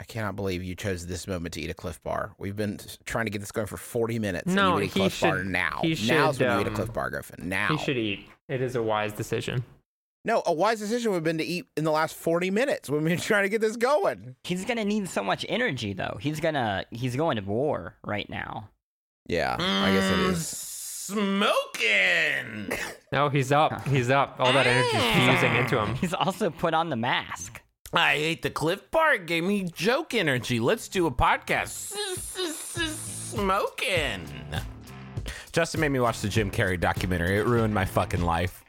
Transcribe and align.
I 0.00 0.04
cannot 0.04 0.34
believe 0.34 0.64
you 0.64 0.74
chose 0.74 1.06
this 1.06 1.26
moment 1.28 1.52
to 1.54 1.60
eat 1.60 1.68
a 1.68 1.74
Clif 1.74 2.02
Bar. 2.02 2.32
We've 2.38 2.56
been 2.56 2.80
trying 3.04 3.26
to 3.26 3.30
get 3.30 3.40
this 3.40 3.52
going 3.52 3.66
for 3.66 3.76
40 3.76 4.18
minutes. 4.18 4.46
and 4.46 4.56
No, 4.56 4.78
you 4.78 4.84
eat 4.84 4.90
a 4.90 4.94
he 4.94 5.00
Clif 5.00 5.20
Bar 5.20 5.38
should- 5.38 5.46
now. 5.46 5.80
he 5.82 5.88
Now's 5.90 6.36
should, 6.38 6.46
when 6.46 6.54
you 6.56 6.60
eat 6.62 6.66
a 6.66 6.70
um, 6.70 6.74
Clif 6.76 6.92
Bar, 6.92 7.10
Griffin. 7.10 7.48
Now. 7.48 7.68
He 7.68 7.78
should 7.78 7.98
eat. 7.98 8.26
It 8.48 8.62
is 8.62 8.74
a 8.76 8.82
wise 8.82 9.12
decision. 9.12 9.62
No, 10.24 10.42
a 10.46 10.52
wise 10.52 10.80
decision 10.80 11.10
would 11.12 11.18
have 11.18 11.24
been 11.24 11.38
to 11.38 11.44
eat 11.44 11.66
in 11.76 11.84
the 11.84 11.90
last 11.90 12.16
40 12.16 12.50
minutes 12.50 12.88
when 12.90 13.04
we 13.04 13.10
were 13.10 13.16
trying 13.18 13.42
to 13.44 13.48
get 13.50 13.60
this 13.60 13.76
going. 13.76 14.36
He's 14.44 14.64
gonna 14.64 14.84
need 14.84 15.08
so 15.08 15.22
much 15.22 15.46
energy 15.48 15.92
though. 15.92 16.18
He's 16.20 16.40
gonna 16.40 16.84
he's 16.90 17.14
going 17.16 17.36
to 17.36 17.42
war 17.42 17.96
right 18.04 18.28
now. 18.28 18.68
Yeah, 19.28 19.56
I 19.58 19.92
guess 19.92 20.10
it 20.10 20.16
Mm. 21.14 21.16
Smoking. 21.50 22.78
No, 23.12 23.28
he's 23.28 23.50
up. 23.50 23.88
He's 23.88 24.08
up. 24.08 24.36
All 24.38 24.52
that 24.52 24.68
energy 24.68 24.96
is 24.96 25.32
fusing 25.40 25.56
into 25.56 25.76
him. 25.82 25.96
He's 25.96 26.14
also 26.14 26.48
put 26.48 26.74
on 26.74 26.90
the 26.90 26.94
mask. 26.96 27.60
I 27.92 28.12
ate 28.12 28.42
the 28.42 28.50
Clif 28.50 28.88
Bar. 28.92 29.14
It 29.14 29.26
gave 29.26 29.42
me 29.42 29.64
joke 29.64 30.14
energy. 30.14 30.60
Let's 30.60 30.88
do 30.88 31.06
a 31.06 31.10
podcast. 31.10 31.92
Smoking. 33.30 34.28
Justin 35.52 35.80
made 35.80 35.88
me 35.88 35.98
watch 35.98 36.20
the 36.20 36.28
Jim 36.28 36.50
Carrey 36.50 36.78
documentary. 36.78 37.38
It 37.38 37.46
ruined 37.46 37.74
my 37.74 37.84
fucking 37.84 38.22
life. 38.22 38.62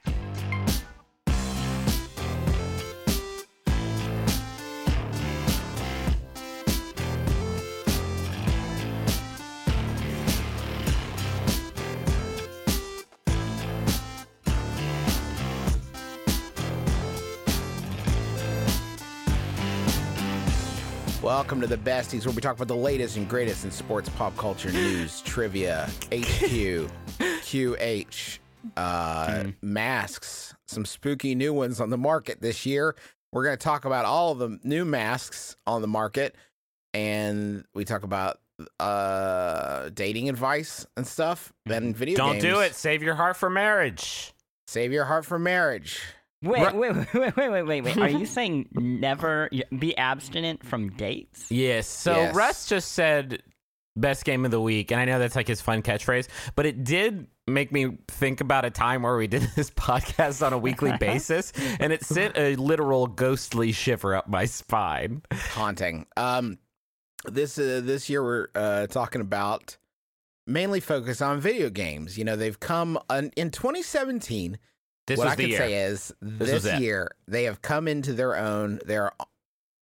Welcome 21.52 21.68
to 21.68 21.76
the 21.76 21.90
Besties, 21.92 22.26
where 22.26 22.34
we 22.34 22.42
talk 22.42 22.56
about 22.56 22.70
the 22.70 22.78
latest 22.78 23.18
and 23.18 23.28
greatest 23.28 23.66
in 23.66 23.72
sports, 23.72 24.08
pop 24.08 24.38
culture, 24.38 24.72
news, 24.72 25.20
trivia, 25.26 25.90
HQ, 26.10 26.10
QH, 27.20 28.40
uh, 28.78 29.44
masks, 29.62 30.56
some 30.66 30.86
spooky 30.86 31.36
new 31.36 31.52
ones 31.52 31.82
on 31.82 31.90
the 31.90 31.98
market 31.98 32.40
this 32.42 32.66
year. 32.66 32.96
We're 33.34 33.44
going 33.44 33.58
to 33.58 33.62
talk 33.62 33.84
about 33.84 34.06
all 34.06 34.32
of 34.32 34.38
the 34.38 34.60
new 34.64 34.86
masks 34.86 35.58
on 35.68 35.82
the 35.82 35.90
market, 35.90 36.38
and 36.94 37.66
we 37.74 37.84
talk 37.84 38.04
about 38.04 38.40
uh, 38.80 39.90
dating 39.90 40.30
advice 40.30 40.88
and 40.96 41.06
stuff. 41.06 41.52
Then 41.66 41.94
video 41.94 42.16
Don't 42.16 42.40
games. 42.40 42.44
do 42.46 42.60
it. 42.62 42.76
Save 42.76 43.04
your 43.04 43.16
heart 43.16 43.36
for 43.36 43.50
marriage. 43.50 44.32
Save 44.68 44.94
your 44.94 45.04
heart 45.04 45.26
for 45.26 45.38
marriage. 45.38 46.00
Wait, 46.44 46.62
Right. 46.64 46.76
wait, 46.76 46.96
wait, 47.14 47.38
wait, 47.38 47.50
wait, 47.52 47.64
wait, 47.64 47.82
wait. 47.82 47.98
Are 47.98 48.10
you 48.10 48.26
saying 48.38 48.70
never 48.74 49.50
be 49.78 49.96
abstinent 49.98 50.66
from 50.66 50.90
dates? 50.90 51.52
Yes. 51.52 51.88
So 51.88 52.14
Yes. 52.14 52.36
Russ 52.36 52.68
just 52.68 52.94
said 52.94 53.44
best 53.96 54.24
game 54.26 54.46
of 54.46 54.52
the 54.52 54.62
week, 54.62 54.92
and 54.92 55.00
I 55.02 55.06
know 55.06 55.20
that's 55.20 55.36
like 55.36 55.48
his 55.48 55.62
fun 55.62 55.82
catchphrase, 55.82 56.28
but 56.56 56.66
it 56.66 56.84
did 56.84 57.28
make 57.48 57.72
me 57.74 57.98
think 58.08 58.40
about 58.40 58.64
a 58.64 58.70
time 58.70 59.02
where 59.02 59.18
we 59.18 59.28
did 59.28 59.42
this 59.56 59.70
podcast 59.70 60.46
on 60.46 60.54
a 60.54 60.58
weekly 60.58 60.96
basis, 60.98 61.52
and 61.80 61.92
it 61.94 62.04
sent 62.04 62.38
a 62.38 62.56
literal 62.56 63.06
ghostly 63.08 63.72
shiver 63.72 64.16
up 64.16 64.28
my 64.30 64.46
spine. 64.46 65.22
haunting. 65.32 66.06
Um, 66.18 66.58
this 67.26 67.60
uh, 67.60 67.82
this 67.84 68.10
year 68.10 68.24
we're 68.24 68.48
uh, 68.56 68.88
talking 68.88 69.22
about 69.22 69.78
mainly 70.48 70.80
focus 70.80 71.22
on 71.22 71.40
video 71.40 71.70
games. 71.70 72.18
You 72.18 72.24
know, 72.24 72.36
they've 72.36 72.60
come 72.60 72.98
on, 73.10 73.32
in 73.36 73.52
2017. 73.52 74.58
This 75.12 75.18
what 75.18 75.28
I 75.28 75.36
can 75.36 75.50
year. 75.50 75.58
say 75.58 75.74
is 75.86 76.14
this, 76.22 76.66
it. 76.66 76.82
year 76.82 77.12
they 77.28 77.44
have 77.44 77.62
come 77.62 77.88
into 77.88 78.14
their 78.14 78.36
own. 78.36 78.80
They're 78.86 79.12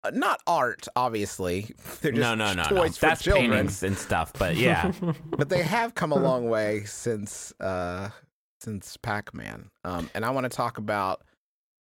uh, 0.05 0.11
not 0.12 0.41
art, 0.47 0.86
obviously. 0.94 1.75
They're 2.00 2.12
just 2.12 2.20
no, 2.20 2.34
no, 2.34 2.53
no, 2.53 2.69
no. 2.70 2.89
That's 2.89 3.22
children, 3.22 3.50
paintings 3.50 3.83
and 3.83 3.97
stuff, 3.97 4.33
but 4.39 4.56
yeah. 4.56 4.92
but 5.30 5.48
they 5.48 5.62
have 5.62 5.95
come 5.95 6.12
a 6.12 6.19
long 6.19 6.48
way 6.48 6.84
since 6.84 7.52
uh, 7.61 8.11
since 8.61 8.97
Pac-Man. 8.98 9.70
Um, 9.85 10.11
and 10.14 10.24
I 10.24 10.30
want 10.30 10.45
to 10.45 10.55
talk 10.55 10.79
about 10.79 11.23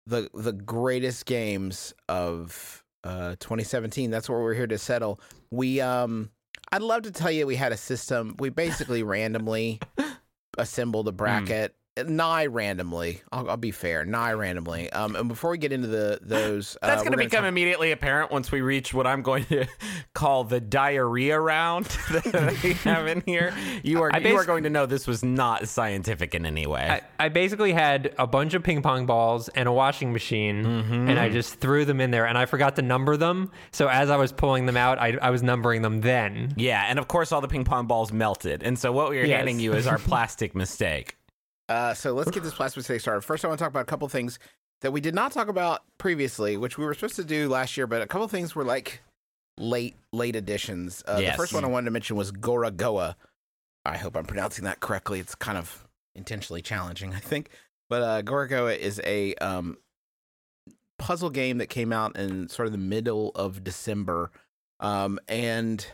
the 0.06 0.30
the 0.34 0.52
greatest 0.52 1.26
games 1.26 1.92
of 2.08 2.82
uh 3.04 3.36
2017. 3.40 4.10
That's 4.10 4.28
what 4.28 4.38
we're 4.40 4.54
here 4.54 4.66
to 4.66 4.78
settle. 4.78 5.20
We 5.50 5.80
um 5.80 6.30
I'd 6.72 6.82
love 6.82 7.02
to 7.02 7.12
tell 7.12 7.30
you 7.30 7.46
we 7.46 7.56
had 7.56 7.72
a 7.72 7.76
system. 7.76 8.34
We 8.38 8.48
basically 8.50 9.02
randomly 9.02 9.80
assembled 10.58 11.08
a 11.08 11.12
bracket. 11.12 11.74
Nigh 12.04 12.46
randomly, 12.46 13.22
I'll, 13.32 13.48
I'll 13.50 13.56
be 13.56 13.70
fair. 13.70 14.04
Nigh 14.04 14.32
randomly. 14.32 14.90
Um, 14.92 15.16
and 15.16 15.28
before 15.28 15.50
we 15.50 15.58
get 15.58 15.72
into 15.72 15.88
the 15.88 16.18
those, 16.20 16.76
That's 16.82 17.00
uh, 17.00 17.04
going 17.04 17.12
to 17.12 17.16
we're 17.16 17.24
become 17.24 17.42
talk- 17.44 17.48
immediately 17.48 17.90
apparent 17.92 18.30
once 18.30 18.52
we 18.52 18.60
reach 18.60 18.92
what 18.92 19.06
I'm 19.06 19.22
going 19.22 19.44
to 19.46 19.66
call 20.14 20.44
the 20.44 20.60
diarrhea 20.60 21.40
round 21.40 21.86
that 22.10 22.60
we 22.62 22.74
have 22.74 23.06
in 23.06 23.22
here. 23.24 23.54
You 23.82 24.02
are 24.02 24.20
you 24.20 24.36
are 24.36 24.44
going 24.44 24.64
to 24.64 24.70
know 24.70 24.84
this 24.84 25.06
was 25.06 25.24
not 25.24 25.68
scientific 25.68 26.34
in 26.34 26.44
any 26.44 26.66
way. 26.66 26.86
I, 27.18 27.24
I 27.26 27.28
basically 27.30 27.72
had 27.72 28.14
a 28.18 28.26
bunch 28.26 28.52
of 28.54 28.62
ping 28.62 28.82
pong 28.82 29.06
balls 29.06 29.48
and 29.50 29.66
a 29.68 29.72
washing 29.72 30.12
machine, 30.12 30.66
and 30.66 31.18
I 31.18 31.30
just 31.30 31.60
threw 31.60 31.84
them 31.86 32.00
in 32.02 32.10
there, 32.10 32.26
and 32.26 32.36
I 32.36 32.44
forgot 32.44 32.76
to 32.76 32.82
number 32.82 33.16
them. 33.16 33.50
So 33.72 33.88
as 33.88 34.10
I 34.10 34.16
was 34.16 34.32
pulling 34.32 34.66
them 34.66 34.76
out, 34.76 34.98
I, 34.98 35.16
I 35.22 35.30
was 35.30 35.42
numbering 35.42 35.80
them 35.82 36.02
then. 36.02 36.52
yeah, 36.58 36.84
and 36.88 36.98
of 36.98 37.08
course 37.08 37.32
all 37.32 37.40
the 37.40 37.48
ping 37.48 37.64
pong 37.64 37.86
balls 37.86 38.12
melted, 38.12 38.62
and 38.62 38.78
so 38.78 38.92
what 38.92 39.08
we 39.10 39.18
are 39.20 39.24
Yes. 39.24 39.36
handing 39.38 39.60
you 39.60 39.72
is 39.72 39.86
our 39.86 39.98
plastic 39.98 40.54
mistake. 40.54 41.16
Uh, 41.68 41.94
so 41.94 42.12
let's 42.12 42.30
get 42.30 42.42
this 42.42 42.54
plastic 42.56 42.78
mistake 42.78 43.00
started. 43.00 43.22
First, 43.22 43.44
I 43.44 43.48
want 43.48 43.58
to 43.58 43.64
talk 43.64 43.70
about 43.70 43.82
a 43.82 43.86
couple 43.86 44.08
things 44.08 44.38
that 44.82 44.92
we 44.92 45.00
did 45.00 45.14
not 45.14 45.32
talk 45.32 45.48
about 45.48 45.82
previously, 45.98 46.56
which 46.56 46.78
we 46.78 46.84
were 46.84 46.94
supposed 46.94 47.16
to 47.16 47.24
do 47.24 47.48
last 47.48 47.76
year, 47.76 47.86
but 47.86 48.02
a 48.02 48.06
couple 48.06 48.28
things 48.28 48.54
were 48.54 48.64
like 48.64 49.00
late, 49.58 49.96
late 50.12 50.36
additions. 50.36 51.02
Uh, 51.06 51.18
Yes. 51.20 51.34
The 51.34 51.38
first 51.38 51.52
one 51.54 51.64
I 51.64 51.68
wanted 51.68 51.86
to 51.86 51.90
mention 51.92 52.16
was 52.16 52.30
Gorogoa. 52.32 53.14
I 53.84 53.96
hope 53.96 54.16
I'm 54.16 54.26
pronouncing 54.26 54.64
that 54.64 54.80
correctly. 54.80 55.20
It's 55.20 55.34
kind 55.34 55.56
of 55.56 55.86
intentionally 56.14 56.60
challenging, 56.62 57.14
I 57.14 57.20
think. 57.20 57.50
But 57.88 58.02
uh, 58.02 58.22
Gorogoa 58.22 58.76
is 58.76 59.00
a 59.04 59.34
um, 59.36 59.78
puzzle 60.98 61.30
game 61.30 61.58
that 61.58 61.68
came 61.68 61.92
out 61.92 62.16
in 62.16 62.48
sort 62.48 62.66
of 62.66 62.72
the 62.72 62.78
middle 62.78 63.30
of 63.34 63.62
December. 63.62 64.30
Um, 64.80 65.18
and 65.28 65.86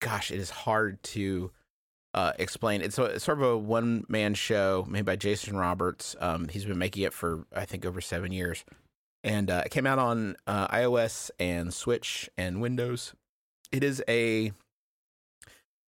gosh, 0.00 0.30
it 0.30 0.38
is 0.38 0.50
hard 0.50 1.02
to 1.02 1.50
uh, 2.14 2.32
explain. 2.38 2.82
It's, 2.82 2.98
a, 2.98 3.04
it's 3.04 3.24
sort 3.24 3.38
of 3.38 3.44
a 3.44 3.58
one 3.58 4.04
man 4.08 4.34
show 4.34 4.86
made 4.88 5.04
by 5.04 5.16
Jason 5.16 5.56
Roberts. 5.56 6.16
Um, 6.20 6.48
he's 6.48 6.64
been 6.64 6.78
making 6.78 7.04
it 7.04 7.12
for, 7.12 7.46
I 7.54 7.64
think, 7.64 7.84
over 7.84 8.00
seven 8.00 8.32
years. 8.32 8.64
And 9.22 9.50
uh, 9.50 9.62
it 9.66 9.70
came 9.70 9.86
out 9.86 9.98
on 9.98 10.36
uh, 10.46 10.68
iOS 10.68 11.30
and 11.38 11.72
Switch 11.74 12.28
and 12.38 12.60
Windows. 12.60 13.14
It 13.70 13.84
is 13.84 14.02
a 14.08 14.52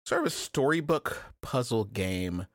sort 0.04 0.22
of 0.22 0.26
a 0.26 0.30
storybook 0.30 1.22
puzzle 1.40 1.84
game 1.84 2.46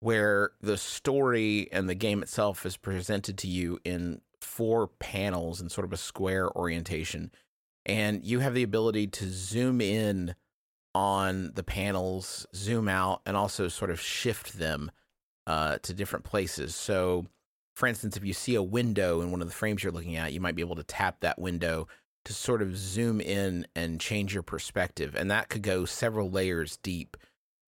where 0.00 0.52
the 0.60 0.76
story 0.76 1.68
and 1.70 1.88
the 1.88 1.94
game 1.94 2.22
itself 2.22 2.66
is 2.66 2.76
presented 2.76 3.38
to 3.38 3.46
you 3.46 3.78
in 3.84 4.20
four 4.40 4.88
panels 4.88 5.60
in 5.60 5.68
sort 5.68 5.84
of 5.84 5.92
a 5.92 5.96
square 5.96 6.50
orientation. 6.56 7.30
And 7.86 8.24
you 8.24 8.40
have 8.40 8.54
the 8.54 8.62
ability 8.62 9.08
to 9.08 9.26
zoom 9.28 9.80
in 9.80 10.34
on 10.94 11.52
the 11.54 11.62
panels, 11.62 12.46
zoom 12.54 12.88
out, 12.88 13.22
and 13.26 13.36
also 13.36 13.68
sort 13.68 13.90
of 13.90 14.00
shift 14.00 14.58
them 14.58 14.90
uh, 15.46 15.78
to 15.82 15.94
different 15.94 16.24
places. 16.24 16.74
So, 16.74 17.26
for 17.74 17.86
instance, 17.86 18.16
if 18.16 18.24
you 18.24 18.32
see 18.32 18.54
a 18.54 18.62
window 18.62 19.20
in 19.20 19.30
one 19.30 19.40
of 19.40 19.48
the 19.48 19.54
frames 19.54 19.82
you're 19.82 19.92
looking 19.92 20.16
at, 20.16 20.32
you 20.32 20.40
might 20.40 20.54
be 20.54 20.62
able 20.62 20.76
to 20.76 20.84
tap 20.84 21.20
that 21.20 21.38
window 21.38 21.88
to 22.24 22.32
sort 22.32 22.62
of 22.62 22.76
zoom 22.76 23.20
in 23.20 23.66
and 23.74 24.00
change 24.00 24.34
your 24.34 24.42
perspective. 24.42 25.14
And 25.16 25.30
that 25.30 25.48
could 25.48 25.62
go 25.62 25.84
several 25.84 26.30
layers 26.30 26.76
deep. 26.76 27.16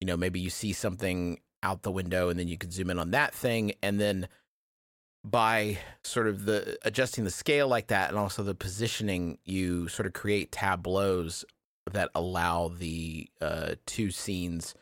You 0.00 0.06
know, 0.06 0.16
maybe 0.16 0.40
you 0.40 0.50
see 0.50 0.72
something 0.72 1.40
out 1.62 1.82
the 1.82 1.90
window 1.90 2.28
and 2.28 2.38
then 2.38 2.46
you 2.46 2.58
could 2.58 2.72
zoom 2.72 2.90
in 2.90 2.98
on 2.98 3.10
that 3.12 3.34
thing. 3.34 3.72
And 3.82 3.98
then 3.98 4.28
by 5.24 5.78
sort 6.04 6.28
of 6.28 6.44
the 6.44 6.78
adjusting 6.82 7.24
the 7.24 7.30
scale 7.30 7.66
like 7.66 7.86
that 7.88 8.10
and 8.10 8.18
also 8.18 8.42
the 8.42 8.54
positioning, 8.54 9.38
you 9.44 9.88
sort 9.88 10.06
of 10.06 10.12
create 10.12 10.52
tableaus 10.52 11.44
that 11.92 12.10
allow 12.14 12.68
the 12.68 13.28
uh, 13.40 13.74
two 13.86 14.10
scenes 14.10 14.74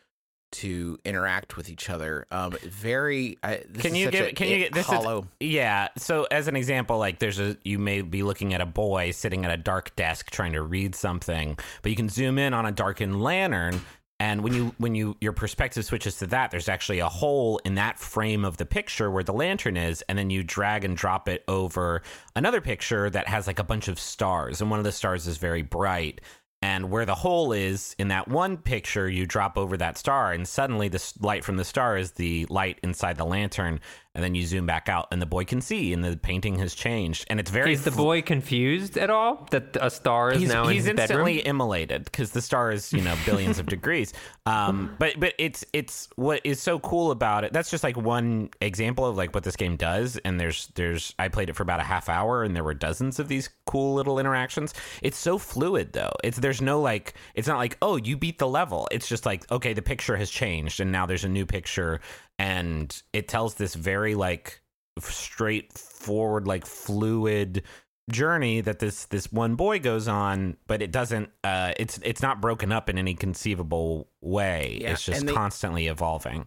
to 0.52 0.98
interact 1.04 1.56
with 1.56 1.70
each 1.70 1.90
other. 1.90 2.26
Um, 2.30 2.52
very. 2.62 3.38
I, 3.42 3.62
this 3.68 3.82
Can 3.82 3.92
is 3.92 3.98
you 3.98 4.10
give? 4.10 4.26
a 4.26 4.32
Can 4.32 4.48
you 4.48 4.58
get 4.58 4.72
this? 4.72 4.86
hollow? 4.86 5.26
Is, 5.40 5.50
yeah. 5.50 5.88
So 5.96 6.26
as 6.30 6.46
an 6.46 6.56
example, 6.56 6.98
like 6.98 7.18
there's 7.18 7.40
a 7.40 7.56
you 7.64 7.78
may 7.78 8.02
be 8.02 8.22
looking 8.22 8.54
at 8.54 8.60
a 8.60 8.66
boy 8.66 9.10
sitting 9.10 9.44
at 9.44 9.50
a 9.50 9.56
dark 9.56 9.96
desk 9.96 10.30
trying 10.30 10.52
to 10.52 10.62
read 10.62 10.94
something, 10.94 11.58
but 11.80 11.90
you 11.90 11.96
can 11.96 12.08
zoom 12.08 12.38
in 12.38 12.54
on 12.54 12.66
a 12.66 12.72
darkened 12.72 13.22
lantern. 13.22 13.80
And 14.20 14.44
when 14.44 14.52
you 14.52 14.74
when 14.78 14.94
you 14.94 15.16
your 15.20 15.32
perspective 15.32 15.84
switches 15.84 16.18
to 16.18 16.28
that, 16.28 16.52
there's 16.52 16.68
actually 16.68 17.00
a 17.00 17.08
hole 17.08 17.58
in 17.64 17.74
that 17.74 17.98
frame 17.98 18.44
of 18.44 18.56
the 18.56 18.66
picture 18.66 19.10
where 19.10 19.24
the 19.24 19.32
lantern 19.32 19.76
is, 19.76 20.02
and 20.02 20.16
then 20.16 20.30
you 20.30 20.44
drag 20.44 20.84
and 20.84 20.96
drop 20.96 21.28
it 21.28 21.42
over 21.48 22.02
another 22.36 22.60
picture 22.60 23.10
that 23.10 23.26
has 23.26 23.48
like 23.48 23.58
a 23.58 23.64
bunch 23.64 23.88
of 23.88 23.98
stars, 23.98 24.60
and 24.60 24.70
one 24.70 24.78
of 24.78 24.84
the 24.84 24.92
stars 24.92 25.26
is 25.26 25.38
very 25.38 25.62
bright. 25.62 26.20
And 26.62 26.90
where 26.90 27.04
the 27.04 27.16
hole 27.16 27.52
is 27.52 27.96
in 27.98 28.08
that 28.08 28.28
one 28.28 28.56
picture, 28.56 29.08
you 29.08 29.26
drop 29.26 29.58
over 29.58 29.76
that 29.76 29.98
star, 29.98 30.32
and 30.32 30.46
suddenly 30.46 30.88
the 30.88 31.12
light 31.20 31.44
from 31.44 31.56
the 31.56 31.64
star 31.64 31.96
is 31.96 32.12
the 32.12 32.46
light 32.46 32.78
inside 32.84 33.16
the 33.16 33.24
lantern. 33.24 33.80
And 34.14 34.22
then 34.22 34.34
you 34.34 34.44
zoom 34.44 34.66
back 34.66 34.88
out, 34.88 35.08
and 35.10 35.22
the 35.22 35.26
boy 35.26 35.44
can 35.44 35.60
see, 35.60 35.92
and 35.92 36.04
the 36.04 36.16
painting 36.16 36.58
has 36.58 36.74
changed, 36.74 37.24
and 37.30 37.40
it's 37.40 37.50
very. 37.50 37.72
Is 37.72 37.84
the 37.84 37.90
fl- 37.90 38.02
boy 38.02 38.22
confused 38.22 38.98
at 38.98 39.10
all 39.10 39.46
that 39.50 39.76
a 39.80 39.90
star 39.90 40.32
is 40.32 40.40
he's, 40.40 40.48
now 40.52 40.64
in 40.64 40.74
he's 40.74 40.84
his 40.84 40.90
instantly 40.90 41.38
bedroom? 41.38 41.56
immolated 41.56 42.04
because 42.04 42.32
the 42.32 42.42
star 42.42 42.70
is 42.70 42.92
you 42.92 43.00
know 43.00 43.16
billions 43.24 43.58
of 43.58 43.66
degrees. 43.72 44.12
Um 44.44 44.94
but 44.98 45.18
but 45.18 45.34
it's 45.38 45.64
it's 45.72 46.08
what 46.16 46.40
is 46.44 46.60
so 46.60 46.78
cool 46.80 47.10
about 47.10 47.44
it 47.44 47.52
that's 47.52 47.70
just 47.70 47.84
like 47.84 47.96
one 47.96 48.50
example 48.60 49.06
of 49.06 49.16
like 49.16 49.34
what 49.34 49.44
this 49.44 49.56
game 49.56 49.76
does. 49.76 50.18
And 50.24 50.38
there's 50.38 50.68
there's 50.74 51.14
i 51.18 51.28
played 51.28 51.48
it 51.48 51.56
for 51.56 51.62
about 51.62 51.80
a 51.80 51.84
half 51.84 52.08
hour 52.08 52.42
and 52.42 52.54
there 52.54 52.64
were 52.64 52.74
dozens 52.74 53.18
of 53.18 53.28
these 53.28 53.48
cool 53.66 53.94
little 53.94 54.18
interactions. 54.18 54.74
It's 55.00 55.16
so 55.16 55.38
fluid 55.38 55.92
though. 55.92 56.12
It's 56.24 56.38
there's 56.38 56.60
no 56.60 56.80
like 56.80 57.14
it's 57.34 57.48
not 57.48 57.58
like 57.58 57.78
oh 57.80 57.96
you 57.96 58.16
beat 58.16 58.38
the 58.38 58.48
level. 58.48 58.88
It's 58.90 59.08
just 59.08 59.24
like 59.24 59.50
okay 59.50 59.72
the 59.72 59.82
picture 59.82 60.16
has 60.16 60.30
changed 60.30 60.80
and 60.80 60.92
now 60.92 61.06
there's 61.06 61.24
a 61.24 61.28
new 61.28 61.46
picture 61.46 62.00
and 62.38 63.02
it 63.12 63.28
tells 63.28 63.54
this 63.54 63.74
very 63.74 64.01
like 64.14 64.60
straightforward 64.98 66.46
like 66.46 66.66
fluid 66.66 67.62
journey 68.10 68.60
that 68.60 68.78
this 68.78 69.06
this 69.06 69.30
one 69.32 69.54
boy 69.54 69.78
goes 69.78 70.08
on 70.08 70.56
but 70.66 70.82
it 70.82 70.90
doesn't 70.90 71.30
uh 71.44 71.72
it's 71.78 71.98
it's 72.02 72.20
not 72.20 72.40
broken 72.40 72.72
up 72.72 72.88
in 72.90 72.98
any 72.98 73.14
conceivable 73.14 74.08
way 74.20 74.78
Yeah, 74.80 74.92
it's 74.92 75.04
just 75.04 75.24
they- 75.26 75.32
constantly 75.32 75.86
evolving 75.86 76.46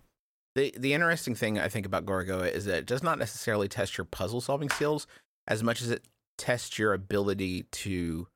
The 0.56 0.74
the 0.78 0.94
interesting 0.94 1.34
thing 1.36 1.58
I 1.60 1.70
think 1.70 1.86
about 1.86 2.06
Gorogoa 2.06 2.52
is 2.52 2.66
that 2.66 2.78
it 2.80 2.86
does 2.86 3.04
not 3.04 3.18
necessarily 3.18 3.68
test 3.68 3.98
your 3.98 4.06
puzzle 4.06 4.42
solving 4.42 4.70
skills 4.70 5.08
as 5.48 5.64
much 5.64 5.82
as 5.82 5.90
it 5.90 6.06
tests 6.38 6.78
your 6.78 6.94
ability 6.94 7.64
to 7.72 8.28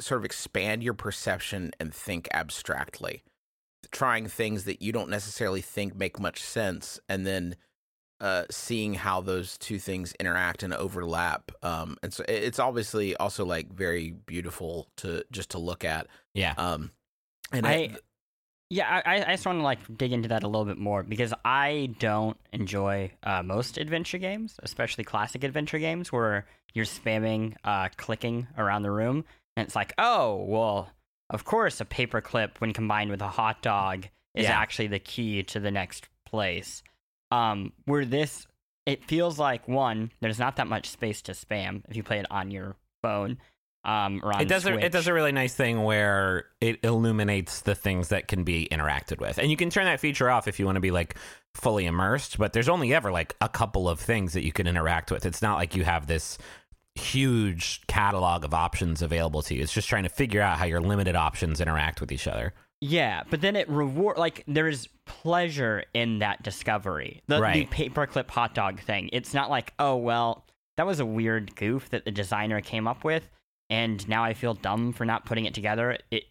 sort 0.00 0.20
of 0.20 0.24
expand 0.24 0.82
your 0.82 0.94
perception 0.94 1.72
and 1.80 1.94
think 1.94 2.28
abstractly. 2.32 3.22
Trying 3.90 4.28
things 4.28 4.64
that 4.64 4.80
you 4.82 4.92
don't 4.92 5.10
necessarily 5.10 5.60
think 5.60 5.96
make 5.96 6.20
much 6.20 6.42
sense 6.42 7.00
and 7.08 7.26
then 7.26 7.56
uh, 8.20 8.44
seeing 8.50 8.94
how 8.94 9.20
those 9.20 9.56
two 9.58 9.78
things 9.78 10.12
interact 10.20 10.62
and 10.62 10.72
overlap. 10.74 11.50
Um, 11.62 11.96
and 12.02 12.12
so 12.12 12.24
it's 12.28 12.58
obviously 12.58 13.16
also 13.16 13.44
like 13.44 13.72
very 13.72 14.10
beautiful 14.26 14.88
to 14.98 15.24
just 15.30 15.50
to 15.50 15.58
look 15.58 15.84
at. 15.84 16.06
yeah 16.34 16.54
Um, 16.56 16.90
and 17.52 17.66
I, 17.66 17.72
it- 17.72 18.04
yeah, 18.72 19.02
I, 19.04 19.24
I 19.24 19.32
just 19.32 19.44
want 19.46 19.58
to 19.58 19.64
like 19.64 19.80
dig 19.98 20.12
into 20.12 20.28
that 20.28 20.44
a 20.44 20.46
little 20.46 20.64
bit 20.64 20.78
more 20.78 21.02
because 21.02 21.34
I 21.44 21.92
don't 21.98 22.36
enjoy 22.52 23.10
uh, 23.24 23.42
most 23.42 23.78
adventure 23.78 24.18
games, 24.18 24.60
especially 24.62 25.02
classic 25.02 25.42
adventure 25.42 25.80
games 25.80 26.12
where 26.12 26.46
you're 26.72 26.84
spamming, 26.84 27.56
uh, 27.64 27.88
clicking 27.96 28.46
around 28.56 28.82
the 28.82 28.92
room, 28.92 29.24
and 29.56 29.66
it's 29.66 29.74
like, 29.74 29.92
oh, 29.98 30.44
well, 30.46 30.88
of 31.30 31.44
course, 31.44 31.80
a 31.80 31.84
paperclip 31.84 32.58
when 32.60 32.72
combined 32.72 33.10
with 33.10 33.22
a 33.22 33.28
hot 33.28 33.60
dog 33.60 34.06
is 34.36 34.44
Yeah. 34.44 34.56
actually 34.56 34.86
the 34.86 35.00
key 35.00 35.42
to 35.42 35.58
the 35.58 35.72
next 35.72 36.08
place. 36.24 36.84
Um, 37.30 37.72
where 37.84 38.04
this, 38.04 38.46
it 38.86 39.04
feels 39.04 39.38
like 39.38 39.68
one, 39.68 40.10
there's 40.20 40.38
not 40.38 40.56
that 40.56 40.66
much 40.66 40.88
space 40.88 41.22
to 41.22 41.32
spam 41.32 41.82
if 41.88 41.96
you 41.96 42.02
play 42.02 42.18
it 42.18 42.26
on 42.30 42.50
your 42.50 42.76
phone. 43.02 43.38
Um, 43.82 44.20
or 44.22 44.34
on 44.34 44.42
it 44.42 44.48
does 44.48 44.66
a, 44.66 44.76
it 44.76 44.92
does 44.92 45.06
a 45.06 45.14
really 45.14 45.32
nice 45.32 45.54
thing 45.54 45.82
where 45.84 46.44
it 46.60 46.80
illuminates 46.84 47.62
the 47.62 47.74
things 47.74 48.08
that 48.08 48.28
can 48.28 48.44
be 48.44 48.68
interacted 48.70 49.20
with. 49.20 49.38
And 49.38 49.50
you 49.50 49.56
can 49.56 49.70
turn 49.70 49.86
that 49.86 50.00
feature 50.00 50.28
off 50.28 50.48
if 50.48 50.58
you 50.58 50.66
want 50.66 50.76
to 50.76 50.80
be 50.80 50.90
like 50.90 51.16
fully 51.54 51.86
immersed 51.86 52.38
but 52.38 52.52
there's 52.52 52.68
only 52.68 52.94
ever 52.94 53.10
like 53.10 53.34
a 53.40 53.48
couple 53.48 53.88
of 53.88 53.98
things 53.98 54.34
that 54.34 54.44
you 54.44 54.52
can 54.52 54.66
interact 54.66 55.10
with. 55.10 55.24
It's 55.24 55.40
not 55.40 55.56
like 55.56 55.74
you 55.74 55.84
have 55.84 56.06
this 56.06 56.36
huge 56.94 57.80
catalog 57.86 58.44
of 58.44 58.52
options 58.52 59.00
available 59.00 59.42
to 59.42 59.54
you. 59.54 59.62
It's 59.62 59.72
just 59.72 59.88
trying 59.88 60.02
to 60.02 60.08
figure 60.08 60.42
out 60.42 60.58
how 60.58 60.66
your 60.66 60.80
limited 60.80 61.16
options 61.16 61.60
interact 61.60 62.00
with 62.00 62.12
each 62.12 62.28
other 62.28 62.52
Yeah, 62.80 63.24
but 63.28 63.40
then 63.42 63.56
it 63.56 63.68
reward 63.68 64.16
like 64.16 64.42
there 64.48 64.68
is 64.68 64.88
pleasure 65.04 65.84
in 65.92 66.20
that 66.20 66.42
discovery. 66.42 67.22
The, 67.26 67.40
Right. 67.40 67.68
the 67.70 67.88
paperclip 67.88 68.30
hot 68.30 68.54
dog 68.54 68.80
thing. 68.80 69.10
It's 69.12 69.34
not 69.34 69.50
like, 69.50 69.72
oh 69.78 69.96
well, 69.96 70.46
that 70.76 70.86
was 70.86 70.98
a 71.00 71.04
weird 71.06 71.54
goof 71.56 71.90
that 71.90 72.04
the 72.04 72.10
designer 72.10 72.60
came 72.62 72.88
up 72.88 73.04
with, 73.04 73.28
and 73.68 74.06
now 74.08 74.24
I 74.24 74.32
feel 74.34 74.54
dumb 74.54 74.92
for 74.92 75.04
not 75.04 75.26
putting 75.26 75.44
it 75.44 75.52
together. 75.54 75.98
It 76.10 76.24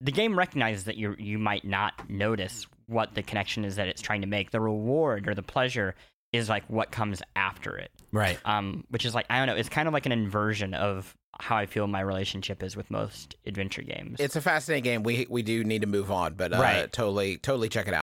the 0.00 0.12
game 0.12 0.36
recognizes 0.38 0.84
that 0.84 0.96
you 0.96 1.14
you 1.18 1.38
might 1.38 1.64
not 1.64 2.08
notice 2.08 2.66
what 2.86 3.14
the 3.14 3.22
connection 3.22 3.64
is 3.64 3.76
that 3.76 3.88
it's 3.88 4.00
trying 4.02 4.22
to 4.22 4.26
make. 4.26 4.50
The 4.50 4.60
reward 4.60 5.28
or 5.28 5.34
the 5.34 5.42
pleasure 5.42 5.94
is 6.32 6.48
like 6.48 6.64
what 6.68 6.90
comes 6.90 7.22
after 7.36 7.76
it. 7.76 7.90
right 8.12 8.38
Um, 8.46 8.84
which 8.88 9.04
is 9.04 9.14
like 9.14 9.26
I 9.28 9.36
don't 9.36 9.46
know. 9.46 9.56
It's 9.56 9.68
kind 9.68 9.86
of 9.86 9.92
like 9.92 10.06
an 10.06 10.12
inversion 10.12 10.72
of 10.72 11.14
how 11.42 11.56
I 11.56 11.66
feel 11.66 11.88
my 11.88 12.00
relationship 12.00 12.62
is 12.62 12.76
with 12.76 12.88
most 12.88 13.34
adventure 13.46 13.82
games. 13.82 14.20
it's 14.20 14.36
a 14.36 14.40
fascinating 14.40 14.84
game. 14.84 15.02
We 15.02 15.26
we 15.28 15.42
do 15.42 15.64
need 15.64 15.80
to 15.80 15.88
move 15.88 16.10
on, 16.12 16.34
but 16.34 16.52
uh, 16.52 16.58
Right. 16.58 16.92
totally 16.92 17.36
totally 17.38 17.68
check 17.68 17.88
it 17.88 17.94
out. 17.94 18.02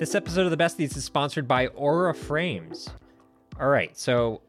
This 0.00 0.16
episode 0.16 0.46
of 0.46 0.50
the 0.50 0.56
Besties 0.56 0.96
is 0.96 1.04
sponsored 1.04 1.46
by 1.46 1.68
Aura 1.68 2.12
Frames. 2.12 2.90
All 3.60 3.68
right, 3.68 3.96
so 3.96 4.40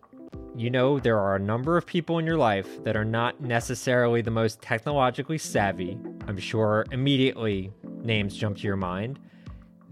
you 0.55 0.71
know 0.71 0.97
there 0.99 1.19
are 1.19 1.35
a 1.35 1.39
number 1.39 1.77
of 1.77 1.85
people 1.85 2.17
in 2.17 2.25
your 2.25 2.37
life 2.37 2.83
that 2.83 2.95
are 2.95 3.05
not 3.05 3.39
necessarily 3.39 4.21
the 4.23 4.31
most 4.31 4.61
technologically 4.63 5.37
savvy. 5.37 5.95
I'm 6.27 6.37
sure 6.39 6.85
immediately 6.91 7.71
names 8.03 8.35
jump 8.35 8.57
to 8.57 8.63
your 8.63 8.77
mind. 8.77 9.19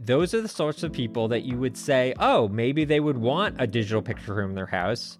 Those 0.03 0.33
are 0.33 0.41
the 0.41 0.47
sorts 0.47 0.81
of 0.81 0.91
people 0.91 1.27
that 1.27 1.43
you 1.43 1.59
would 1.59 1.77
say, 1.77 2.15
oh, 2.17 2.47
maybe 2.47 2.85
they 2.85 2.99
would 2.99 3.17
want 3.19 3.55
a 3.59 3.67
digital 3.67 4.01
picture 4.01 4.33
room 4.33 4.49
in 4.49 4.55
their 4.55 4.65
house, 4.65 5.19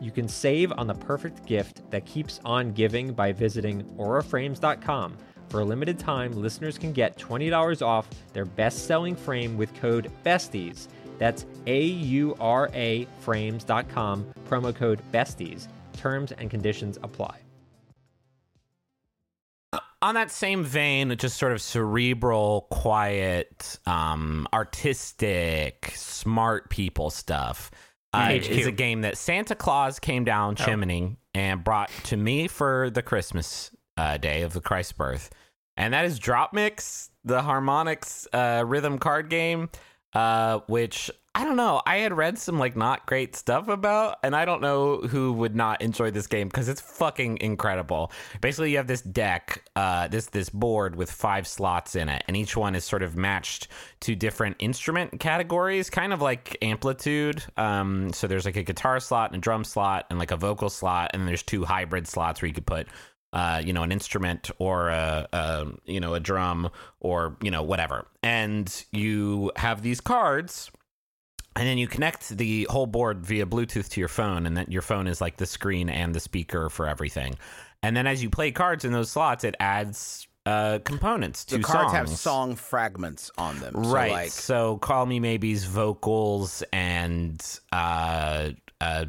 you 0.00 0.10
can 0.10 0.28
save 0.28 0.72
on 0.72 0.86
the 0.86 0.94
perfect 0.94 1.44
gift 1.46 1.88
that 1.90 2.04
keeps 2.06 2.40
on 2.44 2.72
giving 2.72 3.12
by 3.12 3.32
visiting 3.32 3.84
auraframes.com. 3.98 5.16
For 5.48 5.60
a 5.60 5.64
limited 5.64 5.98
time, 5.98 6.32
listeners 6.32 6.76
can 6.76 6.92
get 6.92 7.16
$20 7.16 7.80
off 7.84 8.08
their 8.32 8.44
best 8.44 8.86
selling 8.86 9.16
frame 9.16 9.56
with 9.56 9.74
code 9.74 10.10
BESTIES. 10.22 10.88
That's 11.18 11.46
A 11.66 11.82
U 11.82 12.36
R 12.38 12.70
A 12.74 13.06
frames.com, 13.20 14.26
promo 14.48 14.74
code 14.74 15.00
BESTIES. 15.10 15.68
Terms 15.94 16.32
and 16.32 16.50
conditions 16.50 16.98
apply. 17.02 17.40
on 20.00 20.14
that 20.14 20.30
same 20.30 20.64
vein, 20.64 21.16
just 21.16 21.38
sort 21.38 21.52
of 21.52 21.60
cerebral, 21.60 22.68
quiet, 22.70 23.78
um, 23.86 24.46
artistic, 24.52 25.92
smart 25.94 26.70
people 26.70 27.10
stuff. 27.10 27.70
Uh, 28.12 28.30
is 28.32 28.66
a 28.66 28.72
game 28.72 29.02
that 29.02 29.18
Santa 29.18 29.54
Claus 29.54 29.98
came 29.98 30.24
down 30.24 30.56
chimney 30.56 31.18
and 31.34 31.62
brought 31.62 31.90
to 32.04 32.16
me 32.16 32.48
for 32.48 32.88
the 32.90 33.02
Christmas 33.02 33.70
uh, 33.96 34.16
day 34.16 34.42
of 34.42 34.54
the 34.54 34.60
Christ 34.60 34.96
birth, 34.96 35.30
and 35.76 35.92
that 35.92 36.04
is 36.04 36.18
DropMix, 36.18 37.10
the 37.24 37.42
Harmonix 37.42 38.26
uh, 38.32 38.64
rhythm 38.64 38.98
card 38.98 39.28
game, 39.28 39.68
uh, 40.14 40.60
which 40.66 41.10
I 41.38 41.44
don't 41.44 41.56
know. 41.56 41.80
I 41.86 41.98
had 41.98 42.16
read 42.16 42.36
some 42.36 42.58
like 42.58 42.74
not 42.74 43.06
great 43.06 43.36
stuff 43.36 43.68
about, 43.68 44.18
and 44.24 44.34
I 44.34 44.44
don't 44.44 44.60
know 44.60 44.96
who 44.96 45.32
would 45.34 45.54
not 45.54 45.82
enjoy 45.82 46.10
this 46.10 46.26
game 46.26 46.48
because 46.48 46.68
it's 46.68 46.80
fucking 46.80 47.38
incredible. 47.40 48.10
Basically, 48.40 48.72
you 48.72 48.78
have 48.78 48.88
this 48.88 49.02
deck, 49.02 49.62
uh, 49.76 50.08
this 50.08 50.26
this 50.26 50.50
board 50.50 50.96
with 50.96 51.12
five 51.12 51.46
slots 51.46 51.94
in 51.94 52.08
it, 52.08 52.24
and 52.26 52.36
each 52.36 52.56
one 52.56 52.74
is 52.74 52.84
sort 52.84 53.04
of 53.04 53.16
matched 53.16 53.68
to 54.00 54.16
different 54.16 54.56
instrument 54.58 55.20
categories, 55.20 55.90
kind 55.90 56.12
of 56.12 56.20
like 56.20 56.56
amplitude. 56.60 57.44
Um, 57.56 58.12
so 58.12 58.26
there's 58.26 58.44
like 58.44 58.56
a 58.56 58.64
guitar 58.64 58.98
slot 58.98 59.30
and 59.30 59.38
a 59.38 59.40
drum 59.40 59.62
slot, 59.62 60.06
and 60.10 60.18
like 60.18 60.32
a 60.32 60.36
vocal 60.36 60.70
slot, 60.70 61.12
and 61.14 61.28
there's 61.28 61.44
two 61.44 61.64
hybrid 61.64 62.08
slots 62.08 62.42
where 62.42 62.48
you 62.48 62.54
could 62.54 62.66
put 62.66 62.88
uh, 63.32 63.62
you 63.64 63.72
know, 63.72 63.82
an 63.82 63.92
instrument 63.92 64.50
or 64.58 64.88
a, 64.88 65.28
a, 65.32 65.66
you 65.84 66.00
know, 66.00 66.14
a 66.14 66.20
drum 66.20 66.70
or, 67.00 67.36
you 67.42 67.50
know, 67.50 67.62
whatever. 67.62 68.06
And 68.22 68.84
you 68.92 69.52
have 69.56 69.82
these 69.82 70.00
cards 70.00 70.70
and 71.58 71.66
then 71.66 71.76
you 71.76 71.88
connect 71.88 72.28
the 72.28 72.68
whole 72.70 72.86
board 72.86 73.26
via 73.26 73.44
Bluetooth 73.44 73.88
to 73.90 74.00
your 74.00 74.08
phone, 74.08 74.46
and 74.46 74.56
then 74.56 74.66
your 74.68 74.82
phone 74.82 75.08
is 75.08 75.20
like 75.20 75.38
the 75.38 75.46
screen 75.46 75.88
and 75.88 76.14
the 76.14 76.20
speaker 76.20 76.68
for 76.70 76.86
everything. 76.86 77.36
and 77.82 77.96
then 77.96 78.06
as 78.06 78.22
you 78.22 78.30
play 78.30 78.52
cards 78.52 78.84
in 78.84 78.92
those 78.92 79.10
slots, 79.10 79.42
it 79.42 79.56
adds 79.58 80.28
uh, 80.46 80.78
components 80.84 81.44
to 81.46 81.58
the 81.58 81.62
cards 81.64 81.92
songs. 81.92 81.92
have 81.92 82.08
song 82.08 82.54
fragments 82.56 83.30
on 83.36 83.58
them. 83.58 83.74
So, 83.74 83.90
right. 83.90 84.12
like, 84.12 84.30
so 84.30 84.78
call 84.78 85.04
me 85.04 85.20
maybe's 85.20 85.64
vocals 85.64 86.62
and 86.72 87.44
uh, 87.72 88.50
uh, 88.80 89.06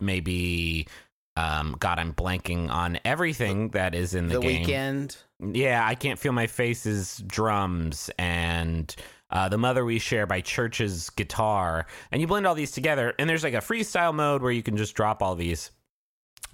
maybe. 0.00 0.88
Um, 1.36 1.76
God, 1.78 1.98
I'm 1.98 2.14
blanking 2.14 2.70
on 2.70 2.98
everything 3.04 3.70
that 3.70 3.94
is 3.94 4.14
in 4.14 4.28
the, 4.28 4.40
the 4.40 4.40
game. 4.40 4.66
Weeknd. 4.66 5.16
Yeah, 5.52 5.86
I 5.86 5.94
can't 5.94 6.18
feel 6.18 6.32
my 6.32 6.46
face's 6.46 7.22
drums 7.26 8.10
and 8.18 8.94
uh, 9.30 9.48
the 9.48 9.58
mother 9.58 9.84
we 9.84 9.98
share 9.98 10.26
by 10.26 10.40
Chvrches' 10.40 11.14
guitar, 11.14 11.86
and 12.10 12.20
you 12.20 12.26
blend 12.26 12.46
all 12.46 12.54
these 12.54 12.70
together. 12.70 13.12
And 13.18 13.28
there's 13.28 13.44
like 13.44 13.54
a 13.54 13.58
freestyle 13.58 14.14
mode 14.14 14.42
where 14.42 14.52
you 14.52 14.62
can 14.62 14.76
just 14.76 14.94
drop 14.94 15.22
all 15.22 15.34
these. 15.34 15.70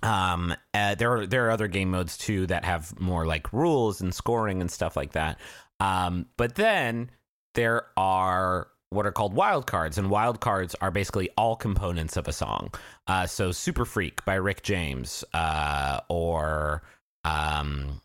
Um, 0.03 0.55
uh, 0.75 0.97
there 0.97 1.13
are 1.13 1.27
there 1.27 1.47
are 1.47 1.51
other 1.51 1.69
game 1.69 1.91
modes 1.91 2.19
too 2.19 2.47
that 2.47 2.65
have 2.65 2.99
more 2.99 3.25
like 3.25 3.53
rules 3.53 4.01
and 4.01 4.13
scoring 4.13 4.61
and 4.61 4.71
stuff 4.71 4.97
like 4.97 5.13
that. 5.13 5.39
Um, 5.79 6.27
but 6.37 6.55
then 6.57 7.11
there 7.55 7.87
are 7.97 8.69
what 8.93 9.07
are 9.07 9.13
called 9.13 9.35
wild 9.35 9.67
cards, 9.67 9.99
and 9.99 10.11
wild 10.11 10.41
cards 10.41 10.75
are 10.81 10.91
basically 10.91 11.31
all 11.37 11.57
components 11.57 12.17
of 12.17 12.29
a 12.29 12.33
song. 12.33 12.71
Uh, 13.07 13.27
so 13.27 13.53
Super 13.53 13.85
Freak 13.85 14.25
by 14.25 14.35
Rick 14.35 14.63
James, 14.63 15.25
uh, 15.35 16.01
or 16.09 16.83
um, 17.25 18.01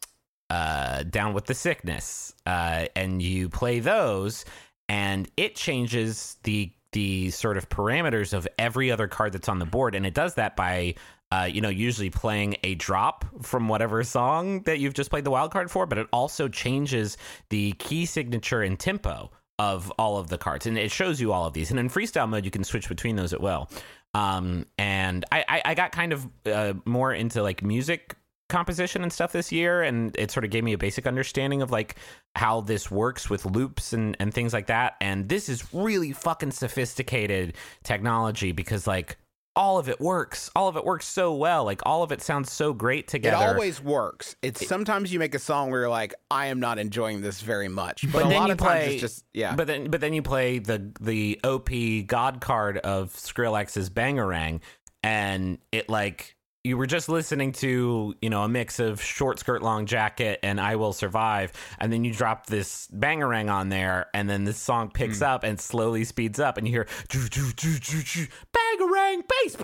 uh, 0.50 1.04
Down 1.04 1.34
with 1.34 1.46
the 1.46 1.54
Sickness, 1.54 2.34
uh, 2.46 2.86
and 2.96 3.22
you 3.22 3.50
play 3.50 3.80
those, 3.80 4.46
and 4.90 5.30
it 5.38 5.56
changes 5.56 6.38
the 6.44 6.72
the 6.94 7.30
sort 7.32 7.58
of 7.58 7.68
parameters 7.70 8.34
of 8.34 8.48
every 8.58 8.90
other 8.90 9.08
card 9.08 9.34
that's 9.34 9.50
on 9.50 9.60
the 9.60 9.66
board, 9.66 9.94
and 9.94 10.06
it 10.06 10.14
does 10.14 10.36
that 10.36 10.56
by. 10.56 10.96
Uh, 11.30 11.44
you 11.44 11.60
know, 11.60 11.68
usually 11.68 12.10
playing 12.10 12.56
a 12.64 12.74
drop 12.76 13.26
from 13.44 13.68
whatever 13.68 14.02
song 14.02 14.62
that 14.62 14.80
you've 14.80 14.94
just 14.94 15.10
played 15.10 15.26
the 15.26 15.30
wild 15.30 15.52
card 15.52 15.70
for, 15.70 15.86
but 15.86 15.98
it 15.98 16.08
also 16.14 16.48
changes 16.48 17.18
the 17.50 17.74
key 17.80 18.06
signature 18.06 18.62
and 18.62 18.80
tempo 18.80 19.30
of 19.60 19.92
all 19.98 20.18
of 20.18 20.30
the 20.30 20.38
cards, 20.38 20.66
and 20.66 20.78
it 20.78 20.92
shows 20.92 21.20
you 21.20 21.32
all 21.34 21.46
of 21.46 21.54
these. 21.54 21.72
And 21.72 21.80
in 21.80 21.90
freestyle 21.90 22.30
mode, 22.30 22.46
you 22.46 22.52
can 22.52 22.64
switch 22.64 22.88
between 22.90 23.16
those 23.16 23.34
as 23.34 23.40
well. 23.40 23.70
Um, 24.14 24.66
and 24.78 25.26
I, 25.32 25.46
I, 25.48 25.62
I 25.66 25.76
got 25.76 25.92
kind 25.92 26.14
of 26.14 26.28
uh, 26.46 26.74
more 26.86 27.14
into 27.14 27.44
like 27.44 27.64
music 27.64 28.16
composition 28.50 29.04
and 29.04 29.12
stuff 29.12 29.34
this 29.34 29.52
year 29.52 29.84
and 29.84 30.16
it 30.18 30.32
sort 30.32 30.46
of 30.46 30.52
gave 30.52 30.64
me 30.64 30.72
a 30.72 30.78
basic 30.78 31.06
understanding 31.06 31.62
of 31.62 31.70
like 31.70 31.96
how 32.36 32.62
this 32.62 32.90
works 32.90 33.30
with 33.30 33.46
loops 33.46 33.92
and 33.92 34.16
and 34.22 34.34
things 34.34 34.54
like 34.54 34.68
that 34.68 34.96
and 35.02 35.28
this 35.28 35.50
is 35.50 35.74
really 35.74 36.14
fucking 36.14 36.52
sophisticated 36.52 37.56
technology 37.84 38.54
because 38.54 38.88
like 38.88 39.18
all 39.58 39.78
of 39.80 39.90
it 39.90 40.00
works 40.00 40.50
all 40.56 40.68
of 40.70 40.78
it 40.78 40.86
works 40.86 41.06
so 41.06 41.34
well 41.34 41.66
like 41.66 41.82
all 41.86 42.04
of 42.04 42.12
it 42.14 42.22
sounds 42.22 42.50
so 42.52 42.72
great 42.74 43.08
together 43.10 43.36
It 43.44 43.50
always 43.50 43.82
works. 43.84 44.36
It's 44.42 44.66
sometimes 44.68 45.12
you 45.12 45.20
make 45.20 45.36
a 45.36 45.40
song 45.40 45.72
where 45.72 45.82
you're 45.82 45.90
like, 45.90 46.14
I 46.32 46.46
am 46.48 46.60
not 46.62 46.80
enjoying 46.80 47.22
this 47.22 47.42
very 47.42 47.68
much. 47.68 48.04
But, 48.04 48.14
But 48.14 48.26
a 48.26 48.30
then 48.30 48.38
lot 48.38 48.46
you 48.48 48.52
of 48.54 48.58
times 48.60 48.70
play- 48.86 48.94
it's 48.94 49.02
just 49.02 49.26
yeah. 49.34 49.56
But 49.56 49.68
then, 49.68 49.90
but 49.90 50.00
then 50.00 50.14
you 50.14 50.22
play 50.22 50.60
the 50.60 50.92
the 51.02 51.40
OP 51.44 51.70
God 52.08 52.40
card 52.40 52.78
of 52.78 53.12
Skrillex's 53.14 53.90
Bangarang, 53.90 54.62
and 55.04 55.58
it 55.74 55.90
like 55.90 56.37
you 56.68 56.78
were 56.78 56.86
just 56.86 57.08
listening 57.08 57.54
to 57.54 58.14
you 58.22 58.30
know 58.30 58.44
a 58.44 58.50
mix 58.50 58.80
of 58.80 59.02
short 59.02 59.40
skirt, 59.40 59.64
long 59.64 59.86
jacket, 59.86 60.40
and 60.44 60.60
I 60.60 60.76
Will 60.76 60.94
Survive, 60.94 61.54
and 61.80 61.92
then 61.92 62.04
you 62.04 62.14
drop 62.14 62.46
this 62.48 62.88
Bangarang 62.88 63.52
on 63.52 63.70
there, 63.70 64.08
and 64.14 64.30
then 64.30 64.44
this 64.44 64.58
song 64.58 64.92
picks 64.92 65.20
hmm. 65.20 65.26
up 65.26 65.44
and 65.44 65.60
slowly 65.60 66.04
speeds 66.04 66.40
up, 66.40 66.58
and 66.58 66.68
you 66.68 66.74
hear 66.74 66.88
"Choo, 67.10 67.28
choo, 67.30 67.52
choo, 67.56 67.80
choo, 67.80 68.04
choo, 68.04 68.28
Bangarang 68.54 69.24
bass, 69.44 69.56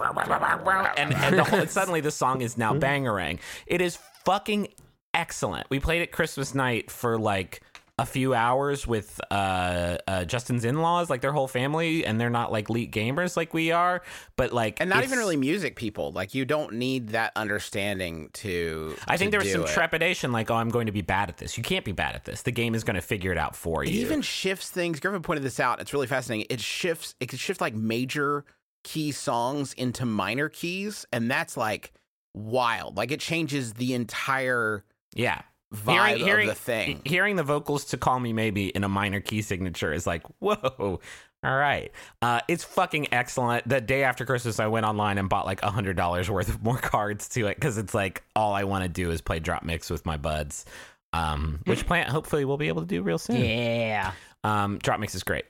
and, 0.97 1.13
and 1.13 1.37
the 1.37 1.43
whole, 1.43 1.65
suddenly 1.67 1.99
the 1.99 2.11
song 2.11 2.41
is 2.41 2.57
now 2.57 2.73
hmm. 2.73 2.79
Bangarang. 2.79 3.39
It 3.67 3.81
is 3.81 3.97
fucking 4.23 4.69
excellent. 5.13 5.69
We 5.69 5.79
played 5.79 6.01
it 6.01 6.11
Christmas 6.11 6.55
night 6.55 6.89
for 6.89 7.19
like 7.19 7.61
a 7.99 8.05
few 8.05 8.33
hours 8.33 8.87
with 8.87 9.21
uh, 9.29 9.97
uh, 10.07 10.25
Justin's 10.25 10.65
in-laws, 10.65 11.11
like 11.11 11.21
their 11.21 11.31
whole 11.31 11.47
family, 11.47 12.05
and 12.05 12.19
they're 12.19 12.31
not 12.31 12.51
like 12.51 12.69
elite 12.69 12.91
gamers 12.91 13.37
like 13.37 13.53
we 13.53 13.71
are, 13.71 14.01
but 14.35 14.51
like 14.51 14.81
and 14.81 14.89
not 14.89 15.03
even 15.03 15.19
really 15.19 15.37
music 15.37 15.75
people. 15.75 16.11
Like 16.11 16.33
you 16.33 16.43
don't 16.43 16.73
need 16.73 17.09
that 17.09 17.33
understanding 17.35 18.29
to. 18.33 18.95
I 19.07 19.17
think 19.17 19.27
to 19.27 19.31
there 19.31 19.39
was 19.41 19.51
some 19.51 19.61
it. 19.61 19.67
trepidation, 19.67 20.31
like, 20.31 20.49
oh, 20.49 20.55
I'm 20.55 20.69
going 20.69 20.87
to 20.87 20.91
be 20.91 21.01
bad 21.01 21.29
at 21.29 21.37
this. 21.37 21.55
You 21.55 21.63
can't 21.63 21.85
be 21.85 21.91
bad 21.91 22.15
at 22.15 22.25
this. 22.25 22.41
The 22.41 22.51
game 22.51 22.73
is 22.73 22.83
going 22.83 22.95
to 22.95 23.01
figure 23.01 23.31
it 23.31 23.37
out 23.37 23.55
for 23.55 23.83
It 23.83 23.89
you. 23.91 23.99
It 23.99 24.01
even 24.01 24.21
shifts 24.23 24.71
things. 24.71 24.99
Griffin 24.99 25.21
pointed 25.21 25.43
this 25.43 25.59
out. 25.59 25.79
It's 25.79 25.93
really 25.93 26.07
fascinating. 26.07 26.47
It 26.49 26.61
shifts. 26.61 27.13
It 27.19 27.29
can 27.29 27.37
shift 27.37 27.61
like 27.61 27.75
major 27.75 28.43
key 28.83 29.11
songs 29.11 29.73
into 29.73 30.05
minor 30.05 30.49
keys, 30.49 31.05
and 31.13 31.29
that's 31.29 31.55
like 31.55 31.93
wild. 32.33 32.97
Like 32.97 33.11
it 33.11 33.19
changes 33.19 33.73
the 33.73 33.93
entire 33.93 34.83
yeah. 35.15 35.43
Vibe 35.73 36.17
hearing, 36.17 36.49
of 36.49 36.55
the 36.55 36.61
thing. 36.61 37.01
Hearing 37.03 37.35
the 37.35 37.43
vocals 37.43 37.85
to 37.85 37.97
"Call 37.97 38.19
Me 38.19 38.31
Maybe" 38.31 38.67
in 38.67 38.83
a 38.83 38.89
minor 38.89 39.19
key 39.19 39.41
signature 39.41 39.91
is 39.91 40.05
like, 40.05 40.23
whoa. 40.39 40.99
All 41.45 41.57
right, 41.57 41.91
uh, 42.21 42.39
it's 42.47 42.63
fucking 42.63 43.07
excellent. 43.11 43.67
The 43.67 43.81
day 43.81 44.03
after 44.03 44.25
Christmas, 44.25 44.61
I 44.61 44.67
went 44.67 44.85
online 44.85 45.17
and 45.17 45.27
bought 45.27 45.45
like 45.45 45.61
a 45.61 45.69
hundred 45.69 45.97
dollars 45.97 46.29
worth 46.29 46.47
of 46.47 46.63
more 46.63 46.77
cards 46.81 47.27
to 47.29 47.47
it 47.47 47.55
because 47.55 47.77
it's 47.77 47.93
like 47.93 48.23
all 48.35 48.53
I 48.53 48.63
want 48.63 48.83
to 48.83 48.89
do 48.89 49.11
is 49.11 49.19
play 49.19 49.41
DropMix 49.41 49.91
with 49.91 50.05
my 50.05 50.15
buds, 50.15 50.65
um, 51.11 51.59
which 51.65 51.85
plant 51.87 52.09
hopefully 52.09 52.45
we'll 52.45 52.57
be 52.57 52.69
able 52.69 52.81
to 52.81 52.87
do 52.87 53.01
real 53.01 53.17
soon. 53.17 53.43
Yeah. 53.43 54.13
Um, 54.45 54.79
DropMix 54.79 55.15
is 55.15 55.23
great. 55.23 55.45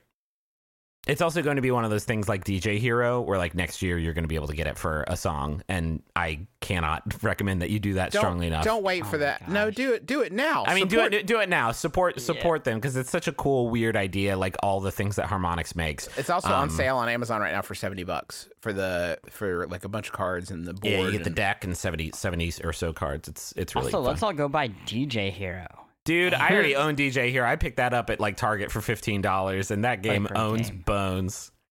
It's 1.05 1.21
also 1.21 1.41
going 1.41 1.57
to 1.57 1.61
be 1.61 1.69
one 1.71 1.83
of 1.83 1.91
those 1.91 2.05
things 2.05 2.29
like 2.29 2.45
DJ 2.45 2.77
Hero, 2.79 3.19
where 3.19 3.37
like 3.37 3.53
next 3.55 3.81
year 3.81 3.97
you're 3.97 4.13
going 4.13 4.23
to 4.23 4.29
be 4.29 4.35
able 4.35 4.47
to 4.47 4.55
get 4.55 4.67
it 4.67 4.77
for 4.77 5.03
a 5.07 5.17
song, 5.17 5.61
and 5.67 6.01
I 6.15 6.47
cannot 6.61 7.03
recommend 7.23 7.61
that 7.61 7.69
you 7.69 7.79
do 7.79 7.95
that 7.95 8.11
don't, 8.13 8.21
strongly 8.21 8.47
enough. 8.47 8.63
Don't 8.63 8.83
wait 8.83 9.03
Oh 9.03 9.07
for 9.07 9.17
my 9.17 9.25
that. 9.25 9.49
No, 9.49 9.69
do 9.69 9.91
it. 9.93 10.05
Do 10.05 10.21
it 10.21 10.31
now. 10.31 10.63
I 10.65 10.73
mean, 10.75 10.89
Support- 10.89 11.11
do 11.11 11.17
it. 11.17 11.27
Do 11.27 11.39
it 11.41 11.49
now. 11.49 11.73
Support 11.73 12.21
support 12.21 12.63
them 12.63 12.75
because 12.77 12.95
it's 12.95 13.09
such 13.09 13.27
a 13.27 13.33
cool, 13.33 13.69
weird 13.69 13.97
idea. 13.97 14.37
Like 14.37 14.55
all 14.63 14.79
the 14.79 14.91
things 14.91 15.17
that 15.17 15.27
Harmonix 15.27 15.75
makes. 15.75 16.07
It's 16.17 16.29
also 16.29 16.47
on 16.47 16.63
Um, 16.63 16.69
sale 16.69 16.95
on 16.95 17.09
Amazon 17.09 17.41
right 17.41 17.51
now 17.51 17.61
for 17.61 17.75
seventy 17.75 18.05
bucks 18.05 18.47
for 18.61 18.71
the 18.71 19.19
for 19.29 19.67
like 19.67 19.83
a 19.83 19.89
bunch 19.89 20.07
of 20.07 20.13
cards 20.13 20.51
and 20.51 20.65
the 20.65 20.73
board. 20.73 20.93
Yeah, 20.93 21.01
you 21.01 21.11
get 21.11 21.25
the 21.25 21.29
deck 21.29 21.65
and 21.65 21.75
70, 21.75 22.11
70 22.13 22.53
or 22.63 22.71
so 22.71 22.93
cards. 22.93 23.27
It's 23.27 23.53
it's 23.57 23.75
really 23.75 23.87
Also, 23.87 23.97
fun. 23.97 24.05
let's 24.05 24.23
all 24.23 24.31
go 24.31 24.47
buy 24.47 24.69
DJ 24.69 25.31
Hero. 25.31 25.67
Dude, 26.05 26.33
I 26.33 26.51
already 26.51 26.75
own 26.77 26.95
DJ 26.95 27.29
Hero. 27.31 27.47
I 27.47 27.55
picked 27.55 27.77
that 27.77 27.93
up 27.93 28.09
at 28.09 28.19
like 28.19 28.35
Target 28.37 28.71
for 28.71 28.81
fifteen 28.81 29.21
dollars, 29.21 29.71
and 29.71 29.85
that 29.85 30.01
game 30.01 30.27
owns 30.35 30.69
game. 30.69 30.83
bones. 30.85 31.51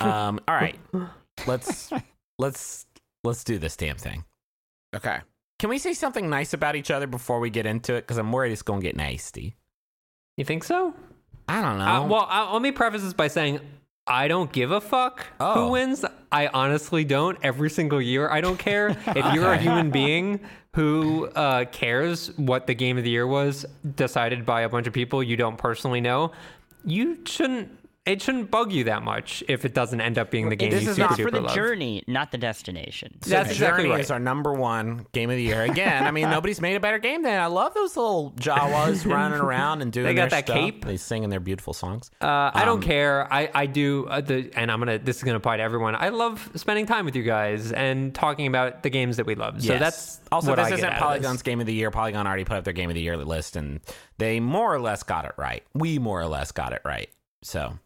Um, 0.00 0.38
all 0.46 0.54
right, 0.54 0.78
let's 1.46 1.90
let's 2.38 2.84
let's 3.24 3.42
do 3.42 3.56
this 3.58 3.74
damn 3.76 3.96
thing. 3.96 4.24
Okay. 4.94 5.18
Can 5.58 5.70
we 5.70 5.78
say 5.78 5.94
something 5.94 6.28
nice 6.28 6.52
about 6.52 6.76
each 6.76 6.90
other 6.90 7.06
before 7.06 7.40
we 7.40 7.48
get 7.48 7.64
into 7.64 7.94
it? 7.94 8.02
Because 8.02 8.18
I'm 8.18 8.30
worried 8.32 8.52
it's 8.52 8.60
gonna 8.60 8.82
get 8.82 8.96
nasty. 8.96 9.56
You 10.36 10.44
think 10.44 10.64
so? 10.64 10.92
I 11.48 11.62
don't 11.62 11.78
know. 11.78 11.84
Uh, 11.86 12.06
well, 12.06 12.26
uh, 12.28 12.52
let 12.52 12.60
me 12.60 12.70
preface 12.72 13.02
this 13.02 13.14
by 13.14 13.28
saying 13.28 13.60
I 14.06 14.28
don't 14.28 14.52
give 14.52 14.72
a 14.72 14.80
fuck 14.80 15.24
Oh. 15.40 15.66
who 15.66 15.72
wins. 15.72 16.04
I 16.30 16.48
honestly 16.48 17.04
don't. 17.04 17.38
Every 17.42 17.70
single 17.70 18.02
year, 18.02 18.28
I 18.28 18.40
don't 18.42 18.58
care. 18.58 18.88
if 19.06 19.34
you're 19.34 19.52
a 19.52 19.58
human 19.58 19.90
being 19.90 20.40
who 20.74 21.26
uh, 21.28 21.66
cares 21.66 22.28
what 22.38 22.66
the 22.66 22.74
game 22.74 22.96
of 22.96 23.04
the 23.04 23.10
year 23.10 23.26
was 23.26 23.66
decided 23.96 24.46
by 24.46 24.62
a 24.62 24.68
bunch 24.68 24.86
of 24.86 24.92
people 24.92 25.22
you 25.22 25.36
don't 25.36 25.58
personally 25.58 26.00
know, 26.00 26.32
you 26.84 27.18
shouldn't. 27.26 27.70
It 28.04 28.20
shouldn't 28.20 28.50
bug 28.50 28.72
you 28.72 28.82
that 28.84 29.04
much 29.04 29.44
if 29.46 29.64
it 29.64 29.74
doesn't 29.74 30.00
end 30.00 30.18
up 30.18 30.28
being 30.32 30.48
the 30.48 30.56
game 30.56 30.72
of 30.72 30.80
the 30.80 30.84
year. 30.84 30.88
This 30.92 30.98
you 30.98 31.04
is 31.04 31.10
super 31.14 31.22
not 31.24 31.30
for 31.30 31.30
the 31.30 31.40
love. 31.46 31.54
journey, 31.54 32.02
not 32.08 32.32
the 32.32 32.38
destination. 32.38 33.16
So 33.22 33.30
That's 33.30 33.52
exactly 33.52 33.84
Journey 33.84 33.92
right. 33.94 34.00
is 34.00 34.10
our 34.10 34.18
number 34.18 34.52
one 34.52 35.06
game 35.12 35.30
of 35.30 35.36
the 35.36 35.42
year. 35.44 35.62
Again, 35.62 36.04
I 36.04 36.10
mean, 36.10 36.28
nobody's 36.30 36.60
made 36.60 36.74
a 36.74 36.80
better 36.80 36.98
game 36.98 37.22
than 37.22 37.32
it. 37.34 37.36
I 37.38 37.46
love 37.46 37.74
those 37.74 37.96
little 37.96 38.32
Jawas 38.32 39.06
running 39.12 39.38
around 39.38 39.82
and 39.82 39.92
doing 39.92 40.06
They 40.06 40.14
got 40.14 40.30
their 40.30 40.40
that 40.40 40.46
stuff. 40.46 40.56
cape. 40.56 40.84
They 40.84 40.96
singing 40.96 41.28
their 41.30 41.38
beautiful 41.38 41.74
songs. 41.74 42.10
Uh, 42.20 42.50
I 42.52 42.62
Um, 42.62 42.66
don't 42.66 42.80
care. 42.80 43.32
I 43.32 43.48
I 43.54 43.66
do 43.66 44.06
uh, 44.10 44.20
the, 44.20 44.50
and 44.56 44.72
I'm 44.72 44.80
gonna. 44.80 44.98
This 44.98 45.18
is 45.18 45.22
gonna 45.22 45.36
apply 45.36 45.58
to 45.58 45.62
everyone. 45.62 45.94
I 45.94 46.08
love 46.08 46.50
spending 46.56 46.86
time 46.86 47.04
with 47.04 47.14
you 47.14 47.22
guys 47.22 47.70
and 47.70 48.12
talking 48.12 48.48
about 48.48 48.82
the 48.82 48.90
games 48.90 49.16
that 49.18 49.26
we 49.26 49.36
love. 49.36 49.62
So 49.62 49.74
Yes. 49.74 49.80
that's 49.80 50.20
also 50.32 50.48
what 50.50 50.56
this 50.56 50.72
I 50.72 50.74
isn't 50.74 50.84
out 50.90 50.98
Polygon's 50.98 51.34
this. 51.34 51.42
game 51.42 51.60
of 51.60 51.66
the 51.66 51.74
year. 51.74 51.92
Polygon 51.92 52.26
already 52.26 52.44
put 52.44 52.56
up 52.56 52.64
their 52.64 52.72
game 52.72 52.90
of 52.90 52.94
the 52.94 53.00
year 53.02 53.16
list, 53.16 53.54
and 53.54 53.78
they 54.18 54.40
more 54.40 54.74
or 54.74 54.80
less 54.80 55.04
got 55.04 55.24
it 55.24 55.32
right. 55.36 55.62
We 55.72 56.00
more 56.00 56.20
or 56.20 56.26
less 56.26 56.50
got 56.50 56.72
it 56.72 56.82
right. 56.84 57.08
So, 57.44 57.78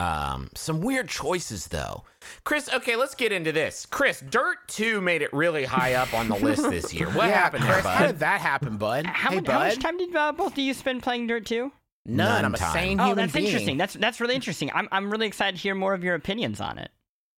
um, 0.00 0.48
some 0.54 0.80
weird 0.80 1.08
choices 1.08 1.66
though. 1.68 2.04
Chris, 2.44 2.68
okay, 2.72 2.96
let's 2.96 3.14
get 3.14 3.32
into 3.32 3.52
this. 3.52 3.86
Chris, 3.86 4.20
Dirt 4.20 4.56
Two 4.68 5.00
made 5.00 5.22
it 5.22 5.32
really 5.32 5.64
high 5.64 5.94
up 5.94 6.12
on 6.14 6.28
the 6.28 6.36
list 6.36 6.68
this 6.70 6.92
year. 6.94 7.08
What 7.10 7.28
yeah, 7.28 7.34
happened 7.38 7.64
Chris, 7.64 7.82
there, 7.82 7.92
how 7.92 8.06
did 8.06 8.18
that 8.20 8.40
happen, 8.40 8.76
bud? 8.76 9.06
How, 9.06 9.30
hey, 9.30 9.36
much, 9.36 9.44
bud. 9.44 9.54
much 9.54 9.78
time 9.78 9.98
did 9.98 10.14
uh, 10.16 10.32
both 10.32 10.52
of 10.52 10.58
you 10.58 10.72
spend 10.74 11.02
playing 11.02 11.26
Dirt 11.26 11.44
2? 11.46 11.70
None. 12.06 12.16
None 12.16 12.44
I'm 12.46 12.54
a 12.54 12.58
time. 12.58 12.72
sane 12.72 13.00
Oh, 13.00 13.04
human 13.08 13.16
that's 13.24 13.32
being. 13.34 13.46
interesting. 13.46 13.76
That's 13.76 13.94
that's 13.94 14.20
really 14.20 14.34
interesting. 14.34 14.70
I'm 14.74 14.88
I'm 14.90 15.10
really 15.10 15.26
excited 15.26 15.56
to 15.56 15.62
hear 15.62 15.74
more 15.74 15.92
of 15.92 16.02
your 16.02 16.14
opinions 16.14 16.60
on 16.60 16.78
it. 16.78 16.90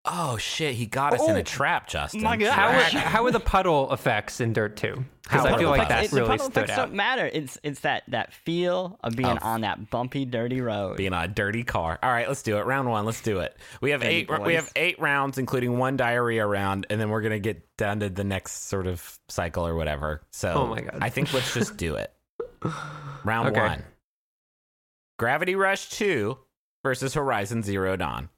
Oh 0.04 0.36
shit, 0.36 0.74
he 0.74 0.86
got 0.86 1.14
us 1.14 1.22
in 1.28 1.36
Oh, 1.36 1.38
a 1.40 1.42
trap, 1.42 1.88
Justin. 1.88 2.22
my 2.22 2.36
God. 2.36 2.52
How 2.52 2.68
are, 2.68 2.82
how 2.82 3.24
are 3.24 3.30
the 3.30 3.40
puddle 3.40 3.92
effects 3.92 4.40
in 4.40 4.52
Dirt 4.52 4.76
2? 4.76 5.04
Because 5.22 5.46
I 5.46 5.56
feel 5.58 5.70
like 5.70 5.82
that? 5.82 5.88
that 5.88 6.04
It- 6.04 6.10
the 6.10 6.16
really 6.16 6.28
puzzle 6.28 6.50
stood 6.50 6.64
effects 6.64 6.78
out. 6.78 6.86
don't 6.86 6.94
matter. 6.94 7.26
It's 7.32 7.58
it's 7.62 7.80
that 7.80 8.02
that 8.08 8.32
feel 8.32 8.98
of 9.02 9.14
being 9.16 9.28
Of- 9.28 9.42
on 9.42 9.60
that 9.62 9.90
bumpy, 9.90 10.24
dirty 10.24 10.60
road. 10.60 10.96
being 10.96 11.12
on 11.12 11.24
a 11.24 11.28
dirty 11.28 11.62
car. 11.62 11.98
All 12.02 12.10
right, 12.10 12.26
let's 12.28 12.42
do 12.42 12.58
it. 12.58 12.66
Round 12.66 12.88
one. 12.88 13.04
Let's 13.04 13.20
do 13.20 13.38
it. 13.40 13.56
We 13.80 13.90
have 13.92 14.00
Dirty 14.02 14.14
eight. 14.14 14.40
We 14.42 14.54
have 14.54 14.70
eight 14.76 14.98
rounds, 15.00 15.38
including 15.38 15.78
one 15.78 15.96
diarrhea 15.96 16.46
round, 16.46 16.86
and 16.90 17.00
then 17.00 17.08
we're 17.10 17.22
gonna 17.22 17.38
get 17.38 17.64
down 17.76 18.00
to 18.00 18.08
the 18.10 18.24
next 18.24 18.68
sort 18.68 18.86
of 18.86 19.18
cycle 19.28 19.66
or 19.66 19.74
whatever. 19.74 20.22
So, 20.32 20.52
Oh 20.52 20.66
my 20.66 20.80
God. 20.80 20.98
I 21.00 21.08
think 21.10 21.32
let's 21.32 21.54
just 21.54 21.76
do 21.76 21.94
it. 21.96 22.12
Round 23.24 23.48
Okay. 23.48 23.60
one. 23.60 23.84
Gravity 25.18 25.54
Rush 25.54 25.88
Two 25.90 26.38
versus 26.82 27.14
Horizon 27.14 27.62
Zero 27.62 27.96
Dawn. 27.96 28.28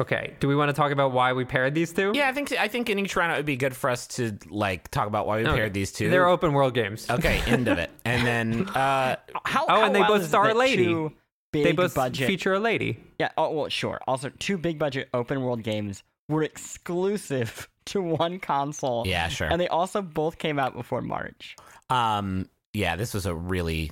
Okay, 0.00 0.34
do 0.40 0.48
we 0.48 0.56
want 0.56 0.68
to 0.70 0.72
talk 0.72 0.90
about 0.90 1.12
why 1.12 1.32
we 1.32 1.44
paired 1.44 1.74
these 1.74 1.92
two? 1.92 2.12
Yeah, 2.14 2.28
I 2.28 2.32
think 2.32 2.52
I 2.52 2.68
think 2.68 2.88
in 2.90 2.98
each 2.98 3.14
round 3.16 3.32
it 3.32 3.36
would 3.36 3.46
be 3.46 3.56
good 3.56 3.76
for 3.76 3.90
us 3.90 4.06
to 4.08 4.36
like 4.48 4.90
talk 4.90 5.06
about 5.06 5.26
why 5.26 5.38
we 5.38 5.46
Okay. 5.46 5.54
paired 5.56 5.74
these 5.74 5.92
two. 5.92 6.08
They're 6.10 6.26
open 6.28 6.52
world 6.52 6.74
games. 6.74 7.08
okay, 7.10 7.40
end 7.46 7.68
of 7.68 7.78
it, 7.78 7.90
and 8.04 8.26
then 8.26 8.68
uh, 8.68 9.16
How, 9.44 9.64
Oh, 9.64 9.68
how 9.68 9.84
and 9.86 9.94
they 9.94 10.00
wild 10.00 10.12
both 10.14 10.22
is 10.22 10.28
star 10.28 10.46
that 10.48 10.56
a 10.56 10.58
lady. 10.58 10.84
two 10.84 11.12
Big 11.52 11.64
they 11.64 11.72
both 11.72 11.94
budget. 11.94 12.26
feature 12.26 12.54
a 12.54 12.58
lady. 12.58 12.98
Yeah. 13.18 13.28
Oh 13.36 13.50
well, 13.50 13.68
sure. 13.68 14.00
Also, 14.06 14.30
two 14.38 14.56
big 14.56 14.78
budget 14.78 15.10
open 15.12 15.42
world 15.42 15.62
games 15.62 16.02
were 16.28 16.42
exclusive 16.42 17.68
to 17.86 18.00
one 18.02 18.38
console. 18.40 19.06
yeah, 19.06 19.28
sure. 19.28 19.48
And 19.50 19.60
they 19.60 19.68
also 19.68 20.00
both 20.02 20.38
came 20.38 20.58
out 20.58 20.74
before 20.74 21.02
March. 21.02 21.56
Um, 21.90 22.48
yeah, 22.72 22.96
this 22.96 23.12
was 23.12 23.26
a 23.26 23.34
really 23.34 23.90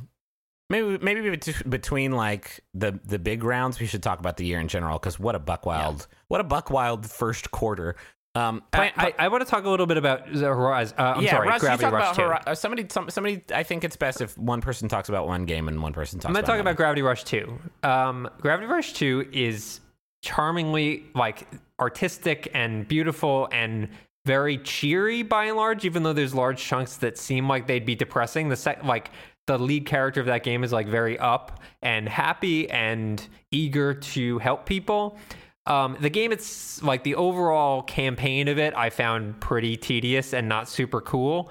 maybe 0.70 0.98
maybe 1.02 1.38
between 1.68 2.12
like 2.12 2.60
the 2.72 2.98
the 3.04 3.18
big 3.18 3.44
rounds, 3.44 3.78
we 3.78 3.86
should 3.86 4.02
talk 4.02 4.20
about 4.20 4.38
the 4.38 4.46
year 4.46 4.60
in 4.60 4.68
general 4.68 4.98
because 4.98 5.18
what 5.18 5.34
a 5.34 5.38
buck 5.38 5.66
wild, 5.66 6.06
what 6.28 6.40
a 6.40 6.44
buck 6.44 6.70
wild 6.70 7.10
first 7.10 7.50
quarter. 7.50 7.96
Um, 8.36 8.62
I, 8.72 8.92
I, 8.96 9.14
I 9.18 9.28
want 9.28 9.44
to 9.44 9.50
talk 9.50 9.64
a 9.64 9.68
little 9.68 9.86
bit 9.86 9.96
about 9.96 10.32
the 10.32 10.46
Horizon. 10.46 10.94
Uh, 10.96 11.14
I'm 11.16 11.22
yeah, 11.24 11.32
sorry, 11.32 11.48
Russ, 11.48 11.60
Gravity 11.60 11.90
Rush 11.90 12.02
about 12.02 12.14
2. 12.14 12.22
Hori- 12.22 12.38
uh, 12.46 12.54
somebody. 12.54 12.86
Some, 12.88 13.10
somebody. 13.10 13.42
I 13.52 13.64
think 13.64 13.82
it's 13.82 13.96
best 13.96 14.20
if 14.20 14.38
one 14.38 14.60
person 14.60 14.88
talks 14.88 15.08
about 15.08 15.26
one 15.26 15.46
game 15.46 15.66
and 15.66 15.82
one 15.82 15.92
person 15.92 16.20
talks. 16.20 16.28
I'm 16.28 16.34
going 16.34 16.44
to 16.44 16.50
talk 16.50 16.60
about 16.60 16.76
Gravity 16.76 17.02
Rush 17.02 17.24
2. 17.24 17.58
Um, 17.82 18.30
Gravity 18.40 18.68
Rush 18.68 18.92
2 18.92 19.30
is 19.32 19.80
charmingly 20.22 21.06
like 21.14 21.48
artistic 21.80 22.48
and 22.54 22.86
beautiful 22.86 23.48
and 23.50 23.88
very 24.26 24.58
cheery 24.58 25.22
by 25.22 25.46
and 25.46 25.56
large, 25.56 25.84
even 25.84 26.04
though 26.04 26.12
there's 26.12 26.34
large 26.34 26.62
chunks 26.62 26.96
that 26.98 27.18
seem 27.18 27.48
like 27.48 27.66
they'd 27.66 27.86
be 27.86 27.96
depressing. 27.96 28.48
The 28.48 28.56
sec- 28.56 28.84
like 28.84 29.10
the 29.46 29.58
lead 29.58 29.86
character 29.86 30.20
of 30.20 30.26
that 30.26 30.42
game 30.42 30.62
is 30.62 30.72
like 30.72 30.86
very 30.86 31.18
up 31.18 31.60
and 31.82 32.08
happy 32.08 32.70
and 32.70 33.26
eager 33.50 33.94
to 33.94 34.38
help 34.38 34.66
people. 34.66 35.18
Um, 35.66 35.96
the 36.00 36.10
game, 36.10 36.32
it's 36.32 36.82
like 36.82 37.04
the 37.04 37.14
overall 37.14 37.82
campaign 37.82 38.48
of 38.48 38.58
it, 38.58 38.74
I 38.74 38.90
found 38.90 39.40
pretty 39.40 39.76
tedious 39.76 40.32
and 40.32 40.48
not 40.48 40.68
super 40.68 41.00
cool. 41.00 41.50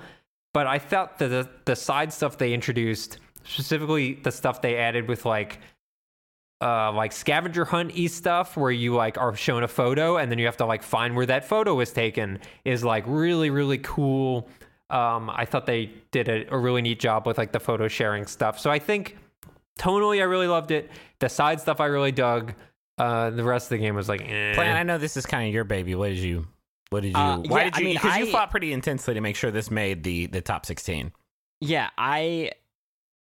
But 0.54 0.66
I 0.68 0.80
felt 0.80 1.20
that 1.20 1.28
the, 1.28 1.50
the 1.66 1.76
side 1.76 2.12
stuff 2.12 2.38
they 2.38 2.54
introduced, 2.54 3.20
specifically 3.44 4.16
the 4.16 4.32
stuff 4.32 4.62
they 4.62 4.78
added 4.78 5.08
with 5.08 5.26
like 5.26 5.60
uh 6.62 6.92
like 6.92 7.14
scavenger 7.14 7.64
hunt 7.64 7.94
y 7.98 8.06
stuff 8.08 8.58
where 8.58 8.72
you 8.72 8.94
like 8.94 9.18
are 9.18 9.34
shown 9.34 9.64
a 9.64 9.68
photo 9.68 10.18
and 10.18 10.30
then 10.30 10.38
you 10.38 10.46
have 10.46 10.58
to 10.58 10.66
like 10.66 10.84
find 10.84 11.16
where 11.16 11.26
that 11.26 11.46
photo 11.46 11.74
was 11.74 11.94
taken 11.94 12.38
is 12.66 12.84
like 12.84 13.06
really 13.08 13.50
really 13.50 13.78
cool 13.78 14.50
um 14.90 15.30
i 15.30 15.46
thought 15.46 15.66
they 15.66 15.92
did 16.12 16.28
a, 16.28 16.54
a 16.54 16.58
really 16.58 16.82
neat 16.82 17.00
job 17.00 17.28
with 17.28 17.38
like 17.38 17.52
the 17.52 17.60
photo 17.60 17.88
sharing 17.88 18.26
stuff 18.26 18.60
so 18.60 18.70
i 18.72 18.80
think 18.80 19.18
tonally 19.80 20.20
i 20.20 20.24
really 20.24 20.48
loved 20.48 20.72
it 20.72 20.90
the 21.20 21.30
side 21.30 21.60
stuff 21.62 21.80
i 21.80 21.86
really 21.86 22.12
dug 22.12 22.54
uh 22.98 23.30
the 23.30 23.44
rest 23.44 23.66
of 23.68 23.70
the 23.70 23.78
game 23.78 23.96
was 23.96 24.10
like 24.10 24.22
eh. 24.22 24.54
Plan, 24.56 24.76
I 24.76 24.84
know 24.84 24.98
this 24.98 25.16
is 25.16 25.26
kind 25.26 25.48
of 25.48 25.54
your 25.54 25.64
baby. 25.64 25.96
What 25.96 26.10
did 26.10 26.18
you? 26.18 26.48
What 26.90 27.04
did 27.04 27.10
you? 27.14 27.18
Uh, 27.18 27.38
why 27.48 27.60
yeah, 27.60 27.64
did 27.66 27.76
I 27.76 27.80
you? 27.80 27.86
mean, 27.86 27.94
Because 27.96 28.18
you 28.18 28.26
fought 28.26 28.52
pretty 28.52 28.74
intensely 28.74 29.14
to 29.14 29.22
make 29.22 29.36
sure 29.38 29.52
this 29.52 29.72
made 29.72 30.04
the 30.04 30.26
the 30.26 30.42
top 30.42 30.66
sixteen. 30.66 31.14
Yeah, 31.62 31.90
I 31.98 32.52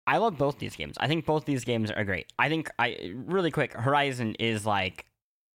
I 0.07 0.17
love 0.17 0.39
both 0.39 0.59
these 0.59 0.77
games. 0.77 0.97
I 0.99 1.09
think 1.09 1.27
both 1.27 1.45
these 1.45 1.65
games 1.65 1.91
are 1.91 2.05
great. 2.05 2.33
I 2.39 2.49
think 2.49 2.71
I 2.79 3.13
really 3.15 3.51
quick, 3.51 3.75
Horizon 3.75 4.35
is 4.39 4.65
like 4.65 5.05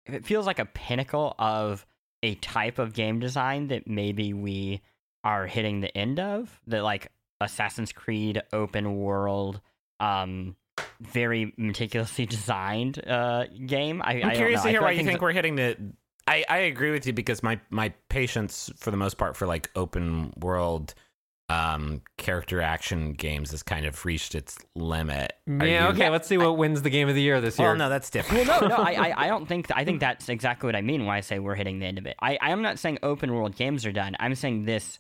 it 0.06 0.26
feels 0.26 0.46
like 0.46 0.60
a 0.60 0.66
pinnacle 0.66 1.34
of 1.40 1.86
a 2.24 2.36
type 2.36 2.80
of 2.80 2.94
game 2.94 3.20
design 3.20 3.68
that 3.68 3.88
maybe 3.88 4.34
we 4.34 4.82
are 5.24 5.48
hitting 5.48 5.82
the 5.82 5.96
end 5.98 6.20
of. 6.20 6.60
The 6.68 6.82
like 6.82 7.12
Assassin's 7.42 7.92
Creed 7.92 8.42
open 8.52 8.98
world 8.98 9.62
um 10.00 10.56
very 11.02 11.54
meticulously 11.58 12.26
designed 12.38 13.06
uh 13.08 13.46
game. 13.66 14.02
I, 14.04 14.22
I'm 14.22 14.30
I 14.30 14.36
curious 14.36 14.64
don't 14.64 14.66
know. 14.66 14.68
to 14.68 14.70
hear 14.72 14.80
I 14.80 14.84
why 14.84 14.88
like 14.90 14.94
you 14.96 15.00
things- 15.00 15.10
think 15.10 15.22
we're 15.22 15.32
hitting 15.32 15.56
the. 15.56 15.78
I, 16.26 16.46
I 16.48 16.58
agree 16.60 16.92
with 16.92 17.06
you 17.06 17.12
because 17.14 17.44
my 17.44 17.60
my 17.70 17.90
patience 18.10 18.72
for 18.78 18.92
the 18.92 18.98
most 18.98 19.18
part 19.18 19.36
for 19.36 19.46
like 19.46 19.70
open 19.76 20.34
world 20.40 20.94
um 21.50 22.02
character 22.18 22.62
action 22.62 23.12
games 23.12 23.52
has 23.52 23.62
kind 23.62 23.86
of 23.86 24.06
reached 24.06 24.34
its 24.34 24.58
limit. 24.76 25.34
Are 25.50 25.66
yeah 25.66 25.84
you- 25.84 25.94
okay 25.94 26.10
let's 26.10 26.26
see 26.30 26.38
what 26.38 26.58
wins 26.58 26.82
the 26.82 26.90
game 26.90 27.10
of 27.10 27.16
the 27.16 27.22
year 27.22 27.42
this 27.42 27.60
year 27.60 27.68
Well, 27.68 27.78
no, 27.78 27.90
that's 27.90 28.10
different. 28.10 28.48
well, 28.48 28.62
no, 28.62 28.68
no, 28.70 28.76
I, 28.78 28.92
I, 29.10 29.14
I 29.26 29.28
don't 29.28 29.46
think 29.46 29.68
I 29.76 29.84
think 29.84 30.00
that's 30.00 30.30
exactly 30.30 30.68
what 30.68 30.78
I 30.78 30.82
mean 30.82 31.06
when 31.06 31.14
I 31.14 31.20
say 31.20 31.40
we're 31.40 31.56
hitting 31.56 31.80
the 31.80 31.86
end 31.86 31.98
of 31.98 32.06
it. 32.06 32.16
I, 32.22 32.38
I 32.42 32.52
am 32.52 32.62
not 32.62 32.80
saying 32.80 33.00
open 33.04 33.34
world 33.34 33.58
games 33.58 33.86
are 33.86 33.92
done. 33.92 34.16
I'm 34.20 34.34
saying 34.36 34.64
this. 34.64 35.00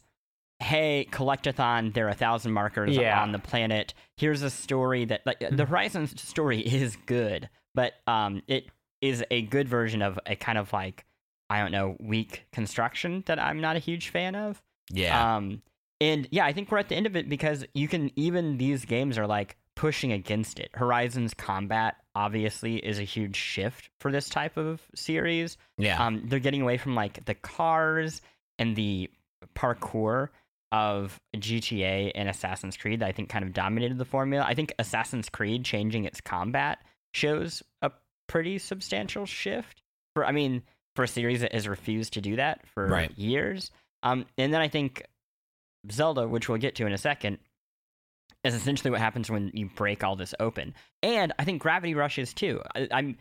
Hey, 0.64 1.08
collectathon! 1.12 1.94
There 1.94 2.06
are 2.08 2.10
a 2.12 2.16
thousand 2.16 2.54
markers 2.54 2.96
Yeah. 2.96 3.22
on 3.22 3.32
the 3.32 3.40
planet. 3.40 3.94
Here's 4.18 4.42
a 4.42 4.50
story 4.50 5.06
that 5.06 5.22
like 5.26 5.40
the 5.52 5.66
Horizon 5.66 6.08
story 6.18 6.60
is 6.62 6.96
good, 7.06 7.50
but 7.76 7.94
um, 8.08 8.42
it 8.48 8.68
is 9.02 9.24
a 9.30 9.42
good 9.42 9.68
version 9.68 10.02
of 10.02 10.18
a 10.26 10.36
kind 10.36 10.58
of 10.58 10.72
like 10.72 11.06
I 11.50 11.60
don't 11.60 11.72
know 11.72 11.98
weak 12.00 12.46
construction 12.54 13.24
that 13.28 13.40
I'm 13.40 13.60
not 13.62 13.76
a 13.76 13.80
huge 13.80 14.10
fan 14.10 14.36
of. 14.36 14.62
yeah. 14.90 15.36
Um, 15.36 15.62
and 16.02 16.28
yeah, 16.32 16.46
I 16.46 16.54
think 16.54 16.72
we're 16.72 16.80
at 16.80 16.90
the 16.90 16.96
end 16.96 17.06
of 17.06 17.16
it 17.16 17.30
because 17.30 17.66
you 17.74 17.88
can 17.88 18.12
even 18.18 18.58
these 18.58 18.86
games 18.86 19.18
are 19.18 19.28
like 19.28 19.58
pushing 19.76 20.12
against 20.12 20.60
it. 20.60 20.70
Horizon's 20.74 21.34
combat 21.34 21.96
obviously 22.16 22.76
is 22.78 23.00
a 23.00 23.04
huge 23.04 23.36
shift 23.36 23.90
for 24.00 24.12
this 24.12 24.30
type 24.30 24.56
of 24.58 24.82
series. 24.96 25.58
yeah. 25.78 26.04
Um, 26.06 26.24
they're 26.28 26.40
getting 26.40 26.62
away 26.62 26.78
from 26.78 26.96
like 26.96 27.26
the 27.26 27.34
cars 27.36 28.22
and 28.60 28.76
the 28.76 29.10
parkour 29.56 30.30
of 30.74 31.18
GTA 31.38 32.12
and 32.16 32.28
Assassin's 32.28 32.76
Creed 32.76 33.00
that 33.02 33.08
I 33.08 33.12
think 33.12 33.30
kind 33.30 33.46
of 33.46 33.54
dominated 33.54 33.98
the 34.00 34.06
formula. 34.06 34.44
I 34.46 34.56
think 34.56 34.74
Assassin's 34.80 35.30
Creed 35.30 35.64
changing 35.64 36.04
its 36.06 36.20
combat 36.20 36.80
shows 37.14 37.62
a 37.84 37.92
pretty 38.28 38.58
substantial 38.58 39.26
shift 39.28 39.84
for 40.16 40.26
I 40.26 40.32
mean 40.32 40.64
for 40.96 41.04
a 41.04 41.08
series 41.08 41.42
that 41.42 41.54
has 41.54 41.68
refused 41.68 42.14
to 42.14 42.22
do 42.22 42.36
that 42.38 42.68
for 42.68 42.88
Right. 42.88 43.16
years. 43.18 43.70
Um, 44.02 44.26
and 44.38 44.52
then 44.54 44.62
I 44.62 44.68
think 44.68 45.04
Zelda, 45.92 46.28
which 46.28 46.50
we'll 46.50 46.58
get 46.58 46.76
to 46.76 46.86
in 46.88 46.94
a 46.94 46.98
second, 46.98 47.38
is 48.44 48.54
essentially 48.56 48.90
what 48.92 49.00
happens 49.00 49.30
when 49.30 49.52
you 49.54 49.70
break 49.76 50.04
all 50.04 50.16
this 50.16 50.34
open. 50.40 50.74
And 51.02 51.34
I 51.40 51.46
think 51.46 51.62
Gravity 51.62 51.94
Rush 51.96 52.18
is 52.18 52.34
too. 52.34 52.62
I, 52.76 52.88
I'm 52.92 53.18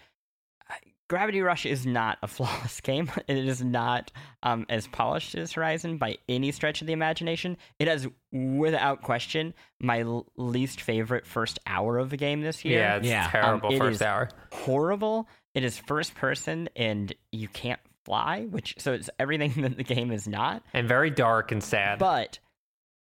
I- 0.69 0.77
Gravity 1.13 1.43
Rush 1.43 1.67
is 1.67 1.85
not 1.85 2.17
a 2.23 2.27
flawless 2.37 2.81
game. 2.81 3.11
It 3.29 3.37
is 3.37 3.63
not 3.63 4.11
um, 4.43 4.65
as 4.71 4.87
polished 4.87 5.35
as 5.35 5.53
Horizon 5.53 5.99
by 5.99 6.17
any 6.27 6.53
stretch 6.53 6.81
of 6.81 6.87
the 6.87 6.95
imagination. 6.95 7.59
It 7.79 7.87
has, 7.87 8.09
without 8.33 9.03
question, 9.03 9.53
my 9.79 10.01
l- 10.01 10.25
least 10.39 10.81
favorite 10.81 11.27
first 11.27 11.59
hour 11.67 11.99
of 11.99 12.09
the 12.09 12.17
game 12.17 12.41
this 12.41 12.65
year. 12.65 12.79
yeah 12.79 12.97
it's 12.97 13.07
Yeah. 13.07 13.25
Um, 13.27 13.31
terrible 13.31 13.73
it 13.75 13.79
first 13.79 13.97
is- 13.97 14.03
hour 14.03 14.31
horrible. 14.53 15.29
It 15.55 15.65
is 15.65 15.77
first 15.77 16.15
person, 16.15 16.71
and 16.77 17.13
you 17.31 17.47
can't 17.47 17.81
fly, 18.07 18.47
which 18.49 18.75
so 18.79 18.95
it's 18.95 19.11
everything 19.19 19.53
that 19.63 19.77
the 19.77 19.85
game 19.85 20.13
is 20.13 20.27
not 20.27 20.63
and 20.73 20.89
very 20.89 21.11
dark 21.11 21.53
and 21.53 21.63
sad 21.63 21.99
but 21.99 22.39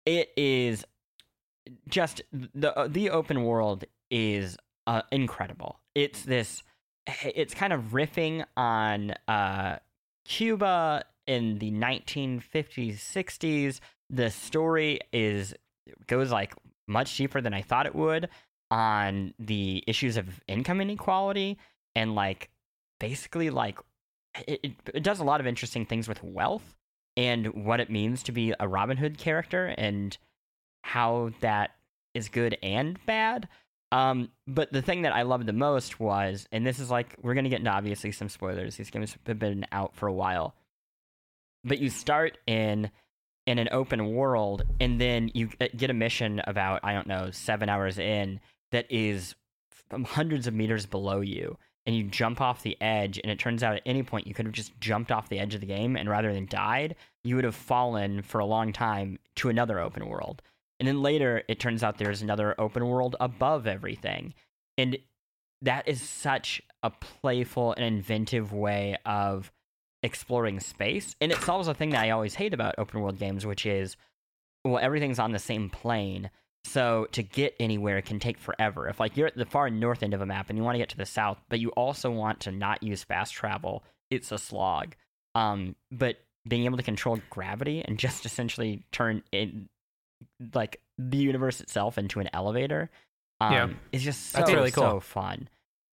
it 0.05 0.29
is 0.37 0.85
just 1.89 2.21
the 2.31 2.87
the 2.89 3.09
open 3.09 3.43
world 3.43 3.83
is 4.09 4.55
uh, 4.87 5.01
incredible. 5.11 5.81
It's 5.93 6.21
this. 6.23 6.63
It's 7.23 7.53
kind 7.53 7.73
of 7.73 7.91
riffing 7.91 8.45
on 8.57 9.11
uh, 9.27 9.79
Cuba 10.25 11.03
in 11.27 11.59
the 11.59 11.71
1950s, 11.71 12.97
60s. 12.97 13.79
The 14.09 14.29
story 14.31 14.99
is 15.13 15.53
goes 16.07 16.31
like 16.31 16.53
much 16.87 17.15
deeper 17.17 17.41
than 17.41 17.53
I 17.53 17.61
thought 17.61 17.85
it 17.85 17.95
would 17.95 18.29
on 18.71 19.33
the 19.39 19.83
issues 19.87 20.17
of 20.17 20.41
income 20.47 20.81
inequality 20.81 21.57
and 21.95 22.15
like 22.15 22.49
basically 22.99 23.49
like 23.49 23.79
it, 24.47 24.59
it, 24.63 24.71
it 24.93 25.03
does 25.03 25.19
a 25.19 25.23
lot 25.23 25.39
of 25.39 25.47
interesting 25.47 25.85
things 25.85 26.07
with 26.07 26.23
wealth 26.23 26.75
and 27.17 27.65
what 27.65 27.79
it 27.79 27.89
means 27.89 28.23
to 28.23 28.31
be 28.31 28.53
a 28.59 28.67
Robin 28.67 28.97
Hood 28.97 29.17
character 29.17 29.73
and 29.77 30.17
how 30.83 31.31
that 31.41 31.71
is 32.13 32.29
good 32.29 32.57
and 32.63 33.03
bad. 33.05 33.47
Um, 33.91 34.29
but 34.47 34.71
the 34.71 34.81
thing 34.81 35.01
that 35.03 35.15
I 35.15 35.23
loved 35.23 35.45
the 35.45 35.53
most 35.53 35.99
was, 35.99 36.47
and 36.51 36.65
this 36.65 36.79
is 36.79 36.91
like 36.91 37.15
we're 37.21 37.33
gonna 37.33 37.49
get 37.49 37.59
into 37.59 37.71
obviously 37.71 38.11
some 38.11 38.29
spoilers. 38.29 38.75
These 38.75 38.91
games 38.91 39.15
have 39.25 39.39
been 39.39 39.65
out 39.71 39.95
for 39.95 40.07
a 40.07 40.13
while, 40.13 40.55
but 41.63 41.79
you 41.79 41.89
start 41.89 42.37
in 42.45 42.91
in 43.47 43.57
an 43.57 43.69
open 43.71 44.13
world, 44.13 44.63
and 44.79 45.01
then 45.01 45.31
you 45.33 45.49
get 45.75 45.89
a 45.89 45.93
mission 45.93 46.41
about 46.45 46.81
I 46.83 46.93
don't 46.93 47.07
know 47.07 47.31
seven 47.31 47.67
hours 47.67 47.97
in 47.97 48.39
that 48.71 48.85
is 48.91 49.35
hundreds 50.05 50.45
of 50.45 50.53
meters 50.53 50.85
below 50.85 51.21
you, 51.21 51.57
and 51.87 51.95
you 51.95 52.03
jump 52.03 52.41
off 52.41 52.61
the 52.61 52.79
edge, 52.79 53.19
and 53.23 53.31
it 53.31 53.39
turns 53.39 53.63
out 53.63 53.75
at 53.75 53.81
any 53.87 54.03
point 54.03 54.27
you 54.27 54.35
could 54.35 54.45
have 54.45 54.53
just 54.53 54.79
jumped 54.79 55.11
off 55.11 55.29
the 55.29 55.39
edge 55.39 55.55
of 55.55 55.61
the 55.61 55.67
game, 55.67 55.95
and 55.95 56.07
rather 56.07 56.31
than 56.31 56.45
died, 56.45 56.95
you 57.23 57.35
would 57.35 57.43
have 57.43 57.55
fallen 57.55 58.21
for 58.21 58.37
a 58.37 58.45
long 58.45 58.71
time 58.71 59.17
to 59.35 59.49
another 59.49 59.79
open 59.79 60.07
world. 60.07 60.43
And 60.79 60.87
then 60.87 61.01
later, 61.01 61.43
it 61.47 61.59
turns 61.59 61.83
out 61.83 61.97
there's 61.97 62.21
another 62.21 62.55
open 62.57 62.87
world 62.87 63.15
above 63.19 63.67
everything. 63.67 64.33
And 64.77 64.97
that 65.61 65.87
is 65.87 66.01
such 66.01 66.61
a 66.83 66.89
playful 66.89 67.73
and 67.73 67.83
inventive 67.83 68.53
way 68.53 68.97
of 69.05 69.51
exploring 70.03 70.59
space. 70.59 71.15
And 71.19 71.31
it 71.31 71.39
solves 71.39 71.67
a 71.67 71.73
thing 71.73 71.89
that 71.89 72.03
I 72.03 72.11
always 72.11 72.35
hate 72.35 72.53
about 72.53 72.75
open 72.77 73.01
world 73.01 73.19
games, 73.19 73.45
which 73.45 73.65
is, 73.65 73.97
well, 74.63 74.79
everything's 74.79 75.19
on 75.19 75.33
the 75.33 75.39
same 75.39 75.69
plane. 75.69 76.29
So 76.63 77.07
to 77.11 77.23
get 77.23 77.55
anywhere 77.59 78.01
can 78.01 78.19
take 78.19 78.37
forever. 78.37 78.87
If 78.87 78.99
like 78.99 79.17
you're 79.17 79.27
at 79.27 79.35
the 79.35 79.45
far 79.45 79.69
north 79.69 80.03
end 80.03 80.13
of 80.13 80.21
a 80.21 80.25
map 80.25 80.49
and 80.49 80.57
you 80.57 80.63
want 80.63 80.75
to 80.75 80.79
get 80.79 80.89
to 80.89 80.97
the 80.97 81.05
south, 81.05 81.39
but 81.49 81.59
you 81.59 81.69
also 81.71 82.09
want 82.11 82.41
to 82.41 82.51
not 82.51 82.83
use 82.83 83.03
fast 83.03 83.33
travel, 83.33 83.83
it's 84.09 84.31
a 84.31 84.37
slog. 84.37 84.95
Um, 85.35 85.75
but 85.91 86.17
being 86.47 86.65
able 86.65 86.77
to 86.77 86.83
control 86.83 87.19
gravity 87.29 87.83
and 87.83 87.97
just 87.97 88.25
essentially 88.25 88.83
turn 88.91 89.23
in 89.31 89.67
like 90.53 90.79
the 90.97 91.17
universe 91.17 91.61
itself 91.61 91.97
into 91.97 92.19
an 92.19 92.29
elevator, 92.33 92.89
um, 93.41 93.53
Yeah. 93.53 93.69
is 93.91 94.03
just 94.03 94.31
so 94.31 94.39
That's 94.39 94.51
really 94.51 94.71
cool. 94.71 94.83
so 94.83 94.99
fun. 94.99 95.47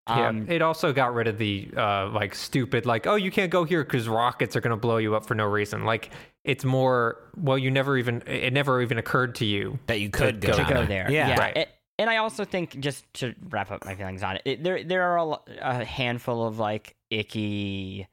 Um, 0.09 0.47
yeah, 0.47 0.55
it 0.55 0.63
also 0.63 0.93
got 0.93 1.15
rid 1.15 1.27
of 1.27 1.37
the 1.39 1.69
uh, 1.77 2.09
like 2.11 2.35
stupid 2.35 2.87
like 2.87 3.09
oh 3.09 3.17
you 3.17 3.33
can't 3.33 3.51
go 3.51 3.65
here 3.65 3.83
because 3.83 4.09
rockets 4.09 4.55
are 4.55 4.61
gonna 4.61 4.77
blow 4.77 4.99
you 4.99 5.17
up 5.17 5.27
for 5.27 5.35
no 5.35 5.45
reason. 5.45 5.85
Like 5.85 6.11
it's 6.45 6.65
more 6.65 7.17
well 7.37 7.59
you 7.59 7.73
never 7.73 7.97
even 7.99 8.23
it 8.27 8.53
never 8.53 8.81
even 8.83 8.99
occurred 8.99 9.35
to 9.37 9.45
you 9.45 9.81
that 9.87 9.99
you 9.99 10.09
could 10.11 10.41
To 10.43 10.47
go, 10.49 10.53
to 10.59 10.65
go 10.65 10.87
there. 10.87 11.11
Yeah. 11.11 11.37
Right. 11.39 11.57
It- 11.57 11.69
and 11.99 12.11
I 12.11 12.19
also 12.19 12.45
think 12.45 12.79
just 12.79 13.05
to 13.15 13.35
wrap 13.49 13.71
up 13.71 13.85
my 13.87 13.95
feelings 13.95 14.23
on 14.23 14.37
it, 14.37 14.43
it 14.45 14.63
there 14.63 14.85
there 14.85 15.03
are 15.03 15.17
a, 15.19 15.39
a 15.63 15.85
handful 15.85 16.47
of 16.47 16.59
like 16.59 16.95
icky, 17.11 18.07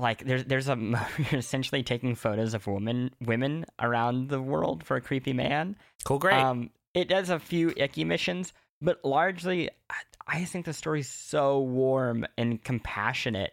like 0.00 0.24
there's 0.24 0.44
there's 0.44 0.68
a 0.68 0.76
you're 1.18 1.38
essentially 1.38 1.82
taking 1.82 2.14
photos 2.14 2.54
of 2.54 2.66
women 2.66 3.10
women 3.20 3.66
around 3.80 4.28
the 4.28 4.40
world 4.40 4.84
for 4.84 4.96
a 4.96 5.00
creepy 5.00 5.32
man. 5.32 5.76
Cool, 6.04 6.18
great. 6.18 6.34
Um, 6.34 6.70
it 6.94 7.08
does 7.08 7.30
a 7.30 7.38
few 7.38 7.72
icky 7.76 8.04
missions, 8.04 8.52
but 8.80 9.04
largely, 9.04 9.70
I, 9.88 9.94
I 10.26 10.44
think 10.44 10.66
the 10.66 10.72
story's 10.72 11.08
so 11.08 11.60
warm 11.60 12.26
and 12.36 12.62
compassionate. 12.62 13.52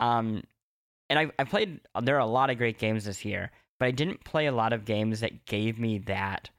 Um, 0.00 0.44
and 1.08 1.18
I 1.18 1.30
I 1.38 1.44
played. 1.44 1.80
There 2.02 2.16
are 2.16 2.20
a 2.20 2.26
lot 2.26 2.50
of 2.50 2.58
great 2.58 2.78
games 2.78 3.04
this 3.04 3.24
year, 3.24 3.50
but 3.78 3.86
I 3.86 3.90
didn't 3.90 4.24
play 4.24 4.46
a 4.46 4.52
lot 4.52 4.72
of 4.72 4.84
games 4.84 5.20
that 5.20 5.46
gave 5.46 5.78
me 5.78 5.98
that 6.00 6.50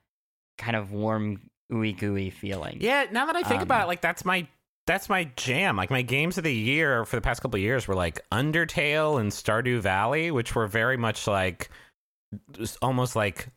kind 0.57 0.75
of 0.75 0.91
warm, 0.91 1.49
ooey 1.71 1.97
gooey 1.97 2.29
feeling. 2.29 2.77
yeah, 2.81 3.05
now 3.11 3.27
that 3.27 3.35
I 3.35 3.43
think 3.43 3.61
um, 3.61 3.67
about 3.67 3.83
it, 3.83 3.87
like 3.87 4.01
that's 4.01 4.25
my 4.25 4.47
that's 4.87 5.09
my 5.09 5.25
jam. 5.35 5.77
Like 5.77 5.91
my 5.91 6.01
games 6.01 6.37
of 6.39 6.43
the 6.43 6.53
year 6.53 7.05
for 7.05 7.15
the 7.17 7.21
past 7.21 7.41
couple 7.41 7.57
of 7.57 7.61
years 7.61 7.87
were 7.87 7.93
like 7.95 8.27
Undertale 8.31 9.19
and 9.21 9.31
Stardew 9.31 9.79
Valley, 9.81 10.31
which 10.31 10.55
were 10.55 10.65
very 10.65 10.97
much 10.97 11.27
like 11.27 11.69
almost 12.81 13.15
like 13.15 13.49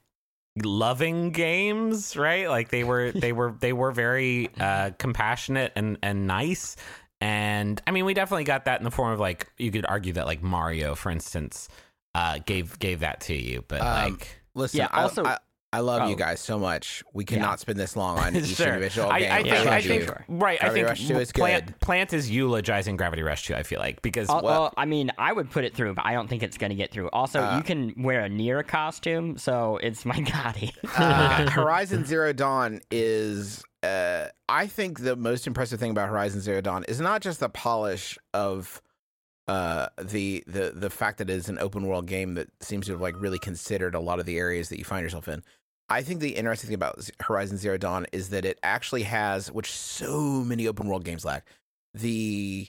loving 0.62 1.30
games, 1.30 2.16
right? 2.16 2.48
Like 2.48 2.68
they 2.70 2.84
were 2.84 3.12
they 3.14 3.32
were 3.32 3.54
they 3.58 3.72
were 3.72 3.92
very 3.92 4.50
uh 4.58 4.90
compassionate 4.98 5.72
and 5.76 5.96
and 6.02 6.26
nice. 6.26 6.76
And 7.22 7.80
I 7.86 7.90
mean, 7.90 8.04
we 8.06 8.14
definitely 8.14 8.44
got 8.44 8.64
that 8.64 8.80
in 8.80 8.84
the 8.84 8.90
form 8.90 9.12
of 9.12 9.20
like 9.20 9.46
you 9.58 9.70
could 9.70 9.86
argue 9.86 10.14
that 10.14 10.26
like 10.26 10.42
Mario, 10.42 10.94
for 10.94 11.10
instance, 11.10 11.68
uh 12.14 12.38
gave 12.44 12.78
gave 12.78 13.00
that 13.00 13.20
to 13.22 13.34
you, 13.34 13.64
but 13.68 13.80
Um, 13.80 14.12
like 14.14 14.36
Listen, 14.54 14.78
Yeah, 14.78 14.88
I- 14.90 15.02
also- 15.02 15.24
I, 15.24 15.38
I, 15.72 15.80
love 15.80 16.08
you 16.08 16.14
Oh. 16.14 16.18
guys 16.18 16.40
so 16.40 16.58
much. 16.58 17.02
We 17.12 17.24
cannot 17.24 17.60
spend 17.60 17.78
this 17.78 17.94
long 17.96 18.18
on 18.18 18.34
each 18.36 18.56
Sure. 18.56 18.68
individual 18.68 19.10
I, 19.10 19.20
game. 19.20 19.32
I 19.32 19.42
think, 19.42 19.54
I 19.54 19.80
think 19.82 20.00
you. 20.02 20.06
sure. 20.06 20.24
right. 20.28 20.62
I 20.62 20.70
think 20.70 20.86
Rush 20.88 21.06
2 21.06 21.18
is 21.18 21.32
Plant, 21.32 21.66
good. 21.66 21.80
Plant 21.80 22.12
is 22.12 22.30
eulogizing 22.30 22.96
Gravity 22.96 23.22
Rush 23.22 23.46
2, 23.46 23.54
I 23.54 23.62
feel 23.62 23.78
like, 23.78 24.02
because 24.02 24.28
Al- 24.28 24.42
Well- 24.42 24.60
well, 24.62 24.74
I 24.76 24.84
mean, 24.84 25.12
I 25.16 25.32
would 25.32 25.50
put 25.50 25.64
it 25.64 25.74
through, 25.74 25.94
but 25.94 26.04
I 26.06 26.12
don't 26.12 26.28
think 26.28 26.42
it's 26.42 26.58
going 26.58 26.70
to 26.70 26.76
get 26.76 26.90
through. 26.90 27.08
Also, 27.10 27.40
Uh, 27.40 27.56
you 27.56 27.62
can 27.62 27.94
wear 28.02 28.24
a 28.24 28.28
NieR 28.28 28.66
costume, 28.66 29.38
so 29.38 29.76
it's 29.78 30.04
my 30.04 30.18
GOTY. 30.20 30.72
Uh, 30.96 31.50
Horizon 31.50 32.04
Zero 32.04 32.32
Dawn 32.32 32.80
is, 32.90 33.62
uh, 33.84 34.26
I 34.48 34.66
think, 34.66 35.00
the 35.00 35.14
most 35.14 35.46
impressive 35.46 35.78
thing 35.78 35.92
about 35.92 36.08
Horizon 36.08 36.40
Zero 36.40 36.60
Dawn 36.60 36.84
is 36.88 37.00
not 37.00 37.22
just 37.22 37.38
the 37.40 37.48
polish 37.48 38.18
of 38.34 38.82
uh, 39.48 39.88
the 40.00 40.44
the 40.46 40.72
the 40.76 40.90
fact 40.90 41.18
that 41.18 41.28
it 41.28 41.32
is 41.32 41.48
an 41.48 41.58
open 41.58 41.84
world 41.84 42.06
game 42.06 42.34
that 42.34 42.46
seems 42.60 42.86
to 42.86 42.92
have 42.92 43.00
like 43.00 43.20
really 43.20 43.38
considered 43.38 43.96
a 43.96 44.00
lot 44.00 44.20
of 44.20 44.26
the 44.26 44.38
areas 44.38 44.68
that 44.68 44.78
you 44.78 44.84
find 44.84 45.02
yourself 45.02 45.26
in. 45.26 45.42
I 45.90 46.02
think 46.02 46.20
the 46.20 46.36
interesting 46.36 46.68
thing 46.68 46.76
about 46.76 47.10
Horizon 47.18 47.56
Zero 47.58 47.76
Dawn 47.76 48.06
is 48.12 48.30
that 48.30 48.44
it 48.44 48.60
actually 48.62 49.02
has, 49.02 49.50
which 49.50 49.72
so 49.72 50.44
many 50.44 50.68
open 50.68 50.86
world 50.86 51.04
games 51.04 51.24
lack, 51.24 51.44
the 51.92 52.68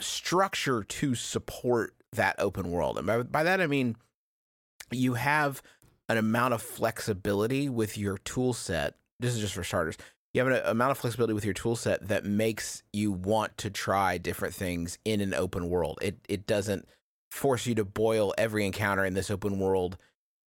structure 0.00 0.82
to 0.82 1.14
support 1.14 1.94
that 2.12 2.34
open 2.38 2.70
world. 2.70 2.98
And 2.98 3.06
by, 3.06 3.22
by 3.22 3.42
that 3.44 3.60
I 3.60 3.66
mean 3.68 3.96
you 4.90 5.14
have 5.14 5.62
an 6.08 6.16
amount 6.16 6.54
of 6.54 6.62
flexibility 6.62 7.68
with 7.68 7.96
your 7.96 8.18
tool 8.18 8.52
set. 8.52 8.96
This 9.20 9.34
is 9.34 9.40
just 9.40 9.54
for 9.54 9.62
starters. 9.62 9.96
You 10.34 10.44
have 10.44 10.52
an 10.52 10.62
amount 10.64 10.92
of 10.92 10.98
flexibility 10.98 11.34
with 11.34 11.44
your 11.44 11.54
tool 11.54 11.76
set 11.76 12.08
that 12.08 12.24
makes 12.24 12.82
you 12.92 13.12
want 13.12 13.56
to 13.58 13.70
try 13.70 14.18
different 14.18 14.54
things 14.54 14.98
in 15.04 15.20
an 15.20 15.34
open 15.34 15.68
world. 15.68 15.98
It 16.02 16.18
it 16.28 16.46
doesn't 16.46 16.88
force 17.30 17.66
you 17.66 17.76
to 17.76 17.84
boil 17.84 18.34
every 18.36 18.66
encounter 18.66 19.04
in 19.04 19.14
this 19.14 19.30
open 19.30 19.60
world 19.60 19.96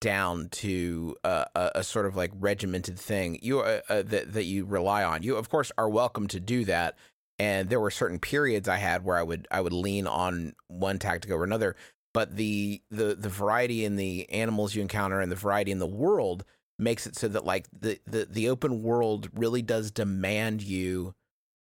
down 0.03 0.49
to 0.49 1.15
a, 1.23 1.47
a 1.75 1.83
sort 1.83 2.05
of 2.05 2.15
like 2.15 2.31
regimented 2.39 2.99
thing 2.99 3.39
you 3.41 3.61
uh, 3.61 3.79
uh, 3.89 4.03
that 4.03 4.33
that 4.33 4.43
you 4.43 4.65
rely 4.65 5.03
on. 5.03 5.23
You 5.23 5.37
of 5.37 5.49
course 5.49 5.71
are 5.77 5.89
welcome 5.89 6.27
to 6.27 6.39
do 6.39 6.65
that. 6.65 6.95
And 7.39 7.69
there 7.69 7.79
were 7.79 7.89
certain 7.89 8.19
periods 8.19 8.69
I 8.69 8.77
had 8.77 9.03
where 9.03 9.17
I 9.17 9.23
would 9.23 9.47
I 9.49 9.61
would 9.61 9.73
lean 9.73 10.05
on 10.05 10.53
one 10.67 10.99
tactic 10.99 11.31
over 11.31 11.43
another 11.43 11.75
but 12.13 12.35
the 12.35 12.81
the 12.91 13.15
the 13.15 13.29
variety 13.29 13.83
in 13.83 13.95
the 13.95 14.29
animals 14.29 14.75
you 14.75 14.81
encounter 14.81 15.19
and 15.19 15.31
the 15.31 15.35
variety 15.35 15.71
in 15.71 15.79
the 15.79 15.87
world 15.87 16.45
makes 16.79 17.07
it 17.07 17.15
so 17.15 17.27
that 17.27 17.45
like 17.45 17.67
the 17.77 17.99
the, 18.05 18.27
the 18.29 18.49
open 18.49 18.83
world 18.83 19.29
really 19.33 19.61
does 19.61 19.91
demand 19.91 20.61
you 20.61 21.13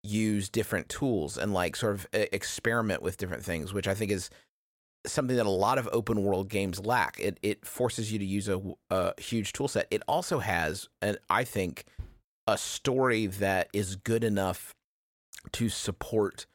use 0.03 0.49
different 0.49 0.89
tools 0.89 1.39
and 1.39 1.55
like 1.55 1.77
sort 1.77 1.95
of 1.95 2.07
experiment 2.13 3.01
with 3.03 3.17
different 3.17 3.43
things 3.43 3.73
which 3.73 3.89
i 3.89 3.95
think 3.95 4.11
is 4.11 4.29
something 5.07 5.37
that 5.37 5.47
a 5.47 5.51
lot 5.51 5.79
of 5.79 5.89
open 5.93 6.23
world 6.23 6.49
games 6.49 6.85
lack. 6.85 7.19
It 7.21 7.39
it 7.43 7.67
forces 7.67 8.13
you 8.13 8.19
to 8.19 8.25
use 8.25 8.49
a, 8.49 8.61
a 8.91 9.21
huge 9.21 9.53
tool 9.53 9.69
set. 9.69 9.87
It 9.91 10.03
also 10.09 10.39
has 10.39 10.89
and 11.03 11.19
i 11.31 11.45
think 11.45 11.85
a 12.47 12.59
story 12.59 13.27
that 13.27 13.69
is 13.73 13.97
good 13.97 14.25
enough 14.25 14.75
to 15.53 15.69
support 15.69 16.47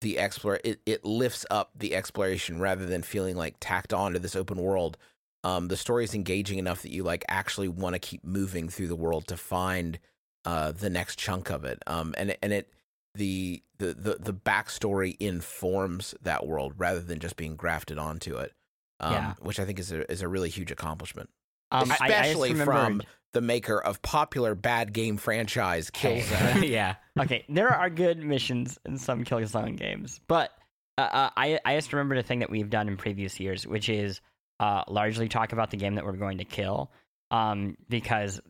the 0.00 0.18
explore 0.18 0.60
it, 0.64 0.80
it 0.86 1.04
lifts 1.04 1.46
up 1.50 1.70
the 1.76 1.94
exploration 1.94 2.60
rather 2.60 2.84
than 2.84 3.02
feeling 3.02 3.36
like 3.36 3.54
tacked 3.60 3.92
on 3.92 4.12
to 4.12 4.18
this 4.18 4.36
open 4.36 4.58
world. 4.58 4.96
Um 5.44 5.68
the 5.68 5.76
story 5.76 6.04
is 6.04 6.14
engaging 6.14 6.58
enough 6.58 6.82
that 6.82 6.92
you 6.92 7.02
like 7.02 7.24
actually 7.28 7.68
want 7.68 7.94
to 7.94 7.98
keep 7.98 8.24
moving 8.24 8.68
through 8.68 8.88
the 8.88 8.96
world 8.96 9.26
to 9.28 9.36
find 9.36 9.98
uh 10.44 10.72
the 10.72 10.90
next 10.90 11.18
chunk 11.18 11.50
of 11.50 11.64
it. 11.64 11.82
Um 11.86 12.14
and 12.18 12.36
and 12.42 12.52
it 12.52 12.70
the 13.16 13.62
the 13.78 13.94
the, 13.94 14.16
the 14.20 14.32
backstory 14.32 15.16
informs 15.20 16.14
that 16.22 16.46
world 16.46 16.74
rather 16.76 17.00
than 17.00 17.18
just 17.18 17.36
being 17.36 17.56
grafted 17.56 17.98
onto 17.98 18.36
it 18.36 18.52
um 19.00 19.12
Yeah. 19.12 19.34
which 19.40 19.58
i 19.60 19.64
think 19.64 19.78
is 19.78 19.92
a 19.92 20.10
is 20.10 20.22
a 20.22 20.28
really 20.28 20.48
huge 20.48 20.70
accomplishment 20.70 21.28
Um, 21.70 21.90
I- 21.90 21.96
I 22.00 22.06
especially 22.08 22.54
from 22.54 23.02
the 23.32 23.40
maker 23.40 23.78
of 23.82 24.00
popular 24.02 24.54
bad 24.54 24.92
game 24.92 25.16
franchise 25.18 25.90
Killzone. 25.94 26.68
yeah. 26.78 26.94
okay, 27.18 27.44
there 27.48 27.68
are 27.68 27.90
good 27.90 28.18
missions 28.18 28.78
in 28.86 28.96
some 28.98 29.24
Killzone 29.24 29.76
games, 29.76 30.20
but 30.26 30.52
uh, 30.96 31.02
uh, 31.02 31.30
I 31.36 31.58
I 31.64 31.74
just 31.76 31.92
remembered 31.92 32.16
a 32.18 32.22
thing 32.22 32.38
that 32.38 32.48
we've 32.50 32.70
done 32.70 32.88
in 32.88 32.96
previous 32.96 33.38
years, 33.38 33.66
which 33.66 33.90
is 33.90 34.22
uh, 34.60 34.84
largely 34.88 35.28
talk 35.28 35.52
about 35.52 35.70
the 35.70 35.76
game 35.76 35.96
that 35.96 36.04
we're 36.06 36.12
going 36.16 36.38
to 36.38 36.44
kill, 36.46 36.90
um, 37.30 37.76
because 37.90 38.40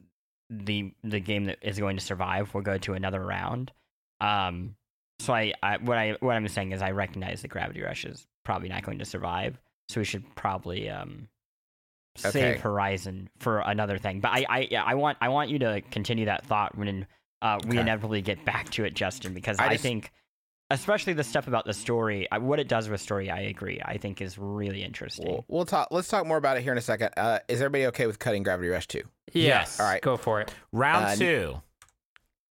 the 0.50 0.92
the 1.02 1.18
game 1.18 1.46
that 1.46 1.58
is 1.62 1.80
going 1.80 1.96
to 1.96 2.04
survive 2.04 2.54
will 2.54 2.62
go 2.62 2.78
to 2.78 2.92
another 2.92 3.20
round. 3.24 3.72
Um, 4.20 4.76
so 5.20 5.32
I, 5.34 5.52
I 5.62 5.76
what 5.78 5.96
I 5.98 6.16
what 6.20 6.36
I'm 6.36 6.46
saying 6.48 6.72
is 6.72 6.82
I 6.82 6.90
recognize 6.90 7.42
that 7.42 7.48
Gravity 7.48 7.82
Rush 7.82 8.04
is 8.04 8.26
probably 8.44 8.68
not 8.68 8.82
going 8.82 8.98
to 8.98 9.04
survive, 9.04 9.58
so 9.88 10.00
we 10.00 10.04
should 10.04 10.24
probably 10.34 10.88
um 10.90 11.28
save 12.16 12.34
Okay. 12.34 12.58
Horizon 12.58 13.28
for 13.38 13.60
another 13.60 13.98
thing. 13.98 14.20
But 14.20 14.30
I 14.32 14.46
I 14.48 14.68
yeah, 14.70 14.82
I 14.84 14.94
want 14.94 15.18
I 15.20 15.28
want 15.28 15.50
you 15.50 15.58
to 15.60 15.80
continue 15.90 16.26
that 16.26 16.46
thought 16.46 16.76
when 16.76 17.06
uh, 17.42 17.58
we 17.66 17.76
Okay. 17.76 17.80
inevitably 17.80 18.22
get 18.22 18.44
back 18.44 18.70
to 18.70 18.84
it, 18.84 18.94
Justin, 18.94 19.34
because 19.34 19.58
I 19.58 19.66
I, 19.66 19.72
just- 19.72 19.82
think, 19.82 20.10
especially 20.70 21.12
the 21.12 21.22
stuff 21.24 21.46
about 21.48 21.66
the 21.66 21.74
story, 21.74 22.26
what 22.40 22.58
it 22.58 22.66
does 22.68 22.88
with 22.88 23.00
story, 23.00 23.30
I 23.30 23.40
agree. 23.40 23.80
I 23.84 23.98
think 23.98 24.22
is 24.22 24.38
really 24.38 24.82
interesting. 24.82 25.26
We'll, 25.28 25.44
we'll 25.48 25.64
talk. 25.66 25.88
Let's 25.90 26.08
talk 26.08 26.26
more 26.26 26.38
about 26.38 26.56
it 26.56 26.62
here 26.62 26.72
in 26.72 26.78
a 26.78 26.82
second. 26.82 27.10
Uh, 27.16 27.40
is 27.48 27.60
everybody 27.60 27.86
okay 27.88 28.06
with 28.06 28.18
cutting 28.18 28.42
Gravity 28.42 28.68
Rush 28.70 28.86
two? 28.86 29.02
yes 29.32 29.78
All 29.80 29.86
right. 29.86 30.00
go 30.00 30.16
for 30.16 30.40
it 30.40 30.54
Round 30.72 31.04
Uh, 31.04 31.14
two. 31.16 31.62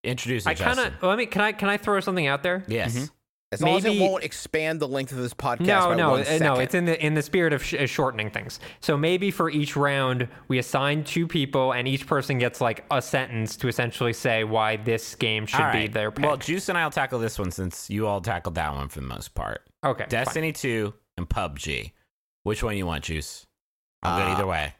Introduce 0.05 0.45
it, 0.45 0.49
I 0.49 0.53
kind 0.55 0.79
of. 0.79 1.01
Well, 1.01 1.11
I 1.11 1.15
mean, 1.15 1.29
can 1.29 1.41
I 1.41 1.51
can 1.51 1.69
I 1.69 1.77
throw 1.77 1.99
something 1.99 2.27
out 2.27 2.43
there? 2.43 2.63
Yes. 2.67 2.95
Mhm. 2.97 3.09
As 3.51 3.61
long 3.61 3.77
as 3.77 3.85
it 3.85 4.01
won't 4.01 4.23
expand 4.23 4.81
the 4.81 4.87
length 4.87 5.11
of 5.13 5.19
this 5.19 5.33
podcast. 5.33 5.61
No, 5.67 5.87
by 5.89 5.95
no, 5.95 6.09
one 6.11 6.21
uh, 6.27 6.37
no. 6.39 6.55
It's 6.55 6.73
in 6.73 6.85
the 6.85 7.05
in 7.05 7.13
the 7.13 7.21
spirit 7.21 7.53
of 7.53 7.63
sh- 7.63 7.75
uh, 7.75 7.85
shortening 7.85 8.29
things. 8.29 8.59
So 8.81 8.97
maybe 8.97 9.31
for 9.31 9.49
each 9.49 9.77
round, 9.77 10.27
we 10.49 10.57
assign 10.57 11.03
two 11.05 11.25
people, 11.25 11.71
and 11.71 11.87
each 11.87 12.05
person 12.05 12.37
gets 12.37 12.59
like 12.59 12.83
a 12.91 13.01
sentence 13.01 13.55
to 13.57 13.67
essentially 13.69 14.11
say 14.13 14.43
why 14.43 14.75
this 14.77 15.15
game 15.15 15.45
should 15.45 15.61
All 15.61 15.71
be 15.71 15.77
right. 15.79 15.93
their 15.93 16.11
pick. 16.11 16.25
Well, 16.25 16.35
Juice 16.37 16.67
and 16.69 16.77
I'll 16.77 16.89
tackle 16.91 17.19
this 17.19 17.39
one 17.39 17.51
since 17.51 17.89
you 17.89 18.07
all 18.07 18.19
tackled 18.19 18.55
that 18.55 18.73
one 18.73 18.89
for 18.89 18.99
the 18.99 19.07
most 19.07 19.35
part. 19.35 19.61
okay, 19.85 20.03
fine. 20.03 20.09
Destiny 20.09 20.51
2 20.51 20.93
and 21.17 21.29
PUBG. 21.29 21.91
Which 22.43 22.61
one 22.61 22.75
you 22.75 22.85
want, 22.87 23.05
Juice? 23.05 23.45
I'm 24.03 24.19
good 24.19 24.27
Uh, 24.27 24.33
either 24.33 24.47
way. 24.47 24.73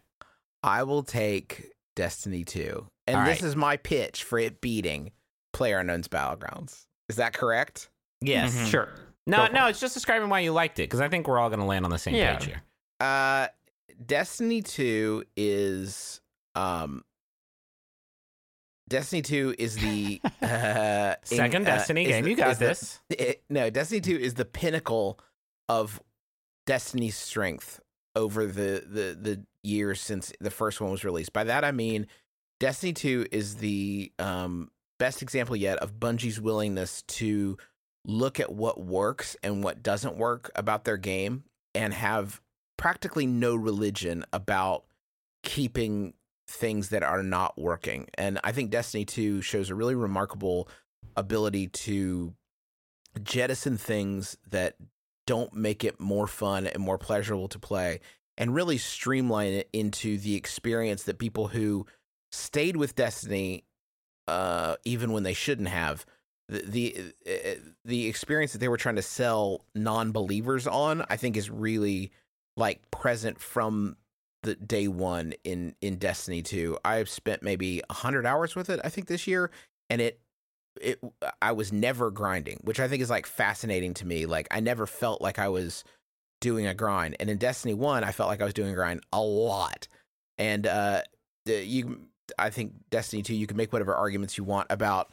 I 0.64 0.84
will 0.84 1.04
take 1.04 1.72
Destiny 1.96 2.44
2. 2.44 2.88
And 3.08 3.18
All 3.18 3.26
this 3.26 3.42
right. 3.42 3.48
is 3.48 3.56
my 3.56 3.78
pitch 3.78 4.24
for 4.24 4.38
it 4.40 4.60
beating 4.60 5.12
PlayerUnknown's 5.56 6.08
Battlegrounds. 6.08 6.86
Is 7.10 7.16
that 7.18 7.34
correct? 7.34 7.90
Yes. 8.22 8.56
Mhm. 8.56 8.72
Sure. 8.72 8.90
No, 9.28 9.38
Go 9.38 9.46
for 9.48 9.54
no, 9.54 9.68
it's 9.68 9.80
just 9.80 9.94
describing 9.94 10.30
why 10.30 10.42
you 10.42 10.52
liked 10.52 10.80
it 10.80 10.84
because 10.84 11.02
I 11.02 11.10
think 11.10 11.28
we're 11.28 11.40
all 11.40 11.50
going 11.50 11.60
to 11.60 11.66
land 11.66 11.86
on 11.86 11.92
the 11.92 11.98
same 11.98 12.16
Yeah. 12.16 12.36
page 12.38 12.46
here. 12.46 12.62
Uh 13.00 13.48
Destiny 14.06 14.62
2 14.62 15.24
is 15.38 16.22
um 16.56 17.04
Destiny 18.88 19.22
2 19.22 19.56
is 19.58 19.76
the 19.78 20.22
uh, 20.42 21.16
in- 21.32 21.38
Second 21.38 21.64
uh, 21.68 21.76
Destiny 21.76 22.06
game. 22.06 22.24
the- 22.24 22.30
you 22.30 22.36
got 22.36 22.52
is 22.52 22.58
the- 22.60 22.66
this. 22.66 23.00
it- 23.10 23.44
no, 23.50 23.70
Destiny 23.70 24.02
2 24.02 24.16
is 24.18 24.36
the 24.36 24.46
pinnacle 24.46 25.20
of 25.70 26.02
Destiny's 26.68 27.16
strength 27.18 27.80
over 28.16 28.46
the, 28.46 28.84
the 28.88 29.18
the 29.20 29.46
years 29.64 30.00
since 30.00 30.32
the 30.40 30.52
first 30.52 30.80
one 30.82 30.92
was 30.92 31.04
released. 31.04 31.34
By 31.34 31.44
that 31.46 31.64
I 31.64 31.72
mean 31.72 32.08
Destiny 32.60 32.94
2 32.94 33.28
is 33.32 33.56
the 33.56 34.12
um, 34.20 34.70
best 34.98 35.22
example 35.22 35.56
yet 35.56 35.78
of 35.80 36.00
Bungie's 36.00 36.40
willingness 36.40 37.02
to 37.04 37.58
look 38.06 38.40
at 38.40 38.52
what 38.52 38.80
works 38.80 39.36
and 39.44 39.64
what 39.64 39.84
doesn't 39.84 40.18
work 40.18 40.52
about 40.56 40.86
their 40.86 40.98
game 40.98 41.44
and 41.74 41.94
have 41.94 42.42
practically 42.78 43.26
no 43.26 43.56
religion 43.56 44.26
about 44.32 44.86
keeping 45.44 46.14
things 46.48 46.90
that 46.90 47.04
are 47.04 47.24
not 47.24 47.58
working. 47.58 48.08
And 48.16 48.40
I 48.44 48.52
think 48.52 48.72
Destiny 48.72 49.06
2 49.06 49.42
shows 49.42 49.70
a 49.70 49.76
really 49.76 49.96
remarkable 49.96 50.70
ability 51.16 51.68
to 51.68 52.34
jettison 53.24 53.78
things 53.78 54.38
that 54.50 54.76
don't 55.26 55.54
make 55.54 55.84
it 55.84 56.00
more 56.00 56.28
fun 56.28 56.68
and 56.68 56.84
more 56.84 56.98
pleasurable 56.98 57.48
to 57.48 57.60
play 57.60 58.00
and 58.38 58.54
really 58.54 58.78
streamline 58.78 59.54
it 59.54 59.70
into 59.74 60.18
the 60.18 60.36
experience 60.36 61.04
that 61.04 61.18
people 61.18 61.48
who 61.48 61.86
stayed 62.32 62.76
with 62.76 62.96
Destiny 62.96 63.64
uh 64.28 64.76
even 64.86 65.12
when 65.12 65.24
they 65.24 65.34
shouldn't 65.34 65.68
have 65.68 66.06
the 66.48 66.64
the, 66.66 67.14
uh, 67.28 67.60
the 67.84 68.08
experience 68.08 68.52
that 68.52 68.60
they 68.60 68.68
were 68.68 68.78
trying 68.78 68.96
to 68.96 69.02
sell 69.02 69.62
non-believers 69.74 70.68
on 70.68 71.04
I 71.10 71.18
think 71.18 71.38
is 71.38 71.50
really 71.50 72.12
like 72.58 72.90
present 72.92 73.40
from 73.40 73.98
the 74.44 74.56
day 74.56 74.88
1 74.88 75.34
in 75.44 75.76
in 75.82 75.98
Destiny 75.98 76.42
2. 76.42 76.78
I've 76.86 77.10
spent 77.10 77.42
maybe 77.42 77.82
100 77.90 78.26
hours 78.26 78.56
with 78.56 78.70
it 78.70 78.80
I 78.84 78.90
think 78.90 79.08
this 79.08 79.28
year 79.28 79.52
and 79.90 80.02
it 80.02 80.20
it 80.82 81.00
I 81.42 81.54
was 81.54 81.72
never 81.72 82.12
grinding, 82.12 82.60
which 82.64 82.80
I 82.80 82.88
think 82.88 83.02
is 83.02 83.10
like 83.10 83.26
fascinating 83.26 83.94
to 83.96 84.06
me. 84.06 84.26
Like 84.26 84.48
I 84.52 84.60
never 84.60 84.86
felt 84.86 85.22
like 85.22 85.40
I 85.40 85.48
was 85.50 85.84
doing 86.42 86.68
a 86.68 86.74
grind. 86.74 87.16
And 87.20 87.30
in 87.30 87.38
Destiny 87.38 87.74
1, 87.74 88.04
I 88.04 88.12
felt 88.12 88.30
like 88.30 88.42
I 88.42 88.46
was 88.46 88.54
doing 88.54 88.72
a 88.72 88.76
grind 88.76 89.02
a 89.14 89.22
lot. 89.22 89.88
And 90.38 90.68
uh 90.68 91.02
you 91.46 92.08
I 92.40 92.50
think 92.50 92.74
Destiny 92.90 93.22
2 93.24 93.36
you 93.36 93.48
can 93.48 93.58
make 93.58 93.72
whatever 93.74 93.96
arguments 93.96 94.38
you 94.38 94.44
want 94.44 94.68
about 94.70 95.12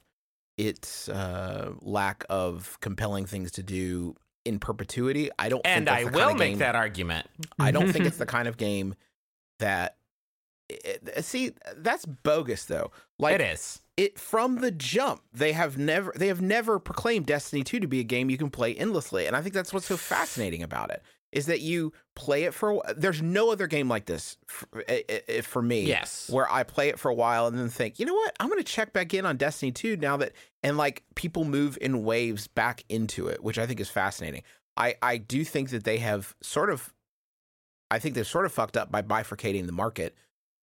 its 0.59 1.09
uh 1.09 1.73
lack 1.81 2.25
of 2.29 2.79
compelling 2.81 3.27
things 3.27 3.51
to 3.53 3.63
do 3.63 4.15
in 4.45 4.59
perpetuity. 4.59 5.31
I 5.39 5.49
don't 5.49 5.63
And 5.65 5.87
think 5.87 5.99
I 5.99 6.05
will 6.05 6.11
kind 6.13 6.31
of 6.33 6.39
make 6.39 6.51
game, 6.53 6.59
that 6.59 6.75
argument. 6.75 7.27
I 7.59 7.71
don't 7.71 7.93
think 7.93 8.05
it's 8.07 8.17
the 8.19 8.27
kind 8.27 8.49
of 8.49 8.57
game 8.57 8.95
that 9.61 9.97
it, 10.69 11.25
see 11.25 11.53
that's 11.77 12.07
bogus 12.07 12.65
though. 12.65 12.91
Like 13.19 13.35
it 13.37 13.41
is. 13.41 13.81
it 13.97 14.19
from 14.19 14.57
the 14.57 14.71
jump 14.71 15.23
they 15.33 15.53
have 15.53 15.77
never 15.79 16.13
they 16.17 16.29
have 16.29 16.41
never 16.41 16.79
proclaimed 16.79 17.27
destiny 17.27 17.63
2 17.63 17.81
to 17.81 17.87
be 17.87 18.01
a 18.01 18.05
game 18.05 18.31
you 18.31 18.39
can 18.39 18.51
play 18.51 18.75
endlessly 18.75 19.27
and 19.27 19.37
i 19.37 19.43
think 19.43 19.55
that's 19.55 19.73
what's 19.73 19.87
so 19.87 19.97
fascinating 19.97 20.63
about 20.63 20.91
it 20.91 21.03
is 21.33 21.47
that 21.47 21.61
you 21.61 21.93
play 22.15 22.45
it 22.45 22.53
for 22.55 22.83
there's 22.97 23.23
no 23.23 23.51
other 23.51 23.67
game 23.67 23.89
like 23.89 24.05
this 24.07 24.37
for, 24.47 24.83
for 25.43 25.63
me 25.63 25.83
Yes. 25.85 26.29
where 26.31 26.51
i 26.53 26.63
play 26.63 26.89
it 26.89 26.99
for 26.99 27.11
a 27.11 27.15
while 27.15 27.47
and 27.47 27.59
then 27.59 27.69
think 27.69 27.99
you 27.99 28.07
know 28.07 28.15
what 28.15 28.35
i'm 28.39 28.49
going 28.49 28.59
to 28.59 28.65
check 28.65 28.93
back 28.93 29.15
in 29.15 29.25
on 29.27 29.37
destiny 29.37 29.73
2 29.73 29.97
now 29.97 30.17
that 30.19 30.33
and 30.63 30.77
like 30.77 31.03
people 31.15 31.45
move 31.45 31.79
in 31.81 32.05
waves 32.05 32.47
back 32.47 32.85
into 32.89 33.29
it 33.29 33.43
which 33.43 33.59
i 33.59 33.67
think 33.67 33.81
is 33.81 33.89
fascinating 33.89 34.43
i 34.77 34.95
i 35.03 35.17
do 35.17 35.45
think 35.45 35.71
that 35.71 35.85
they 35.85 35.99
have 35.99 36.35
sort 36.43 36.69
of 36.71 36.93
i 37.91 37.99
think 37.99 38.15
they've 38.15 38.27
sort 38.27 38.45
of 38.45 38.53
fucked 38.53 38.77
up 38.77 38.91
by 38.93 39.01
bifurcating 39.03 39.67
the 39.67 39.73
market 39.73 40.15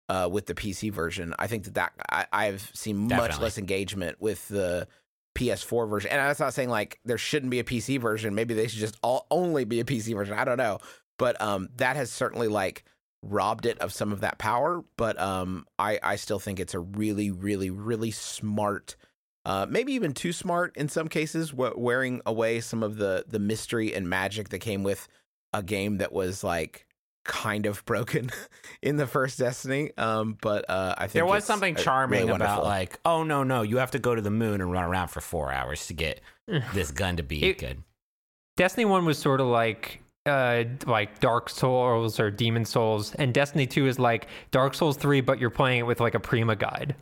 uh, 0.10 0.27
with 0.27 0.47
the 0.47 0.55
PC 0.55 0.91
version. 0.91 1.36
I 1.38 1.45
think 1.45 1.65
that 1.65 1.75
that 1.75 1.91
I, 2.10 2.25
I've 2.34 2.71
seen 2.73 2.97
much 2.97 3.39
less 3.39 3.60
engagement 3.60 4.19
with 4.19 4.47
the 4.47 4.88
PS4 5.39 5.89
version. 5.89 6.12
And 6.12 6.19
that's 6.19 6.39
not 6.39 6.54
saying 6.54 6.69
like 6.69 6.99
there 7.06 7.17
shouldn't 7.17 7.49
be 7.49 7.60
a 7.60 7.63
PC 7.63 7.99
version. 7.99 8.36
Maybe 8.36 8.54
they 8.54 8.67
should 8.67 8.80
just 8.80 8.97
all 9.02 9.25
only 9.32 9.63
be 9.63 9.80
a 9.80 9.86
PC 9.86 10.13
version. 10.13 10.38
I 10.38 10.43
don't 10.43 10.58
know. 10.58 10.80
But 11.17 11.41
um, 11.41 11.69
that 11.78 11.95
has 11.95 12.12
certainly 12.12 12.47
like 12.47 12.84
robbed 13.23 13.65
it 13.65 13.78
of 13.80 13.93
some 13.93 14.12
of 14.12 14.21
that 14.21 14.38
power. 14.38 14.84
But 14.97 15.19
um, 15.19 15.65
I 15.78 15.99
I 16.04 16.15
still 16.17 16.39
think 16.39 16.60
it's 16.60 16.73
a 16.73 16.80
really 16.80 17.32
really 17.32 17.69
really 17.69 18.12
smart. 18.12 18.95
Uh, 19.45 19.65
maybe 19.69 19.93
even 19.93 20.13
too 20.13 20.34
smart 20.34 20.75
in 20.75 20.89
some 20.89 21.08
cases, 21.08 21.54
wearing 21.54 22.21
away 22.25 22.60
some 22.60 22.84
of 22.84 22.97
the 22.97 23.25
the 23.28 23.39
mystery 23.39 23.93
and 23.93 24.10
magic 24.10 24.49
that 24.49 24.60
came 24.60 24.84
with 24.84 25.08
a 25.54 25.63
game 25.63 25.97
that 25.97 26.12
was 26.12 26.43
like 26.43 26.86
kind 27.25 27.65
of 27.65 27.84
broken 27.86 28.29
in 28.82 28.97
the 28.97 29.05
first 29.08 29.38
Destiny. 29.39 29.91
Um, 29.97 30.38
but 30.41 30.69
uh, 30.69 30.95
I 30.97 31.01
think 31.03 31.13
There 31.13 31.25
was 31.25 31.43
something 31.45 31.75
charming 31.75 32.21
really 32.21 32.32
about 32.36 32.63
wonderful. 32.63 32.63
like, 32.65 32.99
oh 33.05 33.23
no, 33.23 33.43
no, 33.43 33.62
you 33.62 33.77
have 33.77 33.91
to 33.91 33.99
go 33.99 34.15
to 34.15 34.21
the 34.21 34.32
moon 34.32 34.62
and 34.62 34.71
run 34.71 34.84
around 34.84 35.10
for 35.10 35.21
four 35.21 35.51
hours 35.51 35.88
to 35.88 35.93
get 35.93 36.21
this 36.73 36.91
gun 36.91 37.17
to 37.17 37.23
be 37.23 37.43
It- 37.43 37.58
good. 37.60 37.84
Destiny 38.58 38.84
1 38.86 39.05
was 39.05 39.17
sort 39.17 39.39
of 39.39 39.47
like 39.47 40.01
uh 40.25 40.65
like 40.86 41.19
Dark 41.21 41.49
Souls 41.49 42.19
or 42.19 42.29
Demon 42.29 42.65
Souls 42.65 43.15
and 43.15 43.34
Destiny 43.34 43.65
2 43.65 43.88
is 43.88 43.97
like 43.99 44.27
Dark 44.51 44.73
Souls 44.73 44.97
3 44.97 45.21
but 45.21 45.39
you're 45.39 45.49
playing 45.49 45.79
it 45.79 45.84
with 45.84 46.01
like 46.01 46.13
a 46.13 46.19
Prima 46.19 46.58
guide. 46.58 46.93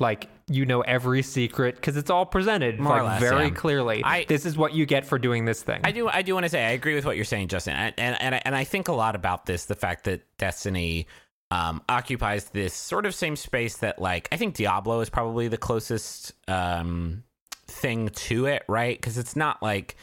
Like 0.00 0.28
you 0.48 0.66
know 0.66 0.80
every 0.82 1.22
secret 1.22 1.80
cuz 1.80 1.96
it's 1.96 2.10
all 2.10 2.26
presented 2.26 2.78
More 2.80 2.94
like 3.02 3.02
less, 3.04 3.20
very 3.20 3.44
yeah. 3.44 3.50
clearly. 3.50 4.02
I- 4.04 4.24
this 4.28 4.44
is 4.44 4.56
what 4.56 4.74
you 4.74 4.86
get 4.86 5.06
for 5.06 5.18
doing 5.18 5.44
this 5.44 5.62
thing. 5.62 5.80
I 5.84 5.92
do. 5.92 6.08
I 6.08 6.22
do 6.22 6.34
want 6.34 6.44
to 6.44 6.50
say 6.50 6.64
I 6.66 6.70
agree 6.70 6.94
with 6.94 7.04
what 7.04 7.16
you're 7.16 7.24
saying, 7.24 7.48
Justin, 7.48 7.74
and 7.74 7.94
and 7.96 8.20
and 8.20 8.34
I, 8.34 8.42
and 8.44 8.54
I 8.56 8.64
think 8.64 8.88
a 8.88 8.92
lot 8.92 9.14
about 9.14 9.46
this. 9.46 9.66
The 9.66 9.74
fact 9.74 10.04
that 10.04 10.22
Destiny 10.36 11.06
um, 11.50 11.82
occupies 11.88 12.46
this 12.46 12.74
sort 12.74 13.06
of 13.06 13.14
same 13.14 13.36
space 13.36 13.76
that, 13.76 14.00
like, 14.00 14.28
I 14.32 14.36
think 14.36 14.56
Diablo 14.56 14.98
is 15.00 15.08
probably 15.08 15.46
the 15.46 15.58
closest 15.58 16.32
um, 16.48 17.22
thing 17.68 18.08
to 18.08 18.46
it, 18.46 18.64
right? 18.66 18.96
Because 19.00 19.18
it's 19.18 19.36
not 19.36 19.62
like 19.62 19.94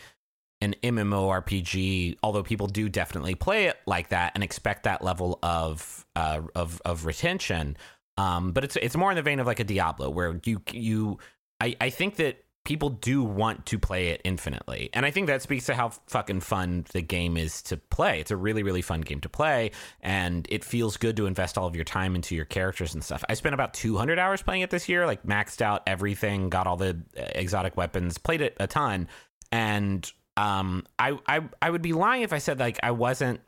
an 0.61 0.75
MMORPG, 0.83 2.17
although 2.23 2.43
people 2.43 2.67
do 2.67 2.87
definitely 2.87 3.35
play 3.35 3.65
it 3.65 3.77
like 3.85 4.09
that 4.09 4.31
and 4.35 4.43
expect 4.43 4.83
that 4.83 5.03
level 5.03 5.39
of 5.43 6.05
uh, 6.15 6.41
of 6.55 6.81
of 6.85 7.05
retention. 7.05 7.75
Um, 8.21 8.51
but 8.51 8.63
it's 8.63 8.75
it's 8.75 8.95
more 8.95 9.11
in 9.11 9.15
the 9.15 9.21
vein 9.21 9.39
of 9.39 9.47
like 9.47 9.59
a 9.59 9.63
Diablo, 9.63 10.09
where 10.09 10.39
you 10.43 10.61
you 10.71 11.19
I, 11.59 11.75
I 11.81 11.89
think 11.89 12.17
that 12.17 12.43
people 12.63 12.89
do 12.89 13.23
want 13.23 13.65
to 13.65 13.79
play 13.79 14.09
it 14.09 14.21
infinitely. 14.23 14.91
And 14.93 15.03
I 15.03 15.09
think 15.09 15.25
that 15.27 15.41
speaks 15.41 15.65
to 15.65 15.73
how 15.73 15.89
fucking 16.07 16.41
fun 16.41 16.85
the 16.91 17.01
game 17.01 17.35
is 17.35 17.63
to 17.63 17.77
play. 17.77 18.19
It's 18.19 18.29
a 18.29 18.37
really, 18.37 18.61
really 18.61 18.83
fun 18.83 19.01
game 19.01 19.19
to 19.21 19.29
play. 19.29 19.71
And 20.01 20.45
it 20.51 20.63
feels 20.63 20.97
good 20.97 21.17
to 21.17 21.25
invest 21.25 21.57
all 21.57 21.65
of 21.65 21.75
your 21.75 21.85
time 21.85 22.13
into 22.13 22.35
your 22.35 22.45
characters 22.45 22.93
and 22.93 23.03
stuff. 23.03 23.23
I 23.27 23.33
spent 23.33 23.55
about 23.55 23.73
200 23.73 24.19
hours 24.19 24.43
playing 24.43 24.61
it 24.61 24.69
this 24.69 24.87
year, 24.87 25.07
like 25.07 25.23
maxed 25.23 25.61
out 25.61 25.81
everything, 25.87 26.49
got 26.49 26.67
all 26.67 26.77
the 26.77 27.01
uh, 27.17 27.23
exotic 27.33 27.77
weapons, 27.77 28.19
played 28.19 28.41
it 28.41 28.55
a 28.59 28.67
ton. 28.67 29.07
And 29.51 30.09
um, 30.37 30.85
I, 30.99 31.17
I, 31.27 31.41
I 31.63 31.69
would 31.71 31.81
be 31.81 31.93
lying 31.93 32.21
if 32.21 32.31
I 32.31 32.37
said 32.37 32.59
like 32.59 32.79
I 32.83 32.91
wasn't 32.91 33.41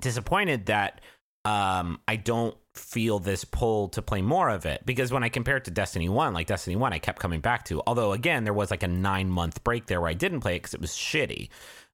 disappointed 0.00 0.66
that 0.66 1.02
um, 1.44 2.00
I 2.08 2.16
don't 2.16 2.56
feel 2.74 3.18
this 3.18 3.44
pull 3.44 3.88
to 3.88 4.00
play 4.02 4.22
more 4.22 4.48
of 4.48 4.64
it 4.64 4.84
because 4.86 5.12
when 5.12 5.22
I 5.22 5.28
compare 5.28 5.56
it 5.56 5.64
to 5.64 5.70
Destiny 5.70 6.08
1, 6.08 6.32
like 6.32 6.46
Destiny 6.46 6.76
1, 6.76 6.92
I 6.92 6.98
kept 6.98 7.20
coming 7.20 7.40
back 7.40 7.64
to. 7.66 7.82
Although, 7.86 8.12
again, 8.12 8.44
there 8.44 8.54
was 8.54 8.70
like 8.70 8.82
a 8.82 8.88
nine 8.88 9.28
month 9.28 9.62
break 9.64 9.86
there 9.86 10.00
where 10.00 10.10
I 10.10 10.14
didn't 10.14 10.40
play 10.40 10.56
it 10.56 10.60
because 10.60 10.74
it 10.74 10.80
was 10.80 10.90
shitty 10.90 11.50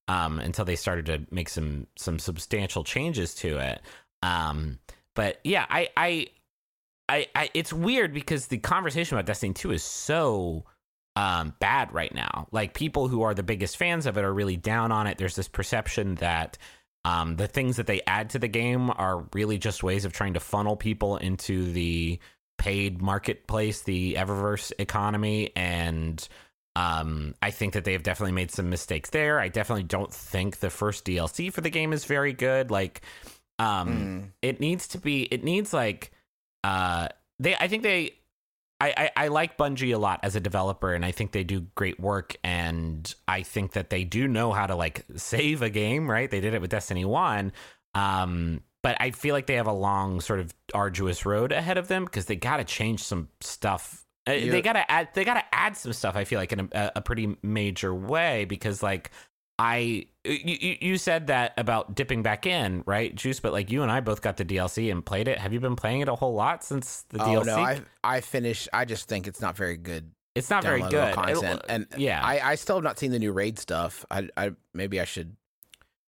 um, 0.06 0.38
until 0.38 0.64
they 0.64 0.76
started 0.76 1.06
to 1.06 1.26
make 1.34 1.48
some 1.48 1.86
some 1.96 2.18
substantial 2.18 2.84
changes 2.84 3.34
to 3.36 3.58
it. 3.58 3.82
Um, 4.22 4.78
but 5.14 5.40
yeah, 5.44 5.66
I, 5.68 5.88
I, 5.96 6.26
I, 7.08 7.26
I, 7.34 7.50
it's 7.54 7.72
weird 7.72 8.14
because 8.14 8.46
the 8.46 8.58
conversation 8.58 9.16
about 9.16 9.26
Destiny 9.26 9.54
2 9.54 9.72
is 9.72 9.82
so 9.82 10.64
um, 11.16 11.54
bad 11.58 11.92
right 11.92 12.14
now. 12.14 12.46
Like 12.52 12.74
people 12.74 13.08
who 13.08 13.22
are 13.22 13.34
the 13.34 13.42
biggest 13.42 13.76
fans 13.76 14.06
of 14.06 14.16
it 14.16 14.24
are 14.24 14.32
really 14.32 14.56
down 14.56 14.92
on 14.92 15.08
it. 15.08 15.18
There's 15.18 15.34
this 15.34 15.48
perception 15.48 16.16
that 16.16 16.56
um, 17.08 17.36
the 17.36 17.46
things 17.46 17.76
that 17.76 17.86
they 17.86 18.00
add 18.06 18.30
to 18.30 18.38
the 18.38 18.48
game 18.48 18.90
are 18.90 19.24
really 19.32 19.58
just 19.58 19.82
ways 19.82 20.04
of 20.04 20.12
trying 20.12 20.34
to 20.34 20.40
funnel 20.40 20.76
people 20.76 21.16
into 21.16 21.72
the 21.72 22.18
paid 22.58 23.00
marketplace, 23.00 23.82
the 23.82 24.14
Eververse 24.14 24.72
economy, 24.78 25.50
and 25.56 26.28
Um, 26.76 27.34
I 27.42 27.50
think 27.50 27.72
that 27.72 27.84
they've 27.84 28.02
definitely 28.02 28.34
made 28.34 28.52
some 28.52 28.70
mistakes 28.70 29.10
there. 29.10 29.40
I 29.40 29.48
definitely 29.48 29.82
don't 29.82 30.12
think 30.14 30.58
the 30.58 30.70
first 30.70 31.04
DLC 31.04 31.50
for 31.52 31.60
the 31.60 31.70
game 31.70 31.92
is 31.92 32.04
very 32.04 32.32
good. 32.32 32.70
Like, 32.70 33.00
um, 33.58 33.88
Mm. 33.88 34.32
it 34.42 34.60
needs 34.60 34.86
to 34.88 34.98
be. 34.98 35.22
It 35.22 35.42
needs 35.42 35.72
like, 35.72 36.12
uh, 36.62 37.08
they. 37.40 37.56
I 37.56 37.66
think 37.66 37.82
they. 37.82 38.12
I, 38.80 38.94
I, 38.96 39.24
I 39.24 39.28
like 39.28 39.56
Bungie 39.56 39.94
a 39.94 39.98
lot 39.98 40.20
as 40.22 40.36
a 40.36 40.40
developer, 40.40 40.92
and 40.92 41.04
I 41.04 41.10
think 41.10 41.32
they 41.32 41.44
do 41.44 41.66
great 41.74 41.98
work. 41.98 42.36
And 42.44 43.12
I 43.26 43.42
think 43.42 43.72
that 43.72 43.90
they 43.90 44.04
do 44.04 44.28
know 44.28 44.52
how 44.52 44.66
to 44.66 44.76
like 44.76 45.04
save 45.16 45.62
a 45.62 45.70
game, 45.70 46.08
right? 46.10 46.30
They 46.30 46.40
did 46.40 46.54
it 46.54 46.60
with 46.60 46.70
Destiny 46.70 47.04
One. 47.04 47.52
Um, 47.94 48.60
but 48.82 48.96
I 49.00 49.10
feel 49.10 49.34
like 49.34 49.46
they 49.46 49.54
have 49.56 49.66
a 49.66 49.72
long, 49.72 50.20
sort 50.20 50.38
of 50.38 50.54
arduous 50.72 51.26
road 51.26 51.50
ahead 51.50 51.78
of 51.78 51.88
them 51.88 52.04
because 52.04 52.26
they 52.26 52.36
got 52.36 52.58
to 52.58 52.64
change 52.64 53.02
some 53.02 53.28
stuff. 53.40 54.04
Uh, 54.28 54.32
Yeah. 54.32 54.52
They 54.52 54.62
got 54.62 54.74
to 54.74 54.90
add. 54.90 55.08
They 55.14 55.24
got 55.24 55.34
to 55.34 55.44
add 55.52 55.76
some 55.76 55.92
stuff. 55.92 56.14
I 56.14 56.24
feel 56.24 56.38
like 56.38 56.52
in 56.52 56.68
a, 56.72 56.92
a 56.96 57.00
pretty 57.00 57.36
major 57.42 57.92
way 57.92 58.44
because 58.44 58.82
like 58.82 59.10
I 59.58 60.06
Uh, 60.28 60.32
you, 60.32 60.58
you 60.60 60.76
you 60.80 60.98
said 60.98 61.28
that 61.28 61.54
about 61.56 61.94
dipping 61.94 62.22
back 62.22 62.46
in, 62.46 62.82
right, 62.86 63.14
Juice? 63.14 63.40
But 63.40 63.52
like 63.52 63.70
you 63.70 63.82
and 63.82 63.90
I 63.90 64.00
both 64.00 64.20
got 64.20 64.36
the 64.36 64.44
DLC 64.44 64.90
and 64.92 65.04
played 65.04 65.28
it. 65.28 65.38
Have 65.38 65.52
you 65.52 65.60
been 65.60 65.76
playing 65.76 66.00
it 66.00 66.08
a 66.08 66.14
whole 66.14 66.34
lot 66.34 66.62
since 66.62 67.04
the 67.08 67.22
oh 67.22 67.26
DLC? 67.26 67.46
no, 67.46 67.56
I 67.56 67.80
I 68.04 68.20
finished. 68.20 68.68
I 68.72 68.84
just 68.84 69.08
think 69.08 69.26
it's 69.26 69.40
not 69.40 69.56
very 69.56 69.76
good 69.76 70.10
it's 70.38 70.50
not 70.50 70.62
very 70.62 70.80
good. 70.82 71.14
content, 71.14 71.44
It'll- 71.44 71.60
and 71.68 71.86
yeah, 71.96 72.24
I 72.24 72.52
I 72.52 72.54
still 72.54 72.76
have 72.76 72.84
not 72.84 72.98
seen 72.98 73.10
the 73.10 73.18
new 73.18 73.32
raid 73.32 73.58
stuff. 73.58 74.06
I 74.10 74.28
I 74.36 74.52
maybe 74.72 75.00
I 75.00 75.04
should 75.04 75.36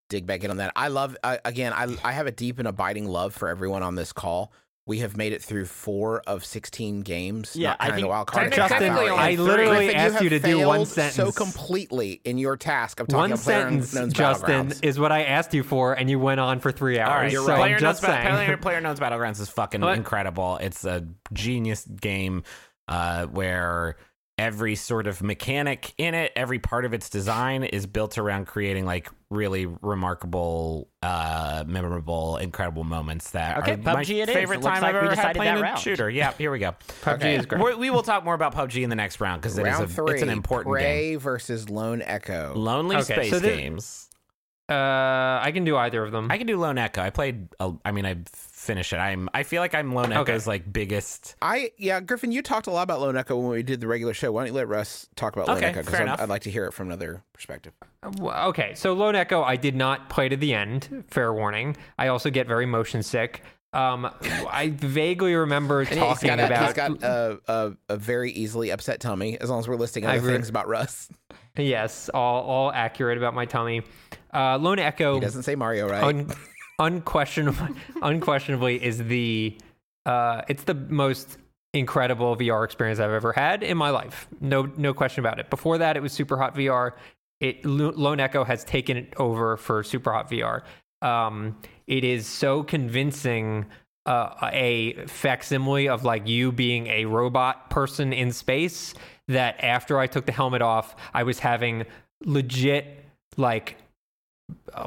dig 0.09 0.26
back 0.26 0.44
in 0.44 0.50
on 0.50 0.59
that. 0.59 0.72
I 0.76 0.88
love 0.88 1.16
I, 1.22 1.40
again. 1.44 1.72
I 1.72 1.96
I 2.04 2.12
have 2.12 2.26
a 2.26 2.33
deep 2.33 2.59
and 2.59 2.68
abiding 2.68 3.06
love 3.09 3.35
for 3.35 3.48
everyone 3.48 3.83
on 3.83 3.96
this 3.96 4.12
call. 4.12 4.52
We 4.90 4.98
have 4.98 5.16
made 5.16 5.33
it 5.33 5.40
through 5.40 5.66
four 5.66 6.20
of 6.26 6.44
sixteen 6.44 7.03
games. 7.03 7.55
Yeah, 7.55 7.68
not 7.68 7.76
I 7.79 7.85
counting 7.85 7.94
think 7.94 8.05
the 8.05 8.09
wild 8.09 8.26
card. 8.26 8.53
technically- 8.53 8.62
and 8.62 8.70
half 8.72 8.81
technically 8.81 9.09
hour 9.09 9.18
only 9.20 9.33
in. 9.35 9.40
I 9.40 9.42
literally 9.44 9.76
Griffin, 9.87 9.96
asked 10.00 10.14
have 10.14 10.22
you 10.24 10.31
to 10.31 10.38
do 10.40 10.66
one 10.66 10.85
failed 10.85 11.12
So 11.12 11.31
completely 11.33 12.20
in 12.24 12.38
your 12.38 12.57
task 12.57 12.98
of 12.98 13.07
One 13.09 13.31
talking 13.31 13.33
about 13.35 13.38
sentence, 13.44 13.94
PlayerUnknown's 13.94 14.12
Justin, 14.12 14.72
is 14.83 14.98
what 14.98 15.12
I 15.12 15.22
asked 15.22 15.55
you 15.55 15.62
for, 15.62 15.94
and 15.94 16.11
you 16.11 16.18
went 16.18 16.40
on 16.40 16.59
for 16.59 16.72
three 16.72 16.98
hours. 16.98 17.09
All 17.09 17.16
right, 17.16 17.33
you're 17.33 17.42
so 17.44 17.48
right. 17.50 17.59
Player 17.59 17.74
I'm 17.76 17.81
just 17.81 18.03
Knows 18.03 18.11
saying. 18.11 18.35
Player, 18.35 18.57
Player 18.57 18.81
Knows 18.81 18.98
Battlegrounds 18.98 19.40
is 19.40 19.48
fucking 19.48 19.81
What? 19.81 19.96
incredible. 19.96 20.57
It's 20.57 20.85
a 20.85 21.07
genius 21.33 21.85
game 21.87 22.42
uh, 22.88 23.26
where 23.26 23.96
every 24.40 24.74
sort 24.74 25.07
of 25.07 25.22
mechanic 25.22 25.92
in 25.98 26.14
it, 26.14 26.33
every 26.35 26.59
part 26.59 26.87
of 26.87 26.94
its 26.94 27.11
design 27.11 27.62
is 27.62 27.85
built 27.87 28.16
around 28.16 28.46
creating 28.46 28.87
like 28.87 29.11
really 29.29 29.66
remarkable, 29.66 30.88
uh, 31.03 31.62
memorable, 31.66 32.38
incredible 32.38 32.83
moments 32.83 33.33
that 33.33 33.59
Okay, 33.59 33.74
are 33.74 33.76
my 33.76 34.03
PUBG 34.03 34.22
it 34.22 34.29
is. 34.31 34.35
favorite 34.35 34.61
It 34.61 34.62
time 34.62 34.81
like 34.83 34.94
I've 34.94 34.94
ever 34.96 35.07
had 35.11 35.14
decided 35.16 35.37
playing 35.37 35.55
that 35.57 35.61
a 35.61 35.62
round. 35.62 35.79
shooter. 35.79 36.09
Yeah, 36.09 36.33
here 36.38 36.50
we 36.50 36.59
go. 36.59 36.72
PUBG 37.03 37.14
Okay. 37.16 37.35
is 37.37 37.46
great. 37.46 37.61
We're, 37.62 37.76
we 37.76 37.90
will 37.90 38.03
talk 38.03 38.24
more 38.24 38.35
about 38.35 38.55
PUBG 38.55 38.83
in 38.83 38.88
the 38.90 38.96
next 38.96 39.20
round 39.20 39.42
because 39.42 39.59
it 39.59 39.62
is 39.66 39.72
Round 39.74 39.85
a, 39.85 39.88
three. 39.88 40.14
it's 40.14 40.22
an 40.22 40.31
important 40.31 40.74
game. 40.79 40.85
Prey 40.85 41.14
versus 41.16 41.68
Lone 41.68 42.00
Echo. 42.03 42.55
Lonely 42.57 42.96
Okay, 42.96 43.12
space 43.14 43.31
so 43.31 43.38
this- 43.38 43.57
games. 43.57 44.07
Uh, 44.70 45.40
I 45.42 45.50
can 45.53 45.64
do 45.64 45.76
either 45.76 46.03
of 46.05 46.12
them. 46.12 46.31
I 46.31 46.38
can 46.38 46.46
do 46.46 46.57
Lone 46.57 46.79
Echo. 46.79 47.03
I 47.03 47.11
played. 47.11 47.48
a- 47.59 47.72
I 47.85 47.90
mean, 47.90 48.07
I 48.07 48.18
finished 48.61 48.92
it. 48.92 48.96
I'm. 48.99 49.29
I 49.35 49.42
feel 49.42 49.61
like 49.62 49.75
I'm 49.75 49.94
Lone 49.94 50.12
Okay. 50.12 50.20
Echo's 50.33 50.46
like 50.46 50.70
biggest. 50.73 51.35
I 51.42 51.70
yeah, 51.79 52.01
Griffin, 52.01 52.31
you 52.33 52.42
talked 52.42 52.66
a 52.66 52.70
lot 52.70 52.83
about 52.83 53.01
Lone 53.01 53.16
Echo 53.16 53.37
when 53.37 53.49
we 53.51 53.62
did 53.62 53.81
the 53.81 53.87
regular 53.88 54.14
show. 54.14 54.31
Why 54.33 54.42
don't 54.42 54.49
you 54.49 54.55
let 54.55 54.68
Russ 54.68 55.09
talk 55.16 55.35
about 55.35 55.49
Lone 55.49 55.57
Okay, 55.59 55.66
Echo? 55.66 55.83
fair 55.83 56.01
I'd, 56.01 56.03
enough. 56.03 56.20
I'd 56.20 56.29
like 56.29 56.42
to 56.42 56.51
hear 56.51 56.66
it 56.66 56.73
from 56.73 56.88
another 56.88 57.23
perspective. 57.33 57.73
Well, 58.18 58.49
Okay, 58.51 58.75
so 58.75 58.92
Lone 58.92 59.14
Echo, 59.14 59.42
I 59.42 59.57
did 59.57 59.75
not 59.77 60.09
play 60.11 60.29
to 60.29 60.37
the 60.37 60.55
end. 60.55 61.05
Fair 61.09 61.33
warning. 61.33 61.77
I 61.99 62.09
also 62.09 62.31
get 62.31 62.46
very 62.46 62.66
motion 62.66 63.03
sick. 63.03 63.42
Um, 63.73 64.11
I 64.51 64.73
vaguely 64.75 65.35
remember 65.35 65.81
And 65.81 65.88
he's 65.90 65.99
talking 65.99 66.29
got, 66.29 66.40
a, 66.40 66.46
about. 66.46 66.64
he's 66.64 66.73
got 66.75 67.03
a, 67.03 67.38
a, 67.46 67.73
a 67.90 67.96
very 67.96 68.33
easily 68.33 68.70
upset 68.70 69.01
tummy. 69.01 69.38
As 69.40 69.49
long 69.51 69.61
as 69.61 69.68
we're 69.68 69.77
listing 69.77 70.05
other 70.07 70.20
re- 70.20 70.33
things 70.35 70.49
about 70.49 70.66
Russ, 70.68 71.09
Yes, 71.57 72.09
all 72.14 72.42
all 72.44 72.73
accurate 72.73 73.18
about 73.18 73.35
my 73.35 73.44
tummy. 73.44 73.83
Uh, 74.33 74.57
Lone 74.59 74.79
Echo. 74.79 75.14
he 75.14 75.20
doesn't 75.20 75.42
say 75.42 75.57
Mario 75.57 75.88
right. 75.88 76.03
un- 76.03 76.31
unquestionably, 76.80 77.74
unquestionably 78.02 78.82
is 78.82 78.98
the 78.98 79.56
uh, 80.06 80.42
it's 80.48 80.64
the 80.64 80.74
most 80.74 81.38
incredible 81.72 82.36
VR 82.36 82.64
experience 82.64 82.98
I've 82.98 83.12
ever 83.12 83.32
had 83.32 83.62
in 83.62 83.76
my 83.76 83.90
life. 83.90 84.26
No, 84.40 84.62
no 84.76 84.92
question 84.92 85.20
about 85.20 85.38
it. 85.38 85.50
Before 85.50 85.78
that, 85.78 85.96
it 85.96 86.00
was 86.00 86.12
Superhot 86.12 86.56
VR. 86.56 86.92
It 87.40 87.64
Lone 87.64 88.18
Echo 88.18 88.42
has 88.44 88.64
taken 88.64 88.96
it 88.96 89.14
over 89.18 89.56
for 89.56 89.82
Superhot 89.82 90.28
VR. 90.28 90.62
Um, 91.06 91.56
it 91.86 92.02
is 92.02 92.26
so 92.26 92.62
convincing. 92.62 93.66
Uh, 94.06 94.48
a 94.50 94.94
facsimile 95.06 95.86
of 95.86 96.04
like 96.04 96.26
you 96.26 96.50
being 96.50 96.86
a 96.86 97.04
robot 97.04 97.68
person 97.68 98.14
in 98.14 98.32
space 98.32 98.94
that 99.28 99.62
after 99.62 99.98
I 99.98 100.06
took 100.06 100.24
the 100.24 100.32
helmet 100.32 100.62
off, 100.62 100.96
I 101.12 101.22
was 101.22 101.38
having 101.38 101.84
legit 102.24 103.04
like 103.36 103.76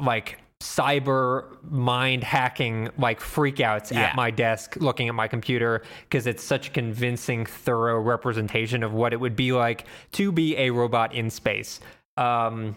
like 0.02 0.40
cyber 0.64 1.44
mind 1.70 2.24
hacking 2.24 2.88
like 2.96 3.20
freakouts 3.20 3.92
Yeah. 3.92 4.04
at 4.04 4.16
my 4.16 4.30
desk 4.30 4.76
looking 4.80 5.08
at 5.08 5.14
my 5.14 5.28
computer 5.28 5.82
because 6.08 6.26
it's 6.26 6.42
such 6.42 6.68
a 6.68 6.70
convincing 6.70 7.44
thorough 7.44 8.00
representation 8.00 8.82
of 8.82 8.92
what 8.94 9.12
it 9.12 9.20
would 9.20 9.36
be 9.36 9.52
like 9.52 9.84
to 10.12 10.32
be 10.32 10.56
a 10.56 10.70
robot 10.70 11.14
in 11.14 11.28
space. 11.30 11.80
Um 12.16 12.76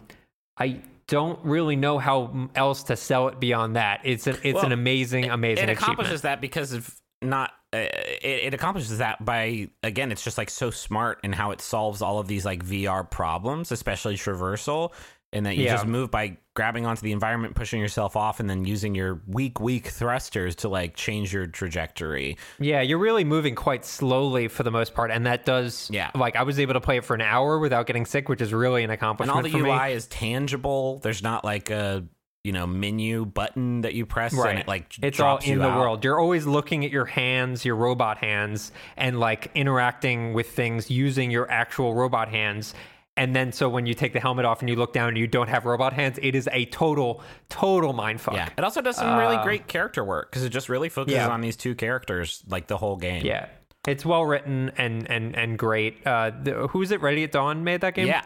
i 0.57 0.81
don't 1.07 1.39
really 1.45 1.77
know 1.77 1.97
how 1.99 2.49
else 2.55 2.83
to 2.83 2.97
sell 2.97 3.29
it 3.29 3.39
beyond 3.39 3.77
that. 3.77 4.01
It's 4.03 4.27
an 4.27 4.37
it's 4.43 4.55
Well, 4.55 4.65
an 4.65 4.71
amazing 4.73 5.29
amazing 5.29 5.69
it 5.69 5.71
accomplishes 5.71 6.23
that 6.23 6.41
because 6.41 6.73
of 6.73 6.93
not 7.21 7.51
uh, 7.73 7.77
it, 7.77 8.47
it 8.47 8.53
accomplishes 8.53 8.97
that 8.97 9.23
by 9.23 9.69
again 9.83 10.11
it's 10.11 10.23
just 10.23 10.37
like 10.37 10.49
so 10.49 10.69
smart 10.71 11.19
in 11.23 11.31
how 11.33 11.51
it 11.51 11.61
solves 11.61 12.01
all 12.01 12.19
of 12.19 12.27
these 12.27 12.45
like 12.45 12.63
vr 12.63 13.09
problems 13.09 13.71
especially 13.71 14.15
traversal 14.15 14.91
and 15.33 15.45
that 15.45 15.57
you 15.57 15.65
Yeah. 15.65 15.73
just 15.73 15.85
move 15.85 16.09
by 16.09 16.37
grabbing 16.55 16.85
onto 16.85 17.01
the 17.01 17.11
environment 17.11 17.53
pushing 17.53 17.79
yourself 17.79 18.15
off 18.15 18.39
and 18.39 18.49
then 18.49 18.65
using 18.65 18.95
your 18.95 19.21
weak 19.27 19.59
weak 19.59 19.87
thrusters 19.87 20.55
to 20.55 20.69
like 20.69 20.95
change 20.95 21.31
your 21.33 21.45
trajectory 21.45 22.37
Yeah, 22.59 22.81
you're 22.81 22.97
really 22.97 23.23
moving 23.23 23.53
quite 23.53 23.85
slowly 23.85 24.47
for 24.47 24.63
the 24.63 24.71
most 24.71 24.93
part, 24.95 25.11
and 25.11 25.25
that 25.25 25.45
does. 25.45 25.89
Yeah. 25.93 26.09
like 26.15 26.35
I 26.35 26.43
was 26.43 26.59
able 26.59 26.73
to 26.73 26.81
play 26.81 26.97
it 26.97 27.05
for 27.05 27.13
an 27.13 27.21
hour 27.21 27.59
without 27.59 27.85
getting 27.87 28.05
sick, 28.05 28.29
which 28.29 28.41
is 28.41 28.53
really 28.53 28.83
an 28.83 28.89
accomplishment. 28.89 29.45
and 29.45 29.53
all 29.55 29.61
the 29.61 29.67
ui 29.69 29.87
me. 29.89 29.93
is 29.93 30.07
tangible 30.07 30.99
there's 30.99 31.21
not 31.23 31.43
like 31.45 31.69
a 31.69 32.03
you 32.43 32.53
know 32.53 32.65
menu 32.65 33.25
button 33.25 33.81
that 33.81 33.93
you 33.93 34.05
press 34.05 34.33
Right, 34.33 34.51
and 34.51 34.59
it 34.59 34.67
like 34.69 34.93
it's 35.01 35.19
all 35.19 35.37
in 35.39 35.59
the 35.59 35.65
out. 35.67 35.79
world. 35.79 36.03
You're 36.05 36.19
always 36.19 36.45
looking 36.45 36.85
at 36.85 36.91
your 36.91 37.03
hands, 37.05 37.65
your 37.65 37.75
robot 37.75 38.19
hands, 38.19 38.71
and 38.95 39.19
like 39.19 39.51
interacting 39.53 40.33
with 40.33 40.49
things 40.51 40.89
using 40.89 41.29
your 41.29 41.51
actual 41.51 41.93
robot 41.93 42.29
hands. 42.29 42.73
And 43.17 43.35
then, 43.35 43.51
so 43.51 43.67
when 43.67 43.85
you 43.85 43.93
take 43.93 44.13
the 44.13 44.19
helmet 44.19 44.45
off 44.45 44.61
and 44.61 44.69
you 44.69 44.75
look 44.75 44.93
down 44.93 45.09
and 45.09 45.17
you 45.17 45.27
don't 45.27 45.49
have 45.49 45.65
robot 45.65 45.91
hands, 45.91 46.19
it 46.21 46.35
is 46.35 46.47
a 46.53 46.65
total, 46.65 47.21
total 47.49 47.93
mindfuck. 47.93 48.33
yeah 48.35 48.49
it 48.57 48.63
also 48.63 48.79
does 48.81 48.95
some 48.95 49.17
really 49.17 49.35
Uh, 49.35 49.43
great 49.43 49.67
character 49.67 50.03
work 50.03 50.29
because 50.29 50.43
it 50.43 50.49
just 50.49 50.69
really 50.69 50.87
focuses 50.89 51.17
yeah. 51.17 51.27
on 51.27 51.41
these 51.41 51.55
two 51.57 51.75
characters 51.75 52.43
like 52.47 52.67
the 52.67 52.77
whole 52.77 52.95
game 52.95 53.25
Yeah. 53.25 53.47
It's 53.87 54.05
well 54.05 54.25
written 54.25 54.71
and 54.77 55.09
and 55.09 55.35
and 55.35 55.57
great. 55.57 56.05
Uh, 56.05 56.31
the, 56.43 56.67
who's 56.67 56.91
it? 56.91 57.01
Ready 57.01 57.23
at 57.23 57.31
Dawn 57.31 57.63
made 57.63 57.81
that 57.81 57.93
game. 57.95 58.07
yeah 58.07 58.23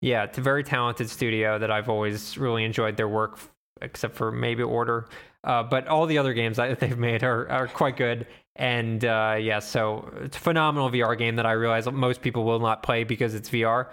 Yeah, 0.00 0.24
it's 0.24 0.38
a 0.38 0.40
very 0.40 0.64
talented 0.64 1.08
studio 1.10 1.58
that 1.58 1.70
I've 1.70 1.88
always 1.90 2.38
really 2.38 2.64
enjoyed 2.64 2.96
their 2.96 3.08
work, 3.08 3.38
except 3.82 4.16
for 4.16 4.32
maybe 4.32 4.62
Order. 4.62 5.06
Uh, 5.44 5.62
but 5.62 5.86
all 5.86 6.06
the 6.06 6.18
other 6.18 6.32
games 6.34 6.56
that 6.56 6.80
they've 6.80 6.98
made 6.98 7.22
are, 7.22 7.48
are 7.50 7.68
quite 7.68 7.96
good. 7.96 8.26
And 8.56 9.04
uh, 9.04 9.36
yeah, 9.40 9.60
so 9.60 10.12
it's 10.22 10.36
a 10.36 10.40
phenomenal 10.40 10.90
VR 10.90 11.16
game 11.16 11.36
that 11.36 11.46
I 11.46 11.52
realize 11.52 11.86
most 11.90 12.20
people 12.20 12.44
will 12.44 12.60
not 12.60 12.82
play 12.82 13.04
because 13.04 13.34
it's 13.34 13.48
VR. 13.48 13.90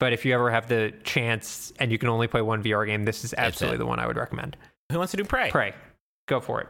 But 0.00 0.12
if 0.12 0.24
you 0.24 0.34
ever 0.34 0.50
have 0.50 0.68
the 0.68 0.92
chance 1.04 1.72
and 1.78 1.92
you 1.92 1.98
can 1.98 2.08
only 2.08 2.26
play 2.26 2.42
one 2.42 2.62
VR 2.62 2.84
game, 2.86 3.04
this 3.04 3.24
is 3.24 3.34
absolutely 3.38 3.78
the 3.78 3.86
one 3.86 4.00
I 4.00 4.06
would 4.06 4.16
recommend. 4.16 4.56
who 4.90 4.98
wants 4.98 5.12
to 5.12 5.16
do 5.16 5.24
prey 5.24 5.48
Pray, 5.50 5.72
go 6.26 6.40
for 6.40 6.60
it, 6.60 6.66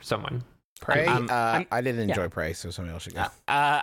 someone. 0.00 0.44
Prey. 0.80 1.06
I'm- 1.06 1.28
uh, 1.30 1.64
I'm- 1.70 1.84
didn't 1.84 2.08
yeah. 2.08 2.14
enjoy 2.14 2.28
Prey, 2.28 2.52
so 2.52 2.70
somebody 2.70 2.92
else 2.92 3.04
should 3.04 3.14
go. 3.14 3.22
Uh, 3.22 3.30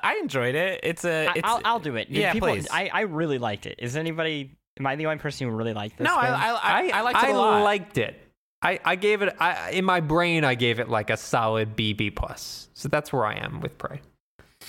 I 0.03 0.19
enjoyed 0.21 0.53
it. 0.55 0.81
It's 0.83 1.03
a. 1.03 1.27
I, 1.27 1.31
It's, 1.35 1.41
I'll, 1.43 1.61
I'll 1.65 1.79
do 1.79 1.95
it. 1.95 2.09
Yeah, 2.09 2.31
people, 2.33 2.49
please. 2.49 2.67
I, 2.69 2.89
I 2.93 3.01
really 3.01 3.39
liked 3.39 3.65
it. 3.65 3.77
Is 3.79 3.95
anybody? 3.95 4.51
Am 4.79 4.85
I 4.85 4.95
the 4.95 5.07
only 5.07 5.17
person 5.17 5.49
who 5.49 5.55
really 5.55 5.73
liked 5.73 5.97
this? 5.97 6.05
no, 6.05 6.15
I. 6.15 6.27
I, 6.27 6.51
I, 6.61 6.91
I 6.93 7.01
liked 7.01 7.17
it 7.23 7.25
I 7.25 7.29
a 7.29 7.37
lot. 7.37 7.63
liked 7.63 7.97
it. 7.97 8.19
I, 8.61 8.79
I 8.85 8.95
gave 8.95 9.21
it 9.21 9.35
I, 9.39 9.71
in 9.71 9.85
my 9.85 10.01
brain. 10.01 10.43
I 10.43 10.55
gave 10.55 10.79
it 10.79 10.89
like 10.89 11.09
a 11.09 11.17
solid 11.17 11.75
B 11.75 11.93
B 11.93 12.11
plus. 12.11 12.69
So 12.73 12.89
that's 12.89 13.11
where 13.11 13.25
I 13.25 13.35
am 13.35 13.59
with 13.59 13.77
Prey. 13.77 14.01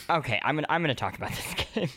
Okay, 0.09 0.41
I'm 0.43 0.57
gonna 0.57 0.67
I'm 0.71 0.83
gonna 0.83 0.95
talk 0.95 1.17
about 1.17 1.31
this 1.35 1.55
game. 1.75 1.89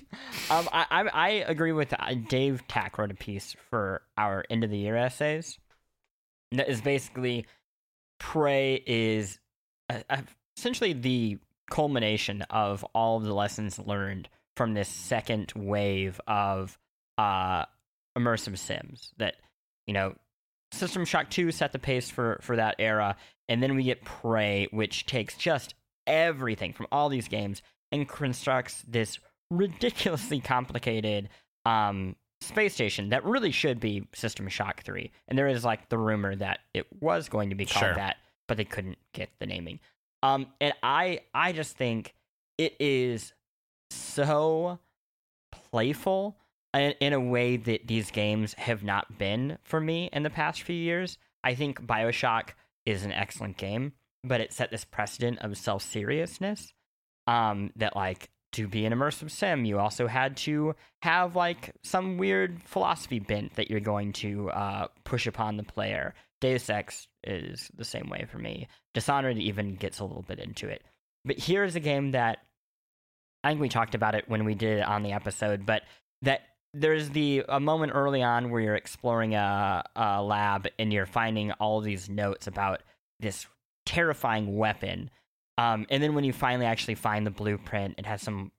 Um, 0.50 0.68
I 0.72 0.86
I, 0.92 1.08
I 1.08 1.30
agree 1.48 1.72
with 1.72 1.94
uh, 1.98 2.16
Dave 2.28 2.68
Tach 2.68 2.98
wrote 2.98 3.12
a 3.12 3.16
piece 3.16 3.56
for 3.70 4.02
our 4.18 4.44
end 4.50 4.64
of 4.64 4.70
the 4.70 4.78
year 4.78 4.98
essays. 4.98 5.58
That 6.52 6.70
is 6.70 6.82
basically, 6.82 7.46
Prey 8.20 8.84
is 8.86 9.40
uh 9.90 10.00
uh 10.10 10.22
essentially 10.58 10.94
the 10.94 11.40
culmination 11.70 12.44
of 12.44 12.84
all 12.94 13.18
of 13.18 13.24
the 13.24 13.34
lessons 13.34 13.80
learned 13.80 14.30
from 14.56 14.74
this 14.74 14.88
second 14.88 15.52
wave 15.56 16.20
of 16.28 16.78
uh 17.18 17.66
immersive 18.18 18.58
sims. 18.58 19.14
That 19.18 19.36
you 19.88 19.94
know, 19.94 20.16
System 20.76 21.06
Shock 21.06 21.30
Two 21.30 21.52
set 21.52 21.72
the 21.72 21.80
pace 21.80 22.10
for 22.10 22.40
for 22.42 22.56
that 22.56 22.76
era, 22.80 23.16
and 23.50 23.62
then 23.64 23.76
we 23.76 23.84
get 23.84 24.04
Prey, 24.04 24.68
which 24.72 25.06
takes 25.06 25.36
just 25.38 25.74
everything 26.08 26.74
from 26.74 26.88
all 26.92 27.10
these 27.10 27.28
games 27.28 27.62
and 27.92 28.08
constructs 28.08 28.84
this 28.88 29.20
ridiculously 29.50 30.40
complicated 30.40 31.30
um, 31.66 32.16
space 32.42 32.74
station 32.74 33.10
that 33.10 33.24
really 33.24 33.52
should 33.52 33.80
be 33.80 34.08
System 34.14 34.48
Shock 34.50 34.84
3. 34.84 35.12
And 35.28 35.38
there 35.38 35.48
is 35.48 35.64
like 35.64 35.90
the 35.90 35.98
rumor 35.98 36.36
that 36.36 36.60
it 36.74 36.86
was 37.00 37.30
going 37.30 37.50
to 37.50 37.56
be 37.56 37.66
called 37.66 37.86
Sure. 37.86 37.96
that, 37.96 38.18
but 38.48 38.58
they 38.58 38.66
couldn't 38.66 38.98
get 39.14 39.30
the 39.40 39.46
naming. 39.46 39.80
Um, 40.24 40.48
and 40.60 40.74
I 40.84 41.22
I 41.34 41.52
just 41.54 41.78
think 41.78 42.14
it 42.58 42.76
is 42.80 43.34
so 43.92 44.80
playful 45.52 46.38
in, 46.80 47.14
a 47.14 47.20
way 47.20 47.58
that 47.58 47.88
these 47.88 48.12
games 48.12 48.54
have 48.56 48.84
not 48.84 49.18
been 49.18 49.58
for 49.64 49.80
me 49.80 50.10
in 50.12 50.24
the 50.24 50.30
past 50.30 50.62
few 50.62 50.76
years. 50.76 51.18
I 51.44 51.56
think 51.56 51.86
BioShock 51.86 52.50
is 52.86 53.04
an 53.04 53.12
excellent 53.12 53.58
game, 53.58 53.94
but 54.24 54.42
it 54.42 54.54
set 54.54 54.72
this 54.72 54.86
precedent 54.86 55.40
of 55.40 55.58
self 55.58 55.84
seriousness. 55.84 56.74
Um, 57.28 57.72
that 57.78 57.96
like 57.96 58.30
to 58.54 58.68
be 58.68 58.86
an 58.86 58.94
immersive 58.94 59.32
sim, 59.32 59.66
you 59.66 59.80
also 59.80 60.08
had 60.08 60.38
to 60.38 60.76
have 61.02 61.36
like 61.36 61.74
some 61.84 62.18
weird 62.18 62.62
philosophy 62.64 63.20
bent 63.20 63.56
that 63.56 63.70
you're 63.70 63.80
going 63.80 64.14
to 64.14 64.50
uh, 64.52 64.88
push 65.04 65.28
upon 65.28 65.58
the 65.58 65.64
player. 65.64 66.14
Deus 66.42 66.70
Ex 66.70 67.08
is 67.24 67.72
the 67.76 67.86
same 67.86 68.10
way 68.10 68.26
for 68.30 68.38
me. 68.38 68.68
Dishonored 68.94 69.38
even 69.38 69.76
gets 69.76 70.00
a 70.00 70.06
little 70.06 70.22
bit 70.22 70.40
into 70.40 70.68
it. 70.68 70.84
But 71.24 71.40
here's 71.40 71.76
a 71.76 71.80
game 71.80 72.12
that 72.12 72.40
I 73.44 73.50
think 73.50 73.62
we 73.62 73.70
talked 73.70 73.96
about 73.96 74.16
it 74.16 74.26
when 74.28 74.46
we 74.46 74.56
did 74.56 74.80
it 74.80 74.86
on 74.86 75.04
the 75.04 75.14
episode, 75.14 75.66
but 75.66 75.84
that 76.22 76.42
there's 76.76 77.10
the 77.10 77.46
a 77.48 77.60
moment 77.60 77.94
early 77.96 78.22
on 78.22 78.50
where 78.50 78.62
you're 78.62 78.76
exploring 78.76 79.34
a, 79.34 79.84
a 79.96 80.22
lab 80.22 80.68
and 80.78 80.92
you're 80.92 81.06
finding 81.06 81.52
all 81.54 81.80
these 81.80 82.10
notes 82.10 82.48
about 82.48 82.84
this 83.20 83.48
terrifying 83.86 84.58
weapon. 84.58 85.10
Um, 85.58 85.86
and 85.90 86.04
then 86.04 86.16
when 86.16 86.26
you 86.26 86.34
finally 86.34 86.66
actually 86.66 86.96
find 86.96 87.26
the 87.26 87.32
blueprint, 87.32 87.96
it 87.98 88.06
has 88.06 88.22
some 88.22 88.52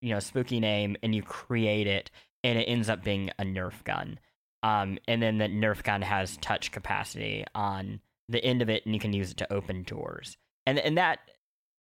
you 0.00 0.14
know 0.14 0.18
spooky 0.18 0.60
name, 0.60 0.96
and 1.02 1.14
you 1.14 1.22
create 1.22 1.86
it, 1.86 2.10
and 2.42 2.58
it 2.58 2.64
ends 2.64 2.88
up 2.88 3.04
being 3.04 3.30
a 3.38 3.44
Nerf 3.44 3.84
gun. 3.84 4.18
Um, 4.62 4.98
and 5.06 5.22
then 5.22 5.38
the 5.38 5.46
Nerf 5.46 5.82
gun 5.82 6.02
has 6.02 6.36
touch 6.38 6.72
capacity 6.72 7.44
on 7.54 8.00
the 8.28 8.42
end 8.42 8.62
of 8.62 8.70
it, 8.70 8.86
and 8.86 8.94
you 8.94 9.00
can 9.00 9.12
use 9.12 9.30
it 9.30 9.36
to 9.38 9.52
open 9.52 9.82
doors. 9.82 10.38
And 10.66 10.78
and 10.78 10.96
that 10.96 11.18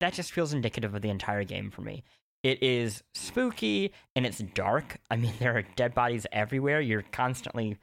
that 0.01 0.15
just 0.15 0.33
feels 0.33 0.53
indicative 0.53 0.95
of 0.95 1.03
the 1.03 1.11
entire 1.11 1.45
game 1.45 1.71
for 1.71 1.83
me. 1.83 2.03
It 2.43 2.63
is 2.63 3.03
spooky 3.15 3.93
and 4.17 4.25
it's 4.27 4.39
dark. 4.39 4.99
I 5.11 5.17
mean, 5.17 5.33
there 5.39 5.57
are 5.57 5.63
dead 5.77 5.95
bodies 5.95 6.27
everywhere. 6.33 6.81
You're 6.81 7.05
constantly 7.13 7.77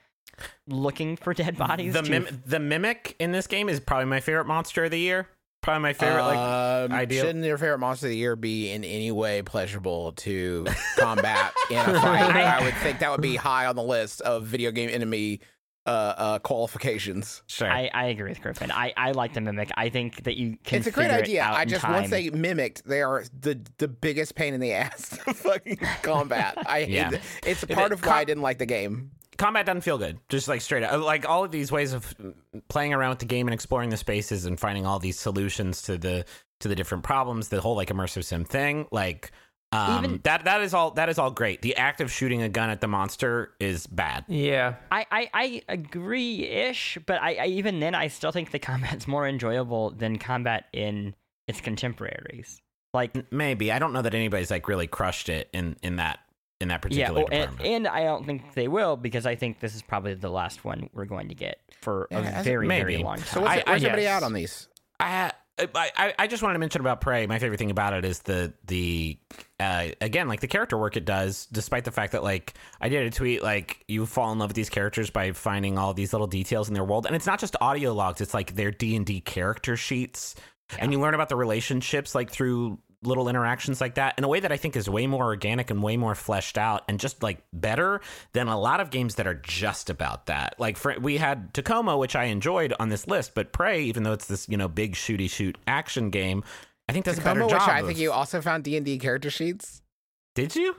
looking 0.67 1.15
for 1.15 1.33
dead 1.33 1.57
bodies. 1.57 1.93
The 1.93 2.01
to- 2.01 2.09
mim- 2.09 2.43
the 2.45 2.59
mimic 2.59 3.15
in 3.19 3.31
this 3.31 3.47
game 3.47 3.69
is 3.69 3.79
probably 3.79 4.05
my 4.05 4.19
favorite 4.19 4.45
monster 4.45 4.85
of 4.85 4.91
the 4.91 4.99
year. 4.99 5.27
Probably 5.63 5.81
my 5.81 5.93
favorite. 5.93 6.23
like 6.23 6.37
um, 6.37 6.91
ideal- 6.95 7.25
Shouldn't 7.25 7.43
your 7.43 7.57
favorite 7.57 7.79
monster 7.79 8.05
of 8.07 8.11
the 8.11 8.17
year 8.17 8.35
be 8.35 8.71
in 8.71 8.83
any 8.83 9.11
way 9.11 9.41
pleasurable 9.41 10.11
to 10.13 10.65
combat 10.97 11.51
in 11.69 11.77
a 11.77 11.99
fight? 11.99 12.35
I 12.35 12.63
would 12.63 12.75
think 12.75 12.99
that 12.99 13.11
would 13.11 13.21
be 13.21 13.35
high 13.35 13.65
on 13.65 13.75
the 13.75 13.83
list 13.83 14.21
of 14.21 14.45
video 14.45 14.71
game 14.71 14.89
enemy 14.91 15.41
uh, 15.87 16.13
uh, 16.17 16.39
qualifications. 16.39 17.41
sure. 17.47 17.71
I, 17.71 17.89
I 17.93 18.05
agree 18.07 18.29
with 18.29 18.41
Griffin. 18.41 18.71
I, 18.71 18.93
I 18.97 19.11
like 19.13 19.33
the 19.33 19.41
mimic. 19.41 19.71
I 19.77 19.89
think 19.89 20.23
that 20.23 20.35
you 20.37 20.57
can. 20.63 20.79
it's 20.79 20.87
a 20.87 20.91
great 20.91 21.09
idea. 21.11 21.43
I 21.45 21.65
just 21.65 21.81
time. 21.83 21.93
once 21.93 22.09
they 22.09 22.29
mimicked, 22.29 22.85
they 22.85 23.01
are 23.01 23.23
the 23.39 23.59
the 23.77 23.87
biggest 23.87 24.35
pain 24.35 24.53
in 24.53 24.59
the 24.59 24.73
ass 24.73 25.09
to 25.25 25.33
fucking 25.33 25.77
combat. 26.03 26.57
I 26.67 26.81
hate 26.81 26.89
Yeah. 26.89 27.11
it. 27.13 27.21
It's 27.45 27.63
a 27.63 27.67
part 27.67 27.91
it 27.91 27.95
of 27.95 28.05
why 28.05 28.19
I 28.19 28.23
didn't 28.25 28.43
like 28.43 28.57
the 28.57 28.65
game. 28.65 29.11
combat 29.37 29.65
doesn't 29.65 29.81
feel 29.81 29.97
good. 29.97 30.19
Just 30.29 30.47
like 30.47 30.61
straight 30.61 30.83
up, 30.83 31.01
like 31.01 31.27
all 31.27 31.43
of 31.43 31.51
these 31.51 31.71
ways 31.71 31.93
of 31.93 32.13
playing 32.67 32.93
around 32.93 33.11
with 33.11 33.19
the 33.19 33.25
game 33.25 33.47
and 33.47 33.53
exploring 33.53 33.89
the 33.89 33.97
spaces 33.97 34.45
and 34.45 34.59
finding 34.59 34.85
all 34.85 34.99
these 34.99 35.17
solutions 35.19 35.81
to 35.83 35.97
the 35.97 36.25
to 36.59 36.67
the 36.67 36.75
different 36.75 37.03
problems. 37.03 37.49
The 37.49 37.61
whole 37.61 37.75
like 37.75 37.89
immersive 37.89 38.23
sim 38.23 38.43
thing, 38.45 38.87
like 38.91 39.31
um, 39.71 40.05
Even- 40.05 40.19
that 40.23 40.45
that 40.45 40.61
is 40.61 40.73
all 40.73 40.91
that 40.91 41.09
is 41.09 41.19
all 41.19 41.31
great. 41.31 41.61
The 41.61 41.75
act 41.75 41.99
of 42.01 42.11
shooting 42.11 42.41
a 42.41 42.49
gun 42.49 42.69
at 42.69 42.79
the 42.81 42.87
monster 42.87 43.53
is 43.59 43.85
bad. 43.87 44.23
Yeah. 44.27 44.75
I, 44.91 45.05
I, 45.11 45.29
I 45.33 45.61
agree 45.67 46.45
ish, 46.45 46.97
but 47.05 47.21
I, 47.21 47.35
I 47.35 47.45
even 47.47 47.79
then 47.79 47.93
I 47.95 48.07
still 48.07 48.31
think 48.31 48.51
the 48.51 48.59
combat's 48.59 49.07
more 49.07 49.27
enjoyable 49.27 49.91
than 49.91 50.17
combat 50.19 50.65
in 50.73 51.15
its 51.47 51.59
contemporaries. 51.61 52.61
Like 52.93 53.31
Maybe 53.31 53.71
I 53.71 53.79
don't 53.79 53.93
know 53.93 54.01
that 54.01 54.15
anybody's 54.15 54.49
like 54.51 54.67
really 54.67 54.87
crushed 54.87 55.29
it 55.29 55.49
in 55.53 55.75
in 55.83 55.97
that 55.97 56.19
in 56.61 56.69
that 56.69 56.75
yeah, 56.89 57.07
particular 57.09 57.21
oh, 57.23 57.27
and, 57.31 57.51
department. 57.51 57.69
and 57.75 57.87
I 57.87 58.03
don't 58.03 58.25
think 58.25 58.53
they 58.53 58.67
will 58.67 58.95
because 58.97 59.25
I 59.25 59.35
think 59.35 59.59
this 59.59 59.75
is 59.75 59.81
probably 59.83 60.13
the 60.15 60.29
last 60.31 60.63
one 60.65 60.89
we're 60.93 61.05
going 61.05 61.27
to 61.29 61.35
get 61.35 61.59
for 61.81 62.07
Yeah, 62.09 62.19
a 62.19 62.21
as- 62.23 62.45
very 62.45 62.67
very 62.67 62.97
long 62.97 63.17
time. 63.17 63.25
So 63.27 63.41
what's, 63.41 63.51
I- 63.51 63.57
it, 63.57 63.67
where's 63.67 63.83
I- 63.83 63.87
everybody 63.87 64.01
yes. 64.03 64.15
out 64.15 64.23
on 64.23 64.33
these? 64.33 64.67
I, 64.99 65.31
I 65.59 66.13
I 66.19 66.27
just 66.27 66.43
wanted 66.43 66.53
to 66.53 66.59
mention 66.59 66.81
about 66.81 67.01
Prey. 67.01 67.25
My 67.25 67.39
favorite 67.39 67.57
thing 67.57 67.71
about 67.71 67.93
it 67.93 68.05
is 68.05 68.19
the 68.19 68.53
the 68.65 69.17
uh, 69.59 69.87
again 70.01 70.27
like 70.27 70.39
the 70.39 70.47
character 70.47 70.77
work 70.77 70.97
it 70.97 71.05
does. 71.05 71.47
Despite 71.47 71.85
the 71.85 71.91
fact 71.91 72.11
that 72.11 72.23
like 72.23 72.53
I 72.79 72.89
did 72.89 73.07
a 73.07 73.11
tweet 73.11 73.41
like 73.41 73.83
you 73.87 74.05
fall 74.05 74.31
in 74.31 74.39
love 74.39 74.49
with 74.49 74.55
these 74.55 74.69
characters 74.69 75.09
by 75.09 75.31
finding 75.31 75.77
all 75.77 75.93
these 75.93 76.13
little 76.13 76.27
details 76.27 76.67
in 76.67 76.73
their 76.73 76.83
world, 76.83 77.05
and 77.05 77.15
it's 77.15 77.25
not 77.25 77.39
just 77.39 77.55
audio 77.59 77.93
logs. 77.93 78.21
It's 78.21 78.33
like 78.33 78.55
their 78.55 78.71
D 78.71 78.95
and 78.95 79.05
D 79.05 79.19
character 79.19 79.75
sheets, 79.75 80.35
and 80.77 80.91
you 80.91 80.99
learn 80.99 81.13
about 81.13 81.29
the 81.29 81.35
relationships 81.35 82.13
like 82.13 82.29
through 82.29 82.79
little 83.07 83.29
interactions 83.29 83.81
like 83.81 83.95
that 83.95 84.15
in 84.17 84.23
a 84.23 84.27
way 84.27 84.39
that 84.39 84.51
I 84.51 84.57
think 84.57 84.75
is 84.75 84.89
way 84.89 85.07
more 85.07 85.23
organic 85.25 85.71
and 85.71 85.81
way 85.81 85.97
more 85.97 86.13
fleshed 86.13 86.57
out 86.57 86.83
and 86.87 86.99
just 86.99 87.23
like 87.23 87.39
better 87.53 88.01
than 88.33 88.47
a 88.47 88.59
lot 88.59 88.79
of 88.79 88.89
games 88.89 89.15
that 89.15 89.25
are 89.25 89.33
just 89.33 89.89
about 89.89 90.27
that. 90.27 90.55
Like 90.59 90.77
for, 90.77 90.95
we 90.99 91.17
had 91.17 91.53
Tacoma, 91.53 91.97
which 91.97 92.15
I 92.15 92.25
enjoyed 92.25 92.73
on 92.79 92.89
this 92.89 93.07
list, 93.07 93.33
but 93.33 93.51
Prey, 93.53 93.83
even 93.83 94.03
though 94.03 94.13
it's 94.13 94.27
this 94.27 94.47
you 94.49 94.57
know 94.57 94.67
big 94.67 94.93
shooty 94.93 95.29
shoot 95.29 95.57
action 95.65 96.09
game, 96.09 96.43
I 96.89 96.93
think 96.93 97.05
does 97.05 97.17
a 97.17 97.21
Tacoma, 97.21 97.35
better 97.45 97.45
which 97.55 97.59
job. 97.65 97.69
I 97.69 97.79
of- 97.79 97.87
think 97.87 97.99
you 97.99 98.11
also 98.11 98.41
found 98.41 98.63
D 98.63 98.77
and 98.77 98.85
D 98.85 98.97
character 98.99 99.29
sheets. 99.29 99.81
did 100.35 100.55
you? 100.55 100.75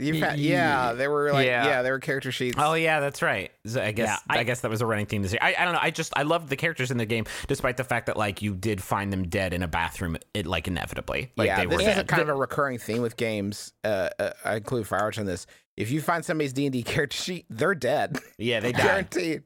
You 0.00 0.14
Y- 0.14 0.20
found, 0.20 0.40
yeah, 0.40 0.92
they 0.94 1.06
were 1.08 1.32
like 1.32 1.46
yeah. 1.46 1.66
yeah. 1.66 1.82
they 1.82 1.90
were 1.90 1.98
character 1.98 2.32
sheets. 2.32 2.56
Oh 2.58 2.74
yeah, 2.74 3.00
that's 3.00 3.20
right. 3.22 3.52
So 3.66 3.82
I 3.82 3.92
guess 3.92 4.08
Yeah, 4.08 4.16
I, 4.36 4.40
I- 4.40 4.42
guess 4.44 4.60
that 4.60 4.70
was 4.70 4.80
a 4.80 4.86
running 4.86 5.06
theme 5.06 5.22
this 5.22 5.32
year. 5.32 5.40
I, 5.42 5.54
I 5.58 5.64
don't 5.64 5.74
know. 5.74 5.80
I 5.82 5.90
just 5.90 6.12
I 6.16 6.22
loved 6.22 6.48
the 6.48 6.56
characters 6.56 6.90
in 6.90 6.96
the 6.96 7.06
game, 7.06 7.26
despite 7.48 7.76
the 7.76 7.84
fact 7.84 8.06
that 8.06 8.16
like 8.16 8.40
you 8.42 8.54
did 8.54 8.82
find 8.82 9.12
them 9.12 9.24
dead 9.28 9.52
in 9.52 9.62
a 9.62 9.68
bathroom, 9.68 10.16
it, 10.34 10.46
like 10.46 10.66
inevitably. 10.68 11.30
Like 11.36 11.46
yeah, 11.48 11.56
they 11.60 11.66
were 11.66 11.76
this 11.78 11.88
is 11.88 11.98
a 11.98 12.04
kind 12.04 12.22
of 12.22 12.28
a 12.28 12.34
recurring 12.34 12.78
theme 12.78 13.02
with 13.02 13.16
games. 13.16 13.72
Uh, 13.84 14.08
uh, 14.18 14.30
I 14.44 14.56
include 14.56 14.86
Firewatch 14.86 15.18
on 15.18 15.26
this. 15.26 15.46
If 15.76 15.90
you 15.90 16.00
find 16.00 16.24
somebody's 16.24 16.52
D 16.52 16.66
and 16.66 16.72
D 16.72 16.82
character 16.82 17.16
sheet, 17.16 17.46
they're 17.50 17.74
dead, 17.74 18.18
yeah, 18.38 18.60
they 18.60 18.72
died. 18.72 18.82
guaranteed. 18.82 19.42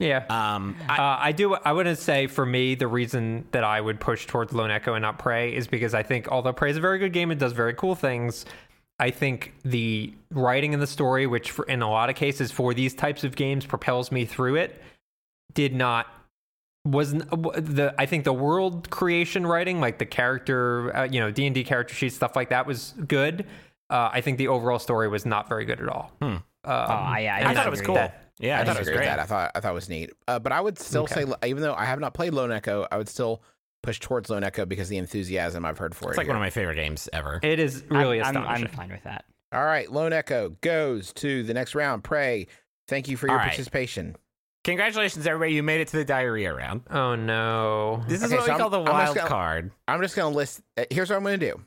Yeah. 0.00 0.24
Um, 0.28 0.76
I, 0.88 0.96
Uh, 0.96 1.18
I 1.20 1.32
do. 1.32 1.54
I 1.54 1.70
wouldn't 1.72 1.98
say 1.98 2.26
for 2.26 2.44
me 2.44 2.74
the 2.74 2.88
reason 2.88 3.46
that 3.52 3.62
I 3.62 3.80
would 3.80 4.00
push 4.00 4.26
towards 4.26 4.52
Lone 4.52 4.72
Echo 4.72 4.94
and 4.94 5.02
not 5.02 5.20
Prey 5.20 5.54
is 5.54 5.68
because 5.68 5.94
I 5.94 6.02
think 6.02 6.26
although 6.28 6.52
Prey 6.52 6.70
is 6.70 6.76
a 6.76 6.80
very 6.80 6.98
good 6.98 7.12
game 7.12 7.30
it 7.30 7.38
does 7.38 7.52
very 7.52 7.74
cool 7.74 7.94
things, 7.94 8.44
I 9.00 9.10
think 9.10 9.54
the 9.64 10.12
writing 10.32 10.72
in 10.72 10.80
the 10.80 10.86
story, 10.86 11.26
which 11.26 11.50
for, 11.52 11.64
in 11.66 11.82
a 11.82 11.90
lot 11.90 12.10
of 12.10 12.16
cases 12.16 12.50
for 12.50 12.74
these 12.74 12.94
types 12.94 13.22
of 13.24 13.36
games 13.36 13.64
propels 13.64 14.10
me 14.10 14.24
through 14.24 14.56
it, 14.56 14.82
did 15.54 15.74
not 15.74 16.06
wasn't 16.84 17.28
the 17.30 17.94
I 17.98 18.06
think 18.06 18.24
the 18.24 18.32
world 18.32 18.90
creation 18.90 19.46
writing, 19.46 19.80
like 19.80 19.98
the 19.98 20.06
character, 20.06 20.96
uh, 20.96 21.04
you 21.04 21.20
know, 21.20 21.30
D 21.30 21.46
and 21.46 21.54
D 21.54 21.64
character 21.64 21.94
sheets, 21.94 22.16
stuff 22.16 22.34
like 22.34 22.48
that, 22.50 22.66
was 22.66 22.94
good. 23.06 23.46
Uh, 23.90 24.10
I 24.12 24.20
think 24.20 24.38
the 24.38 24.48
overall 24.48 24.78
story 24.78 25.08
was 25.08 25.24
not 25.24 25.48
very 25.48 25.64
good 25.64 25.80
at 25.80 25.88
all. 25.88 26.12
Hmm. 26.20 26.26
Um, 26.26 26.42
oh, 26.64 26.70
I, 26.70 27.20
yeah, 27.20 27.48
I 27.48 27.54
thought 27.54 27.66
it 27.66 27.70
was 27.70 27.80
cool. 27.80 27.94
that- 27.94 28.24
yeah, 28.40 28.58
I, 28.58 28.62
I, 28.62 28.64
thought 28.64 28.76
it 28.76 28.80
was 28.80 28.88
great. 28.88 29.04
that. 29.06 29.18
I 29.18 29.24
thought 29.24 29.50
I 29.56 29.60
thought 29.60 29.72
it 29.72 29.74
was 29.74 29.88
neat. 29.88 30.10
Uh, 30.28 30.38
but 30.38 30.52
I 30.52 30.60
would 30.60 30.78
still 30.78 31.02
Okay. 31.04 31.24
say, 31.24 31.48
even 31.48 31.60
though 31.62 31.74
I 31.74 31.84
have 31.86 31.98
not 31.98 32.14
played 32.14 32.32
Lone 32.32 32.52
Echo, 32.52 32.86
I 32.90 32.96
would 32.96 33.08
still 33.08 33.42
push 33.82 34.00
towards 34.00 34.30
Lone 34.30 34.44
Echo 34.44 34.66
because 34.66 34.86
of 34.88 34.90
the 34.90 34.98
enthusiasm 34.98 35.64
I've 35.64 35.78
heard 35.78 35.94
for 35.94 36.04
It's 36.04 36.06
it. 36.06 36.10
It's 36.10 36.16
like 36.18 36.26
here. 36.26 36.34
one 36.34 36.42
of 36.42 36.46
my 36.46 36.50
favorite 36.50 36.74
games 36.76 37.08
ever. 37.12 37.40
It 37.42 37.58
is 37.58 37.84
really 37.90 38.20
I'm, 38.20 38.36
I'm, 38.36 38.42
astonishing. 38.42 38.66
I'm 38.68 38.74
fine 38.74 38.90
with 38.90 39.04
that. 39.04 39.24
All 39.52 39.64
right, 39.64 39.90
Lone 39.90 40.12
Echo 40.12 40.50
goes 40.60 41.12
to 41.14 41.42
the 41.42 41.54
next 41.54 41.74
round. 41.74 42.04
Prey. 42.04 42.48
Thank 42.88 43.08
you 43.08 43.16
for 43.16 43.26
your 43.26 43.32
All 43.32 43.38
right. 43.38 43.48
participation. 43.48 44.16
Congratulations, 44.64 45.26
everybody! 45.26 45.54
You 45.54 45.62
made 45.62 45.80
it 45.80 45.88
to 45.88 45.96
the 45.96 46.04
diarrhea 46.04 46.52
round. 46.52 46.82
oh 46.90 47.14
no! 47.14 48.02
This 48.08 48.22
is 48.22 48.32
Okay, 48.32 48.36
what 48.36 48.46
so 48.46 48.52
we 48.52 48.58
call 48.58 48.74
I'm- 48.74 48.84
the 48.84 48.90
I'm 48.90 48.96
wild 48.96 49.16
gonna- 49.16 49.28
card. 49.28 49.70
I'm 49.86 50.02
just 50.02 50.16
gonna 50.16 50.34
list. 50.34 50.60
uh, 50.76 50.84
Here's 50.90 51.08
what 51.08 51.16
I'm 51.16 51.22
gonna 51.22 51.38
do. 51.38 51.58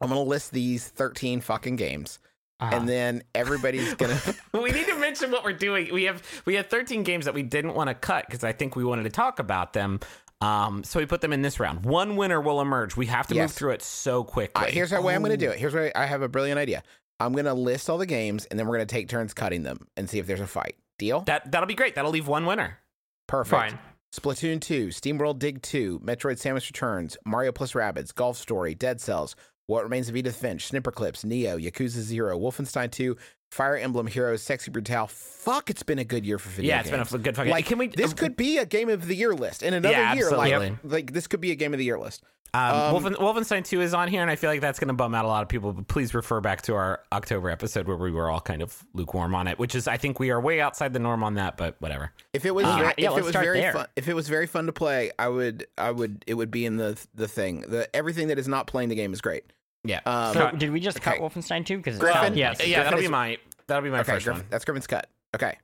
I'm 0.00 0.08
gonna 0.10 0.20
list 0.22 0.52
these 0.52 0.86
13 0.86 1.40
fucking 1.40 1.76
games, 1.76 2.18
Uh-huh. 2.60 2.76
and 2.76 2.88
then 2.88 3.22
everybody's 3.34 3.94
gonna. 3.94 4.20
we 4.52 4.70
need 4.70 4.86
to 4.86 4.96
mention 4.98 5.30
what 5.32 5.42
we're 5.42 5.52
doing. 5.54 5.92
We 5.92 6.04
have 6.04 6.22
we 6.44 6.54
had 6.54 6.68
13 6.70 7.02
games 7.02 7.24
that 7.24 7.34
we 7.34 7.42
didn't 7.42 7.74
want 7.74 7.88
to 7.88 7.94
cut 7.94 8.26
because 8.26 8.44
I 8.44 8.52
think 8.52 8.76
we 8.76 8.84
wanted 8.84 9.04
to 9.04 9.10
talk 9.10 9.38
about 9.40 9.72
them. 9.72 9.98
Um, 10.40 10.84
so 10.84 11.00
we 11.00 11.06
put 11.06 11.20
them 11.22 11.32
in 11.32 11.42
this 11.42 11.58
round. 11.58 11.84
One 11.84 12.16
winner 12.16 12.40
will 12.40 12.60
emerge. 12.60 12.96
We 12.96 13.06
have 13.06 13.26
to 13.28 13.34
move 13.34 13.52
through 13.52 13.72
it 13.72 13.82
so 13.82 14.22
quickly. 14.22 14.66
Uh, 14.66 14.70
here's 14.70 14.90
the 14.90 15.00
way 15.00 15.14
I'm 15.14 15.22
gonna 15.22 15.36
do 15.36 15.50
it. 15.50 15.58
Here's 15.58 15.72
where 15.74 15.90
I 15.96 16.06
have 16.06 16.22
a 16.22 16.28
brilliant 16.28 16.58
idea. 16.58 16.82
I'm 17.18 17.32
gonna 17.32 17.54
list 17.54 17.88
all 17.88 17.98
the 17.98 18.06
games, 18.06 18.44
and 18.46 18.58
then 18.58 18.66
we're 18.66 18.74
gonna 18.76 18.86
take 18.86 19.08
turns 19.08 19.32
cutting 19.32 19.62
them 19.62 19.86
and 19.96 20.08
see 20.08 20.18
if 20.18 20.26
there's 20.26 20.40
a 20.40 20.46
fight. 20.46 20.76
Deal? 20.98 21.20
That 21.22 21.50
that'll 21.50 21.66
be 21.66 21.74
great. 21.74 21.94
That'll 21.94 22.10
leave 22.10 22.28
one 22.28 22.46
winner. 22.46 22.78
Perfect. 23.26 23.70
Fine. 23.72 23.78
Splatoon 24.14 24.60
2, 24.60 24.88
SteamWorld 24.88 25.38
Dig 25.38 25.60
2, 25.60 26.00
Metroid 26.00 26.40
Samus 26.40 26.68
Returns, 26.68 27.18
Mario 27.26 27.52
plus 27.52 27.72
Rabbids, 27.72 28.14
Golf 28.14 28.38
Story, 28.38 28.74
Dead 28.74 28.98
Cells, 28.98 29.36
What 29.66 29.82
Remains 29.82 30.08
of 30.08 30.16
Edith 30.16 30.36
Finch, 30.36 30.66
Snipper 30.66 30.92
Clips, 30.92 31.22
Nioh, 31.22 31.62
Yakuza 31.62 32.00
0, 32.00 32.38
Wolfenstein 32.38 32.90
2, 32.90 33.14
Fire 33.50 33.76
Emblem 33.76 34.06
Heroes, 34.06 34.42
Sexy 34.42 34.70
Brutal. 34.70 35.06
Fuck, 35.06 35.70
it's 35.70 35.82
been 35.82 35.98
a 35.98 36.04
good 36.04 36.26
year 36.26 36.38
for 36.38 36.48
video 36.50 36.68
yeah, 36.74 36.80
it's 36.80 36.90
games. 36.90 37.10
been 37.10 37.20
a 37.20 37.22
good 37.22 37.36
fucking. 37.36 37.50
like, 37.52 37.66
Can 37.66 37.78
we? 37.78 37.88
this 37.88 38.12
could 38.12 38.36
be 38.36 38.58
a 38.58 38.66
game 38.66 38.88
of 38.88 39.06
the 39.06 39.14
year 39.14 39.34
list 39.34 39.62
in 39.62 39.72
another 39.74 39.94
Yeah, 39.94 40.14
year. 40.14 40.30
Like, 40.30 40.72
like, 40.84 41.12
this 41.12 41.26
could 41.26 41.40
be 41.40 41.52
a 41.52 41.54
game 41.54 41.72
of 41.72 41.78
the 41.78 41.84
year 41.84 41.98
list. 41.98 42.22
Um, 42.54 42.62
Um, 42.74 42.94
Wolfen, 42.94 43.14
Wolfenstein 43.16 43.64
2 43.66 43.82
is 43.82 43.92
on 43.92 44.08
here, 44.08 44.22
and 44.22 44.30
I 44.30 44.36
feel 44.36 44.48
like 44.48 44.60
that's 44.60 44.78
going 44.78 44.88
to 44.88 44.94
bum 44.94 45.14
out 45.14 45.24
a 45.24 45.28
lot 45.28 45.42
of 45.42 45.48
people. 45.48 45.72
But 45.72 45.88
please 45.88 46.14
refer 46.14 46.40
back 46.40 46.62
to 46.62 46.74
our 46.74 47.00
October 47.12 47.50
episode 47.50 47.86
where 47.86 47.96
we 47.96 48.10
were 48.10 48.30
all 48.30 48.40
kind 48.40 48.62
of 48.62 48.82
lukewarm 48.94 49.34
on 49.34 49.46
it, 49.46 49.58
which 49.58 49.74
is, 49.74 49.86
I 49.86 49.96
think 49.98 50.18
we 50.18 50.30
are 50.30 50.40
way 50.40 50.60
outside 50.60 50.92
the 50.92 50.98
norm 50.98 51.22
on 51.22 51.34
that, 51.34 51.56
but 51.56 51.76
whatever. 51.80 52.12
If 52.32 52.46
it 52.46 52.54
was, 52.54 52.64
Uh, 52.64 52.76
ve- 52.96 53.02
yeah, 53.02 53.12
if 53.12 53.18
it 53.18 53.24
was 53.24 53.32
very 53.32 53.60
there. 53.60 53.72
fun, 53.72 53.86
if 53.96 54.08
it 54.08 54.14
was 54.14 54.28
very 54.28 54.46
fun 54.46 54.66
to 54.66 54.72
play, 54.72 55.10
I 55.18 55.28
would, 55.28 55.66
I 55.76 55.90
would, 55.90 56.24
it 56.26 56.34
would 56.34 56.50
be 56.50 56.64
in 56.64 56.76
the 56.78 56.98
the 57.14 57.28
thing. 57.28 57.60
The 57.62 57.94
everything 57.94 58.28
that 58.28 58.38
is 58.38 58.48
not 58.48 58.66
playing 58.66 58.88
the 58.88 58.94
game 58.96 59.12
is 59.12 59.20
great. 59.20 59.44
Yeah. 59.88 60.00
Um, 60.06 60.32
So 60.34 60.50
did 60.52 60.70
we 60.72 60.80
just 60.80 61.00
cut. 61.00 61.18
Wolfenstein 61.18 61.64
2? 61.64 61.76
Because 61.78 61.98
Griffin? 61.98 62.36
Yes. 62.36 62.64
yeah, 62.66 62.82
that'll 62.84 62.92
Griffin 62.98 63.08
be 63.08 63.12
my 63.12 63.38
that'll 63.66 63.82
be 63.82 63.90
my 63.90 64.00
okay, 64.00 64.12
first 64.12 64.24
Griffin, 64.26 64.42
one. 64.42 64.50
that's 64.50 64.64
Griffin's 64.64 64.86
cut. 64.86 65.08
Okay. 65.34 65.56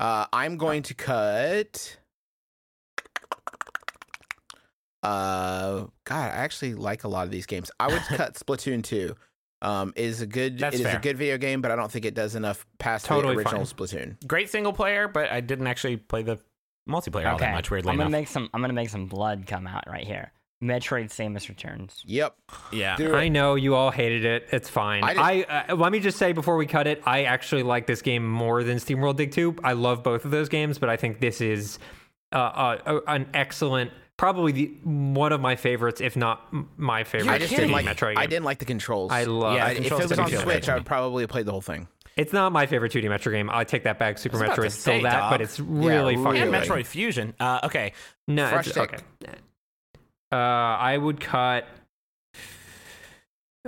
Uh, 0.00 0.26
I'm 0.32 0.56
going 0.56 0.82
to 0.84 0.94
cut. 0.94 1.98
Uh, 5.02 5.86
God, 6.04 6.16
I 6.16 6.28
actually 6.28 6.74
like 6.74 7.04
a 7.04 7.08
lot 7.08 7.24
of 7.24 7.30
these 7.30 7.46
games. 7.46 7.70
I 7.80 7.88
would 7.88 8.02
cut 8.08 8.34
Splatoon 8.34 8.82
2. 8.82 9.14
Um, 9.62 9.92
it 9.94 10.04
is 10.04 10.20
a 10.20 10.26
good, 10.26 10.58
That's 10.58 10.74
it 10.74 10.80
is 10.80 10.86
fair. 10.86 10.96
a 10.98 11.00
good 11.00 11.16
video 11.16 11.38
game, 11.38 11.60
but 11.60 11.70
I 11.70 11.76
don't 11.76 11.90
think 11.90 12.04
it 12.04 12.14
does 12.14 12.34
enough 12.34 12.66
past 12.78 13.06
Totally 13.06 13.34
the 13.34 13.38
original 13.42 13.64
fine. 13.64 13.76
Splatoon. 13.76 14.26
Great 14.26 14.50
single 14.50 14.72
player, 14.72 15.06
but 15.06 15.30
I 15.30 15.40
didn't 15.40 15.68
actually 15.68 15.96
play 15.98 16.22
the 16.24 16.38
multiplayer 16.88 17.30
all 17.30 17.38
that 17.38 17.52
much. 17.52 17.70
Weirdly 17.70 17.90
I'm 17.90 17.96
gonna 17.96 18.08
enough. 18.08 18.20
make 18.20 18.28
some. 18.28 18.50
I'm 18.52 18.60
gonna 18.60 18.72
make 18.72 18.88
some 18.90 19.06
blood 19.06 19.46
come 19.46 19.68
out 19.68 19.84
right 19.86 20.04
here. 20.04 20.32
Metroid: 20.62 21.06
Samus 21.06 21.48
Returns. 21.48 22.02
Yep. 22.06 22.36
yeah. 22.72 22.96
Do 22.96 23.14
I 23.14 23.28
know 23.28 23.56
you 23.56 23.74
all 23.74 23.90
hated 23.90 24.24
it. 24.24 24.48
It's 24.52 24.68
fine. 24.68 25.02
I 25.02 25.42
I, 25.48 25.64
uh, 25.68 25.74
let 25.76 25.90
me 25.92 25.98
just 26.00 26.18
say 26.18 26.32
before 26.32 26.56
we 26.56 26.66
cut 26.66 26.86
it, 26.86 27.02
I 27.04 27.24
actually 27.24 27.64
like 27.64 27.86
this 27.86 28.00
game 28.02 28.26
more 28.28 28.62
than 28.62 28.78
SteamWorld 28.78 29.16
Dig 29.16 29.32
2. 29.32 29.56
I 29.64 29.72
love 29.72 30.02
both 30.02 30.24
of 30.24 30.30
those 30.30 30.48
games, 30.48 30.78
but 30.78 30.88
I 30.88 30.96
think 30.96 31.20
this 31.20 31.40
is 31.40 31.78
uh, 32.32 32.36
uh, 32.36 33.00
an 33.08 33.28
excellent, 33.34 33.90
probably 34.16 34.52
the 34.52 34.66
one 34.84 35.32
of 35.32 35.40
my 35.40 35.56
favorites, 35.56 36.00
if 36.00 36.16
not 36.16 36.46
my 36.78 37.04
favorite. 37.04 37.30
I 37.32 37.38
just 37.38 37.50
didn't 37.50 37.72
like. 37.72 37.84
Metroid 37.84 38.14
game. 38.14 38.18
I 38.18 38.26
didn't 38.26 38.44
like 38.44 38.58
the 38.58 38.64
controls. 38.64 39.10
I 39.10 39.24
love. 39.24 39.56
Yeah, 39.56 39.66
I, 39.66 39.74
the 39.74 39.80
if 39.80 39.86
it 39.86 39.88
controls 39.88 40.10
was 40.10 40.18
on 40.18 40.30
didn't 40.30 40.42
Switch, 40.42 40.60
good. 40.66 40.70
I 40.70 40.74
would 40.76 40.86
probably 40.86 41.26
play 41.26 41.42
the 41.42 41.50
whole 41.52 41.60
thing. 41.60 41.88
It's 42.14 42.32
not 42.32 42.52
my 42.52 42.66
favorite 42.66 42.92
2D 42.92 43.08
Metro 43.08 43.32
game. 43.32 43.48
I 43.50 43.64
take 43.64 43.84
that 43.84 43.98
back. 43.98 44.18
Super 44.18 44.34
was 44.34 44.42
about 44.42 44.56
to 44.56 44.60
Metroid 44.60 44.70
say, 44.70 44.78
still 44.80 45.02
that, 45.02 45.18
dog. 45.18 45.30
but 45.30 45.40
it's 45.40 45.58
really 45.58 46.14
Yeah, 46.14 46.22
fucking 46.24 46.42
And 46.42 46.52
Metroid 46.52 46.84
Fusion. 46.84 47.34
Uh, 47.40 47.60
okay. 47.64 47.94
No, 48.28 48.48
Fresh 48.48 48.66
it's, 48.66 48.76
stick. 48.76 48.92
okay. 49.24 49.34
Uh, 50.32 50.36
I 50.36 50.96
would 50.96 51.20
cut. 51.20 51.66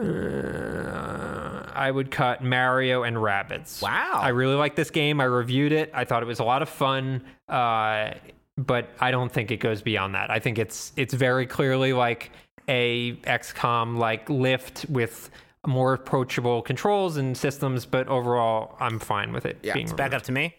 Uh, 0.00 1.62
I 1.74 1.90
would 1.90 2.10
cut 2.10 2.42
Mario 2.42 3.02
and 3.02 3.16
Rabbids. 3.16 3.82
Wow. 3.82 4.20
I 4.22 4.30
really 4.30 4.54
like 4.54 4.74
this 4.74 4.90
game. 4.90 5.20
I 5.20 5.24
reviewed 5.24 5.72
it. 5.72 5.90
I 5.92 6.04
thought 6.04 6.22
it 6.22 6.26
was 6.26 6.40
a 6.40 6.44
lot 6.44 6.62
of 6.62 6.68
fun. 6.68 7.22
Uh, 7.48 8.12
but 8.56 8.88
I 9.00 9.10
don't 9.10 9.30
think 9.30 9.50
it 9.50 9.58
goes 9.58 9.82
beyond 9.82 10.14
that. 10.14 10.30
I 10.30 10.38
think 10.38 10.58
it's 10.58 10.92
it's 10.96 11.12
very 11.12 11.46
clearly 11.46 11.92
like 11.92 12.30
a 12.68 13.14
XCOM 13.16 13.98
like 13.98 14.30
lift 14.30 14.86
with 14.88 15.30
more 15.66 15.94
approachable 15.94 16.62
controls 16.62 17.16
and 17.16 17.36
systems. 17.36 17.84
But 17.86 18.08
overall, 18.08 18.76
I'm 18.80 18.98
fine 18.98 19.32
with 19.32 19.44
it 19.46 19.58
Yeah, 19.62 19.74
being 19.74 19.86
it's 19.86 19.92
Back 19.92 20.14
up 20.14 20.22
to 20.22 20.32
me. 20.32 20.54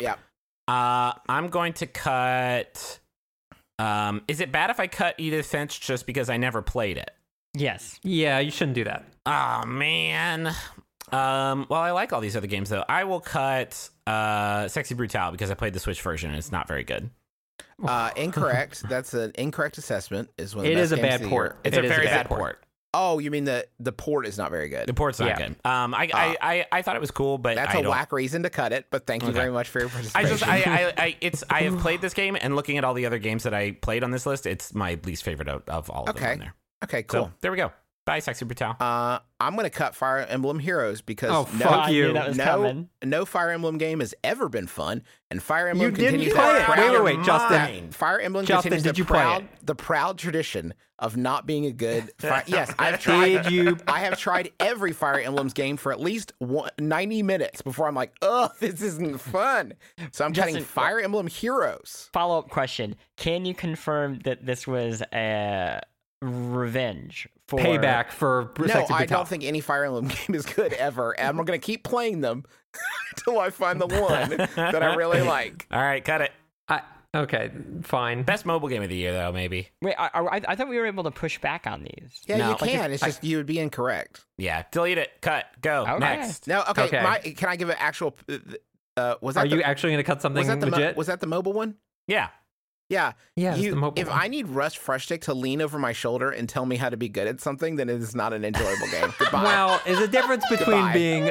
Yeah. 0.00 0.16
Uh, 0.68 1.12
I'm 1.28 1.48
going 1.48 1.72
to 1.74 1.86
cut. 1.86 2.98
Um, 3.80 4.22
is 4.28 4.40
it 4.40 4.52
bad 4.52 4.70
if 4.70 4.78
I 4.80 4.86
cut 4.86 5.14
Edith 5.18 5.46
Finch 5.46 5.80
just 5.80 6.06
because 6.06 6.28
I 6.28 6.36
never 6.36 6.60
played 6.62 6.96
it? 6.98 7.10
Yes. 7.54 7.98
Yeah, 8.02 8.38
you 8.38 8.50
shouldn't 8.50 8.74
do 8.74 8.84
that. 8.84 9.04
Oh 9.26 9.64
man. 9.66 10.48
Um, 11.12 11.66
well, 11.68 11.80
I 11.80 11.90
like 11.90 12.12
all 12.12 12.20
these 12.20 12.36
other 12.36 12.46
games 12.46 12.68
though. 12.68 12.84
I 12.88 13.04
will 13.04 13.20
cut 13.20 13.88
uh, 14.06 14.68
Sexy 14.68 14.94
Brutal 14.94 15.30
because 15.32 15.50
I 15.50 15.54
played 15.54 15.72
the 15.72 15.80
Switch 15.80 16.00
version 16.02 16.30
and 16.30 16.38
it's 16.38 16.52
not 16.52 16.68
very 16.68 16.84
good. 16.84 17.10
Uh, 17.82 18.10
incorrect. 18.16 18.82
That's 18.88 19.14
an 19.14 19.32
incorrect 19.36 19.78
assessment. 19.78 20.28
Is 20.36 20.54
one. 20.54 20.64
Of 20.64 20.68
the 20.68 20.72
It 20.72 20.74
best 20.76 20.84
is 20.84 20.92
a 20.92 20.96
games 20.96 21.08
bad 21.08 21.22
port. 21.28 21.50
year. 21.52 21.56
It's 21.64 21.76
It 21.76 21.80
a 21.80 21.86
is 21.86 21.90
a 21.90 21.94
very 21.94 22.06
bad 22.06 22.14
bad 22.14 22.26
port. 22.28 22.40
port. 22.40 22.64
Oh, 22.92 23.18
you 23.20 23.30
mean 23.30 23.44
the 23.44 23.66
the 23.78 23.92
port 23.92 24.26
is 24.26 24.36
not 24.36 24.50
very 24.50 24.68
good? 24.68 24.86
The 24.88 24.94
port's 24.94 25.20
not 25.20 25.28
Yeah. 25.28 25.36
good. 25.38 25.56
Um, 25.64 25.94
I, 25.94 26.10
I, 26.12 26.36
I, 26.42 26.66
I 26.72 26.82
thought 26.82 26.96
it 26.96 27.00
was 27.00 27.12
cool, 27.12 27.38
but 27.38 27.54
That's 27.54 27.74
I 27.74 27.78
a 27.78 27.82
don't- 27.82 27.90
whack 27.92 28.10
reason 28.12 28.42
to 28.42 28.50
cut 28.50 28.72
it. 28.72 28.86
But 28.90 29.06
thank 29.06 29.22
you 29.22 29.28
Okay. 29.28 29.38
very 29.38 29.52
much 29.52 29.68
for 29.68 29.78
your 29.78 29.88
participation. 29.88 30.26
I 30.26 30.30
just 30.30 30.46
I, 30.46 30.56
I, 30.58 30.92
I 31.04 31.16
it's 31.20 31.44
I 31.48 31.60
have 31.62 31.78
played 31.82 32.00
this 32.00 32.14
game 32.14 32.36
and 32.40 32.56
looking 32.56 32.78
at 32.78 32.84
all 32.84 32.94
the 32.94 33.06
other 33.06 33.18
games 33.18 33.44
that 33.44 33.54
I 33.54 33.72
played 33.72 34.02
on 34.02 34.10
this 34.10 34.26
list, 34.26 34.44
it's 34.46 34.74
my 34.74 34.98
least 35.04 35.22
favorite 35.22 35.48
of, 35.48 35.62
of 35.68 35.88
all 35.88 36.04
of 36.08 36.16
them 36.16 36.24
Okay. 36.24 36.36
there. 36.38 36.54
okay, 36.84 37.02
cool. 37.04 37.26
So 37.26 37.32
there 37.42 37.50
we 37.52 37.56
go. 37.58 37.70
Bye, 38.06 38.18
Sexy 38.20 38.44
Brutal. 38.44 38.74
Uh, 38.80 39.18
I'm 39.38 39.54
gonna 39.56 39.70
cut 39.70 39.94
Fire 39.94 40.18
Emblem 40.28 40.58
Heroes 40.58 41.00
because 41.00 41.30
Oh, 41.30 41.48
no, 41.56 41.64
fuck 41.66 41.90
you. 41.90 42.12
no, 42.12 42.32
coming. 42.34 42.88
no 43.04 43.24
Fire 43.24 43.50
Emblem 43.50 43.78
game 43.78 44.00
has 44.00 44.14
ever 44.24 44.48
been 44.48 44.66
fun, 44.66 45.02
and 45.30 45.42
Fire 45.42 45.68
Emblem 45.68 45.90
You 45.90 45.96
didn't 45.96 46.12
continues 46.20 46.34
play 46.34 46.42
that 46.54 46.60
it. 46.62 46.64
proud- 46.64 46.78
Wait, 46.92 47.02
wait, 47.02 47.16
wait, 47.18 47.24
Justin. 47.26 47.92
Fire 47.92 48.18
Emblem 48.18 48.46
Justin, 48.46 48.72
continues 48.72 48.82
did 48.84 48.94
the 48.94 48.98
you 48.98 49.04
play 49.04 49.18
proud, 49.20 49.42
it? 49.42 49.48
the 49.66 49.74
proud 49.74 50.18
tradition 50.18 50.74
of 50.98 51.16
not 51.16 51.46
being 51.46 51.66
a 51.66 51.72
good. 51.72 52.10
Fi- 52.18 52.42
yes, 52.46 52.74
I've 52.78 53.00
tried. 53.00 53.44
Did 53.44 53.52
you? 53.52 53.76
I 53.86 54.00
have 54.00 54.18
tried 54.18 54.50
every 54.58 54.92
Fire 54.92 55.18
Emblem's 55.20 55.52
game 55.54 55.76
for 55.76 55.92
at 55.92 56.00
least 56.00 56.32
one, 56.38 56.70
90 56.78 57.22
minutes 57.22 57.62
before 57.62 57.86
I'm 57.86 57.94
like, 57.94 58.12
oh, 58.22 58.50
this 58.60 58.82
isn't 58.82 59.18
fun. 59.20 59.74
So 60.12 60.24
I'm 60.24 60.32
cutting 60.34 60.62
Fire 60.64 61.00
Emblem 61.00 61.26
Heroes. 61.26 62.08
Follow 62.12 62.38
up 62.38 62.48
question: 62.48 62.96
Can 63.16 63.44
you 63.44 63.54
confirm 63.54 64.18
that 64.20 64.44
this 64.44 64.66
was 64.66 65.02
a 65.12 65.80
revenge 66.22 67.28
for 67.46 67.58
Payback 67.58 68.10
for 68.10 68.52
No, 68.58 68.66
Sexy 68.66 68.92
I 68.94 69.06
don't 69.06 69.26
think 69.26 69.44
any 69.44 69.60
Fire 69.60 69.84
Emblem 69.84 70.08
game 70.26 70.34
is 70.34 70.46
good 70.46 70.72
ever. 70.74 71.18
And 71.18 71.28
I'm 71.28 71.36
going 71.44 71.58
to 71.60 71.64
keep 71.64 71.82
playing 71.84 72.20
them 72.20 72.44
until 73.16 73.38
I 73.40 73.50
find 73.50 73.80
the 73.80 73.86
one 73.86 74.30
that 74.56 74.82
I 74.82 74.94
really 74.94 75.20
like. 75.26 75.66
All 75.70 75.80
right, 75.80 76.04
cut 76.04 76.20
it. 76.20 76.32
I, 76.68 76.82
okay, 77.16 77.50
fine. 77.82 78.22
Best 78.22 78.46
mobile 78.46 78.68
game 78.68 78.82
of 78.82 78.88
the 78.88 78.96
year, 78.96 79.12
though, 79.12 79.32
maybe. 79.32 79.68
Wait, 79.82 79.94
I, 79.98 80.10
I, 80.14 80.40
I 80.48 80.54
thought 80.54 80.68
we 80.68 80.78
were 80.78 80.86
able 80.86 81.04
to 81.04 81.10
push 81.10 81.38
back 81.40 81.66
on 81.66 81.82
these. 81.82 82.20
Yeah, 82.26 82.36
No, 82.36 82.44
you 82.44 82.50
like 82.52 82.62
if- 82.62 82.68
can. 82.80 82.92
it's 82.92 83.02
just 83.02 83.24
you 83.24 83.38
would 83.38 83.46
be 83.46 83.58
incorrect. 83.58 84.24
Yeah, 84.38 84.64
delete 84.70 84.98
it. 84.98 85.10
Cut. 85.20 85.46
Go. 85.62 85.82
Okay. 85.88 85.98
Next. 85.98 86.46
No, 86.46 86.62
okay. 86.70 86.84
Okay. 86.84 87.02
My, 87.02 87.18
can 87.18 87.48
I 87.48 87.56
give 87.56 87.70
an 87.70 87.76
actual? 87.78 88.16
Uh, 88.96 89.14
was 89.20 89.34
that 89.34 89.46
Are 89.46 89.48
the, 89.48 89.56
you 89.56 89.62
actually 89.62 89.92
going 89.92 90.04
to 90.04 90.06
cut 90.06 90.20
something 90.22 90.40
was 90.40 90.48
that 90.48 90.60
the 90.60 90.66
mo- 90.66 90.76
legit? 90.76 90.96
was 90.96 91.06
that 91.06 91.20
the 91.20 91.26
mobile 91.26 91.52
one? 91.52 91.76
Yeah. 92.06 92.28
Yeah. 92.90 93.12
yeah, 93.36 93.54
You, 93.54 93.74
the 93.74 93.92
if 93.96 94.08
one. 94.08 94.18
I 94.20 94.28
need 94.28 94.48
Russ 94.48 94.76
Frushtick 94.76 95.22
to 95.22 95.32
lean 95.34 95.62
over 95.62 95.78
my 95.78 95.92
shoulder 95.92 96.30
and 96.30 96.46
tell 96.48 96.66
me 96.66 96.76
how 96.76 96.90
to 96.90 96.96
be 96.98 97.08
good 97.08 97.26
at 97.26 97.40
something, 97.40 97.76
then 97.76 97.88
it 97.88 97.96
is 98.02 98.14
not 98.14 98.32
an 98.34 98.44
enjoyable 98.44 98.88
game. 98.90 99.14
Goodbye. 99.18 99.44
Well, 99.44 99.80
there's 99.86 100.00
a 100.00 100.08
difference 100.08 100.44
between 100.50 100.66
Goodbye. 100.76 100.92
being 100.92 101.30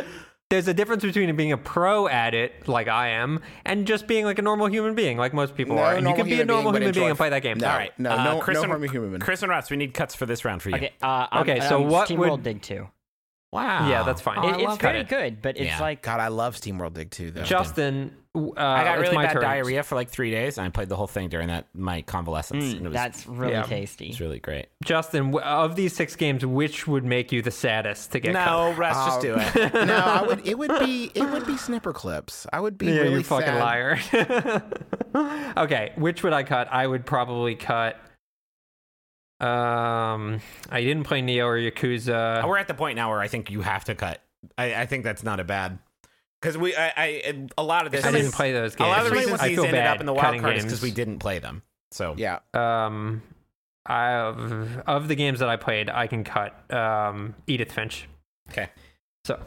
there's 0.50 0.68
a 0.68 0.74
difference 0.74 1.04
between 1.04 1.36
being 1.36 1.52
a 1.52 1.58
pro 1.58 2.08
at 2.08 2.34
it, 2.34 2.68
like 2.68 2.88
I 2.88 3.10
am, 3.10 3.40
and 3.66 3.86
just 3.86 4.08
being 4.08 4.26
like 4.26 4.40
a 4.40 4.42
normal 4.42 4.66
human 4.66 4.96
being, 4.96 5.16
like 5.16 5.32
most 5.32 5.54
people 5.54 5.76
No 5.76 5.84
are. 5.84 5.94
And 5.94 6.08
you 6.08 6.16
can 6.16 6.26
be 6.26 6.32
a 6.32 6.36
human 6.38 6.48
being, 6.48 6.48
normal 6.48 6.72
human 6.72 6.82
being 6.82 6.88
enjoy- 7.04 7.10
and 7.10 7.18
play 7.18 7.30
that 7.30 7.44
game. 7.44 7.60
No, 7.60 7.68
All 7.70 7.78
right. 7.78 8.00
no, 8.00 8.10
uh, 8.10 8.24
no, 8.24 8.40
Chris 8.40 8.56
no 8.56 8.64
and, 8.64 8.72
harm 8.72 8.84
human. 8.84 9.22
Chris 9.22 9.44
and 9.44 9.52
Russ, 9.52 9.70
we 9.70 9.78
need 9.78 9.94
cuts 9.94 10.16
for 10.16 10.26
this 10.26 10.44
round 10.46 10.64
for 10.64 10.70
you. 10.72 10.76
Okay. 10.78 10.94
Uh, 11.04 11.28
I'm- 11.30 11.42
Okay, 11.44 11.60
so 11.60 11.84
um, 11.84 11.90
what 11.90 12.06
Steam 12.08 12.18
would- 12.18 12.30
World 12.30 12.42
Dig 12.44 12.64
Two? 12.64 12.88
Wow. 13.52 13.90
Yeah, 13.90 14.02
that's 14.04 14.22
fine. 14.22 14.38
Oh, 14.40 14.42
I 14.42 14.50
It- 14.52 14.56
it's 14.56 14.64
love 14.64 14.82
very 14.82 15.00
it. 15.02 15.08
good, 15.08 15.42
but 15.42 15.58
it's 15.58 15.66
Yeah. 15.68 15.80
like 15.82 16.02
God, 16.02 16.20
I 16.20 16.28
love 16.30 16.56
SteamWorld 16.56 16.94
Dig 16.94 17.10
2, 17.12 17.32
though. 17.32 17.44
Justin, 17.44 18.16
uh, 18.36 18.54
I 18.58 18.84
got 18.84 19.00
really 19.00 19.16
bad 19.18 19.34
turn. 19.34 19.42
diarrhea 19.42 19.82
for 19.82 19.96
like 19.96 20.10
three 20.10 20.30
days, 20.30 20.58
and 20.60 20.68
I 20.68 20.70
played 20.70 20.88
the 20.88 20.96
whole 20.96 21.08
thing 21.08 21.30
during 21.30 21.48
that 21.48 21.68
my 21.74 22.04
convalescence. 22.04 22.64
mm, 22.64 22.78
and 22.78 22.86
it 22.86 22.90
was, 22.90 22.94
that's 22.94 23.26
really 23.26 23.54
yeah. 23.54 23.64
tasty. 23.64 24.10
it's 24.10 24.20
really 24.22 24.40
great. 24.40 24.68
Justin, 24.84 25.36
of 25.40 25.76
these 25.76 25.96
six 25.96 26.16
games, 26.16 26.46
which 26.46 26.88
would 26.88 27.04
make 27.04 27.32
you 27.32 27.42
the 27.42 27.50
saddest 27.52 28.12
to 28.12 28.20
get 28.20 28.34
No, 28.34 28.72
Russ, 28.74 28.96
just 29.06 29.20
Oh. 29.20 29.22
do 29.22 29.36
it. 29.38 29.74
no, 29.88 29.96
I 29.96 30.22
would. 30.28 30.48
It 30.48 30.58
would 30.60 30.78
be. 30.80 31.12
It 31.16 31.24
would 31.24 31.48
be 31.48 31.54
Snipperclips. 31.54 32.46
I 32.54 32.60
would 32.60 32.78
be 32.78 32.86
Yeah, 32.88 33.02
really 33.02 33.14
you 33.16 33.24
fucking 33.24 33.48
sad. 33.48 33.60
liar. 33.60 34.00
okay, 35.58 35.94
which 35.98 36.22
would 36.24 36.34
I 36.34 36.44
cut? 36.44 36.68
I 36.72 36.86
would 36.86 37.06
probably 37.06 37.56
cut. 37.56 37.96
Um, 39.42 40.42
I 40.70 40.82
didn't 40.82 41.06
play 41.06 41.22
Nioh 41.22 41.46
or 41.46 41.56
Yakuza. 41.58 42.46
We're 42.48 42.58
at 42.58 42.68
the 42.68 42.74
point 42.74 42.96
now 42.98 43.10
where 43.10 43.20
I 43.22 43.28
think 43.28 43.50
you 43.50 43.62
have 43.62 43.86
to 43.86 43.96
cut. 43.96 44.22
I, 44.58 44.76
I 44.82 44.86
think 44.86 45.04
that's 45.04 45.24
not 45.24 45.40
a 45.40 45.44
bad 45.44 45.80
because 46.42 46.58
we 46.58 46.76
I, 46.76 46.92
I 46.98 47.48
a 47.58 47.64
lot 47.64 47.86
of 47.86 47.92
this 47.92 48.06
I 48.06 48.12
didn't 48.12 48.34
play 48.34 48.52
those 48.54 48.76
games. 48.76 48.88
a 48.88 48.90
lot 48.90 49.00
of 49.06 49.12
the 49.12 49.18
reasons 49.18 49.40
I 49.42 49.50
these 49.50 49.58
feel 49.58 49.66
ended 49.66 49.80
bad 49.80 49.88
up 49.96 50.00
in 50.00 50.06
the 50.06 50.14
wild 50.14 50.26
cutting 50.26 50.42
card 50.42 50.58
is 50.58 50.64
because 50.64 50.82
we 50.82 50.92
didn't 50.92 51.20
play 51.20 51.40
them. 51.40 51.64
So 51.92 52.16
Yeah. 52.18 52.40
Um, 52.54 53.22
I 53.86 54.14
of 54.86 55.08
the 55.08 55.16
games 55.16 55.40
that 55.40 55.50
I 55.50 55.56
played, 55.56 55.90
I 55.90 56.08
can 56.08 56.24
cut. 56.24 56.72
Um, 56.74 57.36
Edith 57.48 57.72
Finch. 57.72 58.08
okay. 58.50 58.70
So 59.26 59.40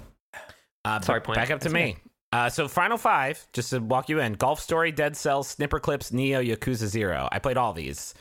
Uh, 0.85 1.01
Sorry, 1.01 1.21
Point. 1.21 1.37
back 1.37 1.51
up 1.51 1.61
to 1.61 1.65
That's 1.69 1.75
me. 1.75 1.97
Uh, 2.33 2.49
so 2.49 2.67
final 2.67 2.97
five, 2.97 3.47
just 3.53 3.71
to 3.71 3.79
walk 3.79 4.09
you 4.09 4.19
in: 4.19 4.33
Golf 4.33 4.59
Story, 4.59 4.91
Dead 4.91 5.17
Cells, 5.17 5.47
Snipper 5.49 5.79
Clips, 5.79 6.11
Nioh, 6.11 6.45
Yakuza 6.45 6.87
Zero. 6.87 7.29
I 7.31 7.39
played 7.39 7.57
all 7.57 7.73
these. 7.73 8.15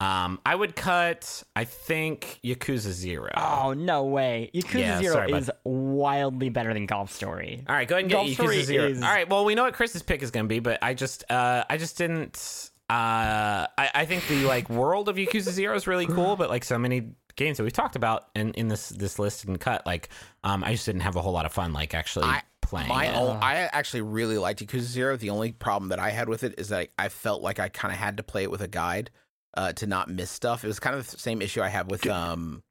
Um, 0.00 0.40
I 0.46 0.54
would 0.54 0.76
cut. 0.76 1.42
I 1.56 1.64
think 1.64 2.38
Yakuza 2.44 2.92
Zero. 2.92 3.30
Oh 3.36 3.72
no 3.76 4.04
way! 4.04 4.50
Yakuza 4.54 4.78
Yeah, 4.78 4.98
Zero 5.00 5.12
sorry, 5.14 5.32
bud. 5.32 5.42
is 5.42 5.50
wildly 5.64 6.50
better 6.50 6.72
than 6.72 6.86
Golf 6.86 7.12
Story. 7.12 7.64
All 7.68 7.74
right, 7.74 7.88
go 7.88 7.96
ahead 7.96 8.04
and 8.04 8.10
get 8.10 8.16
Golf 8.16 8.28
Yakuza 8.28 8.34
Story 8.34 8.62
Zero. 8.62 8.84
is- 8.88 9.02
All 9.02 9.08
right, 9.10 9.28
well, 9.28 9.44
we 9.44 9.54
know 9.56 9.64
what 9.64 9.74
Chris's 9.74 10.02
pick 10.04 10.22
is 10.22 10.30
going 10.30 10.44
to 10.44 10.48
be, 10.48 10.60
but 10.60 10.78
I 10.82 10.94
just, 10.94 11.24
uh, 11.30 11.64
I 11.68 11.76
just 11.78 11.98
didn't. 11.98 12.70
Uh, 12.88 13.66
I, 13.76 13.90
I 13.94 14.04
think 14.06 14.26
the 14.28 14.44
like 14.46 14.70
world 14.70 15.08
of 15.08 15.16
Yakuza 15.16 15.50
Zero 15.50 15.74
is 15.74 15.86
really 15.86 16.06
cool, 16.06 16.36
but 16.36 16.48
like 16.48 16.64
so 16.64 16.78
many 16.78 17.10
games 17.36 17.56
that 17.58 17.62
we've 17.64 17.72
talked 17.72 17.96
about 17.96 18.26
in, 18.34 18.52
in 18.54 18.68
this 18.68 18.88
this 18.90 19.18
list 19.18 19.44
and 19.46 19.58
cut, 19.60 19.84
like, 19.84 20.08
um, 20.44 20.62
I 20.64 20.72
just 20.72 20.86
didn't 20.86 21.02
have 21.02 21.16
a 21.16 21.20
whole 21.20 21.32
lot 21.32 21.44
of 21.44 21.52
fun 21.52 21.72
like 21.72 21.92
actually 21.92 22.26
I- 22.26 22.42
playing. 22.62 22.88
My 22.88 23.12
own, 23.14 23.38
I 23.42 23.56
actually 23.72 24.02
really 24.02 24.38
liked 24.38 24.64
Yakuza 24.64 24.80
Zero. 24.82 25.16
The 25.16 25.30
only 25.30 25.52
problem 25.52 25.88
that 25.90 25.98
I 25.98 26.10
had 26.10 26.28
with 26.28 26.44
it 26.44 26.54
is 26.56 26.68
that 26.68 26.88
I 26.98 27.08
felt 27.08 27.42
like 27.42 27.58
I 27.58 27.68
kind 27.68 27.92
of 27.92 27.98
had 27.98 28.16
to 28.18 28.22
play 28.22 28.44
it 28.44 28.50
with 28.50 28.60
a 28.62 28.68
guide. 28.68 29.10
Uh, 29.54 29.72
to 29.72 29.86
not 29.86 30.08
miss 30.08 30.30
stuff. 30.30 30.62
It 30.62 30.68
was 30.68 30.78
kind 30.78 30.94
of 30.94 31.10
the 31.10 31.18
same 31.18 31.42
issue 31.42 31.60
I 31.62 31.68
have 31.68 31.90
with 31.90 32.06
um, 32.06 32.62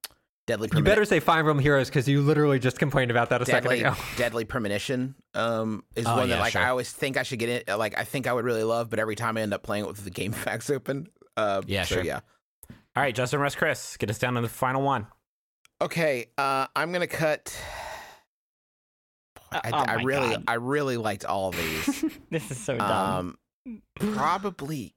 Deadly 0.45 0.69
premonition. 0.69 0.78
You 0.78 0.84
better 0.95 1.05
say 1.05 1.19
Fire 1.19 1.39
Emblem 1.39 1.59
Heroes 1.59 1.89
because 1.89 2.07
you 2.07 2.21
literally 2.21 2.59
just 2.59 2.80
complained 2.80 3.11
about 3.11 3.32
that 3.32 3.41
a 3.41 3.45
Deadly, 3.45 3.80
second 3.80 3.93
ago. 3.93 4.01
Deadly 4.17 4.45
Premonition 4.45 5.15
um, 5.34 5.84
is 5.95 6.05
Oh, 6.05 6.15
one 6.15 6.30
that 6.30 6.36
yeah, 6.36 6.41
like 6.41 6.53
sure. 6.53 6.61
I 6.61 6.69
always 6.69 6.89
think 6.91 7.17
I 7.17 7.23
should 7.23 7.39
get 7.39 7.49
it. 7.49 7.67
Like 7.78 7.97
I 7.99 8.03
think 8.05 8.28
I 8.28 8.32
would 8.34 8.45
really 8.45 8.63
love, 8.63 8.89
but 8.89 8.99
every 8.99 9.15
time 9.15 9.36
I 9.38 9.41
end 9.41 9.53
up 9.53 9.63
playing 9.63 9.84
it 9.84 9.88
with 9.88 10.03
the 10.03 10.09
game 10.11 10.32
FAQs 10.45 10.73
open. 10.73 11.07
Uh, 11.36 11.61
Yeah, 11.65 11.84
so 11.84 11.95
sure. 11.95 12.03
Yeah. 12.05 12.21
All 12.95 13.03
right, 13.03 13.13
Justin, 13.13 13.39
Russ, 13.41 13.55
Chris, 13.55 13.97
get 13.97 14.09
us 14.09 14.19
down 14.19 14.36
to 14.36 14.41
the 14.41 14.47
final 14.49 14.82
one. 14.82 15.07
Okay, 15.82 16.28
uh, 16.38 16.67
I'm 16.75 16.91
gonna 16.93 17.07
cut. 17.07 17.59
I, 19.51 19.57
Uh, 19.57 19.71
oh 19.73 19.86
I 19.88 20.03
really, 20.03 20.30
God. 20.30 20.43
I 20.47 20.53
really 20.53 20.97
liked 20.97 21.25
all 21.25 21.49
of 21.49 21.57
these. 21.57 22.05
this 22.32 22.49
is 22.51 22.57
so 22.59 22.78
dumb. 22.78 23.38
um, 23.65 23.82
probably. 24.13 24.93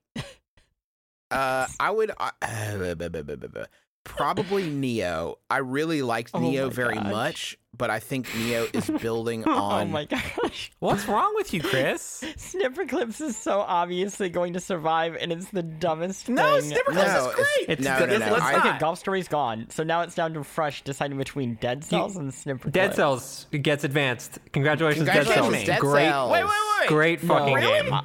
Uh, 1.31 1.67
I 1.79 1.91
would 1.91 2.11
uh, 2.19 2.31
probably 4.05 4.65
Nioh. 4.71 5.37
I 5.51 5.59
really 5.59 6.03
liked 6.03 6.31
Oh 6.35 6.41
Nioh 6.41 6.67
my 6.69 6.73
very 6.73 6.95
gosh. 6.95 7.11
much, 7.11 7.59
but 7.77 7.91
I 7.91 8.01
think 8.01 8.27
Nioh 8.29 8.75
is 8.75 8.91
building 9.03 9.45
on. 9.45 9.89
oh 9.89 9.91
my 9.91 10.07
gosh. 10.07 10.73
What's 10.81 11.07
wrong 11.07 11.33
with 11.37 11.53
you, 11.55 11.61
Chris? 11.63 12.25
Snipperclips 12.37 13.21
is 13.21 13.37
so 13.37 13.61
obviously 13.61 14.29
going 14.29 14.55
to 14.55 14.61
survive, 14.61 15.17
and 15.21 15.31
it's 15.33 15.51
the 15.51 15.63
dumbest 15.63 16.29
No, 16.29 16.59
thing. 16.61 16.71
Snipper 16.71 16.93
No, 16.93 17.01
Clips 17.03 17.11
is 17.11 17.27
it's- 17.27 17.35
great. 17.37 17.69
It's 17.69 17.85
no, 17.85 17.99
the- 18.01 18.07
no, 18.07 18.15
it's- 18.15 18.31
no. 18.31 18.37
I- 18.37 18.53
not. 18.53 18.67
Okay, 18.67 18.79
Golf 18.79 18.99
Story's 18.99 19.29
gone, 19.29 19.67
so 19.71 19.83
now 19.83 20.01
it's 20.03 20.15
down 20.15 20.33
to 20.35 20.43
Fresh 20.45 20.83
deciding 20.83 21.19
between 21.19 21.57
Dead 21.57 21.85
Cells 21.85 22.17
and 22.17 22.33
Snipper 22.35 22.71
Dead 22.71 22.95
Cells 22.95 23.47
gets 23.53 23.85
advanced. 23.85 24.39
Congratulations, 24.53 25.07
Dead 25.07 25.27
Cells. 25.27 25.53
Dead 25.65 25.81
Great, 25.81 26.07
Cells. 26.09 26.33
Wait, 26.33 26.43
wait, 26.45 26.51
wait. 26.81 26.89
great 26.89 27.23
No, 27.23 27.35
fucking 27.39 27.55
really? 27.55 27.91
game. 27.91 28.01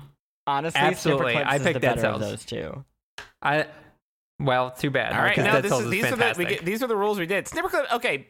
Honestly, 0.48 0.80
Absolutely. 0.80 1.34
Snipperclips 1.34 1.46
I 1.46 1.56
is 1.56 1.64
picked 1.64 1.74
the 1.74 1.80
Dead 1.80 1.96
better 1.96 2.08
of 2.10 2.20
those 2.20 2.46
two. 2.46 2.86
I 3.42 3.68
well, 4.40 4.72
too 4.72 4.90
bad. 4.90 5.14
All 5.14 5.22
right, 5.22 5.38
now 5.38 5.62
this 5.62 5.72
is, 5.72 5.80
is 5.80 5.90
these 5.90 6.06
are 6.06 6.16
the 6.16 6.36
we 6.38 6.46
get, 6.46 6.66
these 6.66 6.84
are 6.84 6.88
the 6.88 6.96
rules 6.96 7.18
we 7.18 7.26
did. 7.26 7.46
Snipperclip. 7.46 7.94
Okay, 7.94 8.28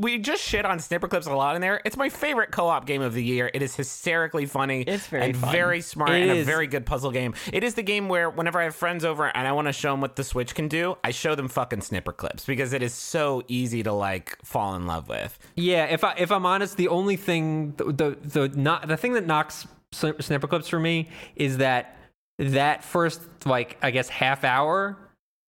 we 0.00 0.18
just 0.18 0.42
shit 0.42 0.64
on 0.64 0.78
Snipperclips 0.78 1.26
a 1.26 1.34
lot 1.34 1.54
in 1.54 1.60
there. 1.60 1.80
It's 1.84 1.96
my 1.96 2.08
favorite 2.08 2.50
co-op 2.50 2.86
game 2.86 3.02
of 3.02 3.12
the 3.12 3.22
year. 3.22 3.50
It 3.52 3.60
is 3.60 3.76
hysterically 3.76 4.46
funny. 4.46 4.82
It's 4.82 5.06
very 5.06 5.24
and 5.26 5.36
fun. 5.36 5.52
very 5.52 5.82
smart 5.82 6.10
It 6.10 6.22
and 6.22 6.30
a 6.38 6.42
very 6.42 6.66
good 6.66 6.86
puzzle 6.86 7.10
game. 7.10 7.34
It 7.52 7.62
is 7.62 7.74
the 7.74 7.82
game 7.82 8.08
where 8.08 8.30
whenever 8.30 8.58
I 8.58 8.64
have 8.64 8.74
friends 8.74 9.04
over 9.04 9.26
and 9.26 9.46
I 9.46 9.52
want 9.52 9.68
to 9.68 9.72
show 9.72 9.90
them 9.90 10.00
what 10.00 10.16
the 10.16 10.24
Switch 10.24 10.54
can 10.54 10.68
do, 10.68 10.96
I 11.04 11.10
show 11.10 11.34
them 11.34 11.48
fucking 11.48 11.80
Snipperclips 11.80 12.46
because 12.46 12.72
it 12.72 12.82
is 12.82 12.94
so 12.94 13.42
easy 13.46 13.82
to 13.82 13.92
like 13.92 14.38
fall 14.42 14.74
in 14.74 14.86
love 14.86 15.08
with. 15.08 15.38
Yeah, 15.54 15.84
if 15.84 16.02
I 16.02 16.14
if 16.16 16.32
I'm 16.32 16.46
honest, 16.46 16.78
the 16.78 16.88
only 16.88 17.16
thing 17.16 17.74
the 17.76 17.84
the, 17.84 18.18
the 18.22 18.48
not 18.48 18.88
the 18.88 18.96
thing 18.96 19.12
that 19.12 19.26
knocks 19.26 19.66
Sni- 19.92 20.16
Snipperclips 20.16 20.68
for 20.68 20.80
me 20.80 21.08
is 21.36 21.58
that 21.58 21.96
that 22.40 22.82
first 22.84 23.20
like 23.46 23.76
I 23.82 23.90
guess 23.90 24.08
half 24.08 24.44
hour 24.44 24.96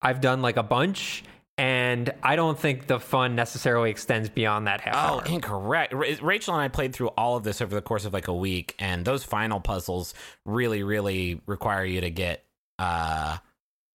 I've 0.02 0.22
done 0.22 0.42
like 0.42 0.58
a 0.58 0.64
bunch 0.64 1.24
and 1.58 2.14
I 2.22 2.36
don't 2.36 2.60
think 2.60 2.88
the 2.88 3.00
fun 3.00 3.36
necessarily 3.36 3.90
extends 3.90 4.28
beyond 4.30 4.68
that 4.68 4.82
half 4.82 4.94
hour. 4.96 5.12
Oh, 5.12 5.20
hour. 5.20 5.26
incorrect. 5.26 5.94
Ra- 5.94 6.08
Rachel 6.22 6.54
and 6.54 6.62
I 6.62 6.68
played 6.68 6.94
through 6.94 7.08
all 7.10 7.38
of 7.38 7.44
this 7.44 7.62
over 7.62 7.74
the 7.74 7.82
course 7.82 8.04
of 8.04 8.12
like 8.14 8.28
a 8.28 8.34
week, 8.34 8.76
and 8.78 9.06
those 9.06 9.24
final 9.24 9.62
puzzles 9.62 10.14
really, 10.46 10.84
really 10.84 11.40
require 11.46 11.86
you 11.86 12.02
to 12.02 12.10
get 12.12 12.44
uh 12.78 13.38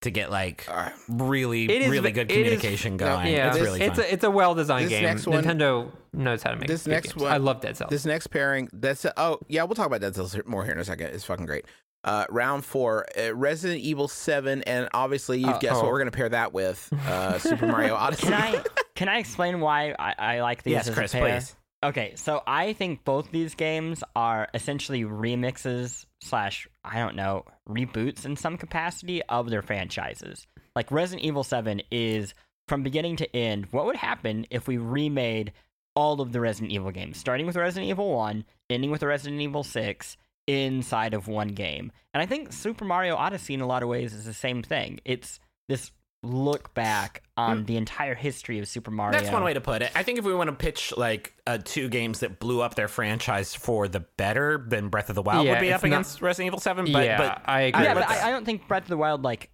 to 0.01 0.11
get 0.11 0.31
like 0.31 0.67
really, 1.11 1.65
It 1.67 1.83
is 1.83 1.89
really 1.91 2.11
good 2.13 2.31
it 2.31 2.35
is- 2.35 2.37
communication 2.39 2.97
going. 2.97 3.27
Yeah, 3.31 3.49
it's 3.49 3.57
this- 3.59 3.65
really 3.67 3.81
it's 3.83 3.97
fun. 3.99 4.07
a 4.09 4.13
it's 4.15 4.25
a 4.25 4.31
well 4.31 4.55
designed 4.55 4.87
This 4.87 4.91
game. 4.93 5.03
next 5.05 5.27
one- 5.27 5.45
Nintendo 5.45 5.91
knows 6.15 6.43
how 6.43 6.51
to 6.53 6.57
make 6.57 6.67
this 6.67 6.87
next 6.87 7.11
games. 7.13 7.23
one- 7.25 7.33
I 7.33 7.37
love 7.37 7.61
Dead 7.61 7.77
Cells. 7.77 7.91
This 7.91 8.07
next 8.07 8.29
pairing, 8.29 8.71
that's 8.73 9.05
oh 9.19 9.39
yeah, 9.49 9.65
we'll 9.65 9.75
talk 9.75 9.87
about 9.87 10.01
Dead 10.01 10.15
Cells 10.17 10.35
more 10.47 10.65
here 10.65 10.73
in 10.73 10.81
a 10.81 10.85
second. 10.85 11.09
It's 11.09 11.25
fucking 11.25 11.45
great. 11.45 11.67
Uh, 12.03 12.25
round 12.31 12.65
four, 12.65 13.05
uh, 13.19 13.35
Resident 13.35 13.81
Evil 13.81 14.09
Seven, 14.09 14.63
and 14.63 14.89
obviously 14.95 15.39
you've 15.39 15.49
Uh, 15.51 15.59
guessed 15.59 15.77
oh. 15.77 15.83
what 15.83 15.93
we're 15.93 15.99
gonna 15.99 16.11
pair 16.11 16.29
that 16.31 16.53
with. 16.55 16.89
Uh, 17.07 17.39
Super 17.39 17.67
Mario 17.67 17.95
Odyssey. 17.97 18.23
Can 18.29 18.33
I 18.35 18.65
can 18.95 19.09
I 19.09 19.19
explain 19.19 19.61
why 19.61 19.95
I, 19.99 20.15
I 20.19 20.41
like 20.41 20.63
these 20.63 20.73
yes, 20.73 20.89
as 20.89 20.95
Chris, 20.95 21.13
a 21.15 21.19
pair? 21.19 21.39
please. 21.41 21.57
Okay, 21.83 22.13
so 22.17 22.43
I 22.47 22.75
think 22.75 23.05
both 23.05 23.31
these 23.31 23.55
games 23.55 24.03
are 24.15 24.49
essentially 24.55 25.03
remixes 25.05 26.05
slash 26.23 26.67
I 26.85 26.99
don't 26.99 27.17
know 27.17 27.45
reboots 27.69 28.25
in 28.25 28.37
some 28.37 28.57
capacity 28.57 29.23
of 29.25 29.51
their 29.51 29.63
franchises. 29.63 30.47
Like 30.77 30.91
Resident 30.91 31.25
Evil 31.27 31.45
Seven 31.45 31.83
is 31.91 32.35
from 32.69 32.83
beginning 32.83 33.17
to 33.17 33.37
end. 33.37 33.67
What 33.73 33.85
would 33.87 33.97
happen 33.97 34.47
if 34.51 34.67
we 34.69 34.77
remade 34.79 35.53
all 35.97 36.21
of 36.21 36.33
the 36.33 36.41
Resident 36.41 36.73
Evil 36.73 36.93
games, 36.93 37.19
starting 37.19 37.47
with 37.47 37.57
Resident 37.57 37.91
Evil 37.91 38.15
One, 38.15 38.45
ending 38.71 38.91
with 38.91 39.03
Resident 39.03 39.41
Evil 39.41 39.65
Six, 39.65 40.17
inside 40.47 41.15
of 41.15 41.29
one 41.29 41.49
game? 41.49 41.93
And 42.15 42.23
I 42.23 42.27
think 42.27 42.53
Super 42.53 42.85
Mario 42.85 43.17
Odyssey, 43.17 43.55
in 43.55 43.61
a 43.61 43.67
lot 43.67 43.83
of 43.83 43.89
ways, 43.89 44.13
is 44.15 44.25
the 44.25 44.35
same 44.35 44.63
thing. 44.63 45.01
It's 45.05 45.41
this 45.69 45.93
look 46.23 46.75
back 46.75 47.23
on 47.39 47.65
the 47.65 47.77
entire 47.79 48.15
history 48.15 48.59
of 48.59 48.69
Super 48.69 48.91
Mario. 48.91 49.19
That's 49.19 49.33
one 49.33 49.43
way 49.43 49.55
to 49.55 49.61
put 49.61 49.81
it. 49.81 49.91
I 49.95 50.03
think 50.03 50.19
if 50.19 50.25
we 50.27 50.35
want 50.35 50.49
to 50.51 50.57
pitch 50.57 50.93
like 50.97 51.35
uh, 51.47 51.59
two 51.65 51.89
games 51.89 52.21
that 52.21 52.39
blew 52.39 52.61
up 52.61 52.75
their 52.75 52.89
franchise 52.89 53.55
for 53.55 53.89
the 53.89 54.01
better, 54.19 54.63
then 54.69 54.89
Breath 54.89 55.09
of 55.09 55.15
the 55.15 55.23
Wild 55.23 55.47
Yeah, 55.47 55.53
would 55.53 55.61
be 55.61 55.73
up 55.73 55.81
not- 55.83 55.87
against 55.87 56.21
Resident 56.21 56.49
Evil 56.49 56.61
Seven. 56.61 56.93
But, 56.93 57.05
yeah, 57.07 57.17
but 57.17 57.43
I 57.47 57.63
agree. 57.63 57.85
yeah, 57.85 57.95
with 57.95 58.07
but 58.07 58.17
I 58.19 58.31
don't 58.31 58.45
think 58.45 58.69
Breath 58.69 58.83
of 58.83 58.89
the 58.89 58.99
Wild 58.99 59.23
like 59.23 59.51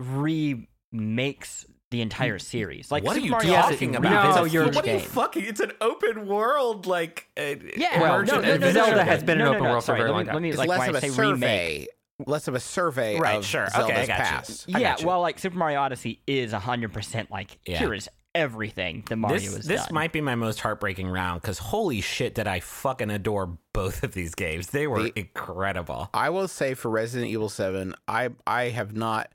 remakes 0.00 1.66
the 1.94 2.02
entire 2.02 2.38
series. 2.38 2.90
Like 2.90 3.04
what 3.04 3.16
are 3.16 3.20
you 3.20 3.30
Mario 3.30 3.54
talking 3.54 3.64
Odyssey 3.64 3.86
about? 3.96 4.12
revisits 4.12 4.36
No, 4.36 4.44
you're- 4.44 4.68
each 4.68 4.74
what 4.74 4.88
are 4.88 4.92
you 4.92 4.98
fucking? 4.98 5.44
It's 5.44 5.60
an 5.60 5.72
open 5.80 6.26
world, 6.26 6.86
like 6.86 7.28
uh, 7.38 7.54
Yeah, 7.76 8.00
Well, 8.00 8.22
no, 8.24 8.40
no, 8.40 8.42
Zelda 8.42 8.58
no, 8.58 8.72
no, 8.72 8.72
no, 8.90 8.96
no, 8.96 9.02
has 9.04 9.22
been 9.22 9.38
an 9.40 9.44
no, 9.44 9.44
no, 9.44 9.50
open 9.52 9.64
no, 9.64 9.70
world 9.70 9.84
for 9.84 9.94
a 9.94 9.96
very 9.98 10.10
long 10.10 10.24
time. 10.26 10.34
Let 10.34 10.42
me 10.42 10.48
It's 10.50 10.58
like 10.58 10.68
less 10.68 10.88
of 10.88 10.94
a 10.96 11.00
say 11.00 11.08
survey, 11.10 11.30
remake. 11.78 11.88
less 12.26 12.48
of 12.48 12.54
a 12.54 12.60
survey 12.60 13.18
Right, 13.18 13.36
of 13.38 13.44
sure. 13.46 13.66
Okay, 13.66 13.74
I 13.76 13.80
Zelda's 13.86 14.08
got 14.08 14.18
you. 14.18 14.24
past. 14.24 14.66
I 14.74 14.78
Yeah, 14.78 14.90
got 14.90 15.00
you. 15.02 15.06
well, 15.06 15.20
like 15.20 15.38
Super 15.38 15.56
Mario 15.56 15.80
Odyssey 15.80 16.20
is 16.26 16.52
hundred 16.52 16.92
percent 16.92 17.30
like 17.30 17.58
Yeah. 17.64 17.78
here 17.78 17.94
is 17.94 18.08
everything 18.34 19.04
that 19.08 19.14
Mario 19.14 19.38
this 19.38 19.54
has 19.56 19.66
this 19.66 19.84
done. 19.86 19.94
might 19.94 20.10
be 20.12 20.20
my 20.20 20.34
most 20.34 20.58
heartbreaking 20.58 21.06
round 21.08 21.40
because 21.40 21.58
holy 21.58 22.00
shit, 22.00 22.34
did 22.34 22.48
I 22.48 22.58
fucking 22.58 23.08
adore 23.10 23.56
both 23.72 24.02
of 24.02 24.12
these 24.12 24.34
games? 24.34 24.68
They 24.70 24.88
were 24.88 25.04
The- 25.04 25.18
incredible. 25.18 26.10
I 26.12 26.30
will 26.30 26.48
say 26.48 26.74
for 26.74 26.90
Resident 26.90 27.30
Evil 27.30 27.48
Seven, 27.48 27.94
I 28.08 28.30
I 28.46 28.70
have 28.70 28.94
not 28.96 29.30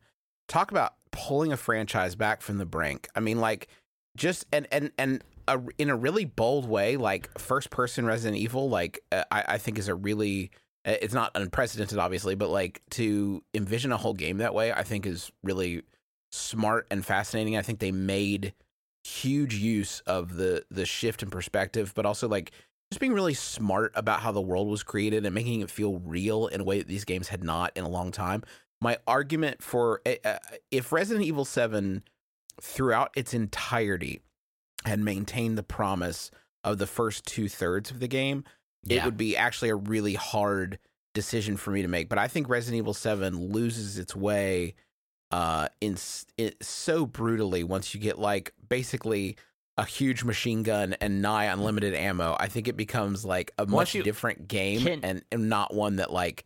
talk 0.50 0.72
about 0.72 0.94
pulling 1.12 1.52
a 1.52 1.58
franchise 1.58 2.16
back 2.16 2.42
from 2.42 2.58
the 2.58 2.66
brink. 2.66 3.08
I 3.16 3.20
mean, 3.20 3.40
like 3.40 3.68
just 4.18 4.46
and 4.52 4.68
and 4.72 4.92
and 4.98 5.24
a, 5.48 5.60
in 5.78 5.90
a 5.90 5.96
really 5.96 6.26
bold 6.26 6.68
way, 6.68 6.98
like 6.98 7.38
first 7.40 7.70
person 7.70 8.06
Resident 8.06 8.38
Evil, 8.38 8.70
like 8.70 9.00
uh, 9.12 9.24
I 9.32 9.44
I 9.48 9.58
think 9.58 9.78
is 9.78 9.88
a 9.88 9.96
really 9.96 10.52
uh, 10.86 10.96
it's 11.02 11.14
not 11.14 11.32
unprecedented, 11.36 11.98
obviously, 11.98 12.36
but 12.36 12.50
like 12.50 12.82
to 12.92 13.44
envision 13.54 13.92
a 13.92 13.98
whole 13.98 14.14
game 14.14 14.38
that 14.38 14.54
way, 14.54 14.72
I 14.72 14.84
think 14.84 15.06
is 15.06 15.32
really 15.44 15.84
smart 16.32 16.88
and 16.92 17.06
fascinating. 17.06 17.58
I 17.58 17.62
think 17.62 17.80
they 17.80 17.92
made 17.92 18.54
huge 19.04 19.56
use 19.56 20.02
of 20.02 20.36
the 20.36 20.64
the 20.70 20.86
shift 20.86 21.24
in 21.24 21.30
perspective, 21.30 21.94
but 21.96 22.06
also 22.06 22.28
like 22.28 22.52
just 22.92 23.00
being 23.00 23.14
really 23.14 23.34
smart 23.34 23.92
about 23.96 24.22
how 24.22 24.32
the 24.32 24.42
world 24.42 24.68
was 24.68 24.84
created 24.84 25.26
and 25.26 25.36
making 25.36 25.62
it 25.62 25.70
feel 25.70 25.98
real 26.00 26.48
in 26.48 26.62
a 26.62 26.64
way 26.64 26.80
that 26.80 26.88
these 26.88 27.06
games 27.06 27.28
had 27.28 27.44
not 27.44 27.72
in 27.76 27.84
a 27.84 27.90
long 27.90 28.12
time. 28.12 28.44
My 28.82 28.98
argument 29.08 29.62
for 29.62 30.02
uh, 30.06 30.38
if 30.72 30.92
Resident 30.92 31.26
Evil 31.26 31.46
7 31.46 32.04
throughout 32.62 33.12
its 33.16 33.34
entirety 33.34 34.22
had 34.86 35.00
maintained 35.00 35.58
the 35.58 35.64
promise 35.64 36.32
of 36.64 36.78
the 36.78 36.88
first 36.88 37.26
two 37.26 37.50
thirds 37.50 37.92
of 37.92 38.00
the 38.00 38.08
game, 38.08 38.44
it 38.88 39.04
would 39.06 39.18
be 39.18 39.36
actually 39.36 39.70
a 39.70 39.76
really 39.76 40.14
hard 40.14 40.80
decision 41.14 41.58
for 41.58 41.72
me 41.72 41.82
to 41.82 41.88
make. 41.88 42.08
But 42.08 42.18
I 42.18 42.28
think 42.28 42.48
Resident 42.48 42.78
Evil 42.78 42.94
7 42.94 43.52
loses 43.52 43.98
its 43.98 44.16
way 44.16 44.76
uh 45.32 45.68
in 45.80 45.96
it 46.38 46.56
so 46.64 47.06
brutally 47.06 47.64
once 47.64 47.94
you 47.94 48.00
get 48.02 48.18
like 48.18 48.52
basically 48.68 49.36
a 49.78 49.86
huge 49.86 50.24
machine 50.24 50.64
gun 50.64 50.94
and 51.00 51.22
nigh 51.22 51.46
unlimited 51.46 51.94
ammo. 51.94 52.36
I 52.40 52.48
think 52.48 52.68
it 52.68 52.76
becomes 52.76 53.24
like 53.24 53.52
a 53.58 53.66
much 53.66 53.94
you- 53.94 54.04
different 54.04 54.48
game 54.48 54.82
Can- 54.82 55.04
and, 55.04 55.24
and 55.32 55.48
not 55.50 55.74
one 55.74 55.98
that 55.98 56.12
like 56.12 56.46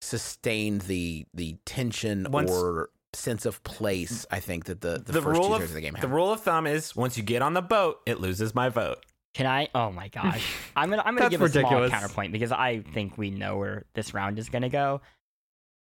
sustained 0.00 0.82
the 0.82 1.26
the 1.34 1.56
tension 1.64 2.26
Once- 2.30 2.50
or 2.50 2.90
sense 3.12 3.44
of 3.44 3.62
place. 3.64 4.24
I 4.30 4.40
think 4.40 4.66
that 4.66 4.80
the 4.80 4.98
the, 5.04 5.12
The 5.12 5.22
first 5.22 5.38
rule 5.40 5.48
two 5.48 5.54
of 5.54 5.62
of 5.62 5.72
the 5.72 5.80
game 5.80 5.96
the 6.00 6.08
rule 6.08 6.32
of 6.32 6.40
thumb 6.42 6.66
is 6.66 6.94
once 6.94 7.16
you 7.16 7.22
get 7.22 7.42
on 7.42 7.54
the 7.54 7.62
boat, 7.62 8.00
it 8.06 8.20
loses 8.20 8.54
my 8.54 8.68
vote. 8.68 9.04
Can 9.34 9.46
I? 9.46 9.68
Oh 9.74 9.90
my 9.90 10.08
gosh, 10.20 10.44
I'm 10.76 10.90
gonna 10.90 11.02
I'm 11.02 11.14
gonna 11.14 11.28
That's 11.28 11.30
give 11.30 11.40
a 11.40 11.44
ridiculous. 11.44 11.90
small 11.90 12.00
counterpoint 12.00 12.32
because 12.32 12.52
I 12.52 12.80
think 12.94 13.18
we 13.18 13.30
know 13.30 13.56
where 13.58 13.84
this 13.94 14.14
round 14.14 14.38
is 14.38 14.48
gonna 14.48 14.68
go. 14.68 15.00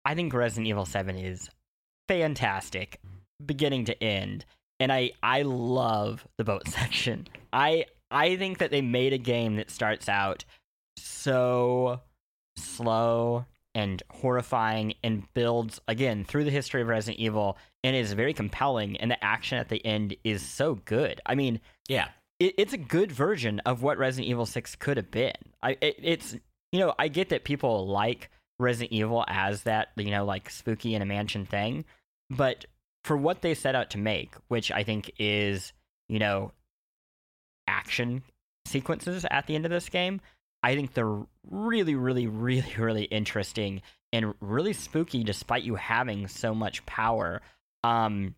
I 0.05 0.15
think 0.15 0.33
Resident 0.35 0.67
Evil 0.67 0.85
Seven 0.87 1.17
is 1.17 1.49
fantastic, 2.09 2.99
beginning 3.45 3.85
to 3.87 4.03
end, 4.03 4.45
and 4.81 4.93
I 4.93 5.13
I 5.23 5.43
love 5.43 6.27
the 6.39 6.45
boat 6.45 6.67
section. 6.69 7.29
I 7.53 7.87
I 8.11 8.37
think 8.37 8.59
that 8.59 8.71
they 8.71 8.83
made 8.83 9.13
a 9.13 9.19
game 9.19 9.57
that 9.57 9.71
starts 9.71 10.09
out 10.09 10.45
so 10.99 12.01
slow 12.57 13.47
and 13.75 14.03
horrifying 14.11 14.95
and 15.03 15.25
builds 15.35 15.81
again 15.89 16.25
through 16.25 16.45
the 16.45 16.51
history 16.51 16.83
of 16.83 16.89
Resident 16.89 17.21
Evil 17.21 17.57
and 17.83 17.97
is 17.97 18.13
very 18.13 18.35
compelling 18.35 18.97
and 18.99 19.11
the 19.11 19.25
action 19.25 19.59
at 19.59 19.69
the 19.69 19.85
end 19.85 20.15
is 20.25 20.43
so 20.43 20.75
good. 20.85 21.21
I 21.25 21.35
mean, 21.35 21.61
Yeah. 21.89 22.09
it, 22.39 22.55
it's 22.59 22.73
a 22.73 22.79
good 22.79 23.11
version 23.11 23.61
of 23.61 23.83
what 23.83 23.99
Resident 23.99 24.29
Evil 24.29 24.47
6 24.47 24.77
could 24.77 24.97
have 24.99 25.11
been. 25.11 25.33
I 25.63 25.79
it, 25.81 25.97
it's 26.03 26.37
you 26.73 26.81
know, 26.81 26.95
I 26.99 27.09
get 27.09 27.31
that 27.31 27.45
people 27.45 27.87
like 27.87 28.31
Resident 28.59 28.93
Evil 28.93 29.25
as 29.29 29.63
that, 29.65 29.89
you 29.97 30.11
know, 30.11 30.25
like 30.25 30.49
spooky 30.51 30.95
in 30.95 31.03
a 31.03 31.07
mansion 31.07 31.45
thing, 31.47 31.85
but 32.31 32.65
for 33.05 33.17
what 33.17 33.43
they 33.43 33.55
set 33.55 33.75
out 33.75 33.91
to 33.91 33.99
make, 33.99 34.35
which 34.49 34.71
I 34.71 34.83
think 34.85 35.11
is, 35.19 35.73
you 36.09 36.19
know, 36.19 36.53
action 37.67 38.23
sequences 38.67 39.25
at 39.31 39.47
the 39.47 39.55
end 39.55 39.65
of 39.65 39.71
this 39.71 39.89
game, 39.89 40.21
I 40.63 40.75
think 40.75 40.95
they're 40.95 41.19
really, 41.51 41.95
really, 41.95 42.27
really, 42.27 42.75
really 42.79 43.05
interesting 43.05 43.83
and 44.13 44.35
really 44.41 44.73
spooky 44.73 45.25
despite 45.25 45.63
you 45.63 45.75
having 45.77 46.29
so 46.29 46.55
much 46.55 46.85
power. 46.87 47.41
Um 47.85 48.35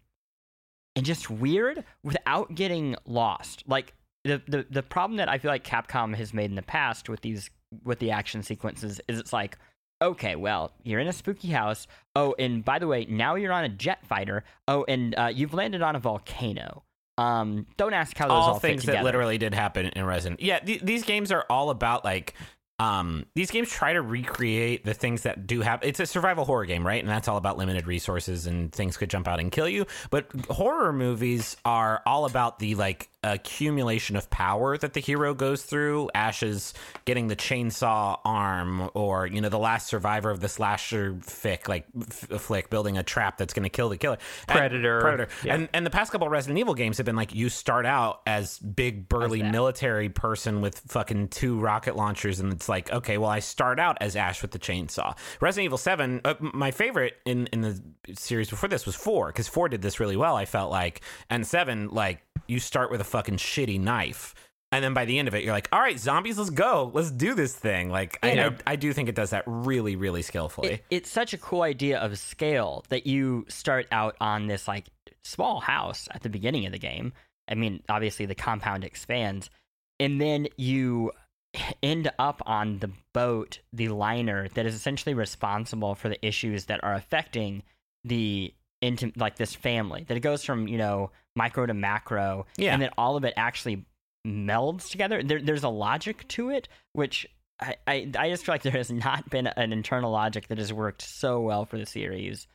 and 0.96 1.04
just 1.04 1.28
weird 1.28 1.84
without 2.04 2.54
getting 2.54 2.94
lost. 3.04 3.64
Like 3.66 3.94
the, 4.22 4.40
the 4.46 4.66
the 4.70 4.82
problem 4.82 5.16
that 5.16 5.28
I 5.28 5.38
feel 5.38 5.50
like 5.50 5.64
Capcom 5.64 6.14
has 6.14 6.32
made 6.32 6.50
in 6.50 6.56
the 6.56 6.62
past 6.62 7.08
with 7.08 7.20
these 7.20 7.50
with 7.82 7.98
the 7.98 8.12
action 8.12 8.42
sequences 8.42 9.00
is 9.08 9.18
it's 9.18 9.32
like 9.32 9.58
okay, 10.02 10.36
well, 10.36 10.72
you're 10.82 11.00
in 11.00 11.08
a 11.08 11.12
spooky 11.12 11.48
house. 11.48 11.86
Oh, 12.14 12.34
and 12.38 12.64
by 12.64 12.78
the 12.78 12.86
way, 12.86 13.06
now 13.08 13.36
you're 13.36 13.52
on 13.52 13.64
a 13.64 13.68
jet 13.68 14.04
fighter. 14.06 14.44
Oh, 14.68 14.84
and 14.86 15.14
uh, 15.16 15.30
you've 15.34 15.54
landed 15.54 15.82
on 15.82 15.96
a 15.96 15.98
volcano. 15.98 16.82
Um, 17.16 17.66
don't 17.76 17.94
ask 17.94 18.16
how 18.16 18.28
those 18.28 18.34
all, 18.34 18.52
all 18.54 18.58
things 18.58 18.84
that 18.84 19.04
literally 19.04 19.38
did 19.38 19.54
happen 19.54 19.86
in 19.86 20.04
Resident. 20.04 20.40
Yeah, 20.40 20.58
th- 20.58 20.80
these 20.82 21.04
games 21.04 21.30
are 21.30 21.46
all 21.48 21.70
about 21.70 22.04
like 22.04 22.34
um 22.80 23.24
these 23.36 23.52
games 23.52 23.70
try 23.70 23.92
to 23.92 24.02
recreate 24.02 24.84
the 24.84 24.94
things 24.94 25.22
that 25.22 25.46
do 25.46 25.60
happen. 25.60 25.88
It's 25.88 26.00
a 26.00 26.06
survival 26.06 26.44
horror 26.44 26.64
game, 26.64 26.84
right? 26.84 27.00
And 27.00 27.08
that's 27.08 27.28
all 27.28 27.36
about 27.36 27.56
limited 27.56 27.86
resources 27.86 28.46
and 28.48 28.72
things 28.72 28.96
could 28.96 29.10
jump 29.10 29.28
out 29.28 29.38
and 29.38 29.52
kill 29.52 29.68
you. 29.68 29.86
But 30.10 30.26
horror 30.50 30.92
movies 30.92 31.56
are 31.64 32.02
all 32.04 32.24
about 32.24 32.58
the 32.58 32.74
like 32.74 33.08
accumulation 33.32 34.16
of 34.16 34.28
power 34.30 34.76
that 34.78 34.92
the 34.92 35.00
hero 35.00 35.34
goes 35.34 35.62
through. 35.62 36.10
Ash's 36.14 36.74
getting 37.04 37.28
the 37.28 37.36
chainsaw 37.36 38.18
arm, 38.24 38.90
or 38.94 39.26
you 39.26 39.40
know, 39.40 39.48
the 39.48 39.58
last 39.58 39.86
survivor 39.86 40.30
of 40.30 40.40
the 40.40 40.48
slasher 40.48 41.14
fic, 41.14 41.68
like 41.68 41.86
f- 41.98 42.40
flick, 42.40 42.70
building 42.70 42.98
a 42.98 43.02
trap 43.02 43.38
that's 43.38 43.54
going 43.54 43.62
to 43.64 43.68
kill 43.70 43.88
the 43.88 43.96
killer. 43.96 44.18
And- 44.48 44.58
Predator. 44.58 45.00
Predator. 45.00 45.28
Yeah. 45.44 45.54
And 45.54 45.68
and 45.72 45.86
the 45.86 45.90
past 45.90 46.12
couple 46.12 46.28
Resident 46.28 46.58
Evil 46.58 46.74
games 46.74 46.98
have 46.98 47.06
been 47.06 47.16
like 47.16 47.34
you 47.34 47.48
start 47.48 47.86
out 47.86 48.20
as 48.26 48.58
big 48.58 49.08
burly 49.08 49.42
military 49.42 50.08
person 50.08 50.60
with 50.60 50.78
fucking 50.88 51.28
two 51.28 51.58
rocket 51.58 51.96
launchers, 51.96 52.40
and 52.40 52.52
it's 52.52 52.68
like 52.68 52.92
okay, 52.92 53.18
well 53.18 53.30
I 53.30 53.40
start 53.40 53.80
out 53.80 53.98
as 54.00 54.16
Ash 54.16 54.42
with 54.42 54.50
the 54.50 54.58
chainsaw. 54.58 55.16
Resident 55.40 55.64
Evil 55.66 55.78
Seven, 55.78 56.20
uh, 56.24 56.34
my 56.40 56.70
favorite 56.70 57.14
in 57.24 57.46
in 57.48 57.62
the 57.62 57.80
series 58.14 58.50
before 58.50 58.68
this 58.68 58.86
was 58.86 58.94
four 58.94 59.28
because 59.28 59.48
four 59.48 59.68
did 59.68 59.82
this 59.82 59.98
really 60.00 60.16
well. 60.16 60.36
I 60.36 60.44
felt 60.44 60.70
like, 60.70 61.00
and 61.30 61.46
seven 61.46 61.88
like 61.88 62.20
you 62.46 62.58
start 62.58 62.90
with 62.90 63.00
a 63.00 63.04
fucking 63.04 63.36
shitty 63.36 63.80
knife. 63.80 64.34
And 64.72 64.82
then 64.82 64.92
by 64.92 65.04
the 65.04 65.18
end 65.18 65.28
of 65.28 65.34
it, 65.34 65.44
you're 65.44 65.52
like, 65.52 65.68
"All 65.70 65.80
right, 65.80 65.98
zombies, 65.98 66.36
let's 66.36 66.50
go, 66.50 66.90
let's 66.92 67.10
do 67.10 67.34
this 67.34 67.54
thing." 67.54 67.90
Like, 67.90 68.18
I, 68.22 68.32
Yeah. 68.32 68.50
I, 68.66 68.72
I 68.72 68.76
do 68.76 68.92
think 68.92 69.08
it 69.08 69.14
does 69.14 69.30
that 69.30 69.44
really, 69.46 69.94
really 69.94 70.22
skillfully. 70.22 70.68
it, 70.72 70.84
it's 70.90 71.10
such 71.10 71.32
a 71.32 71.38
cool 71.38 71.62
idea 71.62 71.98
of 71.98 72.18
scale 72.18 72.84
that 72.88 73.06
you 73.06 73.46
start 73.48 73.86
out 73.92 74.16
on 74.20 74.48
this 74.48 74.66
like 74.66 74.86
small 75.22 75.60
house 75.60 76.08
at 76.10 76.22
the 76.22 76.28
beginning 76.28 76.66
of 76.66 76.72
the 76.72 76.78
game. 76.78 77.12
I 77.48 77.54
mean, 77.54 77.82
obviously 77.88 78.26
the 78.26 78.34
compound 78.34 78.84
expands, 78.84 79.48
and 80.00 80.20
then 80.20 80.48
you 80.56 81.12
end 81.82 82.10
up 82.18 82.42
on 82.46 82.80
the 82.80 82.90
boat, 83.12 83.60
the 83.72 83.88
liner 83.88 84.48
that 84.54 84.66
is 84.66 84.74
essentially 84.74 85.14
responsible 85.14 85.94
for 85.94 86.08
the 86.08 86.26
issues 86.26 86.64
that 86.64 86.82
are 86.82 86.94
affecting 86.94 87.62
the 88.02 88.52
like 89.16 89.36
this 89.36 89.54
family. 89.54 90.04
That 90.08 90.16
it 90.16 90.20
goes 90.20 90.44
from 90.44 90.66
you 90.66 90.78
know 90.78 91.10
micro 91.36 91.66
to 91.66 91.74
macro, 91.74 92.46
Yeah. 92.56 92.72
and 92.72 92.82
then 92.82 92.90
all 92.96 93.16
of 93.16 93.24
it 93.24 93.34
actually 93.36 93.84
melds 94.26 94.90
together. 94.90 95.22
There, 95.22 95.40
there's 95.40 95.64
a 95.64 95.68
logic 95.68 96.26
to 96.28 96.50
it, 96.50 96.68
which 96.92 97.26
I, 97.60 97.76
I, 97.86 98.10
I 98.18 98.30
just 98.30 98.44
feel 98.44 98.54
like 98.54 98.62
there 98.62 98.72
has 98.72 98.90
not 98.90 99.28
been 99.30 99.46
an 99.46 99.72
internal 99.72 100.10
logic 100.10 100.48
that 100.48 100.58
has 100.58 100.72
worked 100.72 101.02
so 101.02 101.40
well 101.40 101.64
for 101.64 101.78
the 101.78 101.86
series. 101.86 102.46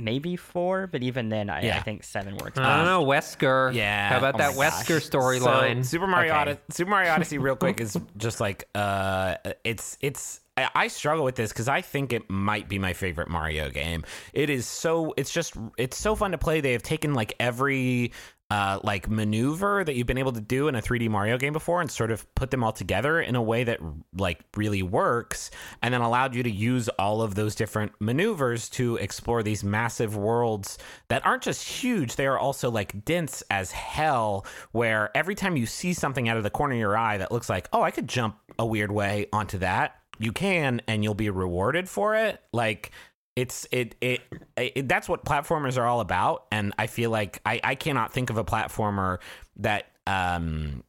Maybe 0.00 0.36
four, 0.36 0.86
but 0.86 1.02
even 1.02 1.28
then, 1.28 1.50
I, 1.50 1.70
I 1.72 1.80
think 1.80 2.04
seven 2.04 2.36
works. 2.36 2.56
I 2.56 2.76
don't 2.76 2.86
know, 2.86 3.04
Wesker. 3.04 3.74
Yeah. 3.74 4.10
How 4.10 4.18
about 4.18 4.36
Oh 4.36 4.38
that. 4.38 4.54
Wesker 4.54 5.00
storyline? 5.00 5.78
So, 5.84 5.90
Super 5.90 6.06
Mario 6.06 6.30
Okay. 6.30 6.40
Odyssey, 6.40 6.60
Super 6.70 6.90
Mario 6.90 7.10
Odyssey, 7.10 7.38
real 7.38 7.56
quick, 7.56 7.80
is 7.80 7.98
just 8.16 8.40
like 8.40 8.68
uh, 8.76 9.34
it's 9.64 9.98
it's. 10.00 10.40
I, 10.74 10.88
struggle 10.88 11.24
with 11.24 11.36
this 11.36 11.52
because 11.52 11.68
I 11.68 11.80
think 11.80 12.12
it 12.12 12.28
might 12.30 12.68
be 12.68 12.78
my 12.78 12.92
favorite 12.92 13.28
Mario 13.28 13.70
game. 13.70 14.04
It 14.32 14.50
is 14.50 14.66
so. 14.66 15.14
It's 15.16 15.32
just. 15.32 15.56
It's 15.76 15.96
so 15.96 16.14
fun 16.14 16.32
to 16.32 16.38
play. 16.38 16.60
They 16.60 16.72
have 16.72 16.82
taken 16.82 17.14
like 17.14 17.34
every. 17.40 18.12
Uh, 18.50 18.80
like 18.82 19.10
maneuver 19.10 19.84
that 19.84 19.94
you've 19.94 20.06
been 20.06 20.16
able 20.16 20.32
to 20.32 20.40
do 20.40 20.68
in 20.68 20.74
a 20.74 20.80
3D 20.80 21.10
Mario 21.10 21.36
game 21.36 21.52
before, 21.52 21.82
and 21.82 21.90
sort 21.90 22.10
of 22.10 22.34
put 22.34 22.50
them 22.50 22.64
all 22.64 22.72
together 22.72 23.20
in 23.20 23.36
a 23.36 23.42
way 23.42 23.62
that 23.62 23.78
like 24.16 24.40
really 24.56 24.82
works, 24.82 25.50
and 25.82 25.92
then 25.92 26.00
allowed 26.00 26.34
you 26.34 26.42
to 26.42 26.50
use 26.50 26.88
all 26.98 27.20
of 27.20 27.34
those 27.34 27.54
different 27.54 27.92
maneuvers 28.00 28.70
to 28.70 28.96
explore 28.96 29.42
these 29.42 29.62
massive 29.62 30.16
worlds 30.16 30.78
that 31.08 31.26
aren't 31.26 31.42
just 31.42 31.62
huge; 31.62 32.16
they 32.16 32.26
are 32.26 32.38
also 32.38 32.70
like 32.70 33.04
dense 33.04 33.42
as 33.50 33.70
hell. 33.70 34.46
Where 34.72 35.14
every 35.14 35.34
time 35.34 35.58
you 35.58 35.66
see 35.66 35.92
something 35.92 36.26
out 36.26 36.38
of 36.38 36.42
the 36.42 36.48
corner 36.48 36.72
of 36.72 36.80
your 36.80 36.96
eye 36.96 37.18
that 37.18 37.30
looks 37.30 37.50
like, 37.50 37.68
oh, 37.74 37.82
I 37.82 37.90
could 37.90 38.08
jump 38.08 38.38
a 38.58 38.64
weird 38.64 38.90
way 38.90 39.26
onto 39.30 39.58
that, 39.58 39.97
you 40.18 40.32
can, 40.32 40.82
and 40.86 41.04
you'll 41.04 41.14
be 41.14 41.30
rewarded 41.30 41.88
for 41.88 42.14
it. 42.14 42.42
Like 42.52 42.92
it's 43.38 43.68
it, 43.70 43.94
it 44.00 44.20
it 44.56 44.88
that's 44.88 45.08
what 45.08 45.24
platformers 45.24 45.78
are 45.78 45.86
all 45.86 46.00
about 46.00 46.46
and 46.50 46.74
i 46.76 46.88
feel 46.88 47.08
like 47.08 47.40
i 47.46 47.60
i 47.62 47.74
cannot 47.76 48.12
think 48.12 48.30
of 48.30 48.36
a 48.36 48.44
platformer 48.44 49.18
that 49.56 49.92
um 50.08 50.82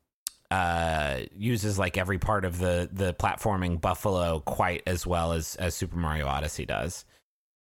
uh 0.49 1.19
uses 1.37 1.77
like 1.77 1.95
every 1.95 2.17
part 2.17 2.45
of 2.45 2.57
the 2.57 2.89
the 2.91 3.13
platforming 3.13 3.79
buffalo 3.79 4.39
quite 4.39 4.81
as 4.87 5.05
well 5.05 5.31
as 5.31 5.55
as 5.57 5.75
super 5.75 5.95
mario 5.95 6.25
odyssey 6.25 6.65
does 6.65 7.05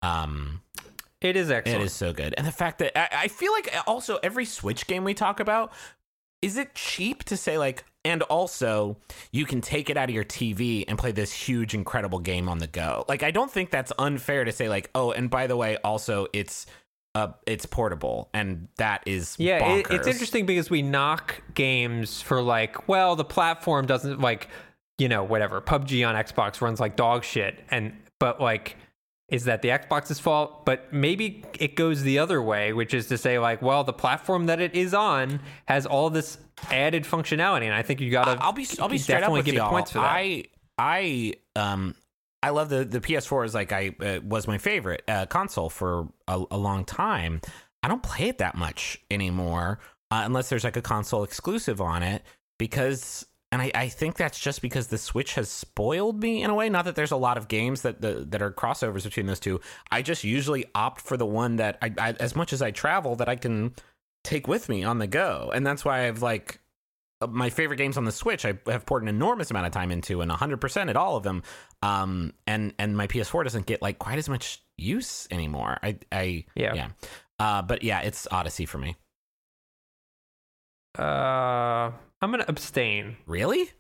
um 0.00 0.62
it 1.20 1.36
is 1.36 1.50
excellent. 1.50 1.82
it 1.82 1.84
is 1.84 1.92
so 1.92 2.14
good 2.14 2.32
and 2.38 2.46
the 2.46 2.52
fact 2.52 2.78
that 2.78 2.96
I, 2.98 3.24
I 3.24 3.28
feel 3.28 3.52
like 3.52 3.70
also 3.86 4.18
every 4.22 4.46
switch 4.46 4.86
game 4.86 5.04
we 5.04 5.12
talk 5.12 5.38
about 5.38 5.70
is 6.40 6.56
it 6.56 6.74
cheap 6.74 7.24
to 7.24 7.36
say 7.36 7.58
like 7.58 7.84
and 8.04 8.22
also 8.22 8.96
you 9.32 9.44
can 9.44 9.60
take 9.60 9.90
it 9.90 9.96
out 9.96 10.08
of 10.08 10.14
your 10.14 10.24
tv 10.24 10.84
and 10.88 10.98
play 10.98 11.12
this 11.12 11.32
huge 11.32 11.74
incredible 11.74 12.18
game 12.18 12.48
on 12.48 12.58
the 12.58 12.66
go 12.66 13.04
like 13.08 13.22
i 13.22 13.30
don't 13.30 13.50
think 13.50 13.70
that's 13.70 13.92
unfair 13.98 14.44
to 14.44 14.52
say 14.52 14.68
like 14.68 14.90
oh 14.94 15.10
and 15.12 15.30
by 15.30 15.46
the 15.46 15.56
way 15.56 15.76
also 15.78 16.26
it's 16.32 16.66
uh 17.14 17.28
it's 17.46 17.66
portable 17.66 18.28
and 18.32 18.68
that 18.76 19.02
is 19.06 19.36
Yeah, 19.38 19.76
it, 19.76 19.86
it's 19.90 20.06
interesting 20.06 20.46
because 20.46 20.70
we 20.70 20.82
knock 20.82 21.42
games 21.54 22.22
for 22.22 22.42
like, 22.42 22.88
well, 22.88 23.16
the 23.16 23.24
platform 23.24 23.86
doesn't 23.86 24.20
like, 24.20 24.48
you 24.98 25.08
know, 25.08 25.24
whatever. 25.24 25.60
PUBG 25.60 26.06
on 26.06 26.14
Xbox 26.14 26.60
runs 26.60 26.80
like 26.80 26.96
dog 26.96 27.24
shit, 27.24 27.64
and 27.70 27.96
but 28.20 28.40
like, 28.40 28.76
is 29.28 29.44
that 29.44 29.62
the 29.62 29.68
Xbox's 29.68 30.18
fault? 30.18 30.64
But 30.64 30.92
maybe 30.92 31.44
it 31.58 31.76
goes 31.76 32.02
the 32.02 32.18
other 32.18 32.42
way, 32.42 32.72
which 32.72 32.94
is 32.94 33.06
to 33.08 33.18
say 33.18 33.38
like, 33.38 33.62
well, 33.62 33.84
the 33.84 33.92
platform 33.92 34.46
that 34.46 34.60
it 34.60 34.74
is 34.74 34.94
on 34.94 35.40
has 35.66 35.86
all 35.86 36.10
this 36.10 36.38
added 36.70 37.04
functionality, 37.04 37.64
and 37.64 37.74
I 37.74 37.82
think 37.82 38.00
you 38.00 38.10
gotta. 38.10 38.42
I'll 38.42 38.52
be 38.52 38.66
I'll 38.80 38.88
be 38.88 38.98
straight 38.98 39.16
up 39.16 39.20
definitely 39.22 39.40
with 39.40 39.46
give 39.46 39.54
y'all. 39.54 39.70
points 39.70 39.92
for 39.92 39.98
that. 39.98 40.10
I 40.10 40.44
I 40.78 41.34
um 41.56 41.94
I 42.42 42.50
love 42.50 42.68
the 42.68 42.84
the 42.84 43.00
PS4 43.00 43.44
is 43.46 43.54
like 43.54 43.72
I 43.72 43.94
uh, 44.00 44.20
was 44.22 44.46
my 44.46 44.58
favorite 44.58 45.02
uh, 45.08 45.26
console 45.26 45.70
for 45.70 46.08
a, 46.26 46.42
a 46.50 46.58
long 46.58 46.84
time. 46.84 47.40
I 47.82 47.88
don't 47.88 48.02
play 48.02 48.28
it 48.28 48.38
that 48.38 48.56
much 48.56 48.98
anymore 49.10 49.80
uh, 50.10 50.22
unless 50.24 50.48
there's 50.48 50.64
like 50.64 50.76
a 50.76 50.82
console 50.82 51.24
exclusive 51.24 51.80
on 51.80 52.02
it 52.02 52.22
because 52.58 53.26
and 53.50 53.62
I, 53.62 53.70
I 53.74 53.88
think 53.88 54.16
that's 54.16 54.38
just 54.38 54.60
because 54.60 54.88
the 54.88 54.98
Switch 54.98 55.34
has 55.34 55.48
spoiled 55.48 56.22
me 56.22 56.42
in 56.42 56.50
a 56.50 56.54
way. 56.54 56.68
Not 56.68 56.84
that 56.84 56.96
there's 56.96 57.12
a 57.12 57.16
lot 57.16 57.38
of 57.38 57.48
games 57.48 57.82
that 57.82 58.00
the, 58.02 58.26
that 58.28 58.42
are 58.42 58.50
crossovers 58.50 59.04
between 59.04 59.26
those 59.26 59.40
two. 59.40 59.60
I 59.90 60.02
just 60.02 60.22
usually 60.22 60.66
opt 60.74 61.00
for 61.00 61.16
the 61.16 61.26
one 61.26 61.56
that 61.56 61.78
I, 61.80 61.92
I 61.98 62.12
as 62.20 62.36
much 62.36 62.52
as 62.52 62.60
I 62.60 62.70
travel 62.70 63.16
that 63.16 63.28
I 63.28 63.36
can 63.36 63.74
take 64.24 64.48
with 64.48 64.68
me 64.68 64.84
on 64.84 64.98
the 64.98 65.06
go, 65.06 65.50
and 65.54 65.66
that's 65.66 65.84
why 65.84 66.06
I've 66.08 66.22
like 66.22 66.60
uh, 67.20 67.26
my 67.26 67.50
favorite 67.50 67.76
games 67.76 67.96
on 67.96 68.04
the 68.04 68.12
Switch. 68.12 68.44
I 68.44 68.54
have 68.66 68.86
poured 68.86 69.02
an 69.02 69.08
enormous 69.08 69.50
amount 69.50 69.66
of 69.66 69.72
time 69.72 69.90
into, 69.90 70.20
and 70.20 70.30
100% 70.30 70.88
at 70.90 70.96
all 70.96 71.16
of 71.16 71.22
them. 71.22 71.42
Um, 71.82 72.32
and 72.46 72.74
and 72.78 72.96
my 72.96 73.06
PS4 73.06 73.44
doesn't 73.44 73.66
get 73.66 73.82
like 73.82 73.98
quite 73.98 74.18
as 74.18 74.28
much 74.28 74.62
use 74.76 75.26
anymore. 75.30 75.78
I 75.82 75.98
I 76.12 76.44
Yeah. 76.54 76.74
yeah. 76.74 76.88
Uh, 77.38 77.62
but 77.62 77.82
yeah, 77.82 78.00
it's 78.00 78.26
Odyssey 78.30 78.66
for 78.66 78.78
me. 78.78 78.96
uh, 80.98 81.90
I'm 82.20 82.30
gonna 82.30 82.44
abstain. 82.48 83.16
Really? 83.26 83.70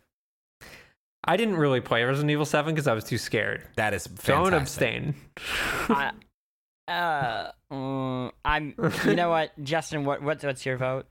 I 1.24 1.36
didn't 1.36 1.56
really 1.56 1.80
play 1.80 2.04
Resident 2.04 2.30
Evil 2.30 2.46
Seven 2.46 2.74
because 2.74 2.86
I 2.86 2.94
was 2.94 3.04
too 3.04 3.18
scared. 3.18 3.62
That 3.76 3.92
is 3.92 4.04
Don't 4.04 4.54
abstain. 4.54 5.14
I, 5.88 6.12
uh, 6.88 7.52
mm, 7.72 8.32
I'm. 8.44 8.74
You 9.04 9.14
know 9.14 9.30
what, 9.30 9.52
Justin? 9.62 10.04
What 10.04 10.22
what's 10.22 10.42
what's 10.44 10.64
your 10.66 10.76
vote? 10.76 11.06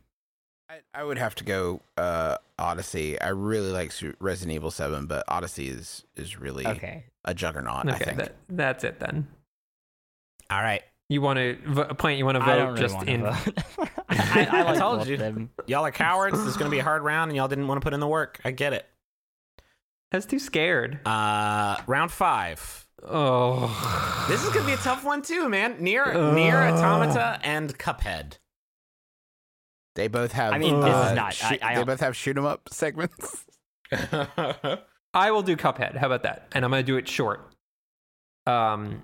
I, 0.69 0.80
I 0.93 1.03
would 1.03 1.17
have 1.17 1.34
to 1.36 1.43
go 1.45 1.82
uh, 1.97 2.38
Odyssey. 2.59 3.19
I 3.21 3.30
really 3.30 3.71
like 3.71 3.93
Resident 4.19 4.53
Evil 4.55 4.71
Seven, 4.71 5.05
but 5.05 5.23
Odyssey 5.28 5.67
is 5.69 6.03
is 6.17 6.38
really 6.39 6.65
Okay. 6.67 7.05
a 7.23 7.34
juggernaut. 7.34 7.88
I 7.88 7.95
Okay, 7.95 8.03
think. 8.05 8.17
that, 8.17 8.36
that's 8.49 8.84
it 8.84 8.99
then. 8.99 9.28
All 10.49 10.61
right, 10.61 10.82
You 11.09 11.21
want 11.21 11.38
to 11.39 11.57
v- 11.65 11.93
Plante? 11.95 12.17
You 12.17 12.25
want 12.25 12.38
to 12.38 12.43
I 12.43 12.55
don't 12.55 12.67
vote 12.67 12.71
really 12.71 12.82
just 12.82 12.95
want 12.95 13.09
in? 13.09 13.23
to 13.23 13.32
vote. 13.32 13.89
I, 14.09 14.47
I, 14.49 14.61
like 14.63 14.80
told 14.80 15.05
you, 15.07 15.17
them. 15.17 15.49
y'all 15.67 15.86
are 15.86 15.91
cowards. 15.91 16.38
this 16.38 16.47
is 16.47 16.55
going 16.57 16.69
to 16.71 16.73
be 16.75 16.80
a 16.80 16.84
hard 16.84 17.01
round, 17.03 17.30
and 17.32 17.36
y'all 17.38 17.47
didn't 17.49 17.67
want 17.67 17.80
to 17.82 17.84
put 17.86 17.93
in 17.93 17.99
the 17.99 18.07
work. 18.07 18.39
I 18.45 18.51
get 18.51 18.71
it. 18.73 18.86
I 20.11 20.17
was 20.17 20.25
too 20.25 20.39
scared. 20.39 21.05
Uh, 21.05 21.78
round 21.86 22.11
five. 22.11 22.86
Oh, 23.04 24.26
This 24.30 24.43
is 24.43 24.50
gonna 24.50 24.66
be 24.66 24.74
a 24.74 24.78
tough 24.78 25.04
one 25.06 25.22
too, 25.22 25.48
man. 25.50 25.78
NieR 25.78 26.14
NieR 26.14 26.72
Automata 26.74 27.39
and 27.43 27.78
Cuphead. 27.78 28.38
They 29.95 30.08
both 30.08 30.32
have. 30.34 30.54
I 30.54 30.58
mean, 30.58 30.80
this 30.80 30.89
is 30.89 30.95
uh, 30.95 31.14
not- 31.14 31.34
shoot- 31.34 31.64
I- 31.64 31.68
I 31.68 31.70
they 31.70 31.76
don't- 31.76 31.86
both 31.88 32.00
have 32.02 32.16
shoot 32.16 32.38
'em 32.38 32.45
up 32.45 32.70
segments. 32.72 33.45
I 33.91 35.32
will 35.32 35.41
do 35.43 35.56
Cuphead. 35.56 35.95
How 35.95 36.08
about 36.08 36.24
that? 36.24 36.48
And 36.54 36.64
I'm 36.66 36.72
going 36.72 36.84
to 36.84 36.86
do 36.86 36.98
it 36.98 37.08
short. 37.08 37.50
Um, 38.45 39.04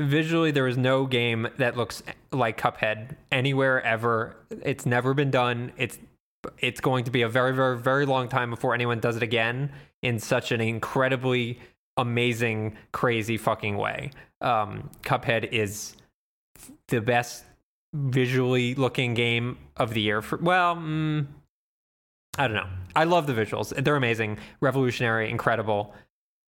visually, 0.00 0.50
there 0.50 0.66
is 0.66 0.76
no 0.76 1.06
game 1.06 1.48
that 1.58 1.76
looks 1.76 2.02
like 2.32 2.58
Cuphead 2.60 3.16
anywhere 3.30 3.80
ever. 3.82 4.36
It's 4.50 4.86
never 4.86 5.14
been 5.14 5.30
done. 5.30 5.72
It's 5.76 5.98
it's 6.58 6.80
going 6.80 7.04
to 7.04 7.10
be 7.10 7.22
a 7.22 7.28
very, 7.28 7.52
very, 7.54 7.76
very 7.78 8.06
long 8.06 8.28
time 8.28 8.50
before 8.50 8.72
anyone 8.74 8.98
does 9.00 9.16
it 9.16 9.22
again 9.22 9.72
in 10.02 10.18
such 10.18 10.50
an 10.52 10.60
incredibly 10.60 11.60
amazing, 11.96 12.76
crazy 12.92 13.36
fucking 13.36 13.76
way. 13.76 14.10
Um, 14.40 14.90
Cuphead 15.02 15.52
is 15.52 15.96
the 16.88 17.00
best 17.00 17.44
visually 17.94 18.74
looking 18.74 19.14
game 19.14 19.58
of 19.76 19.94
the 19.94 20.00
year. 20.00 20.22
For 20.22 20.36
well, 20.38 20.76
mm, 20.76 21.26
I 22.38 22.46
don't 22.46 22.56
know. 22.56 22.68
I 22.94 23.04
love 23.04 23.26
the 23.26 23.32
visuals. 23.32 23.72
They're 23.82 23.96
amazing, 23.96 24.38
revolutionary, 24.60 25.30
incredible, 25.30 25.94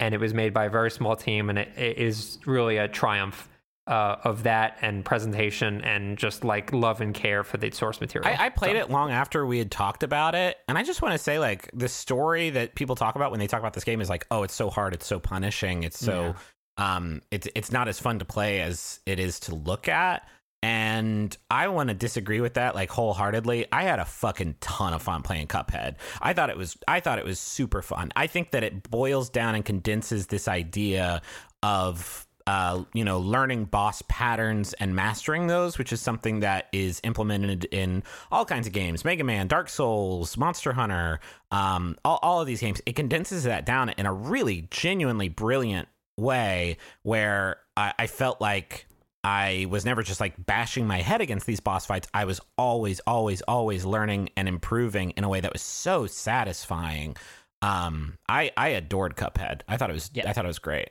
and 0.01 0.14
it 0.14 0.20
was 0.20 0.34
made 0.34 0.53
by 0.53 0.66
a 0.66 0.70
very 0.70 0.90
small 0.90 1.16
team, 1.16 1.51
and 1.51 1.59
it, 1.59 1.68
it 1.76 1.99
is 1.99 2.38
really 2.46 2.76
a 2.76 2.88
triumph 2.88 3.49
uh, 3.89 4.16
of 4.22 4.43
that 4.43 4.76
and 4.82 5.05
presentation 5.05 5.80
and 5.80 6.18
just 6.18 6.45
like 6.45 6.72
love 6.72 7.01
and 7.01 7.14
care 7.14 7.43
for 7.43 7.57
the 7.57 7.70
source 7.70 8.01
material. 8.01 8.30
I, 8.30 8.47
I 8.47 8.49
played 8.51 8.76
So- 8.76 8.82
it 8.82 8.91
long 8.91 9.11
after 9.11 9.47
we 9.47 9.59
had 9.59 9.70
talked 9.70 10.03
about 10.03 10.34
it, 10.34 10.59
and 10.68 10.76
I 10.76 10.82
just 10.84 11.01
want 11.03 11.12
to 11.12 11.18
say, 11.18 11.39
like, 11.39 11.70
the 11.72 11.89
story 11.89 12.51
that 12.51 12.74
people 12.74 12.95
talk 12.97 13.16
about 13.16 13.30
when 13.30 13.41
they 13.41 13.47
talk 13.47 13.61
about 13.61 13.72
this 13.72 13.84
game 13.84 14.01
is 14.01 14.09
like, 14.11 14.26
oh, 14.30 14.43
it's 14.43 14.55
so 14.55 14.68
hard, 14.70 14.93
it's 14.95 15.07
so 15.07 15.18
punishing, 15.18 15.82
it's 15.82 15.99
so, 15.99 16.34
um, 16.76 17.22
it's 17.30 17.49
it's 17.55 17.72
not 17.72 17.89
as 17.89 17.99
fun 17.99 18.18
to 18.20 18.24
play 18.24 18.61
as 18.61 19.01
it 19.07 19.18
is 19.18 19.41
to 19.41 19.55
look 19.55 19.89
at. 19.89 20.28
And 20.62 21.36
I 21.51 21.68
want 21.68 21.89
to 21.89 21.95
disagree 21.95 22.41
with 22.41 22.55
that 22.55 22.74
like 22.74 22.91
wholeheartedly. 22.91 23.66
I 23.72 23.84
had 23.84 24.01
a 24.01 24.05
fucking 24.05 24.57
ton 24.61 24.93
of 24.93 25.01
fun 25.03 25.22
playing 25.22 25.47
Cuphead. 25.47 25.95
I 26.20 26.32
thought 26.34 26.51
it 26.51 26.57
was 26.57 26.76
I 26.86 27.01
thought 27.01 27.18
it 27.18 27.24
was 27.24 27.39
super 27.39 27.80
fun. 27.80 28.11
I 28.16 28.26
think 28.26 28.51
that 28.51 28.64
it 28.64 28.91
boils 28.91 29.30
down 29.30 29.55
and 29.55 29.64
condenses 29.64 30.26
this 30.26 30.47
idea 30.49 31.22
of 31.62 32.26
uh, 32.49 32.82
you 32.94 33.05
know, 33.05 33.18
learning 33.20 33.66
boss 33.66 34.01
patterns 34.09 34.72
and 34.80 34.96
mastering 34.96 35.49
those, 35.49 35.76
which 35.76 35.92
is 35.92 36.01
something 36.01 36.40
that 36.40 36.66
is 36.72 36.99
implemented 37.05 37.66
in 37.66 38.03
all 38.32 38.46
kinds 38.46 38.66
of 38.66 38.72
games 38.72 39.05
Mega 39.05 39.22
Man, 39.22 39.49
Dark 39.49 39.68
Souls, 39.68 40.34
Monster 40.38 40.72
Hunter, 40.72 41.20
um, 41.51 41.94
all, 42.07 42.18
all 42.22 42.40
of 42.40 42.46
these 42.46 42.62
games. 42.62 42.80
It 42.86 42.96
condenses 42.96 43.44
that 43.44 43.66
down 43.66 43.90
in 43.90 44.07
a 44.07 44.14
really 44.14 44.66
genuinely 44.70 45.28
brilliant 45.28 45.88
way 46.16 46.78
where 47.03 47.59
I, 47.76 47.92
I 47.99 48.07
felt 48.07 48.40
like 48.40 48.86
I 49.22 49.66
was 49.68 49.84
never 49.84 50.03
just 50.03 50.18
like 50.18 50.46
bashing 50.46 50.86
my 50.86 51.03
head 51.03 51.20
against 51.20 51.44
these 51.44 51.61
boss 51.61 51.84
fights. 51.84 52.09
I 52.14 52.24
was 52.24 52.40
always, 52.57 52.99
always, 53.01 53.42
always 53.42 53.84
learning 53.84 54.30
and 54.38 54.49
improving 54.49 55.11
in 55.11 55.24
a 55.24 55.28
way 55.28 55.40
that 55.40 55.53
was 55.53 55.61
so 55.61 56.07
satisfying. 56.07 57.14
Um, 57.61 58.16
I 58.26 58.53
I 58.57 58.68
adored 58.68 59.16
Cuphead. 59.16 59.61
I 59.68 59.76
thought 59.76 59.90
it 59.90 59.92
was 59.92 60.11
Yeah. 60.14 60.30
I 60.30 60.32
thought 60.32 60.46
it 60.46 60.49
was 60.49 60.59
great. 60.59 60.88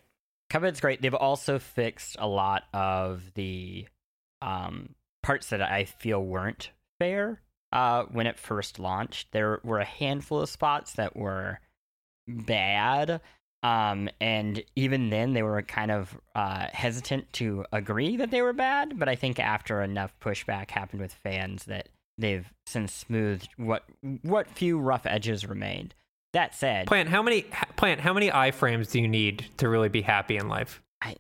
Cuphead's 0.50 0.80
great. 0.80 1.02
They've 1.02 1.14
also 1.14 1.60
fixed 1.60 2.16
a 2.20 2.28
lot 2.28 2.64
of 2.74 3.34
the 3.34 3.88
um, 4.41 4.95
parts 5.24 5.50
that 5.50 5.62
I 5.62 5.86
feel 5.86 6.24
weren't 6.24 6.72
fair 7.00 7.41
uh, 7.72 8.04
when 8.04 8.28
it 8.28 8.39
first 8.39 8.80
launched. 8.80 9.32
There 9.32 9.60
were 9.64 9.80
a 9.80 9.86
handful 9.86 10.41
of 10.41 10.50
spots 10.50 10.93
that 10.93 11.16
were 11.16 11.60
bad. 12.28 13.22
Um, 13.64 14.08
and 14.22 14.64
even 14.76 15.10
then, 15.10 15.34
they 15.34 15.43
were 15.43 15.62
kind 15.64 15.91
of 15.91 16.18
uh, 16.36 16.68
hesitant 16.72 17.34
to 17.34 17.66
agree 17.74 18.16
that 18.18 18.32
they 18.32 18.41
were 18.41 18.54
bad. 18.54 18.98
But 18.98 19.10
I 19.10 19.16
think 19.16 19.39
after 19.39 19.82
enough 19.82 20.14
pushback 20.22 20.72
happened 20.72 21.02
with 21.02 21.14
fans, 21.14 21.66
that 21.66 21.89
they've 22.18 22.50
since 22.66 22.93
smoothed 22.93 23.50
what 23.58 23.84
what 24.22 24.48
few 24.48 24.80
rough 24.80 25.06
edges 25.06 25.45
remained. 25.45 25.95
That 26.34 26.53
said, 26.55 26.88
Plante, 26.88 27.09
how 27.09 27.21
many 27.23 27.43
Plante? 27.78 28.01
How 28.01 28.13
many 28.13 28.30
iframes 28.30 28.91
do 28.91 28.99
you 29.01 29.07
need 29.07 29.45
to 29.57 29.69
really 29.69 29.89
be 29.89 30.01
happy 30.01 30.38
in 30.38 30.47
life? 30.49 30.82
I, 31.01 31.15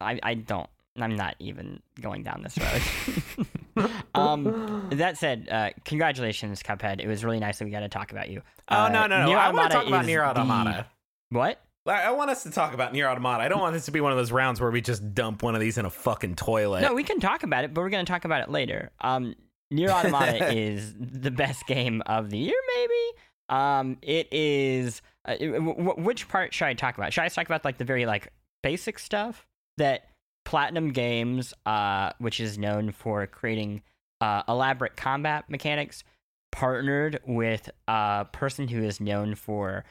I, 0.00 0.18
I 0.22 0.34
don't. 0.34 0.68
I'm 0.98 1.14
not 1.16 1.36
even 1.38 1.80
going 2.00 2.22
down 2.22 2.42
this 2.42 2.56
road. 2.58 3.86
um, 4.14 4.88
that 4.92 5.18
said, 5.18 5.48
uh, 5.50 5.70
congratulations, 5.84 6.62
Cuphead. 6.62 7.00
It 7.00 7.06
was 7.06 7.22
really 7.24 7.38
nice 7.38 7.58
that 7.58 7.66
we 7.66 7.70
got 7.70 7.80
to 7.80 7.88
talk 7.90 8.12
about 8.12 8.30
you. 8.30 8.40
Oh 8.70 8.84
Uh, 8.84 8.88
no 8.88 9.06
no 9.06 9.20
no! 9.20 9.26
Nier 9.26 9.36
I 9.38 9.50
want 9.50 9.70
to 9.70 9.76
talk 9.76 9.86
about 9.86 10.06
Nier 10.06 10.20
the- 10.20 10.26
Automata. 10.30 10.86
What? 11.30 11.60
I 11.86 12.04
I 12.04 12.10
want 12.12 12.30
us 12.30 12.42
to 12.44 12.50
talk 12.50 12.72
about 12.72 12.92
Nier 12.94 13.08
Automata. 13.08 13.44
I 13.44 13.48
don't 13.48 13.60
want 13.60 13.74
this 13.74 13.84
to 13.84 13.90
be 13.92 14.00
one 14.00 14.10
of 14.12 14.18
those 14.18 14.32
rounds 14.32 14.60
where 14.60 14.70
we 14.70 14.80
just 14.80 15.14
dump 15.14 15.42
one 15.42 15.54
of 15.54 15.60
these 15.60 15.76
in 15.78 15.84
a 15.84 15.90
fucking 15.90 16.34
toilet. 16.36 16.80
No, 16.82 16.94
we 16.94 17.04
can 17.04 17.20
talk 17.20 17.42
about 17.42 17.64
it, 17.64 17.74
but 17.74 17.82
we're 17.82 17.90
going 17.90 18.04
to 18.04 18.10
talk 18.10 18.24
about 18.24 18.40
it 18.42 18.50
later. 18.50 18.90
Um, 19.02 19.34
Nier 19.70 19.90
Automata 19.90 20.52
is 20.56 20.94
the 20.98 21.30
best 21.30 21.66
game 21.66 22.02
of 22.06 22.30
the 22.30 22.38
year, 22.38 22.56
maybe. 22.76 23.18
Um, 23.48 23.98
it 24.02 24.32
is. 24.32 25.02
Uh, 25.24 25.36
w- 25.36 25.74
w- 25.74 26.02
which 26.02 26.28
part 26.28 26.54
should 26.54 26.66
I 26.66 26.74
talk 26.74 26.96
about? 26.96 27.12
Should 27.12 27.24
I 27.24 27.28
talk 27.28 27.46
about 27.46 27.64
like 27.64 27.78
the 27.78 27.84
very 27.84 28.06
like 28.06 28.32
basic 28.62 28.98
stuff 28.98 29.46
that 29.76 30.08
Platinum 30.44 30.92
Games, 30.92 31.52
uh, 31.66 32.12
which 32.18 32.40
is 32.40 32.58
known 32.58 32.92
for 32.92 33.26
creating 33.26 33.82
uh, 34.20 34.42
elaborate 34.48 34.96
combat 34.96 35.44
mechanics, 35.48 36.04
partnered 36.52 37.20
with 37.26 37.68
a 37.88 38.26
person 38.32 38.68
who 38.68 38.82
is 38.82 39.00
known 39.00 39.34
for 39.34 39.84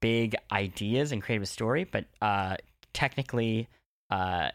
big 0.00 0.36
ideas 0.52 1.12
and 1.12 1.22
creative 1.22 1.48
story, 1.48 1.84
but 1.84 2.04
uh, 2.22 2.56
technically 2.94 3.68
uh, 4.10 4.50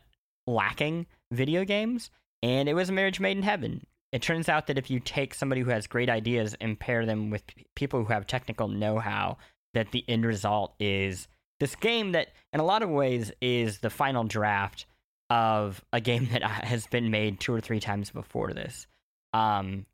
lacking 0.48 1.06
video 1.32 1.64
games, 1.66 2.10
and 2.42 2.68
it 2.68 2.74
was 2.74 2.90
a 2.90 2.94
marriage 2.94 3.20
made 3.20 3.38
in 3.38 3.44
heaven. 3.44 3.86
It 4.14 4.22
turns 4.22 4.48
out 4.48 4.68
that 4.68 4.78
if 4.78 4.90
you 4.90 5.00
take 5.00 5.34
somebody 5.34 5.60
who 5.62 5.72
has 5.72 5.88
great 5.88 6.08
ideas 6.10 6.56
and 6.62 6.80
pair 6.80 7.06
them 7.06 7.30
with 7.32 7.46
p- 7.48 7.66
people 7.76 8.06
who 8.06 8.14
have 8.14 8.28
technical 8.28 8.68
know-how, 8.68 9.38
that 9.74 9.92
the 9.92 10.06
end 10.08 10.24
result 10.24 10.76
is 10.80 11.28
this 11.60 11.76
game 11.76 12.12
that, 12.12 12.28
in 12.54 12.60
a 12.60 12.64
lot 12.64 12.84
of 12.84 12.90
ways, 12.90 13.32
is 13.42 13.80
the 13.80 13.90
final 13.90 14.24
draft 14.24 14.86
of 15.32 15.84
a 15.92 16.00
game 16.00 16.30
that 16.32 16.44
has 16.44 16.86
been 16.88 17.10
made 17.10 17.40
two 17.40 17.54
or 17.54 17.60
three 17.60 17.80
times 17.80 18.12
before 18.12 18.54
this. 18.54 18.86
Um, 19.34 19.88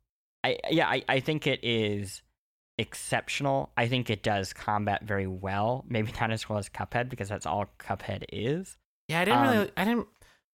I 0.44 0.58
yeah, 0.70 0.86
I, 0.88 1.02
I 1.08 1.20
think 1.20 1.46
it 1.46 1.60
is 1.62 2.22
exceptional. 2.78 3.70
I 3.76 3.88
think 3.88 4.10
it 4.10 4.22
does 4.22 4.52
combat 4.52 5.02
very 5.04 5.26
well. 5.26 5.84
Maybe 5.88 6.12
not 6.20 6.30
as 6.30 6.48
well 6.48 6.58
as 6.58 6.68
Cuphead 6.68 7.08
because 7.08 7.28
that's 7.28 7.46
all 7.46 7.66
Cuphead 7.78 8.24
is. 8.32 8.76
Yeah, 9.08 9.20
I 9.20 9.24
didn't 9.24 9.40
Um, 9.40 9.50
really. 9.50 9.70
I 9.76 9.84
didn't. 9.84 10.08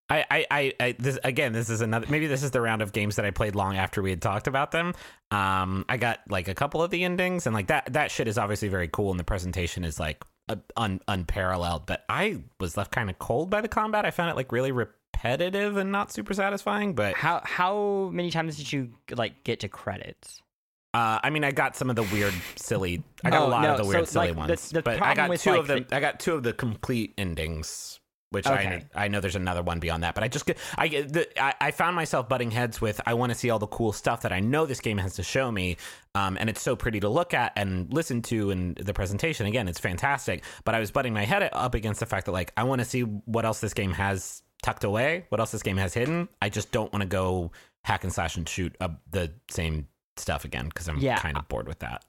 I, 0.09 0.25
I, 0.31 0.47
I, 0.51 0.73
I, 0.79 0.93
this 0.99 1.19
again. 1.25 1.53
This 1.53 1.69
is 1.69 1.81
another. 1.81 2.07
Maybe 2.09 2.27
this 2.29 2.43
is 2.45 2.53
the 2.53 2.61
round 2.61 2.81
of 2.83 2.93
games 2.93 3.17
that 3.17 3.25
I 3.25 3.31
played 3.33 3.55
long 3.57 3.77
after 3.77 4.03
we 4.03 4.11
had 4.11 4.23
talked 4.23 4.47
about 4.47 4.71
them. 4.71 4.95
Um, 5.33 5.85
I 5.89 5.97
got 5.97 6.21
like 6.29 6.47
a 6.49 6.55
couple 6.55 6.81
of 6.83 6.91
the 6.91 7.03
endings, 7.03 7.47
and 7.47 7.55
like 7.55 7.67
that. 7.69 7.93
That 7.93 8.11
shit 8.13 8.29
is 8.29 8.39
obviously 8.39 8.69
very 8.69 8.89
cool, 8.89 9.11
and 9.11 9.19
the 9.19 9.25
presentation 9.25 9.85
is 9.85 9.99
like 9.99 10.23
uh, 10.49 10.57
un, 10.77 11.01
unparalleled. 11.09 11.87
But 11.87 12.05
I 12.09 12.39
was 12.61 12.77
left 12.77 12.93
kind 12.93 13.11
of 13.11 13.19
cold 13.19 13.51
by 13.51 13.61
the 13.61 13.69
combat. 13.69 14.05
I 14.05 14.13
found 14.13 14.31
it 14.31 14.37
like 14.37 14.53
really 14.53 14.71
repetitive 14.71 15.77
and 15.77 15.91
not 15.91 16.13
super 16.13 16.35
satisfying. 16.35 16.95
But 16.95 17.15
How 17.17 17.41
how 17.45 18.11
many 18.13 18.31
times 18.31 18.57
did 18.59 18.73
you 18.73 18.91
like 19.11 19.43
get 19.43 19.61
to 19.61 19.69
credits? 19.69 20.41
uh, 20.95 21.19
I 21.23 21.31
mean, 21.31 21.43
I 21.43 21.51
got 21.51 21.75
some 21.75 21.91
of 21.91 21.97
the 21.97 22.05
weird, 22.05 22.33
silly. 22.55 23.03
I 23.25 23.31
got 23.31 23.43
Oh, 23.43 23.47
a 23.47 23.49
lot 23.49 23.63
no, 23.63 23.71
of 23.73 23.77
the 23.79 23.83
so, 23.85 23.89
weird, 23.89 24.09
silly 24.09 24.29
like, 24.29 24.37
ones. 24.37 24.71
the 24.71 24.83
but 24.83 25.03
I 25.03 25.15
got 25.15 25.37
two 25.37 25.51
like, 25.51 25.59
of 25.61 25.67
them. 25.67 25.85
the- 25.89 25.97
I 25.97 26.01
got 26.01 26.21
two 26.21 26.35
of 26.35 26.43
the 26.45 26.53
complete 26.53 27.13
endings. 27.19 27.99
Which 28.31 28.47
I, 28.47 28.55
Okay. 28.59 28.69
know, 28.71 28.83
I 28.95 29.09
know 29.09 29.21
there's 29.21 29.37
another 29.37 29.63
one 29.63 29.79
beyond 29.79 30.03
that, 30.03 30.17
but 30.17 30.25
I 30.25 30.29
just 30.29 30.51
I 30.77 30.89
the, 30.89 31.29
I, 31.43 31.55
I 31.61 31.71
found 31.71 31.95
myself 31.95 32.29
butting 32.29 32.51
heads 32.51 32.81
with 32.81 33.01
I 33.07 33.15
want 33.15 33.31
to 33.31 33.39
see 33.39 33.51
all 33.51 33.61
the 33.61 33.69
cool 33.69 33.93
stuff 33.93 34.23
that 34.23 34.33
I 34.33 34.41
know 34.41 34.67
this 34.67 34.81
game 34.81 34.99
has 34.99 35.15
to 35.15 35.23
show 35.23 35.53
me, 35.53 35.77
um, 36.17 36.37
and 36.41 36.51
it's 36.51 36.61
so 36.61 36.75
pretty 36.75 36.99
to 37.01 37.09
look 37.09 37.35
at 37.35 37.53
and 37.55 37.93
listen 37.93 38.23
to, 38.23 38.51
and 38.51 38.75
the 38.77 38.93
presentation 38.93 39.47
again, 39.47 39.69
it's 39.69 39.79
fantastic. 39.79 40.43
But 40.65 40.75
I 40.75 40.81
was 40.81 40.91
butting 40.91 41.15
my 41.15 41.25
head 41.25 41.49
up 41.53 41.75
against 41.75 42.01
the 42.01 42.07
fact 42.07 42.27
that 42.27 42.33
like 42.33 42.53
I 42.57 42.65
want 42.65 42.81
to 42.81 42.85
see 42.85 43.03
what 43.03 43.45
else 43.45 43.61
this 43.61 43.75
game 43.75 43.93
has 43.93 44.43
tucked 44.63 44.83
away, 44.83 45.27
what 45.29 45.39
else 45.41 45.53
this 45.53 45.63
game 45.63 45.77
has 45.77 45.95
hidden. 45.95 46.29
I 46.43 46.49
just 46.49 46.73
don't 46.73 46.93
want 46.93 47.03
to 47.03 47.09
go 47.09 47.53
hack 47.85 48.03
and 48.03 48.13
slash 48.13 48.37
and 48.37 48.49
shoot 48.49 48.75
up 48.81 49.01
the 49.09 49.33
same 49.51 49.87
stuff 50.17 50.45
again 50.45 50.65
because 50.65 50.89
I'm 50.89 50.99
Yeah. 50.99 51.21
kind 51.21 51.37
of 51.39 51.47
bored 51.47 51.69
with 51.69 51.79
that. 51.79 52.05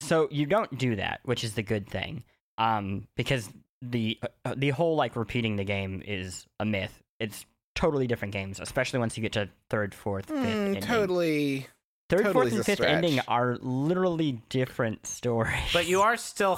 So 0.00 0.28
you 0.30 0.46
don't 0.46 0.78
do 0.78 0.96
that, 0.96 1.20
which 1.24 1.44
is 1.44 1.52
the 1.54 1.62
good 1.62 1.90
thing, 1.90 2.24
um, 2.56 3.06
because 3.16 3.50
the 3.82 4.18
uh, 4.44 4.54
the 4.56 4.70
whole 4.70 4.96
like 4.96 5.16
repeating 5.16 5.56
the 5.56 5.64
game 5.64 6.02
is 6.06 6.46
a 6.58 6.64
myth. 6.64 7.02
It's 7.20 7.44
totally 7.74 8.06
different 8.06 8.32
games, 8.32 8.60
especially 8.60 8.98
once 8.98 9.16
you 9.16 9.22
get 9.22 9.32
to 9.32 9.48
third, 9.70 9.94
fourth, 9.94 10.26
fifth. 10.26 10.38
Mm, 10.38 10.44
ending. 10.46 10.82
totally. 10.82 11.66
Third, 12.08 12.24
totally 12.24 12.32
fourth, 12.32 12.52
and 12.52 12.60
a 12.60 12.64
fifth 12.64 12.80
ending 12.80 13.20
are 13.28 13.58
literally 13.60 14.40
different 14.48 15.06
stories. 15.06 15.72
But 15.72 15.86
you 15.86 16.00
are 16.02 16.16
still 16.16 16.56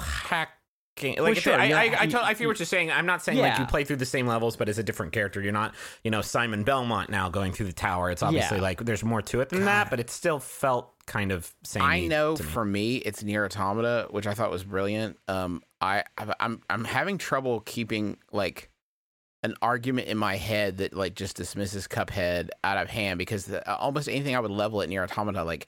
hacking. 0.97 1.21
Like 1.23 1.37
sure, 1.37 1.53
I, 1.53 1.71
I, 1.71 1.83
I, 2.01 2.09
I 2.29 2.33
feel 2.33 2.47
what 2.47 2.59
you're 2.59 2.65
saying. 2.65 2.91
I'm 2.91 3.05
not 3.05 3.21
saying 3.21 3.37
like 3.37 3.59
you 3.59 3.65
play 3.65 3.83
through 3.83 3.97
the 3.97 4.05
same 4.05 4.27
levels, 4.27 4.55
but 4.55 4.69
as 4.69 4.77
a 4.77 4.83
different 4.83 5.13
character. 5.13 5.41
You're 5.41 5.51
not, 5.53 5.75
you 6.03 6.11
know, 6.11 6.21
Simon 6.21 6.63
Belmont 6.63 7.09
now 7.09 7.29
going 7.29 7.51
through 7.51 7.67
the 7.67 7.73
tower. 7.73 8.11
It's 8.11 8.23
obviously 8.23 8.57
Yeah. 8.57 8.63
like 8.63 8.83
there's 8.85 9.03
more 9.03 9.21
to 9.23 9.41
it 9.41 9.49
than 9.49 9.65
that, 9.65 9.89
but 9.89 9.99
it 9.99 10.09
still 10.09 10.39
felt 10.39 10.93
kind 11.05 11.31
of 11.31 11.53
same. 11.63 11.83
I 11.83 12.07
know 12.07 12.35
for 12.35 12.65
me, 12.65 12.97
it's 12.97 13.23
NieR 13.23 13.45
Automata, 13.45 14.07
which 14.11 14.27
I 14.27 14.33
thought 14.33 14.51
was 14.51 14.63
brilliant. 14.63 15.17
Um, 15.27 15.61
I 15.79 16.03
I'm 16.39 16.61
I'm 16.69 16.85
having 16.85 17.17
trouble 17.17 17.61
keeping 17.61 18.17
like 18.31 18.69
an 19.43 19.55
argument 19.61 20.07
in 20.07 20.17
my 20.17 20.35
head 20.35 20.77
that 20.77 20.93
like 20.93 21.15
just 21.15 21.35
dismisses 21.35 21.87
Cuphead 21.87 22.49
out 22.63 22.77
of 22.77 22.89
hand 22.91 23.17
because 23.17 23.45
the, 23.45 23.67
uh, 23.67 23.75
almost 23.75 24.07
anything 24.07 24.35
I 24.35 24.39
would 24.39 24.51
level 24.51 24.83
at 24.83 24.89
NieR 24.89 25.03
Automata, 25.03 25.43
like 25.43 25.67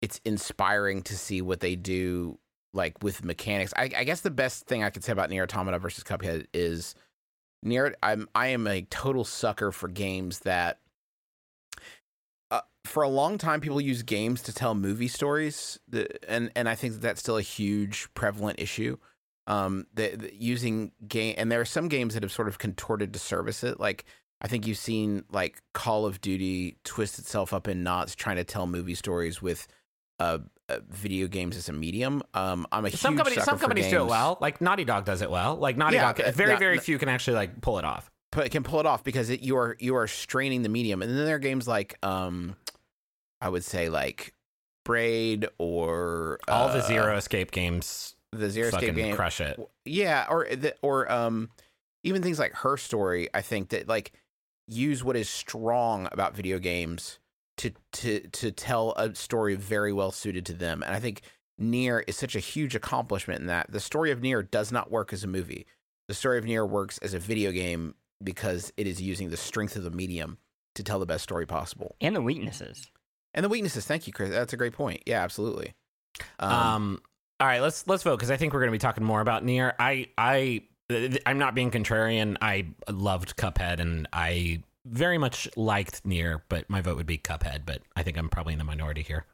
it's 0.00 0.20
inspiring 0.24 1.02
to 1.02 1.16
see 1.16 1.42
what 1.42 1.60
they 1.60 1.76
do 1.76 2.38
like 2.74 3.02
with 3.02 3.24
mechanics. 3.24 3.72
I, 3.76 3.90
I 3.96 4.04
guess 4.04 4.20
the 4.20 4.30
best 4.30 4.66
thing 4.66 4.84
I 4.84 4.90
could 4.90 5.04
say 5.04 5.12
about 5.12 5.30
NieR 5.30 5.44
Automata 5.44 5.78
versus 5.78 6.04
Cuphead 6.04 6.46
is 6.52 6.94
NieR. 7.64 7.94
I'm 8.02 8.28
I 8.34 8.48
am 8.48 8.66
a 8.66 8.82
total 8.82 9.24
sucker 9.24 9.72
for 9.72 9.88
games 9.88 10.40
that. 10.40 10.80
Uh, 12.50 12.60
for 12.84 13.02
a 13.02 13.08
long 13.08 13.38
time, 13.38 13.60
people 13.60 13.80
use 13.80 14.02
games 14.02 14.42
to 14.42 14.52
tell 14.52 14.74
movie 14.74 15.08
stories, 15.08 15.78
the, 15.88 16.08
and 16.30 16.50
and 16.54 16.68
I 16.68 16.74
think 16.74 16.92
that 16.94 17.00
that's 17.02 17.20
still 17.20 17.38
a 17.38 17.42
huge 17.42 18.08
prevalent 18.14 18.60
issue 18.60 18.98
um 19.46 19.86
the, 19.94 20.16
the 20.16 20.34
using 20.34 20.92
game 21.06 21.34
and 21.36 21.52
there 21.52 21.60
are 21.60 21.66
some 21.66 21.88
games 21.88 22.14
that 22.14 22.22
have 22.22 22.32
sort 22.32 22.48
of 22.48 22.58
contorted 22.58 23.12
to 23.12 23.18
service 23.18 23.62
it 23.62 23.78
like 23.78 24.04
i 24.40 24.48
think 24.48 24.66
you've 24.66 24.78
seen 24.78 25.24
like 25.30 25.62
call 25.74 26.06
of 26.06 26.20
duty 26.20 26.78
twist 26.84 27.18
itself 27.18 27.52
up 27.52 27.68
in 27.68 27.82
knots 27.82 28.14
trying 28.14 28.36
to 28.36 28.44
tell 28.44 28.66
movie 28.66 28.94
stories 28.94 29.42
with 29.42 29.66
uh 30.18 30.38
video 30.88 31.26
games 31.28 31.56
as 31.56 31.68
a 31.68 31.72
medium 31.72 32.22
um 32.32 32.66
i'm 32.72 32.84
a 32.86 32.90
some 32.90 33.16
companies 33.16 33.44
some 33.44 33.58
companies 33.58 33.88
do 33.90 33.98
it 34.02 34.06
well. 34.06 34.38
Like 34.40 34.60
Naughty 34.60 34.84
Dog 34.84 35.04
does 35.04 35.20
it 35.22 35.30
well. 35.30 35.56
Like 35.56 35.76
Naughty 35.76 35.96
Yeah, 35.96 36.12
Dog, 36.12 36.20
uh, 36.20 36.30
very 36.32 36.50
not- 36.52 36.58
very 36.58 36.78
few 36.78 36.98
can 36.98 37.08
actually 37.08 37.34
like 37.36 37.60
pull 37.60 37.78
it 37.78 37.84
off. 37.84 38.10
Can 38.32 38.62
pull 38.64 38.80
it 38.80 38.86
off 38.86 39.04
because 39.04 39.30
it, 39.30 39.42
you 39.42 39.56
are 39.56 39.76
you 39.78 39.94
are 39.94 40.08
straining 40.08 40.62
the 40.62 40.68
medium 40.68 41.02
and 41.02 41.10
then 41.16 41.24
there 41.24 41.36
are 41.36 41.38
games 41.38 41.68
like 41.68 41.96
um 42.04 42.56
i 43.40 43.48
would 43.48 43.62
say 43.62 43.88
like 43.88 44.32
braid 44.84 45.46
or 45.58 46.38
All 46.48 46.68
the 46.68 46.78
uh, 46.78 46.86
Zero 46.86 47.16
Escape 47.16 47.50
games 47.52 48.16
the 48.32 48.50
zero 48.50 48.68
escape 48.68 48.96
game 48.96 49.14
crush 49.14 49.40
it. 49.40 49.60
yeah 49.84 50.26
or 50.28 50.46
the, 50.50 50.74
or 50.82 51.10
um 51.12 51.50
even 52.02 52.20
things 52.22 52.38
like 52.40 52.52
her 52.54 52.76
story 52.76 53.28
i 53.32 53.40
think 53.40 53.68
that 53.68 53.86
like 53.86 54.10
use 54.66 55.04
what 55.04 55.14
is 55.16 55.28
strong 55.28 56.08
about 56.10 56.34
video 56.34 56.58
games 56.58 57.20
to 57.56 57.70
to 57.92 58.20
to 58.20 58.50
tell 58.50 58.92
a 58.96 59.14
story 59.14 59.54
very 59.54 59.92
well 59.92 60.10
suited 60.10 60.44
to 60.46 60.54
them 60.54 60.82
and 60.82 60.94
i 60.94 61.00
think 61.00 61.22
NieR 61.60 62.02
is 62.06 62.16
such 62.16 62.34
a 62.34 62.40
huge 62.40 62.74
accomplishment 62.74 63.40
in 63.40 63.46
that. 63.46 63.70
The 63.70 63.80
story 63.80 64.10
of 64.10 64.20
NieR 64.20 64.50
does 64.50 64.72
not 64.72 64.90
work 64.90 65.12
as 65.12 65.22
a 65.22 65.28
movie. 65.28 65.66
The 66.08 66.14
story 66.14 66.38
of 66.38 66.44
NieR 66.44 66.68
works 66.68 66.98
as 66.98 67.14
a 67.14 67.18
video 67.18 67.52
game 67.52 67.94
because 68.22 68.72
it 68.76 68.86
is 68.86 69.00
using 69.00 69.30
the 69.30 69.36
strength 69.36 69.76
of 69.76 69.84
the 69.84 69.90
medium 69.90 70.38
to 70.74 70.82
tell 70.82 70.98
the 70.98 71.06
best 71.06 71.22
story 71.22 71.46
possible. 71.46 71.94
And 72.00 72.16
the 72.16 72.22
weaknesses. 72.22 72.90
and 73.34 73.44
the 73.44 73.48
weaknesses. 73.48 73.84
Thank 73.84 74.06
you 74.06 74.12
chris. 74.12 74.30
That's 74.30 74.52
a 74.52 74.56
great 74.56 74.72
point. 74.72 75.02
Yeah 75.06 75.22
absolutely. 75.22 75.74
Um, 76.38 77.00
all 77.40 77.46
right, 77.46 77.60
let's 77.60 77.86
let's 77.86 78.02
vote 78.02 78.16
because 78.16 78.30
I 78.30 78.36
think 78.36 78.52
we're 78.52 78.60
going 78.60 78.70
to 78.70 78.72
be 78.72 78.78
talking 78.78 79.04
more 79.04 79.20
about 79.20 79.44
NieR. 79.44 79.72
I 79.78 80.08
I 80.18 80.62
I'm 81.26 81.38
not 81.38 81.54
being 81.54 81.70
contrarian. 81.70 82.36
I 82.40 82.66
loved 82.90 83.36
Cuphead 83.36 83.80
and 83.80 84.08
I 84.12 84.62
very 84.84 85.18
much 85.18 85.48
liked 85.56 86.04
NieR, 86.04 86.42
but 86.48 86.68
my 86.68 86.80
vote 86.80 86.96
would 86.96 87.06
be 87.06 87.18
Cuphead. 87.18 87.62
But 87.66 87.82
I 87.96 88.02
think 88.02 88.16
I'm 88.18 88.28
probably 88.28 88.52
in 88.52 88.58
the 88.58 88.64
minority 88.64 89.02
here. 89.02 89.24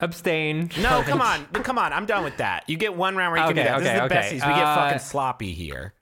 Abstain. 0.00 0.70
No, 0.80 1.02
come 1.02 1.20
on, 1.20 1.46
come 1.46 1.78
on. 1.78 1.92
I'm 1.92 2.04
done 2.06 2.24
with 2.24 2.36
that. 2.38 2.64
You 2.68 2.76
get 2.76 2.94
one 2.96 3.16
round 3.16 3.32
where 3.32 3.40
you 3.40 3.54
can 3.54 3.56
do 3.56 3.62
Okay, 3.62 3.68
that. 3.70 3.78
This 3.78 3.88
is 3.88 3.94
the 3.94 4.04
okay. 4.04 4.14
besties. 4.16 4.48
We 4.48 4.54
get 4.54 4.64
Uh, 4.66 4.74
fucking 4.76 4.98
sloppy 4.98 5.54
here. 5.54 5.94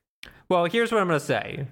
Well, 0.48 0.64
here's 0.64 0.90
what 0.90 1.00
I'm 1.00 1.06
gonna 1.06 1.20
say. 1.20 1.66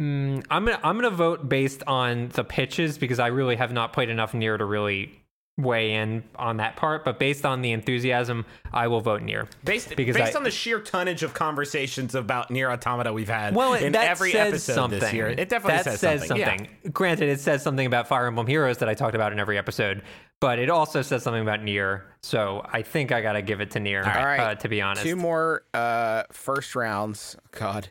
Mm, 0.00 0.44
I'm 0.50 0.64
gonna 0.64 0.80
I'm 0.82 0.96
gonna 0.96 1.10
vote 1.10 1.48
based 1.48 1.82
on 1.86 2.28
the 2.28 2.42
pitches 2.44 2.96
because 2.98 3.18
I 3.18 3.26
really 3.28 3.56
have 3.56 3.72
not 3.72 3.92
played 3.92 4.08
enough 4.08 4.32
NieR 4.32 4.56
to 4.58 4.64
really 4.64 5.21
weigh 5.58 5.92
in 5.94 6.24
on 6.36 6.56
that 6.56 6.76
part. 6.76 7.04
But 7.04 7.18
based 7.18 7.44
on 7.44 7.60
the 7.62 7.72
enthusiasm, 7.72 8.46
I 8.72 8.88
will 8.88 9.00
vote 9.00 9.22
NieR. 9.22 9.48
Based, 9.64 9.94
because 9.94 10.16
based 10.16 10.34
I- 10.34 10.38
on 10.38 10.44
the 10.44 10.50
sheer 10.50 10.80
tonnage 10.80 11.22
of 11.22 11.34
conversations 11.34 12.14
about 12.14 12.48
NieR 12.48 12.72
Automata 12.72 13.12
we've 13.12 13.28
had 13.28 13.54
Well, 13.54 13.74
in 13.74 13.92
that 13.92 14.08
every 14.08 14.32
says 14.32 14.48
episode 14.54 14.74
something. 14.74 15.00
this 15.00 15.12
year, 15.12 15.28
it 15.28 15.48
definitely 15.48 15.82
that 15.82 15.98
says, 15.98 16.26
something. 16.26 16.68
Yeah. 16.84 16.90
Granted, 16.90 17.28
it 17.28 17.40
says 17.40 17.62
something 17.62 17.86
about 17.86 18.08
Fire 18.08 18.26
Emblem 18.26 18.46
Heroes 18.46 18.78
that 18.78 18.88
I 18.88 18.94
talked 18.94 19.14
about 19.14 19.32
in 19.32 19.38
every 19.38 19.58
episode, 19.58 20.02
but 20.40 20.58
it 20.58 20.70
also 20.70 21.02
says 21.02 21.22
something 21.22 21.42
about 21.42 21.60
NieR. 21.60 22.02
So 22.22 22.66
I 22.72 22.82
think 22.82 23.12
I 23.12 23.20
gotta 23.20 23.42
give 23.42 23.60
it 23.60 23.72
to 23.72 23.78
NieR. 23.78 24.06
All 24.06 24.24
right. 24.24 24.40
uh, 24.40 24.54
to 24.56 24.68
be 24.68 24.80
honest. 24.80 25.02
two 25.02 25.16
more 25.16 25.64
uh 25.74 26.22
first 26.32 26.74
rounds 26.74 27.36
god 27.52 27.88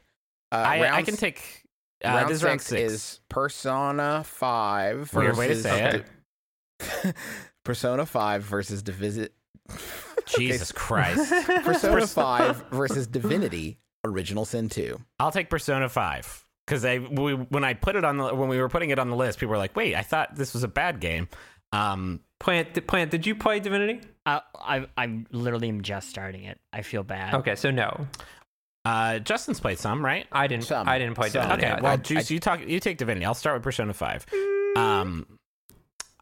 uh, 0.51 0.55
I, 0.55 0.97
I 0.97 1.03
can 1.03 1.16
take. 1.16 1.64
Uh, 2.03 2.09
round 2.09 2.30
this 2.30 2.36
is 2.38 2.39
six, 2.41 2.47
round 2.47 2.62
six. 2.62 2.91
is 2.91 3.20
Persona 3.30 4.24
Five 4.26 5.14
Weird 5.14 5.38
way 5.38 5.47
to 5.49 5.53
versus 5.53 5.64
say 5.64 6.03
it. 7.09 7.16
Persona 7.64 8.05
Five 8.05 8.43
versus 8.43 8.82
Divisit. 8.82 9.34
Jesus 10.26 10.72
Christ. 10.72 11.32
Persona 11.64 12.07
Five 12.07 12.64
versus 12.72 13.07
Divinity 13.07 13.78
Original 14.03 14.45
Sin 14.45 14.70
Two. 14.70 14.99
I'll 15.20 15.32
take 15.32 15.49
Persona 15.49 15.89
Five 15.89 16.45
because 16.66 16.86
I 16.86 16.99
we, 16.99 17.34
when 17.34 17.64
I 17.64 17.74
put 17.74 17.95
it 17.95 18.05
on 18.05 18.18
the 18.18 18.34
when 18.34 18.49
we 18.49 18.59
were 18.59 18.70
putting 18.70 18.89
it 18.89 18.99
on 18.99 19.09
the 19.09 19.16
list, 19.16 19.39
people 19.39 19.51
were 19.51 19.57
like, 19.57 19.76
"Wait, 19.76 19.95
I 19.95 20.01
thought 20.01 20.36
this 20.36 20.53
was 20.53 20.64
a 20.64 20.68
bad 20.68 20.99
game." 20.99 21.28
Um, 21.74 22.22
Plante, 22.39 22.82
Plante, 22.82 23.12
did 23.12 23.26
you 23.26 23.36
play 23.36 23.59
Divinity? 23.59 24.01
I, 24.26 24.41
I 24.55 24.86
I 24.97 25.24
literally 25.32 25.70
am 25.70 25.82
just 25.82 26.09
starting 26.09 26.43
it. 26.43 26.59
I 26.74 26.82
feel 26.82 27.03
bad. 27.03 27.36
Okay, 27.36 27.55
so 27.55 27.72
no, 27.72 28.07
uh, 28.86 29.20
Justin's 29.20 29.59
played 29.59 29.80
some, 29.80 30.03
right? 30.03 30.28
I 30.32 30.47
didn't. 30.47 30.66
Some. 30.66 30.88
I 30.88 30.97
didn't 30.97 31.16
play 31.16 31.30
Some. 31.30 31.43
Divinity. 31.43 31.68
Okay, 31.68 31.82
well, 31.82 31.93
I- 31.93 31.97
Juice, 31.97 32.32
you 32.32 32.39
talk. 32.39 32.62
You 32.68 32.80
take 32.80 32.97
Divinity. 32.97 33.26
I'll 33.26 33.34
start 33.34 33.55
with 33.55 33.64
Persona 33.64 33.93
Five. 33.93 34.26
Um, 34.76 35.26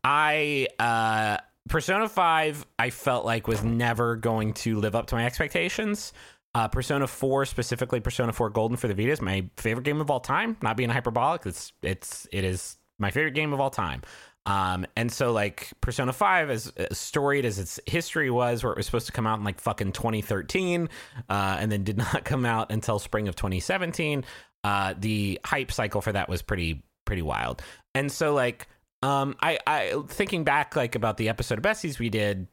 I 0.10 0.68
uh, 0.80 1.38
Persona 1.70 2.10
Five. 2.10 2.66
I 2.80 2.90
felt 2.90 3.26
like 3.26 3.48
was 3.48 3.64
never 3.64 4.16
going 4.16 4.54
to 4.54 4.80
live 4.80 4.96
up 4.96 5.06
to 5.08 5.16
my 5.16 5.24
expectations. 5.24 6.14
Uh, 6.56 6.68
Persona 6.68 7.06
Four, 7.06 7.46
specifically 7.46 8.00
Persona 8.00 8.34
Four 8.34 8.50
Golden 8.50 8.76
for 8.76 8.88
the 8.88 8.96
Vita, 8.96 9.12
is 9.12 9.22
my 9.22 9.48
favorite 9.58 9.84
game 9.84 10.02
of 10.02 10.10
all 10.10 10.20
time. 10.20 10.58
Not 10.64 10.78
being 10.78 10.90
hyperbolic, 10.90 11.46
it's 11.46 11.74
it's 11.84 12.28
it 12.32 12.44
is 12.44 12.78
my 12.98 13.12
favorite 13.12 13.36
game 13.36 13.54
of 13.54 13.60
all 13.60 13.70
time. 13.70 14.02
Um, 14.48 14.88
and 14.96 15.12
so 15.12 15.32
like 15.32 15.70
Persona 15.80 16.12
5, 16.12 16.50
as, 16.50 16.74
as 16.76 16.98
storied 16.98 17.46
as 17.46 17.60
its 17.60 17.80
history 17.86 18.32
was, 18.32 18.64
where 18.64 18.74
it 18.74 18.78
was 18.78 18.88
supposed 18.88 19.06
to 19.06 19.12
come 19.12 19.28
out 19.28 19.38
in 19.38 19.46
like 19.46 19.60
fucking 19.60 19.92
2013, 19.92 20.90
uh, 21.30 21.58
and 21.60 21.72
then 21.72 21.84
did 21.84 21.98
not 22.14 22.26
come 22.26 22.48
out 22.48 22.72
until 22.72 22.98
spring 22.98 23.28
of 23.28 23.36
2017. 23.36 24.26
Uh, 24.64 24.96
the 24.98 25.40
hype 25.46 25.72
cycle 25.72 26.02
for 26.02 26.12
that 26.14 26.30
was 26.30 26.42
pretty 26.42 26.82
pretty 27.06 27.22
wild. 27.22 27.62
And 27.94 28.12
so 28.12 28.34
like 28.34 28.68
um, 29.02 29.36
I 29.42 29.60
I 29.66 30.02
thinking 30.08 30.44
back 30.44 30.76
like 30.76 30.96
about 30.96 31.18
the 31.18 31.30
episode 31.30 31.58
of 31.58 31.64
Besties 31.64 32.00
we 32.00 32.10
did. 32.10 32.48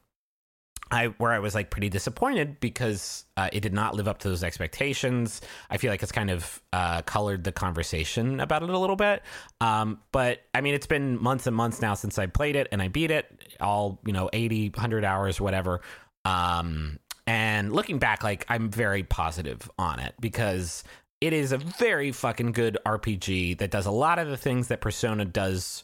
I 0.89 1.07
where 1.07 1.33
I 1.33 1.39
was 1.39 1.53
like 1.53 1.69
pretty 1.69 1.89
disappointed 1.89 2.61
because 2.61 3.25
uh, 3.35 3.49
it 3.51 3.59
did 3.59 3.73
not 3.73 3.93
live 3.93 4.07
up 4.07 4.19
to 4.19 4.29
those 4.29 4.43
expectations. 4.43 5.41
I 5.69 5.77
feel 5.77 5.91
like 5.91 6.01
it's 6.01 6.13
kind 6.13 6.29
of 6.29 6.61
uh, 6.71 7.01
colored 7.01 7.43
the 7.43 7.51
conversation 7.51 8.39
about 8.39 8.63
it 8.63 8.69
a 8.69 8.77
little 8.77 8.95
bit. 8.95 9.21
Um, 9.59 9.99
but 10.13 10.43
I 10.53 10.61
mean, 10.61 10.75
it's 10.75 10.87
been 10.87 11.21
months 11.21 11.45
and 11.45 11.55
months 11.55 11.81
now 11.81 11.93
since 11.93 12.17
I 12.17 12.27
played 12.27 12.55
it 12.55 12.69
and 12.71 12.81
I 12.81 12.87
beat 12.87 13.11
it 13.11 13.25
all, 13.59 13.99
you 14.05 14.13
know, 14.13 14.29
80, 14.31 14.69
100 14.69 15.03
hours, 15.03 15.41
whatever. 15.41 15.81
Um, 16.23 16.99
and 17.25 17.73
looking 17.73 17.99
back, 17.99 18.23
like 18.23 18.45
I'm 18.47 18.69
very 18.69 19.03
positive 19.03 19.69
on 19.77 19.99
it 19.99 20.15
because 20.21 20.85
it 21.19 21.33
is 21.33 21.51
a 21.51 21.57
very 21.57 22.11
fucking 22.11 22.53
good 22.53 22.77
RPG 22.85 23.57
that 23.57 23.71
does 23.71 23.85
a 23.85 23.91
lot 23.91 24.19
of 24.19 24.29
the 24.29 24.37
things 24.37 24.69
that 24.69 24.81
Persona 24.81 25.25
does. 25.25 25.83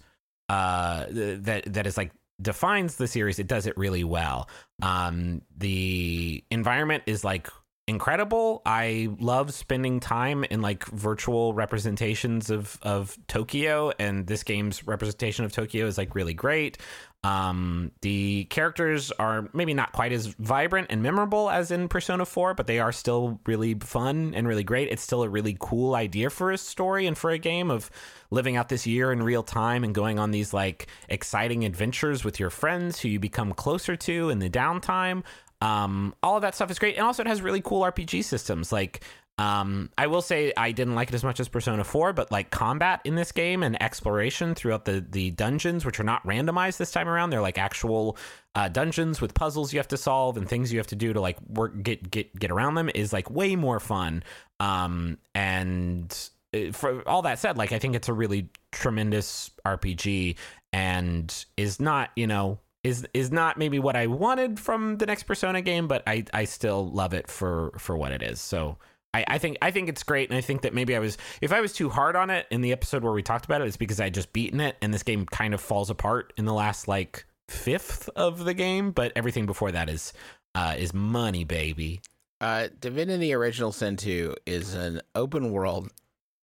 Uh, 0.49 1.05
that 1.09 1.63
that 1.67 1.87
is 1.87 1.97
like 1.97 2.11
defines 2.41 2.95
the 2.95 3.07
series. 3.07 3.39
It 3.39 3.47
does 3.47 3.65
it 3.65 3.77
really 3.77 4.03
well. 4.03 4.49
Um, 4.81 5.41
the 5.57 6.43
environment 6.51 7.03
is 7.05 7.23
like 7.23 7.47
incredible. 7.87 8.61
I 8.65 9.09
love 9.19 9.53
spending 9.53 9.99
time 9.99 10.43
in 10.45 10.61
like 10.61 10.85
virtual 10.85 11.53
representations 11.53 12.49
of 12.49 12.79
of 12.81 13.17
Tokyo, 13.27 13.91
and 13.99 14.25
this 14.27 14.43
game's 14.43 14.87
representation 14.87 15.45
of 15.45 15.51
Tokyo 15.51 15.85
is 15.87 15.97
like 15.97 16.15
really 16.15 16.33
great. 16.33 16.77
Um, 17.23 17.91
the 18.01 18.45
characters 18.45 19.11
are 19.11 19.49
maybe 19.53 19.73
not 19.73 19.93
quite 19.93 20.11
as 20.11 20.27
vibrant 20.27 20.87
and 20.89 21.01
memorable 21.01 21.49
as 21.49 21.71
in 21.71 21.87
Persona 21.87 22.25
4, 22.25 22.53
but 22.53 22.67
they 22.67 22.79
are 22.79 22.91
still 22.91 23.39
really 23.45 23.75
fun 23.75 24.33
and 24.35 24.45
really 24.45 24.65
great. 24.65 24.89
It's 24.89 25.01
still 25.01 25.23
a 25.23 25.29
really 25.29 25.55
cool 25.57 25.95
idea 25.95 26.29
for 26.29 26.51
a 26.51 26.57
story 26.57 27.07
and 27.07 27.17
for 27.17 27.31
a 27.31 27.37
game 27.37 27.71
of 27.71 27.89
living 28.29 28.57
out 28.57 28.67
this 28.67 28.85
year 28.85 29.13
in 29.13 29.23
real 29.23 29.43
time 29.43 29.85
and 29.85 29.95
going 29.95 30.19
on 30.19 30.31
these 30.31 30.53
like 30.53 30.87
exciting 31.07 31.63
adventures 31.63 32.25
with 32.25 32.41
your 32.41 32.49
friends 32.49 32.99
who 32.99 33.07
you 33.07 33.19
become 33.19 33.53
closer 33.53 33.95
to 33.95 34.29
in 34.29 34.39
the 34.39 34.49
downtime. 34.49 35.23
Um, 35.63 36.13
all 36.21 36.35
of 36.35 36.41
that 36.41 36.55
stuff 36.55 36.69
is 36.69 36.77
great. 36.77 36.97
And 36.97 37.05
also, 37.05 37.23
it 37.23 37.27
has 37.27 37.41
really 37.41 37.61
cool 37.61 37.83
RPG 37.83 38.25
systems. 38.25 38.73
Like, 38.73 39.01
um, 39.37 39.89
I 39.97 40.07
will 40.07 40.21
say 40.21 40.51
I 40.57 40.73
didn't 40.73 40.93
like 40.93 41.07
it 41.07 41.15
as 41.15 41.23
much 41.23 41.39
as 41.39 41.47
Persona 41.47 41.85
4, 41.85 42.11
but 42.11 42.31
like 42.31 42.51
combat 42.51 42.99
in 43.05 43.15
this 43.15 43.31
game 43.31 43.63
and 43.63 43.81
exploration 43.81 44.55
throughout 44.55 44.83
the, 44.83 45.03
the 45.09 45.31
dungeons, 45.31 45.85
which 45.85 46.01
are 46.01 46.03
not 46.03 46.21
randomized 46.27 46.77
this 46.77 46.91
time 46.91 47.07
around, 47.07 47.29
they're 47.29 47.41
like 47.41 47.57
actual 47.57 48.17
uh, 48.55 48.67
dungeons 48.67 49.21
with 49.21 49.33
puzzles 49.33 49.71
you 49.71 49.79
have 49.79 49.87
to 49.87 49.97
solve 49.97 50.35
and 50.35 50.49
things 50.49 50.71
you 50.71 50.79
have 50.79 50.87
to 50.87 50.95
do 50.95 51.13
to 51.13 51.21
like 51.21 51.37
work 51.47 51.81
get 51.81 52.11
get 52.11 52.37
get 52.37 52.51
around 52.51 52.75
them 52.75 52.89
is 52.93 53.13
like 53.13 53.31
way 53.31 53.55
more 53.55 53.79
fun. 53.79 54.21
Um, 54.59 55.17
and 55.33 56.29
uh, 56.53 56.71
for 56.73 57.07
all 57.07 57.21
that 57.21 57.39
said, 57.39 57.57
like 57.57 57.71
I 57.71 57.79
think 57.79 57.95
it's 57.95 58.09
a 58.09 58.13
really 58.13 58.49
tremendous 58.73 59.49
RPG 59.65 60.35
and 60.73 61.45
is 61.55 61.79
not 61.79 62.11
you 62.15 62.27
know 62.27 62.59
is 62.83 63.07
is 63.13 63.31
not 63.31 63.57
maybe 63.57 63.79
what 63.79 63.95
I 63.95 64.07
wanted 64.07 64.59
from 64.59 64.97
the 64.97 65.05
next 65.05 65.23
Persona 65.23 65.61
game, 65.61 65.87
but 65.87 66.03
I 66.07 66.25
I 66.33 66.45
still 66.45 66.89
love 66.89 67.13
it 67.13 67.29
for 67.29 67.71
for 67.77 67.97
what 67.97 68.11
it 68.11 68.21
is. 68.21 68.41
So 68.41 68.77
I, 69.13 69.25
I 69.27 69.37
think 69.37 69.57
I 69.61 69.71
think 69.71 69.89
it's 69.89 70.03
great, 70.03 70.29
and 70.29 70.37
I 70.37 70.41
think 70.41 70.61
that 70.63 70.73
maybe 70.73 70.95
I 70.95 70.99
was 70.99 71.17
if 71.41 71.53
I 71.53 71.61
was 71.61 71.73
too 71.73 71.89
hard 71.89 72.15
on 72.15 72.29
it 72.29 72.47
in 72.51 72.61
the 72.61 72.71
episode 72.71 73.03
where 73.03 73.13
we 73.13 73.23
talked 73.23 73.45
about 73.45 73.61
it, 73.61 73.67
it's 73.67 73.77
because 73.77 73.99
I 73.99 74.09
just 74.09 74.33
beaten 74.33 74.59
it, 74.59 74.75
and 74.81 74.93
this 74.93 75.03
game 75.03 75.25
kind 75.25 75.53
of 75.53 75.61
falls 75.61 75.89
apart 75.89 76.33
in 76.37 76.45
the 76.45 76.53
last 76.53 76.87
like 76.87 77.25
fifth 77.47 78.09
of 78.15 78.43
the 78.43 78.53
game, 78.53 78.91
but 78.91 79.11
everything 79.15 79.45
before 79.45 79.71
that 79.71 79.89
is 79.89 80.13
uh, 80.55 80.75
is 80.77 80.93
money, 80.93 81.43
baby. 81.43 82.01
Uh, 82.41 82.67
Divinity 82.81 83.33
Original 83.33 83.71
Sin 83.71 83.95
2 83.95 84.35
is 84.45 84.73
an 84.73 85.01
open 85.15 85.51
world 85.51 85.89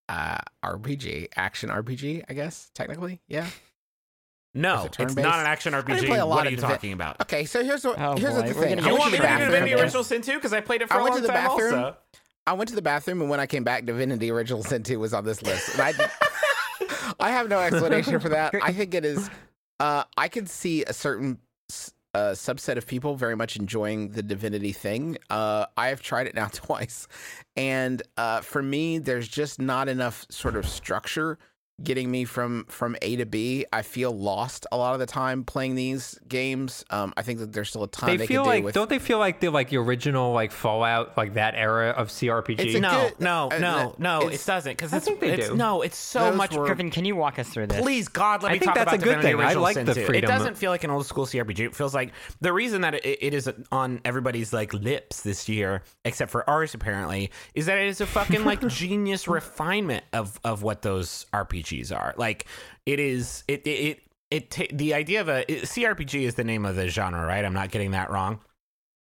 uh, 0.08 0.38
RPG, 0.64 1.28
action 1.36 1.68
RPG, 1.68 2.24
I 2.28 2.32
guess, 2.32 2.70
technically. 2.74 3.20
Yeah. 3.28 3.48
No, 4.52 4.84
it 4.86 4.96
it's 4.98 5.14
not 5.16 5.38
an 5.38 5.46
action 5.46 5.72
didn't 5.72 5.86
RPG. 5.86 6.06
play 6.06 6.18
a 6.18 6.26
lot 6.26 6.36
What 6.38 6.46
are 6.46 6.50
you 6.50 6.56
Divi- 6.56 6.68
talking 6.68 6.92
about? 6.92 7.20
Okay, 7.20 7.44
so 7.44 7.62
here's 7.62 7.84
what 7.84 7.98
Oh, 8.00 8.16
here's 8.16 8.34
boy, 8.34 8.48
the 8.48 8.54
we're 8.54 8.62
thing. 8.66 8.78
gonna 8.78 8.88
You 8.88 8.96
want 8.98 9.04
to 9.04 9.10
me 9.12 9.16
to 9.18 9.22
do 9.22 9.28
bathroom. 9.28 9.50
Divinity 9.50 9.74
okay. 9.74 9.82
Original 9.82 10.04
Sin 10.04 10.22
2? 10.22 10.34
Because 10.34 10.52
I 10.52 10.60
played 10.60 10.82
it 10.82 10.88
for 10.88 10.94
I 10.94 10.98
a 10.98 11.02
went 11.02 11.14
long 11.14 11.20
to 11.22 11.26
the 11.28 11.32
time 11.32 11.46
bathroom. 11.48 11.74
also. 11.84 11.96
I 12.46 12.52
went 12.54 12.68
to 12.70 12.74
the 12.74 12.82
bathroom, 12.82 13.20
and 13.20 13.30
when 13.30 13.38
I 13.38 13.46
came 13.46 13.62
back, 13.62 13.84
Divinity 13.86 14.30
Original 14.30 14.64
Sin 14.64 14.82
2 14.82 14.98
was 14.98 15.14
on 15.14 15.24
this 15.24 15.40
list. 15.42 15.78
And 15.78 15.82
I, 15.82 16.10
I 17.20 17.30
have 17.30 17.48
no 17.48 17.60
explanation 17.60 18.18
for 18.18 18.30
that. 18.30 18.54
I 18.60 18.72
think 18.72 18.94
it 18.94 19.04
is. 19.04 19.30
Uh, 19.78 20.04
I 20.16 20.28
could 20.28 20.48
see 20.48 20.82
a 20.84 20.92
certain 20.92 21.38
s- 21.70 21.92
uh, 22.14 22.30
subset 22.30 22.76
of 22.76 22.86
people 22.86 23.14
very 23.14 23.36
much 23.36 23.56
enjoying 23.56 24.10
the 24.10 24.22
Divinity 24.22 24.72
thing. 24.72 25.16
Uh, 25.28 25.66
I 25.76 25.88
have 25.88 26.02
tried 26.02 26.26
it 26.26 26.34
now 26.34 26.48
twice, 26.52 27.06
and 27.56 28.02
uh, 28.16 28.40
for 28.40 28.62
me, 28.62 28.98
there's 28.98 29.28
just 29.28 29.60
not 29.60 29.88
enough 29.88 30.26
sort 30.28 30.56
of 30.56 30.66
structure 30.66 31.38
getting 31.82 32.10
me 32.10 32.24
from 32.24 32.64
from 32.68 32.96
A 33.02 33.16
to 33.16 33.26
B. 33.26 33.64
I 33.72 33.82
feel 33.82 34.10
lost 34.12 34.66
a 34.72 34.76
lot 34.76 34.92
of 34.94 35.00
the 35.00 35.06
time 35.06 35.44
playing 35.44 35.74
these 35.74 36.18
games. 36.28 36.84
Um, 36.90 37.12
I 37.16 37.22
think 37.22 37.38
that 37.40 37.52
there's 37.52 37.68
still 37.70 37.84
a 37.84 37.88
ton 37.88 38.10
They, 38.10 38.16
they, 38.18 38.26
feel 38.26 38.42
could 38.42 38.48
do 38.48 38.54
like 38.56 38.64
with. 38.64 38.74
don't 38.74 38.90
they 38.90 38.98
feel 38.98 39.18
like 39.18 39.40
the 39.40 39.48
like 39.50 39.70
the 39.70 39.78
original 39.78 40.32
like 40.32 40.52
Fallout 40.52 41.16
like 41.16 41.34
that 41.34 41.54
era 41.54 41.90
of 41.90 42.08
CRPG? 42.08 42.60
It's 42.60 42.80
No, 42.80 42.90
good- 43.08 43.20
no, 43.20 43.48
uh, 43.50 43.58
no, 43.58 43.94
no, 43.98 44.20
it's- 44.26 44.42
it 44.42 44.46
doesn't. 44.46 44.72
Because 44.72 44.92
I 44.92 44.98
it's, 44.98 45.06
think 45.06 45.20
they 45.20 45.32
it's 45.32 45.48
do. 45.48 45.56
no, 45.56 45.82
it's 45.82 45.96
so 45.96 46.20
Those 46.30 46.36
much. 46.36 46.54
were- 46.54 46.66
Griffin, 46.66 46.90
can 46.90 47.04
you 47.04 47.16
walk 47.16 47.38
us 47.38 47.48
through 47.48 47.68
this? 47.68 47.80
Please, 47.80 48.08
God, 48.08 48.42
let 48.42 48.50
I 48.50 48.52
me 48.54 48.58
think 48.58 48.68
talk 48.68 48.74
that's 48.76 48.92
about 48.94 49.00
a 49.02 49.04
good 49.04 49.22
thing. 49.22 49.40
I 49.40 49.54
like 49.54 49.74
Sin 49.74 49.86
the 49.86 49.94
2. 49.94 50.12
It 50.12 50.20
doesn't 50.22 50.56
feel 50.56 50.70
like 50.70 50.84
an 50.84 50.90
old 50.90 51.06
school 51.06 51.26
CRPG. 51.26 51.60
It 51.66 51.74
feels 51.76 51.94
like 51.94 52.12
the 52.40 52.52
reason 52.52 52.82
that 52.82 52.94
it, 52.94 53.04
it 53.22 53.34
is 53.34 53.50
on 53.72 54.00
everybody's 54.04 54.52
like 54.52 54.72
lips 54.74 55.22
this 55.22 55.48
year, 55.48 55.82
except 56.04 56.30
for 56.30 56.48
ours 56.48 56.74
apparently, 56.74 57.30
is 57.54 57.66
that 57.66 57.78
it 57.78 57.86
is 57.88 58.00
a 58.00 58.06
fucking 58.06 58.44
like 58.44 58.60
genius 58.68 59.26
refinement 59.28 60.04
of 60.12 60.38
of 60.44 60.62
what 60.62 60.82
those 60.82 61.26
RPGs 61.32 61.69
are. 61.92 62.14
Like 62.16 62.46
it 62.86 63.00
is 63.00 63.44
it 63.48 63.66
it. 63.66 63.70
it 64.30 64.50
it 64.60 64.78
the 64.78 64.94
idea 64.94 65.20
of 65.20 65.28
a 65.28 65.50
it- 65.50 65.62
CRPG 65.64 66.22
is 66.22 66.36
the 66.36 66.44
name 66.44 66.64
of 66.64 66.76
the 66.76 66.86
genre, 66.88 67.26
right? 67.26 67.44
I'm 67.44 67.52
not 67.54 67.70
getting 67.72 67.90
that 67.92 68.10
wrong. 68.10 68.40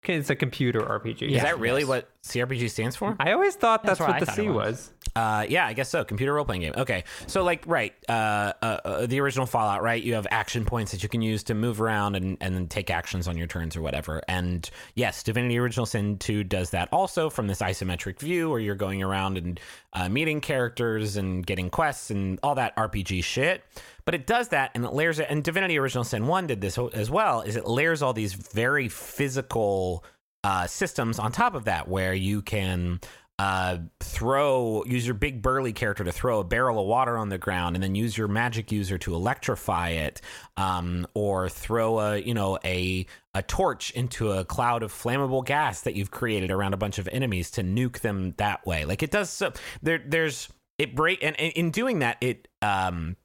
Okay, 0.03 0.13
it's 0.15 0.29
a 0.29 0.35
computer 0.35 0.81
RPG. 0.81 1.23
Is 1.23 1.31
Yeah. 1.31 1.43
that 1.43 1.59
really 1.59 1.81
yes. 1.81 1.87
what 1.89 2.09
CRPG 2.23 2.69
stands 2.69 2.95
for? 2.95 3.15
I 3.19 3.31
always 3.31 3.55
thought 3.55 3.81
that's, 3.81 3.97
That's 3.97 4.07
what 4.07 4.19
what, 4.19 4.25
the 4.27 4.31
C 4.33 4.49
was. 4.49 4.55
was. 4.55 4.93
Uh, 5.15 5.45
yeah, 5.47 5.65
I 5.65 5.73
guess 5.73 5.89
so. 5.89 6.03
Computer 6.03 6.33
role 6.33 6.43
playing 6.43 6.61
game. 6.61 6.73
Okay, 6.75 7.05
so 7.27 7.43
like, 7.43 7.63
right, 7.67 7.93
uh, 8.09 8.51
uh, 8.61 8.65
uh, 8.83 9.05
the 9.05 9.21
original 9.21 9.45
Fallout, 9.45 9.81
right? 9.81 10.03
You 10.03 10.15
have 10.15 10.27
action 10.29 10.65
points 10.65 10.91
that 10.91 11.03
you 11.03 11.09
can 11.09 11.21
use 11.21 11.43
to 11.43 11.53
move 11.53 11.81
around 11.81 12.15
and 12.15 12.37
and 12.41 12.53
then 12.53 12.67
take 12.67 12.89
actions 12.89 13.27
on 13.27 13.37
your 13.37 13.47
turns 13.47 13.77
or 13.77 13.81
whatever. 13.81 14.21
And 14.27 14.69
yes, 14.95 15.23
Divinity 15.23 15.57
Original 15.57 15.85
Sin 15.85 16.17
two 16.17 16.43
does 16.43 16.71
that 16.71 16.89
also 16.91 17.29
from 17.29 17.47
this 17.47 17.59
isometric 17.59 18.19
view 18.19 18.49
where 18.49 18.59
you're 18.59 18.75
going 18.75 19.01
around 19.01 19.37
and 19.37 19.59
uh, 19.93 20.09
meeting 20.09 20.41
characters 20.41 21.15
and 21.15 21.45
getting 21.45 21.69
quests 21.69 22.11
and 22.11 22.37
all 22.43 22.55
that 22.55 22.75
RPG 22.75 23.23
shit. 23.23 23.63
But 24.03 24.15
it 24.15 24.27
does 24.27 24.49
that 24.49 24.71
and 24.75 24.83
it 24.83 24.91
layers 24.91 25.19
it. 25.19 25.27
And 25.29 25.43
Divinity 25.43 25.79
Original 25.79 26.03
Sin 26.03 26.27
one 26.27 26.45
did 26.45 26.59
this 26.59 26.77
as 26.93 27.09
well. 27.09 27.39
Is 27.41 27.55
it 27.55 27.65
layers 27.65 28.01
all 28.01 28.13
these 28.13 28.33
very 28.33 28.89
physical 28.89 30.03
uh, 30.43 30.67
systems 30.67 31.17
on 31.17 31.31
top 31.31 31.55
of 31.55 31.65
that 31.65 31.87
where 31.87 32.13
you 32.13 32.41
can 32.41 32.99
uh, 33.37 33.77
throw 33.99 34.83
use 34.85 35.05
your 35.05 35.13
big 35.13 35.41
burly 35.41 35.73
character 35.73 36.03
to 36.03 36.11
throw 36.11 36.39
a 36.39 36.43
barrel 36.43 36.79
of 36.79 36.87
water 36.87 37.17
on 37.17 37.29
the 37.29 37.37
ground 37.37 37.75
and 37.75 37.83
then 37.83 37.93
use 37.93 38.17
your 38.17 38.29
magic 38.29 38.71
user 38.71 38.97
to 38.97 39.13
electrify 39.13 39.89
it 39.89 40.21
um, 40.55 41.05
or 41.13 41.49
throw 41.49 41.99
a 41.99 42.17
you 42.17 42.33
know 42.33 42.57
a 42.63 43.05
a 43.33 43.41
torch 43.43 43.91
into 43.91 44.31
a 44.31 44.45
cloud 44.45 44.83
of 44.83 44.93
flammable 44.93 45.45
gas 45.45 45.81
that 45.81 45.95
you've 45.95 46.11
created 46.11 46.49
around 46.49 46.73
a 46.73 46.77
bunch 46.77 46.97
of 46.97 47.09
enemies 47.11 47.51
to 47.51 47.61
nuke 47.61 47.99
them 47.99 48.33
that 48.37 48.65
way 48.65 48.85
like 48.85 49.03
it 49.03 49.11
does 49.11 49.29
so 49.29 49.51
there 49.81 50.01
there's 50.05 50.47
it 50.77 50.95
break 50.95 51.21
and, 51.21 51.37
and 51.37 51.51
in 51.53 51.71
doing 51.71 51.99
that 51.99 52.17
it 52.21 52.47
um 52.61 53.17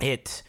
it 0.00 0.42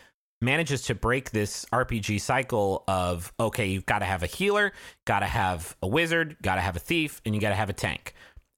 manages 0.44 0.84
to 0.84 0.96
break 0.96 1.32
this 1.32 1.66
RPG 1.72 2.22
cycle 2.22 2.84
of 2.88 3.34
okay, 3.40 3.68
you've 3.68 3.86
got 3.86 4.00
to 4.00 4.06
have 4.06 4.22
a 4.22 4.28
healer, 4.28 4.74
got 5.06 5.20
to 5.20 5.26
have 5.26 5.76
a 5.82 5.88
wizard, 5.88 6.38
got 6.42 6.56
to 6.56 6.62
have 6.62 6.76
a 6.76 6.80
thief, 6.80 7.22
and 7.26 7.34
you 7.34 7.42
got 7.42 7.50
to 7.50 7.56
have 7.56 7.70
a 7.70 7.74
tank. 7.74 8.14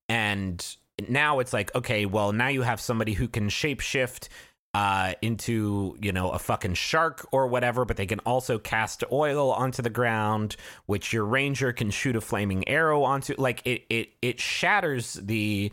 And 0.09 0.65
now 1.09 1.39
it's 1.39 1.53
like 1.53 1.73
okay, 1.75 2.05
well 2.05 2.31
now 2.31 2.47
you 2.47 2.61
have 2.61 2.79
somebody 2.79 3.13
who 3.13 3.27
can 3.27 3.49
shapeshift 3.49 4.29
uh, 4.75 5.13
into 5.21 5.95
you 6.01 6.11
know 6.11 6.31
a 6.31 6.37
fucking 6.37 6.73
shark 6.73 7.25
or 7.31 7.47
whatever, 7.47 7.85
but 7.85 7.95
they 7.95 8.05
can 8.05 8.19
also 8.19 8.59
cast 8.59 9.05
oil 9.09 9.53
onto 9.53 9.81
the 9.81 9.89
ground, 9.89 10.57
which 10.85 11.13
your 11.13 11.23
ranger 11.23 11.71
can 11.71 11.89
shoot 11.89 12.13
a 12.17 12.19
flaming 12.19 12.67
arrow 12.67 13.03
onto. 13.03 13.35
Like 13.37 13.61
it, 13.65 13.83
it, 13.89 14.09
it 14.21 14.39
shatters 14.41 15.13
the 15.13 15.71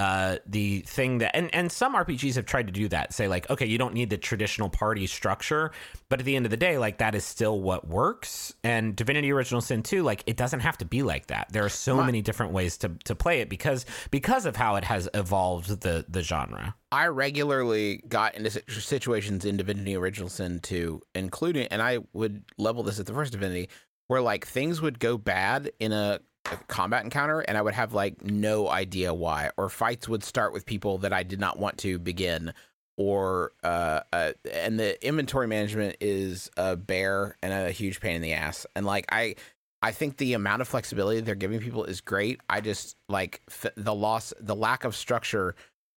uh, 0.00 0.38
the 0.46 0.80
thing 0.80 1.18
that 1.18 1.36
and, 1.36 1.54
and 1.54 1.70
some 1.70 1.94
RPGs 1.94 2.36
have 2.36 2.46
tried 2.46 2.68
to 2.68 2.72
do 2.72 2.88
that. 2.88 3.12
Say 3.12 3.28
like, 3.28 3.50
okay, 3.50 3.66
you 3.66 3.76
don't 3.76 3.92
need 3.92 4.08
the 4.08 4.16
traditional 4.16 4.70
party 4.70 5.06
structure, 5.06 5.72
but 6.08 6.20
at 6.20 6.24
the 6.24 6.36
end 6.36 6.46
of 6.46 6.50
the 6.50 6.56
day, 6.56 6.78
like 6.78 6.98
that 6.98 7.14
is 7.14 7.22
still 7.22 7.60
what 7.60 7.86
works. 7.86 8.54
And 8.64 8.96
Divinity 8.96 9.30
Original 9.30 9.60
Sin 9.60 9.82
2, 9.82 10.02
like 10.02 10.24
it 10.26 10.38
doesn't 10.38 10.60
have 10.60 10.78
to 10.78 10.86
be 10.86 11.02
like 11.02 11.26
that. 11.26 11.48
There 11.52 11.66
are 11.66 11.68
so 11.68 11.96
My- 11.96 12.06
many 12.06 12.22
different 12.22 12.52
ways 12.52 12.78
to, 12.78 12.88
to 13.04 13.14
play 13.14 13.40
it 13.40 13.50
because 13.50 13.84
because 14.10 14.46
of 14.46 14.56
how 14.56 14.76
it 14.76 14.84
has 14.84 15.06
evolved 15.12 15.82
the 15.82 16.06
the 16.08 16.22
genre. 16.22 16.74
I 16.90 17.06
regularly 17.08 18.02
got 18.08 18.36
into 18.36 18.50
situations 18.80 19.44
in 19.44 19.58
Divinity 19.58 19.94
Original 19.96 20.30
Sin 20.30 20.60
2, 20.60 21.02
including, 21.14 21.66
and 21.66 21.82
I 21.82 21.98
would 22.14 22.42
level 22.56 22.82
this 22.82 22.98
at 22.98 23.04
the 23.06 23.12
first 23.12 23.32
Divinity, 23.32 23.68
where 24.08 24.22
like 24.22 24.46
things 24.46 24.80
would 24.80 24.98
go 24.98 25.16
bad 25.18 25.70
in 25.78 25.92
a, 25.92 26.18
a 26.18 26.20
combat 26.68 27.04
encounter, 27.04 27.40
and 27.40 27.56
I 27.56 27.62
would 27.62 27.74
have 27.74 27.92
like 27.92 28.24
no 28.24 28.68
idea 28.68 29.12
why, 29.14 29.50
or 29.56 29.68
fights 29.68 30.08
would 30.08 30.24
start 30.24 30.52
with 30.52 30.66
people 30.66 30.98
that 30.98 31.12
I 31.12 31.22
did 31.22 31.40
not 31.40 31.58
want 31.58 31.78
to 31.78 31.98
begin, 31.98 32.52
or 32.96 33.52
uh, 33.62 34.00
uh 34.12 34.32
and 34.52 34.78
the 34.78 35.04
inventory 35.06 35.46
management 35.46 35.96
is 36.00 36.50
a 36.56 36.76
bear 36.76 37.36
and 37.42 37.52
a 37.52 37.70
huge 37.70 38.00
pain 38.00 38.16
in 38.16 38.22
the 38.22 38.32
ass, 38.32 38.66
and 38.74 38.86
like 38.86 39.06
I. 39.10 39.36
I 39.82 39.92
think 39.92 40.18
the 40.18 40.34
amount 40.34 40.60
of 40.60 40.68
flexibility 40.68 41.22
they're 41.22 41.34
giving 41.34 41.58
people 41.58 41.84
is 41.84 42.02
great. 42.02 42.38
I 42.50 42.60
just 42.60 42.96
like 43.08 43.40
f- 43.48 43.72
the 43.78 43.94
loss, 43.94 44.34
the 44.38 44.54
lack 44.54 44.84
of 44.84 44.94
structure 44.94 45.54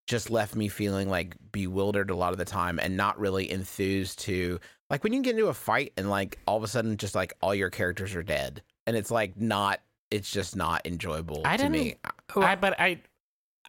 just 0.07 0.29
left 0.29 0.55
me 0.55 0.67
feeling 0.67 1.09
like 1.09 1.35
bewildered 1.51 2.09
a 2.09 2.15
lot 2.15 2.33
of 2.33 2.37
the 2.37 2.45
time 2.45 2.79
and 2.79 2.97
not 2.97 3.19
really 3.19 3.49
enthused 3.49 4.19
to 4.19 4.59
like 4.89 5.03
when 5.03 5.13
you 5.13 5.21
get 5.21 5.35
into 5.35 5.47
a 5.47 5.53
fight 5.53 5.93
and 5.97 6.09
like 6.09 6.39
all 6.45 6.57
of 6.57 6.63
a 6.63 6.67
sudden 6.67 6.97
just 6.97 7.15
like 7.15 7.33
all 7.41 7.55
your 7.55 7.69
characters 7.69 8.15
are 8.15 8.23
dead 8.23 8.61
and 8.85 8.97
it's 8.97 9.11
like 9.11 9.39
not 9.39 9.79
it's 10.13 10.31
just 10.31 10.55
not 10.55 10.85
enjoyable 10.85 11.41
I 11.45 11.57
to 11.57 11.63
didn't- 11.63 11.71
me. 11.73 11.95
I, 12.35 12.55
but 12.55 12.79
I, 12.79 13.01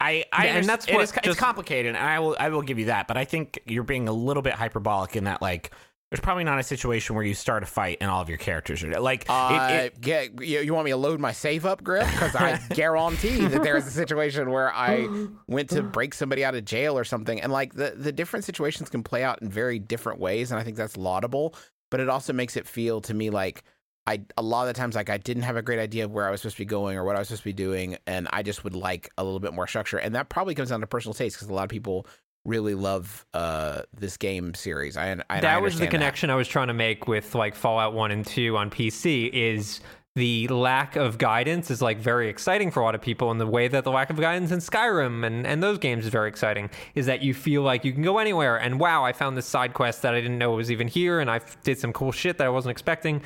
I, 0.00 0.24
I 0.32 0.44
Yeah, 0.46 0.56
and 0.58 0.68
that's 0.68 0.86
it 0.86 0.94
what 0.94 1.02
is, 1.04 1.12
it's 1.12 1.20
just- 1.24 1.38
complicated, 1.38 1.94
and 1.96 2.04
I 2.04 2.18
will, 2.20 2.36
I 2.38 2.48
will 2.50 2.62
give 2.62 2.78
you 2.78 2.86
that. 2.86 3.08
But 3.08 3.16
I 3.16 3.24
think 3.24 3.60
you're 3.66 3.82
being 3.84 4.08
a 4.08 4.12
little 4.12 4.42
bit 4.42 4.54
hyperbolic 4.54 5.16
in 5.16 5.24
that, 5.24 5.40
like, 5.42 5.70
there's 6.10 6.20
probably 6.20 6.44
not 6.44 6.60
a 6.60 6.62
situation 6.62 7.16
where 7.16 7.24
you 7.24 7.34
start 7.34 7.64
a 7.64 7.66
fight 7.66 7.98
and 8.00 8.08
all 8.08 8.22
of 8.22 8.28
your 8.28 8.38
characters 8.38 8.84
are 8.84 9.00
like. 9.00 9.24
Uh, 9.28 9.68
it, 9.70 9.74
it, 9.86 10.00
get, 10.00 10.42
you, 10.42 10.60
you 10.60 10.72
want 10.72 10.84
me 10.84 10.92
to 10.92 10.96
load 10.96 11.18
my 11.18 11.32
save 11.32 11.66
up, 11.66 11.82
Griff? 11.82 12.08
Because 12.12 12.36
I 12.36 12.60
guarantee 12.74 13.44
that 13.46 13.64
there 13.64 13.76
is 13.76 13.84
a 13.86 13.90
situation 13.90 14.50
where 14.50 14.72
I 14.72 15.08
went 15.48 15.70
to 15.70 15.82
break 15.82 16.14
somebody 16.14 16.44
out 16.44 16.54
of 16.54 16.64
jail 16.64 16.96
or 16.96 17.02
something, 17.02 17.40
and 17.40 17.50
like 17.50 17.74
the 17.74 17.94
the 17.96 18.12
different 18.12 18.44
situations 18.44 18.88
can 18.90 19.02
play 19.02 19.24
out 19.24 19.42
in 19.42 19.48
very 19.48 19.80
different 19.80 20.20
ways, 20.20 20.52
and 20.52 20.60
I 20.60 20.62
think 20.62 20.76
that's 20.76 20.96
laudable. 20.96 21.56
But 21.90 21.98
it 21.98 22.08
also 22.08 22.32
makes 22.32 22.56
it 22.56 22.68
feel 22.68 23.00
to 23.02 23.14
me 23.14 23.30
like 23.30 23.64
I 24.06 24.20
a 24.36 24.42
lot 24.42 24.62
of 24.62 24.74
the 24.74 24.78
times 24.78 24.94
like 24.94 25.08
I 25.08 25.16
didn't 25.16 25.44
have 25.44 25.56
a 25.56 25.62
great 25.62 25.78
idea 25.78 26.04
of 26.04 26.10
where 26.10 26.26
I 26.26 26.30
was 26.30 26.40
supposed 26.40 26.56
to 26.56 26.62
be 26.62 26.66
going 26.66 26.96
or 26.96 27.04
what 27.04 27.16
I 27.16 27.20
was 27.20 27.28
supposed 27.28 27.42
to 27.42 27.48
be 27.48 27.52
doing, 27.52 27.96
and 28.06 28.28
I 28.32 28.42
just 28.42 28.64
would 28.64 28.74
like 28.74 29.10
a 29.16 29.24
little 29.24 29.40
bit 29.40 29.54
more 29.54 29.66
structure, 29.66 29.98
and 29.98 30.14
that 30.14 30.28
probably 30.28 30.54
comes 30.54 30.70
down 30.70 30.80
to 30.80 30.86
personal 30.86 31.14
taste 31.14 31.36
because 31.36 31.48
a 31.48 31.54
lot 31.54 31.64
of 31.64 31.70
people 31.70 32.06
really 32.44 32.74
love 32.74 33.24
uh 33.32 33.82
this 33.98 34.16
game 34.18 34.54
series. 34.54 34.96
I, 34.96 35.12
I 35.30 35.40
that 35.40 35.54
I 35.56 35.58
was 35.58 35.78
the 35.78 35.86
connection 35.86 36.28
I 36.28 36.34
was 36.34 36.48
trying 36.48 36.68
to 36.68 36.74
make 36.74 37.08
with 37.08 37.34
like 37.34 37.54
Fallout 37.54 37.94
1 37.94 38.10
and 38.10 38.26
2 38.26 38.56
on 38.56 38.70
PC 38.70 39.30
is 39.32 39.80
the 40.16 40.46
lack 40.48 40.94
of 40.94 41.18
guidance 41.18 41.72
is 41.72 41.82
like 41.82 41.98
very 41.98 42.28
exciting 42.28 42.70
for 42.70 42.80
a 42.80 42.84
lot 42.84 42.94
of 42.94 43.00
people 43.00 43.32
and 43.32 43.40
the 43.40 43.46
way 43.46 43.66
that 43.66 43.82
the 43.82 43.90
lack 43.90 44.10
of 44.10 44.20
guidance 44.20 44.52
in 44.52 44.60
Skyrim 44.60 45.26
and, 45.26 45.44
and 45.44 45.60
those 45.60 45.78
games 45.78 46.04
is 46.04 46.10
very 46.10 46.28
exciting 46.28 46.70
is 46.94 47.06
that 47.06 47.22
you 47.22 47.34
feel 47.34 47.62
like 47.62 47.84
you 47.84 47.92
can 47.92 48.02
go 48.02 48.18
anywhere 48.18 48.56
and 48.56 48.78
wow 48.78 49.04
I 49.04 49.12
found 49.12 49.36
this 49.36 49.46
side 49.46 49.74
quest 49.74 50.02
that 50.02 50.14
I 50.14 50.20
didn't 50.20 50.38
know 50.38 50.52
was 50.52 50.70
even 50.70 50.86
here 50.86 51.18
and 51.18 51.28
I 51.28 51.36
f- 51.36 51.60
did 51.64 51.80
some 51.80 51.92
cool 51.92 52.12
shit 52.12 52.38
that 52.38 52.46
I 52.46 52.50
wasn't 52.50 52.70
expecting 52.70 53.22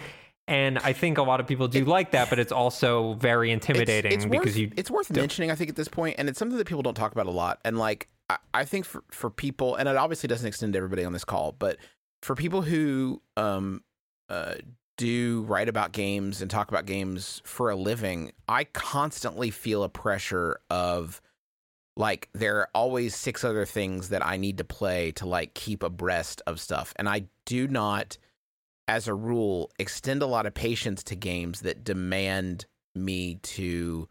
and 0.49 0.79
I 0.79 0.93
think 0.93 1.19
a 1.19 1.23
lot 1.23 1.41
of 1.41 1.47
people 1.47 1.69
do 1.69 1.85
like 1.85 2.13
that 2.13 2.31
but 2.31 2.39
it's 2.39 2.53
also 2.53 3.15
very 3.15 3.51
intimidating 3.51 4.13
it's, 4.13 4.25
it's 4.25 4.31
because 4.31 4.47
worth, 4.47 4.57
you 4.57 4.73
it's 4.77 4.91
worth 4.91 5.11
mentioning 5.11 5.51
i 5.51 5.55
think 5.55 5.71
at 5.71 5.77
this 5.77 5.89
point 5.89 6.17
and 6.19 6.29
it's 6.29 6.39
something 6.39 6.59
that 6.59 6.67
people 6.67 6.83
don't 6.83 6.95
talk 6.95 7.13
about 7.13 7.27
a 7.27 7.31
lot 7.31 7.61
and 7.65 7.79
like 7.79 8.09
i, 8.29 8.39
I 8.55 8.65
think 8.65 8.85
for, 8.85 9.05
for 9.11 9.31
people 9.31 9.77
and 9.77 9.89
it 9.89 9.97
obviously 9.97 10.27
doesn't 10.27 10.47
extend 10.47 10.73
to 10.73 10.79
everybody 10.79 11.05
on 11.05 11.13
this 11.13 11.25
call 11.25 11.53
but 11.59 11.77
for 12.23 12.35
people 12.35 12.63
who 12.63 13.23
um 13.37 13.83
uh 14.29 14.55
do 14.99 15.43
write 15.43 15.69
about 15.71 15.93
games 15.93 16.43
and 16.43 16.51
talk 16.51 16.69
about 16.69 16.85
games 16.85 17.41
for 17.45 17.71
a 17.71 17.77
living, 17.77 18.33
I 18.49 18.65
constantly 18.65 19.51
feel 19.51 19.85
a 19.85 19.89
pressure 19.89 20.61
of 20.69 21.23
like 21.97 22.29
there 22.35 22.59
are 22.59 22.69
always 22.75 23.15
six 23.15 23.43
other 23.43 23.65
things 23.65 24.11
that 24.11 24.25
I 24.25 24.37
need 24.37 24.59
to 24.59 24.65
play 24.65 25.13
to 25.13 25.27
like 25.27 25.55
keep 25.55 25.83
abreast 25.83 26.43
of 26.47 26.61
stuff. 26.61 26.93
And 26.97 27.09
I 27.09 27.25
do 27.47 27.67
not, 27.67 28.19
as 28.89 29.07
a 29.07 29.15
rule, 29.15 29.71
extend 29.79 30.23
a 30.23 30.27
lot 30.27 30.47
of 30.47 30.55
patience 30.55 31.05
to 31.05 31.15
games 31.15 31.61
that 31.61 31.85
demand 31.85 32.67
me 32.95 33.37
to 33.43 34.09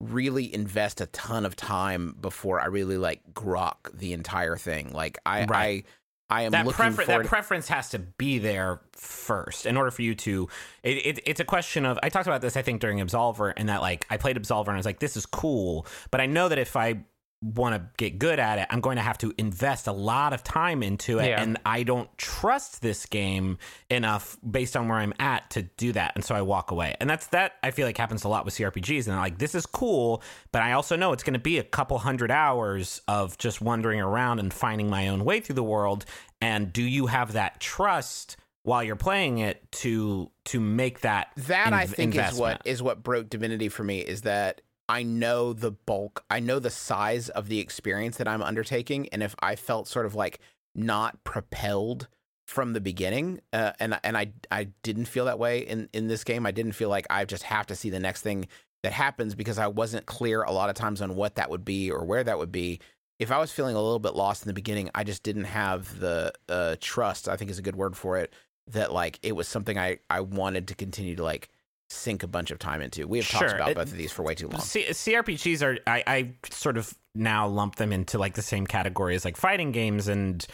really 0.00 0.52
invest 0.52 1.00
a 1.00 1.06
ton 1.06 1.46
of 1.46 1.56
time 1.56 2.16
before 2.20 2.60
I 2.60 2.66
really 2.66 2.98
like 2.98 3.20
grok 3.32 3.90
the 3.94 4.12
entire 4.12 4.56
thing. 4.56 4.92
Like 4.92 5.18
I 5.24 5.44
Right. 5.44 5.84
I 5.86 5.90
I 6.30 6.42
am 6.42 6.52
that 6.52 6.66
looking 6.66 6.76
prefer- 6.76 7.02
for 7.02 7.06
that 7.06 7.26
preference 7.26 7.68
has 7.68 7.90
to 7.90 7.98
be 7.98 8.38
there 8.38 8.80
first 8.92 9.64
in 9.64 9.76
order 9.76 9.90
for 9.90 10.02
you 10.02 10.14
to 10.14 10.48
it, 10.82 10.98
it, 10.98 11.20
it's 11.24 11.40
a 11.40 11.44
question 11.44 11.86
of 11.86 11.98
i 12.02 12.10
talked 12.10 12.26
about 12.26 12.42
this 12.42 12.54
i 12.54 12.60
think 12.60 12.82
during 12.82 12.98
absolver 12.98 13.54
and 13.56 13.70
that 13.70 13.80
like 13.80 14.04
i 14.10 14.18
played 14.18 14.36
absolver 14.36 14.66
and 14.66 14.72
i 14.72 14.76
was 14.76 14.84
like 14.84 14.98
this 14.98 15.16
is 15.16 15.24
cool 15.24 15.86
but 16.10 16.20
i 16.20 16.26
know 16.26 16.48
that 16.48 16.58
if 16.58 16.76
i 16.76 17.02
want 17.40 17.72
to 17.74 17.88
get 17.96 18.18
good 18.18 18.40
at 18.40 18.58
it 18.58 18.66
i'm 18.70 18.80
going 18.80 18.96
to 18.96 19.02
have 19.02 19.16
to 19.16 19.32
invest 19.38 19.86
a 19.86 19.92
lot 19.92 20.32
of 20.32 20.42
time 20.42 20.82
into 20.82 21.20
it 21.20 21.28
Yeah. 21.28 21.40
and 21.40 21.56
i 21.64 21.84
don't 21.84 22.08
trust 22.18 22.82
this 22.82 23.06
game 23.06 23.58
enough 23.90 24.36
based 24.48 24.76
on 24.76 24.88
where 24.88 24.98
i'm 24.98 25.14
at 25.20 25.48
to 25.50 25.62
do 25.62 25.92
that 25.92 26.12
and 26.16 26.24
so 26.24 26.34
i 26.34 26.42
walk 26.42 26.72
away 26.72 26.96
and 26.98 27.08
that's 27.08 27.28
that 27.28 27.52
i 27.62 27.70
feel 27.70 27.86
like 27.86 27.96
happens 27.96 28.24
a 28.24 28.28
lot 28.28 28.44
with 28.44 28.54
crpgs 28.54 29.06
and 29.06 29.14
I'm 29.14 29.20
like 29.20 29.38
this 29.38 29.54
is 29.54 29.66
cool 29.66 30.20
but 30.50 30.62
i 30.62 30.72
also 30.72 30.96
know 30.96 31.12
it's 31.12 31.22
going 31.22 31.34
to 31.34 31.38
be 31.38 31.58
a 31.58 31.62
couple 31.64 31.96
hundred 31.98 32.32
hours 32.32 33.02
of 33.06 33.38
just 33.38 33.60
wandering 33.60 34.00
around 34.00 34.40
and 34.40 34.52
finding 34.52 34.90
my 34.90 35.06
own 35.06 35.24
way 35.24 35.38
through 35.38 35.54
the 35.54 35.62
world 35.62 36.04
and 36.40 36.72
do 36.72 36.82
you 36.82 37.06
have 37.06 37.34
that 37.34 37.60
trust 37.60 38.36
while 38.64 38.82
you're 38.82 38.96
playing 38.96 39.38
it 39.38 39.70
to 39.70 40.30
to 40.44 40.58
make 40.60 41.00
that 41.00 41.28
that 41.36 41.72
I 41.72 41.86
think 41.86 42.14
is 42.14 42.18
what 42.18 42.24
investment? 42.24 42.60
is 42.64 42.82
what 42.82 43.02
broke 43.02 43.30
Divinity 43.30 43.68
for 43.68 43.84
me 43.84 44.00
is 44.00 44.22
that 44.22 44.60
I 44.88 45.02
know 45.02 45.52
the 45.52 45.70
bulk, 45.70 46.24
I 46.30 46.40
know 46.40 46.58
the 46.58 46.70
size 46.70 47.28
of 47.28 47.48
the 47.48 47.58
experience 47.58 48.16
that 48.16 48.28
I'm 48.28 48.42
undertaking, 48.42 49.08
and 49.10 49.22
if 49.22 49.34
I 49.40 49.54
felt 49.56 49.86
sort 49.86 50.06
of 50.06 50.14
like 50.14 50.40
not 50.74 51.22
propelled 51.24 52.08
from 52.46 52.72
the 52.72 52.80
beginning, 52.80 53.40
uh, 53.52 53.72
and 53.78 54.00
and 54.02 54.16
I 54.16 54.32
I 54.50 54.68
didn't 54.82 55.04
feel 55.04 55.26
that 55.26 55.38
way 55.38 55.60
in 55.60 55.90
in 55.92 56.08
this 56.08 56.24
game. 56.24 56.46
I 56.46 56.52
didn't 56.52 56.72
feel 56.72 56.88
like 56.88 57.06
I 57.10 57.26
just 57.26 57.42
have 57.44 57.66
to 57.66 57.74
see 57.74 57.90
the 57.90 58.00
next 58.00 58.22
thing 58.22 58.48
that 58.82 58.92
happens 58.92 59.34
because 59.34 59.58
I 59.58 59.66
wasn't 59.66 60.06
clear 60.06 60.42
a 60.42 60.52
lot 60.52 60.70
of 60.70 60.74
times 60.74 61.02
on 61.02 61.14
what 61.16 61.34
that 61.34 61.50
would 61.50 61.64
be 61.64 61.90
or 61.90 62.04
where 62.04 62.24
that 62.24 62.38
would 62.38 62.52
be. 62.52 62.80
If 63.18 63.30
I 63.30 63.38
was 63.38 63.52
feeling 63.52 63.74
a 63.74 63.82
little 63.82 63.98
bit 63.98 64.14
lost 64.14 64.44
in 64.44 64.48
the 64.48 64.54
beginning, 64.54 64.90
I 64.94 65.04
just 65.04 65.24
didn't 65.24 65.44
have 65.44 65.98
the 65.98 66.32
uh, 66.48 66.76
trust. 66.80 67.28
I 67.28 67.36
think 67.36 67.50
is 67.50 67.58
a 67.58 67.62
good 67.62 67.76
word 67.76 67.96
for 67.96 68.16
it. 68.16 68.32
That 68.68 68.92
like 68.92 69.18
it 69.22 69.32
was 69.32 69.48
something 69.48 69.78
I 69.78 69.98
I 70.08 70.20
wanted 70.20 70.68
to 70.68 70.74
continue 70.74 71.16
to 71.16 71.22
like 71.22 71.50
sink 71.90 72.22
a 72.22 72.26
bunch 72.26 72.50
of 72.50 72.58
time 72.58 72.82
into. 72.82 73.06
We 73.06 73.18
have 73.18 73.28
talked 73.28 73.52
about 73.52 73.74
both 73.74 73.92
of 73.92 73.96
these 73.96 74.12
for 74.12 74.22
way 74.22 74.34
too 74.34 74.48
long. 74.48 74.60
C- 74.60 74.84
CRPGs 74.84 75.62
are 75.62 75.78
I, 75.86 76.02
I 76.06 76.32
sort 76.50 76.76
of 76.76 76.92
now 77.14 77.48
lump 77.48 77.76
them 77.76 77.92
into 77.92 78.18
like 78.18 78.34
the 78.34 78.42
same 78.42 78.66
category 78.66 79.14
as 79.14 79.24
like 79.24 79.36
fighting 79.36 79.72
games 79.72 80.08
and 80.08 80.46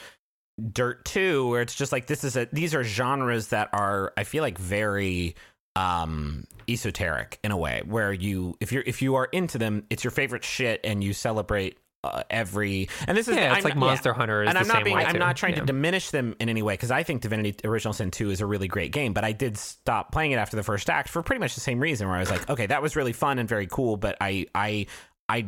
Dirt 0.72 1.04
2 1.06 1.48
where 1.48 1.62
it's 1.62 1.74
just 1.74 1.90
like 1.90 2.06
this 2.06 2.22
is 2.22 2.36
a 2.36 2.48
these 2.52 2.74
are 2.74 2.84
genres 2.84 3.48
that 3.48 3.70
are 3.72 4.12
I 4.16 4.22
feel 4.24 4.42
like 4.42 4.56
very 4.56 5.34
um 5.74 6.44
esoteric 6.68 7.40
in 7.42 7.50
a 7.50 7.56
way 7.56 7.82
where 7.84 8.12
you 8.12 8.56
if 8.60 8.70
you're 8.70 8.84
if 8.86 9.02
you 9.02 9.16
are 9.16 9.24
into 9.32 9.58
them 9.58 9.84
it's 9.90 10.04
your 10.04 10.12
favorite 10.12 10.44
shit 10.44 10.80
and 10.84 11.02
you 11.02 11.12
celebrate 11.12 11.76
uh, 12.04 12.22
every 12.30 12.88
and 13.08 13.16
this 13.16 13.28
is 13.28 13.36
Yeah, 13.36 13.48
it's 13.54 13.58
I'm 13.58 13.64
like 13.64 13.76
Monster 13.76 14.12
Hunter 14.12 14.42
is 14.42 14.48
and 14.48 14.58
I'm 14.58 14.68
not 14.68 14.84
being 14.84 14.96
I'm 14.96 15.12
too. 15.12 15.18
not 15.18 15.36
trying 15.36 15.54
Yeah. 15.54 15.60
to 15.60 15.66
diminish 15.66 16.10
them 16.10 16.34
in 16.40 16.48
any 16.48 16.62
way 16.62 16.74
because 16.74 16.90
I 16.90 17.02
think 17.02 17.22
Divinity 17.22 17.56
Original 17.66 17.92
Sin 17.94 18.10
2 18.10 18.30
is 18.30 18.40
a 18.40 18.46
really 18.46 18.68
great 18.68 18.92
game, 18.92 19.12
but 19.12 19.24
I 19.24 19.32
did 19.32 19.56
stop 19.56 20.12
playing 20.12 20.32
it 20.32 20.36
after 20.36 20.56
the 20.56 20.62
first 20.62 20.90
act 20.90 21.08
for 21.08 21.22
pretty 21.22 21.40
much 21.40 21.54
the 21.54 21.60
same 21.60 21.80
reason 21.80 22.06
where 22.08 22.16
I 22.16 22.20
was 22.20 22.30
like, 22.30 22.48
okay, 22.50 22.66
that 22.66 22.82
was 22.82 22.96
really 22.96 23.12
fun 23.12 23.38
and 23.38 23.48
very 23.48 23.66
cool, 23.66 23.96
but 23.96 24.16
I 24.20 24.46
I 24.54 24.86
I 25.28 25.46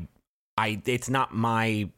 I 0.57 0.81
it's 0.87 1.11
not 1.11 1.35
my 1.35 1.91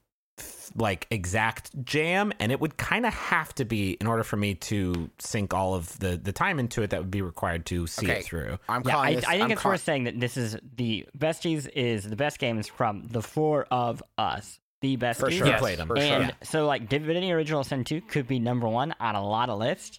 like 0.76 1.06
exact 1.10 1.70
jam 1.84 2.32
and 2.38 2.52
it 2.52 2.60
would 2.60 2.76
kind 2.76 3.06
of 3.06 3.14
have 3.14 3.54
to 3.54 3.64
be 3.64 3.92
in 3.92 4.06
order 4.06 4.22
for 4.22 4.36
me 4.36 4.54
to 4.54 5.08
sink 5.18 5.54
all 5.54 5.74
of 5.74 5.98
the 5.98 6.16
the 6.18 6.32
time 6.32 6.58
into 6.58 6.82
it 6.82 6.90
that 6.90 7.00
would 7.00 7.10
be 7.10 7.22
required 7.22 7.64
to 7.66 7.86
see 7.86 8.06
Okay. 8.06 8.18
it 8.20 8.24
through. 8.24 8.58
I'm 8.68 8.82
Yeah, 8.84 8.92
calling 8.92 9.08
I, 9.08 9.14
this. 9.14 9.24
I 9.24 9.30
think 9.32 9.44
I'm 9.44 9.50
it's 9.52 9.62
call- 9.62 9.72
worth 9.72 9.82
saying 9.82 10.04
that 10.04 10.20
this 10.20 10.36
is 10.36 10.56
the 10.76 11.06
Besties 11.16 11.68
is 11.74 12.04
the 12.04 12.16
best 12.16 12.38
games 12.38 12.68
from 12.68 13.06
the 13.08 13.22
four 13.22 13.66
of 13.70 14.02
us. 14.18 14.60
The 14.80 14.94
best 14.96 15.18
for 15.20 15.30
sure. 15.30 15.46
Yes, 15.46 15.58
played 15.58 15.80
'em. 15.80 15.88
for 15.88 15.96
sure. 15.96 16.04
And 16.04 16.34
so, 16.44 16.64
like, 16.66 16.88
Divinity 16.88 17.32
Original 17.32 17.64
Sin 17.64 17.82
2 17.82 18.00
could 18.02 18.28
be 18.28 18.38
number 18.38 18.68
one 18.68 18.94
on 19.00 19.16
a 19.16 19.26
lot 19.26 19.48
of 19.50 19.58
lists. 19.58 19.98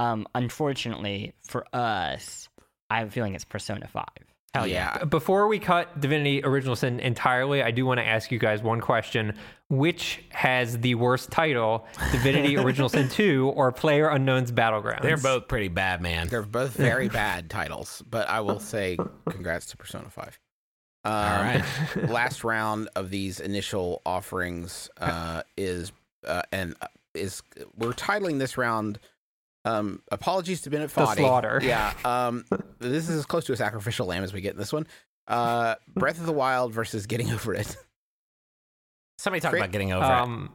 Um, 0.00 0.26
unfortunately 0.34 1.34
for 1.46 1.64
us, 1.72 2.48
I 2.90 2.98
have 2.98 3.08
a 3.08 3.10
feeling 3.12 3.34
it's 3.36 3.44
Persona 3.44 3.86
5. 3.86 4.04
Hell 4.54 4.66
yeah. 4.66 5.04
Before 5.04 5.48
we 5.48 5.58
cut 5.58 6.00
Divinity 6.00 6.42
Original 6.42 6.76
Sin 6.76 6.98
entirely, 7.00 7.62
I 7.62 7.70
do 7.70 7.84
want 7.84 7.98
to 7.98 8.06
ask 8.06 8.30
you 8.30 8.38
guys 8.38 8.62
one 8.62 8.80
question. 8.80 9.34
Which 9.68 10.22
has 10.30 10.78
the 10.78 10.94
worst 10.94 11.30
title, 11.30 11.86
Divinity 12.12 12.56
Original 12.58 12.88
Sin 12.88 13.08
2 13.08 13.52
or 13.56 13.72
Player 13.72 14.08
Unknown's 14.08 14.52
Battlegrounds? 14.52 15.02
They're 15.02 15.16
both 15.16 15.48
pretty 15.48 15.68
bad, 15.68 16.00
man. 16.00 16.28
They're 16.28 16.42
both 16.42 16.70
very 16.74 17.08
bad 17.08 17.50
titles, 17.50 18.02
but 18.08 18.28
I 18.28 18.40
will 18.40 18.60
say 18.60 18.96
congrats 19.28 19.66
to 19.66 19.76
Persona 19.76 20.08
5. 20.08 20.38
Um, 21.04 21.12
all 21.12 21.20
right. 21.20 21.64
last 22.08 22.44
round 22.44 22.88
of 22.96 23.10
these 23.10 23.40
initial 23.40 24.02
offerings 24.06 24.88
uh, 24.98 25.42
is 25.56 25.92
uh, 26.26 26.42
and 26.50 26.74
uh, 26.80 26.86
is 27.14 27.42
we're 27.76 27.92
titling 27.92 28.38
this 28.38 28.58
round 28.58 28.98
um, 29.66 30.02
apologies 30.10 30.62
to 30.62 30.70
Bennett 30.70 30.90
The 30.90 31.00
Foddy. 31.00 31.20
slaughter. 31.20 31.60
Yeah. 31.62 31.92
Um, 32.04 32.44
this 32.78 33.08
is 33.08 33.16
as 33.18 33.26
close 33.26 33.44
to 33.46 33.52
a 33.52 33.56
sacrificial 33.56 34.06
lamb 34.06 34.22
as 34.22 34.32
we 34.32 34.40
get 34.40 34.52
in 34.52 34.58
this 34.58 34.72
one. 34.72 34.86
Uh, 35.26 35.74
Breath 35.94 36.20
of 36.20 36.26
the 36.26 36.32
Wild 36.32 36.72
versus 36.72 37.06
Getting 37.06 37.32
Over 37.32 37.54
It. 37.54 37.76
Somebody 39.18 39.40
talk 39.40 39.50
Great. 39.52 39.60
about 39.60 39.72
getting 39.72 39.92
over 39.92 40.04
it. 40.04 40.10
Um, 40.10 40.52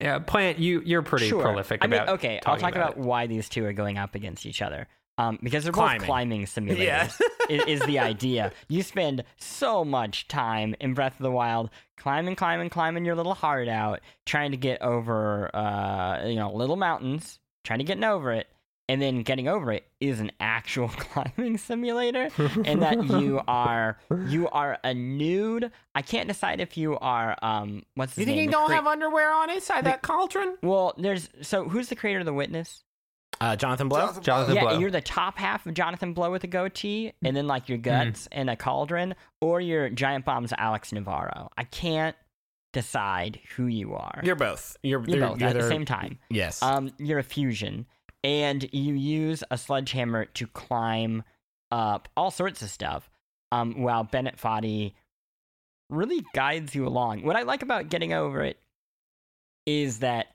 yeah, 0.00 0.18
Plante, 0.18 0.58
you 0.58 0.82
you're 0.84 1.02
pretty 1.02 1.28
Sure. 1.28 1.42
prolific 1.42 1.80
I 1.82 1.86
mean, 1.86 2.00
about. 2.02 2.14
okay, 2.16 2.36
I'll 2.44 2.56
talking 2.56 2.62
talk 2.64 2.74
about, 2.74 2.98
why 2.98 3.26
these 3.26 3.48
two 3.48 3.64
are 3.64 3.72
going 3.72 3.96
up 3.98 4.14
against 4.14 4.44
each 4.46 4.60
other. 4.62 4.88
Um, 5.18 5.38
because 5.42 5.64
they're 5.64 5.72
Climbing. 5.72 6.00
both 6.00 6.06
climbing 6.06 6.44
simulators. 6.44 6.78
Yeah. 6.78 7.08
is, 7.48 7.80
is 7.80 7.86
the 7.86 7.98
idea. 8.00 8.52
You 8.68 8.82
spend 8.82 9.24
so 9.38 9.82
much 9.82 10.28
time 10.28 10.74
in 10.80 10.92
Breath 10.92 11.14
of 11.14 11.22
the 11.22 11.30
Wild 11.30 11.70
climbing, 11.96 12.36
climbing, 12.36 12.68
climbing 12.68 13.06
your 13.06 13.14
little 13.14 13.32
heart 13.32 13.68
out, 13.68 14.00
trying 14.26 14.50
to 14.50 14.58
get 14.58 14.82
over, 14.82 15.54
uh, 15.56 16.26
you 16.26 16.34
know, 16.36 16.52
little 16.52 16.76
mountains, 16.76 17.38
trying 17.66 17.80
to 17.80 17.84
get 17.84 18.02
over 18.02 18.32
it, 18.32 18.46
and 18.88 19.02
then 19.02 19.22
getting 19.22 19.48
over 19.48 19.72
it 19.72 19.84
is 20.00 20.20
an 20.20 20.30
actual 20.40 20.88
climbing 20.96 21.58
simulator, 21.58 22.28
and 22.64 22.80
that 22.82 23.04
you 23.20 23.40
are 23.48 23.98
you 24.28 24.48
are 24.48 24.78
a 24.84 24.94
nude. 24.94 25.70
I 25.94 26.02
can't 26.02 26.28
decide 26.28 26.60
if 26.60 26.76
you 26.76 26.96
are 26.98 27.36
um 27.42 27.82
what's 27.96 28.12
his 28.14 28.20
you 28.20 28.24
think 28.26 28.36
name? 28.36 28.44
you 28.46 28.50
don't 28.52 28.66
crea- 28.66 28.76
have 28.76 28.86
underwear 28.86 29.32
on 29.34 29.50
inside 29.50 29.84
that 29.84 30.02
cauldron? 30.02 30.56
well, 30.62 30.94
there's 30.96 31.28
so 31.42 31.68
who's 31.68 31.88
the 31.88 31.96
creator 31.96 32.20
of 32.20 32.26
the 32.26 32.32
Witness? 32.32 32.82
Uh, 33.38 33.54
Jonathan 33.54 33.86
Blow? 33.90 34.12
Jonathan 34.22 34.54
yeah, 34.54 34.62
Blow. 34.62 34.72
Yeah, 34.72 34.78
you're 34.78 34.90
the 34.90 35.02
top 35.02 35.36
half 35.36 35.66
of 35.66 35.74
Jonathan 35.74 36.14
Blow 36.14 36.30
with 36.30 36.42
a 36.44 36.46
goatee, 36.46 37.12
and 37.22 37.36
then 37.36 37.46
like 37.46 37.68
your 37.68 37.76
Mm-hmm. 37.76 38.06
guts 38.08 38.28
and 38.32 38.48
a 38.48 38.56
cauldron, 38.56 39.14
or 39.42 39.60
you're 39.60 39.90
Giant 39.90 40.24
Bomb's 40.24 40.54
Alex 40.56 40.90
Navarro. 40.90 41.50
I 41.58 41.64
can't 41.64 42.16
decide 42.76 43.40
who 43.56 43.68
you 43.68 43.94
are. 43.94 44.20
You're 44.22 44.36
both. 44.36 44.76
You're, 44.82 45.02
You're 45.08 45.28
both 45.28 45.40
you're 45.40 45.48
at 45.48 45.56
the 45.56 45.66
same 45.66 45.86
time. 45.86 46.18
Yes. 46.28 46.62
Um, 46.62 46.92
you're 46.98 47.18
a 47.18 47.22
fusion, 47.24 47.86
and 48.22 48.68
you 48.70 48.92
use 48.92 49.42
a 49.50 49.56
sledgehammer 49.56 50.26
to 50.26 50.46
climb 50.48 51.22
up 51.72 52.10
all 52.18 52.30
sorts 52.30 52.60
of 52.60 52.68
stuff. 52.68 53.08
Um, 53.50 53.80
while 53.80 54.04
Bennett 54.04 54.36
Foddy 54.36 54.92
really 55.88 56.22
guides 56.34 56.74
you 56.74 56.86
along. 56.86 57.22
What 57.22 57.36
I 57.36 57.42
like 57.42 57.62
about 57.62 57.88
getting 57.88 58.12
over 58.12 58.42
it 58.42 58.58
is 59.64 60.00
that 60.00 60.26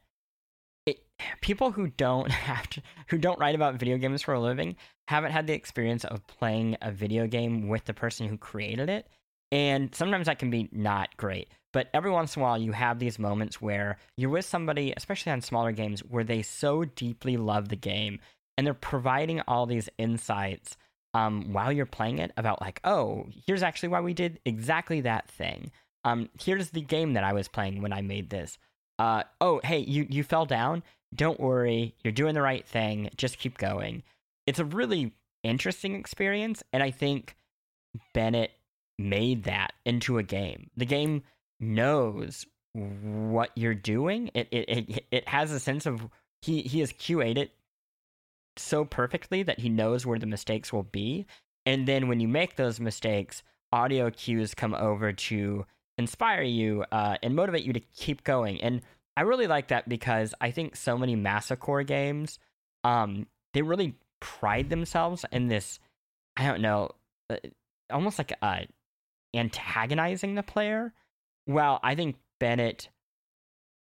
it 0.88 1.04
people 1.42 1.72
who 1.72 1.88
don't 1.90 2.32
have 2.50 2.68
to, 2.70 2.82
who 3.10 3.20
don't 3.20 3.40
write 3.40 3.54
about 3.54 3.76
video 3.76 3.98
games 3.98 4.24
for 4.24 4.34
a 4.34 4.40
living 4.40 4.78
haven't 5.10 5.32
had 5.32 5.46
the 5.46 5.54
experience 5.54 6.06
of 6.06 6.26
playing 6.26 6.78
a 6.82 6.92
video 6.92 7.28
game 7.28 7.68
with 7.68 7.86
the 7.86 7.94
person 7.94 8.28
who 8.28 8.38
created 8.38 8.90
it. 8.90 9.08
And 9.52 9.94
sometimes 9.94 10.28
that 10.28 10.40
can 10.40 10.50
be 10.50 10.70
not 10.72 11.16
great. 11.18 11.50
But 11.74 11.90
every 11.94 12.12
once 12.12 12.36
in 12.36 12.42
a 12.42 12.44
while, 12.44 12.58
you 12.58 12.74
have 12.74 13.00
these 13.00 13.20
moments 13.20 13.62
where 13.62 13.98
you're 14.18 14.30
with 14.30 14.46
somebody, 14.46 14.94
especially 14.96 15.32
on 15.32 15.42
smaller 15.42 15.72
games, 15.72 16.02
where 16.02 16.24
they 16.24 16.42
so 16.42 16.84
deeply 16.84 17.38
love 17.38 17.70
the 17.70 17.76
game 17.76 18.20
and 18.58 18.68
they're 18.68 18.74
providing 18.74 19.42
all 19.48 19.66
these 19.66 19.90
insights 19.98 20.76
um, 21.14 21.54
while 21.54 21.72
you're 21.72 21.86
playing 21.86 22.20
it 22.20 22.32
about, 22.38 22.62
like, 22.62 22.80
oh, 22.84 23.26
here's 23.46 23.64
actually 23.64 23.90
why 23.90 24.02
we 24.02 24.14
did 24.14 24.40
exactly 24.46 25.02
that 25.02 25.30
thing. 25.30 25.72
Um, 26.04 26.30
here's 26.40 26.70
the 26.70 26.82
game 26.82 27.14
that 27.14 27.24
I 27.24 27.34
was 27.34 27.48
playing 27.48 27.82
when 27.82 27.94
I 27.94 28.02
made 28.02 28.30
this. 28.30 28.58
Uh, 29.00 29.24
oh, 29.40 29.62
hey, 29.64 29.80
you, 29.80 30.06
you 30.10 30.24
fell 30.24 30.46
down. 30.46 30.84
Don't 31.14 31.40
worry. 31.40 31.96
You're 32.04 32.12
doing 32.12 32.34
the 32.34 32.42
right 32.42 32.66
thing. 32.66 33.10
Just 33.18 33.40
keep 33.40 33.58
going. 33.58 34.04
It's 34.48 34.60
a 34.60 34.66
really 34.66 35.14
interesting 35.44 35.96
experience. 35.96 36.64
And 36.72 36.82
I 36.82 36.92
think 36.92 37.36
Bennett 38.14 38.52
made 38.98 39.44
that 39.44 39.74
into 39.86 40.18
a 40.18 40.24
game. 40.24 40.70
The 40.78 40.86
game 40.86 41.24
knows 41.62 42.46
what 42.74 43.52
you're 43.56 43.74
doing. 43.74 44.32
It 44.34 44.48
it 44.52 44.70
it, 44.70 45.06
it 45.12 45.28
has 45.28 45.52
a 45.52 45.60
sense 45.60 45.86
of 45.86 46.08
he 46.42 46.62
he 46.62 46.80
has 46.80 46.92
QA'd 46.92 47.38
it 47.38 47.52
so 48.58 48.84
perfectly 48.84 49.44
that 49.44 49.60
he 49.60 49.70
knows 49.70 50.06
where 50.06 50.20
the 50.20 50.26
mistakes 50.26 50.74
will 50.74 50.84
be. 50.84 51.26
And 51.66 51.88
then 51.88 52.08
when 52.08 52.20
you 52.20 52.28
make 52.28 52.56
those 52.56 52.80
mistakes, 52.80 53.44
audio 53.72 54.10
cues 54.10 54.54
come 54.54 54.74
over 54.74 55.14
to 55.14 55.66
inspire 55.98 56.42
you 56.42 56.84
uh, 56.92 57.18
and 57.22 57.36
motivate 57.36 57.64
you 57.64 57.74
to 57.74 57.80
keep 57.80 58.24
going. 58.24 58.62
And 58.62 58.82
I 59.16 59.22
really 59.22 59.48
like 59.48 59.70
that 59.70 59.88
because 59.88 60.34
I 60.42 60.52
think 60.52 60.76
so 60.76 60.98
many 60.98 61.16
masocore 61.16 61.86
games, 61.86 62.40
um, 62.84 63.28
they 63.54 63.62
really 63.62 63.96
pride 64.20 64.70
themselves 64.70 65.26
in 65.32 65.48
this, 65.48 65.80
I 66.36 66.48
don't 66.48 66.62
know, 66.62 66.92
uh, 67.30 67.38
almost 67.90 68.18
like 68.18 68.34
uh, 68.42 68.62
antagonizing 69.34 70.36
the 70.36 70.44
player. 70.44 70.94
Well, 71.52 71.80
I 71.84 71.96
think 71.96 72.18
Bennett 72.40 72.90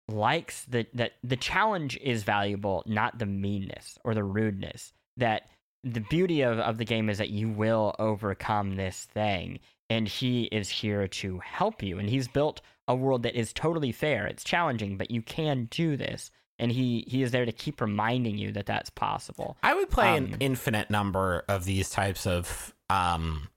likes 0.08 0.64
the 0.64 0.86
that 0.94 1.12
the 1.22 1.36
challenge 1.36 1.96
is 2.02 2.22
valuable, 2.22 2.82
not 2.86 3.18
the 3.18 3.26
meanness 3.26 3.98
or 4.04 4.14
the 4.14 4.24
rudeness. 4.24 4.92
That 5.16 5.48
the 5.84 6.00
beauty 6.00 6.42
of, 6.42 6.58
of 6.58 6.78
the 6.78 6.84
game 6.84 7.08
is 7.08 7.18
that 7.18 7.30
you 7.30 7.48
will 7.48 7.94
overcome 7.98 8.76
this 8.76 9.08
thing 9.12 9.58
and 9.90 10.06
he 10.06 10.44
is 10.44 10.68
here 10.68 11.08
to 11.08 11.40
help 11.40 11.82
you 11.82 11.98
and 11.98 12.08
he's 12.08 12.28
built 12.28 12.60
a 12.86 12.94
world 12.94 13.24
that 13.24 13.34
is 13.34 13.52
totally 13.52 13.90
fair 13.90 14.26
it's 14.26 14.44
challenging 14.44 14.96
but 14.96 15.10
you 15.10 15.20
can 15.20 15.66
do 15.72 15.96
this 15.96 16.30
and 16.60 16.70
he 16.70 17.04
he 17.08 17.22
is 17.22 17.32
there 17.32 17.44
to 17.44 17.50
keep 17.50 17.80
reminding 17.80 18.38
you 18.38 18.52
that 18.52 18.66
that's 18.66 18.90
possible 18.90 19.56
I 19.60 19.74
would 19.74 19.90
play 19.90 20.16
Um, 20.16 20.26
an 20.26 20.36
infinite 20.38 20.88
number 20.88 21.44
of 21.48 21.64
these 21.64 21.90
types 21.90 22.28
of 22.28 22.72
um 22.88 23.48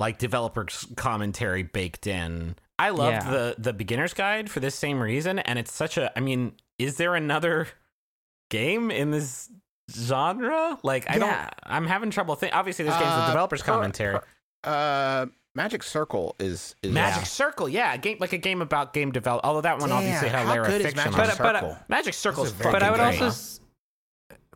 like 0.00 0.18
developers 0.18 0.86
commentary 0.96 1.62
baked 1.62 2.06
in. 2.06 2.56
I 2.78 2.90
loved 2.90 3.24
Yeah. 3.24 3.30
the 3.30 3.54
the 3.58 3.72
beginner's 3.72 4.14
guide 4.14 4.50
for 4.50 4.60
this 4.60 4.74
same 4.74 5.00
reason 5.00 5.38
and 5.38 5.58
it's 5.58 5.72
such 5.72 5.96
a 5.96 6.16
I 6.16 6.20
mean, 6.20 6.54
is 6.78 6.96
there 6.96 7.14
another 7.14 7.68
game 8.50 8.90
in 8.90 9.10
this 9.10 9.50
genre? 9.92 10.78
Like 10.82 11.08
I 11.08 11.14
Yeah. 11.14 11.18
don't 11.18 11.50
I'm 11.64 11.86
having 11.86 12.10
trouble 12.10 12.34
think 12.34 12.54
obviously 12.54 12.84
there's 12.84 12.96
games 12.96 13.14
with 13.14 13.24
Uh, 13.24 13.26
developers 13.28 13.62
per- 13.62 13.72
commentary. 13.72 14.18
Uh, 14.64 15.26
Magic 15.56 15.84
Circle 15.84 16.34
is, 16.40 16.74
is 16.82 16.90
Magic 16.90 17.26
Circle, 17.26 17.68
yeah, 17.68 17.94
a 17.94 17.98
game 17.98 18.16
like 18.18 18.32
a 18.32 18.38
game 18.38 18.60
about 18.60 18.92
game 18.92 19.12
develop. 19.12 19.42
Although 19.44 19.60
that 19.60 19.78
one 19.78 19.92
obviously 19.92 20.28
Damn, 20.28 20.38
had 20.38 20.44
a 20.44 20.46
how 20.48 20.52
layer 20.54 20.62
good 20.64 20.80
of 20.80 20.86
is 20.88 20.94
fiction. 20.94 21.12
Magic 21.12 21.20
on 21.20 21.26
But- 21.26 21.34
it. 21.34 21.38
but- 21.38 21.60
Circle? 21.60 21.78
Magic 21.88 22.14
Circle's 22.14 22.46
This 22.48 22.54
is 22.54 22.60
very 22.62 22.72
but 22.72 22.82
I 22.82 22.90
would 22.90 22.96
great. 22.98 23.06
also, 23.22 23.26
s- 23.26 23.60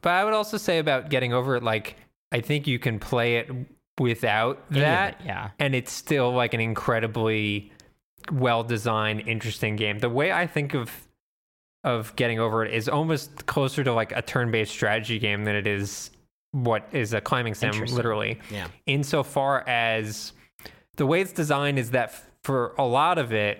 but 0.02 0.10
I 0.10 0.24
would 0.24 0.34
also 0.34 0.56
say 0.56 0.78
about 0.80 1.08
getting 1.08 1.32
over 1.32 1.54
it. 1.56 1.62
Like 1.62 1.94
I 2.32 2.40
think 2.40 2.66
you 2.66 2.80
can 2.80 2.98
play 2.98 3.36
it 3.36 3.48
without 4.00 4.60
Any 4.70 4.80
that, 4.80 5.20
it, 5.20 5.26
yeah 5.26 5.50
and 5.58 5.74
it's 5.74 5.92
still 5.92 6.32
like 6.32 6.52
an 6.54 6.60
incredibly 6.60 7.70
well 8.32 8.64
designed, 8.64 9.26
interesting 9.26 9.76
game. 9.76 9.98
The 9.98 10.08
way 10.08 10.32
I 10.32 10.46
think 10.46 10.74
of 10.74 11.08
of 11.84 12.14
getting 12.16 12.40
over 12.40 12.64
it 12.64 12.74
is 12.74 12.88
almost 12.88 13.46
closer 13.46 13.84
to 13.84 13.92
like 13.92 14.12
a 14.12 14.20
turn 14.20 14.50
based 14.50 14.72
strategy 14.72 15.18
game 15.18 15.44
than 15.44 15.54
it 15.54 15.66
is 15.66 16.10
what 16.52 16.88
is 16.92 17.14
a 17.14 17.20
climbing 17.20 17.54
sim, 17.54 17.72
literally. 17.86 18.38
Yeah. 18.50 18.68
Insofar 18.86 19.66
as 19.68 20.32
the 20.96 21.06
way 21.06 21.20
it's 21.20 21.32
designed 21.32 21.78
is 21.78 21.92
that 21.92 22.14
for 22.42 22.74
a 22.78 22.84
lot 22.84 23.18
of 23.18 23.32
it, 23.32 23.58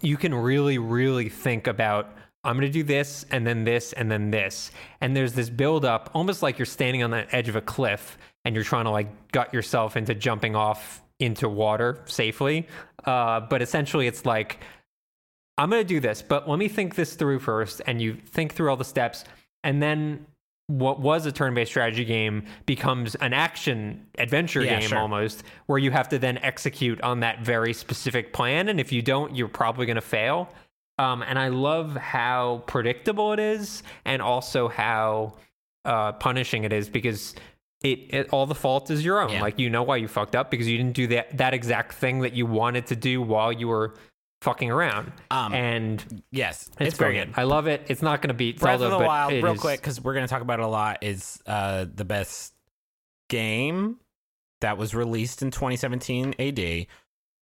you 0.00 0.16
can 0.16 0.34
really, 0.34 0.78
really 0.78 1.28
think 1.28 1.66
about 1.66 2.16
I'm 2.44 2.56
going 2.56 2.66
to 2.66 2.72
do 2.72 2.82
this 2.82 3.24
and 3.30 3.46
then 3.46 3.64
this 3.64 3.92
and 3.92 4.10
then 4.10 4.30
this. 4.30 4.72
And 5.00 5.16
there's 5.16 5.32
this 5.32 5.48
build 5.48 5.84
up, 5.84 6.10
almost 6.12 6.42
like 6.42 6.58
you're 6.58 6.66
standing 6.66 7.02
on 7.02 7.10
the 7.10 7.32
edge 7.34 7.48
of 7.48 7.56
a 7.56 7.60
cliff 7.60 8.18
and 8.44 8.54
you're 8.54 8.64
trying 8.64 8.84
to 8.84 8.90
like 8.90 9.30
gut 9.30 9.54
yourself 9.54 9.96
into 9.96 10.14
jumping 10.14 10.56
off 10.56 11.01
into 11.22 11.48
water 11.48 12.00
safely. 12.06 12.66
Uh, 13.04 13.40
but 13.40 13.62
essentially, 13.62 14.06
it's 14.06 14.26
like, 14.26 14.58
I'm 15.58 15.70
going 15.70 15.82
to 15.82 15.88
do 15.88 16.00
this, 16.00 16.22
but 16.22 16.48
let 16.48 16.58
me 16.58 16.68
think 16.68 16.94
this 16.94 17.14
through 17.14 17.38
first. 17.38 17.80
And 17.86 18.00
you 18.00 18.14
think 18.14 18.54
through 18.54 18.70
all 18.70 18.76
the 18.76 18.84
steps. 18.84 19.24
And 19.64 19.82
then 19.82 20.26
what 20.66 21.00
was 21.00 21.26
a 21.26 21.32
turn 21.32 21.54
based 21.54 21.70
strategy 21.70 22.04
game 22.04 22.44
becomes 22.66 23.14
an 23.16 23.32
action 23.32 24.06
adventure 24.18 24.62
Yeah, 24.62 24.80
game 24.80 24.88
sure. 24.88 24.98
almost, 24.98 25.42
where 25.66 25.78
you 25.78 25.90
have 25.90 26.08
to 26.10 26.18
then 26.18 26.38
execute 26.38 27.00
on 27.02 27.20
that 27.20 27.40
very 27.40 27.72
specific 27.72 28.32
plan. 28.32 28.68
And 28.68 28.80
if 28.80 28.92
you 28.92 29.02
don't, 29.02 29.36
you're 29.36 29.48
probably 29.48 29.86
going 29.86 29.96
to 29.96 30.00
fail. 30.00 30.48
Um, 30.98 31.22
and 31.22 31.38
I 31.38 31.48
love 31.48 31.96
how 31.96 32.64
predictable 32.66 33.32
it 33.32 33.40
is 33.40 33.82
and 34.04 34.22
also 34.22 34.68
how 34.68 35.34
uh, 35.84 36.12
punishing 36.12 36.64
it 36.64 36.72
is 36.72 36.88
because 36.88 37.34
it, 37.82 38.14
it 38.14 38.28
all 38.30 38.46
the 38.46 38.54
fault 38.54 38.90
is 38.90 39.04
your 39.04 39.20
own. 39.20 39.30
Yeah. 39.30 39.42
Like 39.42 39.58
you 39.58 39.70
know 39.70 39.82
why 39.82 39.96
you 39.96 40.08
fucked 40.08 40.36
up 40.36 40.50
because 40.50 40.68
you 40.68 40.76
didn't 40.76 40.94
do 40.94 41.06
that 41.08 41.36
that 41.38 41.54
exact 41.54 41.94
thing 41.94 42.20
that 42.20 42.34
you 42.34 42.46
wanted 42.46 42.86
to 42.86 42.96
do 42.96 43.20
while 43.20 43.52
you 43.52 43.68
were 43.68 43.94
fucking 44.42 44.70
around. 44.70 45.12
Um, 45.30 45.54
and 45.54 46.22
yes, 46.30 46.68
it's, 46.68 46.88
it's, 46.88 46.98
very 46.98 47.14
good. 47.14 47.32
I 47.36 47.44
love 47.44 47.66
it. 47.66 47.82
It's 47.88 48.02
not 48.02 48.20
going 48.20 48.28
to 48.28 48.34
beat 48.34 48.58
Breath 48.58 48.80
Zelda, 48.80 48.94
of 48.94 49.00
the 49.00 49.06
Wild, 49.06 49.32
real 49.32 49.52
is- 49.52 49.60
quick, 49.60 49.80
because 49.80 50.00
we're 50.00 50.14
going 50.14 50.26
to 50.26 50.30
talk 50.30 50.42
about 50.42 50.58
it 50.58 50.64
a 50.64 50.68
lot, 50.68 50.98
is 51.02 51.40
uh, 51.46 51.86
the 51.92 52.04
best 52.04 52.52
game 53.28 53.98
that 54.60 54.76
was 54.78 54.94
released 54.94 55.42
in 55.42 55.50
2017 55.50 56.34
AD. 56.38 56.86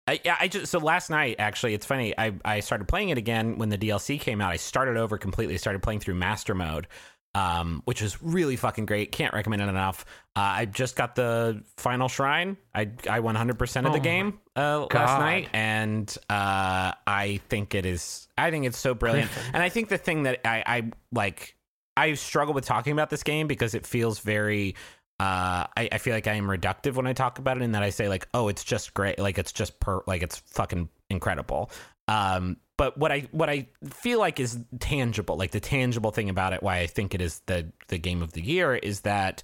I, 0.06 0.20
yeah, 0.24 0.36
I 0.40 0.48
just 0.48 0.70
so 0.72 0.78
last 0.78 1.10
night 1.10 1.36
actually, 1.38 1.74
it's 1.74 1.84
funny. 1.84 2.14
I 2.16 2.32
I 2.42 2.60
started 2.60 2.88
playing 2.88 3.10
it 3.10 3.18
again 3.18 3.58
when 3.58 3.68
the 3.68 3.76
DLC 3.76 4.18
came 4.18 4.40
out. 4.40 4.50
I 4.50 4.56
started 4.56 4.96
over 4.96 5.18
completely. 5.18 5.58
Started 5.58 5.82
playing 5.82 6.00
through 6.00 6.14
Master 6.14 6.54
Mode, 6.54 6.86
um, 7.34 7.82
which 7.84 8.02
is 8.02 8.22
really 8.22 8.56
fucking 8.56 8.86
great. 8.86 9.12
Can't 9.12 9.34
recommend 9.34 9.62
it 9.62 9.68
enough. 9.68 10.04
Uh, 10.34 10.40
I 10.40 10.64
just 10.64 10.96
got 10.96 11.14
the 11.14 11.62
final 11.76 12.08
shrine. 12.08 12.56
I 12.74 12.90
I 13.08 13.20
100 13.20 13.58
percent 13.58 13.86
of 13.86 13.92
the 13.92 13.98
Oh 13.98 14.02
game 14.02 14.40
uh, 14.56 14.86
last 14.92 15.20
night, 15.20 15.48
and 15.52 16.16
uh, 16.30 16.92
I 17.06 17.40
think 17.48 17.74
it 17.74 17.86
is. 17.86 18.28
I 18.36 18.50
think 18.50 18.66
it's 18.66 18.78
so 18.78 18.94
brilliant. 18.94 19.30
And 19.52 19.62
I 19.62 19.68
think 19.68 19.88
the 19.88 19.98
thing 19.98 20.24
that 20.24 20.40
I, 20.46 20.62
I 20.66 20.90
like, 21.12 21.56
I 21.96 22.14
struggle 22.14 22.54
with 22.54 22.64
talking 22.64 22.92
about 22.92 23.10
this 23.10 23.22
game 23.22 23.46
because 23.46 23.74
it 23.74 23.86
feels 23.86 24.18
very. 24.20 24.74
Uh, 25.20 25.66
I, 25.76 25.88
I 25.90 25.98
feel 25.98 26.14
like 26.14 26.28
I 26.28 26.34
am 26.34 26.46
reductive 26.46 26.94
when 26.94 27.08
I 27.08 27.12
talk 27.12 27.40
about 27.40 27.56
it, 27.56 27.62
in 27.64 27.72
that 27.72 27.82
I 27.82 27.90
say 27.90 28.08
like, 28.08 28.28
oh, 28.34 28.46
it's 28.46 28.62
just 28.62 28.94
great, 28.94 29.18
like 29.18 29.36
it's 29.36 29.50
just 29.50 29.80
per, 29.80 30.00
like 30.06 30.22
it's 30.22 30.38
fucking 30.38 30.88
incredible. 31.10 31.72
Um, 32.06 32.58
but 32.78 32.96
what 32.96 33.12
I 33.12 33.28
what 33.32 33.50
I 33.50 33.66
feel 33.90 34.20
like 34.20 34.40
is 34.40 34.58
tangible, 34.78 35.36
like 35.36 35.50
the 35.50 35.60
tangible 35.60 36.12
thing 36.12 36.30
about 36.30 36.54
it, 36.54 36.62
why 36.62 36.78
I 36.78 36.86
think 36.86 37.14
it 37.14 37.20
is 37.20 37.42
the 37.46 37.70
the 37.88 37.98
game 37.98 38.22
of 38.22 38.32
the 38.32 38.40
year, 38.40 38.74
is 38.74 39.00
that 39.00 39.42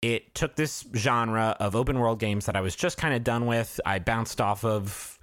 it 0.00 0.34
took 0.34 0.54
this 0.54 0.86
genre 0.94 1.56
of 1.58 1.74
open 1.74 1.98
world 1.98 2.20
games 2.20 2.46
that 2.46 2.56
I 2.56 2.60
was 2.60 2.74
just 2.76 2.96
kind 2.96 3.14
of 3.14 3.24
done 3.24 3.46
with. 3.46 3.80
I 3.84 3.98
bounced 3.98 4.40
off 4.40 4.64
of. 4.64 5.18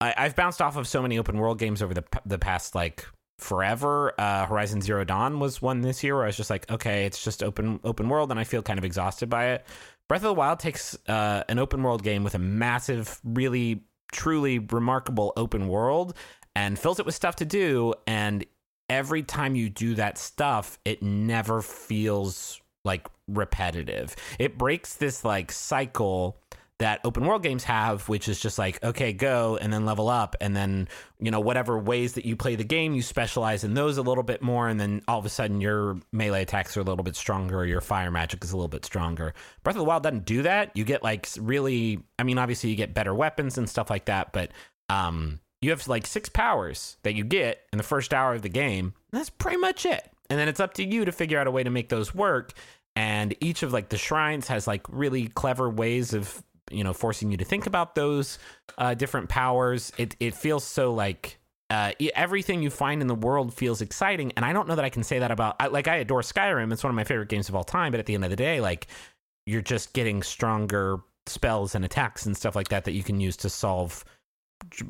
I, 0.00 0.14
I've 0.16 0.34
bounced 0.34 0.60
off 0.60 0.76
of 0.76 0.88
so 0.88 1.00
many 1.02 1.18
open 1.18 1.38
world 1.38 1.58
games 1.58 1.82
over 1.82 1.94
the 1.94 2.04
the 2.24 2.38
past 2.38 2.74
like 2.74 3.06
forever. 3.38 4.14
Uh, 4.18 4.46
Horizon 4.46 4.80
Zero 4.80 5.04
Dawn 5.04 5.38
was 5.38 5.60
one 5.60 5.82
this 5.82 6.02
year 6.02 6.14
where 6.14 6.24
I 6.24 6.28
was 6.28 6.36
just 6.36 6.50
like, 6.50 6.70
okay, 6.70 7.04
it's 7.04 7.22
just 7.22 7.42
open 7.42 7.78
open 7.84 8.08
world, 8.08 8.30
and 8.30 8.40
I 8.40 8.44
feel 8.44 8.62
kind 8.62 8.78
of 8.78 8.86
exhausted 8.86 9.28
by 9.28 9.48
it. 9.48 9.66
Breath 10.08 10.22
of 10.22 10.28
the 10.28 10.34
Wild 10.34 10.60
takes 10.60 10.96
uh, 11.08 11.44
an 11.48 11.58
open 11.58 11.82
world 11.82 12.02
game 12.02 12.24
with 12.24 12.34
a 12.34 12.38
massive, 12.38 13.20
really, 13.22 13.82
truly 14.12 14.60
remarkable 14.60 15.34
open 15.36 15.68
world 15.68 16.16
and 16.56 16.78
fills 16.78 16.98
it 16.98 17.04
with 17.04 17.14
stuff 17.14 17.36
to 17.36 17.44
do. 17.44 17.92
And 18.06 18.46
every 18.88 19.22
time 19.22 19.54
you 19.54 19.68
do 19.68 19.94
that 19.96 20.16
stuff, 20.16 20.78
it 20.86 21.02
never 21.02 21.60
feels 21.60 22.62
like 22.82 23.06
repetitive. 23.28 24.16
It 24.38 24.56
breaks 24.56 24.94
this 24.94 25.22
like 25.22 25.52
cycle 25.52 26.38
that 26.78 27.00
open 27.04 27.26
world 27.26 27.42
games 27.42 27.64
have, 27.64 28.08
which 28.08 28.26
is 28.26 28.40
just 28.40 28.58
like, 28.58 28.82
okay, 28.82 29.12
go 29.12 29.58
and 29.60 29.70
then 29.70 29.84
level 29.84 30.08
up. 30.08 30.34
And 30.40 30.56
then, 30.56 30.88
you 31.20 31.30
know, 31.30 31.40
whatever 31.40 31.78
ways 31.78 32.14
that 32.14 32.24
you 32.24 32.36
play 32.36 32.54
the 32.54 32.64
game, 32.64 32.94
you 32.94 33.02
specialize 33.02 33.62
in 33.62 33.74
those 33.74 33.98
a 33.98 34.02
little 34.02 34.24
bit 34.24 34.40
more. 34.40 34.66
And 34.66 34.80
then 34.80 35.02
all 35.08 35.18
of 35.18 35.26
a 35.26 35.30
sudden 35.30 35.60
your 35.60 35.98
melee 36.12 36.42
attacks 36.42 36.74
are 36.76 36.80
a 36.80 36.84
little 36.84 37.04
bit 37.04 37.16
stronger, 37.16 37.58
or 37.58 37.66
your 37.66 37.82
fire 37.82 38.10
magic 38.10 38.42
is 38.44 38.52
a 38.52 38.56
little 38.56 38.68
bit 38.68 38.86
stronger. 38.86 39.34
Breath 39.62 39.76
of 39.76 39.80
the 39.80 39.84
Wild 39.84 40.04
doesn't 40.04 40.24
do 40.24 40.42
that. 40.42 40.74
You 40.74 40.84
get 40.84 41.02
like 41.02 41.28
really, 41.38 42.00
I 42.18 42.22
mean, 42.22 42.38
obviously 42.38 42.70
you 42.70 42.76
get 42.76 42.94
better 42.94 43.14
weapons 43.14 43.58
and 43.58 43.68
stuff 43.68 43.90
like 43.90 44.06
that, 44.06 44.32
but, 44.32 44.52
um, 44.88 45.40
you 45.62 45.70
have 45.70 45.86
like 45.88 46.06
six 46.06 46.28
powers 46.28 46.96
that 47.02 47.14
you 47.14 47.24
get 47.24 47.62
in 47.72 47.78
the 47.78 47.84
first 47.84 48.12
hour 48.12 48.34
of 48.34 48.42
the 48.42 48.48
game. 48.48 48.94
That's 49.10 49.30
pretty 49.30 49.56
much 49.56 49.86
it. 49.86 50.10
And 50.28 50.38
then 50.38 50.48
it's 50.48 50.60
up 50.60 50.74
to 50.74 50.84
you 50.84 51.04
to 51.04 51.12
figure 51.12 51.38
out 51.38 51.46
a 51.46 51.50
way 51.50 51.62
to 51.62 51.70
make 51.70 51.88
those 51.88 52.14
work. 52.14 52.52
And 52.94 53.34
each 53.40 53.62
of 53.62 53.72
like 53.72 53.88
the 53.88 53.98
shrines 53.98 54.48
has 54.48 54.66
like 54.66 54.82
really 54.88 55.28
clever 55.28 55.68
ways 55.70 56.14
of 56.14 56.42
you 56.70 56.82
know 56.82 56.92
forcing 56.92 57.30
you 57.30 57.36
to 57.36 57.44
think 57.44 57.66
about 57.66 57.94
those 57.94 58.38
uh, 58.78 58.94
different 58.94 59.28
powers. 59.28 59.92
It 59.98 60.16
it 60.20 60.34
feels 60.34 60.64
so 60.64 60.92
like 60.92 61.38
uh, 61.68 61.92
everything 62.14 62.62
you 62.62 62.70
find 62.70 63.02
in 63.02 63.08
the 63.08 63.14
world 63.14 63.52
feels 63.52 63.80
exciting, 63.80 64.32
and 64.36 64.44
I 64.44 64.52
don't 64.52 64.68
know 64.68 64.76
that 64.76 64.84
I 64.84 64.88
can 64.88 65.02
say 65.02 65.18
that 65.18 65.30
about. 65.30 65.56
I, 65.60 65.66
like 65.66 65.88
I 65.88 65.96
adore 65.96 66.22
Skyrim; 66.22 66.72
it's 66.72 66.82
one 66.82 66.90
of 66.90 66.96
my 66.96 67.04
favorite 67.04 67.28
games 67.28 67.48
of 67.48 67.54
all 67.54 67.64
time. 67.64 67.92
But 67.92 68.00
at 68.00 68.06
the 68.06 68.14
end 68.14 68.24
of 68.24 68.30
the 68.30 68.36
day, 68.36 68.60
like 68.60 68.86
you're 69.46 69.62
just 69.62 69.92
getting 69.92 70.22
stronger 70.22 70.98
spells 71.26 71.74
and 71.74 71.84
attacks 71.84 72.26
and 72.26 72.36
stuff 72.36 72.54
like 72.56 72.68
that 72.68 72.84
that 72.84 72.92
you 72.92 73.02
can 73.02 73.20
use 73.20 73.36
to 73.38 73.50
solve 73.50 74.04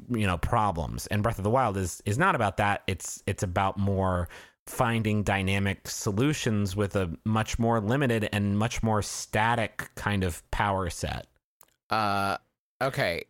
you 0.08 0.26
know 0.26 0.38
problems. 0.38 1.06
And 1.08 1.22
Breath 1.22 1.38
of 1.38 1.44
the 1.44 1.50
Wild 1.50 1.76
is 1.76 2.02
is 2.06 2.18
not 2.18 2.34
about 2.34 2.56
that. 2.58 2.82
It's 2.86 3.22
it's 3.26 3.42
about 3.42 3.78
more 3.78 4.28
finding 4.66 5.22
dynamic 5.22 5.86
solutions 5.88 6.74
with 6.74 6.96
a 6.96 7.16
much 7.24 7.58
more 7.58 7.80
limited 7.80 8.28
and 8.32 8.58
much 8.58 8.82
more 8.82 9.00
static 9.00 9.90
kind 9.94 10.24
of 10.24 10.48
power 10.50 10.90
set. 10.90 11.28
Uh, 11.90 12.36
okay. 12.82 13.24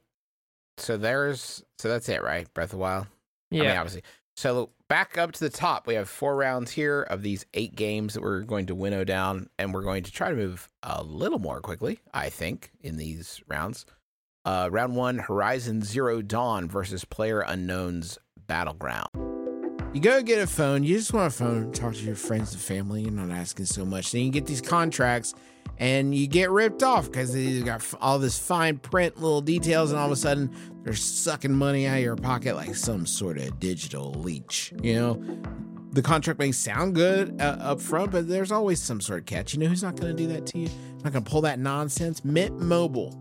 So 0.78 0.96
there's 0.96 1.62
so 1.78 1.88
that's 1.88 2.08
it, 2.08 2.22
right? 2.22 2.52
Breath 2.54 2.66
of 2.68 2.70
the 2.72 2.76
Wild. 2.78 3.06
I 3.52 3.54
mean, 3.54 3.64
Yeah. 3.64 3.80
obviously. 3.80 4.02
So 4.36 4.70
back 4.88 5.16
up 5.16 5.32
to 5.32 5.40
the 5.40 5.48
top, 5.50 5.86
we 5.86 5.94
have 5.94 6.08
four 6.10 6.36
rounds 6.36 6.70
here 6.70 7.02
of 7.02 7.22
these 7.22 7.46
eight 7.54 7.74
games 7.74 8.12
that 8.14 8.22
we're 8.22 8.42
going 8.42 8.66
to 8.66 8.74
winnow 8.74 9.02
down, 9.02 9.48
and 9.58 9.72
we're 9.72 9.82
going 9.82 10.02
to 10.02 10.12
try 10.12 10.28
to 10.28 10.36
move 10.36 10.68
a 10.82 11.02
little 11.02 11.38
more 11.38 11.60
quickly, 11.62 12.00
I 12.12 12.28
think, 12.28 12.70
in 12.82 12.98
these 12.98 13.40
rounds. 13.48 13.86
Uh, 14.46 14.68
round 14.70 14.94
one, 14.94 15.18
Horizon 15.18 15.82
Zero 15.82 16.22
Dawn 16.22 16.68
versus 16.68 17.04
Player 17.04 17.40
Unknown's 17.40 18.16
Battleground. 18.46 19.08
You 19.92 20.00
go 20.00 20.22
get 20.22 20.38
a 20.38 20.46
phone. 20.46 20.84
You 20.84 20.96
just 20.96 21.12
want 21.12 21.34
a 21.34 21.36
phone, 21.36 21.72
talk 21.72 21.94
to 21.94 22.00
your 22.00 22.14
friends 22.14 22.52
and 22.52 22.62
family. 22.62 23.02
You're 23.02 23.10
not 23.10 23.36
asking 23.36 23.66
so 23.66 23.84
much. 23.84 24.12
Then 24.12 24.22
you 24.22 24.30
get 24.30 24.46
these 24.46 24.60
contracts, 24.60 25.34
and 25.78 26.14
you 26.14 26.28
get 26.28 26.52
ripped 26.52 26.84
off 26.84 27.06
because 27.06 27.34
they 27.34 27.60
got 27.62 27.82
all 28.00 28.20
this 28.20 28.38
fine 28.38 28.78
print, 28.78 29.16
little 29.20 29.40
details, 29.40 29.90
and 29.90 29.98
all 29.98 30.06
of 30.06 30.12
a 30.12 30.16
sudden 30.16 30.54
they're 30.84 30.94
sucking 30.94 31.52
money 31.52 31.88
out 31.88 31.96
of 31.96 32.04
your 32.04 32.14
pocket 32.14 32.54
like 32.54 32.76
some 32.76 33.04
sort 33.04 33.38
of 33.38 33.58
digital 33.58 34.12
leech. 34.12 34.72
You 34.80 34.94
know, 34.94 35.40
the 35.90 36.02
contract 36.02 36.38
may 36.38 36.52
sound 36.52 36.94
good 36.94 37.40
uh, 37.40 37.56
up 37.58 37.80
front, 37.80 38.12
but 38.12 38.28
there's 38.28 38.52
always 38.52 38.80
some 38.80 39.00
sort 39.00 39.18
of 39.18 39.26
catch. 39.26 39.54
You 39.54 39.60
know 39.60 39.66
who's 39.66 39.82
not 39.82 39.96
going 39.96 40.16
to 40.16 40.22
do 40.22 40.28
that 40.34 40.46
to 40.46 40.58
you? 40.60 40.68
Not 41.02 41.12
going 41.12 41.24
to 41.24 41.30
pull 41.30 41.40
that 41.40 41.58
nonsense. 41.58 42.24
Mint 42.24 42.60
Mobile. 42.60 43.20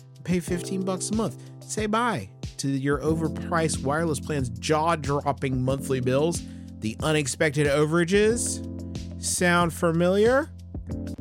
pay 0.21 0.39
15 0.39 0.83
bucks 0.83 1.09
a 1.09 1.15
month? 1.15 1.49
Say 1.63 1.85
bye 1.85 2.29
to 2.57 2.67
your 2.69 2.99
overpriced 2.99 3.83
wireless 3.83 4.19
plan's 4.19 4.49
jaw 4.49 4.95
dropping 4.95 5.63
monthly 5.63 5.99
bills, 5.99 6.43
the 6.79 6.95
unexpected 7.01 7.67
overages. 7.67 8.67
Sound 9.23 9.73
familiar? 9.73 10.49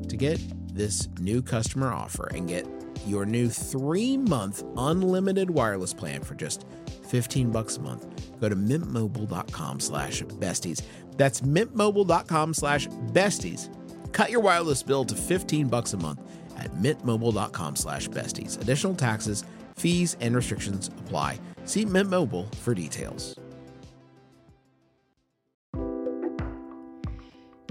To 0.09 0.17
get 0.17 0.41
this 0.75 1.09
new 1.19 1.43
customer 1.43 1.93
offer 1.93 2.29
and 2.35 2.49
get 2.49 2.67
your 3.07 3.25
new 3.25 3.49
three 3.49 4.17
month 4.17 4.65
unlimited 4.77 5.51
wireless 5.51 5.95
plan 5.95 6.23
for 6.23 6.35
just 6.35 6.67
15 7.09 7.51
bucks 7.51 7.77
a 7.77 7.81
month, 7.81 8.07
go 8.41 8.49
to 8.49 8.57
mintmobile.com 8.57 9.81
slash 9.81 10.23
besties. 10.23 10.83
That's 11.17 11.41
mintmobile.com 11.41 12.55
slash 12.55 12.89
besties. 12.89 13.71
Cut 14.13 14.31
your 14.31 14.41
wireless 14.41 14.83
bill 14.83 15.05
to 15.05 15.15
15 15.15 15.69
bucks 15.69 15.93
a 15.93 15.97
month 15.97 16.21
at 16.61 16.71
mintmobile.com 16.73 17.77
slash 17.77 18.09
besties. 18.09 18.61
Additional 18.61 18.95
taxes, 18.95 19.45
fees, 19.77 20.17
and 20.21 20.35
restrictions 20.37 20.89
apply. 20.89 21.39
See 21.65 21.85
Mint 21.85 22.11
Mobile 22.11 22.49
for 22.63 22.75
details. 22.75 23.39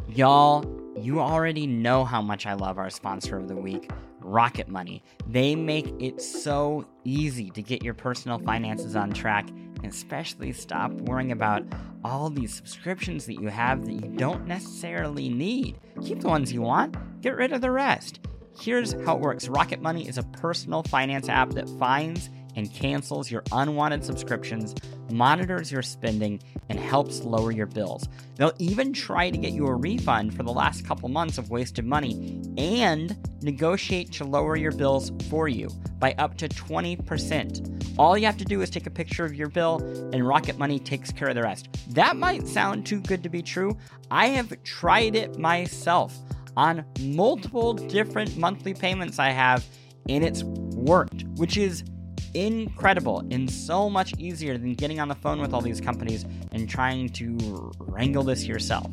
Y'all, 0.08 0.66
you 0.98 1.20
already 1.20 1.68
know 1.68 2.04
how 2.04 2.22
much 2.22 2.46
I 2.46 2.54
love 2.54 2.78
our 2.78 2.90
sponsor 2.90 3.38
of 3.38 3.48
the 3.48 3.56
week, 3.56 3.90
Rocket 4.20 4.68
Money. 4.68 5.04
They 5.28 5.56
make 5.56 5.94
it 6.00 6.22
so 6.22 6.86
easy 7.04 7.50
to 7.52 7.62
get 7.62 7.84
your 7.84 7.94
personal 7.94 8.40
finances 8.40 8.96
on 8.96 9.12
track 9.12 9.48
and 9.50 9.86
especially 9.86 10.52
stop 10.52 10.92
worrying 10.92 11.32
about 11.32 11.64
all 12.04 12.30
these 12.30 12.54
subscriptions 12.54 13.26
that 13.28 13.36
you 13.36 13.48
have 13.48 13.86
that 13.86 13.94
you 13.94 14.10
don't 14.18 14.46
necessarily 14.48 15.30
need. 15.30 15.80
Keep 16.02 16.22
the 16.22 16.28
ones 16.28 16.52
you 16.52 16.62
want, 16.62 16.96
get 17.22 17.36
rid 17.36 17.54
of 17.54 17.62
the 17.62 17.72
rest. 17.72 18.20
Here's 18.60 18.92
how 19.06 19.16
it 19.16 19.22
works 19.22 19.48
Rocket 19.48 19.82
Money 19.82 20.06
is 20.06 20.18
a 20.18 20.24
personal 20.24 20.84
finance 20.84 21.30
app 21.30 21.52
that 21.52 21.70
finds 21.80 22.30
and 22.58 22.74
cancels 22.74 23.32
your 23.32 23.42
unwanted 23.54 24.04
subscriptions, 24.04 24.76
monitors 25.10 25.72
your 25.72 25.82
spending, 25.82 26.42
and 26.68 26.78
helps 26.78 27.22
lower 27.22 27.54
your 27.54 27.68
bills. 27.68 28.10
They'll 28.36 28.52
even 28.60 28.92
try 28.92 29.30
to 29.30 29.38
get 29.38 29.54
you 29.54 29.66
a 29.68 29.74
refund 29.74 30.36
for 30.36 30.44
the 30.44 30.52
last 30.52 30.86
couple 30.86 31.08
months 31.08 31.38
of 31.38 31.50
wasted 31.50 31.86
money 31.86 32.42
and 32.58 33.16
negotiate 33.42 34.12
to 34.14 34.26
lower 34.26 34.58
your 34.58 34.74
bills 34.74 35.14
for 35.30 35.48
you 35.48 35.70
by 35.98 36.14
up 36.18 36.36
to 36.40 36.50
20%. 36.50 37.96
All 37.98 38.18
you 38.18 38.26
have 38.26 38.38
to 38.38 38.46
do 38.46 38.62
is 38.62 38.70
take 38.70 38.88
a 38.88 38.92
picture 38.92 39.24
of 39.24 39.34
your 39.34 39.48
bill, 39.48 39.78
and 40.12 40.28
Rocket 40.28 40.58
Money 40.58 40.80
takes 40.80 41.14
care 41.14 41.30
of 41.30 41.36
the 41.36 41.44
rest. 41.44 41.70
That 41.92 42.18
might 42.18 42.46
sound 42.46 42.86
too 42.86 43.00
good 43.00 43.24
to 43.24 43.30
be 43.30 43.42
true. 43.42 43.78
I 44.12 44.28
have 44.28 44.62
tried 44.64 45.16
it 45.16 45.40
myself 45.40 46.18
on 46.60 46.86
multiple 47.00 47.74
different 47.74 48.36
monthly 48.36 48.74
payments 48.74 49.18
I 49.18 49.30
have, 49.30 49.66
and 50.10 50.26
it's 50.26 50.44
worked, 50.44 51.24
which 51.38 51.56
is 51.56 51.86
incredible 52.34 53.24
and 53.32 53.50
so 53.50 53.90
much 53.90 54.14
easier 54.20 54.58
than 54.58 54.74
getting 54.74 55.00
on 55.00 55.08
the 55.08 55.16
phone 55.16 55.40
with 55.40 55.54
all 55.54 55.62
these 55.62 55.80
companies 55.80 56.26
and 56.52 56.70
trying 56.70 57.08
to 57.10 57.72
wrangle 57.80 58.24
this 58.24 58.46
yourself. 58.46 58.92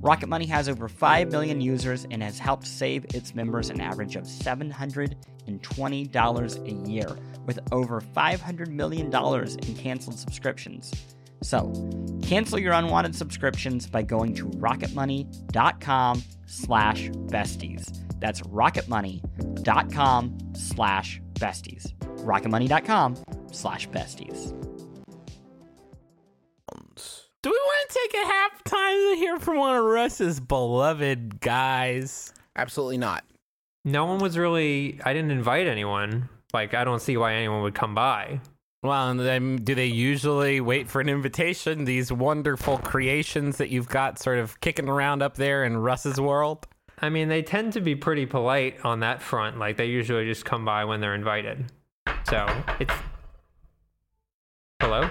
Rocket 0.00 0.28
Money 0.28 0.46
has 0.46 0.68
over 0.68 0.88
5 0.88 1.30
million 1.30 1.60
users 1.60 2.04
and 2.10 2.20
has 2.20 2.40
helped 2.40 2.66
save 2.66 3.04
its 3.14 3.32
members 3.32 3.70
an 3.70 3.80
average 3.80 4.16
of 4.16 4.24
$720 4.24 6.66
a 6.66 6.72
year, 6.90 7.16
with 7.46 7.60
over 7.70 8.00
$500 8.00 8.68
million 8.68 9.06
in 9.06 9.74
canceled 9.76 10.18
subscriptions. 10.18 10.90
So, 11.44 11.70
cancel 12.22 12.58
your 12.58 12.72
unwanted 12.72 13.14
subscriptions 13.14 13.86
by 13.86 14.00
going 14.00 14.34
to 14.36 14.46
rocketmoney.com 14.46 16.22
slash 16.46 17.10
besties. 17.10 18.00
That's 18.18 18.40
rocketmoney.com 18.40 20.38
slash 20.54 21.20
besties. 21.34 21.94
rocketmoney.com 22.24 23.16
slash 23.52 23.88
besties. 23.90 24.58
Do 27.42 27.50
we 27.50 27.58
want 27.58 27.90
to 27.90 27.98
take 28.02 28.22
a 28.22 28.26
half 28.26 28.64
time 28.64 28.96
to 28.96 29.16
hear 29.18 29.38
from 29.38 29.58
one 29.58 29.76
of 29.76 29.84
Russ's 29.84 30.40
beloved 30.40 31.42
guys? 31.42 32.32
Absolutely 32.56 32.96
not. 32.96 33.22
No 33.84 34.06
one 34.06 34.18
was 34.18 34.38
really. 34.38 34.98
I 35.04 35.12
didn't 35.12 35.30
invite 35.30 35.66
anyone. 35.66 36.30
Like, 36.54 36.72
I 36.72 36.84
don't 36.84 37.02
see 37.02 37.18
why 37.18 37.34
anyone 37.34 37.60
would 37.60 37.74
come 37.74 37.94
by. 37.94 38.40
Well, 38.84 39.08
and 39.08 39.18
then 39.18 39.56
do 39.56 39.74
they 39.74 39.86
usually 39.86 40.60
wait 40.60 40.90
for 40.90 41.00
an 41.00 41.08
invitation? 41.08 41.86
These 41.86 42.12
wonderful 42.12 42.76
creations 42.76 43.56
that 43.56 43.70
you've 43.70 43.88
got 43.88 44.18
sort 44.18 44.38
of 44.38 44.60
kicking 44.60 44.90
around 44.90 45.22
up 45.22 45.36
there 45.36 45.64
in 45.64 45.78
Russ's 45.78 46.20
world? 46.20 46.66
I 47.00 47.08
mean, 47.08 47.28
they 47.28 47.40
tend 47.40 47.72
to 47.72 47.80
be 47.80 47.94
pretty 47.94 48.26
polite 48.26 48.84
on 48.84 49.00
that 49.00 49.22
front. 49.22 49.58
Like, 49.58 49.78
they 49.78 49.86
usually 49.86 50.26
just 50.26 50.44
come 50.44 50.66
by 50.66 50.84
when 50.84 51.00
they're 51.00 51.14
invited. 51.14 51.64
So, 52.28 52.46
it's. 52.78 52.92
Hello? 54.80 55.08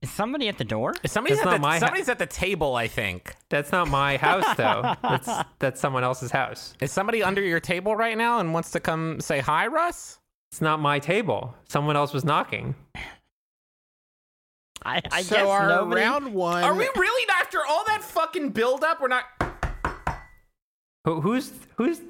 Is 0.00 0.10
somebody 0.10 0.48
at 0.48 0.56
the 0.56 0.64
door? 0.64 0.94
Somebody's, 1.04 1.36
That's 1.38 1.46
at 1.46 1.50
not 1.50 1.56
the, 1.56 1.60
my 1.60 1.78
ha- 1.78 2.10
at 2.10 2.18
the 2.18 2.26
table, 2.26 2.74
I 2.74 2.88
think. 2.88 3.36
That's 3.50 3.70
not 3.70 3.88
my 3.88 4.16
house, 4.16 4.46
though. 4.56 4.94
That's 5.02 5.28
that's 5.58 5.80
someone 5.80 6.04
else's 6.04 6.30
house. 6.30 6.72
Is 6.80 6.90
somebody 6.90 7.22
under 7.22 7.42
your 7.42 7.60
table 7.60 7.94
right 7.96 8.16
now 8.16 8.38
and 8.38 8.54
wants 8.54 8.70
to 8.70 8.80
come 8.80 9.20
say 9.20 9.40
hi, 9.40 9.66
Russ? 9.66 10.20
It's 10.50 10.60
not 10.60 10.80
my 10.80 10.98
table. 10.98 11.54
Someone 11.68 11.96
else 11.96 12.12
was 12.14 12.24
knocking. 12.24 12.74
I, 14.84 15.02
I 15.12 15.22
so 15.22 15.36
guess 15.36 15.46
our 15.46 15.68
nobody. 15.68 16.00
round 16.00 16.32
one. 16.32 16.62
Are 16.64 16.74
we 16.74 16.88
really 16.96 17.28
after 17.40 17.58
all 17.68 17.84
that 17.86 18.02
fucking 18.02 18.50
build 18.50 18.84
up? 18.84 19.00
We're 19.00 19.08
not. 19.08 19.24
Who, 21.04 21.20
who's 21.20 21.52
who's 21.76 22.00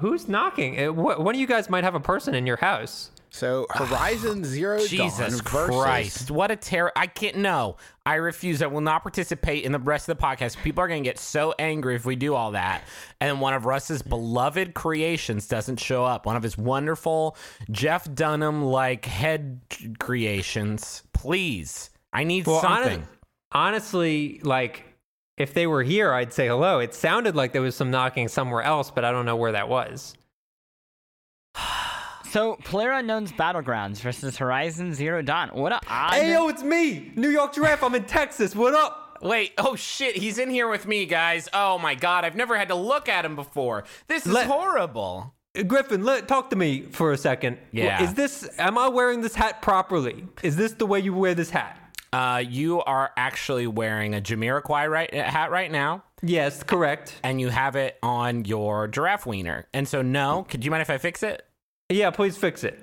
who's 0.00 0.28
knocking? 0.28 0.78
Uh, 0.80 0.88
wh- 0.92 1.20
One 1.20 1.34
of 1.34 1.40
you 1.40 1.46
guys 1.46 1.70
might 1.70 1.84
have 1.84 1.94
a 1.94 2.00
person 2.00 2.34
in 2.34 2.46
your 2.46 2.56
house. 2.56 3.10
So 3.34 3.66
Horizon 3.70 4.44
Zero 4.44 4.78
Jesus 4.86 5.18
Dawn 5.18 5.30
versus 5.30 5.40
Christ! 5.40 6.30
What 6.30 6.50
a 6.50 6.56
terror! 6.56 6.92
I 6.94 7.06
can't. 7.06 7.36
No, 7.38 7.76
I 8.04 8.16
refuse. 8.16 8.60
I 8.60 8.66
will 8.66 8.82
not 8.82 9.02
participate 9.02 9.64
in 9.64 9.72
the 9.72 9.78
rest 9.78 10.06
of 10.08 10.18
the 10.18 10.22
podcast. 10.22 10.62
People 10.62 10.84
are 10.84 10.88
going 10.88 11.02
to 11.02 11.08
get 11.08 11.18
so 11.18 11.54
angry 11.58 11.94
if 11.96 12.04
we 12.04 12.14
do 12.14 12.34
all 12.34 12.50
that, 12.52 12.82
and 13.20 13.40
one 13.40 13.54
of 13.54 13.64
Russ's 13.64 14.02
beloved 14.02 14.74
creations 14.74 15.48
doesn't 15.48 15.80
show 15.80 16.04
up. 16.04 16.26
One 16.26 16.36
of 16.36 16.42
his 16.42 16.58
wonderful 16.58 17.36
Jeff 17.70 18.12
Dunham 18.14 18.62
like 18.66 19.06
head 19.06 19.60
creations. 19.98 21.02
Please, 21.14 21.88
I 22.12 22.24
need 22.24 22.46
Well, 22.46 22.60
hone- 22.60 22.82
something. 22.84 23.08
honestly, 23.52 24.40
like 24.42 24.84
if 25.38 25.54
they 25.54 25.66
were 25.66 25.82
here, 25.82 26.12
I'd 26.12 26.34
say 26.34 26.48
hello. 26.48 26.80
It 26.80 26.92
sounded 26.94 27.34
like 27.34 27.54
there 27.54 27.62
was 27.62 27.74
some 27.74 27.90
knocking 27.90 28.28
somewhere 28.28 28.62
else, 28.62 28.90
but 28.90 29.06
I 29.06 29.10
don't 29.10 29.24
know 29.24 29.36
where 29.36 29.52
that 29.52 29.70
was. 29.70 30.14
So, 32.32 32.56
PlayerUnknown's 32.64 33.30
Battlegrounds 33.30 34.00
versus 34.00 34.38
Horizon 34.38 34.94
Zero 34.94 35.20
Dawn. 35.20 35.50
What 35.50 35.72
a 35.72 35.80
odd. 35.86 36.14
it's 36.48 36.62
me, 36.62 37.12
New 37.14 37.28
York 37.28 37.52
Giraffe. 37.52 37.82
I'm 37.82 37.94
in 37.94 38.04
Texas. 38.04 38.56
What 38.56 38.72
up? 38.72 39.18
Wait, 39.20 39.52
oh 39.58 39.76
shit, 39.76 40.16
he's 40.16 40.38
in 40.38 40.48
here 40.48 40.66
with 40.66 40.86
me, 40.86 41.04
guys. 41.04 41.50
Oh 41.52 41.78
my 41.78 41.94
god, 41.94 42.24
I've 42.24 42.34
never 42.34 42.56
had 42.56 42.68
to 42.68 42.74
look 42.74 43.06
at 43.10 43.26
him 43.26 43.36
before. 43.36 43.84
This 44.08 44.24
is 44.24 44.32
Let- 44.32 44.46
horrible. 44.46 45.34
Griffin, 45.66 46.04
let 46.04 46.26
talk 46.26 46.48
to 46.48 46.56
me 46.56 46.80
for 46.80 47.12
a 47.12 47.18
second. 47.18 47.58
Yeah. 47.70 48.02
Is 48.02 48.14
this? 48.14 48.48
Am 48.58 48.78
I 48.78 48.88
wearing 48.88 49.20
this 49.20 49.34
hat 49.34 49.60
properly? 49.60 50.24
Is 50.42 50.56
this 50.56 50.72
the 50.72 50.86
way 50.86 51.00
you 51.00 51.12
wear 51.12 51.34
this 51.34 51.50
hat? 51.50 51.78
Uh, 52.14 52.42
you 52.48 52.80
are 52.84 53.10
actually 53.18 53.66
wearing 53.66 54.14
a 54.14 54.22
Jamiroquai 54.22 54.88
right, 54.90 55.12
hat 55.12 55.50
right 55.50 55.70
now, 55.70 56.02
Yes, 56.22 56.62
correct. 56.62 57.14
and 57.22 57.42
you 57.42 57.50
have 57.50 57.76
it 57.76 57.98
on 58.02 58.46
your 58.46 58.88
giraffe 58.88 59.26
wiener. 59.26 59.66
And 59.74 59.86
so, 59.86 60.00
no, 60.00 60.46
could 60.48 60.64
you 60.64 60.70
mind 60.70 60.80
if 60.80 60.88
I 60.88 60.96
fix 60.96 61.22
it? 61.22 61.42
Yeah, 61.92 62.10
please 62.10 62.36
fix 62.36 62.64
it. 62.64 62.78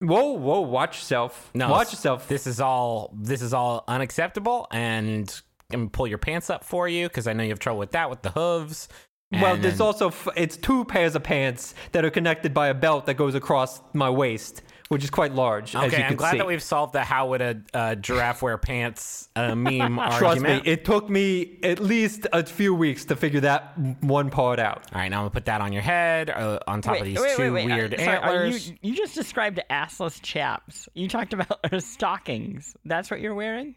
Whoa, 0.00 0.32
whoa, 0.32 0.60
watch 0.60 0.96
yourself. 0.98 1.50
No, 1.54 1.70
watch 1.70 1.92
yourself. 1.92 2.28
This 2.28 2.46
is 2.46 2.60
all 2.60 3.14
this 3.18 3.40
is 3.42 3.54
all 3.54 3.84
unacceptable, 3.88 4.66
and 4.70 5.28
I'm 5.72 5.80
gonna 5.80 5.90
pull 5.90 6.06
your 6.06 6.18
pants 6.18 6.50
up 6.50 6.64
for 6.64 6.86
you 6.88 7.08
because 7.08 7.26
I 7.26 7.32
know 7.32 7.42
you 7.42 7.50
have 7.50 7.58
trouble 7.58 7.78
with 7.78 7.92
that 7.92 8.10
with 8.10 8.22
the 8.22 8.30
hooves. 8.30 8.88
well, 9.32 9.56
there's 9.56 9.78
then- 9.78 9.86
also 9.86 10.08
f- 10.08 10.28
it's 10.36 10.56
two 10.56 10.84
pairs 10.84 11.14
of 11.16 11.22
pants 11.22 11.74
that 11.92 12.04
are 12.04 12.10
connected 12.10 12.52
by 12.52 12.68
a 12.68 12.74
belt 12.74 13.06
that 13.06 13.14
goes 13.14 13.34
across 13.34 13.80
my 13.94 14.10
waist, 14.10 14.62
which 14.88 15.02
is 15.02 15.10
quite 15.10 15.34
large. 15.34 15.74
as 15.74 15.84
Okay, 15.84 15.96
you 15.98 16.02
I'm 16.02 16.08
can 16.10 16.16
glad 16.16 16.32
see. 16.32 16.38
that 16.38 16.46
we've 16.46 16.62
solved 16.62 16.92
the 16.92 17.02
how 17.02 17.28
would 17.28 17.40
a 17.40 17.60
uh, 17.72 17.94
giraffe 17.94 18.42
wear 18.42 18.58
pants 18.58 19.28
uh, 19.34 19.54
meme 19.54 19.96
Trust 19.96 20.22
argument. 20.22 20.66
me, 20.66 20.72
it 20.72 20.84
took 20.84 21.08
me 21.08 21.58
at 21.62 21.80
least 21.80 22.26
a 22.32 22.44
few 22.44 22.74
weeks 22.74 23.06
to 23.06 23.16
figure 23.16 23.40
that 23.40 23.76
one 24.02 24.30
part 24.30 24.58
out. 24.58 24.84
All 24.92 25.00
right, 25.00 25.08
now 25.08 25.18
I'm 25.18 25.22
gonna 25.22 25.30
put 25.30 25.46
that 25.46 25.60
on 25.60 25.72
your 25.72 25.82
head, 25.82 26.30
uh, 26.30 26.58
on 26.66 26.82
top 26.82 26.98
of 26.98 27.04
these 27.04 27.18
two 27.36 27.52
weird 27.54 27.94
uh, 27.94 27.98
sorry, 28.04 28.16
are 28.18 28.44
antlers. 28.44 28.68
you, 28.70 28.76
you 28.82 28.94
just 28.96 29.14
described 29.14 29.60
assless 29.70 30.20
chaps. 30.22 30.88
You 30.94 31.08
talked 31.08 31.32
about 31.32 31.58
stockings. 31.82 32.76
That's 32.84 33.10
what 33.10 33.20
you're 33.20 33.34
wearing? 33.34 33.76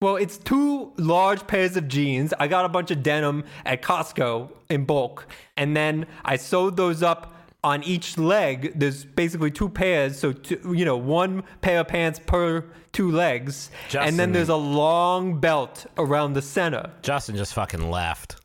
Well, 0.00 0.16
it's 0.16 0.36
two 0.36 0.92
large 0.96 1.46
pairs 1.46 1.76
of 1.76 1.86
jeans. 1.86 2.34
I 2.40 2.48
got 2.48 2.64
a 2.64 2.68
bunch 2.68 2.90
of 2.90 3.04
denim 3.04 3.44
at 3.64 3.82
Costco 3.82 4.50
in 4.68 4.84
bulk, 4.84 5.28
and 5.56 5.76
then 5.76 6.06
I 6.24 6.36
sewed 6.36 6.76
those 6.76 7.04
up 7.04 7.32
on 7.64 7.82
each 7.84 8.18
leg. 8.18 8.72
There's 8.74 9.04
basically 9.04 9.50
two 9.50 9.68
pairs, 9.68 10.18
so 10.18 10.32
two, 10.32 10.74
you 10.74 10.84
know, 10.84 10.96
one 10.96 11.44
pair 11.60 11.80
of 11.80 11.88
pants 11.88 12.20
per 12.24 12.64
two 12.92 13.10
legs, 13.10 13.70
and 13.98 14.18
then 14.18 14.32
there's 14.32 14.48
a 14.48 14.56
long 14.56 15.40
belt 15.40 15.86
around 15.96 16.34
the 16.34 16.42
center. 16.42 16.90
Justin 17.02 17.36
just 17.36 17.54
fucking 17.54 17.90
left. 17.90 18.36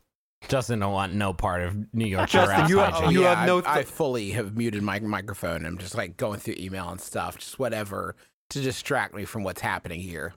Justin 0.48 0.80
don't 0.80 0.94
want 0.94 1.14
no 1.14 1.34
part 1.34 1.64
of 1.64 1.94
New 1.94 2.06
York 2.06 2.30
Justin, 2.30 2.70
you- 2.70 2.80
hygiene. 2.80 3.12
you 3.12 3.24
yeah, 3.24 3.36
have 3.36 3.48
no 3.48 3.62
I, 3.64 3.80
I 3.80 3.84
fully 3.84 4.32
have 4.32 4.56
muted 4.56 4.82
my 4.82 5.00
microphone. 5.00 5.66
I'm 5.66 5.78
just 5.78 5.96
like 5.96 6.16
going 6.16 6.40
through 6.40 6.56
email 6.58 6.90
and 6.90 7.02
stuff, 7.02 7.38
just 7.38 7.60
whatever 7.60 8.16
to 8.52 8.62
distract 8.62 9.14
me 9.14 9.26
from 9.26 9.44
what's 9.44 9.62
happening 9.62 10.00
here. 10.00 10.34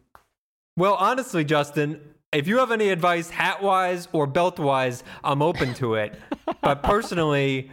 Well, 0.76 0.94
honestly, 0.94 1.44
Justin, 1.44 2.00
if 2.32 2.48
you 2.48 2.58
have 2.58 2.72
any 2.72 2.88
advice, 2.88 3.30
hat 3.30 3.62
wise 3.62 4.08
or 4.12 4.26
belt 4.26 4.58
wise, 4.58 5.04
I'm 5.22 5.42
open 5.42 5.74
to 5.74 5.94
it. 5.94 6.18
but 6.62 6.82
personally, 6.82 7.70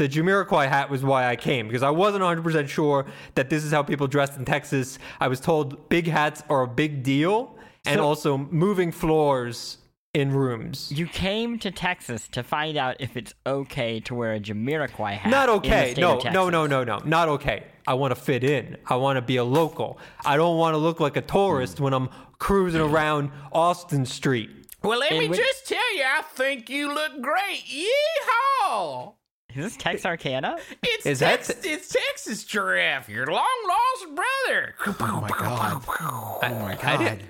the 0.00 0.08
Jamiroquai 0.08 0.66
hat 0.66 0.88
was 0.88 1.04
why 1.04 1.26
I 1.26 1.36
came 1.36 1.68
because 1.68 1.82
I 1.82 1.90
wasn't 1.90 2.24
100% 2.24 2.68
sure 2.70 3.04
that 3.34 3.50
this 3.50 3.64
is 3.64 3.70
how 3.70 3.82
people 3.82 4.06
dressed 4.06 4.38
in 4.38 4.46
Texas. 4.46 4.98
I 5.20 5.28
was 5.28 5.40
told 5.40 5.90
big 5.90 6.06
hats 6.06 6.42
are 6.48 6.62
a 6.62 6.66
big 6.66 7.02
deal 7.02 7.54
and 7.84 7.98
So- 7.98 8.04
also 8.06 8.38
moving 8.38 8.92
floors 8.92 9.76
in 10.14 10.32
rooms. 10.32 10.90
You 10.90 11.06
came 11.06 11.58
to 11.58 11.70
Texas 11.70 12.28
to 12.28 12.42
find 12.42 12.78
out 12.78 12.96
if 12.98 13.14
it's 13.14 13.34
okay 13.46 14.00
to 14.00 14.14
wear 14.14 14.32
a 14.32 14.40
Jamiroquai 14.40 15.12
hat. 15.18 15.30
Not 15.30 15.50
in 15.50 15.52
the 15.52 15.58
okay. 15.58 15.92
state 15.92 16.00
No, 16.00 16.16
of 16.16 16.24
no, 16.32 16.48
no, 16.48 16.66
no, 16.66 16.82
no. 16.82 16.98
Not 17.04 17.28
okay. 17.28 17.64
I 17.86 17.92
want 17.92 18.14
to 18.14 18.20
fit 18.20 18.42
in. 18.42 18.78
I 18.86 18.96
want 18.96 19.18
to 19.18 19.22
be 19.22 19.36
a 19.36 19.44
local. 19.44 19.98
I 20.24 20.38
don't 20.38 20.56
want 20.56 20.72
to 20.72 20.78
look 20.78 20.98
like 20.98 21.18
a 21.18 21.22
tourist 21.22 21.76
hmm. 21.76 21.84
when 21.84 21.92
I'm 21.92 22.08
cruising 22.38 22.80
around 22.80 23.32
Austin 23.52 24.06
Street. 24.06 24.48
Well, 24.82 24.98
let 24.98 25.12
In 25.12 25.18
me 25.18 25.28
which- 25.28 25.38
just 25.38 25.68
tell 25.68 25.94
you, 25.94 26.04
I 26.04 26.22
think 26.22 26.70
you 26.70 26.88
look 26.88 27.20
great. 27.20 27.64
Yeehaw! 27.68 29.14
Is 29.54 29.64
this 29.64 29.76
Texarkana? 29.76 30.56
It's 30.82 31.06
Is 31.06 31.18
that- 31.20 31.42
Tex- 31.44 31.64
it's 31.64 31.88
Texas 31.88 32.44
giraffe, 32.44 33.08
your 33.08 33.26
long 33.26 33.44
lost 33.68 34.14
brother. 34.14 34.74
Oh 35.00 35.20
my 35.20 35.28
god! 35.38 35.82
Oh 36.00 36.38
my 36.42 36.72
I 36.72 36.76
god! 36.76 36.98
didn't, 36.98 37.22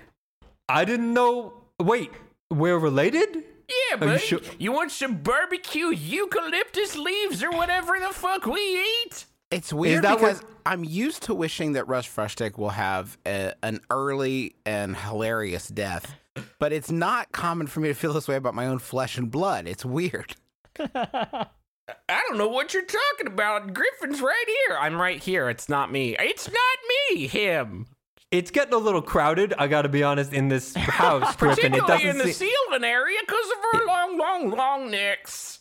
I 0.69 0.85
didn't 0.85 1.13
know. 1.15 1.55
Wait, 1.81 2.11
we're 2.51 2.79
related? 2.79 3.35
Yeah, 3.35 3.97
Are 3.97 4.05
you 4.07 4.13
buddy. 4.13 4.19
sure- 4.19 4.41
You 4.59 4.73
want 4.73 4.91
some 4.91 5.17
barbecue 5.23 5.87
eucalyptus 5.91 6.97
leaves 6.97 7.43
or 7.43 7.51
whatever 7.51 7.93
the 8.01 8.13
fuck 8.13 8.45
we 8.47 8.61
eat? 8.61 9.27
It's 9.51 9.73
weird 9.73 10.05
that 10.05 10.21
what- 10.21 10.35
because 10.35 10.43
I'm 10.67 10.85
used 10.85 11.23
to 11.25 11.35
wishing 11.35 11.73
that 11.73 11.89
Russ 11.89 12.07
Frushtick 12.07 12.59
will 12.59 12.69
have 12.71 13.17
a, 13.27 13.55
an 13.63 13.81
early 13.91 14.55
and 14.67 14.97
hilarious 14.97 15.69
death, 15.69 16.15
but 16.59 16.73
it's 16.73 16.91
not 16.91 17.33
common 17.33 17.67
for 17.67 17.81
me 17.81 17.89
to 17.89 17.95
feel 17.95 18.13
this 18.13 18.29
way 18.29 18.37
about 18.37 18.55
my 18.55 18.67
own 18.67 18.79
flesh 18.79 19.17
and 19.19 19.31
blood. 19.31 19.67
It's 19.67 19.85
weird. 19.85 20.37
I 22.09 22.23
don't 22.29 22.39
know 22.39 22.49
what 22.49 22.73
you're 22.75 22.83
talking 22.85 23.27
about. 23.27 23.73
Griffin's 23.75 24.21
right 24.21 24.45
here. 24.69 24.79
I'm 24.79 25.01
right 25.01 25.23
here. 25.23 25.49
It's 25.49 25.69
not 25.69 25.91
me. 25.93 26.17
It's 26.19 26.49
not 26.49 26.79
me. 27.17 27.27
Him. 27.27 27.87
It's 28.31 28.51
getting 28.51 28.75
a 28.75 28.79
little 28.79 29.03
crowded. 29.03 29.55
I 29.59 29.67
got 29.67 29.83
to 29.83 29.89
be 29.89 30.03
honest 30.03 30.33
in 30.33 30.49
this 30.49 30.75
house, 30.77 31.35
Griffin. 31.37 31.75
It 31.75 31.81
Particularly 31.81 32.03
in 32.09 32.17
doesn't 32.17 32.27
the 32.29 32.33
seem. 32.33 32.49
ceiling 32.69 32.85
area 32.85 33.19
because 33.27 33.47
of 33.51 33.81
our 33.81 33.87
long, 33.87 34.19
long, 34.19 34.51
long 34.51 34.91
necks. 34.91 35.61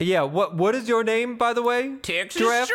Yeah. 0.00 0.22
What 0.22 0.56
What 0.56 0.74
is 0.74 0.88
your 0.88 1.04
name, 1.04 1.36
by 1.38 1.52
the 1.52 1.62
way? 1.62 1.96
Texas 2.02 2.40
Giraffe? 2.42 2.68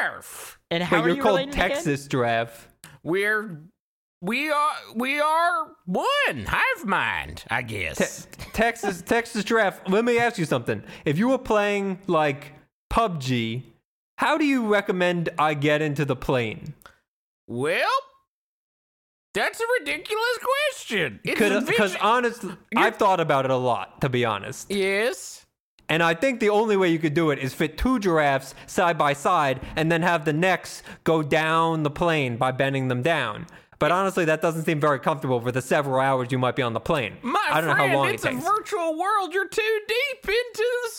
giraffe. 0.00 0.58
And 0.70 0.82
how 0.82 0.96
Wait, 0.96 1.02
are 1.04 1.08
you're 1.08 1.16
you 1.16 1.22
called 1.22 1.36
related 1.38 1.54
again? 1.54 1.68
Texas 1.70 2.06
Giraffe. 2.08 2.68
We're 3.04 3.60
we 4.22 4.50
are 4.50 4.72
we 4.94 5.20
are 5.20 5.66
one 5.84 6.46
hive 6.46 6.86
mind, 6.86 7.44
I 7.50 7.62
guess. 7.62 8.26
Te- 8.26 8.50
Texas 8.52 9.02
Texas 9.02 9.44
Giraffe. 9.44 9.80
Let 9.88 10.04
me 10.04 10.18
ask 10.18 10.38
you 10.38 10.44
something. 10.44 10.82
If 11.04 11.18
you 11.18 11.28
were 11.28 11.38
playing 11.38 11.98
like 12.06 12.52
PUBG, 12.90 13.64
how 14.18 14.38
do 14.38 14.44
you 14.44 14.66
recommend 14.72 15.28
I 15.38 15.54
get 15.54 15.82
into 15.82 16.04
the 16.04 16.16
plane? 16.16 16.74
well, 17.48 17.90
that's 19.34 19.60
a 19.60 19.64
ridiculous 19.80 20.38
question. 20.70 21.20
Because 21.24 21.96
honestly, 21.96 22.54
I've 22.76 22.96
thought 22.96 23.18
about 23.18 23.44
it 23.44 23.50
a 23.50 23.56
lot, 23.56 24.00
to 24.02 24.08
be 24.08 24.24
honest. 24.24 24.70
yes. 24.70 25.44
And 25.88 26.02
I 26.02 26.14
think 26.14 26.40
the 26.40 26.48
only 26.48 26.76
way 26.76 26.88
you 26.88 26.98
could 26.98 27.12
do 27.12 27.30
it 27.30 27.38
is 27.38 27.52
fit 27.52 27.76
two 27.76 27.98
giraffes 27.98 28.54
side 28.66 28.96
by 28.96 29.12
side 29.12 29.60
and 29.76 29.92
then 29.92 30.00
have 30.00 30.24
the 30.24 30.32
necks 30.32 30.82
go 31.04 31.22
down 31.22 31.82
the 31.82 31.90
plane 31.90 32.38
by 32.38 32.50
bending 32.50 32.88
them 32.88 33.02
down. 33.02 33.46
But 33.82 33.90
honestly, 33.90 34.24
that 34.26 34.40
doesn't 34.40 34.62
seem 34.62 34.78
very 34.78 35.00
comfortable 35.00 35.40
for 35.40 35.50
the 35.50 35.60
several 35.60 35.98
hours 35.98 36.28
you 36.30 36.38
might 36.38 36.54
be 36.54 36.62
on 36.62 36.72
the 36.72 36.78
plane. 36.78 37.16
My 37.20 37.44
I 37.50 37.60
don't 37.60 37.70
know 37.70 37.74
friend, 37.74 37.90
how 37.90 37.98
long 37.98 38.14
it's 38.14 38.24
it 38.24 38.32
a 38.32 38.36
virtual 38.36 38.96
world. 38.96 39.34
You're 39.34 39.48
too 39.48 39.80
deep 39.88 40.24
into 40.28 40.64
the 40.84 40.90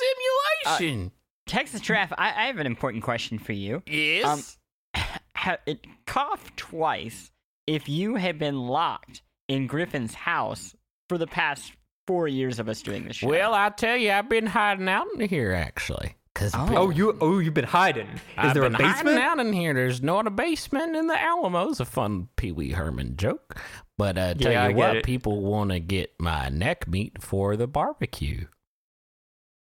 simulation. 0.65 1.07
Uh, 1.07 1.09
Texas 1.45 1.79
Giraffe, 1.79 2.11
I, 2.17 2.27
I 2.27 2.47
have 2.47 2.57
an 2.57 2.67
important 2.67 3.01
question 3.01 3.39
for 3.39 3.53
you. 3.53 3.83
yes. 3.87 4.57
Um, 4.93 5.01
ha- 5.33 5.57
it, 5.65 5.87
cough 6.05 6.53
twice 6.57 7.31
if 7.67 7.87
you 7.87 8.15
have 8.15 8.37
been 8.37 8.59
locked 8.59 9.21
in 9.47 9.65
Griffin's 9.65 10.13
house 10.13 10.75
for 11.07 11.17
the 11.17 11.27
past 11.27 11.71
four 12.05 12.27
years 12.27 12.59
of 12.59 12.67
us 12.67 12.81
doing 12.81 13.05
this 13.05 13.15
show. 13.15 13.29
well, 13.29 13.53
I 13.53 13.69
tell 13.69 13.95
you, 13.95 14.11
I've 14.11 14.27
been 14.27 14.47
hiding 14.47 14.89
out 14.89 15.07
in 15.15 15.29
here 15.29 15.53
actually. 15.53 16.17
Cause 16.35 16.51
Oh, 16.55 16.89
you 16.89 17.15
oh 17.21 17.37
you've 17.37 17.53
been 17.53 17.63
hiding. 17.63 18.07
Is 18.07 18.19
I've 18.37 18.53
there 18.55 18.63
a 18.63 18.69
been 18.69 18.79
hiding 18.81 19.05
basement? 19.05 19.19
out 19.19 19.39
in 19.39 19.53
here. 19.53 19.73
There's 19.73 20.01
not 20.01 20.25
a 20.25 20.31
basement 20.31 20.95
in 20.95 21.05
the 21.07 21.13
Alamo's 21.13 21.79
a 21.79 21.85
fun 21.85 22.29
Pee 22.37 22.51
Wee 22.51 22.71
Herman 22.71 23.17
joke. 23.17 23.59
But 23.99 24.17
uh, 24.17 24.33
tell 24.33 24.51
Yeah, 24.51 24.67
you 24.67 24.73
get 24.75 24.95
what, 24.95 25.03
people 25.03 25.41
want 25.41 25.69
to 25.71 25.79
get 25.79 26.13
my 26.19 26.49
neck 26.49 26.87
meat 26.87 27.21
for 27.21 27.55
the 27.55 27.67
barbecue, 27.67 28.47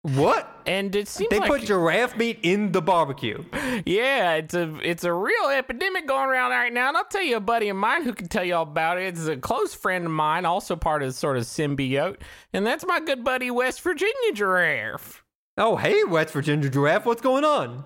What? 0.02 0.50
and 0.66 0.96
it 0.96 1.08
seems 1.08 1.28
They 1.28 1.38
like 1.40 1.50
put 1.50 1.62
giraffe 1.66 2.16
meat 2.16 2.38
in 2.42 2.72
the 2.72 2.80
barbecue. 2.80 3.44
yeah, 3.84 4.34
it's 4.36 4.54
a 4.54 4.74
it's 4.82 5.04
a 5.04 5.12
real 5.12 5.48
epidemic 5.50 6.06
going 6.06 6.30
around 6.30 6.52
right 6.52 6.72
now. 6.72 6.88
And 6.88 6.96
I'll 6.96 7.04
tell 7.04 7.22
you 7.22 7.36
a 7.36 7.40
buddy 7.40 7.68
of 7.68 7.76
mine 7.76 8.04
who 8.04 8.14
can 8.14 8.28
tell 8.28 8.44
you 8.44 8.54
all 8.54 8.62
about 8.62 8.98
it. 8.98 9.04
It's 9.08 9.26
a 9.26 9.36
close 9.36 9.74
friend 9.74 10.06
of 10.06 10.10
mine, 10.12 10.46
also 10.46 10.76
part 10.76 11.02
of 11.02 11.14
sort 11.14 11.36
of 11.36 11.42
symbiote, 11.44 12.16
and 12.54 12.66
that's 12.66 12.86
my 12.86 13.00
good 13.00 13.22
buddy 13.24 13.50
West 13.50 13.82
Virginia 13.82 14.32
Giraffe. 14.32 15.23
Oh, 15.56 15.76
hey, 15.76 16.02
West 16.04 16.32
Virginia 16.32 16.68
giraffe, 16.68 17.06
what's 17.06 17.22
going 17.22 17.44
on? 17.44 17.84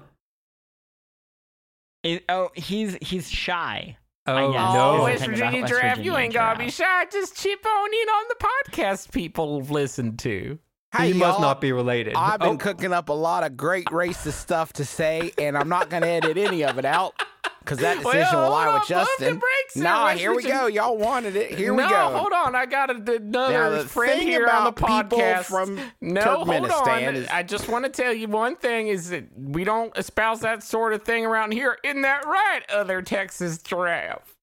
It- 2.02 2.24
oh, 2.28 2.50
he's 2.54 2.96
he's 3.02 3.28
shy. 3.30 3.96
Oh 4.26 4.52
guess. 4.52 4.60
Oh, 4.60 4.96
no. 4.96 5.02
West 5.04 5.24
Virginia 5.24 5.48
about 5.48 5.60
West 5.62 5.72
Giraffe, 5.72 5.84
you 5.98 6.12
Virginia 6.12 6.18
ain't 6.18 6.34
gotta 6.34 6.58
be 6.58 6.70
shy. 6.70 7.04
Just 7.10 7.36
chip 7.36 7.64
on 7.66 7.88
in 7.92 8.08
on 8.08 8.24
the 8.28 8.46
podcast 8.46 9.10
people 9.12 9.62
listen 9.62 10.16
to. 10.18 10.58
Hey, 10.96 11.08
you 11.08 11.14
must 11.16 11.40
not 11.40 11.60
be 11.60 11.72
related. 11.72 12.14
I've 12.16 12.40
been 12.40 12.48
Oh, 12.48 12.56
cooking 12.56 12.92
up 12.92 13.08
a 13.10 13.12
lot 13.12 13.44
of 13.44 13.56
great 13.56 13.86
racist 13.86 14.32
stuff 14.34 14.72
to 14.74 14.84
say, 14.84 15.32
and 15.36 15.56
I'm 15.56 15.68
not 15.68 15.90
going 15.90 16.02
to 16.02 16.08
edit 16.08 16.38
any 16.38 16.64
of 16.64 16.78
it 16.78 16.86
out 16.86 17.12
because 17.60 17.78
that 17.78 17.98
Well, 18.04 18.14
decision 18.14 18.38
will 18.40 18.50
lie 18.50 18.68
on, 18.68 18.74
with 18.80 18.88
Justin. 18.88 19.38
there, 19.74 19.82
Nah, 19.84 20.08
here 20.08 20.34
we 20.34 20.42
go. 20.42 20.66
Y'all 20.66 20.96
wanted 20.96 21.36
it. 21.36 21.54
Here 21.54 21.74
no, 21.74 21.82
we 21.84 21.90
go. 21.90 22.10
No, 22.10 22.16
hold 22.18 22.32
on. 22.32 22.54
I 22.54 22.64
got 22.64 22.88
another 22.90 23.84
friend 23.84 24.18
thing 24.18 24.28
here 24.28 24.48
on 24.48 24.64
the 24.64 24.72
podcast. 24.72 25.44
from 25.44 25.78
no. 26.00 26.22
Turkmenistan 26.22 27.14
is- 27.16 27.28
I 27.28 27.42
just 27.42 27.68
want 27.68 27.84
to 27.84 27.90
tell 27.90 28.12
you 28.14 28.26
one 28.28 28.56
thing: 28.56 28.88
is 28.88 29.10
that 29.10 29.24
we 29.36 29.64
don't 29.64 29.94
espouse 29.96 30.40
that 30.40 30.62
sort 30.62 30.94
of 30.94 31.02
thing 31.02 31.26
around 31.26 31.52
here. 31.52 31.76
Isn't 31.84 32.00
that 32.02 32.24
right, 32.24 32.62
other 32.72 33.02
Texas 33.02 33.58
giraffe? 33.58 34.37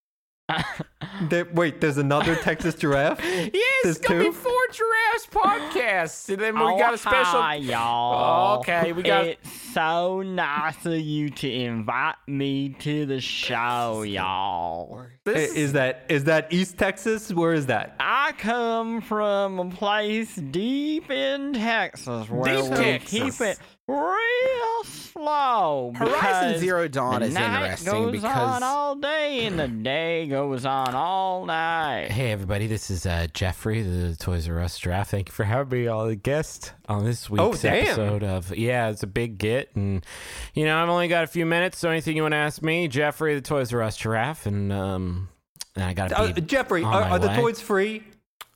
There- 1.30 1.48
wait, 1.54 1.82
there's 1.82 1.98
another 1.98 2.36
Texas 2.36 2.76
giraffe? 2.76 3.20
Yes, 3.26 3.52
There's 3.84 3.98
it's 3.98 4.08
gonna 4.08 4.20
be 4.20 4.26
two? 4.28 4.32
four 4.34 4.60
giraffes 4.72 5.28
podcasts, 5.32 6.30
and 6.30 6.42
then 6.42 6.56
we 6.56 6.62
oh, 6.62 6.78
got 6.78 6.94
a 6.94 6.98
special. 6.98 7.40
Oh, 7.40 7.42
hi, 7.42 7.56
y'all. 7.56 8.60
Okay, 8.60 8.92
we 8.94 9.04
got- 9.04 9.26
It's 9.26 9.65
so 9.76 10.22
nice 10.22 10.86
of 10.86 10.94
you 11.02 11.30
to 11.30 11.52
invite 11.52 12.16
me 12.28 12.70
to 12.80 13.06
the 13.06 13.20
show, 13.20 14.04
y'all. 14.04 15.06
I- 15.28 15.32
Is 15.32 15.74
that 15.74 16.06
is 16.08 16.24
that 16.26 16.54
East 16.54 16.78
Texas? 16.78 17.30
Where 17.34 17.52
is 17.52 17.66
that? 17.66 17.94
I 18.00 18.32
come 18.38 19.02
from 19.02 19.60
a 19.60 19.70
place 19.70 20.34
deep 20.36 21.12
in 21.12 21.52
Texas 21.56 22.30
where 22.30 22.56
Deep 22.56 22.70
we 22.72 22.78
Texas. 22.78 23.10
keep 23.38 23.42
it 23.48 23.60
real 23.88 24.84
slow. 24.86 25.92
Horizon 25.96 26.60
Zero 26.60 26.88
Dawn 26.88 27.20
the 27.20 27.28
is 27.28 27.34
night 27.34 27.62
interesting 27.64 27.94
goes 28.04 28.12
because 28.14 28.38
on 28.38 28.64
all 28.64 28.96
day 28.96 29.46
and 29.46 29.60
the 29.60 29.68
day 29.68 30.28
goes 30.28 30.66
on 30.66 30.96
all 30.96 31.46
night. 31.46 32.08
Hey 32.12 32.32
everybody, 32.32 32.68
this 32.68 32.90
is 32.90 33.06
uh, 33.06 33.28
Jeffrey, 33.34 33.82
the 33.82 34.16
Toys 34.16 34.48
R 34.48 34.62
Us 34.62 34.80
Giraffe. 34.80 35.10
Thank 35.10 35.28
you 35.30 35.34
for 35.34 35.44
having 35.44 35.82
me 35.82 35.88
on 35.88 36.08
the 36.08 36.16
guest 36.16 36.72
on 36.88 37.04
this 37.06 37.30
week's 37.30 37.66
Oh, 37.66 37.68
episode 37.68 38.24
of 38.24 38.56
Yeah, 38.56 38.90
it's 38.90 39.04
a 39.04 39.08
big 39.08 39.38
get, 39.38 39.76
and 39.76 40.06
you 40.54 40.66
know 40.66 40.78
I've 40.82 40.90
only 40.90 41.08
got 41.08 41.24
a 41.24 41.28
few 41.28 41.46
minutes, 41.46 41.78
so 41.80 41.90
anything 41.90 42.16
you 42.16 42.22
want 42.24 42.34
to 42.34 42.38
ask 42.38 42.62
me, 42.62 42.88
Jeffrey, 42.88 43.36
the 43.36 43.42
Toys 43.42 43.74
R 43.74 43.82
Us 43.82 43.98
Giraffe, 43.98 44.46
and 44.46 44.72
um, 44.72 45.30
and 45.76 45.84
I 45.84 45.94
got 45.94 46.10
to 46.10 46.20
Uh, 46.20 46.32
Jeffrey, 46.34 46.84
are, 46.84 47.04
are 47.04 47.20
the 47.20 47.34
toys 47.36 47.60
free? 47.62 48.04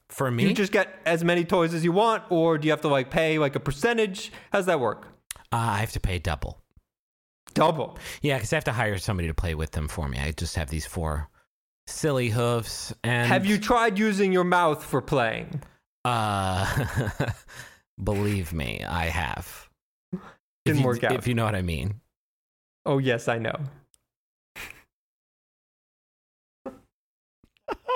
for 0.10 0.31
me. 0.31 0.43
You 0.47 0.53
just 0.56 0.72
get 0.72 0.89
as 1.06 1.23
many 1.23 1.45
toys 1.45 1.73
as 1.73 1.84
you 1.84 1.91
want, 1.91 2.23
or 2.31 2.57
do 2.57 2.65
you 2.68 2.72
have 2.72 2.81
to 2.81 2.88
like 2.88 3.11
pay 3.11 3.38
like 3.39 3.56
a 3.56 3.60
percentage? 3.60 4.31
How's 4.51 4.65
that 4.65 4.80
work? 4.80 5.07
uh, 5.51 5.56
I 5.57 5.77
have 5.77 5.91
to 5.93 5.99
pay 5.99 6.18
double. 6.19 6.60
Double. 7.53 7.97
Yeah, 8.22 8.38
because 8.38 8.53
I 8.53 8.57
have 8.57 8.64
to 8.65 8.72
hire 8.72 8.97
somebody 8.99 9.27
to 9.27 9.34
play 9.34 9.56
with 9.56 9.72
them 9.72 9.88
for 9.88 10.07
me. 10.07 10.18
I 10.19 10.31
just 10.31 10.56
have 10.56 10.69
these 10.69 10.85
four 10.85 11.30
silly 11.88 12.30
hoofs, 12.30 12.93
and 13.03 13.27
Have 13.27 13.45
you 13.45 13.57
tried 13.57 13.97
using 13.99 14.31
your 14.31 14.43
mouth 14.43 14.84
for 14.84 15.01
playing? 15.01 15.61
Uh, 16.06 16.65
believe 18.03 18.53
me, 18.53 18.84
I 18.88 19.05
have. 19.05 19.69
If 20.65 20.73
Didn't 20.76 20.81
you- 20.81 20.85
work 20.88 21.03
out. 21.03 21.13
If 21.13 21.26
you 21.27 21.34
know 21.35 21.45
what 21.45 21.55
I 21.55 21.61
mean. 21.61 22.01
Oh 22.85 22.97
yes, 22.97 23.27
I 23.27 23.38
know. 23.39 23.55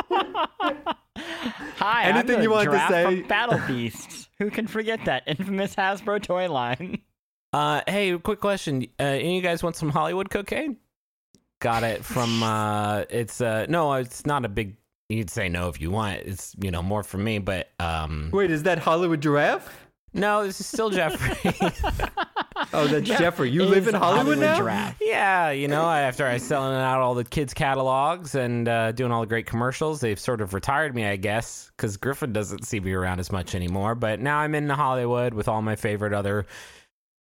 Hi, 1.77 2.03
Anything 2.05 2.35
I'm 2.35 2.37
the 2.37 2.43
you 2.43 2.51
wanted 2.51 2.65
to 2.65 2.71
giraffe 2.71 2.89
say? 2.91 3.03
from 3.03 3.27
Battle 3.27 3.59
Beasts. 3.67 4.29
Who 4.39 4.49
can 4.49 4.67
forget 4.67 5.03
that 5.05 5.23
infamous 5.27 5.75
Hasbro 5.75 6.21
toy 6.21 6.49
line? 6.49 6.99
Uh, 7.51 7.81
hey, 7.87 8.17
quick 8.17 8.39
question. 8.39 8.83
Uh, 8.99 9.03
any 9.03 9.29
of 9.29 9.35
you 9.35 9.41
guys 9.41 9.61
want 9.61 9.75
some 9.75 9.89
Hollywood 9.89 10.29
cocaine? 10.29 10.77
Got 11.61 11.83
it 11.83 12.03
from. 12.03 12.41
Uh, 12.43 13.03
it's 13.09 13.41
uh, 13.41 13.65
no, 13.69 13.93
it's 13.93 14.25
not 14.25 14.45
a 14.45 14.49
big. 14.49 14.75
You'd 15.09 15.29
say 15.29 15.49
no 15.49 15.69
if 15.69 15.79
you 15.79 15.91
want. 15.91 16.21
It's 16.21 16.55
you 16.61 16.71
know 16.71 16.81
more 16.81 17.03
for 17.03 17.17
me, 17.17 17.37
but 17.39 17.69
um, 17.79 18.29
Wait, 18.33 18.49
is 18.51 18.63
that 18.63 18.79
Hollywood 18.79 19.21
Giraffe? 19.21 19.82
No, 20.13 20.45
this 20.45 20.59
is 20.59 20.65
still 20.67 20.89
Jeffrey. 20.89 21.51
Oh, 22.71 22.87
that's 22.87 23.07
Jeff 23.07 23.19
Jeffrey. 23.19 23.51
You 23.51 23.65
live 23.65 23.87
in 23.87 23.95
a 23.95 23.99
Hollywood, 23.99 24.39
now? 24.39 24.57
giraffe. 24.57 24.97
yeah, 25.01 25.51
you 25.51 25.67
know, 25.67 25.83
after 25.83 26.25
I 26.25 26.37
selling 26.37 26.75
out 26.75 27.01
all 27.01 27.13
the 27.13 27.23
kids' 27.23 27.53
catalogs 27.53 28.35
and 28.35 28.67
uh, 28.67 28.91
doing 28.93 29.11
all 29.11 29.21
the 29.21 29.27
great 29.27 29.45
commercials, 29.45 29.99
they've 30.01 30.19
sort 30.19 30.41
of 30.41 30.53
retired 30.53 30.95
me, 30.95 31.05
I 31.05 31.15
guess, 31.15 31.71
because 31.75 31.97
Griffin 31.97 32.31
doesn't 32.33 32.65
see 32.65 32.79
me 32.79 32.93
around 32.93 33.19
as 33.19 33.31
much 33.31 33.53
anymore. 33.53 33.95
But 33.95 34.19
now 34.19 34.37
I'm 34.37 34.55
in 34.55 34.69
Hollywood 34.69 35.33
with 35.33 35.47
all 35.47 35.61
my 35.61 35.75
favorite 35.75 36.13
other 36.13 36.45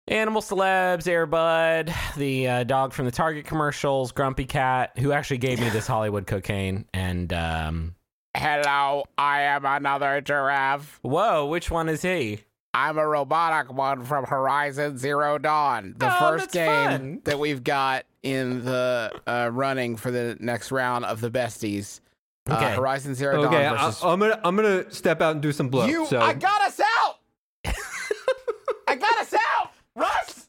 animal 0.09 0.43
celebs, 0.43 1.05
Airbud, 1.05 1.93
the 2.17 2.49
uh, 2.49 2.65
dog 2.65 2.93
from 2.93 3.05
the 3.07 3.13
Target 3.13 3.45
commercials, 3.47 4.13
Grumpy 4.13 4.45
Cat, 4.45 4.99
who 4.99 5.13
actually 5.13 5.39
gave 5.39 5.61
me 5.61 5.69
this 5.71 5.87
Hollywood 5.87 6.27
cocaine, 6.27 6.87
and 6.95 7.33
um, 7.33 7.95
hello, 8.37 9.05
I 9.19 9.43
am 9.43 9.65
another 9.65 10.21
giraffe. 10.21 10.99
whoa, 11.03 11.47
which 11.47 11.71
one 11.71 11.89
is 11.89 12.03
he? 12.03 12.41
I'm 12.75 12.97
a 12.99 13.07
robotic 13.07 13.73
one 13.73 14.05
from 14.05 14.25
Horizon 14.25 14.97
Zero 14.97 15.37
Dawn, 15.39 15.95
the 15.99 16.07
Oh, 16.15 16.19
first 16.19 16.53
game 16.53 16.67
fun. 16.91 17.21
that 17.25 17.39
we've 17.39 17.63
got 17.63 18.05
in 18.23 18.65
the 18.65 19.13
uh, 19.27 19.51
running 19.53 19.97
for 19.97 20.11
the 20.11 20.37
next 20.41 20.73
round 20.73 21.05
of 21.05 21.21
the 21.21 21.31
besties. 21.31 22.01
Uh, 22.49 22.55
Okay. 22.55 22.75
Horizon 22.75 23.15
Zero 23.15 23.45
Okay, 23.45 23.63
Dawn 23.65 23.77
I, 23.79 23.87
versus 23.87 24.03
I'm 24.03 24.19
gonna 24.21 24.41
I'm 24.43 24.57
gonna 24.57 24.91
step 24.91 25.21
out 25.21 25.33
and 25.33 25.43
do 25.43 25.53
some 25.53 25.69
blow. 25.69 25.87
you. 25.87 26.07
so 26.07 26.19
I 26.21 26.33
got 26.35 26.63
us 26.63 26.81
out. 26.81 27.19
I 28.89 28.95
got 28.97 29.19
us 29.21 29.35
out, 29.35 29.71
Russ. 29.95 30.49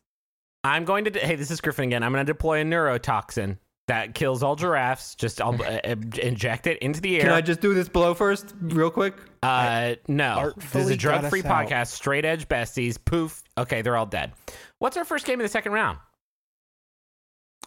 I'm 0.63 0.85
going 0.85 1.03
to. 1.05 1.11
d- 1.11 1.19
Hey, 1.19 1.35
this 1.35 1.51
is 1.51 1.59
Griffin 1.61 1.85
again. 1.85 2.03
I'm 2.03 2.11
going 2.13 2.25
to 2.25 2.31
deploy 2.33 2.61
a 2.61 2.63
neurotoxin 2.63 3.57
that 3.87 4.15
kills 4.15 4.43
all 4.43 4.55
giraffes. 4.55 5.15
Just 5.15 5.41
I'll 5.41 5.61
uh, 5.61 5.79
uh, 5.83 5.95
inject 6.21 6.67
it 6.67 6.77
into 6.79 7.01
the 7.01 7.17
air. 7.17 7.21
can 7.23 7.31
I 7.31 7.41
just 7.41 7.59
do 7.61 7.73
this 7.73 7.89
blow 7.89 8.13
first, 8.13 8.53
real 8.61 8.89
quick? 8.89 9.15
Uh, 9.41 9.95
no. 10.07 10.53
This 10.57 10.75
is 10.75 10.89
a 10.89 10.95
drug-free 10.97 11.41
got 11.41 11.51
us 11.51 11.71
out. 11.71 11.85
podcast. 11.85 11.87
Straight 11.87 12.25
edge 12.25 12.47
besties. 12.47 12.97
Poof. 13.03 13.43
Okay, 13.57 13.81
they're 13.81 13.97
all 13.97 14.05
dead. 14.05 14.31
What's 14.79 14.95
our 14.97 15.05
first 15.05 15.25
game 15.25 15.39
in 15.39 15.43
the 15.43 15.49
second 15.49 15.73
round? 15.73 15.97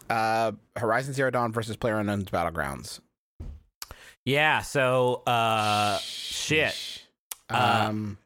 Uh, 0.09 0.53
Horizon 0.75 1.13
Zero 1.13 1.29
Dawn 1.29 1.51
versus 1.51 1.75
Player 1.75 1.97
Unknown's 1.99 2.25
Battlegrounds. 2.29 2.99
Yeah. 4.25 4.61
So, 4.61 5.23
uh, 5.27 5.97
shit. 5.99 6.75
Uh, 7.49 7.87
Um, 7.89 8.17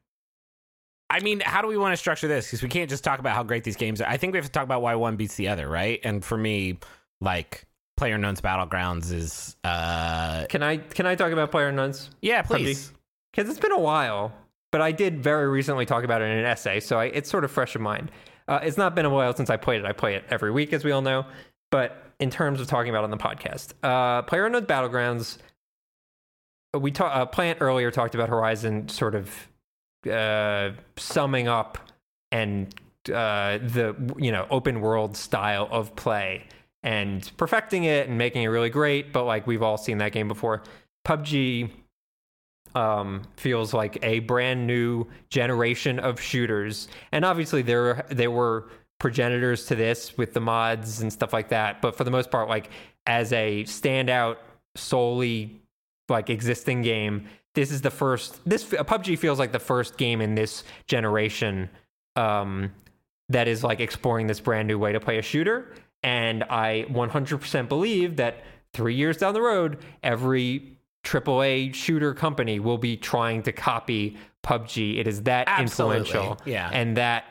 I 1.09 1.19
mean, 1.19 1.41
how 1.41 1.61
do 1.61 1.67
we 1.67 1.77
want 1.77 1.91
to 1.93 1.97
structure 1.97 2.27
this? 2.27 2.47
Because 2.47 2.63
we 2.63 2.69
can't 2.69 2.89
just 2.89 3.03
talk 3.03 3.19
about 3.19 3.35
how 3.35 3.43
great 3.43 3.63
these 3.63 3.75
games 3.75 3.99
are. 3.99 4.07
I 4.07 4.15
think 4.17 4.31
we 4.33 4.37
have 4.37 4.45
to 4.45 4.51
talk 4.51 4.63
about 4.63 4.81
why 4.81 4.95
one 4.95 5.17
beats 5.17 5.35
the 5.35 5.49
other, 5.49 5.67
right? 5.67 5.99
And 6.03 6.23
for 6.23 6.37
me, 6.37 6.77
like 7.19 7.65
Player 8.01 8.15
Unknown's 8.15 8.41
Battlegrounds 8.41 9.13
is, 9.13 9.55
uh, 9.63 10.47
Can 10.49 10.63
I 10.63 10.77
can 10.77 11.05
I 11.05 11.13
talk 11.13 11.31
about 11.31 11.51
Player 11.51 11.71
Nuns? 11.71 12.09
yeah, 12.19 12.41
please. 12.41 12.91
Because 13.31 13.47
it's 13.47 13.59
been 13.59 13.71
a 13.73 13.79
while, 13.79 14.33
but 14.71 14.81
I 14.81 14.91
did 14.91 15.21
very 15.21 15.47
recently 15.47 15.85
talk 15.85 16.03
about 16.03 16.23
it 16.23 16.25
in 16.25 16.39
an 16.39 16.45
essay, 16.45 16.79
so 16.79 16.97
I, 16.97 17.05
it's 17.05 17.29
sort 17.29 17.43
of 17.43 17.51
fresh 17.51 17.75
in 17.75 17.83
mind. 17.83 18.09
Uh, 18.47 18.57
it's 18.63 18.75
not 18.75 18.95
been 18.95 19.05
a 19.05 19.09
while 19.11 19.35
since 19.35 19.51
I 19.51 19.57
played 19.57 19.81
it. 19.81 19.85
I 19.85 19.91
play 19.91 20.15
it 20.15 20.23
every 20.31 20.49
week, 20.49 20.73
as 20.73 20.83
we 20.83 20.89
all 20.91 21.03
know. 21.03 21.27
But 21.69 21.95
in 22.19 22.31
terms 22.31 22.59
of 22.59 22.65
talking 22.65 22.89
about 22.89 23.01
it 23.01 23.03
on 23.03 23.11
the 23.11 23.17
podcast, 23.17 23.73
uh, 23.83 24.23
Player 24.23 24.47
Unknown's 24.47 24.65
Battlegrounds, 24.65 25.37
we 26.73 26.89
ta- 26.89 27.05
uh, 27.05 27.25
Plante 27.27 27.61
earlier 27.61 27.91
talked 27.91 28.15
about 28.15 28.29
Horizon 28.29 28.89
sort 28.89 29.13
of 29.13 29.47
uh, 30.11 30.71
summing 30.97 31.47
up 31.47 31.77
and 32.31 32.73
uh, 33.09 33.59
the 33.59 33.95
you 34.17 34.31
know 34.31 34.47
open 34.49 34.81
world 34.81 35.15
style 35.15 35.67
of 35.69 35.95
play 35.95 36.47
and 36.83 37.31
perfecting 37.37 37.83
it 37.83 38.07
and 38.07 38.17
making 38.17 38.43
it 38.43 38.47
really 38.47 38.69
great. 38.69 39.13
But 39.13 39.25
like 39.25 39.47
we've 39.47 39.63
all 39.63 39.77
seen 39.77 39.99
that 39.99 40.11
game 40.11 40.27
before. 40.27 40.63
PUBG 41.05 41.69
um, 42.75 43.23
feels 43.37 43.73
like 43.73 43.97
a 44.03 44.19
brand 44.19 44.65
new 44.67 45.05
generation 45.29 45.99
of 45.99 46.19
shooters, 46.19 46.87
and 47.11 47.25
obviously 47.25 47.61
there 47.61 48.05
there 48.09 48.31
were 48.31 48.69
progenitors 48.99 49.65
to 49.65 49.75
this 49.75 50.15
with 50.17 50.33
the 50.33 50.39
mods 50.39 51.01
and 51.01 51.11
stuff 51.11 51.33
like 51.33 51.49
that. 51.49 51.81
But 51.81 51.95
for 51.95 52.03
the 52.03 52.11
most 52.11 52.29
part, 52.29 52.47
like 52.47 52.69
as 53.07 53.33
a 53.33 53.63
standout 53.63 54.37
solely 54.75 55.59
like 56.07 56.29
existing 56.29 56.83
game, 56.83 57.27
this 57.55 57.71
is 57.71 57.81
the 57.81 57.89
first. 57.89 58.39
This 58.45 58.63
PUBG 58.63 59.17
feels 59.17 59.39
like 59.39 59.51
the 59.51 59.59
first 59.59 59.97
game 59.97 60.21
in 60.21 60.35
this 60.35 60.63
generation 60.87 61.69
um, 62.15 62.71
that 63.29 63.47
is 63.47 63.63
like 63.63 63.79
exploring 63.79 64.27
this 64.27 64.39
brand 64.39 64.67
new 64.67 64.77
way 64.77 64.91
to 64.91 64.99
play 64.99 65.17
a 65.17 65.21
shooter. 65.21 65.73
And 66.03 66.43
I 66.45 66.85
100% 66.89 67.69
believe 67.69 68.15
that 68.17 68.43
three 68.73 68.95
years 68.95 69.17
down 69.17 69.33
the 69.33 69.41
road, 69.41 69.77
every 70.03 70.77
AAA 71.03 71.73
shooter 71.73 72.13
company 72.13 72.59
will 72.59 72.77
be 72.77 72.97
trying 72.97 73.43
to 73.43 73.51
copy 73.51 74.17
PUBG. 74.43 74.99
It 74.99 75.07
is 75.07 75.23
that 75.23 75.47
Absolutely. 75.47 75.97
influential, 75.99 76.37
Yeah. 76.45 76.69
and 76.71 76.97
that 76.97 77.25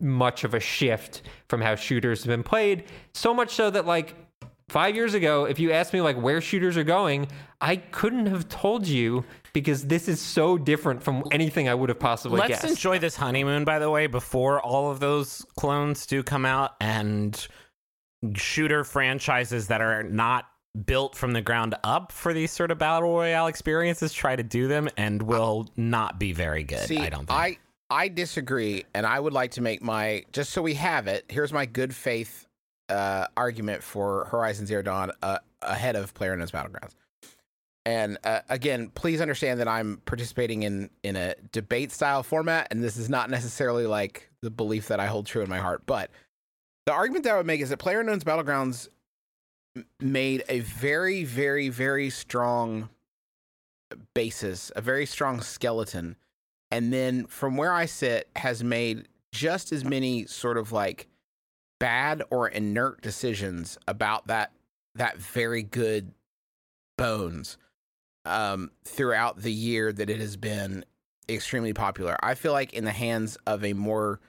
much 0.00 0.44
of 0.44 0.54
a 0.54 0.60
shift 0.60 1.22
from 1.48 1.60
how 1.60 1.74
shooters 1.74 2.22
have 2.22 2.28
been 2.28 2.42
played. 2.42 2.84
So 3.14 3.32
much 3.32 3.50
so 3.54 3.70
that 3.70 3.86
like 3.86 4.14
five 4.68 4.94
years 4.94 5.14
ago, 5.14 5.44
if 5.46 5.58
you 5.58 5.72
asked 5.72 5.92
me 5.92 6.00
like 6.00 6.20
where 6.20 6.40
shooters 6.40 6.76
are 6.76 6.84
going, 6.84 7.28
I 7.60 7.76
couldn't 7.76 8.26
have 8.26 8.48
told 8.48 8.86
you 8.86 9.24
because 9.52 9.86
this 9.86 10.08
is 10.08 10.20
so 10.20 10.58
different 10.58 11.02
from 11.02 11.24
anything 11.32 11.68
I 11.68 11.74
would 11.74 11.88
have 11.88 11.98
possibly 11.98 12.40
guessed. 12.46 12.62
Let's 12.62 12.74
enjoy 12.74 12.98
this 12.98 13.16
honeymoon, 13.16 13.64
by 13.64 13.78
the 13.78 13.88
way, 13.88 14.06
before 14.06 14.60
all 14.60 14.90
of 14.90 15.00
those 15.00 15.46
clones 15.56 16.04
do 16.06 16.22
come 16.22 16.44
out 16.44 16.72
and 16.80 17.46
shooter 18.34 18.84
franchises 18.84 19.68
that 19.68 19.80
are 19.80 20.02
not 20.02 20.46
built 20.84 21.16
from 21.16 21.32
the 21.32 21.40
ground 21.40 21.74
up 21.84 22.12
for 22.12 22.34
these 22.34 22.50
sort 22.50 22.70
of 22.70 22.78
battle 22.78 23.10
royale 23.10 23.46
experiences 23.46 24.12
try 24.12 24.36
to 24.36 24.42
do 24.42 24.68
them 24.68 24.88
and 24.96 25.22
will 25.22 25.68
not 25.76 26.18
be 26.18 26.32
very 26.32 26.64
good. 26.64 26.86
See, 26.86 26.98
I 26.98 27.08
don't 27.08 27.26
think. 27.26 27.30
I 27.30 27.58
I 27.88 28.08
disagree, 28.08 28.84
and 28.94 29.06
I 29.06 29.18
would 29.18 29.32
like 29.32 29.52
to 29.52 29.60
make 29.60 29.82
my 29.82 30.24
just 30.32 30.50
so 30.50 30.60
we 30.60 30.74
have 30.74 31.06
it. 31.06 31.24
Here's 31.28 31.52
my 31.52 31.66
good 31.66 31.94
faith 31.94 32.46
uh, 32.88 33.26
argument 33.36 33.82
for 33.82 34.26
Horizon 34.26 34.66
Zero 34.66 34.82
Dawn 34.82 35.12
uh, 35.22 35.38
ahead 35.62 35.96
of 35.96 36.12
PlayerUnknown's 36.14 36.50
Battlegrounds. 36.50 36.94
And 37.84 38.18
uh, 38.24 38.40
again, 38.48 38.90
please 38.94 39.20
understand 39.20 39.60
that 39.60 39.68
I'm 39.68 40.02
participating 40.04 40.64
in 40.64 40.90
in 41.04 41.14
a 41.14 41.34
debate 41.52 41.92
style 41.92 42.24
format, 42.24 42.68
and 42.70 42.82
this 42.82 42.96
is 42.96 43.08
not 43.08 43.30
necessarily 43.30 43.86
like 43.86 44.28
the 44.42 44.50
belief 44.50 44.88
that 44.88 44.98
I 44.98 45.06
hold 45.06 45.26
true 45.26 45.42
in 45.42 45.48
my 45.48 45.58
heart. 45.58 45.82
But 45.86 46.10
the 46.86 46.92
argument 46.92 47.24
that 47.24 47.34
I 47.34 47.36
would 47.36 47.46
make 47.46 47.60
is 47.60 47.68
that 47.70 47.78
PlayerUnknown's 47.78 48.24
Battlegrounds 48.24 48.88
made 50.00 50.44
a 50.48 50.60
very, 50.60 51.24
very, 51.24 51.68
very 51.68 52.08
strong 52.08 52.88
basis, 54.14 54.72
a 54.74 54.80
very 54.80 55.06
strong 55.06 55.40
skeleton 55.40 56.16
and 56.70 56.92
then 56.92 57.26
from 57.26 57.56
where 57.56 57.72
I 57.72 57.86
sit 57.86 58.28
has 58.36 58.64
made 58.64 59.08
just 59.32 59.72
as 59.72 59.84
many 59.84 60.26
sort 60.26 60.56
of 60.56 60.72
like 60.72 61.06
bad 61.78 62.22
or 62.30 62.48
inert 62.48 63.02
decisions 63.02 63.78
about 63.86 64.26
that 64.28 64.52
that 64.94 65.18
very 65.18 65.62
good 65.62 66.12
bones 66.96 67.58
um, 68.24 68.70
throughout 68.84 69.42
the 69.42 69.52
year 69.52 69.92
that 69.92 70.08
it 70.08 70.18
has 70.20 70.36
been 70.36 70.84
extremely 71.28 71.74
popular. 71.74 72.16
I 72.22 72.34
feel 72.34 72.52
like 72.52 72.72
in 72.72 72.84
the 72.84 72.92
hands 72.92 73.36
of 73.46 73.62
a 73.62 73.74
more 73.74 74.20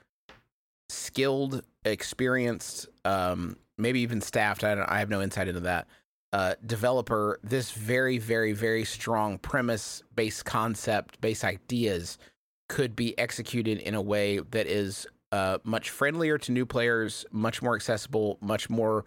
skilled, 0.90 1.62
experienced, 1.90 2.88
um, 3.04 3.56
maybe 3.76 4.00
even 4.00 4.20
staffed. 4.20 4.64
I, 4.64 4.84
I 4.86 4.98
have 4.98 5.08
no 5.08 5.22
insight 5.22 5.48
into 5.48 5.60
that. 5.60 5.86
Uh, 6.32 6.54
developer, 6.66 7.40
this 7.42 7.70
very, 7.70 8.18
very, 8.18 8.52
very 8.52 8.84
strong 8.84 9.38
premise, 9.38 10.02
based 10.14 10.44
concept, 10.44 11.20
base 11.20 11.42
ideas 11.42 12.18
could 12.68 12.94
be 12.94 13.18
executed 13.18 13.78
in 13.78 13.94
a 13.94 14.02
way 14.02 14.38
that 14.50 14.66
is 14.66 15.06
uh, 15.32 15.58
much 15.64 15.90
friendlier 15.90 16.36
to 16.36 16.52
new 16.52 16.66
players, 16.66 17.24
much 17.32 17.62
more 17.62 17.74
accessible, 17.74 18.38
much 18.40 18.68
more 18.68 19.06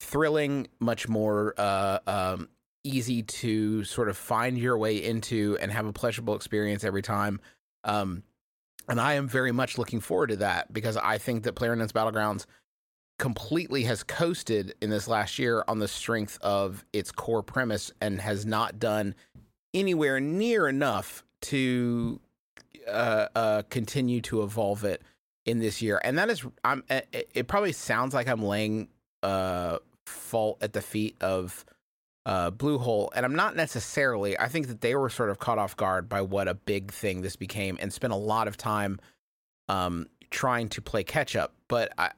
thrilling, 0.00 0.68
much 0.78 1.08
more 1.08 1.54
uh, 1.58 1.98
um, 2.06 2.48
easy 2.84 3.22
to 3.22 3.84
sort 3.84 4.08
of 4.08 4.16
find 4.16 4.56
your 4.56 4.78
way 4.78 4.96
into 4.96 5.58
and 5.60 5.70
have 5.72 5.86
a 5.86 5.92
pleasurable 5.92 6.34
experience 6.34 6.84
every 6.84 7.02
time. 7.02 7.40
Um, 7.84 8.22
and 8.90 9.00
I 9.00 9.14
am 9.14 9.28
very 9.28 9.52
much 9.52 9.78
looking 9.78 10.00
forward 10.00 10.28
to 10.28 10.36
that 10.36 10.72
because 10.72 10.96
I 10.96 11.18
think 11.18 11.44
that 11.44 11.54
PlayerUnknown's 11.54 11.92
Battlegrounds 11.92 12.44
completely 13.18 13.84
has 13.84 14.02
coasted 14.02 14.74
in 14.80 14.90
this 14.90 15.06
last 15.06 15.38
year 15.38 15.62
on 15.68 15.78
the 15.78 15.88
strength 15.88 16.38
of 16.40 16.84
its 16.92 17.12
core 17.12 17.42
premise 17.42 17.92
and 18.00 18.20
has 18.20 18.44
not 18.44 18.78
done 18.78 19.14
anywhere 19.72 20.20
near 20.20 20.68
enough 20.68 21.22
to 21.42 22.18
uh, 22.88 23.26
uh, 23.34 23.62
continue 23.70 24.20
to 24.22 24.42
evolve 24.42 24.84
it 24.84 25.02
in 25.46 25.60
this 25.60 25.80
year. 25.80 26.00
And 26.02 26.18
that 26.18 26.30
is, 26.30 26.44
I'm. 26.64 26.82
It, 26.90 27.46
probably 27.46 27.72
sounds 27.72 28.14
like 28.14 28.26
I'm 28.26 28.42
laying 28.42 28.88
uh, 29.22 29.78
fault 30.06 30.58
at 30.62 30.72
the 30.72 30.82
feet 30.82 31.16
of 31.20 31.64
uh, 32.26 32.50
Bluehole, 32.50 33.08
and 33.14 33.24
I'm 33.24 33.34
not 33.34 33.56
necessarily. 33.56 34.38
I 34.38 34.48
think 34.48 34.68
that 34.68 34.80
they 34.80 34.94
were 34.94 35.08
sort 35.08 35.30
of 35.30 35.38
caught 35.38 35.58
off 35.58 35.76
guard 35.76 36.08
by 36.08 36.22
what 36.22 36.48
a 36.48 36.54
big 36.54 36.92
thing 36.92 37.22
this 37.22 37.36
became, 37.36 37.78
and 37.80 37.92
spent 37.92 38.12
a 38.12 38.16
lot 38.16 38.48
of 38.48 38.56
time 38.56 39.00
um, 39.68 40.06
trying 40.30 40.68
to 40.70 40.82
play 40.82 41.02
catch 41.02 41.36
up. 41.36 41.54
But 41.68 41.92
I, 41.98 42.10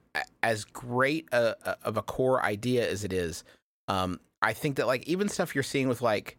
as 0.43 0.65
great 0.65 1.29
a, 1.33 1.55
a, 1.65 1.77
of 1.85 1.97
a 1.97 2.03
core 2.03 2.45
idea 2.45 2.89
as 2.89 3.05
it 3.05 3.12
is, 3.12 3.45
um, 3.89 4.20
I 4.41 4.53
think 4.53 4.77
that 4.77 4.87
like 4.87 5.07
even 5.07 5.29
stuff 5.29 5.55
you're 5.55 5.62
seeing 5.62 5.89
with 5.89 6.03
like 6.03 6.37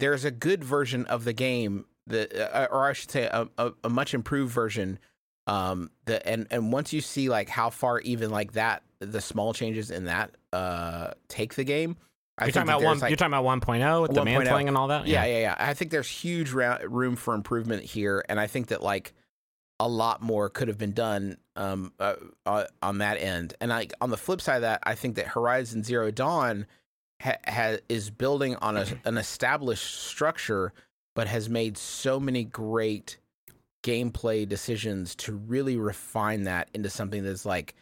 there's 0.00 0.24
a 0.24 0.30
good 0.30 0.62
version 0.62 1.06
of 1.06 1.24
the 1.24 1.32
game 1.32 1.86
that, 2.06 2.34
uh, 2.34 2.68
or 2.70 2.88
I 2.88 2.92
should 2.92 3.10
say, 3.10 3.24
a, 3.24 3.48
a, 3.58 3.72
a 3.84 3.88
much 3.88 4.14
improved 4.14 4.52
version. 4.52 4.98
Um, 5.46 5.90
the 6.04 6.26
and 6.28 6.46
and 6.50 6.72
once 6.72 6.92
you 6.92 7.00
see 7.00 7.30
like 7.30 7.48
how 7.48 7.70
far 7.70 8.00
even 8.00 8.30
like 8.30 8.52
that 8.52 8.82
the 9.00 9.20
small 9.20 9.54
changes 9.54 9.90
in 9.90 10.04
that 10.04 10.34
uh 10.52 11.12
take 11.28 11.54
the 11.54 11.64
game. 11.64 11.96
I 12.38 12.44
You're 12.46 12.52
talking 12.52 12.68
about 12.68 12.82
one. 12.82 12.98
like- 12.98 13.10
you're 13.10 13.16
talking 13.16 13.32
about 13.34 13.44
1.0 13.44 14.02
with 14.02 14.14
the 14.14 14.20
1.0. 14.22 14.24
mantling 14.24 14.68
and 14.68 14.76
all 14.76 14.88
that. 14.88 15.06
yeah, 15.06 15.24
yeah, 15.24 15.38
yeah. 15.40 15.54
I 15.58 15.74
think 15.74 15.90
there's 15.90 16.08
huge 16.08 16.52
ra- 16.52 16.78
room 16.84 17.16
for 17.16 17.34
improvement 17.34 17.82
here, 17.84 18.24
and 18.28 18.38
I 18.40 18.46
think 18.46 18.68
that 18.68 18.82
like 18.82 19.12
a 19.80 19.88
lot 19.88 20.22
more 20.22 20.48
could 20.48 20.68
have 20.68 20.78
been 20.78 20.92
done 20.92 21.36
um 21.56 21.92
uh, 22.00 22.14
uh, 22.46 22.64
on 22.82 22.98
that 22.98 23.20
end. 23.20 23.54
And 23.60 23.70
like 23.70 23.92
on 24.00 24.10
the 24.10 24.16
flip 24.16 24.40
side 24.40 24.56
of 24.56 24.62
that, 24.62 24.80
I 24.84 24.94
think 24.94 25.16
that 25.16 25.26
Horizon 25.28 25.82
Zero 25.84 26.10
Dawn 26.10 26.66
ha- 27.22 27.36
ha- 27.46 27.76
is 27.88 28.10
building 28.10 28.56
on 28.56 28.76
a, 28.76 28.86
an 29.04 29.16
established 29.18 30.02
structure, 30.06 30.72
but 31.14 31.26
has 31.28 31.48
made 31.48 31.76
so 31.78 32.18
many 32.20 32.44
great 32.44 33.18
gameplay 33.84 34.48
decisions 34.48 35.14
to 35.14 35.32
really 35.32 35.76
refine 35.76 36.44
that 36.44 36.68
into 36.74 36.90
something 36.90 37.22
that's 37.22 37.46
like 37.46 37.74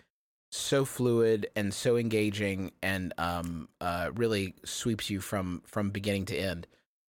so 0.50 0.84
fluid 0.84 1.48
and 1.56 1.74
so 1.74 1.96
engaging 1.96 2.72
and 2.82 3.12
um 3.18 3.68
uh 3.80 4.10
really 4.14 4.54
sweeps 4.64 5.10
you 5.10 5.20
from 5.20 5.62
from 5.66 5.90
beginning 5.90 6.24
to 6.24 6.36
end 6.36 6.66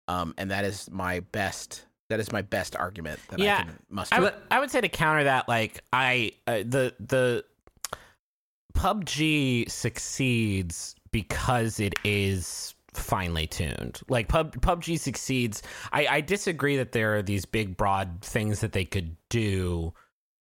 um 0.07 0.33
and 0.37 0.51
that 0.51 0.65
is 0.65 0.89
my 0.91 1.19
best 1.19 1.85
that 2.09 2.19
is 2.19 2.31
my 2.31 2.41
best 2.41 2.75
argument 2.75 3.19
that 3.29 3.39
Yeah, 3.39 3.59
I 3.59 3.63
can 3.63 3.79
muster. 3.89 4.15
I 4.15 4.19
would 4.19 4.33
I 4.51 4.59
would 4.59 4.71
say 4.71 4.81
to 4.81 4.89
counter 4.89 5.25
that, 5.25 5.47
like 5.47 5.83
I 5.91 6.33
uh, 6.47 6.59
the 6.59 6.93
the 6.99 7.43
PUBG 8.73 9.69
succeeds 9.69 10.95
because 11.11 11.79
it 11.79 11.95
is 12.03 12.75
finely 12.93 13.47
tuned. 13.47 14.01
Like 14.07 14.27
Pub, 14.27 14.55
PUBG 14.61 14.99
succeeds. 14.99 15.63
I, 15.91 16.07
I 16.07 16.21
disagree 16.21 16.77
that 16.77 16.91
there 16.91 17.15
are 17.15 17.21
these 17.21 17.45
big 17.45 17.75
broad 17.75 18.21
things 18.21 18.61
that 18.61 18.71
they 18.71 18.85
could 18.85 19.15
do 19.29 19.93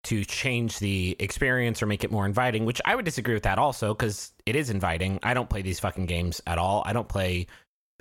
to 0.03 0.25
change 0.25 0.79
the 0.79 1.15
experience 1.19 1.81
or 1.81 1.85
make 1.85 2.03
it 2.03 2.11
more 2.11 2.25
inviting, 2.25 2.65
which 2.65 2.81
I 2.85 2.95
would 2.95 3.05
disagree 3.05 3.33
with 3.33 3.43
that 3.43 3.59
also 3.59 3.93
because 3.93 4.33
it 4.45 4.55
is 4.55 4.69
inviting. 4.69 5.19
I 5.21 5.33
don't 5.33 5.49
play 5.49 5.61
these 5.61 5.79
fucking 5.79 6.07
games 6.07 6.41
at 6.47 6.57
all. 6.57 6.83
I 6.85 6.93
don't 6.93 7.07
play 7.07 7.47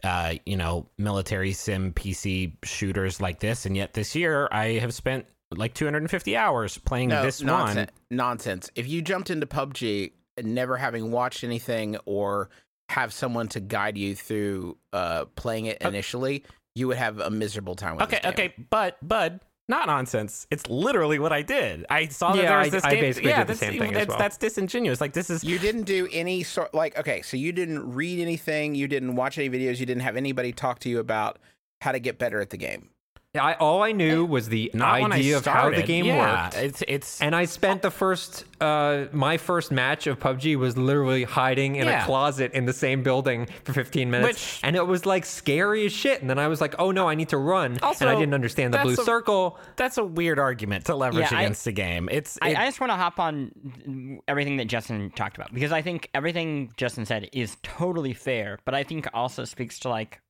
uh, 0.02 0.34
you 0.46 0.56
know, 0.56 0.86
military 0.98 1.52
sim 1.52 1.92
PC 1.92 2.52
shooters 2.64 3.20
like 3.20 3.40
this, 3.40 3.66
and 3.66 3.76
yet 3.76 3.94
this 3.94 4.14
year 4.14 4.48
I 4.50 4.78
have 4.78 4.94
spent 4.94 5.26
like 5.54 5.74
250 5.74 6.36
hours 6.36 6.78
playing 6.78 7.10
no, 7.10 7.22
this 7.22 7.42
nonsense, 7.42 7.90
one. 8.08 8.16
nonsense. 8.16 8.70
If 8.74 8.88
you 8.88 9.02
jumped 9.02 9.30
into 9.30 9.46
PUBG 9.46 10.12
never 10.42 10.76
having 10.76 11.10
watched 11.10 11.44
anything 11.44 11.98
or 12.06 12.50
have 12.88 13.12
someone 13.12 13.48
to 13.48 13.60
guide 13.60 13.98
you 13.98 14.14
through 14.14 14.76
uh 14.92 15.26
playing 15.36 15.66
it 15.66 15.78
initially, 15.82 16.44
you 16.74 16.88
would 16.88 16.96
have 16.96 17.18
a 17.18 17.30
miserable 17.30 17.74
time 17.74 17.96
with 17.96 18.04
Okay, 18.04 18.20
okay, 18.24 18.54
but 18.70 18.96
bud, 19.06 19.40
not 19.70 19.86
nonsense. 19.86 20.46
It's 20.50 20.66
literally 20.68 21.18
what 21.18 21.32
I 21.32 21.40
did. 21.40 21.86
I 21.88 22.08
saw 22.08 22.32
that 22.32 22.42
Yeah, 22.42 22.48
there 22.50 22.58
was 22.58 22.66
I- 22.66 22.70
this 22.70 22.84
I 22.84 22.90
game. 22.90 23.00
basically 23.00 23.30
yeah, 23.30 23.38
did 23.44 23.46
the 23.46 23.54
same 23.58 23.78
thing 23.78 23.94
as 23.94 24.08
well. 24.08 24.18
that's 24.18 24.36
disingenuous. 24.36 25.00
Like 25.00 25.14
this 25.14 25.30
is 25.30 25.42
You 25.42 25.58
didn't 25.58 25.84
do 25.84 26.06
any 26.12 26.42
sort 26.42 26.74
like 26.74 26.98
okay, 26.98 27.22
so 27.22 27.36
you 27.38 27.52
didn't 27.52 27.90
read 27.94 28.20
anything, 28.20 28.74
you 28.74 28.86
didn't 28.88 29.16
watch 29.16 29.38
any 29.38 29.48
videos, 29.48 29.78
you 29.80 29.86
didn't 29.86 30.02
have 30.02 30.16
anybody 30.16 30.52
talk 30.52 30.80
to 30.80 30.88
you 30.90 30.98
about 30.98 31.38
how 31.80 31.92
to 31.92 31.98
get 31.98 32.18
better 32.18 32.40
at 32.40 32.50
the 32.50 32.58
game. 32.58 32.90
I, 33.38 33.54
all 33.54 33.80
I 33.80 33.92
knew 33.92 34.24
was 34.24 34.48
the 34.48 34.72
not 34.74 35.00
when 35.02 35.12
I 35.12 35.16
idea 35.16 35.36
of 35.36 35.46
how 35.46 35.52
the 35.52 35.76
started. 35.76 35.86
game 35.86 36.04
yeah, 36.04 36.42
worked. 36.46 36.56
It's 36.56 36.82
it's 36.88 37.20
And 37.22 37.36
I 37.36 37.44
spent 37.44 37.80
the 37.80 37.90
first, 37.92 38.44
uh, 38.60 39.04
my 39.12 39.36
first 39.36 39.70
match 39.70 40.08
of 40.08 40.18
PUBG 40.18 40.56
was 40.56 40.76
literally 40.76 41.22
hiding 41.22 41.76
in 41.76 41.86
Yeah. 41.86 42.02
a 42.02 42.06
closet 42.06 42.52
in 42.54 42.66
the 42.66 42.72
same 42.72 43.04
building 43.04 43.46
for 43.62 43.72
15 43.72 44.10
minutes. 44.10 44.28
Which- 44.56 44.60
and 44.64 44.74
it 44.74 44.84
was 44.84 45.06
like 45.06 45.24
scary 45.24 45.86
as 45.86 45.92
shit. 45.92 46.20
And 46.20 46.28
then 46.28 46.40
I 46.40 46.48
was 46.48 46.60
like, 46.60 46.74
oh 46.80 46.90
no, 46.90 47.08
I 47.08 47.14
need 47.14 47.28
to 47.28 47.36
run. 47.38 47.78
Also, 47.84 48.04
and 48.08 48.16
I 48.16 48.18
didn't 48.18 48.34
understand 48.34 48.74
the 48.74 48.78
blue 48.78 48.94
a- 48.94 48.96
circle. 48.96 49.60
that's 49.76 49.96
a 49.96 50.04
weird 50.04 50.40
argument 50.40 50.86
to 50.86 50.96
leverage 50.96 51.30
Yeah, 51.30 51.38
I- 51.38 51.42
against 51.42 51.64
the 51.64 51.72
game. 51.72 52.08
It's 52.10 52.36
I, 52.42 52.48
it- 52.48 52.58
I 52.58 52.66
just 52.66 52.80
want 52.80 52.90
to 52.90 52.96
hop 52.96 53.20
on 53.20 54.18
everything 54.26 54.56
that 54.56 54.64
Justin 54.64 55.08
talked 55.14 55.36
about 55.36 55.54
because 55.54 55.70
I 55.70 55.82
think 55.82 56.10
everything 56.14 56.72
Justin 56.76 57.06
said 57.06 57.28
is 57.32 57.56
totally 57.62 58.12
fair, 58.12 58.58
but 58.64 58.74
I 58.74 58.82
think 58.82 59.06
also 59.14 59.44
speaks 59.44 59.78
to 59.80 59.88
like 59.88 60.20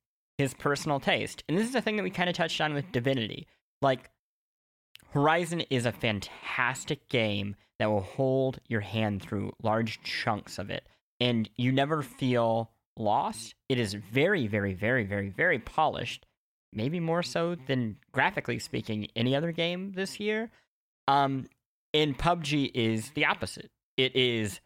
his 0.41 0.55
personal 0.55 0.99
taste. 0.99 1.45
And 1.49 1.57
this 1.57 1.69
is 1.69 1.75
a 1.75 1.81
thing 1.81 1.97
that 1.97 2.03
we 2.03 2.11
kind 2.11 2.31
of 2.31 2.35
touched 2.35 2.61
on 2.61 2.75
with 2.75 2.91
Divinity. 2.93 3.47
Like, 3.83 4.11
Horizon 5.11 5.61
is 5.71 5.87
a 5.87 5.93
fantastic 5.93 7.09
game 7.09 7.57
that 7.79 7.91
will 7.91 8.01
hold 8.01 8.59
your 8.69 8.81
hand 8.81 9.23
through 9.23 9.53
large 9.63 10.03
chunks 10.03 10.59
of 10.59 10.71
it, 10.71 10.87
and 11.19 11.49
you 11.57 11.73
never 11.73 12.03
feel 12.03 12.71
lost. 12.97 13.55
It 13.69 13.79
is 13.79 13.95
very, 13.95 14.47
very, 14.47 14.75
very, 14.75 15.05
very, 15.05 15.29
very 15.29 15.59
polished. 15.59 16.27
Maybe 16.73 17.01
more 17.01 17.23
so 17.23 17.57
than 17.67 17.97
graphically 18.13 18.61
speaking 18.61 19.09
any 19.17 19.35
other 19.35 19.51
game 19.51 19.93
this 19.93 20.21
year. 20.21 20.51
Um, 21.09 21.47
and 21.93 22.17
PUBG 22.17 22.71
is 22.75 23.11
the 23.11 23.25
opposite. 23.25 23.71
It 23.97 24.15
is 24.15 24.61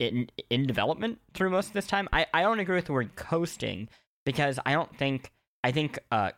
in 0.00 0.28
in 0.50 0.66
development 0.66 1.20
through 1.32 1.50
most 1.50 1.68
of 1.68 1.72
this 1.74 1.86
time. 1.86 2.08
I, 2.12 2.26
I 2.34 2.42
don't 2.42 2.58
agree 2.58 2.74
with 2.74 2.86
the 2.86 2.92
word 2.92 3.14
coasting 3.14 3.88
because 4.24 4.58
I 4.64 4.72
don't 4.72 4.94
think 4.96 5.30
I 5.64 5.72
think 5.72 5.98
uh 6.10 6.30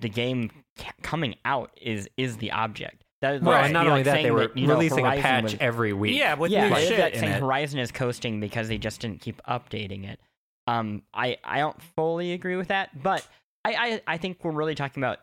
the 0.00 0.08
game 0.08 0.50
ca- 0.78 0.92
coming 1.02 1.36
out 1.44 1.70
is 1.80 2.08
is 2.16 2.36
the 2.38 2.52
object. 2.52 3.04
That, 3.20 3.42
Well, 3.42 3.52
that's 3.52 3.66
and 3.66 3.72
not 3.72 3.84
be 3.84 3.88
only 3.88 3.98
like 4.00 4.04
that, 4.06 4.12
saying 4.14 4.24
they 4.24 4.30
were 4.30 4.50
you 4.54 4.66
know, 4.66 4.74
releasing 4.74 5.06
a 5.06 5.16
patch 5.20 5.42
was- 5.44 5.56
every 5.60 5.92
week. 5.92 6.16
yeah, 6.18 6.34
with 6.34 6.50
yeah, 6.50 6.68
new 6.68 6.74
it's 6.74 6.88
shit 6.88 6.96
that 6.98 7.14
in 7.14 7.20
saying 7.20 7.32
it. 7.32 7.40
Horizon 7.40 7.78
is 7.80 7.90
coasting 7.92 8.40
because 8.40 8.68
they 8.68 8.76
just 8.78 9.00
didn't 9.00 9.20
keep 9.20 9.40
updating 9.48 10.06
it. 10.08 10.20
Um, 10.66 11.02
I 11.14 11.38
I 11.44 11.58
don't 11.60 11.80
fully 11.96 12.32
agree 12.32 12.56
with 12.56 12.68
that, 12.68 12.90
but 13.02 13.26
I 13.64 13.74
I, 13.74 14.14
I 14.14 14.16
think 14.18 14.42
we're 14.42 14.50
really 14.52 14.74
talking 14.74 15.02
about 15.02 15.18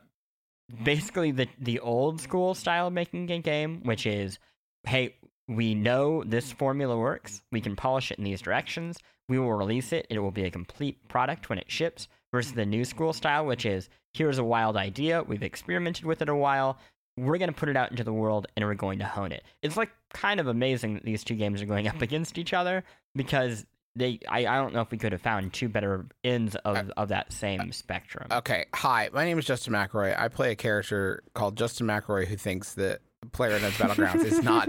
basically 0.83 1.31
the 1.31 1.47
the 1.59 1.79
old 1.79 2.21
school 2.21 2.53
style 2.53 2.87
of 2.87 2.93
making 2.93 3.29
a 3.31 3.39
game, 3.39 3.81
which 3.83 4.05
is, 4.05 4.39
hey, 4.85 5.15
we 5.47 5.75
know 5.75 6.23
this 6.23 6.51
formula 6.51 6.97
works. 6.97 7.41
We 7.51 7.61
can 7.61 7.75
polish 7.75 8.11
it 8.11 8.17
in 8.17 8.23
these 8.23 8.41
directions. 8.41 8.97
We 9.27 9.39
will 9.39 9.53
release 9.53 9.93
it. 9.93 10.07
It 10.09 10.19
will 10.19 10.31
be 10.31 10.45
a 10.45 10.51
complete 10.51 11.07
product 11.07 11.49
when 11.49 11.59
it 11.59 11.71
ships. 11.71 12.07
Versus 12.33 12.53
the 12.53 12.65
new 12.65 12.85
school 12.85 13.11
style, 13.11 13.45
which 13.45 13.65
is 13.65 13.89
here's 14.13 14.37
a 14.37 14.43
wild 14.43 14.77
idea. 14.77 15.21
We've 15.21 15.43
experimented 15.43 16.05
with 16.05 16.21
it 16.21 16.29
a 16.29 16.35
while. 16.35 16.77
We're 17.17 17.37
going 17.37 17.51
to 17.51 17.55
put 17.55 17.67
it 17.67 17.75
out 17.75 17.91
into 17.91 18.05
the 18.05 18.13
world 18.13 18.47
and 18.55 18.65
we're 18.65 18.73
going 18.73 18.99
to 18.99 19.05
hone 19.05 19.33
it. 19.33 19.43
It's 19.61 19.75
like 19.75 19.91
kind 20.13 20.39
of 20.39 20.47
amazing 20.47 20.93
that 20.93 21.03
these 21.03 21.25
two 21.25 21.35
games 21.35 21.61
are 21.61 21.65
going 21.65 21.87
up 21.89 22.01
against 22.01 22.37
each 22.37 22.53
other 22.53 22.85
because 23.15 23.65
they 23.95 24.19
I, 24.29 24.45
I 24.45 24.55
don't 24.55 24.73
know 24.73 24.81
if 24.81 24.91
we 24.91 24.97
could 24.97 25.11
have 25.11 25.21
found 25.21 25.51
two 25.51 25.67
better 25.67 26.05
ends 26.23 26.55
of, 26.55 26.77
uh, 26.77 26.93
of 26.95 27.09
that 27.09 27.33
same 27.33 27.59
uh, 27.59 27.71
spectrum. 27.71 28.27
Okay, 28.31 28.65
hi, 28.73 29.09
my 29.13 29.25
name 29.25 29.37
is 29.37 29.45
Justin 29.45 29.73
McElroy. 29.73 30.17
I 30.17 30.29
play 30.29 30.51
a 30.51 30.55
character 30.55 31.23
called 31.33 31.57
Justin 31.57 31.87
McElroy 31.87 32.27
who 32.27 32.37
thinks 32.37 32.73
that 32.75 33.01
PlayerUnknown's 33.31 33.77
Battlegrounds 33.77 34.25
is 34.25 34.41
not 34.41 34.67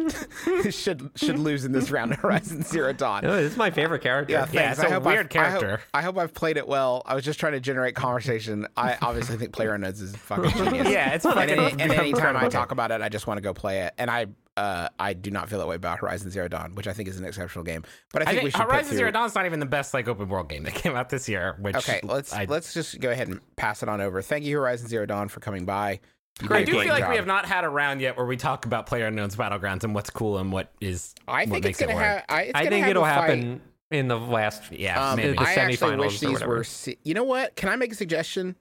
should 0.74 1.10
should 1.16 1.38
lose 1.38 1.64
in 1.64 1.72
this 1.72 1.90
round 1.90 2.12
of 2.12 2.18
Horizon 2.18 2.62
Zero 2.62 2.92
Dawn. 2.92 3.24
Oh, 3.24 3.34
this 3.36 3.52
is 3.52 3.56
my 3.58 3.70
favorite 3.70 4.02
character. 4.02 4.32
Yeah, 4.32 4.40
Yeah, 4.52 4.74
thanks. 4.74 4.78
it's 4.78 4.86
I 4.86 4.90
a 4.90 4.94
hope 4.94 5.04
weird 5.04 5.34
I've, 5.36 5.42
I 5.46 5.50
hope- 5.50 5.60
character. 5.60 5.82
I 5.94 6.02
hope, 6.02 6.18
I've 6.18 6.34
played 6.34 6.58
it 6.58 6.68
well. 6.68 7.02
I 7.06 7.14
was 7.14 7.24
just 7.24 7.40
trying 7.40 7.52
to 7.54 7.60
generate 7.60 7.94
conversation. 7.94 8.66
I 8.76 8.98
obviously 9.00 9.38
think 9.38 9.52
PlayerUnknown's 9.54 10.00
is 10.02 10.14
fucking 10.16 10.50
genius. 10.64 10.88
Yeah, 10.90 11.14
it's 11.14 11.24
and, 11.24 11.34
fucking 11.34 11.58
any, 11.58 11.82
and 11.82 11.92
anytime 11.92 12.36
I 12.36 12.48
talk 12.48 12.72
about 12.72 12.90
it, 12.90 13.00
I 13.00 13.08
just 13.08 13.26
want 13.26 13.38
to 13.38 13.42
go 13.42 13.54
play 13.54 13.80
it. 13.80 13.94
And 13.96 14.10
I 14.10 14.26
uh, 14.58 14.88
I 14.98 15.14
do 15.14 15.30
not 15.30 15.48
feel 15.48 15.58
that 15.60 15.66
way 15.66 15.76
about 15.76 16.00
Horizon 16.00 16.30
Zero 16.30 16.46
Dawn, 16.46 16.74
which 16.74 16.86
I 16.86 16.92
think 16.92 17.08
is 17.08 17.18
an 17.18 17.24
exceptional 17.24 17.64
game. 17.64 17.84
But 18.12 18.20
I 18.20 18.24
I 18.24 18.34
think, 18.34 18.36
we 18.44 18.50
think 18.50 18.56
should 18.56 18.66
put 18.66 18.72
Horizon 18.74 18.88
through- 18.90 18.98
Zero 18.98 19.10
Dawn's 19.10 19.34
not 19.34 19.46
even 19.46 19.60
the 19.60 19.66
best 19.66 19.94
like 19.94 20.08
open 20.08 20.28
world 20.28 20.50
game 20.50 20.64
that 20.64 20.74
came 20.74 20.94
out 20.94 21.08
this 21.08 21.26
year. 21.26 21.56
Which 21.58 21.74
Okay, 21.74 22.00
let's 22.02 22.34
I, 22.34 22.44
let's 22.44 22.74
just 22.74 23.00
go 23.00 23.10
ahead 23.10 23.28
and 23.28 23.40
pass 23.56 23.82
it 23.82 23.88
on 23.88 24.02
over. 24.02 24.20
Thank 24.20 24.44
you, 24.44 24.58
Horizon 24.58 24.88
Zero 24.88 25.06
Dawn, 25.06 25.28
for 25.28 25.40
coming 25.40 25.64
by. 25.64 26.00
You 26.40 26.48
I 26.50 26.64
do 26.64 26.72
feel 26.72 26.88
like 26.88 27.00
job. 27.02 27.10
we 27.10 27.16
have 27.16 27.26
not 27.26 27.44
had 27.46 27.64
a 27.64 27.68
round 27.68 28.00
yet 28.00 28.16
where 28.16 28.26
we 28.26 28.36
talk 28.36 28.64
about 28.64 28.86
Player 28.86 29.06
Unknown's 29.06 29.36
Battlegrounds 29.36 29.84
and 29.84 29.94
what's 29.94 30.10
cool 30.10 30.38
and 30.38 30.50
what 30.50 30.72
is. 30.80 31.14
I 31.28 31.40
what 31.44 31.50
think 31.50 31.64
makes 31.64 31.80
it's 31.80 31.80
gonna 31.80 31.92
it 31.92 31.94
work. 31.96 32.04
have. 32.04 32.24
I, 32.28 32.42
it's 32.42 32.52
I 32.54 32.58
gonna 32.60 32.70
think 32.70 32.82
have 32.84 32.90
it'll 32.90 33.04
happen 33.04 33.60
in 33.90 34.08
the 34.08 34.18
last. 34.18 34.72
Yeah, 34.72 35.10
Um, 35.10 35.16
maybe. 35.16 35.34
the 35.34 35.40
I 35.42 35.52
actually 35.54 35.76
semifinals 35.76 35.98
wish 35.98 36.16
or 36.16 36.26
these 36.26 36.32
whatever. 36.32 36.56
were. 36.56 36.64
Se- 36.64 36.98
you 37.04 37.14
know 37.14 37.24
what? 37.24 37.54
Can 37.56 37.68
I 37.68 37.76
make 37.76 37.92
a 37.92 37.94
suggestion? 37.94 38.56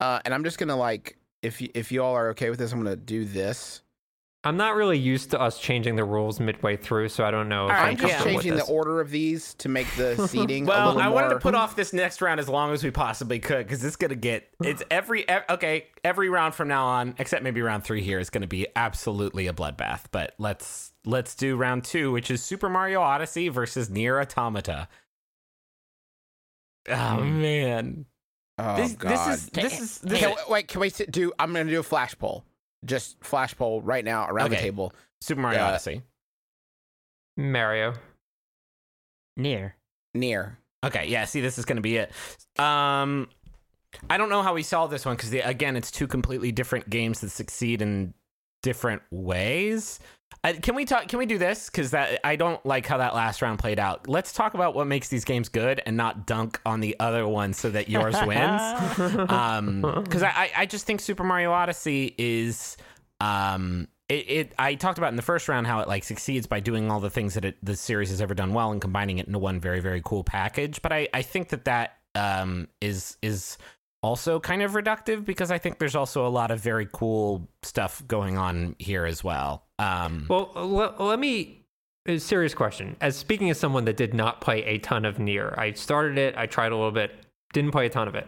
Uh, 0.00 0.20
and 0.24 0.34
I'm 0.34 0.44
just 0.44 0.58
gonna 0.58 0.76
like, 0.76 1.16
if 1.42 1.60
y- 1.60 1.70
if 1.74 1.90
you 1.92 2.02
all 2.04 2.14
are 2.14 2.30
okay 2.30 2.50
with 2.50 2.58
this, 2.58 2.72
I'm 2.72 2.78
gonna 2.82 2.94
do 2.96 3.24
this. 3.24 3.82
I'm 4.44 4.56
not 4.56 4.74
really 4.74 4.98
used 4.98 5.30
to 5.30 5.40
us 5.40 5.60
changing 5.60 5.94
the 5.94 6.04
rules 6.04 6.40
midway 6.40 6.76
through, 6.76 7.10
so 7.10 7.24
I 7.24 7.30
don't 7.30 7.48
know. 7.48 7.66
If 7.66 7.72
All 7.72 7.76
I'm 7.76 7.84
right, 7.84 8.02
I'm 8.02 8.08
just 8.08 8.24
changing 8.24 8.56
the 8.56 8.64
order 8.64 9.00
of 9.00 9.10
these 9.10 9.54
to 9.54 9.68
make 9.68 9.86
the 9.94 10.26
seating. 10.28 10.66
Well, 10.66 10.88
little 10.88 11.00
I 11.00 11.08
wanted 11.08 11.28
to 11.30 11.38
put 11.38 11.54
off 11.54 11.76
this 11.76 11.92
next 11.92 12.20
round 12.20 12.40
as 12.40 12.48
long 12.48 12.72
as 12.72 12.82
we 12.82 12.90
possibly 12.90 13.38
could 13.38 13.66
because 13.66 13.84
it's 13.84 13.94
gonna 13.94 14.16
get 14.16 14.48
it's 14.60 14.82
every 14.90 15.28
ev- 15.28 15.44
okay 15.48 15.86
every 16.02 16.28
round 16.28 16.56
from 16.56 16.66
now 16.66 16.86
on 16.86 17.14
except 17.18 17.44
maybe 17.44 17.62
round 17.62 17.84
three 17.84 18.02
here 18.02 18.18
is 18.18 18.30
gonna 18.30 18.48
be 18.48 18.66
absolutely 18.74 19.46
a 19.46 19.52
bloodbath. 19.52 20.06
But 20.10 20.34
let's 20.38 20.92
let's 21.04 21.36
do 21.36 21.54
round 21.56 21.84
two, 21.84 22.10
which 22.10 22.28
is 22.28 22.42
Super 22.42 22.68
Mario 22.68 23.00
Odyssey 23.00 23.48
versus 23.48 23.90
NieR 23.90 24.20
Automata. 24.20 24.88
Oh 26.88 27.16
hmm. 27.18 27.42
man, 27.42 28.06
Oh 28.58 28.76
this 28.76 28.92
God! 28.94 29.10
this 29.10 29.26
is 29.28 29.46
this 29.50 29.80
is 29.80 29.98
this 30.00 30.20
Can, 30.20 30.32
is- 30.32 30.38
wait, 30.48 30.68
can 30.68 30.80
we 30.80 30.90
do? 30.90 31.32
I'm 31.38 31.52
gonna 31.52 31.70
do 31.70 31.80
a 31.80 31.84
flash 31.84 32.18
poll. 32.18 32.44
Just 32.84 33.22
flash 33.22 33.56
poll 33.56 33.80
right 33.82 34.04
now 34.04 34.26
around 34.28 34.50
the 34.50 34.56
table. 34.56 34.92
Super 35.20 35.40
Mario 35.40 35.60
uh, 35.60 35.66
Odyssey. 35.66 36.02
Mario. 37.36 37.94
NieR. 39.38 39.72
NieR. 40.16 40.56
Okay, 40.84 41.06
yeah. 41.08 41.24
See, 41.24 41.40
this 41.40 41.58
is 41.58 41.64
going 41.64 41.76
to 41.76 41.82
be 41.82 41.96
it. 41.96 42.12
Um, 42.58 43.28
I 44.10 44.16
don't 44.16 44.28
know 44.28 44.42
how 44.42 44.54
we 44.54 44.62
solve 44.62 44.90
this 44.90 45.04
one 45.04 45.16
because 45.16 45.32
again, 45.32 45.76
it's 45.76 45.90
two 45.90 46.06
completely 46.06 46.50
different 46.50 46.90
games 46.90 47.20
that 47.20 47.30
succeed 47.30 47.82
in 47.82 48.14
different 48.62 49.02
ways. 49.10 50.00
Uh, 50.44 50.54
can 50.60 50.74
we 50.74 50.84
talk? 50.84 51.06
Can 51.08 51.18
we 51.18 51.26
do 51.26 51.38
this? 51.38 51.70
Because 51.70 51.92
that 51.92 52.20
I 52.24 52.36
don't 52.36 52.64
like 52.66 52.86
how 52.86 52.98
that 52.98 53.14
last 53.14 53.42
round 53.42 53.58
played 53.58 53.78
out. 53.78 54.08
Let's 54.08 54.32
talk 54.32 54.54
about 54.54 54.74
what 54.74 54.86
makes 54.86 55.08
these 55.08 55.24
games 55.24 55.48
good 55.48 55.80
and 55.86 55.96
not 55.96 56.26
dunk 56.26 56.60
on 56.66 56.80
the 56.80 56.96
other 56.98 57.28
one 57.28 57.52
so 57.52 57.70
that 57.70 57.88
yours 57.88 58.16
wins. 58.26 59.30
Um, 59.30 59.82
because 60.02 60.22
I, 60.22 60.30
I 60.30 60.50
I 60.58 60.66
just 60.66 60.84
think 60.86 61.00
Super 61.00 61.24
Mario 61.24 61.52
Odyssey 61.52 62.14
is 62.18 62.76
um. 63.20 63.88
It, 64.08 64.30
it 64.30 64.52
I 64.58 64.74
talked 64.74 64.98
about 64.98 65.10
in 65.10 65.16
the 65.16 65.22
first 65.22 65.48
round 65.48 65.66
how 65.66 65.80
it 65.80 65.88
like 65.88 66.04
succeeds 66.04 66.46
by 66.46 66.60
doing 66.60 66.90
all 66.90 67.00
the 67.00 67.08
things 67.08 67.34
that 67.34 67.44
it, 67.44 67.56
the 67.62 67.76
series 67.76 68.10
has 68.10 68.20
ever 68.20 68.34
done 68.34 68.52
well 68.52 68.72
and 68.72 68.80
combining 68.80 69.18
it 69.18 69.26
into 69.26 69.38
one 69.38 69.60
very 69.60 69.80
very 69.80 70.02
cool 70.04 70.24
package. 70.24 70.82
But 70.82 70.92
I, 70.92 71.08
I 71.14 71.22
think 71.22 71.50
that 71.50 71.64
that 71.66 71.98
um 72.14 72.68
is 72.80 73.16
is 73.22 73.56
also 74.02 74.40
kind 74.40 74.62
of 74.62 74.72
reductive 74.72 75.24
because 75.24 75.50
I 75.50 75.58
think 75.58 75.78
there's 75.78 75.94
also 75.94 76.26
a 76.26 76.28
lot 76.28 76.50
of 76.50 76.60
very 76.60 76.88
cool 76.92 77.48
stuff 77.62 78.02
going 78.06 78.36
on 78.36 78.74
here 78.78 79.04
as 79.04 79.22
well. 79.22 79.64
Um, 79.78 80.26
Well, 80.28 80.50
let, 80.98 81.18
me. 81.18 81.64
Serious 82.18 82.52
question. 82.52 82.96
As 83.00 83.16
speaking 83.16 83.48
as 83.50 83.60
someone 83.60 83.84
that 83.84 83.96
did 83.96 84.12
not 84.12 84.40
play 84.40 84.64
a 84.64 84.78
ton 84.78 85.04
of 85.04 85.18
NieR, 85.18 85.56
I 85.56 85.72
started 85.72 86.18
it. 86.18 86.34
I 86.36 86.46
tried 86.46 86.72
a 86.72 86.76
little 86.76 86.90
bit. 86.90 87.12
Didn't 87.52 87.70
play 87.70 87.86
a 87.86 87.90
ton 87.90 88.08
of 88.08 88.16
it. 88.16 88.26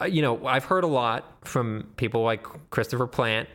Uh, 0.00 0.04
You 0.04 0.20
know, 0.20 0.46
I've 0.46 0.64
heard 0.64 0.84
a 0.84 0.88
lot 0.88 1.38
from 1.46 1.88
people 1.96 2.22
like 2.22 2.46
Christopher 2.70 3.06
Plante 3.06 3.48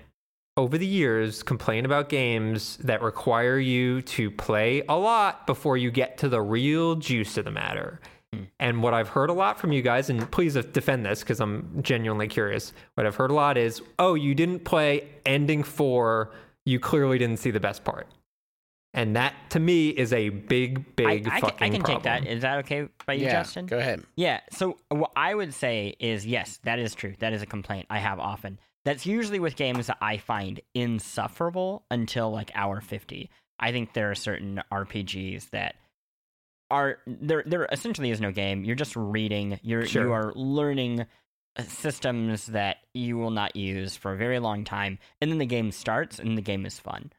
over 0.58 0.78
the 0.78 0.88
years 0.88 1.44
complain 1.44 1.86
about 1.86 2.10
games 2.10 2.78
that 2.78 3.02
require 3.04 3.60
you 3.60 4.02
to 4.02 4.32
play 4.32 4.82
a 4.90 4.98
lot 4.98 5.46
before 5.46 5.78
you 5.78 5.92
get 5.92 6.18
to 6.18 6.28
the 6.30 6.42
real 6.42 6.96
juice 6.96 7.38
of 7.38 7.46
the 7.46 7.52
matter. 7.52 8.02
Hmm. 8.34 8.44
And 8.60 8.84
what 8.84 8.94
I've 8.94 9.10
heard 9.10 9.30
a 9.30 9.34
lot 9.34 9.60
from 9.60 9.72
you 9.72 9.82
guys, 9.82 10.10
and 10.10 10.30
please 10.32 10.54
defend 10.54 11.06
this 11.06 11.22
because 11.22 11.40
I'm 11.40 11.82
genuinely 11.82 12.28
curious. 12.28 12.74
What 12.96 13.06
I've 13.06 13.16
heard 13.16 13.32
a 13.32 13.34
lot 13.34 13.58
is, 13.58 13.82
oh, 13.98 14.14
you 14.16 14.36
didn't 14.36 14.66
play 14.66 15.08
ending 15.26 15.64
four. 15.64 16.32
You 16.66 16.80
clearly 16.80 17.18
didn't 17.18 17.38
see 17.38 17.52
the 17.52 17.60
best 17.60 17.84
part. 17.84 18.08
And 18.94 19.16
that 19.16 19.36
to 19.52 19.60
me 19.60 19.90
is 19.90 20.14
a 20.14 20.30
big, 20.30 20.96
big 20.96 21.28
I, 21.28 21.38
I, 21.38 21.40
fucking 21.40 21.58
can, 21.58 21.64
I 21.64 21.70
can 21.70 21.82
problem. 21.82 21.96
take 21.98 22.04
that. 22.04 22.28
Is 22.28 22.42
that 22.42 22.58
okay 22.60 22.88
by 23.06 23.14
you, 23.14 23.26
yeah. 23.26 23.32
Justin? 23.32 23.68
Go 23.68 23.78
ahead. 23.78 24.04
Yeah. 24.16 24.40
So 24.52 24.78
what 24.90 25.12
I 25.16 25.36
would 25.36 25.54
say 25.54 25.96
is 26.00 26.26
yes, 26.26 26.60
that 26.64 26.80
is 26.80 26.96
true. 26.96 27.14
That 27.20 27.34
is 27.34 27.42
a 27.42 27.46
complaint 27.46 27.86
I 27.90 28.00
have 28.00 28.20
often. 28.20 28.60
That's 28.86 29.06
usually 29.06 29.40
with 29.40 29.56
games 29.56 29.88
that 29.88 29.98
I 30.02 30.18
find 30.18 30.60
insufferable 30.74 31.84
until 31.92 32.32
like 32.32 32.52
hour 32.56 32.82
50. 32.82 33.30
I 33.60 33.72
think 33.72 33.94
there 33.94 34.10
are 34.10 34.16
certain 34.16 34.62
RPGs 34.72 35.52
that 35.52 35.76
are 36.72 37.00
there 37.08 37.44
there 37.46 37.68
essentially 37.72 38.12
is 38.12 38.22
no 38.22 38.32
game. 38.32 38.64
You're 38.64 38.76
just 38.76 38.96
reading. 38.96 39.60
You're 39.64 39.86
you 39.86 40.12
are 40.12 40.34
learning 40.36 41.06
uh, 41.56 41.64
systems 41.64 42.48
that 42.48 42.78
you 42.94 43.18
will 43.18 43.32
not 43.32 43.56
use 43.56 43.96
for 43.96 44.14
a 44.14 44.18
very 44.18 44.40
long 44.40 44.64
time 44.64 45.00
and 45.22 45.32
then 45.32 45.40
the 45.40 45.46
game 45.46 45.72
starts 45.72 46.20
and 46.20 46.38
the 46.38 46.42
game 46.42 46.66
is 46.66 46.80
fun. 46.80 47.12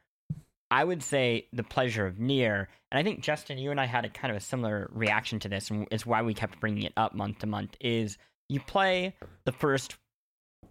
I 0.71 0.85
would 0.85 1.03
say 1.03 1.47
the 1.51 1.63
pleasure 1.63 2.07
of 2.07 2.15
NieR, 2.15 2.67
and 2.91 2.97
I 2.97 3.03
think 3.03 3.19
Justin, 3.19 3.57
you 3.57 3.71
and 3.71 3.79
I 3.79 3.85
had 3.85 4.05
a 4.05 4.09
kind 4.09 4.31
of 4.31 4.37
a 4.37 4.45
similar 4.45 4.89
reaction 4.93 5.37
to 5.39 5.49
this, 5.49 5.69
and 5.69 5.85
it's 5.91 6.05
why 6.05 6.21
we 6.21 6.33
kept 6.33 6.61
bringing 6.61 6.83
it 6.83 6.93
up 6.95 7.13
month 7.13 7.39
to 7.39 7.47
month. 7.47 7.75
Is 7.81 8.17
you 8.47 8.61
play 8.61 9.13
the 9.43 9.51
first 9.51 9.97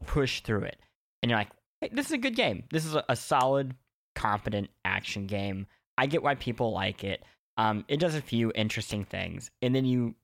push 0.06 0.40
through 0.40 0.62
it, 0.62 0.80
and 1.22 1.28
you're 1.28 1.38
like, 1.38 1.50
hey, 1.82 1.90
"This 1.92 2.06
is 2.06 2.12
a 2.12 2.18
good 2.18 2.34
game. 2.34 2.64
This 2.70 2.86
is 2.86 2.94
a, 2.94 3.04
a 3.10 3.14
solid, 3.14 3.74
competent 4.14 4.70
action 4.86 5.26
game. 5.26 5.66
I 5.98 6.06
get 6.06 6.22
why 6.22 6.34
people 6.34 6.72
like 6.72 7.04
it. 7.04 7.22
Um, 7.56 7.84
it 7.88 8.00
does 8.00 8.14
a 8.14 8.22
few 8.22 8.52
interesting 8.54 9.04
things, 9.04 9.50
and 9.60 9.74
then 9.74 9.84
you 9.84 10.14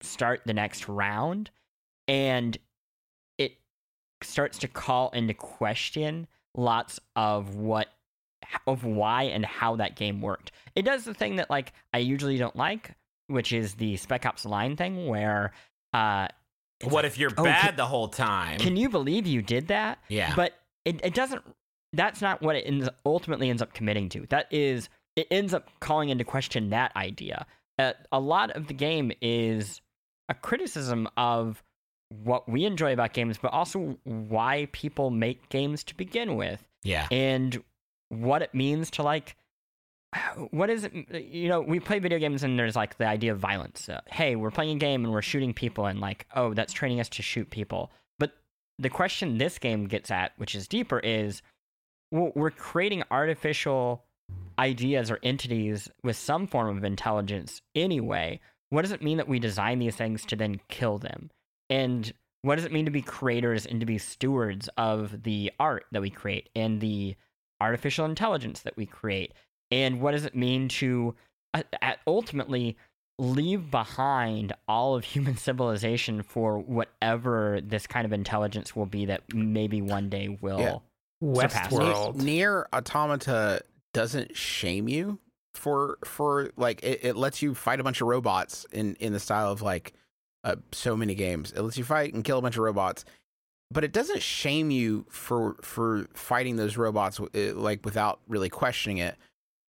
start 0.00 0.42
the 0.46 0.54
next 0.54 0.88
round, 0.88 1.50
and 2.06 2.56
it 3.38 3.52
starts 4.22 4.58
to 4.58 4.68
call 4.68 5.10
into 5.10 5.34
question 5.34 6.26
lots 6.56 7.00
of 7.16 7.56
what 7.56 7.88
of 8.66 8.84
why 8.84 9.24
and 9.24 9.44
how 9.44 9.76
that 9.76 9.96
game 9.96 10.20
worked. 10.20 10.52
It 10.74 10.84
does 10.84 11.04
the 11.04 11.14
thing 11.14 11.36
that 11.36 11.50
like 11.50 11.72
I 11.92 11.98
usually 11.98 12.36
don't 12.36 12.56
like, 12.56 12.94
which 13.26 13.52
is 13.52 13.74
the 13.74 13.96
Spec 13.96 14.26
Ops 14.26 14.44
line 14.44 14.76
thing 14.76 15.06
where 15.06 15.52
uh 15.92 16.28
what 16.82 16.92
like, 16.92 17.04
if 17.06 17.18
you're 17.18 17.30
oh, 17.38 17.44
bad 17.44 17.62
can- 17.68 17.76
the 17.76 17.86
whole 17.86 18.08
time? 18.08 18.58
can 18.58 18.76
you 18.76 18.88
believe 18.88 19.26
you 19.26 19.42
did 19.42 19.68
that? 19.68 19.98
yeah, 20.08 20.32
But 20.36 20.52
it, 20.84 21.00
it 21.04 21.14
doesn't 21.14 21.42
that's 21.92 22.20
not 22.20 22.42
what 22.42 22.56
it 22.56 22.64
ends, 22.66 22.88
ultimately 23.06 23.48
ends 23.50 23.62
up 23.62 23.72
committing 23.72 24.08
to. 24.10 24.26
That 24.28 24.48
is 24.50 24.88
it 25.16 25.26
ends 25.30 25.54
up 25.54 25.68
calling 25.80 26.08
into 26.08 26.24
question 26.24 26.70
that 26.70 26.94
idea. 26.96 27.46
Uh, 27.78 27.92
a 28.12 28.20
lot 28.20 28.50
of 28.52 28.66
the 28.66 28.74
game 28.74 29.12
is 29.20 29.80
a 30.28 30.34
criticism 30.34 31.08
of 31.16 31.62
what 32.22 32.48
we 32.48 32.64
enjoy 32.64 32.92
about 32.92 33.12
games, 33.12 33.38
but 33.40 33.52
also 33.52 33.98
why 34.04 34.68
people 34.72 35.10
make 35.10 35.48
games 35.48 35.82
to 35.84 35.96
begin 35.96 36.36
with 36.36 36.64
yeah, 36.82 37.08
and 37.10 37.62
what 38.08 38.42
it 38.42 38.54
means 38.54 38.90
to 38.92 39.02
like 39.02 39.36
what 40.50 40.70
is 40.70 40.84
it 40.84 40.92
you 41.32 41.48
know 41.48 41.60
we 41.60 41.80
play 41.80 41.98
video 41.98 42.20
games 42.20 42.44
and 42.44 42.56
there's 42.56 42.76
like 42.76 42.98
the 42.98 43.06
idea 43.06 43.32
of 43.32 43.38
violence. 43.38 43.88
Uh, 43.88 44.00
hey 44.10 44.36
we're 44.36 44.50
playing 44.50 44.76
a 44.76 44.78
game 44.78 45.04
and 45.04 45.12
we're 45.12 45.22
shooting 45.22 45.52
people 45.52 45.86
and 45.86 46.00
like 46.00 46.26
oh 46.36 46.54
that's 46.54 46.72
training 46.72 47.00
us 47.00 47.08
to 47.08 47.22
shoot 47.22 47.50
people. 47.50 47.90
But 48.18 48.32
the 48.78 48.90
question 48.90 49.38
this 49.38 49.58
game 49.58 49.86
gets 49.86 50.10
at 50.10 50.32
which 50.36 50.54
is 50.54 50.68
deeper 50.68 51.00
is 51.00 51.42
well, 52.12 52.30
we're 52.36 52.50
creating 52.50 53.02
artificial 53.10 54.04
ideas 54.58 55.10
or 55.10 55.18
entities 55.22 55.88
with 56.02 56.16
some 56.16 56.46
form 56.46 56.76
of 56.76 56.84
intelligence 56.84 57.60
anyway 57.74 58.38
what 58.70 58.82
does 58.82 58.92
it 58.92 59.02
mean 59.02 59.16
that 59.18 59.28
we 59.28 59.38
design 59.38 59.78
these 59.78 59.96
things 59.96 60.24
to 60.24 60.36
then 60.36 60.60
kill 60.68 60.98
them 60.98 61.30
and 61.68 62.12
what 62.42 62.56
does 62.56 62.64
it 62.64 62.72
mean 62.72 62.84
to 62.84 62.90
be 62.90 63.02
creators 63.02 63.66
and 63.66 63.80
to 63.80 63.86
be 63.86 63.98
stewards 63.98 64.68
of 64.76 65.22
the 65.24 65.50
art 65.58 65.86
that 65.92 66.02
we 66.02 66.10
create 66.10 66.48
and 66.54 66.80
the 66.80 67.16
artificial 67.60 68.04
intelligence 68.04 68.60
that 68.60 68.76
we 68.76 68.86
create 68.86 69.32
and 69.70 70.00
what 70.00 70.12
does 70.12 70.24
it 70.24 70.36
mean 70.36 70.68
to 70.68 71.14
uh, 71.54 71.62
uh, 71.82 71.94
ultimately 72.06 72.76
leave 73.18 73.70
behind 73.70 74.52
all 74.68 74.94
of 74.94 75.04
human 75.04 75.36
civilization 75.48 76.22
for 76.22 76.58
whatever 76.58 77.60
this 77.62 77.86
kind 77.86 78.04
of 78.04 78.12
intelligence 78.12 78.76
will 78.76 78.86
be 78.86 79.06
that 79.06 79.22
maybe 79.34 79.80
one 79.82 80.08
day 80.08 80.28
will 80.40 80.58
Yeah. 81.22 81.40
surpass 81.42 81.72
us. 81.72 81.72
Westworld. 81.72 82.16
NieR 82.16 82.64
Automata 82.72 83.60
doesn't 83.94 84.36
shame 84.36 84.88
you 84.88 85.18
for 85.54 85.98
for 86.04 86.50
like 86.56 86.82
it, 86.82 87.00
it 87.02 87.16
lets 87.16 87.40
you 87.40 87.54
fight 87.54 87.80
a 87.80 87.84
bunch 87.84 88.02
of 88.02 88.08
robots 88.08 88.66
in 88.72 88.96
in 88.96 89.14
the 89.14 89.20
style 89.20 89.50
of 89.50 89.62
like 89.62 89.94
uh, 90.42 90.56
so 90.72 90.94
many 90.96 91.14
games. 91.14 91.52
It 91.52 91.62
lets 91.62 91.78
you 91.78 91.84
fight 91.84 92.12
and 92.12 92.22
kill 92.22 92.38
a 92.38 92.42
bunch 92.42 92.56
of 92.56 92.62
robots, 92.62 93.06
but 93.70 93.84
it 93.84 93.92
doesn't 93.92 94.20
shame 94.20 94.70
you 94.70 95.06
for 95.08 95.56
for 95.62 96.06
fighting 96.12 96.56
those 96.56 96.76
robots 96.76 97.18
like 97.32 97.84
without 97.84 98.20
really 98.28 98.50
questioning 98.50 98.98
it. 98.98 99.16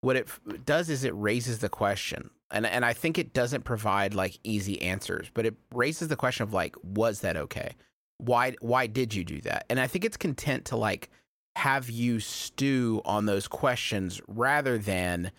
What 0.01 0.17
it 0.17 0.27
does 0.65 0.89
is 0.89 1.03
it 1.03 1.13
raises 1.15 1.59
the 1.59 1.69
question, 1.69 2.29
and 2.51 2.65
and 2.65 2.83
I 2.83 2.93
think 2.93 3.17
it 3.17 3.33
doesn't 3.33 3.63
provide 3.63 4.13
like 4.13 4.39
easy 4.43 4.81
answers, 4.81 5.29
but 5.33 5.45
it 5.45 5.55
raises 5.73 6.09
the 6.09 6.15
question 6.15 6.43
of 6.43 6.53
like, 6.53 6.75
was 6.83 7.21
that 7.21 7.37
okay? 7.37 7.75
Why 8.17 8.55
why 8.59 8.87
did 8.87 9.13
you 9.13 9.23
do 9.23 9.39
that? 9.41 9.65
And 9.69 9.79
I 9.79 9.87
think 9.87 10.03
it's 10.03 10.17
content 10.17 10.65
to 10.65 10.75
like 10.75 11.09
have 11.55 11.89
you 11.89 12.19
stew 12.19 13.01
on 13.05 13.25
those 13.25 13.47
questions 13.47 14.21
rather 14.27 14.77
than 14.77 15.31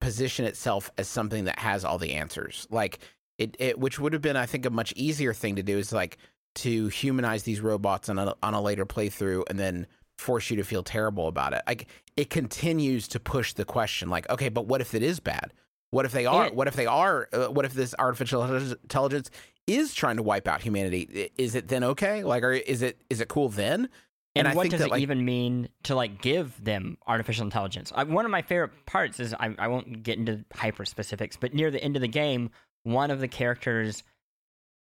position 0.00 0.44
itself 0.44 0.90
as 0.98 1.08
something 1.08 1.44
that 1.44 1.58
has 1.58 1.84
all 1.84 1.98
the 1.98 2.12
answers. 2.12 2.66
Like 2.70 2.98
it, 3.38 3.56
it 3.58 3.78
which 3.78 3.98
would 3.98 4.12
have 4.12 4.22
been, 4.22 4.36
I 4.36 4.46
think, 4.46 4.66
a 4.66 4.70
much 4.70 4.92
easier 4.96 5.32
thing 5.32 5.56
to 5.56 5.62
do 5.62 5.78
is 5.78 5.92
like 5.92 6.18
to 6.56 6.88
humanize 6.88 7.44
these 7.44 7.60
robots 7.60 8.08
on 8.08 8.18
a 8.18 8.34
on 8.42 8.54
a 8.54 8.60
later 8.60 8.84
playthrough 8.84 9.44
and 9.48 9.58
then 9.58 9.86
force 10.18 10.50
you 10.50 10.56
to 10.56 10.64
feel 10.64 10.82
terrible 10.82 11.28
about 11.28 11.54
it. 11.54 11.62
Like 11.66 11.88
it 12.16 12.28
continues 12.30 13.08
to 13.08 13.20
push 13.20 13.54
the 13.54 13.64
question, 13.64 14.10
like, 14.10 14.28
okay, 14.28 14.50
but 14.50 14.66
what 14.66 14.80
if 14.80 14.94
it 14.94 15.02
is 15.02 15.20
bad? 15.20 15.52
What 15.90 16.04
if 16.04 16.12
they 16.12 16.26
are? 16.26 16.46
It- 16.46 16.54
what 16.54 16.68
if 16.68 16.76
they 16.76 16.86
are? 16.86 17.28
Uh, 17.32 17.46
what 17.46 17.64
if 17.64 17.72
this 17.72 17.94
artificial 17.98 18.42
intelligence 18.44 19.30
is 19.66 19.94
trying 19.94 20.16
to 20.16 20.22
wipe 20.22 20.46
out 20.48 20.60
humanity? 20.62 21.30
Is 21.38 21.54
it 21.54 21.68
then 21.68 21.84
okay? 21.84 22.24
Like, 22.24 22.42
or 22.42 22.52
is 22.52 22.82
it 22.82 23.00
is 23.08 23.20
it 23.20 23.28
cool 23.28 23.48
then? 23.48 23.88
And, 24.34 24.46
And 24.46 24.56
what 24.56 24.70
does 24.70 24.80
that, 24.80 24.86
it 24.86 24.90
like- 24.92 25.02
even 25.02 25.24
mean 25.24 25.68
to 25.84 25.94
like 25.94 26.22
give 26.22 26.62
them 26.64 26.96
artificial 27.06 27.44
intelligence? 27.44 27.92
I, 27.94 28.04
one 28.04 28.24
of 28.24 28.30
my 28.30 28.42
favorite 28.42 28.86
parts 28.86 29.20
is 29.20 29.34
I, 29.34 29.54
I 29.58 29.68
won't 29.68 30.02
get 30.02 30.18
into 30.18 30.44
hyper 30.54 30.84
specifics, 30.86 31.36
but 31.36 31.52
near 31.52 31.70
the 31.70 31.82
end 31.82 31.96
of 31.96 32.02
the 32.02 32.08
game, 32.08 32.50
one 32.84 33.10
of 33.10 33.20
the 33.20 33.28
characters 33.28 34.02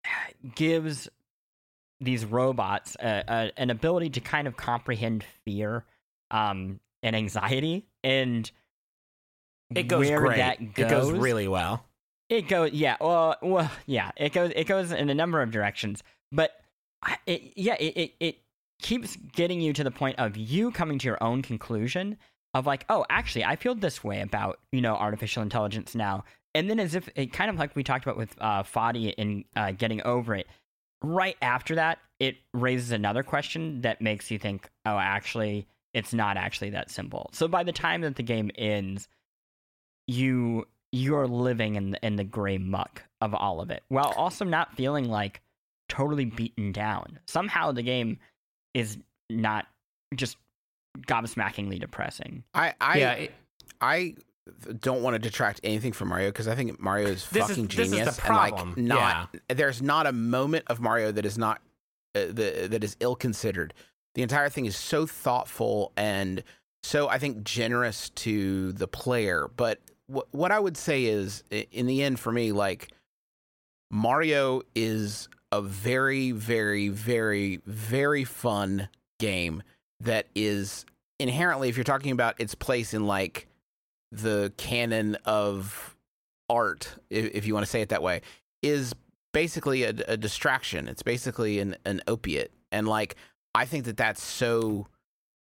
gives 0.54 1.08
these 2.00 2.24
robots 2.24 2.96
an 3.00 3.70
ability 3.70 4.10
to 4.10 4.20
kind 4.20 4.46
of 4.46 4.56
comprehend 4.56 5.24
fear 5.44 5.84
um, 6.30 6.78
and 7.02 7.16
anxiety, 7.16 7.86
and 8.04 8.48
It 9.74 9.84
goes 9.88 10.08
where 10.08 10.20
great. 10.20 10.36
that 10.36 10.60
It 10.60 10.88
goes 10.88 11.10
really 11.10 11.48
well. 11.48 11.84
it 12.28 12.46
goes, 12.48 12.70
yeah. 12.72 12.96
Well, 13.00 13.36
well, 13.42 13.70
yeah. 13.86 14.10
It 14.16 14.32
goes, 14.32 14.52
it 14.54 14.64
goes 14.68 14.92
in 14.92 15.08
a 15.10 15.14
number 15.14 15.42
of 15.42 15.50
directions, 15.50 16.02
but 16.30 16.52
it, 17.26 17.54
yeah, 17.56 17.74
it, 17.80 17.96
it, 17.96 18.14
it 18.20 18.38
keeps 18.80 19.16
getting 19.16 19.60
you 19.60 19.72
to 19.72 19.84
the 19.84 19.90
point 19.90 20.18
of 20.18 20.36
you 20.36 20.70
coming 20.70 20.98
to 20.98 21.06
your 21.06 21.22
own 21.22 21.42
conclusion 21.42 22.16
of 22.54 22.66
like, 22.66 22.84
oh, 22.88 23.04
actually, 23.10 23.44
I 23.44 23.56
feel 23.56 23.74
this 23.74 24.02
way 24.02 24.20
about 24.20 24.58
you 24.72 24.80
know 24.80 24.94
artificial 24.94 25.42
intelligence 25.42 25.94
now, 25.94 26.24
and 26.54 26.68
then 26.68 26.80
as 26.80 26.94
if 26.94 27.08
it 27.14 27.32
kind 27.32 27.50
of 27.50 27.56
like 27.56 27.74
we 27.76 27.84
talked 27.84 28.04
about 28.04 28.16
with 28.16 28.34
uh, 28.40 28.62
Foddy 28.62 29.10
in 29.10 29.44
uh, 29.56 29.72
getting 29.72 30.02
over 30.02 30.34
it. 30.34 30.46
Right 31.02 31.36
after 31.40 31.76
that, 31.76 31.98
it 32.18 32.36
raises 32.52 32.90
another 32.90 33.22
question 33.22 33.82
that 33.82 34.00
makes 34.00 34.32
you 34.32 34.38
think, 34.38 34.68
oh, 34.84 34.98
actually, 34.98 35.68
it's 35.94 36.12
not 36.12 36.36
actually 36.36 36.70
that 36.70 36.90
simple. 36.90 37.30
So 37.32 37.46
by 37.46 37.62
the 37.62 37.72
time 37.72 38.00
that 38.00 38.16
the 38.16 38.24
game 38.24 38.50
ends, 38.56 39.08
you 40.08 40.66
you're 40.90 41.28
living 41.28 41.76
in 41.76 41.90
the, 41.90 42.06
in 42.06 42.16
the 42.16 42.24
gray 42.24 42.58
muck 42.58 43.02
of 43.20 43.34
all 43.34 43.60
of 43.60 43.70
it 43.70 43.82
while 43.88 44.12
also 44.16 44.44
not 44.44 44.74
feeling 44.74 45.04
like 45.08 45.42
totally 45.88 46.24
beaten 46.24 46.72
down 46.72 47.18
somehow 47.26 47.70
the 47.70 47.82
game 47.82 48.18
is 48.78 48.98
not 49.30 49.66
just 50.14 50.36
gobsmackingly 51.00 51.78
depressing 51.80 52.44
I 52.54 52.74
I 52.80 52.98
yeah, 52.98 53.12
it- 53.12 53.32
I 53.80 54.14
don't 54.80 55.02
want 55.02 55.14
to 55.14 55.18
detract 55.18 55.60
anything 55.62 55.92
from 55.92 56.08
Mario 56.08 56.30
because 56.30 56.48
I 56.48 56.54
think 56.54 56.80
Mario 56.80 57.08
is 57.08 57.28
This 57.28 57.44
is- 57.44 57.56
fucking 57.56 57.66
this 57.68 57.78
is 57.86 57.90
the 57.90 57.96
genius. 57.98 58.18
problem. 58.18 58.74
And 58.76 58.88
like, 58.88 58.98
not 58.98 59.36
there's 59.48 59.82
not 59.82 60.06
a 60.06 60.12
moment 60.12 60.64
of 60.68 60.80
Mario 60.80 61.12
that 61.12 61.26
is 61.26 61.36
not 61.38 61.60
uh, 62.14 62.26
the, 62.26 62.66
that 62.70 62.82
is 62.82 62.96
ill 63.00 63.14
considered. 63.14 63.74
The 64.14 64.22
entire 64.22 64.48
thing 64.48 64.64
is 64.64 64.74
so 64.76 65.06
thoughtful 65.06 65.92
and 65.96 66.42
so 66.82 67.08
I 67.08 67.18
think 67.18 67.44
generous 67.44 68.08
to 68.10 68.72
the 68.72 68.88
player. 68.88 69.48
But 69.54 69.80
wh- 70.12 70.32
what 70.34 70.50
I 70.50 70.58
would 70.58 70.76
say 70.78 71.04
is, 71.04 71.44
in 71.50 71.86
the 71.86 72.02
end, 72.02 72.18
for 72.18 72.32
me, 72.32 72.50
like 72.52 72.88
Mario 73.90 74.62
is 74.74 75.28
a 75.50 75.62
very, 75.62 76.30
very, 76.30 76.88
very, 76.88 77.60
very 77.66 78.24
fun 78.24 78.88
game 79.18 79.62
that 80.00 80.26
is 80.34 80.84
inherently, 81.18 81.68
if 81.68 81.76
you're 81.76 81.84
talking 81.84 82.12
about 82.12 82.40
its 82.40 82.54
place 82.54 82.94
in 82.94 83.06
like 83.06 83.46
the 84.12 84.52
canon 84.56 85.16
of 85.24 85.96
art, 86.48 86.94
if, 87.10 87.34
if 87.34 87.46
you 87.46 87.54
want 87.54 87.64
to 87.64 87.70
say 87.70 87.80
it 87.80 87.88
that 87.88 88.02
way, 88.02 88.20
is 88.62 88.94
basically 89.32 89.84
a, 89.84 89.94
a 90.06 90.16
distraction. 90.16 90.88
It's 90.88 91.02
basically 91.02 91.58
an, 91.60 91.76
an 91.84 92.02
opiate. 92.06 92.52
And 92.70 92.86
like, 92.86 93.16
I 93.54 93.64
think 93.64 93.84
that 93.86 93.96
that's 93.96 94.22
so, 94.22 94.86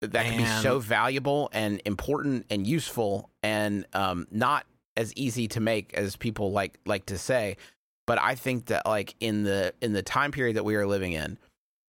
that 0.01 0.25
can 0.25 0.37
be 0.37 0.45
so 0.61 0.79
valuable 0.79 1.49
and 1.53 1.81
important 1.85 2.45
and 2.49 2.67
useful 2.67 3.29
and 3.41 3.85
um, 3.93 4.27
not 4.31 4.65
as 4.97 5.13
easy 5.15 5.47
to 5.47 5.59
make 5.59 5.93
as 5.93 6.15
people 6.15 6.51
like 6.51 6.77
like 6.85 7.05
to 7.07 7.17
say. 7.17 7.57
But 8.05 8.21
I 8.21 8.35
think 8.35 8.65
that 8.65 8.85
like 8.85 9.15
in 9.19 9.43
the 9.43 9.73
in 9.81 9.93
the 9.93 10.03
time 10.03 10.31
period 10.31 10.55
that 10.57 10.65
we 10.65 10.75
are 10.75 10.85
living 10.85 11.13
in, 11.13 11.37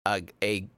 a, 0.07 0.23
a 0.43 0.69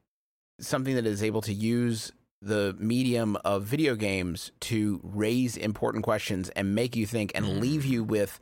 something 0.61 0.95
that 0.95 1.07
is 1.07 1.23
able 1.23 1.41
to 1.43 1.53
use 1.53 2.13
the 2.41 2.77
medium 2.79 3.37
of 3.45 3.65
video 3.65 3.97
games 3.97 4.53
to 4.61 5.01
raise 5.03 5.57
important 5.57 6.05
questions 6.05 6.51
and 6.51 6.75
make 6.75 6.95
you 6.95 7.07
think 7.07 7.33
and 7.35 7.61
leave 7.61 7.85
you 7.85 8.05
with 8.05 8.39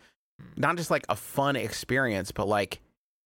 not 0.56 0.76
just 0.76 0.90
like 0.90 1.04
a 1.08 1.16
fun 1.16 1.56
experience, 1.56 2.32
but 2.32 2.48
like 2.48 2.80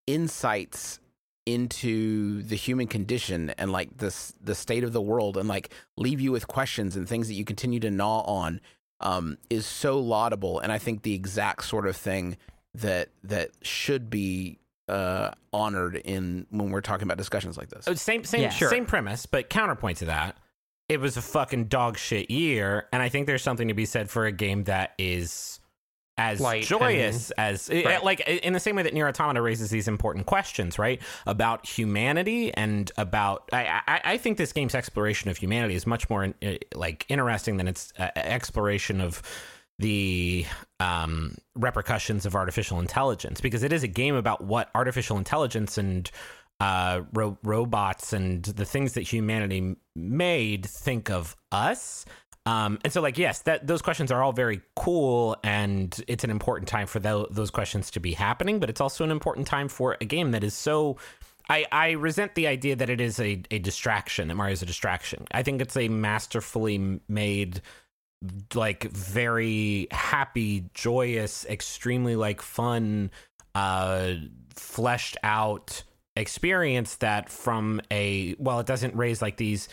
insights 0.07 1.01
into 1.47 2.43
the 2.43 2.57
human 2.57 2.87
condition 2.89 3.51
and 3.57 3.71
like 3.71 3.97
this 3.99 4.35
the 4.41 4.55
state 4.55 4.83
of 4.83 4.93
the 4.93 5.01
world 5.01 5.37
and 5.37 5.49
like 5.49 5.73
leave 5.97 6.21
you 6.21 6.33
with 6.33 6.49
questions 6.49 6.97
and 6.97 7.09
things 7.09 7.29
that 7.29 7.35
you 7.35 7.45
continue 7.45 7.79
to 7.79 7.91
gnaw 7.91 8.21
on 8.23 8.61
um, 9.01 9.39
is 9.49 9.65
so 9.65 9.99
laudable. 9.99 10.59
And 10.59 10.73
I 10.73 10.79
think 10.79 11.03
the 11.03 11.15
exact 11.15 11.65
sort 11.65 11.87
of 11.87 11.97
thing 11.97 12.37
that 12.81 13.09
that 13.25 13.51
should 13.63 14.11
be 14.11 14.59
uh, 14.89 15.31
honored 15.53 15.97
in 15.97 16.47
when 16.51 16.71
we're 16.71 16.81
talking 16.81 17.05
about 17.05 17.19
discussions 17.19 17.57
like 17.59 17.69
this. 17.69 17.87
Oh, 17.89 17.95
Same 17.95 18.25
same 18.25 18.43
Yeah. 18.43 18.49
Sure. 18.51 18.71
same 18.71 18.87
premise, 18.87 19.27
but 19.27 19.51
counterpoint 19.51 19.99
to 19.99 20.05
that. 20.07 20.37
It 20.89 21.01
was 21.01 21.17
a 21.17 21.23
fucking 21.23 21.65
dog 21.65 21.99
shit 21.99 22.31
year, 22.31 22.87
and 22.93 23.03
I 23.03 23.09
think 23.09 23.27
there's 23.27 23.43
something 23.43 23.67
to 23.69 23.75
be 23.75 23.87
said 23.87 24.09
for 24.09 24.25
a 24.27 24.31
game 24.33 24.65
that 24.65 24.95
is 24.99 25.59
as 26.19 26.41
Light 26.41 26.63
joyous 26.63 27.31
as 27.33 27.69
eh, 27.69 27.83
Right. 27.85 28.03
like 28.03 28.21
in 28.21 28.53
the 28.55 28.61
same 28.61 28.77
way 28.77 28.85
that 28.85 28.95
NieR 28.95 29.07
Automata 29.09 29.43
raises 29.43 29.69
these 29.69 29.87
important 29.89 30.25
questions, 30.27 30.79
right? 30.79 31.03
About 31.27 31.67
humanity 31.67 32.55
and 32.55 32.91
about 32.97 33.49
I 33.53 33.81
I, 33.87 34.01
I 34.13 34.17
think 34.17 34.39
this 34.39 34.53
game's 34.53 34.75
exploration 34.75 35.29
of 35.29 35.37
humanity 35.37 35.75
is 35.75 35.87
much 35.87 36.09
more 36.09 36.33
eh, 36.41 36.59
like 36.75 37.05
interesting 37.09 37.57
than 37.59 37.69
its 37.69 37.93
uh, 37.99 38.09
exploration 38.17 39.01
of 39.03 39.21
the 39.79 40.47
um, 40.81 41.37
repercussions 41.55 42.25
of 42.27 42.35
artificial 42.35 42.81
intelligence 42.81 43.41
because 43.41 43.63
it 43.63 43.73
is 43.73 43.83
a 43.83 43.89
game 43.89 44.15
about 44.15 44.43
what 44.43 44.71
artificial 44.75 45.19
intelligence 45.19 45.77
and 45.77 46.11
uh, 46.61 47.03
ro- 47.13 47.39
robots 47.43 48.13
and 48.13 48.45
the 48.45 48.65
things 48.65 48.95
that 48.95 49.03
humanity 49.03 49.77
made 49.95 50.67
think 50.67 51.11
of 51.11 51.37
us. 51.53 52.07
Um, 52.47 52.79
and 52.85 52.93
so, 52.93 53.01
like, 53.01 53.19
yes, 53.19 53.43
that 53.43 53.67
those 53.67 53.83
questions 53.83 54.13
are 54.13 54.23
all 54.23 54.33
very 54.33 54.61
cool, 54.77 55.37
and 55.43 56.01
it's 56.07 56.23
an 56.23 56.31
important 56.31 56.69
time 56.69 56.87
for 56.87 57.01
tho- 57.01 57.27
those 57.29 57.51
questions 57.51 57.91
to 57.91 58.01
be 58.01 58.13
happening. 58.13 58.61
But 58.61 58.71
it's 58.71 58.81
also 58.81 59.03
an 59.03 59.11
important 59.11 59.49
time 59.49 59.69
for 59.69 59.97
a 60.01 60.05
game 60.05 60.31
that 60.31 60.45
is 60.45 60.55
so. 60.55 60.97
I, 61.49 61.65
I 61.71 61.91
resent 61.93 62.35
the 62.35 62.49
idea 62.49 62.75
that 62.75 62.91
it 62.91 63.01
is 63.01 63.21
a, 63.21 63.41
a 63.53 63.61
distraction, 63.61 64.27
that 64.29 64.35
Mario 64.35 64.53
is 64.53 64.63
a 64.63 64.67
distraction. 64.67 65.27
I 65.31 65.45
think 65.45 65.61
it's 65.61 65.77
a 65.77 65.89
masterfully 65.89 67.01
made 67.09 67.61
like 68.55 68.85
very 68.85 69.89
happy, 69.91 70.71
joyous, 70.75 71.45
extremely 71.47 72.17
like 72.17 72.43
fun, 72.43 73.11
uh, 73.55 74.15
fleshed 74.55 75.17
out 75.23 75.83
experience 76.17 76.97
that 76.97 77.29
from 77.29 77.81
a 77.91 78.35
well, 78.39 78.59
it 78.61 78.67
doesn't 78.67 78.95
raise 78.97 79.21
like 79.21 79.37
these 79.37 79.69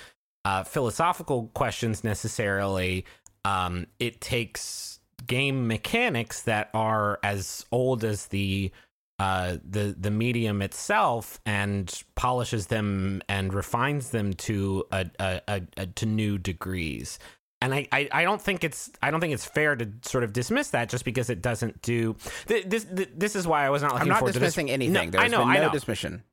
uh, 0.46 0.64
philosophical 0.64 1.50
questions 1.54 2.04
necessarily. 2.04 3.06
Um, 3.46 3.88
it 4.00 4.22
takes 4.22 5.00
game 5.26 5.68
mechanics 5.68 6.44
that 6.44 6.70
are 6.74 7.20
as 7.24 7.66
old 7.72 8.04
as 8.04 8.28
the 8.28 8.72
uh, 9.20 9.58
the 9.68 9.96
the 9.98 10.12
medium 10.12 10.62
itself 10.62 11.40
and 11.46 12.04
polishes 12.16 12.68
them 12.68 13.22
and 13.30 13.54
refines 13.54 14.10
them 14.10 14.34
to 14.34 14.84
a, 14.92 15.06
a, 15.20 15.42
a, 15.48 15.62
a 15.78 15.86
to 15.88 16.06
new 16.06 16.38
degrees. 16.38 17.20
And 17.64 17.74
I, 17.74 17.88
I, 17.92 18.10
I 18.12 18.24
don't 18.24 18.42
think 18.42 18.64
it's 18.66 18.92
I 19.02 19.10
don't 19.10 19.22
think 19.22 19.34
it's 19.34 19.46
fair 19.46 19.76
to 19.76 19.90
sort 20.02 20.24
of 20.26 20.34
dismiss 20.34 20.72
that 20.72 20.90
just 20.90 21.06
because 21.06 21.30
it 21.30 21.42
doesn't 21.42 21.82
do 21.82 22.16
th- 22.48 22.66
this. 22.66 22.84
Th- 22.84 23.10
this 23.16 23.36
is 23.36 23.48
why 23.48 23.66
I 23.66 23.70
was 23.70 23.82
not 23.82 23.94
looking 23.94 24.02
I'm 24.04 24.08
not 24.10 24.20
forward 24.20 24.34
dismissing 24.34 24.68
to 24.68 24.72
this. 24.72 24.74
anything. 24.76 24.94
No, 24.94 25.12
There's 25.12 25.24
I 25.24 25.28
know, 25.30 25.40
been 25.40 25.48
I 25.50 25.56
no 25.56 25.68
know. 25.68 25.72
dismission. 25.72 26.24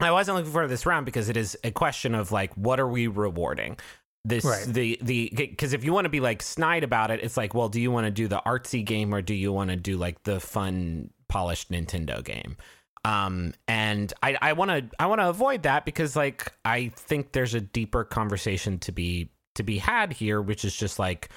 I 0.00 0.10
wasn't 0.10 0.36
looking 0.36 0.52
forward 0.52 0.66
to 0.66 0.70
this 0.70 0.84
round 0.84 1.06
because 1.06 1.30
it 1.30 1.36
is 1.38 1.56
a 1.64 1.70
question 1.70 2.14
of 2.14 2.30
like, 2.30 2.52
what 2.54 2.78
are 2.78 2.86
we 2.88 3.06
rewarding? 3.06 3.78
This 4.26 4.44
Right. 4.44 4.66
the 4.66 4.98
the 5.00 5.32
because 5.34 5.72
if 5.72 5.82
you 5.84 5.92
want 5.94 6.04
to 6.04 6.10
be 6.10 6.20
like 6.20 6.42
snide 6.42 6.84
about 6.84 7.10
it, 7.10 7.20
it's 7.22 7.36
like, 7.38 7.54
well, 7.54 7.68
do 7.70 7.80
you 7.80 7.90
want 7.90 8.06
to 8.06 8.10
do 8.10 8.28
the 8.28 8.42
artsy 8.44 8.84
game 8.84 9.14
or 9.14 9.22
do 9.22 9.32
you 9.34 9.52
want 9.52 9.70
to 9.70 9.76
do 9.76 9.96
like 9.96 10.22
the 10.24 10.40
fun 10.40 11.10
polished 11.28 11.70
Nintendo 11.70 12.22
game? 12.22 12.56
Um, 13.04 13.54
and 13.68 14.12
I 14.22 14.36
I 14.42 14.52
want 14.54 14.70
to 14.72 14.84
I 14.98 15.06
want 15.06 15.20
to 15.20 15.28
avoid 15.28 15.62
that 15.62 15.84
because 15.84 16.16
like 16.16 16.52
I 16.64 16.90
think 16.96 17.32
there's 17.32 17.54
a 17.54 17.60
deeper 17.60 18.02
conversation 18.04 18.78
to 18.80 18.92
be 18.92 19.30
to 19.56 19.62
be 19.62 19.78
had 19.78 20.12
here, 20.12 20.40
which 20.40 20.64
is 20.64 20.74
just 20.74 20.98
like 20.98 21.30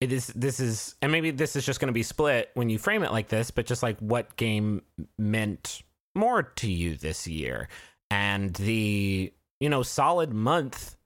it 0.00 0.12
is 0.12 0.26
this 0.28 0.60
is 0.60 0.94
and 1.00 1.10
maybe 1.10 1.30
this 1.30 1.56
is 1.56 1.64
just 1.64 1.80
going 1.80 1.88
to 1.88 1.92
be 1.92 2.02
split 2.02 2.50
when 2.54 2.68
you 2.68 2.78
frame 2.78 3.02
it 3.02 3.12
like 3.12 3.28
this, 3.28 3.50
but 3.50 3.66
just 3.66 3.82
like 3.82 3.98
what 4.00 4.36
game 4.36 4.82
meant 5.18 5.82
more 6.14 6.42
to 6.42 6.70
you 6.70 6.96
this 6.96 7.26
year? 7.26 7.68
And 8.10 8.54
the 8.54 9.32
you 9.60 9.68
know 9.68 9.82
solid 9.82 10.32
month 10.32 10.96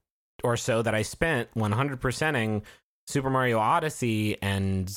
or 0.43 0.57
so 0.57 0.83
that 0.83 0.95
I 0.95 1.03
spent 1.03 1.53
100%ing 1.55 2.63
Super 3.07 3.31
Mario 3.31 3.59
Odyssey 3.59 4.41
and 4.43 4.91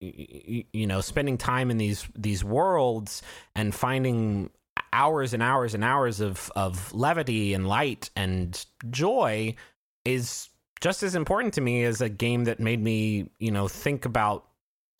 you 0.00 0.86
know 0.86 1.00
spending 1.00 1.36
time 1.36 1.70
in 1.70 1.78
these 1.78 2.06
these 2.14 2.44
worlds 2.44 3.22
and 3.54 3.74
finding 3.74 4.50
hours 4.92 5.34
and 5.34 5.42
hours 5.42 5.74
and 5.74 5.82
hours 5.82 6.20
of 6.20 6.50
of 6.54 6.92
levity 6.94 7.54
and 7.54 7.66
light 7.66 8.10
and 8.14 8.64
joy 8.90 9.54
is 10.04 10.48
just 10.80 11.02
as 11.02 11.14
important 11.14 11.54
to 11.54 11.60
me 11.60 11.84
as 11.84 12.00
a 12.00 12.08
game 12.08 12.44
that 12.44 12.60
made 12.60 12.82
me 12.82 13.30
you 13.38 13.50
know 13.50 13.68
think 13.68 14.04
about 14.04 14.44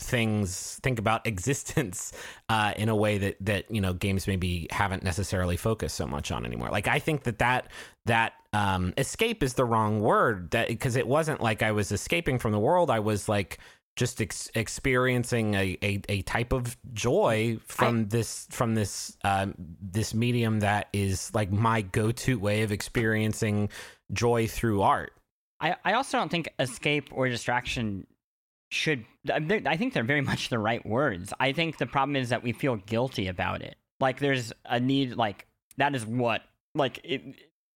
things 0.00 0.78
think 0.82 0.98
about 0.98 1.26
existence 1.26 2.12
uh, 2.48 2.72
in 2.76 2.88
a 2.88 2.96
way 2.96 3.18
that 3.18 3.36
that 3.40 3.70
you 3.70 3.80
know 3.80 3.92
games 3.92 4.26
maybe 4.26 4.66
haven't 4.70 5.02
necessarily 5.02 5.56
focused 5.56 5.96
so 5.96 6.06
much 6.06 6.30
on 6.30 6.44
anymore 6.44 6.68
like 6.70 6.88
i 6.88 6.98
think 6.98 7.24
that 7.24 7.38
that 7.38 7.68
that 8.06 8.32
um, 8.54 8.94
escape 8.96 9.42
is 9.42 9.54
the 9.54 9.64
wrong 9.64 10.00
word 10.00 10.50
that 10.52 10.68
because 10.68 10.96
it 10.96 11.06
wasn't 11.06 11.40
like 11.40 11.62
i 11.62 11.72
was 11.72 11.92
escaping 11.92 12.38
from 12.38 12.52
the 12.52 12.58
world 12.58 12.90
i 12.90 12.98
was 12.98 13.28
like 13.28 13.58
just 13.98 14.22
ex- 14.22 14.48
experiencing 14.54 15.54
a, 15.54 15.76
a, 15.82 16.00
a, 16.08 16.22
type 16.22 16.52
of 16.52 16.76
joy 16.92 17.58
from 17.66 18.02
I, 18.02 18.04
this 18.04 18.46
from 18.48 18.76
this 18.76 19.16
um, 19.24 19.54
this 19.58 20.14
medium 20.14 20.60
that 20.60 20.86
is 20.92 21.34
like 21.34 21.50
my 21.50 21.82
go-to 21.82 22.38
way 22.38 22.62
of 22.62 22.70
experiencing 22.70 23.70
joy 24.12 24.46
through 24.46 24.82
art. 24.82 25.12
I, 25.60 25.76
I 25.84 25.92
also 25.94 26.18
don't 26.18 26.30
think 26.30 26.48
escape 26.58 27.08
or 27.12 27.28
distraction 27.28 28.06
should 28.70 29.04
I 29.32 29.76
think 29.76 29.94
they're 29.94 30.04
very 30.04 30.20
much 30.20 30.50
the 30.50 30.58
right 30.58 30.84
words. 30.84 31.32
I 31.40 31.52
think 31.52 31.78
the 31.78 31.86
problem 31.86 32.16
is 32.16 32.28
that 32.28 32.42
we 32.42 32.52
feel 32.52 32.76
guilty 32.76 33.28
about 33.28 33.62
it. 33.62 33.76
Like 34.00 34.18
there's 34.18 34.52
a 34.64 34.78
need 34.78 35.16
like 35.16 35.46
that 35.78 35.94
is 35.94 36.04
what 36.04 36.42
like 36.74 37.00
it, 37.02 37.22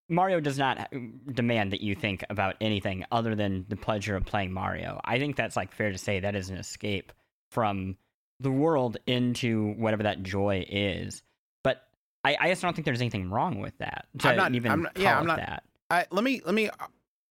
Mario 0.08 0.40
does 0.40 0.58
not 0.58 0.92
demand 1.32 1.72
that 1.72 1.80
you 1.80 1.94
think 1.94 2.24
about 2.28 2.56
anything 2.60 3.04
other 3.10 3.34
than 3.34 3.64
the 3.68 3.76
pleasure 3.76 4.14
of 4.14 4.26
playing 4.26 4.52
Mario. 4.52 5.00
I 5.04 5.18
think 5.18 5.36
that's 5.36 5.56
like 5.56 5.72
fair 5.72 5.90
to 5.90 5.98
say 5.98 6.20
that 6.20 6.36
is 6.36 6.50
an 6.50 6.58
escape 6.58 7.12
from 7.50 7.96
the 8.38 8.50
world 8.50 8.98
into 9.06 9.72
whatever 9.74 10.02
that 10.02 10.22
joy 10.22 10.66
is. 10.68 11.22
But 11.62 11.82
I, 12.24 12.36
I 12.38 12.48
just 12.48 12.60
don't 12.60 12.74
think 12.74 12.84
there's 12.84 13.00
anything 13.00 13.30
wrong 13.30 13.60
with 13.60 13.76
that. 13.78 14.06
I'm 14.22 14.36
not 14.36 14.54
even 14.54 14.70
I'm 14.70 14.82
not, 14.82 14.98
yeah, 14.98 15.18
I'm 15.18 15.26
not, 15.26 15.38
that. 15.38 15.64
I, 15.90 16.06
let 16.10 16.24
me 16.24 16.42
let 16.44 16.54
me 16.54 16.68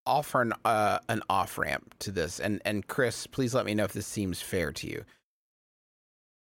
offer 0.06 0.42
an 0.42 0.54
uh, 0.66 1.00
an 1.10 1.22
off 1.30 1.58
ramp 1.58 1.96
to 2.00 2.12
this, 2.12 2.40
and 2.40 2.62
and 2.66 2.88
Chris, 2.88 3.28
please 3.28 3.54
let 3.54 3.66
me 3.66 3.74
know 3.74 3.84
if 3.84 3.94
this 3.94 4.08
seems 4.08 4.42
fair 4.42 4.72
to 4.72 4.88
you. 4.88 5.04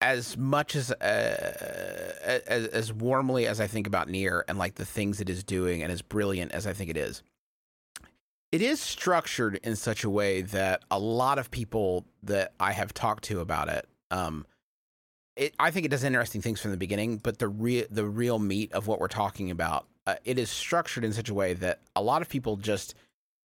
As 0.02 0.38
much 0.38 0.76
as 0.76 0.92
uh, 0.92 2.20
as 2.48 2.68
as 2.68 2.94
warmly 2.94 3.48
as 3.48 3.60
I 3.60 3.68
think 3.68 3.88
about 3.88 4.08
NieR 4.08 4.44
and 4.48 4.58
like 4.58 4.76
the 4.76 4.86
things 4.86 5.22
it 5.22 5.30
is 5.30 5.44
doing 5.44 5.84
and 5.84 5.92
as 5.92 6.02
brilliant 6.02 6.52
as 6.52 6.68
I 6.68 6.74
think 6.74 6.90
it 6.90 6.98
is, 6.98 7.24
it 8.52 8.62
is 8.62 8.80
structured 8.80 9.60
in 9.64 9.76
such 9.76 10.04
a 10.04 10.10
way 10.10 10.42
that 10.42 10.84
a 10.92 11.00
lot 11.00 11.40
of 11.40 11.52
people 11.52 12.06
that 12.24 12.54
I 12.60 12.72
have 12.72 12.94
talked 12.94 13.26
to 13.26 13.40
about 13.40 13.70
it, 13.70 13.88
um, 14.12 14.46
it 15.36 15.54
I 15.60 15.72
think 15.72 15.86
it 15.86 15.90
does 15.90 16.04
interesting 16.04 16.42
things 16.42 16.62
from 16.62 16.72
the 16.72 16.78
beginning, 16.78 17.18
but 17.18 17.40
the 17.40 17.48
real 17.48 17.86
the 17.90 18.06
real 18.06 18.40
meat 18.40 18.72
of 18.74 18.88
what 18.88 19.00
we're 19.00 19.08
talking 19.08 19.50
about, 19.52 19.88
uh, 20.08 20.16
it 20.24 20.38
is 20.38 20.50
structured 20.50 21.04
in 21.04 21.14
such 21.14 21.30
a 21.30 21.34
way 21.34 21.54
that 21.54 21.80
a 21.96 22.02
lot 22.02 22.22
of 22.22 22.30
people 22.30 22.58
just 22.58 22.96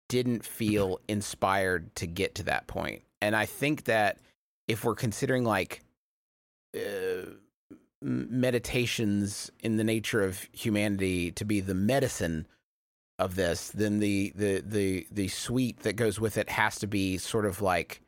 didn't 0.08 0.44
feel 0.44 1.00
inspired 1.08 1.94
to 1.96 2.06
get 2.06 2.34
to 2.36 2.42
that 2.44 2.66
point, 2.66 3.02
and 3.20 3.34
I 3.34 3.46
think 3.46 3.84
that 3.84 4.18
if 4.68 4.84
we're 4.84 4.94
considering 4.94 5.44
like 5.44 5.82
uh, 6.74 7.26
meditations 8.00 9.50
in 9.60 9.76
the 9.76 9.84
nature 9.84 10.22
of 10.22 10.46
humanity 10.52 11.32
to 11.32 11.44
be 11.44 11.60
the 11.60 11.74
medicine 11.74 12.46
of 13.18 13.36
this, 13.36 13.70
then 13.70 13.98
the 14.00 14.32
the 14.34 14.60
the 14.60 15.06
the 15.10 15.28
sweet 15.28 15.80
that 15.80 15.94
goes 15.94 16.20
with 16.20 16.36
it 16.36 16.48
has 16.50 16.78
to 16.80 16.86
be 16.86 17.18
sort 17.18 17.46
of 17.46 17.62
like 17.62 18.00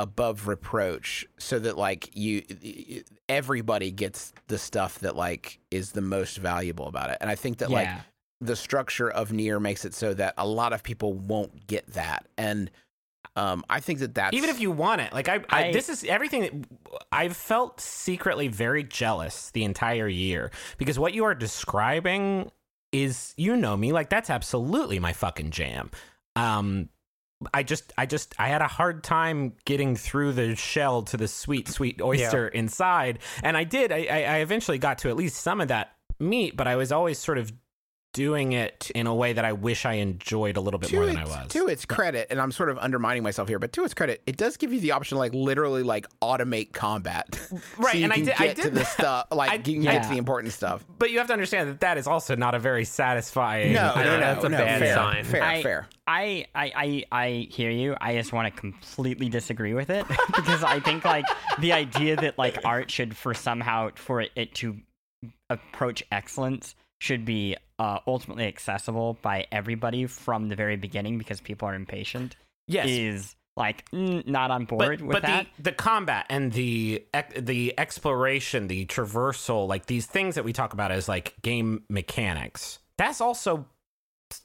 above 0.00 0.48
reproach 0.48 1.26
so 1.38 1.58
that 1.58 1.76
like 1.76 2.10
you 2.16 2.42
everybody 3.28 3.90
gets 3.90 4.32
the 4.48 4.58
stuff 4.58 4.98
that 5.00 5.14
like 5.14 5.58
is 5.70 5.92
the 5.92 6.00
most 6.00 6.38
valuable 6.38 6.86
about 6.86 7.10
it 7.10 7.18
and 7.20 7.28
i 7.28 7.34
think 7.34 7.58
that 7.58 7.68
yeah. 7.68 7.76
like 7.76 7.88
the 8.40 8.56
structure 8.56 9.10
of 9.10 9.30
NieR 9.30 9.60
makes 9.60 9.84
it 9.84 9.94
so 9.94 10.14
that 10.14 10.34
a 10.38 10.46
lot 10.46 10.72
of 10.72 10.82
people 10.82 11.12
won't 11.12 11.66
get 11.66 11.86
that 11.92 12.26
and 12.38 12.70
um, 13.36 13.64
I 13.70 13.80
think 13.80 14.00
that 14.00 14.14
that's 14.14 14.36
even 14.36 14.50
if 14.50 14.60
you 14.60 14.70
want 14.70 15.00
it. 15.02 15.12
Like 15.12 15.28
I, 15.28 15.36
I, 15.50 15.64
I 15.66 15.72
this 15.72 15.88
is 15.88 16.04
everything. 16.04 16.42
That, 16.42 17.00
I've 17.12 17.36
felt 17.36 17.80
secretly 17.80 18.48
very 18.48 18.82
jealous 18.82 19.50
the 19.52 19.64
entire 19.64 20.08
year 20.08 20.50
because 20.78 20.98
what 20.98 21.14
you 21.14 21.24
are 21.24 21.34
describing 21.34 22.50
is, 22.92 23.34
you 23.36 23.56
know 23.56 23.76
me, 23.76 23.92
like 23.92 24.10
that's 24.10 24.30
absolutely 24.30 24.98
my 24.98 25.12
fucking 25.12 25.50
jam. 25.50 25.90
Um, 26.34 26.88
I 27.54 27.62
just, 27.62 27.92
I 27.96 28.04
just, 28.04 28.34
I 28.38 28.48
had 28.48 28.60
a 28.60 28.66
hard 28.66 29.02
time 29.02 29.54
getting 29.64 29.96
through 29.96 30.32
the 30.32 30.54
shell 30.56 31.02
to 31.04 31.16
the 31.16 31.28
sweet, 31.28 31.68
sweet 31.68 32.02
oyster 32.02 32.50
yeah. 32.52 32.58
inside, 32.58 33.20
and 33.42 33.56
I 33.56 33.64
did. 33.64 33.92
I, 33.92 34.06
I 34.06 34.36
eventually 34.38 34.78
got 34.78 34.98
to 34.98 35.08
at 35.08 35.16
least 35.16 35.36
some 35.36 35.60
of 35.60 35.68
that 35.68 35.92
meat, 36.18 36.56
but 36.56 36.66
I 36.66 36.76
was 36.76 36.92
always 36.92 37.18
sort 37.18 37.38
of 37.38 37.52
doing 38.12 38.52
it 38.52 38.90
in 38.94 39.06
a 39.06 39.14
way 39.14 39.32
that 39.32 39.44
I 39.44 39.52
wish 39.52 39.86
I 39.86 39.94
enjoyed 39.94 40.56
a 40.56 40.60
little 40.60 40.80
bit 40.80 40.90
to 40.90 40.96
more 40.96 41.06
than 41.06 41.16
I 41.16 41.24
was. 41.24 41.48
To 41.52 41.66
its 41.68 41.84
credit, 41.84 42.28
and 42.30 42.40
I'm 42.40 42.52
sort 42.52 42.70
of 42.70 42.78
undermining 42.78 43.22
myself 43.22 43.48
here, 43.48 43.58
but 43.58 43.72
to 43.74 43.84
its 43.84 43.94
credit, 43.94 44.22
it 44.26 44.36
does 44.36 44.56
give 44.56 44.72
you 44.72 44.80
the 44.80 44.92
option 44.92 45.16
to 45.16 45.18
like 45.20 45.34
literally 45.34 45.82
like 45.82 46.06
automate 46.20 46.72
combat. 46.72 47.38
Right, 47.78 47.92
so 47.92 47.98
and 48.04 48.12
I 48.12 48.16
did, 48.16 48.26
get 48.26 48.40
I 48.40 48.46
did 48.48 48.62
to 48.62 48.70
the 48.70 48.84
stuff 48.84 49.26
like 49.30 49.50
I, 49.50 49.54
you 49.54 49.62
can 49.62 49.82
yeah. 49.82 49.92
get 49.92 50.02
to 50.04 50.08
the 50.10 50.18
important 50.18 50.52
stuff. 50.52 50.84
But 50.98 51.10
you 51.10 51.18
have 51.18 51.26
to 51.28 51.32
understand 51.32 51.68
that 51.68 51.80
that 51.80 51.98
is 51.98 52.06
also 52.06 52.36
not 52.36 52.54
a 52.54 52.58
very 52.58 52.84
satisfying. 52.84 53.72
No, 53.72 53.92
uh, 53.94 54.02
no, 54.02 54.04
no, 54.04 54.20
that's 54.20 54.44
a 54.44 54.48
no, 54.48 54.58
bad 54.58 54.78
fair, 54.80 54.94
sign. 54.94 55.24
Fair, 55.24 55.42
I, 55.42 55.62
fair. 55.62 55.88
I, 56.06 56.46
I, 56.54 56.72
I, 56.74 57.04
I 57.12 57.48
hear 57.50 57.70
you. 57.70 57.96
I 58.00 58.14
just 58.16 58.32
want 58.32 58.52
to 58.52 58.60
completely 58.60 59.28
disagree 59.28 59.74
with 59.74 59.90
it 59.90 60.06
because 60.34 60.64
I 60.64 60.80
think 60.80 61.04
like 61.04 61.26
the 61.58 61.72
idea 61.72 62.16
that 62.16 62.38
like 62.38 62.58
art 62.64 62.90
should 62.90 63.16
for 63.16 63.34
somehow 63.34 63.90
for 63.94 64.20
it, 64.20 64.30
it 64.34 64.54
to 64.56 64.76
approach 65.48 66.02
excellence 66.10 66.74
should 67.00 67.24
be 67.24 67.56
uh, 67.78 67.98
ultimately 68.06 68.46
accessible 68.46 69.18
by 69.22 69.46
everybody 69.50 70.06
from 70.06 70.48
the 70.48 70.54
very 70.54 70.76
beginning 70.76 71.18
because 71.18 71.40
people 71.40 71.66
are 71.66 71.74
impatient. 71.74 72.36
Yes, 72.68 72.86
is 72.88 73.36
like 73.56 73.90
mm, 73.90 74.24
not 74.26 74.50
on 74.50 74.66
board 74.66 75.00
but, 75.00 75.06
with 75.06 75.12
but 75.14 75.22
that. 75.22 75.46
The, 75.56 75.62
the 75.64 75.72
combat 75.72 76.26
and 76.30 76.52
the 76.52 77.04
the 77.36 77.74
exploration, 77.78 78.68
the 78.68 78.86
traversal, 78.86 79.66
like 79.66 79.86
these 79.86 80.06
things 80.06 80.36
that 80.36 80.44
we 80.44 80.52
talk 80.52 80.72
about 80.72 80.92
as 80.92 81.08
like 81.08 81.34
game 81.42 81.82
mechanics. 81.88 82.78
That's 82.96 83.20
also 83.20 83.66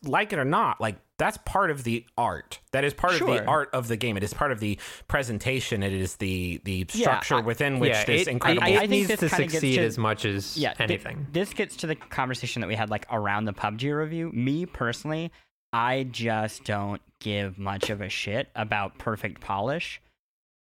like 0.03 0.33
it 0.33 0.39
or 0.39 0.45
not, 0.45 0.79
like 0.81 0.97
that's 1.17 1.37
part 1.45 1.71
of 1.71 1.83
the 1.83 2.05
art. 2.17 2.59
That 2.71 2.83
is 2.83 2.93
part 2.93 3.13
sure. 3.13 3.29
of 3.29 3.35
the 3.35 3.45
art 3.45 3.69
of 3.73 3.87
the 3.87 3.95
game. 3.95 4.17
It 4.17 4.23
is 4.23 4.33
part 4.33 4.51
of 4.51 4.59
the 4.59 4.77
presentation. 5.07 5.83
It 5.83 5.93
is 5.93 6.15
the 6.17 6.61
the 6.63 6.85
structure 6.89 7.35
yeah, 7.35 7.41
I, 7.41 7.43
within 7.43 7.79
which 7.79 7.91
yeah, 7.91 8.05
this 8.05 8.21
it, 8.23 8.27
incredible. 8.27 8.63
I, 8.63 8.71
I, 8.71 8.75
I 8.75 8.79
think 8.79 8.91
needs 8.91 9.19
to 9.19 9.29
succeed 9.29 9.75
to, 9.75 9.85
as 9.85 9.97
much 9.97 10.25
as 10.25 10.57
yeah, 10.57 10.73
anything. 10.79 11.17
Th- 11.17 11.27
this 11.31 11.53
gets 11.53 11.75
to 11.77 11.87
the 11.87 11.95
conversation 11.95 12.61
that 12.61 12.67
we 12.67 12.75
had 12.75 12.89
like 12.89 13.05
around 13.11 13.45
the 13.45 13.53
PUBG 13.53 13.97
review. 13.97 14.31
Me 14.33 14.65
personally, 14.65 15.31
I 15.71 16.03
just 16.03 16.63
don't 16.63 17.01
give 17.19 17.57
much 17.57 17.89
of 17.89 18.01
a 18.01 18.09
shit 18.09 18.49
about 18.55 18.97
perfect 18.97 19.41
polish 19.41 20.01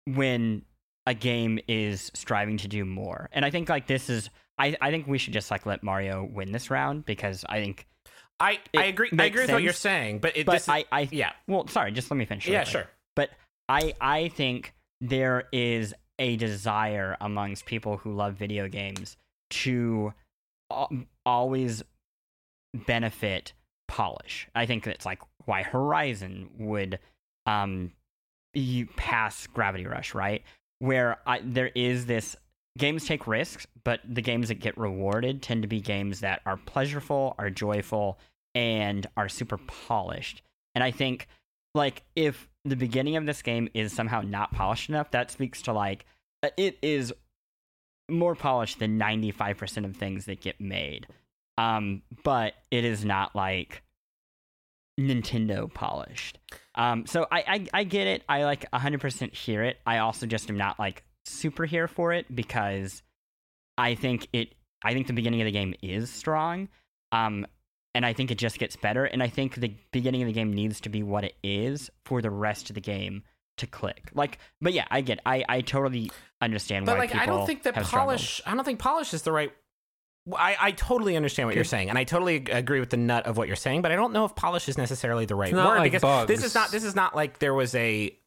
when 0.06 0.64
a 1.08 1.14
game 1.14 1.60
is 1.68 2.12
striving 2.14 2.58
to 2.58 2.68
do 2.68 2.86
more. 2.86 3.30
And 3.32 3.46
I 3.46 3.50
think 3.52 3.70
like 3.70 3.88
this 3.88 4.10
is 4.10 4.30
I, 4.58 4.76
I 4.82 4.92
think 4.92 5.08
we 5.08 5.18
should 5.18 5.34
just 5.34 5.52
like 5.52 5.66
let 5.66 5.84
Mario 5.84 6.24
win 6.24 6.52
this 6.52 6.70
round 6.70 7.06
because 7.06 7.44
I 7.48 7.60
think 7.60 7.88
I, 8.40 8.60
I 8.76 8.86
agree. 8.86 9.10
I 9.18 9.26
agree 9.26 9.44
with 9.44 9.52
what 9.52 9.64
you're 9.64 9.74
saying, 9.74 10.20
but 10.20 10.36
it. 10.36 10.46
But 10.46 10.54
this 10.54 10.64
is, 10.64 10.70
I, 10.70 10.86
I, 10.92 11.08
yeah. 11.12 11.32
Well, 11.48 11.68
sorry. 11.68 11.92
Just 11.92 12.12
let 12.12 12.18
me 12.18 12.26
finish. 12.26 12.48
Yeah, 12.48 12.64
sure. 12.64 12.88
But 13.16 13.30
I, 13.70 13.94
I 14.02 14.28
think 14.30 14.74
there 15.02 15.46
is 15.52 15.94
a 16.20 16.36
desire 16.38 17.18
amongst 17.22 17.66
people 17.66 17.98
who 17.98 18.14
love 18.14 18.36
video 18.36 18.68
games 18.68 19.18
to 19.52 20.14
always 21.26 21.84
benefit 22.74 23.54
polish. 23.88 24.48
I 24.56 24.66
think 24.66 24.84
that's 24.84 25.06
like 25.06 25.22
why 25.46 25.64
Horizon 25.64 26.50
would 26.58 27.00
um 27.46 27.92
pass 28.96 29.48
Gravity 29.48 29.86
Rush, 29.86 30.14
right? 30.14 30.44
Where 30.80 31.18
I, 31.26 31.40
there 31.44 31.72
is 31.76 32.06
this 32.06 32.36
games 32.78 33.06
take 33.06 33.28
risks, 33.28 33.66
but 33.84 34.02
the 34.08 34.22
games 34.22 34.50
that 34.50 34.56
get 34.56 34.78
rewarded 34.78 35.42
tend 35.42 35.62
to 35.62 35.68
be 35.68 35.80
games 35.80 36.20
that 36.22 36.42
are 36.46 36.58
pleasurable, 36.58 37.36
are 37.38 37.50
joyful, 37.50 38.20
and 38.54 39.08
are 39.16 39.30
super 39.30 39.58
polished. 39.58 40.42
And 40.74 40.84
I 40.84 40.92
think 40.92 41.28
like 41.74 42.04
if 42.16 42.48
the 42.64 42.76
beginning 42.76 43.16
of 43.16 43.26
this 43.26 43.42
game 43.42 43.70
is 43.74 43.94
somehow 43.94 44.22
not 44.22 44.52
polished 44.52 44.90
enough, 44.90 45.12
that 45.12 45.32
speaks 45.32 45.62
to 45.64 45.74
like 45.74 46.06
uh, 46.44 46.50
it 46.58 46.78
is 46.82 47.14
more 48.10 48.36
polished 48.36 48.80
than 48.80 49.00
95% 49.00 49.86
of 49.86 49.96
things 49.96 50.26
that 50.26 50.42
get 50.42 50.60
made. 50.60 51.08
Um, 51.58 52.02
but 52.24 52.54
it 52.70 52.84
is 52.84 53.06
not 53.06 53.36
like 53.36 53.82
Nintendo 55.00 55.74
polished. 55.74 56.38
Um, 56.76 57.06
so 57.06 57.26
I, 57.32 57.44
I, 57.48 57.80
I 57.80 57.84
get 57.86 58.08
it. 58.08 58.24
I 58.28 58.44
like 58.44 58.70
100% 58.72 59.34
hear 59.34 59.64
it. 59.64 59.78
I 59.86 60.00
also 60.00 60.26
just 60.26 60.50
am 60.50 60.58
not 60.58 60.78
like 60.78 61.04
super 61.26 61.66
here 61.66 61.88
for 61.88 62.14
it 62.14 62.34
because 62.34 63.04
I 63.78 63.96
think 63.96 64.28
it, 64.34 64.56
I 64.84 64.94
think 64.94 65.08
the 65.08 65.14
beginning 65.14 65.42
of 65.42 65.46
the 65.46 65.52
game 65.52 65.74
is 65.82 66.10
strong. 66.10 66.70
Um, 67.12 67.46
and 67.94 68.06
I 68.06 68.14
think 68.14 68.30
it 68.30 68.38
just 68.38 68.60
gets 68.60 68.76
better. 68.76 69.06
And 69.06 69.24
I 69.24 69.28
think 69.28 69.56
the 69.56 69.74
beginning 69.92 70.22
of 70.22 70.28
the 70.28 70.34
game 70.34 70.54
needs 70.54 70.82
to 70.82 70.90
be 70.90 71.02
what 71.02 71.24
it 71.24 71.36
is 71.44 71.90
for 72.04 72.22
the 72.22 72.30
rest 72.30 72.70
of 72.70 72.76
the 72.76 72.82
game 72.82 73.24
to 73.58 73.68
click. 73.68 74.10
Like, 74.14 74.38
but 74.62 74.74
yeah, 74.74 74.86
I 74.92 75.00
get. 75.02 75.22
I 75.26 75.44
I 75.48 75.62
totally 75.62 76.12
understand 76.42 76.86
But 76.86 76.96
why 76.96 77.00
like, 77.00 77.12
people 77.12 77.24
I 77.24 77.26
don't 77.26 77.48
think 77.48 77.64
that 77.64 77.76
have 77.76 77.88
struggled. 77.88 78.10
polish. 78.10 78.42
I 78.46 78.54
don't 78.54 78.66
think 78.66 78.80
polish 78.80 79.14
is 79.14 79.22
the 79.22 79.32
right. 79.32 79.52
I, 80.36 80.58
I 80.60 80.72
totally 80.72 81.16
understand 81.16 81.48
what 81.48 81.56
you're 81.56 81.64
saying, 81.64 81.90
and 81.90 81.98
I 82.00 82.04
totally 82.04 82.38
agree 82.38 82.80
with 82.80 82.90
the 82.90 82.98
nut 82.98 83.28
of 83.28 83.38
what 83.38 83.48
you're 83.48 83.56
saying. 83.56 83.82
But 83.82 83.92
I 83.92 83.96
don't 83.96 84.12
know 84.12 84.26
if 84.26 84.36
polish 84.36 84.68
is 84.68 84.78
necessarily 84.78 85.26
the 85.26 85.36
right 85.36 85.50
It's 85.50 85.56
not 85.56 85.70
word 85.70 85.80
like 85.80 85.92
because 85.92 86.28
this 86.28 86.44
is 86.44 86.56
not. 86.56 86.72
This 86.72 86.84
is 86.84 86.96
not 86.96 87.16
like 87.16 87.40
there 87.40 87.54
was 87.54 87.76
a 87.76 88.18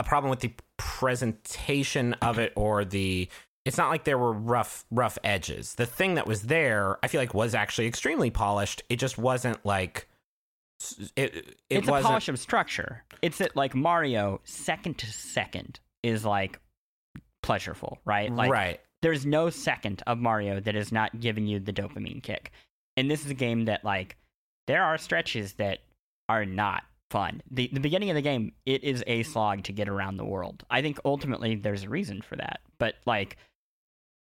a 0.00 0.04
problem 0.04 0.30
with 0.30 0.40
the 0.40 0.52
presentation 0.78 2.14
of 2.14 2.38
it 2.38 2.52
or 2.56 2.84
the. 2.84 3.28
It's 3.66 3.76
not 3.76 3.90
like 3.90 4.04
there 4.04 4.16
were 4.16 4.32
rough 4.32 4.86
rough 4.90 5.18
edges. 5.22 5.74
The 5.74 5.84
thing 5.84 6.14
that 6.14 6.26
was 6.26 6.42
there, 6.42 6.98
I 7.02 7.08
feel 7.08 7.20
like, 7.20 7.34
was 7.34 7.54
actually 7.54 7.86
extremely 7.86 8.30
polished. 8.30 8.82
It 8.88 8.96
just 8.96 9.18
wasn't 9.18 9.64
like. 9.64 10.08
It, 11.14 11.34
it 11.36 11.56
it's 11.68 11.88
a 11.88 11.90
wasn't, 11.90 12.06
polish 12.06 12.28
of 12.30 12.38
structure. 12.38 13.04
It's 13.20 13.38
that 13.38 13.54
like 13.54 13.74
Mario, 13.74 14.40
second 14.44 14.96
to 14.98 15.06
second, 15.06 15.78
is 16.02 16.24
like 16.24 16.58
pleasureful, 17.44 17.98
right? 18.06 18.34
Like 18.34 18.50
right. 18.50 18.80
there's 19.02 19.26
no 19.26 19.50
second 19.50 20.02
of 20.06 20.18
Mario 20.18 20.60
that 20.60 20.74
is 20.74 20.90
not 20.90 21.20
giving 21.20 21.46
you 21.46 21.60
the 21.60 21.72
dopamine 21.74 22.22
kick. 22.22 22.52
And 22.96 23.10
this 23.10 23.26
is 23.26 23.30
a 23.30 23.34
game 23.34 23.66
that 23.66 23.84
like 23.84 24.16
there 24.66 24.82
are 24.82 24.96
stretches 24.96 25.52
that 25.54 25.80
are 26.30 26.46
not 26.46 26.84
fun. 27.10 27.42
The 27.50 27.68
the 27.72 27.80
beginning 27.80 28.10
of 28.10 28.14
the 28.14 28.22
game, 28.22 28.52
it 28.64 28.82
is 28.84 29.04
a 29.06 29.22
slog 29.24 29.64
to 29.64 29.72
get 29.72 29.88
around 29.88 30.16
the 30.16 30.24
world. 30.24 30.64
I 30.70 30.80
think 30.80 30.98
ultimately 31.04 31.56
there's 31.56 31.82
a 31.82 31.88
reason 31.88 32.22
for 32.22 32.36
that. 32.36 32.60
But 32.78 32.94
like 33.04 33.36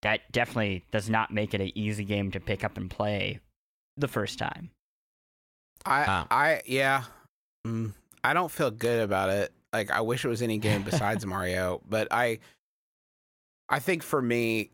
that 0.03 0.31
definitely 0.31 0.85
does 0.91 1.09
not 1.09 1.31
make 1.31 1.53
it 1.53 1.61
an 1.61 1.71
easy 1.75 2.05
game 2.05 2.31
to 2.31 2.39
pick 2.39 2.63
up 2.63 2.77
and 2.77 2.89
play 2.89 3.39
the 3.97 4.07
first 4.07 4.37
time. 4.37 4.69
I. 5.85 6.25
I 6.29 6.61
yeah. 6.65 7.03
Mm, 7.67 7.93
I 8.23 8.33
don't 8.33 8.51
feel 8.51 8.71
good 8.71 9.01
about 9.01 9.29
it. 9.29 9.51
Like 9.73 9.91
I 9.91 10.01
wish 10.01 10.23
it 10.23 10.29
was 10.29 10.41
any 10.41 10.57
game 10.57 10.83
besides 10.83 11.25
Mario, 11.27 11.81
but 11.89 12.07
I 12.11 12.39
I 13.67 13.79
think 13.79 14.03
for 14.03 14.21
me 14.21 14.71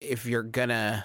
if 0.00 0.26
you're 0.26 0.42
gonna 0.42 1.04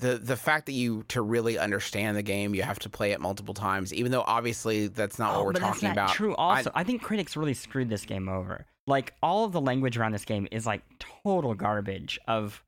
the 0.00 0.16
the 0.16 0.36
fact 0.36 0.66
that 0.66 0.72
you 0.72 1.02
to 1.08 1.22
really 1.22 1.58
understand 1.58 2.16
the 2.16 2.22
game, 2.22 2.54
you 2.54 2.62
have 2.62 2.78
to 2.80 2.88
play 2.88 3.12
it 3.12 3.20
multiple 3.20 3.54
times, 3.54 3.92
even 3.92 4.12
though 4.12 4.24
obviously 4.26 4.86
that's 4.86 5.18
not 5.18 5.32
what 5.32 5.40
oh, 5.40 5.44
we're 5.44 5.50
Oh, 5.50 5.52
but 5.52 5.60
that's 5.60 5.80
talking 5.80 5.88
not 5.88 5.92
about. 5.92 6.10
True. 6.10 6.36
Also, 6.36 6.70
I, 6.74 6.84
think 6.84 7.02
critics 7.02 7.36
really 7.36 7.54
screwed 7.54 7.88
this 7.88 8.04
game 8.04 8.28
over. 8.28 8.66
Like 8.86 9.14
all 9.22 9.44
of 9.44 9.52
the 9.52 9.60
language 9.60 9.98
around 9.98 10.12
this 10.12 10.24
game 10.24 10.46
is 10.52 10.66
like 10.66 10.82
total 11.24 11.54
garbage 11.54 12.18
of 12.28 12.62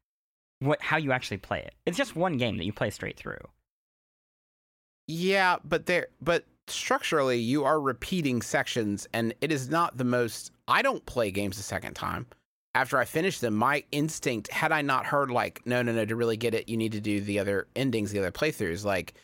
what 0.59 0.82
how 0.82 0.97
you 0.97 1.12
actually 1.12 1.39
play 1.39 1.61
it. 1.61 1.74
It's 1.86 1.97
just 1.97 2.16
one 2.16 2.36
game 2.36 2.57
that 2.57 2.65
you 2.65 2.73
play 2.73 2.90
straight 2.90 3.16
through. 3.16 3.39
Yeah, 5.07 5.57
but 5.65 5.86
there 5.86 6.09
but 6.20 6.44
structurally 6.66 7.39
you 7.39 7.65
are 7.65 7.81
repeating 7.81 8.43
sections 8.43 9.09
and 9.12 9.35
it 9.40 9.51
is 9.51 9.69
not 9.69 9.97
the 9.97 10.05
most 10.05 10.52
I 10.69 10.82
don't 10.82 11.05
play 11.07 11.31
games 11.31 11.59
a 11.59 11.62
second 11.62 11.94
time. 11.94 12.27
After 12.74 12.98
I 12.98 13.05
finished 13.05 13.40
them, 13.40 13.55
my 13.55 13.82
instinct, 13.90 14.51
had 14.52 14.70
I 14.70 14.82
not 14.82 15.05
heard 15.06 15.30
like, 15.30 15.60
no, 15.66 15.82
no, 15.82 15.90
no, 15.92 16.05
to 16.05 16.14
really 16.14 16.36
get 16.36 16.55
it, 16.55 16.68
you 16.68 16.76
need 16.76 16.92
to 16.92 17.01
do 17.01 17.20
the 17.20 17.38
other 17.40 17.66
endings, 17.74 18.12
the 18.12 18.20
other 18.20 18.30
playthroughs, 18.30 18.84
like 18.84 19.14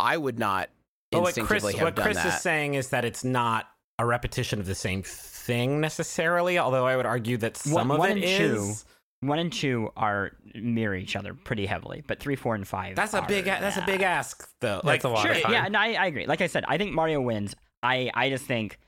I 0.00 0.16
would 0.16 0.38
not 0.38 0.70
But 1.12 1.20
what 1.22 1.34
Chris, 1.34 1.36
instinctively 1.38 1.72
have 1.74 1.82
what 1.82 1.96
done 1.96 2.04
Chris 2.04 2.16
that. 2.18 2.26
is 2.34 2.40
saying 2.40 2.74
is 2.74 2.88
that 2.88 3.04
it's 3.04 3.22
not 3.22 3.68
a 3.98 4.06
repetition 4.06 4.60
of 4.60 4.66
the 4.66 4.74
same 4.74 5.02
thing 5.02 5.80
necessarily. 5.80 6.58
Although 6.58 6.86
I 6.86 6.96
would 6.96 7.06
argue 7.06 7.36
that 7.38 7.56
some 7.58 7.72
One- 7.74 7.90
of 7.90 7.98
one 7.98 8.10
it 8.18 8.24
and 8.24 8.38
two 8.56 8.74
One 9.20 9.38
and 9.38 9.52
two 9.52 9.90
are 9.96 10.32
mirror 10.54 10.94
each 10.96 11.16
other 11.16 11.32
pretty 11.32 11.64
heavily, 11.66 12.02
but 12.06 12.18
three, 12.20 12.36
four, 12.36 12.54
and 12.54 12.66
five. 12.68 12.94
That's 12.96 13.14
a 13.14 13.22
big. 13.22 13.44
a- 13.46 13.58
That's 13.60 13.76
a 13.78 13.82
big 13.86 14.02
ask, 14.02 14.46
though. 14.60 14.80
That's 14.82 14.84
like 14.84 15.04
a 15.04 15.08
lot 15.08 15.22
Sure, 15.22 15.32
of 15.32 15.40
time. 15.42 15.52
yeah, 15.52 15.68
no, 15.68 15.78
I, 15.78 15.92
I 15.94 16.06
agree. 16.06 16.26
Like 16.26 16.40
I 16.42 16.46
said, 16.46 16.64
I 16.68 16.76
think 16.76 16.92
Mario 16.92 17.20
wins. 17.22 17.54
I, 17.82 18.10
I 18.14 18.28
just 18.28 18.44
think 18.44 18.78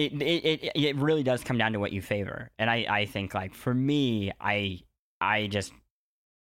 it, 0.00 0.22
it 0.22 0.64
it 0.64 0.72
it 0.74 0.96
really 0.96 1.22
does 1.22 1.44
come 1.44 1.58
down 1.58 1.72
to 1.72 1.80
what 1.80 1.92
you 1.92 2.02
favor, 2.02 2.50
and 2.58 2.70
I, 2.70 2.86
I 2.88 3.06
think 3.06 3.34
like 3.34 3.54
for 3.54 3.74
me, 3.74 4.32
I 4.40 4.80
I 5.20 5.46
just 5.46 5.72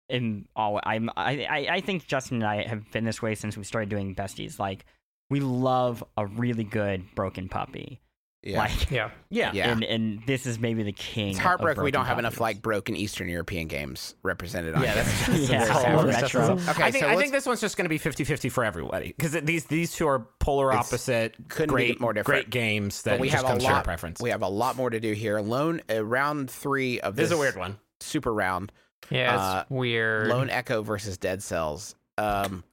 am 0.09 0.47
all 0.55 0.79
I'm 0.83 1.09
I, 1.15 1.45
I 1.45 1.67
I 1.75 1.81
think 1.81 2.07
Justin 2.07 2.37
and 2.37 2.45
I 2.45 2.67
have 2.67 2.89
been 2.91 3.05
this 3.05 3.21
way 3.21 3.35
since 3.35 3.57
we 3.57 3.63
started 3.63 3.89
doing 3.89 4.15
besties. 4.15 4.59
Like 4.59 4.85
we 5.29 5.39
love 5.39 6.03
a 6.15 6.25
really 6.25 6.63
good 6.63 7.03
broken 7.15 7.49
puppy. 7.49 8.01
Yeah. 8.43 8.59
Like 8.59 8.89
Yeah. 8.91 9.09
Yeah. 9.29 9.51
Yeah. 9.53 9.71
and 9.71 9.83
and 9.83 10.21
this 10.27 10.45
is 10.45 10.59
maybe 10.59 10.83
the 10.83 10.91
king. 10.91 11.29
it's 11.29 11.39
of 11.39 11.43
heartbroken 11.43 11.83
we 11.83 11.91
don't 11.91 12.05
have 12.05 12.19
enough 12.19 12.39
like 12.39 12.61
broken 12.61 12.95
Eastern 12.95 13.27
European 13.29 13.67
games 13.67 14.15
represented 14.23 14.75
on 14.75 14.83
Yeah, 14.83 14.93
here. 14.93 15.03
that's, 15.03 15.27
It's 15.29 15.49
Yeah, 15.49 15.65
very 15.83 15.95
all 15.95 16.05
retro. 16.05 16.41
Okay, 16.69 16.83
I 16.83 16.91
think 16.91 17.03
so 17.03 17.09
I 17.09 17.15
think 17.15 17.31
this 17.31 17.45
one's 17.45 17.61
just 17.61 17.75
going 17.77 17.85
to 17.85 17.89
be 17.89 17.99
50-50 17.99 18.51
for 18.51 18.63
everybody 18.63 19.07
because 19.07 19.31
these 19.43 19.65
these 19.65 19.93
two 19.95 20.07
are 20.07 20.19
polar 20.39 20.69
It's- 20.71 20.87
opposite. 20.87 21.35
couldn't 21.49 21.75
be 21.75 21.87
great, 21.87 21.99
more 21.99 22.13
different. 22.13 22.45
Great 22.45 22.49
games 22.51 23.01
that 23.03 23.11
but 23.13 23.19
we 23.19 23.29
have 23.29 23.43
a 23.43 23.47
comes 23.47 23.63
to 23.63 23.69
our 23.69 23.75
lot 23.75 23.83
preference. 23.83 24.21
we 24.21 24.29
have 24.29 24.43
a 24.43 24.47
lot 24.49 24.75
more 24.77 24.89
to 24.89 24.99
do 24.99 25.13
here. 25.13 25.39
Lone 25.39 25.81
uh, 25.89 26.03
round 26.05 26.49
3 26.51 26.99
of 27.01 27.15
this 27.15 27.23
this 27.23 27.31
is 27.31 27.37
a 27.37 27.39
weird 27.39 27.57
one. 27.57 27.77
super 27.99 28.33
round. 28.33 28.71
Yeah, 29.09 29.33
it's 29.33 29.41
Uh, 29.41 29.63
weird. 29.69 30.27
Lone 30.27 30.49
Echo 30.49 30.81
versus 30.83 31.17
Dead 31.17 31.41
Cells. 31.43 31.95
Um, 32.17 32.63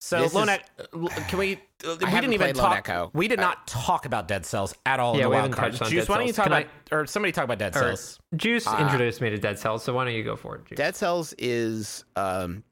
So 0.00 0.20
This 0.22 0.34
Lone 0.34 0.48
is- 0.48 0.58
Ec- 0.58 1.28
can 1.28 1.38
we? 1.38 1.60
Uh, 1.84 1.96
we 2.00 2.10
didn't 2.10 2.32
even 2.32 2.54
talk. 2.54 2.76
Echo. 2.78 3.10
We 3.14 3.28
did 3.28 3.38
not 3.40 3.66
talk 3.66 4.06
about 4.06 4.28
Dead 4.28 4.44
Cells 4.46 4.74
at 4.86 5.00
all 5.00 5.14
Yeah, 5.16 5.18
in 5.18 5.22
the 5.24 5.28
we 5.28 5.34
wild 5.34 5.42
haven't 5.44 5.56
cards. 5.58 5.78
touched 5.78 5.86
on 5.86 5.90
Juice, 5.90 6.04
Dead 6.06 6.10
why 6.10 6.18
don't 6.18 6.26
you 6.26 6.32
talk 6.32 6.44
Can 6.44 6.52
about 6.52 6.66
or 6.90 7.06
somebody 7.06 7.32
talk 7.32 7.44
about 7.44 7.58
Dead 7.58 7.74
Cells? 7.74 8.18
Juice 8.36 8.66
Uh, 8.66 8.78
introduced 8.80 9.20
me 9.20 9.30
to 9.30 9.38
Dead 9.38 9.58
Cells, 9.58 9.82
so 9.84 9.92
why 9.94 10.04
don't 10.04 10.14
you 10.14 10.24
go 10.24 10.36
for 10.36 10.56
it, 10.56 10.64
Juice? 10.66 10.76
Dead 10.76 10.94
Cells 10.96 11.34
is 11.38 12.04
um, 12.16 12.62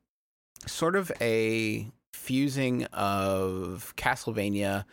sort 0.66 0.96
of 0.96 1.10
a 1.20 1.90
fusing 2.12 2.84
of 2.86 3.94
Castlevania 3.96 4.84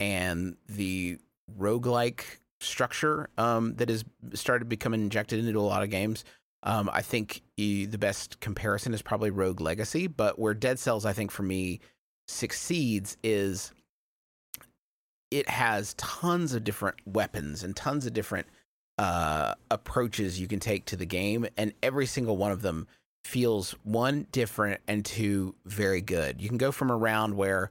and 0.00 0.56
the 0.68 1.18
roguelike 1.58 2.24
structure 2.60 3.28
um, 3.38 3.74
that 3.76 3.88
has 3.88 4.04
started 4.32 4.68
becoming 4.68 5.02
injected 5.02 5.44
into 5.44 5.58
a 5.58 5.62
lot 5.62 5.82
of 5.82 5.90
games. 5.90 6.24
Um, 6.62 6.88
I 6.92 7.02
think 7.02 7.42
the 7.56 7.86
best 7.86 8.40
comparison 8.40 8.94
is 8.94 9.02
probably 9.02 9.30
Rogue 9.30 9.60
Legacy, 9.60 10.06
but 10.06 10.38
where 10.38 10.54
Dead 10.54 10.78
Cells, 10.78 11.04
I 11.04 11.12
think 11.12 11.30
for 11.30 11.42
me, 11.42 11.80
succeeds 12.28 13.16
is 13.22 13.72
it 15.30 15.48
has 15.48 15.94
tons 15.94 16.54
of 16.54 16.64
different 16.64 16.96
weapons 17.06 17.64
and 17.64 17.74
tons 17.74 18.06
of 18.06 18.12
different 18.12 18.46
uh, 18.98 19.54
approaches 19.70 20.40
you 20.40 20.46
can 20.46 20.60
take 20.60 20.84
to 20.86 20.96
the 20.96 21.06
game, 21.06 21.46
and 21.56 21.72
every 21.82 22.06
single 22.06 22.36
one 22.36 22.52
of 22.52 22.62
them 22.62 22.86
feels 23.24 23.72
one 23.82 24.26
different 24.30 24.80
and 24.86 25.04
two 25.04 25.54
very 25.64 26.00
good. 26.00 26.40
You 26.40 26.48
can 26.48 26.58
go 26.58 26.70
from 26.70 26.90
a 26.90 26.96
round 26.96 27.36
where 27.36 27.70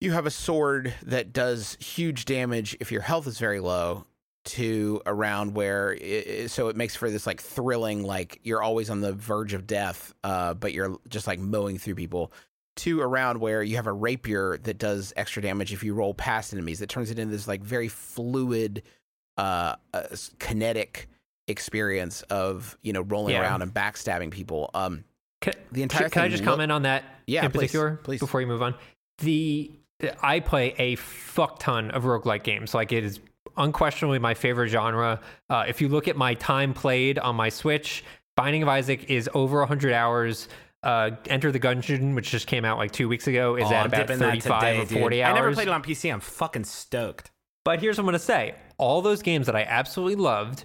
you 0.00 0.12
have 0.12 0.26
a 0.26 0.30
sword 0.30 0.94
that 1.02 1.32
does 1.32 1.76
huge 1.80 2.24
damage 2.24 2.76
if 2.80 2.92
your 2.92 3.02
health 3.02 3.26
is 3.26 3.38
very 3.38 3.60
low 3.60 4.06
to 4.42 5.02
a 5.04 5.12
round 5.12 5.54
where 5.54 5.92
it, 6.00 6.50
so 6.50 6.68
it 6.68 6.76
makes 6.76 6.96
for 6.96 7.10
this 7.10 7.26
like 7.26 7.42
thrilling 7.42 8.02
like 8.02 8.40
you're 8.42 8.62
always 8.62 8.88
on 8.88 9.00
the 9.00 9.12
verge 9.12 9.52
of 9.52 9.66
death 9.66 10.14
uh 10.24 10.54
but 10.54 10.72
you're 10.72 10.96
just 11.10 11.26
like 11.26 11.38
mowing 11.38 11.76
through 11.76 11.94
people 11.94 12.32
to 12.76 13.00
a 13.02 13.06
round 13.06 13.40
where 13.40 13.62
you 13.62 13.76
have 13.76 13.86
a 13.86 13.92
rapier 13.92 14.58
that 14.58 14.78
does 14.78 15.12
extra 15.16 15.42
damage 15.42 15.72
if 15.72 15.82
you 15.84 15.92
roll 15.94 16.14
past 16.14 16.52
enemies 16.52 16.78
that 16.78 16.88
turns 16.88 17.10
it 17.10 17.18
into 17.18 17.32
this 17.32 17.46
like 17.48 17.62
very 17.62 17.88
fluid 17.88 18.82
uh, 19.36 19.74
uh 19.92 20.02
kinetic 20.38 21.08
experience 21.48 22.22
of 22.22 22.78
you 22.82 22.92
know 22.92 23.02
rolling 23.02 23.34
Yeah. 23.34 23.42
around 23.42 23.62
and 23.62 23.72
backstabbing 23.74 24.30
people 24.30 24.70
um 24.74 25.04
Can, 25.40 25.54
the 25.72 25.82
entire 25.82 26.08
can 26.08 26.22
I 26.22 26.24
thing 26.26 26.30
just 26.32 26.44
look- 26.44 26.52
comment 26.52 26.70
on 26.72 26.82
that 26.82 27.04
Yeah, 27.26 27.44
in 27.44 27.50
please, 27.50 27.58
particular 27.58 27.98
please. 28.02 28.20
before 28.20 28.40
you 28.40 28.46
move 28.46 28.62
on? 28.62 28.74
The 29.18 29.70
I 30.22 30.40
play 30.40 30.74
a 30.78 30.94
fuck 30.96 31.58
ton 31.58 31.90
of 31.90 32.04
roguelike 32.04 32.42
games. 32.42 32.72
Like 32.72 32.92
it 32.92 33.04
is 33.04 33.20
unquestionably 33.58 34.18
my 34.18 34.32
favorite 34.32 34.68
genre. 34.68 35.20
Uh, 35.50 35.64
if 35.68 35.80
you 35.82 35.88
look 35.88 36.08
at 36.08 36.16
my 36.16 36.32
time 36.34 36.72
played 36.72 37.18
on 37.18 37.36
my 37.36 37.50
Switch, 37.50 38.02
Binding 38.36 38.62
of 38.62 38.68
Isaac 38.68 39.10
is 39.10 39.28
over 39.34 39.58
100 39.58 39.92
hours. 39.92 40.48
Uh, 40.82 41.10
Enter 41.26 41.52
the 41.52 41.60
Gungeon, 41.60 42.14
which 42.14 42.30
just 42.30 42.46
came 42.46 42.64
out 42.64 42.78
like 42.78 42.90
two 42.90 43.08
weeks 43.08 43.26
ago, 43.26 43.56
is 43.56 43.64
Oh, 43.64 43.74
at 43.74 43.80
I'm 43.80 43.86
about 43.86 44.08
35 44.08 44.42
today, 44.60 44.78
or 44.78 44.84
dude. 44.86 44.98
40 44.98 45.22
hours. 45.22 45.30
I 45.30 45.34
never 45.34 45.52
played 45.54 45.68
it 45.68 45.74
on 45.74 45.82
PC. 45.82 46.12
I'm 46.12 46.20
fucking 46.20 46.64
stoked. 46.64 47.30
But 47.64 47.80
here's 47.80 47.98
what 47.98 48.02
I'm 48.02 48.06
going 48.06 48.12
to 48.14 48.18
say 48.18 48.54
all 48.78 49.02
those 49.02 49.20
games 49.22 49.46
that 49.46 49.54
I 49.56 49.62
absolutely 49.64 50.16
loved, 50.16 50.64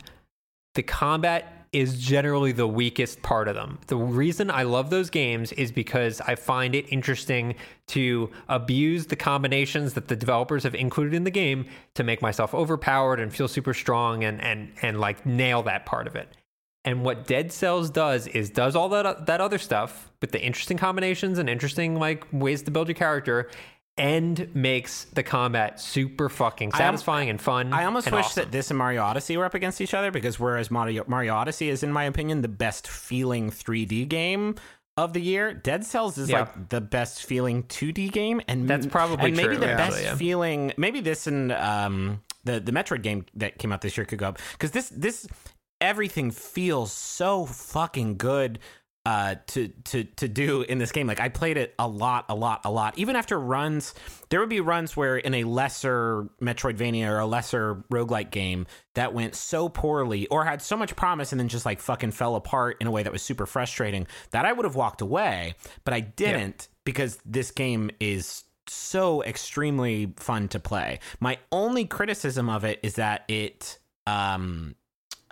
the 0.76 0.84
combat 0.84 1.52
is 1.74 2.00
generally 2.02 2.54
the 2.54 2.66
weakest 2.68 3.22
part 3.22 3.50
of 3.50 3.56
them. 3.56 3.78
The 3.88 3.98
reason 3.98 4.50
I 4.50 4.64
love 4.64 4.90
those 4.90 5.10
games 5.10 5.52
is 5.52 5.74
because 5.74 6.22
I 6.22 6.36
find 6.36 6.74
it 6.74 6.86
interesting 6.90 7.56
to 7.88 8.32
abuse 8.48 9.08
the 9.08 9.18
combinations 9.18 9.94
that 9.96 10.08
the 10.08 10.16
developers 10.16 10.64
have 10.64 10.74
included 10.74 11.14
in 11.14 11.26
the 11.26 11.32
game 11.32 11.66
to 11.96 12.06
make 12.06 12.22
myself 12.22 12.54
overpowered 12.54 13.20
and 13.20 13.34
feel 13.34 13.50
super 13.50 13.74
strong 13.74 14.24
and 14.24 14.40
and 14.42 14.72
and 14.82 15.02
like 15.02 15.26
nail 15.26 15.64
that 15.64 15.86
part 15.86 16.08
of 16.08 16.16
it. 16.16 16.30
And 16.86 17.04
what 17.04 17.28
Dead 17.28 17.52
Cells 17.52 17.90
does 17.90 18.28
is 18.28 18.50
does 18.52 18.76
all 18.76 18.88
that 18.90 19.26
that 19.26 19.42
other 19.42 19.58
stuff 19.58 20.10
with 20.22 20.32
the 20.32 20.42
interesting 20.42 20.78
combinations 20.78 21.40
and 21.40 21.50
interesting 21.50 22.00
like 22.00 22.26
ways 22.32 22.62
to 22.64 22.72
build 22.72 22.88
your 22.88 22.96
character 22.96 23.50
and 23.98 24.54
makes 24.54 25.06
the 25.06 25.24
combat 25.24 25.80
super 25.80 26.28
fucking 26.30 26.72
I 26.74 26.78
am- 26.78 26.80
satisfying 26.80 27.30
and 27.30 27.42
fun. 27.42 27.74
I 27.74 27.86
almost 27.86 28.12
wish 28.12 28.26
awesome. 28.26 28.44
that 28.44 28.52
this 28.52 28.70
and 28.70 28.78
Mario 28.78 29.02
Odyssey 29.02 29.36
were 29.38 29.46
up 29.46 29.54
against 29.54 29.80
each 29.82 29.94
other 29.94 30.12
because 30.12 30.40
whereas 30.40 30.70
Mario, 30.70 31.06
Mario 31.08 31.34
Odyssey 31.34 31.70
is, 31.70 31.82
in 31.82 31.92
my 31.94 32.04
opinion, 32.04 32.42
the 32.42 32.50
best 32.50 32.88
feeling 32.90 33.50
3D 33.52 34.08
game 34.10 34.56
of 34.98 35.14
the 35.14 35.22
year, 35.22 35.54
Dead 35.54 35.86
Cells 35.86 36.18
is 36.18 36.30
Yeah. 36.30 36.42
like 36.42 36.70
the 36.70 36.82
best 36.82 37.26
feeling 37.26 37.64
2D 37.64 38.12
game, 38.12 38.42
and 38.48 38.68
That's 38.68 38.86
probably 38.86 39.28
and 39.28 39.38
maybe 39.38 39.56
the 39.56 39.70
actually, 39.72 39.92
best 40.02 40.04
yeah. 40.04 40.16
feeling. 40.16 40.74
Maybe 40.78 41.00
this 41.00 41.26
and 41.28 41.52
um, 41.54 42.22
the 42.44 42.60
the 42.60 42.72
Metroid 42.74 43.02
game 43.02 43.26
that 43.36 43.58
came 43.58 43.72
out 43.72 43.82
this 43.82 43.98
year 43.98 44.06
could 44.06 44.20
go 44.20 44.28
up 44.30 44.40
because 44.54 44.72
this 44.72 44.90
this 44.90 45.26
everything 45.86 46.32
feels 46.32 46.92
so 46.92 47.46
fucking 47.46 48.18
good 48.18 48.60
uh 49.06 49.36
to 49.46 49.68
to 49.84 50.04
to 50.04 50.28
do 50.28 50.64
in 50.64 50.80
this 50.80 50.92
game. 50.92 51.06
Like 51.06 51.20
i 51.20 51.30
played 51.30 51.58
it 51.58 51.76
a 51.78 51.88
lot 51.88 52.26
a 52.28 52.34
lot 52.34 52.62
a 52.66 52.72
lot. 52.72 52.98
Even 52.98 53.16
after 53.16 53.40
runs 53.40 53.94
there 54.30 54.40
would 54.40 54.50
be 54.50 54.62
runs 54.62 54.98
where 54.98 55.16
in 55.16 55.36
a 55.36 55.44
lesser 55.44 56.28
metroidvania 56.42 57.08
or 57.08 57.20
a 57.20 57.28
lesser 57.28 57.84
roguelike 57.94 58.32
game 58.32 58.66
that 58.96 59.14
went 59.14 59.36
so 59.36 59.70
poorly 59.70 60.26
or 60.28 60.44
had 60.44 60.60
so 60.60 60.76
much 60.76 60.96
promise 60.96 61.32
and 61.32 61.40
then 61.40 61.50
just 61.50 61.68
like 61.68 61.80
fucking 61.80 62.12
fell 62.12 62.36
apart 62.36 62.78
in 62.82 62.88
a 62.88 62.92
way 62.92 63.04
that 63.04 63.14
was 63.14 63.22
super 63.22 63.46
frustrating 63.46 64.08
that 64.32 64.44
i 64.44 64.52
would 64.52 64.66
have 64.66 64.76
walked 64.76 65.02
away 65.02 65.54
but 65.84 65.94
i 65.94 66.00
didn't 66.00 66.68
because 66.84 67.20
this 67.26 67.52
game 67.52 67.92
is 68.00 68.44
so 68.68 69.22
extremely 69.24 70.14
fun 70.18 70.48
to 70.50 70.60
play. 70.60 71.00
My 71.20 71.38
only 71.52 71.86
criticism 71.86 72.50
of 72.50 72.64
it 72.64 72.80
is 72.82 72.96
that 72.96 73.24
it 73.28 73.78
um 74.08 74.76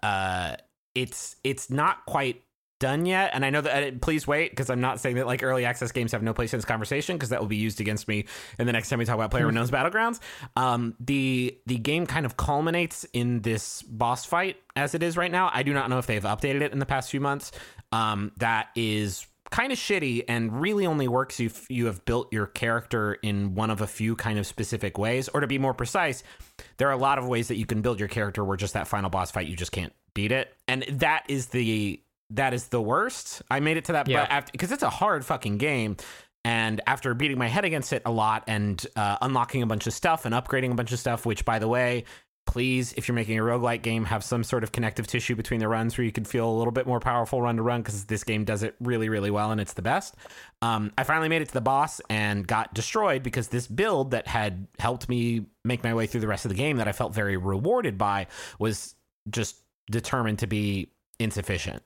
uh 0.03 0.55
it's 0.93 1.37
it's 1.43 1.69
not 1.71 2.05
quite 2.05 2.43
done 2.79 3.05
yet. 3.05 3.31
And 3.33 3.45
i 3.45 3.49
know 3.49 3.61
that 3.61 3.83
uh, 3.83 3.91
please 4.01 4.27
wait 4.27 4.51
because 4.51 4.69
i'm 4.69 4.81
not 4.81 4.99
saying 4.99 5.15
that 5.15 5.25
like 5.25 5.41
early 5.41 5.63
access 5.63 5.93
games 5.93 6.11
have 6.11 6.21
no 6.21 6.33
place 6.33 6.53
in 6.53 6.57
this 6.57 6.65
conversation 6.65 7.15
because 7.15 7.29
that 7.29 7.39
will 7.39 7.47
be 7.47 7.55
used 7.55 7.79
against 7.79 8.09
me 8.09 8.25
in 8.59 8.65
the 8.67 8.73
next 8.73 8.89
time 8.89 8.99
we 8.99 9.05
talk 9.05 9.15
about 9.15 9.31
player 9.31 9.47
unknown's 9.47 9.71
battlegrounds. 9.71 10.19
Um 10.57 10.95
the 10.99 11.57
the 11.65 11.77
game 11.77 12.05
kind 12.05 12.25
of 12.25 12.35
culminates 12.35 13.05
in 13.13 13.41
this 13.41 13.81
boss 13.83 14.25
fight 14.25 14.57
as 14.75 14.93
it 14.95 15.01
is 15.01 15.15
right 15.15 15.31
now. 15.31 15.49
I 15.53 15.63
do 15.63 15.73
not 15.73 15.89
know 15.89 15.97
if 15.97 16.07
they've 16.07 16.21
updated 16.21 16.61
it 16.61 16.73
in 16.73 16.79
the 16.79 16.85
past 16.85 17.09
few 17.09 17.21
months. 17.21 17.53
Um 17.93 18.33
that 18.37 18.67
is 18.75 19.25
kind 19.53 19.71
of 19.71 19.77
shitty 19.77 20.23
and 20.27 20.59
really 20.59 20.87
only 20.87 21.07
works 21.07 21.39
if 21.39 21.69
you 21.69 21.85
have 21.85 22.03
built 22.05 22.33
your 22.33 22.47
character 22.47 23.13
in 23.21 23.53
one 23.53 23.69
of 23.69 23.81
a 23.81 23.87
few 23.87 24.15
kind 24.15 24.39
of 24.39 24.47
specific 24.47 24.97
ways. 24.97 25.29
Or 25.29 25.41
to 25.41 25.47
be 25.47 25.59
more 25.59 25.75
precise 25.75 26.23
there 26.77 26.87
are 26.89 26.91
a 26.91 26.97
lot 26.97 27.19
of 27.19 27.27
ways 27.27 27.49
that 27.49 27.57
you 27.57 27.65
can 27.67 27.81
build 27.83 27.99
your 27.99 28.09
character 28.09 28.43
where 28.43 28.57
just 28.57 28.73
that 28.73 28.87
final 28.87 29.09
boss 29.11 29.29
fight 29.29 29.45
you 29.47 29.55
just 29.55 29.71
can't 29.71 29.93
beat 30.15 30.31
it. 30.31 30.51
And 30.67 30.83
that 30.89 31.23
is 31.29 31.47
the 31.47 32.01
that 32.31 32.55
is 32.55 32.69
the 32.69 32.81
worst. 32.81 33.43
I 33.51 33.59
made 33.59 33.77
it 33.77 33.85
to 33.85 33.91
that 33.91 34.07
Yeah. 34.09 34.21
but 34.21 34.31
after 34.31 34.51
because 34.53 34.71
it's 34.71 34.81
a 34.83 34.89
hard 34.89 35.23
fucking 35.23 35.57
game. 35.59 35.97
And 36.45 36.81
after 36.87 37.13
beating 37.13 37.37
my 37.37 37.47
head 37.47 37.63
against 37.63 37.93
it 37.93 38.01
a 38.05 38.11
lot 38.11 38.43
and 38.47 38.85
uh, 38.95 39.17
unlocking 39.21 39.61
a 39.61 39.65
bunch 39.67 39.85
of 39.87 39.93
stuff 39.93 40.25
and 40.25 40.33
upgrading 40.35 40.71
a 40.71 40.75
bunch 40.75 40.91
of 40.91 40.99
stuff 40.99 41.25
which 41.25 41.45
by 41.45 41.59
the 41.59 41.67
way 41.67 42.03
please 42.45 42.93
if 42.93 43.07
you're 43.07 43.15
making 43.15 43.39
a 43.39 43.41
roguelike 43.41 43.81
game 43.81 44.05
have 44.05 44.23
some 44.23 44.43
sort 44.43 44.63
of 44.63 44.71
connective 44.71 45.07
tissue 45.07 45.35
between 45.35 45.59
the 45.59 45.67
runs 45.67 45.97
where 45.97 46.05
you 46.05 46.11
can 46.11 46.25
feel 46.25 46.49
a 46.49 46.55
little 46.55 46.71
bit 46.71 46.85
more 46.85 46.99
powerful 46.99 47.41
run 47.41 47.55
to 47.55 47.61
run 47.61 47.81
because 47.81 48.05
this 48.05 48.23
game 48.23 48.43
does 48.43 48.63
it 48.63 48.75
really 48.79 49.09
really 49.09 49.31
well 49.31 49.51
and 49.51 49.59
it's 49.59 49.73
the 49.73 49.81
best. 49.81 50.15
Um, 50.61 50.91
i 50.97 51.03
finally 51.03 51.29
made 51.29 51.41
it 51.41 51.47
to 51.47 51.53
the 51.53 51.61
boss 51.61 52.01
and 52.09 52.45
got 52.47 52.73
destroyed 52.73 53.23
because 53.23 53.47
this 53.47 53.67
build 53.67 54.11
that 54.11 54.27
had 54.27 54.67
helped 54.79 55.09
me 55.09 55.45
make 55.63 55.83
my 55.83 55.93
way 55.93 56.05
through 56.05 56.21
the 56.21 56.27
rest 56.27 56.45
of 56.45 56.49
the 56.49 56.55
game 56.55 56.77
that 56.77 56.87
i 56.87 56.91
felt 56.91 57.13
very 57.13 57.37
rewarded 57.37 57.97
by 57.97 58.27
was 58.59 58.95
just 59.29 59.57
determined 59.89 60.39
to 60.39 60.47
be 60.47 60.91
insufficient. 61.19 61.83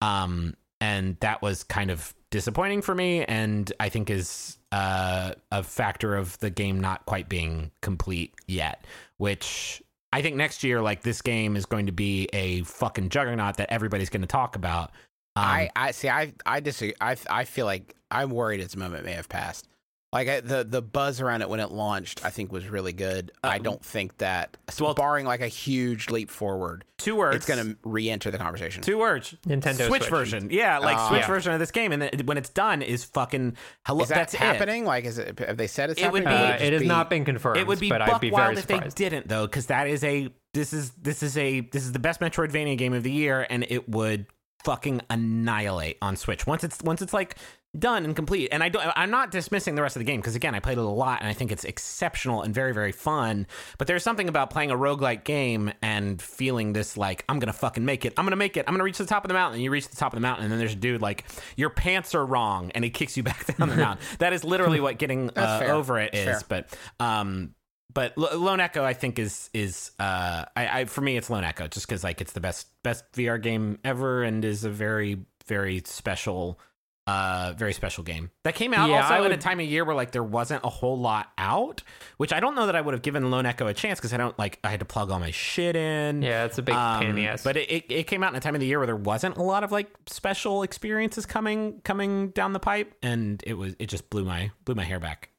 Um, 0.00 0.54
and 0.80 1.16
that 1.20 1.42
was 1.42 1.64
kind 1.64 1.90
of 1.90 2.14
disappointing 2.30 2.82
for 2.82 2.94
me 2.94 3.24
and 3.24 3.72
i 3.80 3.88
think 3.88 4.10
is 4.10 4.58
uh, 4.70 5.32
a 5.50 5.62
factor 5.62 6.14
of 6.14 6.38
the 6.40 6.50
game 6.50 6.78
not 6.78 7.06
quite 7.06 7.28
being 7.28 7.70
complete 7.80 8.34
yet 8.46 8.84
which 9.16 9.82
i 10.12 10.22
think 10.22 10.36
next 10.36 10.64
year 10.64 10.80
like 10.80 11.02
this 11.02 11.22
game 11.22 11.56
is 11.56 11.66
going 11.66 11.86
to 11.86 11.92
be 11.92 12.28
a 12.32 12.62
fucking 12.62 13.08
juggernaut 13.08 13.56
that 13.56 13.70
everybody's 13.70 14.10
going 14.10 14.22
to 14.22 14.28
talk 14.28 14.56
about 14.56 14.90
um, 15.38 15.44
I, 15.44 15.70
I 15.76 15.90
see. 15.92 16.08
I, 16.08 16.32
I 16.46 16.58
disagree. 16.58 16.94
I, 17.00 17.16
I 17.30 17.44
feel 17.44 17.64
like 17.64 17.94
I'm 18.10 18.30
worried 18.30 18.58
its 18.58 18.74
moment 18.74 19.04
may 19.04 19.12
have 19.12 19.28
passed. 19.28 19.68
Like 20.10 20.26
I, 20.28 20.40
the 20.40 20.64
the 20.64 20.80
buzz 20.80 21.20
around 21.20 21.42
it 21.42 21.50
when 21.50 21.60
it 21.60 21.70
launched, 21.70 22.24
I 22.24 22.30
think 22.30 22.50
was 22.50 22.66
really 22.66 22.94
good. 22.94 23.30
I 23.44 23.58
don't 23.58 23.84
think 23.84 24.16
that, 24.18 24.56
well- 24.80 24.94
barring 24.94 25.26
like 25.26 25.42
a 25.42 25.48
huge 25.48 26.08
leap 26.08 26.30
forward, 26.30 26.86
two 26.96 27.14
words 27.14 27.36
it's 27.36 27.44
going 27.46 27.62
to 27.62 27.76
re-enter 27.84 28.30
the 28.30 28.38
conversation. 28.38 28.82
two 28.82 28.96
words 28.96 29.34
Nintendo 29.46 29.86
switch, 29.86 30.04
Switch. 30.04 30.08
version 30.08 30.48
yeah 30.50 30.78
like 30.78 30.96
Oh. 30.98 31.08
switch 31.08 31.20
Yeah. 31.20 31.26
version 31.26 31.52
of 31.52 31.58
this 31.60 31.70
game 31.70 31.92
and 31.92 32.00
then 32.00 32.10
when 32.24 32.38
it's 32.38 32.48
done 32.48 32.80
is 32.80 33.04
fucking 33.04 33.56
hello 33.84 34.02
Is 34.02 34.08
that 34.08 34.14
that's 34.14 34.34
it. 34.34 34.40
happening? 34.40 34.86
Like, 34.86 35.04
is 35.04 35.18
it? 35.18 35.38
Have 35.40 35.58
they 35.58 35.66
said 35.66 35.90
it's 35.90 36.00
It 36.00 36.10
would 36.10 36.24
be- 36.24 36.30
Uh, 36.30 36.52
it 36.54 36.72
has 36.72 36.80
be- 36.82 36.88
not 36.88 37.10
been 37.10 37.26
confirmed. 37.26 37.58
It 37.58 37.66
would 37.66 37.78
be 37.78 37.90
but 37.90 37.98
buck 37.98 38.14
I'd 38.14 38.20
be 38.22 38.30
wild 38.30 38.54
very 38.54 38.58
if 38.60 38.66
they 38.66 38.80
didn't 39.04 39.28
though, 39.28 39.46
because 39.46 39.66
that 39.66 39.88
is 39.88 40.02
a 40.04 40.30
this 40.54 40.72
is 40.72 40.90
this 40.92 41.22
is 41.22 41.36
a 41.36 41.60
this 41.60 41.84
is 41.84 41.92
the 41.92 41.98
best 41.98 42.20
Metroidvania 42.20 42.78
game 42.78 42.94
of 42.94 43.02
the 43.02 43.12
year, 43.12 43.46
and 43.50 43.66
it 43.68 43.86
would 43.90 44.24
fucking 44.64 45.00
annihilate 45.10 45.98
on 46.02 46.16
Switch 46.16 46.46
once 46.46 46.64
it's 46.64 46.82
once 46.82 47.00
it's 47.02 47.12
like 47.12 47.36
done 47.76 48.04
and 48.04 48.14
complete. 48.14 48.48
And 48.52 48.62
I 48.62 48.68
don't 48.68 48.84
I'm 48.96 49.10
not 49.10 49.30
dismissing 49.30 49.74
the 49.74 49.82
rest 49.82 49.96
of 49.96 50.00
the 50.00 50.04
game 50.04 50.20
because 50.20 50.34
again 50.34 50.54
I 50.54 50.60
played 50.60 50.78
it 50.78 50.84
a 50.84 50.88
lot 50.88 51.20
and 51.20 51.28
I 51.28 51.32
think 51.32 51.52
it's 51.52 51.64
exceptional 51.64 52.42
and 52.42 52.54
very 52.54 52.72
very 52.72 52.92
fun. 52.92 53.46
But 53.76 53.86
there's 53.86 54.02
something 54.02 54.28
about 54.28 54.50
playing 54.50 54.70
a 54.70 54.76
roguelike 54.76 55.24
game 55.24 55.72
and 55.82 56.20
feeling 56.20 56.72
this 56.72 56.96
like 56.96 57.24
I'm 57.28 57.38
gonna 57.38 57.52
fucking 57.52 57.84
make 57.84 58.04
it. 58.04 58.14
I'm 58.16 58.24
gonna 58.24 58.36
make 58.36 58.56
it. 58.56 58.64
I'm 58.66 58.74
gonna 58.74 58.84
reach 58.84 58.98
the 58.98 59.06
top 59.06 59.24
of 59.24 59.28
the 59.28 59.34
mountain. 59.34 59.56
And 59.56 59.64
you 59.64 59.70
reach 59.70 59.88
the 59.88 59.96
top 59.96 60.12
of 60.12 60.16
the 60.16 60.22
mountain 60.22 60.44
and 60.44 60.52
then 60.52 60.58
there's 60.58 60.72
a 60.72 60.76
dude 60.76 61.02
like 61.02 61.24
your 61.56 61.70
pants 61.70 62.14
are 62.14 62.24
wrong 62.24 62.70
and 62.74 62.84
he 62.84 62.90
kicks 62.90 63.16
you 63.16 63.22
back 63.24 63.56
down 63.56 63.68
the 63.68 63.76
mountain. 63.76 64.04
That 64.18 64.32
is 64.32 64.44
literally 64.44 64.80
what 64.80 64.98
getting 64.98 65.30
uh, 65.36 65.66
over 65.68 65.98
it 65.98 66.14
is. 66.14 66.42
But 66.42 66.76
um 67.00 67.54
but 67.92 68.14
L- 68.18 68.38
Lone 68.38 68.60
Echo, 68.60 68.84
I 68.84 68.92
think 68.92 69.18
is 69.18 69.50
is 69.52 69.90
uh, 69.98 70.44
I, 70.56 70.80
I 70.80 70.84
for 70.84 71.00
me 71.00 71.16
it's 71.16 71.30
Lone 71.30 71.44
Echo 71.44 71.68
just 71.68 71.86
because 71.86 72.04
like 72.04 72.20
it's 72.20 72.32
the 72.32 72.40
best 72.40 72.68
best 72.82 73.10
VR 73.12 73.42
game 73.42 73.78
ever 73.84 74.22
and 74.22 74.44
is 74.44 74.64
a 74.64 74.70
very 74.70 75.24
very 75.46 75.82
special 75.84 76.60
uh 77.08 77.54
very 77.56 77.72
special 77.72 78.04
game 78.04 78.30
that 78.44 78.54
came 78.54 78.74
out 78.74 78.88
Yeah, 78.90 79.02
also 79.02 79.14
I 79.14 79.24
at 79.24 79.32
a 79.32 79.36
time 79.36 79.60
of 79.60 79.66
year 79.66 79.84
where 79.84 79.96
like 79.96 80.10
there 80.12 80.22
wasn't 80.22 80.62
a 80.64 80.68
whole 80.68 80.98
lot 80.98 81.30
out, 81.38 81.82
which 82.18 82.32
I 82.32 82.40
don't 82.40 82.54
know 82.54 82.66
that 82.66 82.76
I 82.76 82.80
would 82.80 82.92
have 82.92 83.02
given 83.02 83.30
Lone 83.30 83.46
Echo 83.46 83.66
a 83.66 83.74
chance 83.74 83.98
because 83.98 84.12
I 84.12 84.16
don't 84.16 84.38
like 84.38 84.58
I 84.62 84.68
had 84.68 84.80
to 84.80 84.86
plug 84.86 85.10
all 85.10 85.18
my 85.18 85.30
shit 85.30 85.74
in. 85.76 86.22
Yeah, 86.22 86.44
it's 86.44 86.58
a 86.58 86.62
big 86.62 86.74
pain 86.74 87.10
in 87.10 87.16
the 87.16 87.26
Um, 87.26 87.32
ass. 87.34 87.42
But 87.44 87.56
it, 87.56 87.70
it, 87.70 87.84
it 87.90 88.06
came 88.06 88.22
out 88.22 88.32
in 88.32 88.36
a 88.36 88.40
time 88.40 88.54
of 88.54 88.60
the 88.60 88.66
year 88.66 88.78
where 88.78 88.86
there 88.86 88.96
wasn't 88.96 89.36
a 89.38 89.42
lot 89.42 89.64
of 89.64 89.72
like 89.72 89.88
special 90.06 90.62
experiences 90.62 91.24
coming 91.26 91.80
coming 91.84 92.28
down 92.30 92.52
the 92.52 92.60
pipe, 92.60 92.94
and 93.02 93.42
it 93.46 93.54
was 93.54 93.74
it 93.78 93.86
just 93.86 94.10
blew 94.10 94.24
my 94.24 94.50
blew 94.64 94.74
my 94.74 94.84
hair 94.84 95.00
back. 95.00 95.30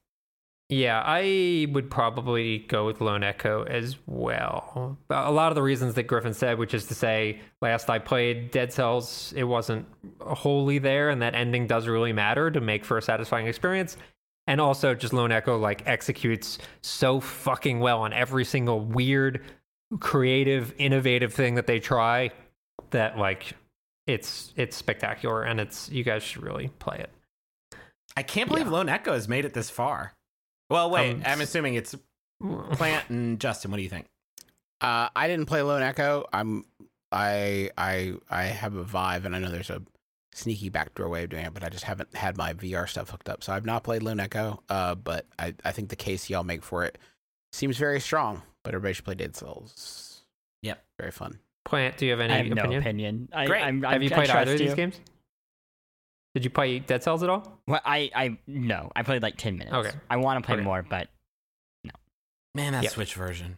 Yeah, 0.70 1.02
I 1.04 1.66
would 1.72 1.90
probably 1.90 2.58
go 2.58 2.86
with 2.86 3.00
Lone 3.00 3.24
Echo 3.24 3.64
as 3.64 3.96
well. 4.06 4.96
A 5.10 5.32
lot 5.32 5.50
of 5.50 5.56
the 5.56 5.62
reasons 5.62 5.94
that 5.94 6.04
Griffin 6.04 6.32
said, 6.32 6.58
which 6.58 6.74
is 6.74 6.86
to 6.86 6.94
say, 6.94 7.40
last 7.60 7.90
I 7.90 7.98
played 7.98 8.52
Dead 8.52 8.72
Cells, 8.72 9.34
it 9.36 9.42
wasn't 9.42 9.86
wholly 10.20 10.78
there, 10.78 11.10
and 11.10 11.22
that 11.22 11.34
ending 11.34 11.66
does 11.66 11.88
really 11.88 12.12
matter 12.12 12.52
to 12.52 12.60
make 12.60 12.84
for 12.84 12.96
a 12.96 13.02
satisfying 13.02 13.48
experience. 13.48 13.96
And 14.46 14.60
also, 14.60 14.94
just 14.94 15.12
Lone 15.12 15.32
Echo 15.32 15.58
like 15.58 15.82
executes 15.88 16.58
so 16.82 17.18
fucking 17.18 17.80
well 17.80 18.02
on 18.02 18.12
every 18.12 18.44
single 18.44 18.80
weird, 18.80 19.44
creative, 19.98 20.72
innovative 20.78 21.34
thing 21.34 21.56
that 21.56 21.66
they 21.66 21.80
try 21.80 22.30
that 22.90 23.18
like 23.18 23.54
it's 24.06 24.52
it's 24.56 24.76
spectacular, 24.76 25.42
and 25.42 25.58
it's 25.58 25.90
you 25.90 26.04
guys 26.04 26.22
should 26.22 26.42
really 26.42 26.68
play 26.78 26.98
it. 26.98 27.10
I 28.16 28.22
can't 28.22 28.48
believe 28.48 28.66
Yeah. 28.66 28.72
Lone 28.72 28.88
Echo 28.88 29.12
has 29.12 29.28
made 29.28 29.44
it 29.44 29.54
this 29.54 29.68
far. 29.68 30.14
Well, 30.70 30.90
wait, 30.90 31.12
Um, 31.16 31.22
I'm 31.26 31.40
assuming 31.40 31.74
it's 31.74 31.94
Plante 32.42 33.04
and 33.10 33.38
Justin. 33.40 33.70
What 33.70 33.76
do 33.78 33.82
you 33.82 33.88
think? 33.90 34.06
Uh, 34.80 35.08
I 35.14 35.28
didn't 35.28 35.46
play 35.46 35.60
Lone 35.62 35.82
Echo. 35.82 36.24
I'm 36.32 36.64
I 37.12 37.70
I 37.76 38.14
I 38.30 38.44
have 38.44 38.74
a 38.76 38.84
Vive, 38.84 39.24
and 39.26 39.36
I 39.36 39.38
know 39.40 39.50
there's 39.50 39.68
a 39.70 39.82
sneaky 40.32 40.68
backdoor 40.68 41.08
way 41.08 41.24
of 41.24 41.30
doing 41.30 41.44
it, 41.44 41.52
but 41.52 41.64
I 41.64 41.68
just 41.68 41.84
haven't 41.84 42.14
had 42.14 42.36
my 42.38 42.54
VR 42.54 42.88
stuff 42.88 43.10
hooked 43.10 43.28
up, 43.28 43.42
so 43.42 43.52
I've 43.52 43.66
not 43.66 43.82
played 43.82 44.02
Lone 44.02 44.20
Echo. 44.20 44.62
Uh, 44.68 44.94
but 44.94 45.26
I 45.38 45.54
I 45.64 45.72
think 45.72 45.90
the 45.90 45.96
case 45.96 46.30
y'all 46.30 46.44
make 46.44 46.62
for 46.62 46.84
it 46.84 46.96
seems 47.52 47.76
very 47.76 48.00
strong. 48.00 48.42
But 48.62 48.74
everybody 48.74 48.94
should 48.94 49.04
play 49.04 49.14
Dead 49.16 49.34
Cells. 49.36 50.22
Yep. 50.62 50.82
very 50.98 51.10
fun. 51.10 51.38
Plante, 51.64 51.96
do 51.98 52.04
you 52.06 52.10
have 52.12 52.20
any 52.20 52.32
I 52.32 52.36
have 52.38 52.46
no 52.46 52.52
opinion? 52.62 52.80
opinion. 52.82 53.28
I, 53.32 53.46
Great. 53.46 53.62
I'm, 53.62 53.82
Have 53.82 53.92
I'm, 53.94 54.02
you 54.02 54.10
I 54.10 54.14
played 54.14 54.30
either 54.30 54.32
trust 54.44 54.52
of 54.52 54.58
these 54.58 54.70
you. 54.70 54.76
games? 54.76 55.00
Did 56.34 56.44
you 56.44 56.50
play 56.50 56.78
Dead 56.78 57.02
Cells 57.02 57.22
at 57.22 57.30
all? 57.30 57.60
Well, 57.66 57.80
I, 57.84 58.10
I 58.14 58.38
no, 58.46 58.90
I 58.94 59.02
played 59.02 59.22
like 59.22 59.36
ten 59.36 59.56
minutes. 59.58 59.74
Okay. 59.74 59.90
I 60.08 60.16
want 60.18 60.42
to 60.42 60.46
play 60.46 60.56
Okay. 60.56 60.64
more, 60.64 60.82
but 60.82 61.08
no. 61.84 61.90
Man, 62.54 62.72
that 62.72 62.84
Yeah. 62.84 62.90
Switch 62.90 63.14
version. 63.14 63.56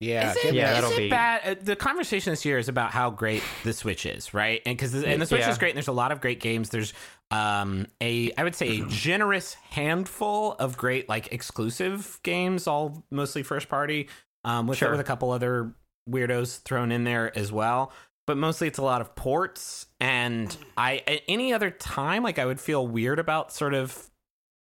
Yeah, 0.00 0.32
Is 0.32 0.36
it, 0.44 0.54
Yeah, 0.54 0.66
that. 0.66 0.70
is 0.70 0.74
that'll 0.82 0.96
it 0.98 1.02
be- 1.04 1.08
bad? 1.08 1.40
Uh, 1.46 1.54
The 1.62 1.76
conversation 1.76 2.32
this 2.32 2.44
year 2.44 2.58
is 2.58 2.68
about 2.68 2.90
how 2.90 3.10
great 3.10 3.42
the 3.62 3.72
Switch 3.72 4.04
is, 4.06 4.34
right? 4.34 4.60
And 4.66 4.76
because 4.76 4.92
and 4.92 5.22
the 5.22 5.26
Switch 5.26 5.40
Yeah. 5.40 5.50
is 5.50 5.56
great, 5.58 5.70
and 5.70 5.76
there's 5.76 5.88
a 5.88 5.92
lot 5.92 6.12
of 6.12 6.20
great 6.20 6.40
games. 6.40 6.70
There's 6.70 6.92
um 7.30 7.86
a 8.00 8.30
I 8.36 8.44
would 8.44 8.54
say 8.54 8.80
a 8.80 8.86
generous 8.88 9.54
handful 9.70 10.52
of 10.54 10.76
great 10.76 11.08
like 11.08 11.32
exclusive 11.32 12.20
games, 12.22 12.66
all 12.66 13.02
mostly 13.10 13.42
first 13.42 13.68
party, 13.68 14.08
um, 14.44 14.66
with 14.66 14.78
Sure. 14.78 14.90
with 14.90 15.00
a 15.00 15.04
couple 15.04 15.30
other 15.30 15.72
weirdos 16.10 16.60
thrown 16.62 16.92
in 16.92 17.04
there 17.04 17.36
as 17.38 17.50
well. 17.50 17.92
But 18.26 18.38
mostly 18.38 18.68
it's 18.68 18.78
a 18.78 18.82
lot 18.82 19.00
of 19.02 19.14
ports, 19.14 19.86
and 20.00 20.56
I 20.76 21.02
at 21.06 21.20
any 21.28 21.52
other 21.52 21.70
time 21.70 22.22
like 22.22 22.38
I 22.38 22.46
would 22.46 22.60
feel 22.60 22.86
weird 22.86 23.18
about 23.18 23.52
sort 23.52 23.74
of 23.74 24.10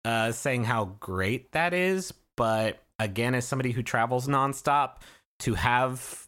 uh 0.04 0.32
saying 0.32 0.64
how 0.64 0.96
great 0.98 1.52
that 1.52 1.72
is, 1.72 2.12
but 2.36 2.82
again, 2.98 3.34
as 3.36 3.46
somebody 3.46 3.70
who 3.70 3.82
travels 3.82 4.26
nonstop 4.26 4.96
to 5.40 5.54
have 5.54 6.26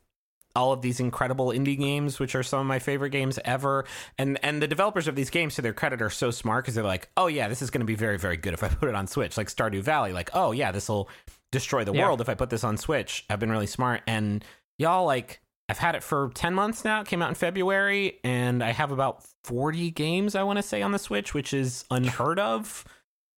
all 0.56 0.72
of 0.72 0.82
these 0.82 1.00
incredible 1.00 1.48
indie 1.48 1.76
games, 1.76 2.20
which 2.20 2.36
are 2.36 2.44
some 2.44 2.60
of 2.60 2.66
my 2.66 2.78
favorite 2.78 3.10
games 3.10 3.40
ever. 3.44 3.84
And 4.16 4.38
and 4.44 4.62
the 4.62 4.68
developers 4.68 5.08
of 5.08 5.16
these 5.16 5.30
games, 5.30 5.56
to 5.56 5.62
their 5.62 5.72
credit, 5.72 6.00
are 6.00 6.10
so 6.10 6.30
smart 6.30 6.64
because 6.64 6.76
they're 6.76 6.84
like, 6.84 7.08
oh 7.16 7.26
yeah, 7.26 7.48
this 7.48 7.62
is 7.62 7.70
going 7.70 7.80
to 7.80 7.84
be 7.86 7.96
very 7.96 8.18
very 8.18 8.36
good 8.36 8.54
if 8.54 8.62
I 8.62 8.68
put 8.68 8.88
it 8.88 8.94
on 8.94 9.08
Switch. 9.08 9.36
Like 9.36 9.48
Stardew 9.48 9.82
Valley, 9.82 10.12
like 10.12 10.30
oh 10.34 10.52
yeah, 10.52 10.70
this 10.70 10.88
will 10.88 11.08
destroy 11.50 11.82
the 11.82 11.92
Yeah. 11.92 12.04
world 12.06 12.20
if 12.20 12.28
I 12.28 12.34
put 12.34 12.50
this 12.50 12.62
on 12.62 12.76
Switch. 12.76 13.24
I've 13.28 13.40
been 13.40 13.50
really 13.50 13.66
smart, 13.66 14.02
and 14.06 14.44
y'all 14.78 15.04
like. 15.04 15.40
I've 15.68 15.78
had 15.78 15.94
it 15.94 16.02
for 16.02 16.30
10 16.34 16.54
months 16.54 16.84
now. 16.84 17.00
It 17.00 17.06
came 17.06 17.22
out 17.22 17.30
in 17.30 17.34
February, 17.34 18.20
and 18.22 18.62
I 18.62 18.72
have 18.72 18.90
about 18.90 19.22
40 19.44 19.90
games 19.92 20.34
I 20.34 20.42
want 20.42 20.58
to 20.58 20.62
say 20.62 20.82
on 20.82 20.92
the 20.92 20.98
Switch, 20.98 21.32
which 21.34 21.54
is 21.54 21.84
unheard 21.90 22.38
of. 22.38 22.84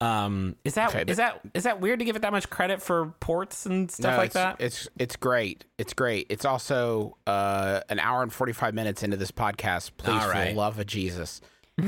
Um, 0.01 0.57
is 0.65 0.75
that 0.75 0.91
Okay, 0.95 1.05
is 1.11 1.17
that 1.17 1.41
is 1.55 1.65
that 1.65 1.81
weird 1.81 2.01
to 2.01 2.05
give 2.05 2.17
it 2.17 2.23
that 2.23 2.33
much 2.33 2.51
credit 2.51 2.83
for 2.83 3.15
ports 3.21 3.65
and 3.65 3.91
stuff 3.91 4.11
No, 4.13 4.17
like 4.19 4.27
it's, 4.27 4.35
that? 4.35 4.57
It's 4.61 4.89
it's 4.99 5.17
great. 5.17 5.65
It's 5.79 5.95
great. 5.95 6.27
It's 6.29 6.45
also 6.45 7.17
uh, 7.27 7.81
an 7.89 7.99
hour 7.99 8.23
and 8.23 8.31
forty 8.31 8.53
five 8.53 8.75
minutes 8.75 9.03
into 9.03 9.17
this 9.17 9.31
podcast. 9.31 9.93
Please, 9.97 10.23
All 10.23 10.31
for 10.31 10.45
the 10.45 10.53
love 10.53 10.79
of 10.79 10.85
Jesus, 10.87 11.41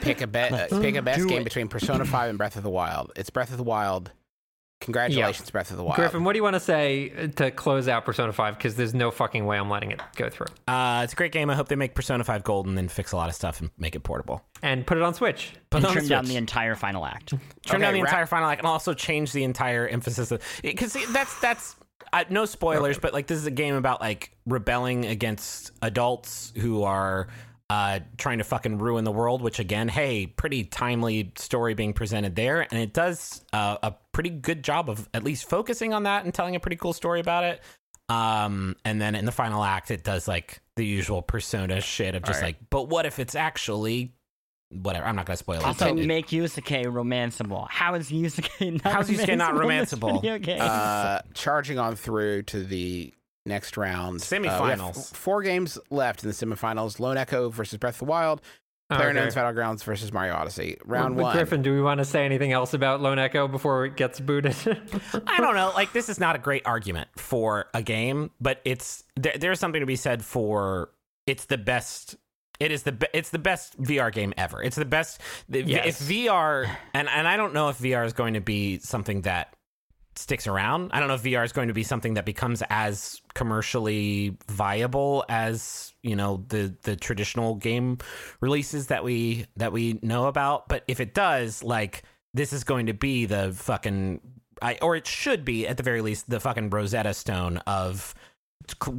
pick 0.00 0.20
a 0.20 0.26
bet. 0.26 0.72
Uh, 0.72 0.80
pick 0.82 0.94
a 0.96 1.00
best 1.00 1.20
do 1.20 1.26
game 1.26 1.40
it. 1.40 1.44
between 1.44 1.68
Persona 1.68 2.04
Five 2.04 2.28
and 2.28 2.36
Breath 2.36 2.56
of 2.56 2.64
the 2.64 2.70
Wild. 2.70 3.12
It's 3.16 3.30
Breath 3.30 3.50
of 3.50 3.56
the 3.56 3.62
Wild. 3.64 4.10
Congratulations, 4.84 5.50
Breath 5.50 5.70
of 5.70 5.78
the 5.78 5.84
Wild. 5.84 5.96
Griffin, 5.96 6.24
what 6.24 6.34
do 6.34 6.38
you 6.38 6.42
want 6.42 6.54
to 6.54 6.60
say 6.60 7.08
to 7.36 7.50
close 7.50 7.88
out 7.88 8.04
Persona 8.04 8.32
5? 8.32 8.56
Because 8.56 8.76
there's 8.76 8.94
no 8.94 9.10
fucking 9.10 9.46
way 9.46 9.58
I'm 9.58 9.70
letting 9.70 9.90
it 9.90 10.00
go 10.16 10.28
through. 10.28 10.46
Uh, 10.68 11.00
it's 11.04 11.14
a 11.14 11.16
great 11.16 11.32
game. 11.32 11.48
I 11.48 11.54
hope 11.54 11.68
they 11.68 11.76
make 11.76 11.94
Persona 11.94 12.22
5 12.22 12.44
Gold 12.44 12.66
and 12.66 12.76
then 12.76 12.88
fix 12.88 13.12
a 13.12 13.16
lot 13.16 13.28
of 13.28 13.34
stuff 13.34 13.60
and 13.60 13.70
make 13.78 13.96
it 13.96 14.00
portable. 14.00 14.44
And 14.62 14.86
put 14.86 14.98
it 14.98 15.02
on 15.02 15.14
Switch. 15.14 15.52
Put 15.70 15.78
and 15.78 15.84
it 15.84 15.88
on 15.88 15.94
the 15.94 16.00
trim 16.00 16.08
down 16.08 16.24
the 16.26 16.36
entire 16.36 16.74
final 16.74 17.06
act. 17.06 17.30
Trim 17.30 17.40
Okay, 17.66 17.78
down 17.78 17.94
the 17.94 18.02
ra- 18.02 18.08
entire 18.08 18.26
final 18.26 18.48
act 18.48 18.60
and 18.60 18.68
also 18.68 18.92
change 18.92 19.32
the 19.32 19.44
entire 19.44 19.88
emphasis 19.88 20.32
because 20.62 20.96
that's 21.12 21.40
that's 21.40 21.76
uh, 22.12 22.24
no 22.28 22.44
spoilers, 22.44 22.98
but 22.98 23.12
like 23.12 23.26
this 23.26 23.38
is 23.38 23.46
a 23.46 23.50
game 23.50 23.74
about 23.74 24.00
like 24.00 24.30
rebelling 24.46 25.06
against 25.06 25.72
adults 25.82 26.52
who 26.56 26.82
are 26.84 27.28
uh, 27.70 28.00
trying 28.18 28.38
to 28.38 28.44
fucking 28.44 28.78
ruin 28.78 29.04
the 29.04 29.12
world. 29.12 29.42
Which 29.42 29.58
again, 29.58 29.88
hey, 29.88 30.26
pretty 30.26 30.64
timely 30.64 31.32
story 31.36 31.74
being 31.74 31.92
presented 31.92 32.36
there, 32.36 32.60
and 32.60 32.80
it 32.80 32.92
does 32.92 33.42
uh, 33.52 33.78
a 33.82 33.94
pretty 34.14 34.30
good 34.30 34.62
job 34.64 34.88
of 34.88 35.08
at 35.12 35.22
least 35.24 35.48
focusing 35.50 35.92
on 35.92 36.04
that 36.04 36.24
and 36.24 36.32
telling 36.32 36.56
a 36.56 36.60
pretty 36.60 36.76
cool 36.76 36.94
story 36.94 37.20
about 37.20 37.44
it. 37.44 37.60
Um, 38.08 38.76
and 38.84 39.00
then 39.00 39.14
in 39.14 39.24
the 39.24 39.32
final 39.32 39.62
act, 39.64 39.90
it 39.90 40.04
does 40.04 40.28
like 40.28 40.60
the 40.76 40.84
usual 40.86 41.20
persona 41.22 41.80
shit 41.80 42.14
of 42.14 42.22
just 42.22 42.38
All 42.38 42.42
right. 42.42 42.56
like, 42.60 42.70
but 42.70 42.88
what 42.88 43.06
if 43.06 43.18
it's 43.18 43.34
actually 43.34 44.14
whatever? 44.70 45.06
I'm 45.06 45.16
not 45.16 45.26
gonna 45.26 45.36
spoil 45.36 45.58
it. 45.60 45.64
Also, 45.64 45.94
make 45.94 46.28
Yusuke 46.28 46.84
romanceable. 46.86 47.66
How 47.70 47.94
is 47.94 48.10
Yusuke 48.10 48.82
not 48.84 48.92
How's 48.92 49.08
Yusuke 49.08 49.36
not 49.36 49.54
romanceable 49.54 50.22
in 50.22 50.42
romanceable? 50.42 50.60
uh, 50.60 51.20
charging 51.34 51.78
on 51.78 51.96
through 51.96 52.42
to 52.44 52.62
the 52.62 53.12
next 53.46 53.76
round. 53.76 54.20
Uh, 54.20 54.38
we 54.40 54.48
have 54.48 54.60
Semifinals. 54.60 54.98
f- 54.98 55.16
four 55.16 55.42
games 55.42 55.78
left 55.90 56.22
in 56.24 56.28
the 56.28 56.34
semifinals: 56.34 57.00
Lone 57.00 57.16
Echo 57.16 57.48
versus 57.48 57.78
Breath 57.78 57.94
of 57.94 57.98
the 58.00 58.04
Wild, 58.06 58.42
Ah, 58.90 58.96
okay. 58.96 59.04
PlayerUnknown's 59.18 59.34
Battlegrounds 59.34 59.82
versus 59.84 60.12
Mario 60.12 60.34
Odyssey. 60.34 60.76
Round 60.84 61.16
But 61.16 61.22
one. 61.22 61.36
Griffin, 61.36 61.62
do 61.62 61.72
we 61.72 61.80
want 61.80 61.98
to 61.98 62.04
say 62.04 62.24
anything 62.24 62.52
else 62.52 62.74
about 62.74 63.00
Lone 63.00 63.18
Echo 63.18 63.48
before 63.48 63.86
it 63.86 63.96
gets 63.96 64.20
booted? 64.20 64.54
I 65.26 65.38
don't 65.40 65.54
know. 65.54 65.72
Like 65.74 65.92
this 65.92 66.08
is 66.08 66.20
not 66.20 66.36
a 66.36 66.38
great 66.38 66.62
argument 66.66 67.08
for 67.16 67.66
a 67.72 67.82
game, 67.82 68.30
but 68.40 68.60
it's 68.64 69.04
there, 69.16 69.34
there's 69.38 69.58
something 69.58 69.80
to 69.80 69.86
be 69.86 69.96
said 69.96 70.24
for 70.24 70.90
it's 71.26 71.46
the 71.46 71.58
best. 71.58 72.16
It 72.60 72.70
is 72.70 72.82
the 72.84 72.92
be- 72.92 73.08
it's 73.14 73.30
the 73.30 73.38
best 73.38 73.80
VR 73.82 74.12
game 74.12 74.32
ever. 74.36 74.62
It's 74.62 74.76
the 74.76 74.84
best. 74.84 75.20
The, 75.48 75.62
Yes. 75.62 76.00
If 76.00 76.08
VR 76.08 76.68
and 76.92 77.08
and 77.08 77.26
I 77.26 77.36
don't 77.36 77.54
know 77.54 77.70
if 77.70 77.78
VR 77.78 78.04
is 78.04 78.12
going 78.12 78.34
to 78.34 78.40
be 78.40 78.78
something 78.78 79.22
that 79.22 79.53
sticks 80.16 80.46
around. 80.46 80.90
I 80.92 81.00
don't 81.00 81.08
know 81.08 81.14
if 81.14 81.22
VR 81.22 81.44
is 81.44 81.52
going 81.52 81.68
to 81.68 81.74
be 81.74 81.82
something 81.82 82.14
that 82.14 82.24
becomes 82.24 82.62
as 82.70 83.20
commercially 83.34 84.36
viable 84.48 85.24
as 85.28 85.92
you 86.02 86.16
know 86.16 86.44
the 86.48 86.74
the 86.82 86.96
traditional 86.96 87.56
game 87.56 87.98
releases 88.40 88.88
that 88.88 89.04
we 89.04 89.46
that 89.56 89.72
we 89.72 89.98
know 90.02 90.26
about. 90.26 90.68
But 90.68 90.84
if 90.88 91.00
it 91.00 91.14
does, 91.14 91.62
like 91.62 92.02
this 92.32 92.52
is 92.52 92.64
going 92.64 92.86
to 92.86 92.94
be 92.94 93.26
the 93.26 93.52
fucking 93.52 94.20
I, 94.62 94.78
or 94.82 94.96
it 94.96 95.06
should 95.06 95.44
be 95.44 95.66
at 95.66 95.76
the 95.76 95.82
very 95.82 96.00
least 96.00 96.28
the 96.28 96.40
fucking 96.40 96.70
Rosetta 96.70 97.14
Stone 97.14 97.58
of 97.66 98.14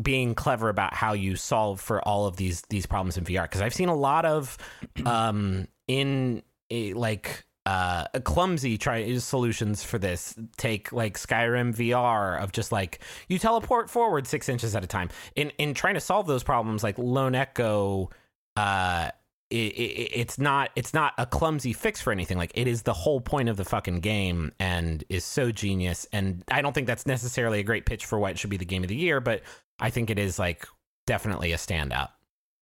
being 0.02 0.36
clever 0.36 0.70
about 0.70 0.94
how 0.94 1.14
you 1.14 1.36
solve 1.36 1.82
for 1.82 2.02
all 2.08 2.28
of 2.28 2.38
these 2.38 2.62
these 2.70 2.86
problems 2.86 3.18
in 3.18 3.26
VR 3.26 3.44
because 3.44 3.62
I've 3.62 3.74
seen 3.74 3.90
a 3.90 3.96
lot 3.96 4.26
of 4.26 4.58
um 5.06 5.68
in 5.88 6.44
a, 6.70 6.94
like 6.94 7.46
uh 7.66 8.06
clumsy 8.24 8.78
try 8.78 9.18
solutions 9.18 9.84
for 9.84 9.98
this. 9.98 10.36
Take 10.58 10.92
like 10.92 11.18
Skyrim 11.18 11.76
VR 11.76 12.42
of 12.42 12.52
just 12.52 12.72
like 12.72 13.00
you 13.28 13.40
teleport 13.40 13.90
forward 13.90 14.28
6 14.28 14.50
inches 14.50 14.76
at 14.76 14.84
a 14.84 14.88
time. 14.88 15.10
In 15.36 15.52
in 15.58 15.74
trying 15.74 15.96
to 15.96 16.00
solve 16.00 16.28
those 16.28 16.44
problems 16.44 16.84
like 16.84 16.98
Lone 16.98 17.36
Echo 17.36 18.10
uh 18.56 19.10
it, 19.52 19.56
it, 19.56 20.12
it's 20.14 20.40
not 20.40 20.72
it's 20.76 20.94
not 20.94 21.14
a 21.18 21.26
clumsy 21.26 21.74
fix 21.74 22.02
for 22.02 22.12
anything. 22.12 22.38
Like 22.38 22.52
it 22.56 22.68
is 22.68 22.82
the 22.82 22.94
whole 22.94 23.22
point 23.22 23.50
of 23.50 23.58
the 23.58 23.66
fucking 23.66 24.00
game 24.00 24.52
and 24.60 25.04
is 25.10 25.24
so 25.24 25.52
genius. 25.52 26.08
And 26.12 26.44
i 26.52 26.62
don't 26.62 26.74
think 26.74 26.88
that's 26.88 27.06
necessarily 27.06 27.60
a 27.60 27.64
great 27.64 27.86
pitch 27.86 28.06
for 28.06 28.20
why 28.20 28.32
it 28.32 28.40
should 28.40 28.50
be 28.50 28.58
the 28.58 28.66
game 28.66 28.84
of 28.84 28.90
the 28.90 28.96
year 28.96 29.20
but 29.20 29.42
i 29.80 29.90
think 29.90 30.10
it 30.10 30.20
is 30.20 30.40
like 30.40 30.68
definitely 31.06 31.52
a 31.52 31.58
standout 31.58 32.10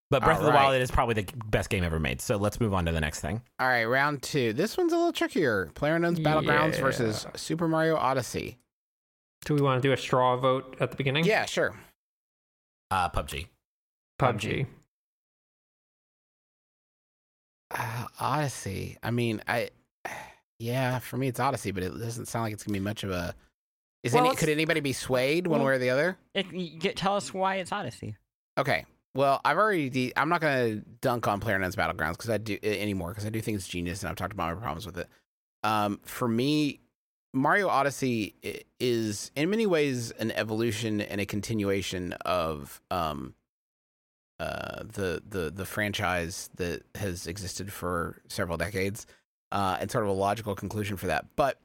but 0.09 0.23
breath 0.23 0.37
of 0.37 0.43
the 0.43 0.49
All 0.49 0.55
right. 0.55 0.65
wild 0.69 0.81
is 0.81 0.91
probably 0.91 1.15
the 1.15 1.25
best 1.47 1.69
game 1.69 1.83
ever 1.83 1.99
made 1.99 2.21
so 2.21 2.37
let's 2.37 2.59
move 2.59 2.73
on 2.73 2.85
to 2.85 2.91
the 2.91 3.01
next 3.01 3.19
thing 3.21 3.41
All 3.59 3.67
right, 3.67 3.85
round 3.85 4.21
two. 4.21 4.53
This 4.53 4.77
one's 4.77 4.93
a 4.93 4.97
little 4.97 5.13
trickier. 5.13 5.71
PlayerUnknown's 5.75 6.19
Battlegrounds 6.19 6.73
Yeah. 6.75 6.81
versus 6.81 7.25
Super 7.35 7.67
Mario 7.67 7.95
Odyssey. 7.95 8.57
do 9.45 9.55
we 9.55 9.61
want 9.61 9.81
to 9.81 9.87
do 9.87 9.91
a 9.93 9.97
straw 9.97 10.35
vote 10.37 10.77
at 10.79 10.91
the 10.91 10.97
beginning? 10.97 11.25
Yeah, 11.25 11.45
sure. 11.45 11.73
uh 12.91 13.09
pubg 13.09 13.47
PUBG. 14.21 14.67
Uh, 17.71 18.05
Odyssey. 18.19 18.97
I 19.01 19.09
mean, 19.11 19.41
I 19.47 19.69
yeah, 20.59 20.99
for 20.99 21.17
me 21.17 21.27
it's 21.27 21.39
Odyssey, 21.39 21.71
but 21.71 21.81
it 21.83 21.89
doesn't 21.97 22.27
sound 22.27 22.43
like 22.43 22.53
it's 22.53 22.63
gonna 22.63 22.73
be 22.77 22.79
much 22.83 23.03
of 23.03 23.09
a. 23.11 23.33
Is 24.03 24.13
Well, 24.13 24.23
any, 24.23 24.29
it's- 24.29 24.39
could 24.39 24.49
anybody 24.49 24.79
be 24.81 24.93
swayed 24.93 25.47
one 25.47 25.59
Well- 25.59 25.67
way 25.69 25.73
or 25.75 25.77
the 25.79 25.89
other? 25.89 26.17
It- 26.33 26.51
you 26.53 26.77
get, 26.77 26.95
tell 26.97 27.15
us 27.15 27.33
why 27.33 27.55
it's 27.55 27.71
Odyssey. 27.71 28.15
Okay. 28.57 28.85
Well, 29.15 29.39
I've 29.45 29.57
already. 29.57 29.89
De- 29.89 30.13
I'm 30.15 30.29
not 30.29 30.41
gonna 30.41 30.77
dunk 31.01 31.27
on 31.27 31.39
PlayerUnknown's 31.39 31.75
Battlegrounds 31.75 32.13
because 32.13 32.29
I 32.29 32.37
do 32.37 32.57
uh, 32.63 32.67
anymore 32.67 33.09
because 33.09 33.25
I 33.25 33.29
do 33.29 33.41
think 33.41 33.55
it's 33.55 33.67
genius, 33.67 34.01
and 34.01 34.09
I've 34.09 34.15
talked 34.15 34.33
about 34.33 34.55
my 34.55 34.59
problems 34.59 34.85
with 34.85 34.97
it. 34.97 35.07
Um, 35.63 35.99
for 36.03 36.27
me, 36.27 36.79
Mario 37.33 37.67
Odyssey 37.67 38.35
is 38.79 39.31
in 39.35 39.49
many 39.49 39.65
ways 39.65 40.11
an 40.11 40.31
evolution 40.31 40.99
and 40.99 41.21
a 41.21 41.25
continuation 41.25 42.13
of 42.25 42.81
um, 42.89 43.35
uh, 44.39 44.83
the 44.83 45.21
the 45.27 45.51
the 45.51 45.65
franchise 45.65 46.49
that 46.55 46.81
has 46.95 47.27
existed 47.27 47.71
for 47.71 48.21
several 48.29 48.57
decades, 48.57 49.05
uh, 49.51 49.77
and 49.79 49.91
sort 49.91 50.03
of 50.03 50.09
a 50.09 50.13
logical 50.13 50.55
conclusion 50.55 50.97
for 50.97 51.07
that. 51.07 51.25
But 51.35 51.59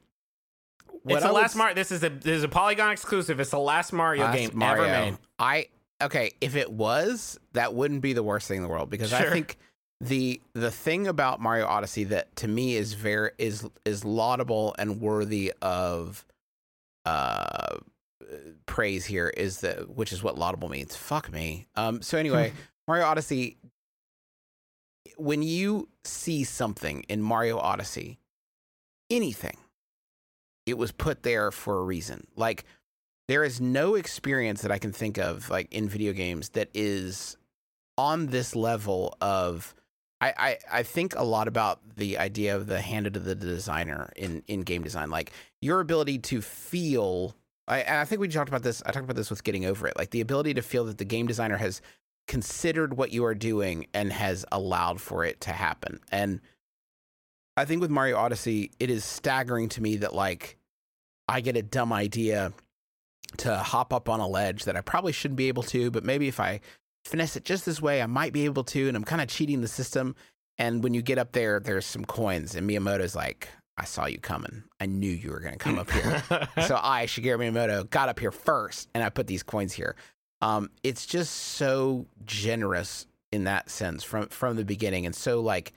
it's 1.07 1.23
the 1.23 1.31
last 1.31 1.55
Mario. 1.55 1.73
This 1.73 1.91
is 1.91 2.03
a 2.03 2.09
this 2.09 2.37
is 2.37 2.43
a 2.43 2.47
Polygon 2.49 2.91
exclusive. 2.91 3.39
It's 3.39 3.51
the 3.51 3.59
last 3.59 3.91
Mario 3.91 4.25
Last 4.25 4.35
game 4.37 4.51
Mario. 4.53 4.83
ever 4.83 5.11
made. 5.11 5.17
I 5.37 5.67
okay, 6.01 6.31
if 6.41 6.55
it 6.55 6.71
was, 6.71 7.39
that 7.53 7.73
wouldn't 7.73 8.01
be 8.01 8.13
the 8.13 8.23
worst 8.23 8.47
thing 8.47 8.57
in 8.57 8.63
the 8.63 8.69
world 8.69 8.89
because 8.89 9.13
I 9.13 9.29
think 9.29 9.57
the 10.01 10.41
the 10.53 10.71
thing 10.71 11.07
about 11.07 11.41
Mario 11.41 11.65
Odyssey 11.65 12.05
that 12.05 12.35
to 12.37 12.47
me 12.47 12.75
is 12.75 12.93
very 12.93 13.31
is 13.37 13.67
is 13.85 14.05
laudable 14.05 14.75
and 14.79 15.01
worthy 15.01 15.53
of 15.61 16.25
uh 17.05 17.77
praise 18.65 19.05
here 19.05 19.29
is 19.35 19.61
that 19.61 19.89
which 19.89 20.13
is 20.13 20.23
what 20.23 20.37
laudable 20.37 20.69
means. 20.69 20.95
Fuck 20.95 21.31
me. 21.31 21.67
Um 21.75 22.01
so 22.01 22.17
anyway, 22.17 22.53
Mario 22.87 23.05
Odyssey 23.05 23.57
when 25.17 25.43
you 25.43 25.89
see 26.05 26.45
something 26.45 27.03
in 27.09 27.21
Mario 27.21 27.57
Odyssey, 27.57 28.19
anything, 29.09 29.57
it 30.65 30.77
was 30.77 30.93
put 30.93 31.23
there 31.23 31.51
for 31.51 31.79
a 31.79 31.83
reason. 31.83 32.27
Like 32.37 32.63
there 33.29 33.43
is 33.43 33.61
no 33.61 33.93
experience 33.93 34.63
that 34.63 34.71
I 34.71 34.79
can 34.79 34.91
think 34.91 35.19
of 35.19 35.51
like 35.51 35.71
in 35.71 35.87
video 35.87 36.13
games 36.13 36.49
that 36.49 36.67
is 36.73 37.37
on 37.95 38.25
this 38.25 38.55
level 38.55 39.15
of 39.21 39.75
I, 40.19 40.33
I, 40.35 40.57
I 40.79 40.83
think 40.83 41.15
a 41.15 41.23
lot 41.23 41.47
about 41.47 41.79
the 41.95 42.17
idea 42.17 42.55
of 42.55 42.65
the 42.65 42.81
handed 42.81 43.13
to 43.13 43.19
the 43.19 43.35
designer 43.35 44.11
in, 44.15 44.43
in 44.47 44.61
game 44.61 44.83
design. 44.83 45.11
Like 45.11 45.31
your 45.61 45.79
ability 45.79 46.17
to 46.17 46.41
feel 46.41 47.35
I, 47.67 47.81
and 47.81 47.97
I 47.97 48.05
think 48.05 48.19
we 48.19 48.27
talked 48.29 48.49
about 48.49 48.63
this. 48.63 48.81
I 48.83 48.91
talked 48.91 49.03
about 49.03 49.15
this 49.15 49.29
with 49.29 49.43
getting 49.43 49.63
over 49.63 49.87
it, 49.87 49.95
like 49.95 50.09
the 50.09 50.21
ability 50.21 50.55
to 50.55 50.63
feel 50.63 50.85
that 50.85 50.97
the 50.97 51.05
game 51.05 51.27
designer 51.27 51.57
has 51.57 51.83
considered 52.27 52.97
what 52.97 53.11
you 53.11 53.23
are 53.25 53.35
doing 53.35 53.85
and 53.93 54.11
has 54.11 54.43
allowed 54.51 54.99
for 54.99 55.23
it 55.23 55.39
to 55.41 55.51
happen. 55.51 55.99
And 56.11 56.41
I 57.55 57.65
think 57.65 57.79
with 57.79 57.91
Mario 57.91 58.17
Odyssey, 58.17 58.71
it 58.79 58.89
is 58.89 59.05
staggering 59.05 59.69
to 59.69 59.83
me 59.83 59.97
that 59.97 60.15
like 60.15 60.57
I 61.27 61.41
get 61.41 61.55
a 61.55 61.61
dumb 61.61 61.93
idea 61.93 62.53
to 63.37 63.57
hop 63.57 63.93
up 63.93 64.09
on 64.09 64.19
a 64.19 64.27
ledge 64.27 64.65
that 64.65 64.75
I 64.75 64.81
probably 64.81 65.11
shouldn't 65.11 65.37
be 65.37 65.47
able 65.47 65.63
to, 65.63 65.91
but 65.91 66.03
maybe 66.03 66.27
if 66.27 66.39
I 66.39 66.59
finesse 67.05 67.35
it 67.35 67.45
just 67.45 67.65
this 67.65 67.81
way, 67.81 68.01
I 68.01 68.05
might 68.05 68.33
be 68.33 68.45
able 68.45 68.63
to. 68.65 68.87
And 68.87 68.97
I'm 68.97 69.03
kind 69.03 69.21
of 69.21 69.27
cheating 69.27 69.61
the 69.61 69.67
system. 69.67 70.15
And 70.57 70.83
when 70.83 70.93
you 70.93 71.01
get 71.01 71.17
up 71.17 71.31
there, 71.31 71.59
there's 71.59 71.85
some 71.85 72.03
coins, 72.03 72.55
and 72.55 72.69
Miyamoto's 72.69 73.15
like, 73.15 73.47
I 73.77 73.85
saw 73.85 74.07
you 74.07 74.19
coming. 74.19 74.63
I 74.81 74.87
knew 74.87 75.09
you 75.09 75.31
were 75.31 75.39
going 75.39 75.53
to 75.53 75.57
come 75.57 75.79
up 75.79 75.89
here. 75.89 76.21
so 76.67 76.77
I, 76.81 77.05
Shigeru 77.05 77.37
Miyamoto, 77.37 77.89
got 77.89 78.09
up 78.09 78.19
here 78.19 78.31
first, 78.31 78.89
and 78.93 79.01
I 79.01 79.09
put 79.09 79.27
these 79.27 79.41
coins 79.41 79.71
here. 79.71 79.95
Um, 80.41 80.69
it's 80.83 81.05
just 81.05 81.33
so 81.33 82.05
generous 82.25 83.07
in 83.31 83.45
that 83.45 83.69
sense 83.69 84.03
from 84.03 84.27
from 84.27 84.57
the 84.57 84.65
beginning, 84.65 85.05
and 85.05 85.15
so 85.15 85.39
like 85.39 85.71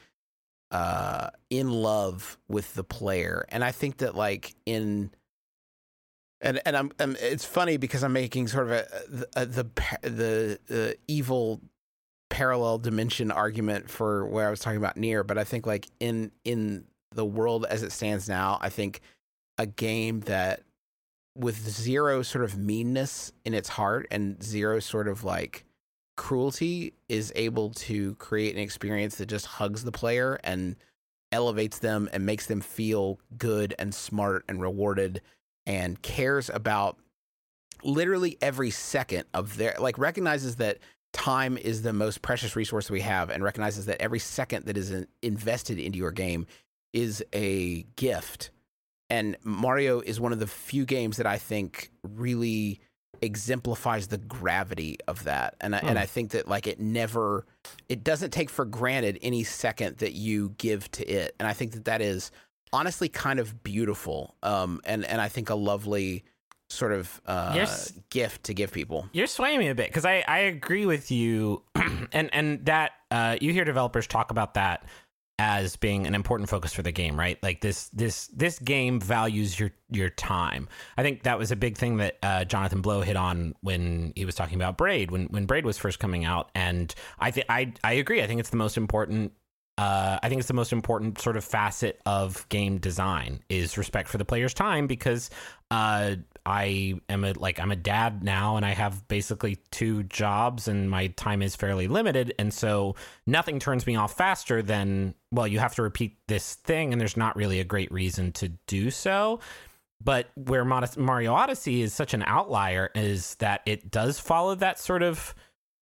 uh, 0.73 1.31
in 1.51 1.70
love 1.70 2.39
with 2.49 2.74
the 2.74 2.85
player. 2.85 3.45
And 3.51 3.62
I 3.62 3.70
think 3.70 3.99
that 3.99 4.16
like 4.16 4.55
in 4.66 5.11
and 6.43 6.60
and 6.66 6.77
I'm, 6.77 6.93
I'm 6.98 7.16
it's 7.20 7.44
funny 7.44 7.77
because 7.77 8.05
I'm 8.05 8.12
making 8.12 8.48
sort 8.48 8.66
of 8.66 8.73
a, 8.73 9.27
a 9.36 9.47
the 9.47 9.64
the 10.02 10.59
the 10.66 10.97
evil 11.09 11.60
parallel 12.28 12.78
dimension 12.78 13.31
argument 13.31 13.89
for 13.89 14.27
where 14.27 14.48
I 14.48 14.51
was 14.51 14.60
talking 14.60 14.78
about 14.78 14.97
NieR, 14.97 15.27
but 15.27 15.39
I 15.39 15.44
think 15.44 15.66
like 15.66 15.86
in 16.01 16.32
in 16.44 16.85
the 17.14 17.24
world 17.24 17.64
as 17.69 17.82
it 17.82 17.93
stands 17.93 18.28
now, 18.28 18.59
I 18.60 18.69
think 18.69 19.01
a 19.59 19.66
game 19.66 20.20
that 20.20 20.62
with 21.36 21.56
zero 21.69 22.23
sort 22.23 22.44
of 22.44 22.59
meanness 22.59 23.32
in 23.44 23.55
its 23.55 23.69
heart 23.69 24.06
and 24.10 24.43
zero 24.43 24.81
sort 24.81 25.09
of 25.09 25.24
like 25.24 25.64
cruelty 26.16 26.93
is 27.09 27.32
able 27.36 27.70
to 27.70 28.14
create 28.16 28.55
an 28.55 28.60
experience 28.60 29.16
that 29.16 29.27
just 29.27 29.47
hugs 29.47 29.85
the 29.85 29.93
player 29.93 30.39
and 30.44 30.77
elevates 31.31 31.78
them 31.78 32.09
and 32.12 32.27
makes 32.27 32.47
them 32.47 32.60
feel 32.60 33.19
good 33.39 33.74
and 33.78 33.94
smart 33.94 34.44
and 34.48 34.60
rewarded 34.60 35.23
and 35.66 36.01
cares 36.02 36.51
about 36.51 36.98
literally 37.84 38.39
every 38.40 38.70
second 38.70 39.24
of 39.34 39.56
their 39.56 39.74
like 39.78 39.98
recognizes 39.98 40.56
that 40.56 40.78
time 41.12 41.59
is 41.59 41.82
the 41.82 41.93
most 41.93 42.22
precious 42.22 42.56
resource 42.56 42.90
we 42.90 43.01
have 43.01 43.30
and 43.30 43.44
recognizes 43.44 43.86
that 43.86 44.01
every 44.01 44.18
second 44.18 44.66
that 44.66 44.76
is 44.76 44.90
in, 44.90 45.06
invested 45.20 45.78
into 45.78 45.98
your 45.98 46.10
game 46.10 46.47
is 46.93 47.22
a 47.32 47.82
gift. 47.97 48.51
And 49.10 49.36
Mario 49.43 50.01
is 50.01 50.20
one 50.20 50.32
of 50.32 50.39
the 50.39 50.47
few 50.47 50.86
games 50.86 51.18
that 51.18 51.26
I 51.26 51.36
think 51.36 51.90
really 52.02 52.80
exemplifies 53.20 54.09
the 54.09 54.18
gravity 54.18 54.98
of 55.06 55.24
that. 55.24 55.55
And 55.60 55.76
I, 55.76 55.78
and 55.78 55.90
hmm. 55.90 55.98
I 55.98 56.06
think 56.06 56.30
that 56.32 56.48
like 56.48 56.66
it 56.66 56.80
never 56.80 57.47
it 57.89 58.02
doesn't 58.02 58.30
take 58.30 58.51
for 58.51 58.64
granted 58.64 59.18
any 59.22 59.44
second 59.44 59.98
that 59.98 60.12
you 60.12 60.55
give 60.59 60.90
to 60.93 61.06
it. 61.06 61.34
And 61.39 61.47
I 61.47 61.52
think 61.52 61.72
that 61.72 61.84
that 61.84 62.01
is 62.01 62.30
honestly 62.73 63.09
kind 63.09 63.39
of 63.39 63.62
beautiful 63.62 64.35
um 64.43 64.81
and 64.85 65.05
and 65.05 65.20
I 65.20 65.28
think 65.28 65.51
a 65.51 65.55
lovely 65.55 66.24
sort 66.70 66.93
of 66.93 67.20
uh 67.27 67.53
gift 68.11 68.44
to 68.44 68.55
give 68.55 68.73
people 68.73 69.09
You're 69.12 69.27
swaying 69.27 69.59
me 69.59 69.69
a 69.69 69.74
bit 69.74 69.89
because 69.89 70.07
I, 70.07 70.24
I 70.27 70.39
agree 70.39 70.86
with 70.86 71.11
you, 71.11 71.62
and 72.12 72.31
and 72.32 72.65
that 72.65 72.93
uh, 73.11 73.36
you 73.40 73.53
hear 73.53 73.65
developers 73.65 74.07
talk 74.07 74.31
about 74.31 74.55
that 74.55 74.86
as 75.39 75.77
being 75.77 76.07
an 76.07 76.15
important 76.15 76.49
focus 76.49 76.73
for 76.73 76.82
the 76.82 76.93
game, 76.93 77.19
right? 77.19 77.36
Like 77.43 77.61
this 77.61 77.89
this 77.89 78.28
this 78.28 78.59
game 78.59 79.01
values 79.01 79.59
your 79.59 79.70
your 79.90 80.09
time. 80.09 80.69
I 80.97 81.03
think 81.03 81.24
that 81.24 81.39
was 81.39 81.51
a 81.51 81.57
big 81.57 81.77
thing 81.77 81.97
that 81.99 82.16
uh, 82.23 82.44
Jonathan 82.44 82.81
Blow 82.81 83.01
hit 83.01 83.16
on 83.16 83.55
when 83.61 84.12
he 84.15 84.24
was 84.24 84.35
talking 84.35 84.55
about 84.55 84.78
Braid 84.78 85.11
when 85.11 85.27
when 85.27 85.47
Braid 85.47 85.66
was 85.66 85.78
first 85.78 85.99
coming 85.99 86.24
out, 86.24 86.51
and 86.55 86.94
I 87.19 87.32
think 87.32 87.47
I 87.49 87.73
I 87.85 87.94
agree. 87.94 88.23
I 88.23 88.27
think 88.27 88.40
it's 88.40 88.51
the 88.51 88.57
most 88.57 88.77
important 88.77 89.32
uh, 89.83 90.17
I 90.23 90.29
think 90.29 90.39
it's 90.39 90.47
the 90.47 90.55
most 90.55 90.73
important 90.73 91.21
sort 91.21 91.37
of 91.37 91.43
facet 91.43 92.01
of 92.07 92.49
game 92.51 92.79
design 92.79 93.41
is 93.49 93.77
respect 93.77 94.09
for 94.09 94.17
the 94.17 94.25
player's 94.25 94.55
time 94.55 94.87
because 94.87 95.29
uh, 95.73 96.15
I 96.47 97.01
am 97.09 97.25
a 97.25 97.33
like 97.33 97.59
I'm 97.59 97.73
a 97.73 97.77
dad 97.77 98.23
now 98.23 98.57
and 98.57 98.65
I 98.65 98.75
have 98.75 99.09
basically 99.09 99.57
two 99.73 100.05
jobs 100.05 100.69
and 100.69 100.89
my 100.89 101.09
time 101.09 101.43
is 101.43 101.57
fairly 101.57 101.89
limited 101.89 102.33
and 102.39 102.55
so 102.55 102.95
nothing 103.27 103.59
turns 103.59 103.85
me 103.85 103.97
off 103.97 104.17
faster 104.17 104.63
than 104.63 105.17
well 105.33 105.49
you 105.49 105.59
have 105.59 105.75
to 105.75 105.83
repeat 105.83 106.17
this 106.29 106.55
thing 106.55 106.93
and 106.93 107.01
there's 107.01 107.17
not 107.17 107.35
really 107.35 107.59
a 107.59 107.65
great 107.65 107.91
reason 107.91 108.31
to 108.35 108.51
do 108.69 108.89
so. 108.89 109.41
But 110.01 110.31
where 110.37 110.65
Mario 110.65 111.35
Odyssey 111.35 111.83
is 111.83 111.93
such 111.93 112.15
an 112.15 112.23
outlier 112.25 112.91
is 112.95 113.35
that 113.37 113.63
it 113.67 113.91
does 113.91 114.21
follow 114.21 114.55
that 114.57 114.79
sort 114.79 115.03
of 115.03 115.35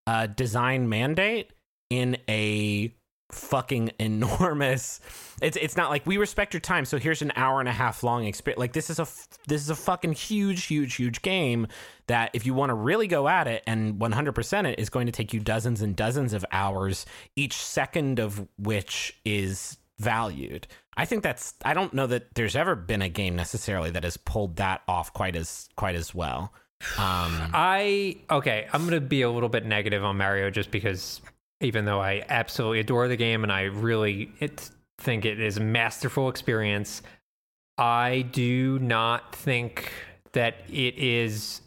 uh, 0.07 0.27
design 0.27 0.89
mandate 0.89 1.53
in 1.91 2.17
a 2.29 2.95
fucking 3.33 3.93
enormous. 3.99 5.01
It's 5.41 5.57
it's 5.57 5.77
not 5.77 5.91
like 5.91 6.07
we 6.07 6.17
respect 6.17 6.53
your 6.53 6.61
time 6.61 6.85
so 6.85 6.99
here's 6.99 7.23
an 7.23 7.33
hour 7.35 7.61
and 7.61 7.69
a 7.69 7.73
half 7.73 8.03
long 8.03 8.25
experience 8.25 8.59
like 8.59 8.73
this 8.73 8.91
is 8.91 8.99
a 8.99 9.07
this 9.47 9.63
is 9.63 9.71
a 9.71 9.75
fucking 9.75 10.13
huge 10.13 10.65
huge 10.65 10.95
huge 10.97 11.23
game 11.23 11.67
that 12.09 12.31
if 12.35 12.45
you 12.45 12.53
want 12.53 12.71
to 12.71 12.75
really 12.75 13.07
go 13.07 13.29
at 13.29 13.47
it 13.47 13.63
and 13.67 13.95
100% 13.95 14.67
it 14.67 14.79
is 14.79 14.91
going 14.91 15.07
to 15.07 15.13
take 15.13 15.33
you 15.33 15.41
dozens 15.41 15.81
and 15.81 15.97
dozens 15.97 16.33
of 16.33 16.45
hours 16.53 17.07
each 17.37 17.55
second 17.55 18.19
of 18.19 18.47
which 18.59 19.19
is 19.25 19.79
valued. 19.99 20.67
I 20.97 21.05
think 21.05 21.23
that's 21.23 21.55
i 21.65 21.73
don't 21.73 21.95
know 21.95 22.07
that 22.07 22.35
there's 22.35 22.57
ever 22.57 22.75
been 22.75 23.03
a 23.03 23.09
game 23.09 23.37
necessarily 23.37 23.91
that 23.91 24.05
has 24.05 24.17
pulled 24.17 24.57
that 24.57 24.83
off 24.89 25.13
quite 25.13 25.37
as 25.37 25.69
quite 25.77 25.95
as 25.95 26.15
well. 26.15 26.53
Um 26.99 27.33
I 27.55 28.17
okay, 28.31 28.67
I'm 28.73 28.85
gonna 28.85 29.01
be 29.01 29.23
a 29.23 29.31
little 29.31 29.49
bit 29.49 29.65
negative 29.65 30.05
on 30.05 30.19
Mario 30.19 30.51
just 30.51 30.71
because 30.71 31.23
even 31.61 31.85
though 31.85 32.01
I 32.01 32.25
absolutely 32.29 32.81
adore 32.81 33.09
the 33.09 33.17
game 33.17 33.43
and 33.43 33.53
I 33.53 33.63
really 33.63 34.33
it, 34.41 34.71
think 34.99 35.25
it 35.25 35.41
is 35.41 35.57
a 35.57 35.61
masterful 35.61 36.29
experience, 36.29 37.03
I 37.79 38.23
do 38.33 38.79
not 38.79 39.35
think 39.35 39.93
that 40.33 40.57
it 40.69 40.97
is 40.99 41.63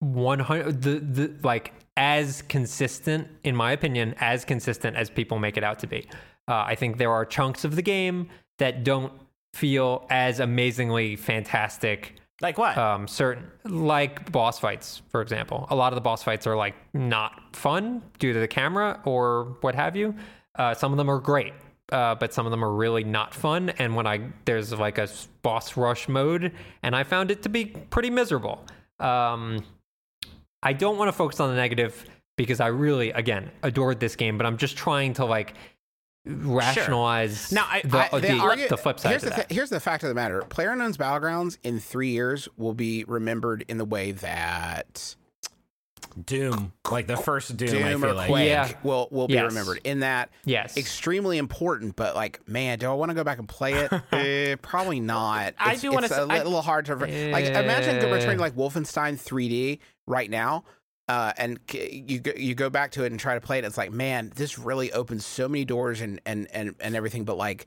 100 0.00 0.82
the 0.82 0.98
the 0.98 1.34
like 1.42 1.74
as 1.96 2.42
consistent 2.42 3.28
in 3.44 3.54
my 3.54 3.72
opinion 3.72 4.14
as 4.18 4.44
consistent 4.44 4.96
as 4.96 5.10
people 5.10 5.38
make 5.38 5.56
it 5.56 5.64
out 5.64 5.78
to 5.80 5.86
be. 5.86 6.06
Uh, 6.48 6.64
I 6.66 6.74
think 6.74 6.98
there 6.98 7.12
are 7.12 7.24
chunks 7.24 7.64
of 7.64 7.76
the 7.76 7.82
game 7.82 8.28
that 8.58 8.82
don't 8.82 9.12
feel 9.54 10.06
as 10.10 10.40
amazingly 10.40 11.16
fantastic 11.16 12.16
like 12.40 12.58
what 12.58 12.76
um, 12.76 13.06
certain 13.06 13.50
like 13.64 14.30
boss 14.32 14.58
fights, 14.58 15.02
for 15.10 15.22
example. 15.22 15.66
A 15.70 15.76
lot 15.76 15.92
of 15.92 15.96
the 15.96 16.00
boss 16.00 16.22
fights 16.22 16.46
are 16.46 16.56
like 16.56 16.74
not 16.94 17.54
fun 17.54 18.02
due 18.18 18.32
to 18.32 18.40
the 18.40 18.48
camera 18.48 19.00
or 19.04 19.56
what 19.60 19.74
have 19.74 19.96
you. 19.96 20.14
Uh, 20.54 20.74
some 20.74 20.92
of 20.92 20.98
them 20.98 21.10
are 21.10 21.18
great, 21.18 21.52
uh, 21.92 22.14
but 22.14 22.32
some 22.32 22.46
of 22.46 22.50
them 22.50 22.64
are 22.64 22.72
really 22.72 23.04
not 23.04 23.34
fun. 23.34 23.70
And 23.70 23.94
when 23.94 24.06
I 24.06 24.30
there's 24.44 24.72
like 24.72 24.98
a 24.98 25.08
boss 25.42 25.76
rush 25.76 26.08
mode, 26.08 26.52
and 26.82 26.96
I 26.96 27.04
found 27.04 27.30
it 27.30 27.42
to 27.42 27.48
be 27.48 27.66
pretty 27.66 28.10
miserable. 28.10 28.64
Um, 28.98 29.64
I 30.62 30.72
don't 30.72 30.98
want 30.98 31.08
to 31.08 31.12
focus 31.12 31.40
on 31.40 31.50
the 31.50 31.56
negative 31.56 32.04
because 32.36 32.60
I 32.60 32.68
really, 32.68 33.10
again, 33.10 33.50
adored 33.62 34.00
this 34.00 34.16
game, 34.16 34.38
but 34.38 34.46
I'm 34.46 34.56
just 34.56 34.76
trying 34.76 35.14
to 35.14 35.24
like 35.24 35.54
rationalize 36.26 37.52
Now, 37.52 37.66
I- 37.70 37.82
the, 37.84 37.98
I- 37.98 38.08
the, 38.12 38.20
They 38.20 38.38
argue- 38.38 38.68
the 38.68 38.76
flip 38.76 39.00
side 39.00 39.10
here's 39.10 39.22
to 39.22 39.30
the 39.30 39.36
that. 39.36 39.48
fa- 39.48 39.54
here's 39.54 39.70
the 39.70 39.80
fact 39.80 40.02
of 40.02 40.08
the 40.08 40.14
matter: 40.14 40.42
PlayerUnknown's 40.48 40.96
Battlegrounds 40.96 41.58
in 41.62 41.80
three 41.80 42.10
years 42.10 42.48
will 42.56 42.74
be 42.74 43.04
remembered 43.04 43.64
in 43.68 43.78
the 43.78 43.84
way 43.84 44.12
that 44.12 45.14
doom 46.26 46.72
like 46.90 47.06
the 47.06 47.16
first 47.16 47.56
doom, 47.56 47.68
i 47.84 47.90
Doom 47.90 48.00
feel 48.00 48.10
or 48.10 48.14
like 48.14 48.28
Quake 48.28 48.48
Yeah. 48.48 48.72
will 48.82 49.08
will 49.10 49.28
be 49.28 49.34
Yes. 49.34 49.44
remembered. 49.46 49.80
In 49.84 50.00
that, 50.00 50.30
yes. 50.44 50.76
extremely 50.76 51.38
important. 51.38 51.94
But 51.96 52.14
like, 52.16 52.46
man, 52.48 52.78
do 52.78 52.90
I 52.90 52.94
want 52.94 53.10
to 53.10 53.14
go 53.14 53.22
back 53.24 53.38
and 53.38 53.48
play 53.48 53.74
it? 53.74 53.92
eh, 54.12 54.56
probably 54.60 55.00
not. 55.00 55.54
I 55.58 55.76
do 55.76 55.92
wanna 55.92 56.06
it's 56.06 56.14
s- 56.14 56.18
a 56.18 56.22
I- 56.32 56.42
little 56.42 56.62
hard 56.62 56.86
to 56.86 56.96
like. 56.96 57.10
Imagine 57.46 57.96
Eh. 57.96 58.12
returning 58.12 58.38
like 58.38 58.54
Wolfenstein 58.56 59.18
3D 59.18 59.78
right 60.06 60.28
now. 60.28 60.64
Uh, 61.10 61.32
and 61.38 61.58
c- 61.68 62.04
you 62.06 62.20
go, 62.20 62.30
you 62.36 62.54
go 62.54 62.70
back 62.70 62.92
to 62.92 63.02
it 63.02 63.10
and 63.10 63.18
try 63.18 63.34
to 63.34 63.40
play 63.40 63.58
it. 63.58 63.64
It's 63.64 63.76
like, 63.76 63.90
man, 63.90 64.30
this 64.36 64.60
really 64.60 64.92
opens 64.92 65.26
so 65.26 65.48
many 65.48 65.64
doors 65.64 66.00
and 66.00 66.20
and 66.24 66.46
and 66.52 66.74
and 66.78 66.94
everything. 66.94 67.24
But 67.24 67.36
like 67.36 67.66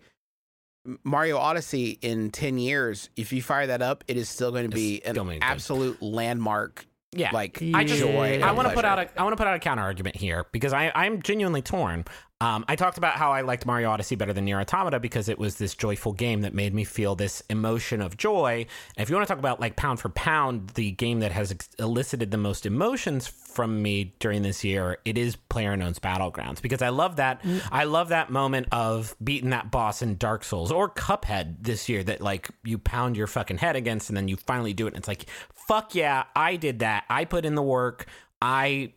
Mario 1.04 1.38
Odyssey 1.38 1.98
in 2.02 2.32
ten 2.32 2.58
years, 2.58 3.10
if 3.18 3.34
you 3.34 3.42
fire 3.42 3.68
that 3.68 3.82
up, 3.82 4.04
it 4.08 4.16
is 4.16 4.30
still 4.30 4.52
going 4.52 4.70
to 4.70 4.74
be 4.74 5.04
an 5.04 5.16
still 5.16 5.26
good. 5.26 5.40
absolute 5.42 6.02
landmark. 6.02 6.86
yeah 7.12 7.32
Like 7.34 7.62
I 7.74 7.84
just 7.84 8.00
joy. 8.00 8.38
Yeah. 8.40 8.48
I 8.50 8.54
want 8.54 8.70
to 8.70 8.74
put 8.74 8.86
out 8.86 9.00
a 9.00 9.10
I 9.20 9.24
want 9.24 9.34
to 9.34 9.38
put 9.38 9.48
out 9.48 9.56
a 9.56 9.60
counter 9.60 9.84
argument 9.84 10.16
here 10.16 10.46
because 10.54 10.72
I 10.72 10.92
I'm 10.96 11.22
genuinely 11.22 11.62
torn. 11.62 12.06
Um, 12.44 12.66
I 12.68 12.76
talked 12.76 12.98
about 12.98 13.16
how 13.16 13.32
I 13.32 13.40
liked 13.40 13.66
Mario 13.66 13.90
Odyssey 13.90 14.18
better 14.18 14.34
than 14.34 14.46
NieR 14.46 14.60
Automata 14.60 15.00
because 15.00 15.30
it 15.30 15.40
was 15.40 15.56
this 15.56 15.76
joyful 15.76 16.12
game 16.12 16.42
that 16.42 16.54
made 16.54 16.74
me 16.74 16.84
feel 16.84 17.16
this 17.16 17.42
emotion 17.50 18.02
of 18.02 18.18
joy. 18.18 18.66
And 18.98 19.02
if 19.02 19.10
you 19.10 19.16
want 19.16 19.26
to 19.26 19.32
talk 19.32 19.40
about 19.40 19.62
like 19.62 19.78
pound 19.78 20.02
for 20.02 20.10
pound, 20.10 20.72
the 20.72 20.92
game 20.92 21.22
that 21.22 21.32
has 21.32 21.52
ex- 21.52 21.70
elicited 21.80 22.32
the 22.32 22.38
most 22.38 22.66
emotions 22.66 23.28
from 23.28 23.82
me 23.82 24.14
during 24.20 24.42
this 24.42 24.62
year, 24.62 24.98
it 25.06 25.18
is 25.18 25.38
PlayerUnknown's 25.50 26.00
Battlegrounds 26.00 26.62
because 26.62 26.82
I 26.82 26.90
love 26.90 27.16
that. 27.16 27.46
I 27.72 27.86
love 27.86 28.10
that 28.10 28.30
moment 28.30 28.68
of 28.74 29.16
beating 29.24 29.52
that 29.52 29.72
boss 29.72 30.02
in 30.02 30.18
Dark 30.18 30.44
Souls 30.44 30.70
or 30.70 30.90
Cuphead 30.90 31.56
this 31.62 31.88
year 31.88 32.04
that 32.04 32.20
like 32.20 32.50
you 32.66 32.78
pound 32.78 33.16
your 33.16 33.28
fucking 33.28 33.60
head 33.60 33.78
against 33.78 34.10
and 34.10 34.18
then 34.18 34.28
you 34.28 34.36
finally 34.36 34.74
do 34.74 34.86
it. 34.86 34.90
And 34.90 34.98
it's 34.98 35.08
like, 35.08 35.28
fuck 35.54 35.96
yeah, 35.96 36.26
I 36.36 36.58
did 36.58 36.80
that. 36.80 37.06
I 37.10 37.24
put 37.24 37.46
in 37.46 37.56
the 37.56 37.64
work. 37.64 38.06
I 38.42 38.92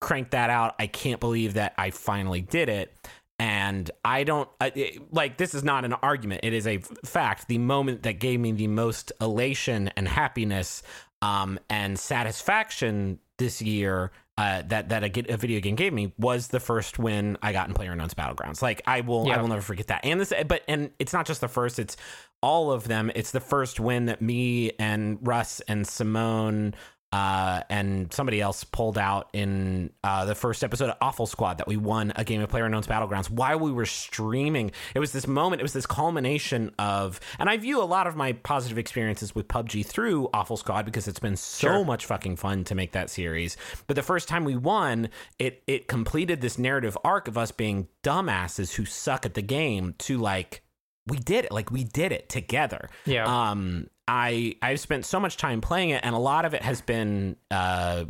cranked 0.00 0.32
that 0.32 0.50
out. 0.50 0.74
I 0.78 0.86
can't 0.86 1.20
believe 1.20 1.54
that 1.54 1.74
I 1.78 1.90
finally 1.90 2.40
did 2.40 2.68
it. 2.68 2.92
And 3.38 3.90
I 4.04 4.24
don't 4.24 4.48
I, 4.60 4.72
it- 4.74 5.14
like 5.14 5.38
this 5.38 5.54
is 5.54 5.64
not 5.64 5.84
an 5.84 5.94
argument. 5.94 6.40
It 6.44 6.52
is 6.52 6.66
a 6.66 6.78
fact. 7.04 7.48
The 7.48 7.58
moment 7.58 8.02
that 8.02 8.14
gave 8.14 8.38
me 8.40 8.52
the 8.52 8.66
most 8.66 9.12
elation 9.20 9.88
and 9.96 10.06
happiness 10.06 10.82
um, 11.22 11.58
and 11.68 11.98
satisfaction 11.98 13.18
this 13.38 13.62
year 13.62 14.10
uh, 14.36 14.62
that 14.68 14.88
that 14.90 15.04
a, 15.04 15.34
a 15.34 15.36
video 15.36 15.60
game 15.60 15.74
gave 15.74 15.92
me 15.92 16.12
was 16.18 16.48
the 16.48 16.60
first 16.60 16.98
win 16.98 17.36
I 17.42 17.52
got 17.52 17.68
in 17.68 17.74
PlayerUnknown's 17.74 18.14
Battlegrounds. 18.14 18.62
Like 18.62 18.82
I 18.86 19.00
will 19.02 19.30
I 19.30 19.40
will 19.40 19.48
never 19.48 19.60
forget 19.62 19.88
that. 19.88 20.04
And 20.04 20.20
this 20.20 20.32
but 20.46 20.62
and 20.68 20.90
it's 20.98 21.12
not 21.12 21.26
just 21.26 21.40
the 21.40 21.48
first. 21.48 21.78
It's 21.78 21.96
all 22.42 22.72
of 22.72 22.88
them. 22.88 23.10
It's 23.14 23.32
the 23.32 23.40
first 23.40 23.80
win 23.80 24.06
that 24.06 24.22
me 24.22 24.72
and 24.78 25.18
Russ 25.20 25.60
and 25.68 25.86
Simone 25.86 26.74
uh, 27.12 27.62
and 27.68 28.12
somebody 28.12 28.40
else 28.40 28.62
pulled 28.64 28.96
out 28.96 29.28
in 29.32 29.90
uh, 30.04 30.24
the 30.24 30.34
first 30.34 30.62
episode 30.62 30.90
of 30.90 30.96
Awful 31.00 31.26
Squad 31.26 31.58
that 31.58 31.66
we 31.66 31.76
won 31.76 32.12
a 32.14 32.24
game 32.24 32.40
of 32.40 32.48
Player 32.48 32.66
Unknown's 32.66 32.86
Battlegrounds 32.86 33.28
while 33.28 33.58
we 33.58 33.72
were 33.72 33.86
streaming. 33.86 34.70
It 34.94 35.00
was 35.00 35.10
this 35.12 35.26
moment, 35.26 35.60
it 35.60 35.64
was 35.64 35.72
this 35.72 35.86
culmination 35.86 36.70
of, 36.78 37.18
and 37.38 37.50
I 37.50 37.56
view 37.56 37.82
a 37.82 37.84
lot 37.84 38.06
of 38.06 38.14
my 38.16 38.32
positive 38.34 38.78
experiences 38.78 39.34
with 39.34 39.48
PUBG 39.48 39.84
through 39.86 40.28
Awful 40.32 40.56
Squad 40.56 40.84
because 40.84 41.08
it's 41.08 41.18
been 41.18 41.36
so 41.36 41.68
Sure. 41.68 41.84
much 41.84 42.06
fucking 42.06 42.36
fun 42.36 42.64
to 42.64 42.74
make 42.74 42.92
that 42.92 43.10
series. 43.10 43.56
But 43.86 43.96
the 43.96 44.02
first 44.02 44.28
time 44.28 44.44
we 44.44 44.56
won, 44.56 45.08
it 45.38 45.62
it 45.66 45.88
completed 45.88 46.40
this 46.40 46.58
narrative 46.58 46.96
arc 47.04 47.26
of 47.28 47.36
us 47.36 47.50
being 47.50 47.88
dumbasses 48.02 48.74
who 48.74 48.84
suck 48.84 49.26
at 49.26 49.34
the 49.34 49.42
game 49.42 49.94
to 49.98 50.18
like 50.18 50.62
we 51.06 51.16
did 51.18 51.44
it 51.46 51.50
like 51.52 51.70
we 51.70 51.82
did 51.82 52.12
it 52.12 52.28
together 52.28 52.88
Yeah. 53.06 53.24
um 53.50 53.88
i 54.10 54.56
i've 54.60 54.80
spent 54.80 55.04
so 55.06 55.20
much 55.20 55.36
time 55.36 55.60
playing 55.60 55.90
it 55.90 56.00
and 56.02 56.16
a 56.16 56.18
lot 56.18 56.44
of 56.44 56.52
it 56.52 56.62
has 56.62 56.80
been 56.80 57.36
uh 57.52 58.04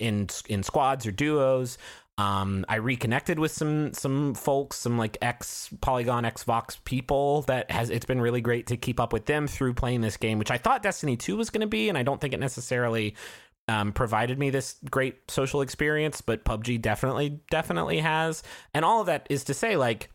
in 0.00 0.26
in 0.48 0.64
squads 0.64 1.06
or 1.06 1.12
duos 1.12 1.78
um 2.18 2.66
i 2.68 2.74
reconnected 2.74 3.38
with 3.38 3.52
some 3.52 3.92
some 3.92 4.34
folks 4.34 4.76
some 4.76 4.98
like 4.98 5.16
ex 5.22 5.70
polygon 5.80 6.24
x 6.24 6.42
vox 6.42 6.80
people 6.84 7.42
that 7.42 7.70
has 7.70 7.88
it's 7.88 8.04
been 8.04 8.20
really 8.20 8.40
great 8.40 8.66
to 8.66 8.76
keep 8.76 8.98
up 8.98 9.12
with 9.12 9.26
them 9.26 9.46
through 9.46 9.72
playing 9.72 10.00
this 10.00 10.16
game 10.16 10.40
which 10.40 10.50
i 10.50 10.58
thought 10.58 10.82
destiny 10.82 11.16
2 11.16 11.36
was 11.36 11.50
going 11.50 11.60
to 11.60 11.68
be 11.68 11.88
and 11.88 11.96
i 11.96 12.02
don't 12.02 12.20
think 12.20 12.34
it 12.34 12.40
necessarily 12.40 13.14
um, 13.68 13.92
provided 13.92 14.38
me 14.38 14.48
this 14.48 14.76
great 14.90 15.30
social 15.30 15.60
experience, 15.60 16.22
but 16.22 16.42
PUBG 16.42 16.80
definitely, 16.80 17.38
definitely 17.50 17.98
has. 17.98 18.42
And 18.72 18.82
all 18.82 19.00
of 19.00 19.08
that 19.08 19.26
is 19.28 19.44
to 19.44 19.52
say, 19.52 19.76
like, 19.76 20.08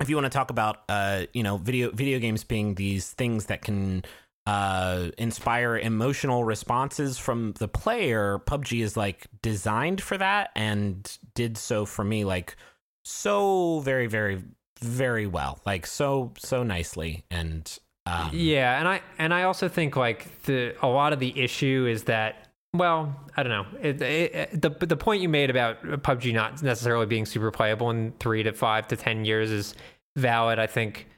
if 0.00 0.08
you 0.08 0.16
want 0.16 0.24
to 0.24 0.30
talk 0.30 0.50
about 0.50 0.78
uh 0.88 1.26
you 1.32 1.42
know 1.42 1.58
video 1.58 1.90
video 1.90 2.18
games 2.18 2.42
being 2.42 2.74
these 2.74 3.10
things 3.10 3.46
that 3.46 3.62
can 3.62 4.02
uh 4.46 5.08
inspire 5.18 5.76
emotional 5.76 6.44
responses 6.44 7.18
from 7.18 7.52
the 7.58 7.68
player 7.68 8.40
PUBG 8.46 8.82
is 8.82 8.96
like 8.96 9.26
designed 9.42 10.00
for 10.00 10.16
that 10.18 10.50
and 10.56 11.18
did 11.34 11.58
so 11.58 11.84
for 11.84 12.04
me 12.04 12.24
like 12.24 12.56
so 13.04 13.80
very 13.80 14.06
very 14.06 14.42
very 14.80 15.26
well 15.26 15.60
like 15.66 15.86
so 15.86 16.32
so 16.38 16.62
nicely 16.62 17.24
and 17.30 17.78
um 18.06 18.30
yeah, 18.32 18.78
and 18.78 18.88
I 18.88 19.02
and 19.18 19.32
I 19.34 19.44
also 19.44 19.68
think 19.68 19.96
like 19.96 20.42
the 20.44 20.74
a 20.82 20.88
lot 20.88 21.12
of 21.12 21.20
the 21.20 21.38
issue 21.38 21.86
is 21.88 22.04
that 22.04 22.48
well, 22.72 23.14
I 23.36 23.42
don't 23.42 23.50
know. 23.50 23.66
It, 23.82 24.00
it, 24.00 24.62
the 24.62 24.70
the 24.70 24.96
point 24.96 25.22
you 25.22 25.28
made 25.28 25.50
about 25.50 25.82
PUBG 25.82 26.32
not 26.32 26.62
necessarily 26.62 27.06
being 27.06 27.26
super 27.26 27.50
playable 27.50 27.90
in 27.90 28.12
three 28.20 28.42
to 28.42 28.52
five 28.52 28.88
to 28.88 28.96
ten 28.96 29.24
years 29.24 29.50
is 29.50 29.74
valid. 30.16 30.58
I 30.58 30.66
think 30.66 31.08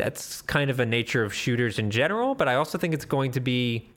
that's 0.00 0.40
kind 0.42 0.70
of 0.70 0.80
a 0.80 0.86
nature 0.86 1.22
of 1.22 1.34
shooters 1.34 1.78
in 1.78 1.90
general, 1.90 2.34
but 2.34 2.48
I 2.48 2.54
also 2.54 2.78
think 2.78 2.94
it's 2.94 3.04
going 3.04 3.32
to 3.32 3.40
be 3.40 3.90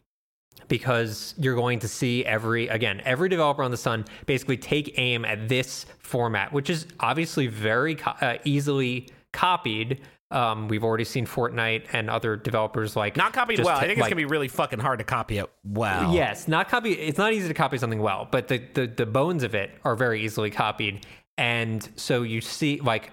because 0.68 1.34
you're 1.38 1.56
going 1.56 1.80
to 1.80 1.88
see 1.88 2.24
every 2.26 2.68
again 2.68 3.02
every 3.06 3.28
developer 3.30 3.64
on 3.64 3.72
the 3.72 3.78
sun 3.78 4.06
basically 4.26 4.58
take 4.58 4.98
aim 4.98 5.26
at 5.26 5.50
this 5.50 5.86
format 6.00 6.54
which 6.54 6.70
is 6.70 6.86
obviously 7.00 7.48
very 7.48 7.96
co- 7.96 8.12
uh, 8.22 8.38
easily 8.44 9.08
copied. 9.32 10.02
Um, 10.30 10.68
we've 10.68 10.84
already 10.84 11.04
seen 11.06 11.26
fortnite 11.26 11.86
and 11.94 12.10
other 12.10 12.36
developers 12.36 12.96
like 12.96 13.16
not 13.18 13.34
copied 13.34 13.60
well. 13.64 13.78
I 13.78 13.82
think 13.82 13.92
it's 13.94 14.02
like- 14.02 14.10
gonna 14.10 14.18
be 14.18 14.26
really 14.26 14.48
fucking 14.48 14.80
hard 14.80 15.00
to 15.00 15.06
copy 15.06 15.38
it 15.38 15.50
well. 15.64 16.14
Yes, 16.14 16.48
not 16.48 16.70
copy. 16.70 16.92
It's 16.94 17.18
not 17.18 17.34
easy 17.34 17.48
to 17.48 17.54
copy 17.54 17.78
something 17.78 18.02
well, 18.02 18.28
but 18.30 18.48
the, 18.50 18.60
the 18.74 18.88
the 18.88 19.06
bones 19.06 19.44
of 19.44 19.56
it 19.56 19.72
are 19.84 19.96
very 19.96 20.22
easily 20.24 20.50
copied, 20.52 21.06
and 21.38 21.88
so 21.96 22.24
you 22.24 22.42
see 22.42 22.80
like 22.82 23.12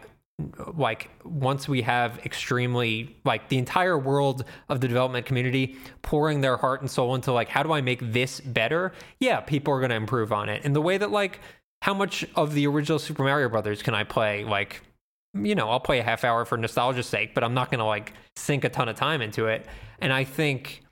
like 0.75 1.11
once 1.25 1.69
we 1.69 1.83
have 1.83 2.19
extremely 2.25 3.17
like 3.25 3.49
the 3.49 3.59
entire 3.59 3.99
world 3.99 4.45
of 4.69 4.81
the 4.81 4.89
development 4.89 5.27
community 5.27 5.77
pouring 6.03 6.41
their 6.41 6.57
heart 6.57 6.81
and 6.81 6.91
soul 6.91 7.15
into 7.15 7.33
like 7.33 7.49
how 7.49 7.62
do 7.62 7.73
I 7.73 7.81
make 7.81 8.01
this 8.12 8.41
better? 8.41 8.93
Yeah, 9.19 9.41
people 9.41 9.75
are 9.75 9.81
going 9.81 9.91
to 9.91 9.97
improve 9.97 10.33
on 10.33 10.49
it 10.49 10.65
in 10.65 10.73
the 10.73 10.83
way 10.83 10.99
that 10.99 11.11
like 11.11 11.41
how 11.83 11.95
much 11.95 12.25
of 12.37 12.55
the 12.55 12.67
original 12.67 12.99
Super 12.99 13.23
Mario 13.23 13.49
Brothers 13.49 13.83
can 13.83 13.95
I 13.95 14.05
play? 14.05 14.45
Like 14.45 14.83
you 15.35 15.55
know, 15.55 15.71
I'll 15.71 15.81
play 15.81 16.01
a 16.01 16.03
half 16.03 16.25
hour 16.25 16.45
for 16.45 16.59
nostalgia's 16.59 17.07
sake, 17.07 17.35
but 17.35 17.45
I'm 17.45 17.55
not 17.55 17.71
going 17.71 17.79
to 17.79 17.85
like 17.85 18.15
sink 18.37 18.65
a 18.65 18.69
ton 18.69 18.89
of 18.89 18.97
time 18.97 19.23
into 19.23 19.47
it. 19.47 19.67
And 20.01 20.12
I 20.12 20.25
think 20.25 20.83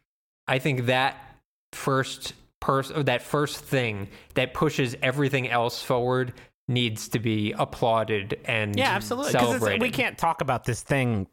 I 0.47 0.59
think 0.59 0.87
that 0.87 1.17
first 1.73 2.35
person 2.61 3.05
that 3.05 3.23
first 3.23 3.59
thing 3.59 4.09
that 4.35 4.55
pushes 4.55 4.97
everything 5.03 5.49
else 5.49 5.83
forward 5.83 6.33
needs 6.69 7.09
to 7.09 7.19
be 7.19 7.53
applauded 7.53 8.39
and 8.45 8.77
Yeah, 8.79 8.91
absolutely. 8.91 9.33
celebrated. 9.33 9.81
we 9.81 9.91
can't 9.91 10.17
talk 10.19 10.41
about 10.43 10.65
this 10.65 10.83
thing 10.83 11.27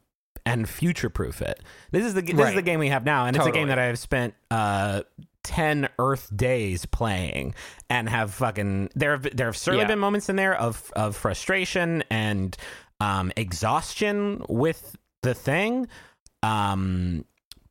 and 0.45 0.68
future 0.70 1.10
proof 1.10 1.41
it. 1.41 1.60
This 1.91 2.06
is 2.06 2.14
the 2.14 2.22
this 2.22 2.49
is 2.49 2.56
the 2.56 2.62
game 2.62 2.80
we 2.80 2.90
have 2.90 3.03
now, 3.06 3.26
and 3.26 3.36
it's 3.36 3.45
a 3.45 3.52
game 3.52 3.68
that 3.68 3.80
I 3.80 3.86
have 3.86 3.99
spent 3.99 4.34
uh, 4.52 5.02
ten 5.44 5.90
Earth 5.99 6.30
days 6.36 6.86
playing, 6.86 7.53
and 7.90 8.07
have 8.07 8.34
fucking 8.34 8.90
there 8.95 9.12
have 9.12 9.36
there 9.36 9.48
have 9.48 9.57
certainly 9.57 9.84
Yeah. 9.84 9.88
been 9.90 9.99
moments 9.99 10.30
in 10.30 10.36
there 10.36 10.56
of 10.56 10.91
of 10.95 11.16
frustration 11.16 12.03
and 12.10 12.56
um, 12.99 13.32
exhaustion 13.36 14.44
with 14.48 14.95
the 15.24 15.34
thing. 15.34 15.88
Um, 16.44 17.26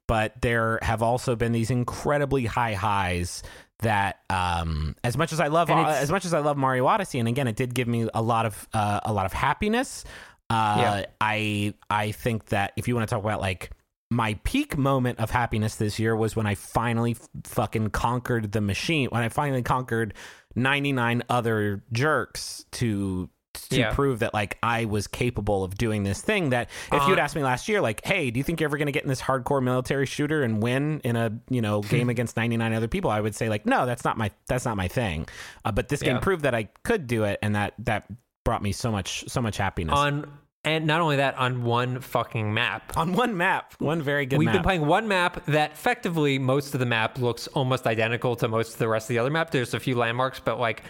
but 0.07 0.41
there 0.43 0.79
have 0.83 1.03
also 1.03 1.35
been 1.37 1.53
these 1.53 1.71
incredibly 1.71 2.45
high 2.45 2.75
highs 2.75 3.43
that 3.81 4.21
um 4.31 4.95
as 5.05 5.17
much 5.17 5.33
as 5.33 5.41
I 5.41 5.49
love 5.49 5.69
as 5.89 6.11
much 6.11 6.25
as 6.25 6.33
I 6.33 6.39
love 6.39 6.57
Mario 6.57 6.87
Odyssey 6.87 7.19
and 7.19 7.29
again 7.29 7.49
it 7.49 7.57
did 7.57 7.75
give 7.75 7.89
me 7.89 8.09
a 8.15 8.23
lot 8.23 8.47
of 8.47 8.69
uh, 8.73 9.01
a 9.05 9.13
lot 9.13 9.27
of 9.27 9.33
happiness 9.33 10.05
uh 10.51 10.77
Yeah. 10.79 11.07
I 11.21 11.75
I 11.91 12.13
think 12.13 12.47
that 12.47 12.73
if 12.77 12.87
you 12.89 12.95
want 12.95 13.09
to 13.09 13.15
talk 13.15 13.23
about 13.25 13.41
like 13.41 13.71
my 14.11 14.39
peak 14.45 14.77
moment 14.79 15.19
of 15.19 15.31
happiness 15.31 15.75
this 15.77 15.99
year 15.99 16.15
was 16.15 16.37
when 16.37 16.47
I 16.47 16.55
finally 16.55 17.13
f- 17.13 17.29
fucking 17.45 17.91
conquered 17.91 18.53
the 18.53 18.61
machine 18.61 19.09
when 19.11 19.23
I 19.23 19.29
finally 19.29 19.63
conquered 19.63 20.15
99 20.55 21.23
other 21.29 21.83
jerks 21.91 22.65
to 22.73 23.29
to 23.71 23.77
Yeah. 23.79 23.93
prove 23.95 24.19
that 24.21 24.35
like 24.35 24.59
I 24.63 24.85
was 24.85 25.07
capable 25.07 25.65
of 25.65 25.77
doing 25.77 26.03
this 26.03 26.21
thing 26.21 26.51
that 26.51 26.69
if 26.93 27.03
Uh, 27.03 27.07
you'd 27.09 27.19
asked 27.19 27.37
me 27.37 27.43
last 27.43 27.69
year 27.69 27.81
like 27.81 28.05
hey 28.05 28.31
do 28.31 28.39
you 28.39 28.45
think 28.45 28.61
you're 28.61 28.69
ever 28.69 28.77
going 28.79 28.87
to 28.87 28.93
get 28.93 29.03
in 29.03 29.09
this 29.09 29.23
hardcore 29.23 29.63
military 29.63 30.07
shooter 30.07 30.43
and 30.43 30.63
win 30.63 31.01
in 31.05 31.17
a 31.17 31.33
you 31.51 31.61
know 31.63 31.81
game 31.83 32.09
against 32.11 32.37
99 32.37 32.73
other 32.73 32.89
people? 32.89 33.11
I 33.11 33.21
would 33.21 33.35
say 33.35 33.49
like 33.49 33.67
no 33.67 33.87
that's 33.87 34.05
not 34.05 34.17
my 34.19 34.31
that's 34.49 34.65
not 34.65 34.77
my 34.77 34.89
thing. 34.89 35.27
Uh, 35.65 35.73
but 35.73 35.89
this 35.89 36.03
game 36.03 36.19
proved 36.21 36.43
that 36.43 36.55
I 36.55 36.65
could 36.83 37.07
do 37.07 37.25
it 37.25 37.39
and 37.43 37.55
that 37.55 37.75
that 37.81 38.07
brought 38.45 38.63
me 38.63 38.73
so 38.73 38.91
much 38.93 39.25
so 39.29 39.41
much 39.41 39.57
happiness. 39.57 39.97
On 39.97 40.31
and 40.67 40.87
not 40.87 41.03
only 41.03 41.17
that 41.17 41.37
on 41.37 41.63
one 41.63 42.01
fucking 42.01 42.55
map. 42.55 42.97
on 42.97 43.13
one 43.13 43.37
map. 43.37 43.75
One 43.81 44.01
very 44.01 44.25
good 44.25 44.39
We've 44.39 44.47
map. 44.47 44.55
been 44.55 44.63
playing 44.63 44.87
one 44.87 45.09
map 45.09 45.45
that 45.47 45.73
effectively 45.73 46.39
most 46.39 46.73
of 46.73 46.81
the 46.81 46.87
map 46.87 47.19
looks 47.19 47.47
almost 47.49 47.87
identical 47.87 48.35
to 48.37 48.49
most 48.49 48.73
of 48.73 48.79
the 48.79 48.89
rest 48.89 49.05
of 49.05 49.09
the 49.09 49.19
other 49.19 49.29
map. 49.31 49.51
There's 49.51 49.75
a 49.75 49.81
few 49.81 49.95
landmarks, 49.95 50.41
but 50.41 50.59
like, 50.59 50.83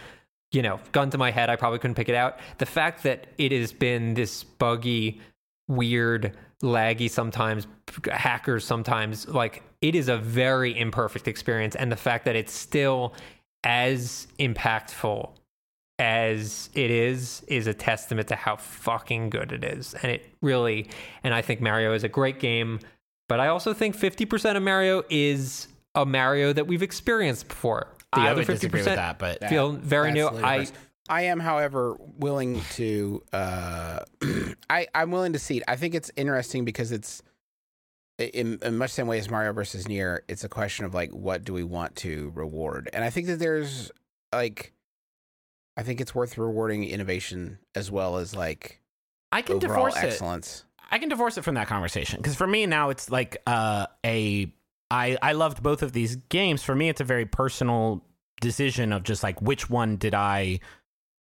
you 0.52 0.62
know, 0.62 0.80
gun 0.92 1.10
to 1.10 1.18
my 1.18 1.30
head, 1.30 1.50
I 1.50 1.56
probably 1.56 1.78
couldn't 1.78 1.96
pick 1.96 2.08
it 2.08 2.14
out. 2.14 2.38
The 2.58 2.66
fact 2.66 3.02
that 3.02 3.26
it 3.38 3.52
has 3.52 3.72
been 3.72 4.14
this 4.14 4.44
buggy, 4.44 5.20
weird, 5.68 6.36
laggy 6.62 7.10
sometimes, 7.10 7.66
hackers 8.10 8.64
sometimes, 8.64 9.28
like 9.28 9.62
it 9.80 9.94
is 9.94 10.08
a 10.08 10.16
very 10.16 10.78
imperfect 10.78 11.28
experience. 11.28 11.74
And 11.74 11.90
the 11.90 11.96
fact 11.96 12.24
that 12.26 12.36
it's 12.36 12.52
still 12.52 13.14
as 13.64 14.28
impactful 14.38 15.30
as 15.98 16.70
it 16.74 16.90
is 16.90 17.42
is 17.46 17.66
a 17.66 17.74
testament 17.74 18.28
to 18.28 18.34
how 18.34 18.56
fucking 18.56 19.30
good 19.30 19.52
it 19.52 19.62
is 19.62 19.94
and 20.02 20.10
it 20.10 20.28
really 20.42 20.88
and 21.22 21.32
i 21.32 21.40
think 21.40 21.60
mario 21.60 21.94
is 21.94 22.02
a 22.02 22.08
great 22.08 22.40
game 22.40 22.80
but 23.28 23.38
i 23.38 23.46
also 23.46 23.72
think 23.72 23.96
50% 23.96 24.56
of 24.56 24.62
mario 24.64 25.04
is 25.08 25.68
a 25.94 26.04
mario 26.04 26.52
that 26.52 26.66
we've 26.66 26.82
experienced 26.82 27.46
before 27.46 27.93
the 28.14 28.22
I 28.22 28.30
other 28.30 28.40
would 28.40 28.48
50% 28.48 28.52
disagree 28.52 28.80
with 28.80 28.86
that 28.86 29.18
but 29.18 29.48
feel 29.48 29.72
very 29.72 30.12
new 30.12 30.30
That's 30.30 30.72
i. 30.72 30.74
I 31.08 31.22
am, 31.24 31.38
however, 31.38 31.96
willing 32.16 32.62
to. 32.76 33.22
Uh, 33.32 34.00
I 34.70 34.86
I'm 34.94 35.10
willing 35.10 35.34
to 35.34 35.38
see 35.38 35.58
it. 35.58 35.64
I 35.68 35.76
think 35.76 35.94
it's 35.94 36.10
interesting 36.16 36.64
because 36.64 36.92
it's 36.92 37.22
in, 38.18 38.58
in 38.62 38.78
much 38.78 38.90
the 38.90 38.94
same 38.94 39.06
way 39.06 39.18
as 39.18 39.28
Mario 39.28 39.52
versus 39.52 39.84
NieR. 39.84 40.20
It's 40.28 40.44
a 40.44 40.48
question 40.48 40.84
of 40.84 40.94
like, 40.94 41.10
what 41.10 41.44
do 41.44 41.52
we 41.52 41.64
want 41.64 41.96
to 41.96 42.32
reward? 42.34 42.88
And 42.92 43.04
I 43.04 43.10
think 43.10 43.26
that 43.26 43.38
there's 43.38 43.90
like, 44.32 44.72
I 45.76 45.82
think 45.82 46.00
it's 46.00 46.14
worth 46.14 46.38
rewarding 46.38 46.84
innovation 46.84 47.58
as 47.74 47.90
well 47.90 48.16
as 48.16 48.34
like 48.34 48.80
I 49.32 49.42
can 49.42 49.56
overall 49.56 49.86
divorce 49.86 49.96
it. 49.96 50.04
excellence. 50.04 50.64
I 50.90 50.98
can 50.98 51.08
divorce 51.08 51.36
it 51.36 51.42
from 51.42 51.56
that 51.56 51.66
conversation 51.66 52.18
because 52.18 52.36
for 52.36 52.46
me 52.46 52.66
now 52.66 52.90
it's 52.90 53.10
like 53.10 53.38
uh, 53.46 53.86
a 54.06 54.52
I 54.94 55.18
I 55.20 55.32
loved 55.32 55.62
both 55.62 55.82
of 55.82 55.92
these 55.92 56.16
games. 56.28 56.62
For 56.62 56.74
me, 56.74 56.88
it's 56.88 57.00
a 57.00 57.04
very 57.04 57.26
personal 57.26 58.04
decision 58.40 58.92
of 58.92 59.02
just 59.02 59.22
like 59.22 59.40
which 59.42 59.68
one 59.68 59.96
did 59.96 60.14
I 60.14 60.60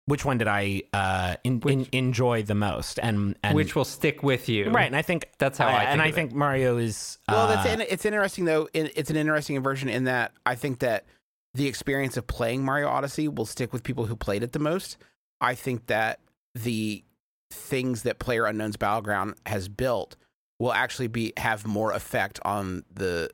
which 0.06 0.24
one 0.24 0.38
did 0.38 0.48
I 0.48 0.84
uh, 0.94 1.36
in, 1.44 1.62
in, 1.68 1.86
enjoy 1.92 2.44
the 2.44 2.56
most 2.56 2.98
and 2.98 3.36
and 3.44 3.56
which 3.56 3.76
will 3.76 3.86
stick 3.86 4.24
with 4.24 4.48
you. 4.48 4.70
right. 4.70 4.88
And 4.88 4.96
I 4.96 5.02
think 5.02 5.30
That's 5.38 5.58
how 5.58 5.68
I 5.68 5.80
think 5.80 5.90
and 5.90 6.02
I 6.02 6.06
of 6.06 6.12
it. 6.12 6.16
think 6.16 6.34
Mario 6.34 6.78
is 6.78 7.18
uh, 7.28 7.34
Well, 7.36 7.48
that's 7.50 7.70
in, 7.70 7.82
it's 7.82 8.06
interesting 8.06 8.46
though. 8.46 8.70
In, 8.74 8.90
it's 8.96 9.10
an 9.10 9.18
interesting 9.18 9.62
version 9.62 9.90
in 9.90 10.06
that 10.06 10.32
I 10.46 10.56
think 10.56 10.80
that 10.80 11.06
the 11.54 11.68
experience 11.68 12.16
of 12.16 12.26
playing 12.26 12.64
Mario 12.64 12.88
Odyssey 12.88 13.28
will 13.28 13.46
stick 13.46 13.74
with 13.74 13.84
people 13.84 14.06
who 14.06 14.16
played 14.16 14.44
it 14.44 14.54
the 14.54 14.60
most. 14.60 14.98
I 15.42 15.56
think 15.56 15.88
that 15.88 16.20
the 16.56 17.04
things 17.52 18.04
that 18.04 18.20
Player 18.20 18.46
Unknown's 18.46 18.78
Battleground 18.78 19.36
has 19.46 19.68
built 19.68 20.16
will 20.60 20.74
actually 20.74 21.08
be 21.08 21.34
have 21.36 21.68
more 21.68 21.92
effect 21.92 22.40
on 22.46 22.84
the 22.94 23.30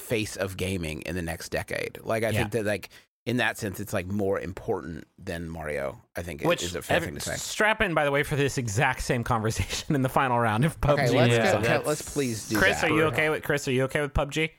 face 0.00 0.36
of 0.36 0.56
gaming 0.56 1.02
in 1.02 1.14
the 1.14 1.22
next 1.22 1.50
decade. 1.50 1.98
Like 2.02 2.24
I 2.24 2.30
Yeah. 2.30 2.38
think 2.40 2.52
that 2.52 2.64
like 2.66 2.88
in 3.26 3.36
that 3.36 3.58
sense, 3.58 3.78
it's 3.80 3.92
like 3.92 4.06
more 4.06 4.40
important 4.40 5.06
than 5.18 5.48
Mario. 5.48 6.00
I 6.16 6.22
think 6.22 6.42
which 6.42 6.62
is 6.62 6.74
a 6.74 6.82
fair 6.82 6.96
ev- 6.96 7.04
thing 7.04 7.14
to 7.14 7.20
say. 7.20 7.36
strap 7.36 7.80
in 7.82 7.92
by 7.94 8.04
the 8.04 8.10
way 8.10 8.22
for 8.22 8.34
this 8.34 8.56
exact 8.58 9.02
same 9.02 9.22
conversation 9.24 9.94
in 9.94 10.02
the 10.02 10.08
final 10.08 10.38
round 10.38 10.64
of 10.64 10.80
PUBG. 10.80 10.92
Okay, 10.92 11.10
let's 11.18 11.32
Yeah, 11.32 11.52
go. 11.52 11.60
that's- 11.60 11.86
let's 11.86 12.02
please 12.14 12.48
do 12.48 12.56
Chris, 12.58 12.80
that. 12.80 12.90
are 12.90 12.94
you 12.94 13.04
okay 13.04 13.28
with 13.28 13.42
Chris? 13.44 13.68
Are 13.68 13.72
you 13.72 13.84
okay 13.84 14.00
with 14.00 14.14
PUBG? 14.14 14.50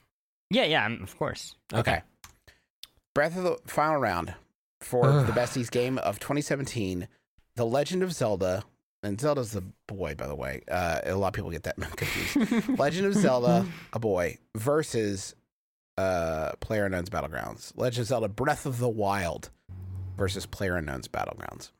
Yeah, 0.52 0.66
yeah, 0.66 0.84
I'm- 0.84 1.02
of 1.02 1.18
course. 1.18 1.56
Okay. 1.74 2.02
Breath 3.14 3.36
of 3.38 3.44
the 3.44 3.58
final 3.66 3.98
round 3.98 4.36
for 4.80 5.06
the 5.24 5.32
besties 5.34 5.70
game 5.70 5.98
of 5.98 6.20
2017, 6.20 7.08
The 7.56 7.66
Legend 7.66 8.04
of 8.04 8.14
Zelda, 8.14 8.64
and 9.04 9.20
Zelda's 9.20 9.52
the 9.52 9.64
boy, 9.88 10.16
by 10.16 10.28
the 10.28 10.36
way. 10.36 10.62
Uh, 10.70 11.00
a 11.04 11.16
lot 11.16 11.30
of 11.30 11.34
people 11.34 11.52
get 11.52 11.64
that 11.64 11.76
confused. 11.96 12.70
Legend 12.80 13.08
of 13.08 13.14
Zelda, 13.16 13.66
a 13.94 14.00
boy, 14.00 14.38
versus 14.56 15.36
uh, 15.98 16.52
Player 16.60 16.86
Unknown's 16.86 17.10
Battlegrounds. 17.10 17.74
Legend 17.76 18.02
of 18.04 18.08
Zelda 18.08 18.28
Breath 18.28 18.66
of 18.66 18.80
the 18.80 18.90
Wild 18.90 19.50
versus 20.18 20.46
Player 20.46 20.76
Unknown's 20.76 21.08
Battlegrounds. 21.08 21.72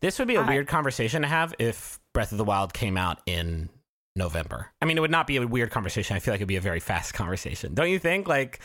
This 0.00 0.18
would 0.18 0.28
be 0.28 0.36
a 0.36 0.40
I- 0.42 0.48
weird 0.48 0.66
conversation 0.68 1.22
to 1.22 1.28
have 1.28 1.54
if 1.58 2.00
Breath 2.12 2.32
of 2.32 2.38
the 2.38 2.44
Wild 2.44 2.72
came 2.72 2.96
out 2.96 3.18
in 3.26 3.68
November. 4.16 4.68
I 4.82 4.86
mean, 4.86 4.96
it 4.98 5.00
would 5.00 5.10
not 5.10 5.26
be 5.26 5.36
a 5.36 5.46
weird 5.46 5.70
conversation. 5.70 6.16
I 6.16 6.18
feel 6.20 6.32
like 6.34 6.38
it'd 6.38 6.48
be 6.48 6.56
a 6.56 6.60
very 6.60 6.80
fast 6.80 7.14
conversation. 7.14 7.74
Don't 7.74 7.90
you 7.90 7.98
think? 7.98 8.26
Like, 8.26 8.58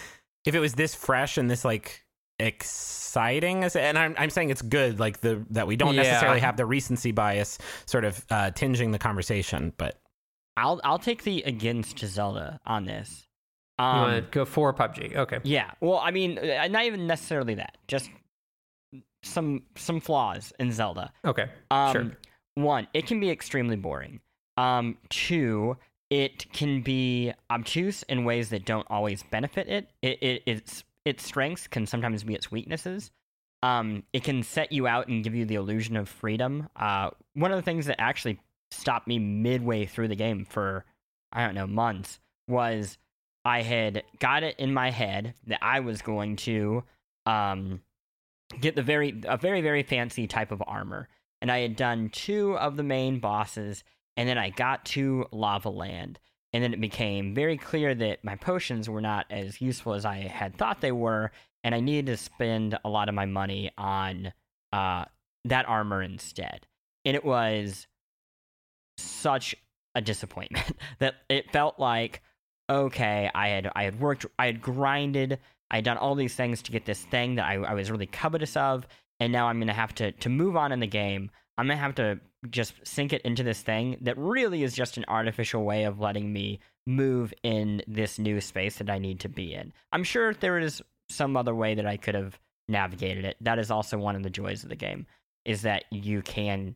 if 0.46 0.56
it 0.56 0.60
was 0.60 0.74
this 0.74 0.96
fresh 0.96 1.38
and 1.38 1.50
this 1.50 1.64
like 1.66 2.05
exciting, 2.40 3.64
as 3.64 3.76
and 3.76 3.98
I'm 3.98 4.16
I'm 4.18 4.30
saying 4.30 4.50
it's 4.50 4.62
good, 4.62 5.00
like 5.00 5.22
the 5.22 5.46
that 5.52 5.68
we 5.68 5.76
don't 5.76 5.94
Yeah. 5.96 6.04
necessarily 6.04 6.40
have 6.40 6.58
the 6.58 6.66
recency 6.66 7.12
bias 7.12 7.58
sort 7.86 8.06
of 8.06 8.26
uh, 8.30 8.52
tinging 8.52 8.92
the 8.92 9.00
conversation, 9.00 9.74
but 9.78 10.00
I'll 10.58 10.80
I'll 10.84 11.00
take 11.00 11.24
the 11.24 11.42
against 11.44 12.00
Zelda 12.00 12.60
on 12.66 12.86
this. 12.86 13.28
You 13.80 13.86
Um, 13.86 14.00
want 14.02 14.26
to 14.26 14.32
go 14.32 14.46
for 14.46 14.74
PUBG? 14.74 15.16
Okay. 15.18 15.40
Yeah. 15.44 15.72
Well, 15.82 15.98
I 16.00 16.12
mean, 16.12 16.38
uh, 16.40 16.68
not 16.70 16.86
even 16.86 17.08
necessarily 17.08 17.56
that. 17.56 17.78
Just 17.88 18.10
some 19.24 19.64
some 19.76 20.00
flaws 20.00 20.54
in 20.60 20.72
Zelda. 20.72 21.12
Okay. 21.26 21.50
Um, 21.72 21.92
Sure. 21.92 22.12
One, 22.56 22.88
it 22.94 23.06
can 23.06 23.20
be 23.20 23.30
extremely 23.30 23.76
boring. 23.76 24.22
Um, 24.56 24.98
two, 25.10 25.76
it 26.10 26.50
can 26.54 26.82
be 26.82 27.34
obtuse 27.52 28.04
in 28.04 28.24
ways 28.24 28.50
that 28.52 28.64
don't 28.64 28.88
always 28.90 29.24
benefit 29.24 29.68
it. 29.68 29.90
It, 30.02 30.24
it 30.24 30.44
its 30.46 30.86
its 31.06 31.24
strengths 31.24 31.68
can 31.68 31.86
sometimes 31.86 32.24
be 32.24 32.34
its 32.34 32.52
weaknesses. 32.52 33.12
Um, 33.64 34.04
it 34.12 34.24
can 34.24 34.44
set 34.44 34.72
you 34.72 34.88
out 34.88 35.08
and 35.08 35.24
give 35.24 35.34
you 35.34 35.46
the 35.46 35.56
illusion 35.56 35.96
of 35.96 36.10
freedom. 36.10 36.68
Uh, 36.76 37.12
one 37.34 37.52
of 37.52 37.58
the 37.58 37.64
things 37.64 37.86
that 37.86 38.02
actually 38.02 38.40
stopped 38.72 39.08
me 39.08 39.20
midway 39.20 39.86
through 39.86 40.08
the 40.08 40.16
game 40.16 40.46
for 40.46 40.86
I 41.32 41.46
don't 41.46 41.56
know 41.56 41.68
months 41.68 42.20
was 42.48 42.98
I 43.44 43.62
had 43.62 44.04
got 44.20 44.44
it 44.44 44.56
in 44.60 44.74
my 44.74 44.92
head 44.92 45.36
that 45.48 45.60
I 45.62 45.80
was 45.82 46.02
going 46.02 46.36
to 46.38 46.84
um, 47.26 47.82
get 48.60 48.76
the 48.76 48.84
very 48.84 49.22
a 49.26 49.38
very 49.38 49.62
very 49.62 49.84
fancy 49.84 50.28
type 50.28 50.52
of 50.52 50.64
armor, 50.66 51.08
and 51.42 51.52
I 51.52 51.60
had 51.60 51.76
done 51.76 52.10
two 52.10 52.58
of 52.58 52.78
the 52.78 52.84
main 52.84 53.20
bosses, 53.20 53.84
and 54.18 54.28
then 54.28 54.38
I 54.38 54.50
got 54.50 54.86
to 54.86 55.26
Lava 55.32 55.70
Land, 55.70 56.20
and 56.56 56.64
then 56.64 56.74
it 56.74 56.80
became 56.80 57.36
very 57.36 57.58
clear 57.58 57.94
that 57.94 58.24
my 58.24 58.38
potions 58.38 58.90
were 58.90 59.02
not 59.02 59.26
as 59.30 59.60
useful 59.60 59.94
as 59.94 60.06
I 60.06 60.20
had 60.20 60.56
thought 60.56 60.80
they 60.80 60.94
were, 60.94 61.32
and 61.66 61.76
I 61.76 61.82
needed 61.82 62.06
to 62.06 62.18
spend 62.18 62.80
a 62.86 62.90
lot 62.90 63.10
of 63.10 63.16
my 63.16 63.26
money 63.26 63.72
on 63.78 64.32
uh, 64.72 65.04
that 65.44 65.68
armor 65.68 66.02
instead, 66.02 66.66
and 67.04 67.14
it 67.14 67.26
was 67.26 67.88
such 68.98 69.54
a 69.96 70.02
disappointment 70.02 70.72
that 71.00 71.16
it 71.28 71.52
felt 71.52 71.78
like 71.78 72.22
okay 72.70 73.30
i 73.36 73.50
had 73.50 73.70
i 73.76 73.84
had 73.84 74.00
worked 74.00 74.26
i 74.40 74.48
had 74.48 74.60
grinded 74.60 75.38
i 75.70 75.76
had 75.76 75.86
done 75.86 75.98
all 75.98 76.16
these 76.16 76.34
things 76.34 76.64
to 76.64 76.72
get 76.72 76.84
this 76.84 77.04
thing 77.04 77.36
that 77.36 77.46
i, 77.46 77.54
I 77.56 77.74
was 77.76 77.92
really 77.92 78.08
covetous 78.08 78.58
of 78.58 78.88
and 79.20 79.32
now 79.32 79.48
i'm 79.48 79.60
gonna 79.60 79.74
have 79.74 79.94
to 79.96 80.12
to 80.12 80.30
move 80.30 80.56
on 80.56 80.72
in 80.72 80.80
the 80.80 80.88
game. 80.88 81.30
I'm 81.58 81.68
gonna 81.68 81.78
have 81.78 81.96
to 81.96 82.20
just 82.46 82.74
sink 82.84 83.14
it 83.14 83.22
into 83.24 83.44
this 83.44 83.62
thing 83.62 83.98
that 84.02 84.18
really 84.18 84.64
is 84.64 84.74
just 84.74 84.98
an 84.98 85.06
artificial 85.08 85.64
way 85.64 85.84
of 85.84 86.00
letting 86.00 86.32
me 86.32 86.60
move 86.88 87.34
in 87.44 87.82
this 87.88 88.20
new 88.20 88.40
space 88.40 88.78
that 88.78 88.90
i 88.90 88.98
need 88.98 89.20
to 89.20 89.30
be 89.30 89.54
in. 89.54 89.74
I'm 89.92 90.04
sure 90.04 90.34
there 90.34 90.60
is 90.60 90.82
some 91.10 91.36
other 91.38 91.56
way 91.56 91.76
that 91.76 91.86
i 91.86 91.98
could 91.98 92.16
have 92.16 92.40
navigated 92.68 93.26
it. 93.26 93.38
That 93.42 93.60
is 93.60 93.70
also 93.70 93.98
one 93.98 94.16
of 94.16 94.24
the 94.24 94.30
joys 94.30 94.64
of 94.64 94.70
the 94.70 94.76
game 94.76 95.06
is 95.44 95.62
that 95.64 95.86
you 95.92 96.22
can 96.22 96.76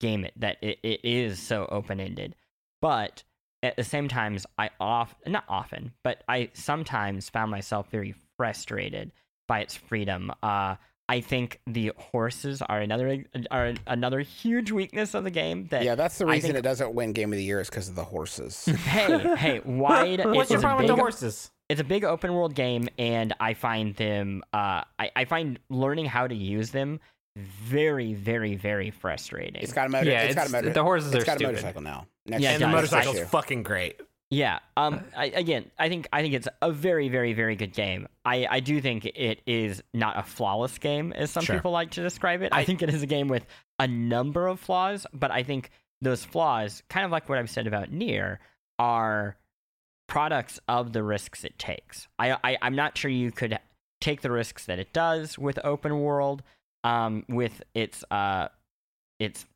game 0.00 0.24
it 0.24 0.32
that 0.36 0.58
it, 0.62 0.78
it 0.82 1.00
is 1.04 1.38
so 1.38 1.66
open-ended. 1.70 2.34
But 2.80 3.22
at 3.62 3.76
the 3.76 3.84
same 3.84 4.08
times 4.08 4.46
i 4.58 4.70
off 4.78 5.14
not 5.26 5.44
often 5.48 5.92
but 6.04 6.22
i 6.28 6.50
sometimes 6.52 7.30
found 7.30 7.50
myself 7.50 7.90
very 7.90 8.14
frustrated 8.36 9.12
by 9.48 9.60
its 9.60 9.74
freedom. 9.76 10.30
Uh 10.42 10.76
i 11.08 11.20
think 11.20 11.60
the 11.66 11.92
horses 11.98 12.62
are 12.62 12.80
another 12.80 13.24
are 13.50 13.74
another 13.86 14.20
huge 14.20 14.70
weakness 14.70 15.14
of 15.14 15.24
the 15.24 15.30
game 15.30 15.66
that 15.68 15.82
Yeah, 15.84 15.94
that's 15.94 16.18
the 16.18 16.26
reason 16.26 16.48
think- 16.48 16.58
it 16.58 16.62
doesn't 16.62 16.94
win 16.94 17.12
Game 17.12 17.32
of 17.32 17.36
the 17.36 17.44
Year 17.44 17.60
is 17.60 17.70
because 17.70 17.88
of 17.88 17.94
the 17.94 18.04
horses. 18.04 18.64
hey 18.66 19.34
hey 19.36 19.60
wide 19.64 20.24
what's 20.24 20.50
your 20.50 20.58
a 20.58 20.62
problem 20.62 20.86
with 20.86 20.96
the 20.96 21.00
horses? 21.00 21.50
it's 21.68 21.80
a 21.80 21.84
big 21.84 22.04
open 22.04 22.32
world 22.32 22.54
game 22.54 22.88
and 22.98 23.32
i 23.40 23.54
find 23.54 23.94
them 23.96 24.42
uh 24.52 24.82
I, 24.98 25.10
I 25.16 25.24
find 25.24 25.58
learning 25.70 26.06
how 26.06 26.26
to 26.26 26.34
use 26.34 26.70
them 26.70 27.00
very 27.36 28.14
very 28.14 28.56
very 28.56 28.90
frustrating 28.90 29.62
it's 29.62 29.72
got 29.72 29.86
a 29.86 29.90
motor. 29.90 30.10
Yeah, 30.10 30.22
it's 30.22 30.34
got 30.34 30.48
a 30.48 30.52
motor. 30.52 30.70
the 30.70 30.82
horses 30.82 31.12
it's 31.14 31.22
are 31.24 31.26
got 31.26 31.40
a 31.40 31.44
motorcycle 31.44 31.82
now. 31.82 32.06
Next 32.26 32.42
Yeah, 32.42 32.52
it 32.52 32.54
And 32.54 32.62
the 32.64 32.68
motorcycle's 32.68 33.20
fucking 33.20 33.62
great. 33.62 34.00
Yeah. 34.30 34.58
Um. 34.76 35.04
I, 35.16 35.26
again, 35.26 35.70
I 35.78 35.88
think 35.88 36.08
I 36.12 36.20
think 36.22 36.34
it's 36.34 36.48
a 36.60 36.72
very, 36.72 37.08
very, 37.08 37.32
very 37.32 37.54
good 37.54 37.72
game. 37.72 38.08
I 38.24 38.46
I 38.50 38.60
do 38.60 38.80
think 38.80 39.04
it 39.06 39.40
is 39.46 39.82
not 39.94 40.18
a 40.18 40.22
flawless 40.24 40.78
game, 40.78 41.12
as 41.12 41.30
some 41.30 41.44
Sure. 41.44 41.54
people 41.56 41.70
like 41.70 41.92
to 41.92 42.02
describe 42.02 42.42
it. 42.42 42.52
I, 42.52 42.60
I- 42.60 42.64
think 42.64 42.82
it 42.82 42.88
is 42.92 43.02
a 43.02 43.06
game 43.06 43.28
with 43.28 43.46
a 43.78 43.86
number 43.86 44.46
of 44.48 44.58
flaws, 44.58 45.06
but 45.12 45.30
I 45.30 45.42
think 45.44 45.70
those 46.02 46.24
flaws, 46.24 46.82
kind 46.90 47.04
of 47.06 47.12
like 47.12 47.28
what 47.28 47.38
I've 47.38 47.48
said 47.50 47.66
about 47.68 47.90
NieR, 47.92 48.38
are 48.80 49.36
products 50.08 50.58
of 50.68 50.92
the 50.92 51.02
risks 51.02 51.44
it 51.44 51.58
takes. 51.58 52.08
I, 52.18 52.36
I 52.42 52.58
I'm 52.62 52.74
not 52.74 52.98
sure 52.98 53.10
you 53.10 53.30
could 53.30 53.58
take 54.00 54.22
the 54.22 54.30
risks 54.30 54.66
that 54.66 54.78
it 54.78 54.92
does 54.92 55.38
with 55.38 55.58
open 55.64 56.00
world, 56.00 56.42
um, 56.84 57.24
with 57.28 57.62
its 57.74 58.04
uh, 58.10 58.48
its 59.20 59.46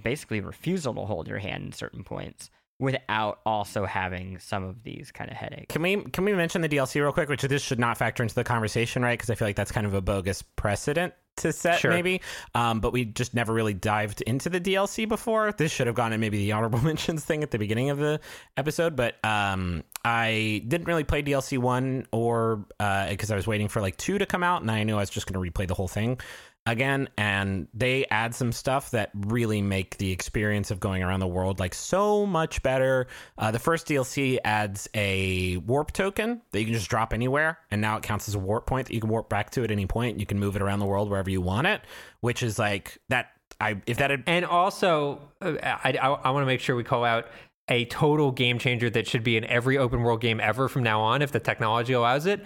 basically 0.00 0.40
refusal 0.40 0.94
to 0.94 1.02
hold 1.02 1.28
your 1.28 1.38
hand 1.38 1.64
in 1.66 1.72
certain 1.72 2.02
points 2.04 2.50
without 2.78 3.40
also 3.46 3.86
having 3.86 4.38
some 4.38 4.62
of 4.64 4.82
these 4.82 5.10
kind 5.10 5.30
of 5.30 5.36
headaches. 5.36 5.72
Can 5.72 5.82
we 5.82 6.02
can 6.02 6.24
we 6.24 6.32
mention 6.34 6.60
the 6.60 6.68
DLC 6.68 7.00
real 7.00 7.12
quick? 7.12 7.28
Which 7.28 7.42
this 7.42 7.62
should 7.62 7.78
not 7.78 7.96
factor 7.96 8.22
into 8.22 8.34
the 8.34 8.44
conversation, 8.44 9.02
right? 9.02 9.18
Because 9.18 9.30
I 9.30 9.34
feel 9.34 9.48
like 9.48 9.56
that's 9.56 9.72
kind 9.72 9.86
of 9.86 9.94
a 9.94 10.02
bogus 10.02 10.42
precedent 10.42 11.14
to 11.38 11.52
set, 11.52 11.80
Sure. 11.80 11.90
maybe. 11.90 12.22
Um, 12.54 12.80
but 12.80 12.92
we 12.92 13.04
just 13.04 13.34
never 13.34 13.52
really 13.52 13.74
dived 13.74 14.22
into 14.22 14.48
the 14.48 14.60
DLC 14.60 15.06
before. 15.08 15.52
This 15.52 15.70
should 15.70 15.86
have 15.86 15.96
gone 15.96 16.12
in 16.12 16.20
maybe 16.20 16.38
the 16.38 16.52
honorable 16.52 16.78
mentions 16.82 17.24
thing 17.24 17.42
at 17.42 17.50
the 17.50 17.58
beginning 17.58 17.90
of 17.90 17.98
the 17.98 18.20
episode. 18.56 18.96
But 18.96 19.22
um, 19.24 19.82
I 20.04 20.62
didn't 20.66 20.86
really 20.86 21.04
play 21.04 21.22
DLC 21.22 21.58
one 21.58 22.06
or 22.12 22.66
because 22.78 23.30
I 23.30 23.36
was 23.36 23.46
waiting 23.46 23.68
for 23.68 23.80
like 23.80 23.96
two 23.96 24.18
to 24.18 24.26
come 24.26 24.42
out, 24.42 24.60
and 24.62 24.70
I 24.70 24.82
knew 24.84 24.96
I 24.96 25.00
was 25.00 25.10
just 25.10 25.26
going 25.30 25.42
to 25.42 25.50
replay 25.52 25.66
the 25.66 25.74
whole 25.74 25.88
thing 25.88 26.18
again. 26.66 27.08
And 27.16 27.68
they 27.72 28.04
add 28.10 28.34
some 28.34 28.52
stuff 28.52 28.90
that 28.90 29.10
really 29.14 29.62
make 29.62 29.96
the 29.98 30.10
experience 30.10 30.70
of 30.70 30.80
going 30.80 31.02
around 31.02 31.20
the 31.20 31.26
world 31.26 31.60
like 31.60 31.74
so 31.74 32.26
much 32.26 32.62
better. 32.62 33.06
Uh, 33.38 33.50
the 33.50 33.58
first 33.58 33.86
DLC 33.86 34.38
adds 34.44 34.88
a 34.94 35.56
warp 35.58 35.92
token 35.92 36.42
that 36.50 36.58
you 36.58 36.66
can 36.66 36.74
just 36.74 36.90
drop 36.90 37.12
anywhere, 37.14 37.58
and 37.70 37.80
now 37.80 37.96
it 37.96 38.02
counts 38.02 38.28
as 38.28 38.34
a 38.34 38.38
warp 38.38 38.66
point 38.66 38.88
that 38.88 38.94
you 38.94 39.00
can 39.00 39.08
warp 39.08 39.28
back 39.28 39.50
to 39.50 39.64
at 39.64 39.70
any 39.70 39.86
point. 39.86 40.20
You 40.20 40.26
can 40.26 40.38
move 40.38 40.56
it 40.56 40.62
around 40.62 40.80
the 40.80 40.86
world 40.86 41.08
wherever 41.08 41.30
you 41.30 41.40
want 41.40 41.66
it, 41.66 41.80
which 42.20 42.42
is 42.42 42.58
like 42.58 42.98
that. 43.08 43.30
I 43.58 43.80
if 43.86 43.96
that 43.98 44.10
had 44.10 44.24
And 44.26 44.44
also, 44.44 45.20
uh, 45.40 45.54
I, 45.62 45.96
I, 46.02 46.08
I 46.08 46.30
want 46.30 46.42
to 46.42 46.46
make 46.46 46.60
sure 46.60 46.76
we 46.76 46.84
call 46.84 47.04
out 47.04 47.28
a 47.68 47.84
total 47.86 48.30
game 48.30 48.58
changer 48.58 48.90
that 48.90 49.06
should 49.06 49.24
be 49.24 49.36
in 49.36 49.44
every 49.44 49.78
open 49.78 50.02
world 50.02 50.20
game 50.20 50.40
ever 50.40 50.68
from 50.68 50.82
now 50.82 51.00
on, 51.00 51.22
if 51.22 51.32
the 51.32 51.40
technology 51.40 51.94
allows 51.94 52.26
it. 52.26 52.44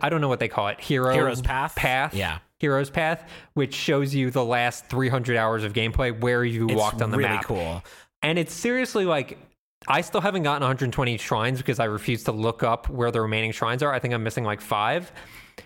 I 0.00 0.08
don't 0.08 0.20
know 0.20 0.28
what 0.28 0.40
they 0.40 0.48
call 0.48 0.68
it. 0.68 0.80
Hero 0.80 1.12
Hero's 1.14 1.40
Path? 1.40 1.76
Path. 1.76 2.14
Yeah. 2.14 2.38
Hero's 2.58 2.90
Path, 2.90 3.28
which 3.54 3.74
shows 3.74 4.14
you 4.14 4.30
the 4.30 4.44
last 4.44 4.86
300 4.86 5.36
hours 5.36 5.64
of 5.64 5.72
gameplay 5.72 6.18
where 6.18 6.44
you 6.44 6.66
it's 6.66 6.74
walked 6.74 7.02
on 7.02 7.10
the 7.10 7.18
really 7.18 7.30
map. 7.30 7.44
cool. 7.44 7.82
And 8.22 8.38
it's 8.38 8.52
seriously 8.52 9.04
like 9.04 9.38
I 9.86 10.00
still 10.00 10.20
haven't 10.20 10.42
gotten 10.42 10.62
120 10.62 11.16
shrines 11.18 11.58
because 11.58 11.78
I 11.78 11.84
refuse 11.84 12.24
to 12.24 12.32
look 12.32 12.62
up 12.62 12.88
where 12.88 13.10
the 13.10 13.20
remaining 13.20 13.52
shrines 13.52 13.82
are. 13.82 13.92
I 13.92 14.00
think 14.00 14.12
I'm 14.12 14.24
missing 14.24 14.44
like 14.44 14.60
five. 14.60 15.12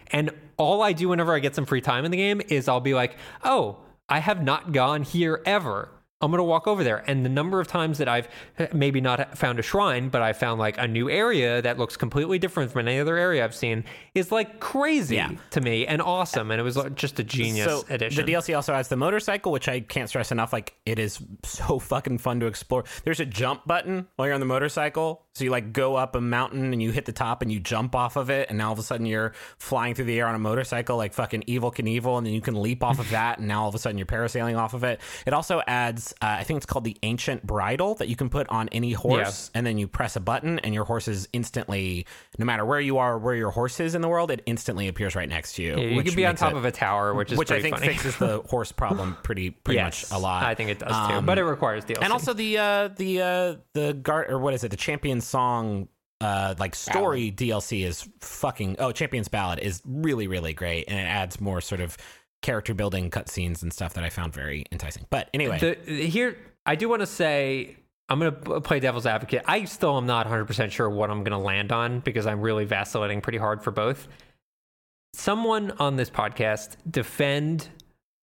And 0.09 0.31
all 0.59 0.83
I 0.83 0.93
do 0.93 1.09
whenever 1.09 1.35
I 1.35 1.39
get 1.39 1.55
some 1.55 1.65
free 1.65 1.81
time 1.81 2.05
in 2.05 2.11
the 2.11 2.17
game 2.17 2.43
is 2.49 2.69
I'll 2.69 2.81
be 2.81 2.95
like, 2.95 3.17
oh, 3.43 3.79
I 4.09 4.19
have 4.19 4.43
not 4.43 4.73
gone 4.73 5.03
here 5.03 5.41
ever. 5.47 5.89
I'm 6.23 6.31
going 6.31 6.39
to 6.39 6.45
walk 6.45 6.67
over 6.67 6.85
there. 6.85 7.03
And 7.09 7.25
the 7.25 7.29
number 7.29 7.61
of 7.61 7.67
times 7.67 7.99
that 7.99 8.09
I've 8.09 8.29
maybe 8.73 9.01
not 9.01 9.37
found 9.37 9.59
a 9.59 9.63
shrine, 9.63 10.09
but 10.09 10.23
I 10.23 10.33
found 10.33 10.61
like 10.61 10.79
a 10.79 10.87
new 10.87 11.11
area 11.11 11.61
that 11.63 11.79
looks 11.79 11.97
completely 11.97 12.39
different 12.39 12.71
from 12.71 12.87
any 12.87 13.01
other 13.01 13.17
area 13.19 13.45
I've 13.45 13.55
seen 13.55 13.85
is 14.15 14.31
like 14.31 14.61
crazy 14.61 15.17
Yeah. 15.17 15.33
to 15.51 15.61
me 15.61 15.87
and 15.87 16.01
awesome. 16.01 16.51
And 16.51 16.61
it 16.61 16.65
was 16.65 16.77
like, 16.77 16.95
just 16.95 17.19
a 17.19 17.25
genius 17.25 17.67
so 17.67 17.85
addition. 17.91 18.25
The 18.25 18.33
DLC 18.33 18.55
also 18.55 18.73
has 18.73 18.89
the 18.89 18.97
motorcycle, 18.97 19.53
which 19.53 19.69
I 19.69 19.81
can't 19.81 20.09
stress 20.09 20.31
enough. 20.33 20.53
Like 20.53 20.75
it 20.87 20.99
is 20.99 21.19
so 21.45 21.79
fucking 21.79 22.19
fun 22.19 22.41
to 22.41 22.47
explore. 22.47 22.85
There's 23.05 23.21
a 23.21 23.27
jump 23.27 23.67
button 23.67 24.07
while 24.17 24.27
you're 24.29 24.35
on 24.35 24.41
the 24.41 24.47
motorcycle, 24.47 25.27
so 25.35 25.45
you 25.45 25.51
like 25.51 25.73
go 25.73 25.97
up 25.97 26.15
a 26.15 26.21
mountain 26.21 26.73
and 26.73 26.83
you 26.83 26.91
hit 26.91 27.07
the 27.07 27.13
top 27.13 27.41
and 27.43 27.51
you 27.51 27.59
jump 27.59 27.95
off 27.95 28.17
of 28.17 28.29
it, 28.31 28.49
and 28.51 28.59
now 28.59 28.67
all 28.67 28.73
of 28.73 28.79
a 28.79 28.83
sudden 28.83 29.07
you're 29.07 29.33
flying 29.59 29.95
through 29.95 30.05
the 30.05 30.19
air 30.19 30.27
on 30.27 30.35
a 30.35 30.39
motorcycle 30.39 30.97
like 30.97 31.15
fucking 31.15 31.43
Evel 31.49 31.75
Knievel, 31.75 32.19
and 32.19 32.27
then 32.27 32.35
you 32.35 32.41
can 32.41 32.61
leap 32.61 32.83
off 32.85 32.99
of 32.99 33.09
that, 33.13 33.39
and 33.39 33.49
now 33.49 33.63
all 33.63 33.69
of 33.69 33.75
a 33.75 33.79
sudden 33.79 33.97
you're 33.97 34.07
parasailing 34.07 34.59
off 34.59 34.75
of 34.75 34.85
it. 34.85 35.01
It 35.27 35.33
also 35.33 35.63
adds, 35.67 36.13
uh, 36.21 36.37
I 36.39 36.45
think 36.45 36.59
it's 36.59 36.67
called 36.67 36.85
the 36.85 36.97
ancient 37.03 37.47
bridle 37.47 37.95
that 37.97 38.09
you 38.09 38.17
can 38.17 38.29
put 38.29 38.49
on 38.51 38.69
any 38.71 38.93
horse, 38.93 39.51
and 39.55 39.67
then 39.67 39.79
you 39.79 39.89
press 39.89 40.17
a 40.17 40.21
button, 40.21 40.59
and 40.59 40.75
your 40.75 40.85
horse 40.85 41.09
is 41.09 41.29
instantly, 41.33 42.07
no 42.39 42.47
matter 42.47 42.65
where 42.65 42.81
you 42.81 42.99
are, 42.99 43.19
where 43.19 43.35
your 43.35 43.51
horse 43.51 43.79
is 43.81 43.95
in 43.95 44.01
the 44.01 44.09
world, 44.09 44.31
it 44.31 44.43
instantly 44.47 44.89
appears 44.89 45.15
right 45.15 45.29
next 45.29 45.55
to 45.57 45.63
you. 45.63 45.73
Yeah, 45.79 45.87
you 45.89 46.03
could 46.03 46.17
be 46.17 46.25
on 46.25 46.35
top 46.37 46.53
it- 46.53 46.57
of 46.57 46.65
a 46.65 46.71
tower, 46.73 47.13
which 47.15 47.31
is 47.33 47.39
which 47.39 47.51
I 47.51 47.61
think 47.61 47.77
funny. 47.77 47.89
fixes 47.89 48.17
the 48.17 48.41
horse 48.49 48.73
problem 48.73 49.17
pretty 49.23 49.51
pretty 49.51 49.77
yes, 49.77 50.11
much 50.11 50.19
a 50.19 50.21
lot. 50.23 50.43
I 50.45 50.55
think 50.55 50.71
it 50.71 50.79
does 50.79 51.09
too, 51.09 51.15
Um, 51.17 51.27
but 51.27 51.39
it 51.39 51.45
requires 51.45 51.85
DLC. 51.85 52.03
and 52.03 52.13
also 52.13 52.33
the 52.33 52.59
uh 52.59 52.89
the 52.89 53.21
uh 53.21 53.55
the 53.75 53.93
guard 53.95 54.31
or 54.31 54.39
what 54.39 54.55
is 54.55 54.65
it 54.65 54.71
the 54.71 54.77
champion 54.77 55.21
song 55.21 55.89
uh 56.21 56.55
like 56.59 56.75
story 56.75 57.31
DLC 57.33 57.85
is 57.85 58.09
fucking 58.21 58.77
oh 58.79 58.93
champions 58.93 59.29
ballad 59.29 59.59
is 59.59 59.83
really 59.85 60.27
really 60.29 60.53
great 60.55 60.85
and 60.89 60.99
it 60.99 61.03
adds 61.03 61.41
more 61.41 61.61
sort 61.61 61.81
of 61.81 61.97
character 62.43 62.75
building 62.75 63.11
cutscenes 63.11 63.63
and 63.63 63.73
stuff 63.73 63.95
that 63.95 64.05
I 64.05 64.09
found 64.09 64.33
very 64.33 64.65
enticing. 64.73 65.05
But 65.11 65.29
anyway, 65.35 65.59
the, 65.59 65.75
here 66.07 66.37
I 66.67 66.75
do 66.77 66.89
want 66.89 67.01
to 67.01 67.07
say 67.07 67.77
I'm 68.09 68.19
going 68.19 68.35
to 68.35 68.61
play 68.61 68.81
devil's 68.81 69.07
advocate. 69.07 69.43
I 69.47 69.65
still 69.65 69.97
am 69.97 70.07
not 70.07 70.27
100% 70.27 70.71
sure 70.71 70.91
what 70.91 71.11
I'm 71.11 71.21
going 71.25 71.33
to 71.39 71.45
land 71.45 71.73
on 71.73 72.01
because 72.01 72.27
I'm 72.27 72.41
really 72.41 72.65
vacillating 72.65 73.21
pretty 73.21 73.39
hard 73.39 73.63
for 73.63 73.71
both. 73.71 74.07
Someone 75.15 75.73
on 75.79 75.97
this 75.97 76.11
podcast 76.11 76.77
defend 76.91 77.69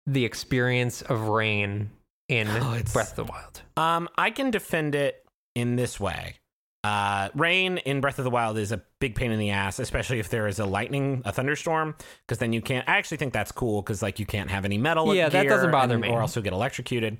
the 0.06 0.26
experience 0.26 1.02
of 1.04 1.28
rain 1.28 1.92
in 2.28 2.48
Oh, 2.48 2.80
Breath 2.94 3.12
of 3.18 3.28
the 3.28 3.32
Wild. 3.32 3.62
Um, 3.78 4.10
I 4.18 4.32
can 4.32 4.52
defend 4.52 4.96
it 4.96 5.24
in 5.56 5.76
this 5.76 6.00
way. 6.00 6.36
Uh, 6.84 7.28
rain 7.36 7.78
in 7.80 8.00
Breath 8.00 8.20
of 8.20 8.24
the 8.24 8.30
Wild 8.32 8.58
is 8.58 8.72
a 8.72 8.82
big 9.00 9.14
pain 9.14 9.32
in 9.32 9.40
the 9.40 9.50
ass, 9.50 9.80
especially 9.80 10.20
if 10.20 10.30
there 10.30 10.48
is 10.48 10.60
a 10.60 10.66
lightning, 10.66 11.22
a 11.26 11.32
thunderstorm, 11.32 11.94
because 12.26 12.38
then 12.38 12.54
you 12.54 12.62
can't. 12.62 12.88
I 12.88 12.98
actually 12.98 13.18
think 13.18 13.34
that's 13.34 13.52
cool 13.52 13.82
because 13.82 14.02
like 14.02 14.18
you 14.18 14.26
can't 14.26 14.50
have 14.50 14.64
any 14.64 14.78
metal. 14.78 15.14
Yeah, 15.14 15.28
that 15.30 15.48
doesn't 15.48 15.72
bother 15.72 15.96
and- 15.96 16.02
me. 16.02 16.10
Or 16.10 16.22
else 16.22 16.36
you'll 16.36 16.44
get 16.44 16.54
electrocuted. 16.54 17.18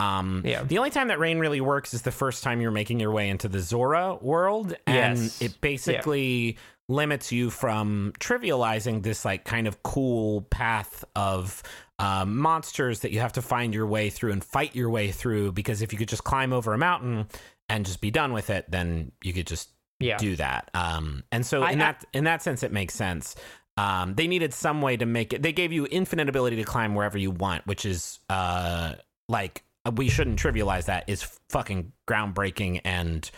Um, 0.00 0.42
Yeah. 0.44 0.62
The 0.64 0.78
only 0.78 0.90
time 0.90 1.08
that 1.08 1.18
rain 1.18 1.38
really 1.38 1.60
works 1.60 1.94
is 1.94 2.02
the 2.02 2.10
first 2.10 2.42
time 2.42 2.60
you're 2.60 2.70
making 2.70 2.98
your 3.00 3.12
way 3.12 3.28
into 3.28 3.48
the 3.48 3.60
Zora 3.60 4.16
world, 4.16 4.74
and 4.86 5.18
Yes. 5.18 5.40
it 5.42 5.60
basically 5.60 6.56
limits 6.88 7.30
you 7.32 7.48
from 7.50 8.12
trivializing 8.18 9.02
this 9.02 9.24
like 9.24 9.44
kind 9.44 9.66
of 9.66 9.82
cool 9.82 10.42
path 10.42 11.04
of 11.14 11.62
um, 11.98 12.36
monsters 12.38 13.00
that 13.00 13.12
you 13.12 13.20
have 13.20 13.32
to 13.34 13.42
find 13.42 13.72
your 13.72 13.86
way 13.86 14.10
through 14.10 14.32
and 14.32 14.42
fight 14.44 14.74
your 14.74 14.90
way 14.90 15.12
through. 15.12 15.52
Because 15.52 15.82
if 15.82 15.92
you 15.92 15.98
could 15.98 16.08
just 16.08 16.24
climb 16.24 16.52
over 16.52 16.74
a 16.74 16.78
mountain 16.78 17.28
and 17.68 17.86
just 17.86 18.00
be 18.00 18.10
done 18.10 18.32
with 18.32 18.50
it, 18.50 18.68
then 18.68 19.12
you 19.22 19.32
could 19.32 19.46
just 19.46 19.70
Yeah. 20.00 20.16
do 20.16 20.34
that. 20.36 20.68
Um, 20.74 21.22
and 21.30 21.46
so 21.46 21.62
I- 21.62 21.70
in 21.70 21.80
I- 21.80 21.84
that 21.92 22.04
in 22.12 22.24
that 22.24 22.42
sense, 22.42 22.64
it 22.64 22.72
makes 22.72 22.94
sense. 22.94 23.36
Um, 23.76 24.14
they 24.16 24.26
needed 24.26 24.52
some 24.52 24.82
way 24.82 24.96
to 24.96 25.06
make 25.06 25.32
it. 25.32 25.42
They 25.42 25.52
gave 25.52 25.72
you 25.72 25.86
infinite 25.90 26.28
ability 26.28 26.56
to 26.56 26.64
climb 26.64 26.94
wherever 26.96 27.16
you 27.16 27.30
want, 27.30 27.66
which 27.68 27.86
is 27.86 28.18
uh, 28.28 28.94
like 29.28 29.62
we 29.94 30.08
shouldn't 30.08 30.38
trivialize 30.38 30.86
that. 30.86 31.04
Is 31.08 31.22
fucking 31.48 31.92
groundbreaking 32.08 32.80
and 32.84 33.28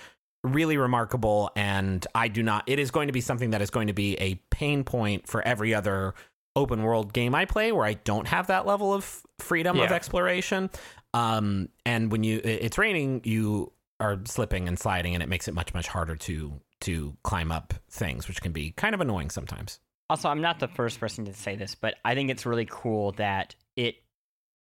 really 0.42 0.76
remarkable. 0.76 1.50
And 1.56 2.06
I 2.14 2.28
do 2.28 2.42
not. 2.42 2.64
It 2.66 2.78
is 2.78 2.90
going 2.90 3.08
to 3.08 3.12
be 3.12 3.20
something 3.20 3.50
that 3.50 3.62
is 3.62 3.70
going 3.70 3.86
to 3.86 3.92
be 3.94 4.14
a 4.16 4.34
pain 4.50 4.84
point 4.84 5.26
for 5.26 5.42
every 5.42 5.74
other 5.74 6.14
open 6.56 6.82
world 6.82 7.12
game 7.12 7.34
I 7.34 7.46
play, 7.46 7.72
where 7.72 7.86
I 7.86 7.94
don't 7.94 8.28
have 8.28 8.46
that 8.48 8.66
level 8.66 8.92
of 8.92 9.22
freedom 9.38 9.80
of 9.80 9.90
exploration. 9.90 10.70
Um, 11.12 11.68
and 11.86 12.12
when 12.12 12.24
you 12.24 12.40
it's 12.44 12.78
raining, 12.78 13.22
you 13.24 13.72
are 14.00 14.20
slipping 14.24 14.68
and 14.68 14.78
sliding, 14.78 15.14
and 15.14 15.22
it 15.22 15.28
makes 15.28 15.48
it 15.48 15.54
much 15.54 15.72
much 15.74 15.88
harder 15.88 16.16
to 16.16 16.60
to 16.80 17.16
climb 17.22 17.50
up 17.50 17.74
things, 17.90 18.28
which 18.28 18.42
can 18.42 18.52
be 18.52 18.72
kind 18.72 18.94
of 18.94 19.00
annoying 19.00 19.30
sometimes. 19.30 19.80
Also, 20.10 20.28
I'm 20.28 20.42
not 20.42 20.60
the 20.60 20.68
first 20.68 21.00
person 21.00 21.24
to 21.24 21.32
say 21.32 21.56
this, 21.56 21.74
but 21.74 21.94
I 22.04 22.14
think 22.14 22.30
it's 22.30 22.44
really 22.44 22.66
cool 22.68 23.12
that 23.12 23.54
it 23.74 23.96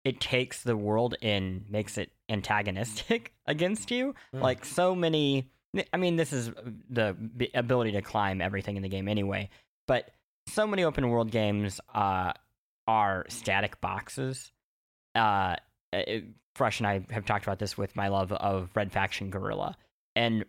it 0.04 0.20
takes 0.20 0.62
the 0.62 0.76
world 0.76 1.16
in 1.20 1.64
makes 1.68 1.98
it 1.98 2.12
antagonistic 2.28 3.32
against 3.46 3.90
you. 3.90 4.14
Mm. 4.34 4.42
Like 4.42 4.64
so 4.64 4.94
many 4.94 5.50
I 5.92 5.96
mean, 5.96 6.16
this 6.16 6.32
is 6.32 6.50
the 6.88 7.16
ability 7.54 7.92
to 7.92 8.02
climb 8.02 8.40
everything 8.40 8.76
in 8.76 8.82
the 8.82 8.88
game 8.88 9.08
anyway, 9.08 9.50
but 9.88 10.10
so 10.48 10.66
many 10.66 10.84
open 10.84 11.08
world 11.08 11.30
games 11.30 11.80
uh, 11.94 12.32
are 12.86 13.24
static 13.28 13.80
boxes. 13.80 14.52
Uh, 15.14 15.56
it, 15.92 16.24
Fresh 16.54 16.78
and 16.78 16.86
I 16.86 17.04
have 17.10 17.26
talked 17.26 17.44
about 17.44 17.58
this 17.58 17.76
with 17.76 17.96
my 17.96 18.08
love 18.08 18.30
of 18.30 18.70
Red 18.76 18.92
Faction 18.92 19.30
Guerrilla, 19.30 19.76
and 20.14 20.44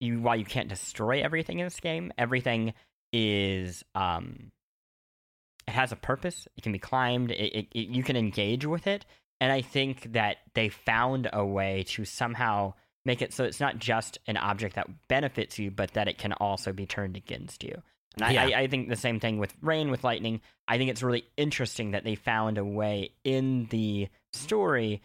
you 0.00 0.20
while 0.20 0.34
you 0.34 0.44
can't 0.44 0.68
destroy 0.68 1.22
everything 1.22 1.60
in 1.60 1.66
this 1.66 1.78
game, 1.78 2.12
everything 2.18 2.74
is 3.12 3.84
um 3.94 4.50
it 5.66 5.72
has 5.72 5.92
a 5.92 5.96
purpose. 5.96 6.46
It 6.56 6.62
can 6.62 6.72
be 6.72 6.78
climbed. 6.78 7.30
It, 7.30 7.40
it, 7.54 7.66
it- 7.72 7.88
you 7.88 8.02
can 8.02 8.16
engage 8.16 8.66
with 8.66 8.86
it. 8.86 9.04
And 9.40 9.52
i 9.52 9.60
think 9.60 10.12
that 10.12 10.38
they 10.54 10.68
found 10.70 11.28
a 11.32 11.44
way 11.44 11.84
to 11.88 12.04
somehow 12.06 12.74
make 13.04 13.20
it 13.20 13.34
so 13.34 13.44
it's 13.44 13.60
not 13.60 13.78
just 13.78 14.16
an 14.26 14.36
object 14.38 14.76
that 14.76 14.88
benefits 15.08 15.58
you 15.58 15.70
but 15.70 15.92
that 15.94 16.08
it 16.08 16.16
can 16.16 16.32
also 16.34 16.72
be 16.72 16.86
turned 16.86 17.16
against 17.16 17.62
you. 17.64 17.82
And 18.14 18.24
I, 18.24 18.30
Yeah. 18.30 18.44
I, 18.56 18.60
I 18.62 18.66
think 18.68 18.88
the 18.88 18.96
same 18.96 19.20
thing 19.20 19.38
with 19.38 19.52
rain 19.60 19.90
with 19.90 20.04
lightning. 20.04 20.40
I 20.68 20.78
think 20.78 20.88
it's 20.88 21.02
really 21.02 21.24
interesting 21.36 21.90
that 21.90 22.04
they 22.04 22.14
found 22.14 22.56
a 22.58 22.64
way 22.64 23.10
in 23.24 23.66
the 23.70 24.08
story 24.32 25.02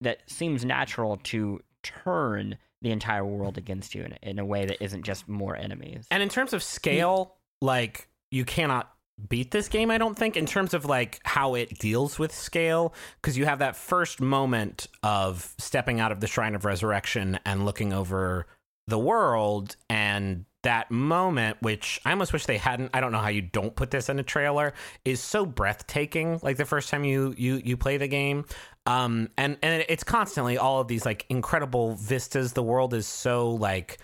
that 0.00 0.18
seems 0.28 0.64
natural 0.64 1.18
to 1.24 1.60
turn 1.82 2.56
the 2.82 2.90
entire 2.90 3.24
world 3.24 3.58
against 3.58 3.94
you 3.94 4.02
in, 4.04 4.12
in 4.22 4.38
a 4.38 4.44
way 4.44 4.64
that 4.66 4.82
isn't 4.82 5.02
just 5.02 5.28
more 5.28 5.54
enemies. 5.54 6.06
And 6.10 6.22
in 6.22 6.28
terms 6.30 6.52
of 6.52 6.62
scale, 6.62 7.36
like 7.60 8.08
you 8.30 8.44
cannot 8.44 8.90
beat 9.28 9.50
this 9.50 9.68
game, 9.68 9.90
I 9.90 9.98
don't 9.98 10.16
think, 10.16 10.36
in 10.36 10.46
terms 10.46 10.74
of 10.74 10.84
like 10.84 11.20
how 11.24 11.54
it 11.54 11.78
deals 11.78 12.18
with 12.18 12.34
scale, 12.34 12.94
because 13.20 13.36
you 13.36 13.44
have 13.46 13.58
that 13.60 13.76
first 13.76 14.20
moment 14.20 14.86
of 15.02 15.54
stepping 15.58 16.00
out 16.00 16.12
of 16.12 16.20
the 16.20 16.26
Shrine 16.26 16.54
of 16.54 16.64
Resurrection 16.64 17.38
and 17.44 17.64
looking 17.64 17.92
over 17.92 18.46
the 18.86 18.98
world 18.98 19.76
and 19.90 20.46
that 20.62 20.90
moment 20.90 21.56
which 21.60 22.00
i 22.04 22.10
almost 22.10 22.32
wish 22.32 22.46
they 22.46 22.56
hadn't 22.56 22.90
i 22.92 23.00
don't 23.00 23.12
know 23.12 23.18
how 23.18 23.28
you 23.28 23.42
don't 23.42 23.76
put 23.76 23.90
this 23.92 24.08
in 24.08 24.18
a 24.18 24.22
trailer 24.24 24.72
is 25.04 25.20
so 25.20 25.46
breathtaking 25.46 26.40
like 26.42 26.56
the 26.56 26.64
first 26.64 26.88
time 26.88 27.04
you 27.04 27.34
you 27.36 27.60
you 27.64 27.76
play 27.76 27.96
the 27.96 28.08
game. 28.08 28.44
Um 28.86 29.28
and 29.36 29.58
and 29.62 29.84
it's 29.88 30.04
constantly 30.04 30.58
all 30.58 30.80
of 30.80 30.88
these 30.88 31.04
like 31.04 31.26
incredible 31.28 31.94
vistas. 31.94 32.52
The 32.52 32.62
world 32.62 32.94
is 32.94 33.06
so 33.06 33.50
like 33.50 33.98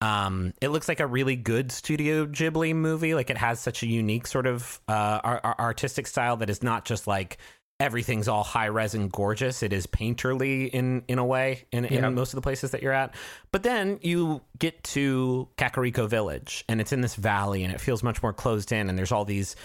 um 0.00 0.52
it 0.60 0.68
looks 0.68 0.88
like 0.88 1.00
a 1.00 1.06
really 1.06 1.36
good 1.36 1.72
studio 1.72 2.26
ghibli 2.26 2.74
movie 2.74 3.14
like 3.14 3.30
it 3.30 3.38
has 3.38 3.58
such 3.60 3.82
a 3.82 3.86
unique 3.86 4.26
sort 4.26 4.46
of 4.46 4.80
uh 4.88 5.20
ar- 5.24 5.40
ar- 5.42 5.56
artistic 5.58 6.06
style 6.06 6.36
that 6.36 6.50
is 6.50 6.62
not 6.62 6.84
just 6.84 7.06
like 7.06 7.38
everything's 7.78 8.26
all 8.26 8.42
high 8.42 8.66
res 8.66 8.94
and 8.94 9.12
gorgeous. 9.12 9.62
It 9.62 9.70
is 9.74 9.86
painterly 9.86 10.70
in 10.70 11.02
in 11.08 11.18
a 11.18 11.24
way 11.26 11.66
in, 11.72 11.84
in 11.84 11.92
Yeah. 12.04 12.08
most 12.08 12.32
of 12.32 12.36
the 12.36 12.40
places 12.40 12.70
that 12.70 12.82
you're 12.82 12.90
at. 12.92 13.14
But 13.52 13.64
then 13.64 13.98
you 14.00 14.40
get 14.58 14.82
to 14.84 15.46
Kakariko 15.58 16.08
Village 16.08 16.64
and 16.70 16.80
it's 16.80 16.92
in 16.94 17.02
this 17.02 17.14
valley 17.16 17.64
and 17.64 17.74
it 17.74 17.78
feels 17.82 18.02
much 18.02 18.22
more 18.22 18.32
closed 18.32 18.72
in 18.72 18.88
and 18.88 18.98
there's 18.98 19.12
all 19.12 19.26
these 19.26 19.56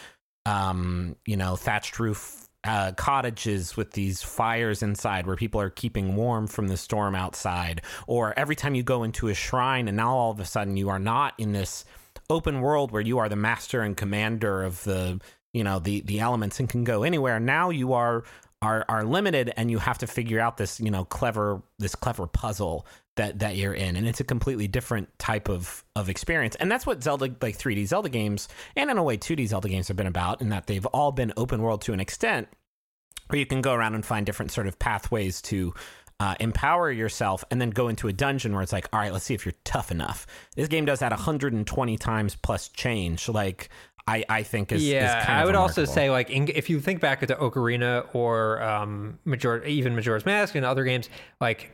um, 0.46 1.16
you 1.26 1.38
know, 1.38 1.56
thatched 1.56 2.00
roof 2.00 2.41
uh, 2.64 2.92
cottages 2.94 3.76
with 3.76 3.92
these 3.92 4.22
fires 4.22 4.84
inside 4.84 5.26
where 5.26 5.36
people 5.36 5.60
are 5.60 5.70
keeping 5.70 6.16
warm 6.16 6.48
from 6.48 6.68
the 6.68 6.78
storm 6.78 7.16
outside. 7.16 7.82
Or 8.08 8.38
every 8.38 8.56
time 8.56 8.76
you 8.76 8.84
go 8.84 9.04
into 9.04 9.30
a 9.30 9.34
shrine, 9.34 9.88
and 9.88 9.98
now 9.98 10.16
all 10.16 10.32
of 10.32 10.40
a 10.40 10.46
sudden 10.46 10.78
you 10.78 10.90
are 10.90 11.00
not 11.00 11.34
in 11.38 11.54
this 11.54 11.86
open 12.30 12.62
world 12.62 12.92
where 12.92 13.02
you 13.02 13.18
are 13.18 13.30
the 13.30 13.36
master 13.36 13.82
and 13.82 13.98
commander 13.98 14.64
of 14.64 14.84
the 14.84 15.20
you 15.54 15.64
know 15.64 15.80
the 15.80 16.02
the 16.02 16.20
elements 16.20 16.60
and 16.60 16.70
can 16.70 16.84
go 16.84 17.04
anywhere. 17.04 17.40
Now 17.40 17.70
you 17.70 17.94
are 17.94 18.24
are 18.62 18.86
are 18.88 19.04
limited, 19.04 19.52
and 19.58 19.72
you 19.72 19.80
have 19.80 19.98
to 20.00 20.08
figure 20.08 20.40
out 20.40 20.58
this 20.58 20.80
you 20.80 20.92
know 20.92 21.06
clever 21.06 21.62
this 21.80 21.96
clever 21.96 22.28
puzzle 22.28 22.86
that 23.16 23.40
that 23.40 23.56
you're 23.56 23.74
in. 23.74 23.96
And 23.96 24.08
it's 24.08 24.20
a 24.20 24.24
completely 24.24 24.68
different 24.68 25.10
type 25.20 25.50
of 25.50 25.84
of 25.96 26.10
experience. 26.10 26.56
And 26.56 26.72
that's 26.72 26.86
what 26.86 27.04
zelda 27.04 27.36
like 27.42 27.58
3d 27.58 27.88
zelda 27.88 28.10
games 28.10 28.48
and 28.76 28.90
in 28.90 28.98
a 28.98 29.04
way 29.04 29.18
2d 29.18 29.48
zelda 29.48 29.70
games 29.70 29.88
have 29.88 29.98
been 29.98 30.08
about 30.08 30.42
in 30.42 30.50
that 30.50 30.68
they've 30.68 30.86
all 30.88 31.12
been 31.12 31.34
open 31.38 31.62
world 31.62 31.82
to 31.84 31.94
an 31.94 32.00
extent 32.00 32.48
where 33.28 33.40
you 33.40 33.46
can 33.46 33.62
go 33.62 33.74
around 33.74 33.96
and 33.96 34.06
find 34.06 34.26
different 34.26 34.52
sort 34.52 34.68
of 34.68 34.78
pathways 34.80 35.42
to 35.42 35.74
uh, 36.20 36.36
empower 36.40 36.92
yourself 36.92 37.44
and 37.50 37.60
then 37.60 37.72
go 37.72 37.88
into 37.88 38.08
a 38.08 38.14
dungeon 38.14 38.54
where 38.54 38.62
it's 38.62 38.72
like 38.72 38.88
all 38.94 39.00
right 39.00 39.12
let's 39.12 39.26
see 39.26 39.34
if 39.34 39.46
you're 39.46 39.56
tough 39.64 39.92
enough. 39.92 40.26
This 40.56 40.68
game 40.68 40.86
does 40.86 41.00
that 41.00 41.12
120 41.12 41.98
times 41.98 42.36
plus 42.36 42.70
change. 42.70 43.28
Like 43.28 43.70
i 44.08 44.24
i 44.30 44.44
think 44.44 44.72
is 44.72 44.84
yeah, 44.88 45.20
is 45.20 45.26
kind 45.26 45.40
I 45.40 45.46
would 45.46 45.56
also 45.56 45.86
say 45.86 46.10
like 46.10 46.30
in, 46.30 46.48
if 46.54 46.70
you 46.70 46.80
think 46.80 47.00
back 47.02 47.20
to 47.20 47.36
Ocarina 47.36 48.08
or 48.14 48.62
um, 48.62 49.20
Major, 49.26 49.64
even 49.66 49.96
Majora's 49.96 50.26
Mask 50.26 50.56
and 50.56 50.66
other 50.66 50.84
games, 50.84 51.10
like 51.40 51.72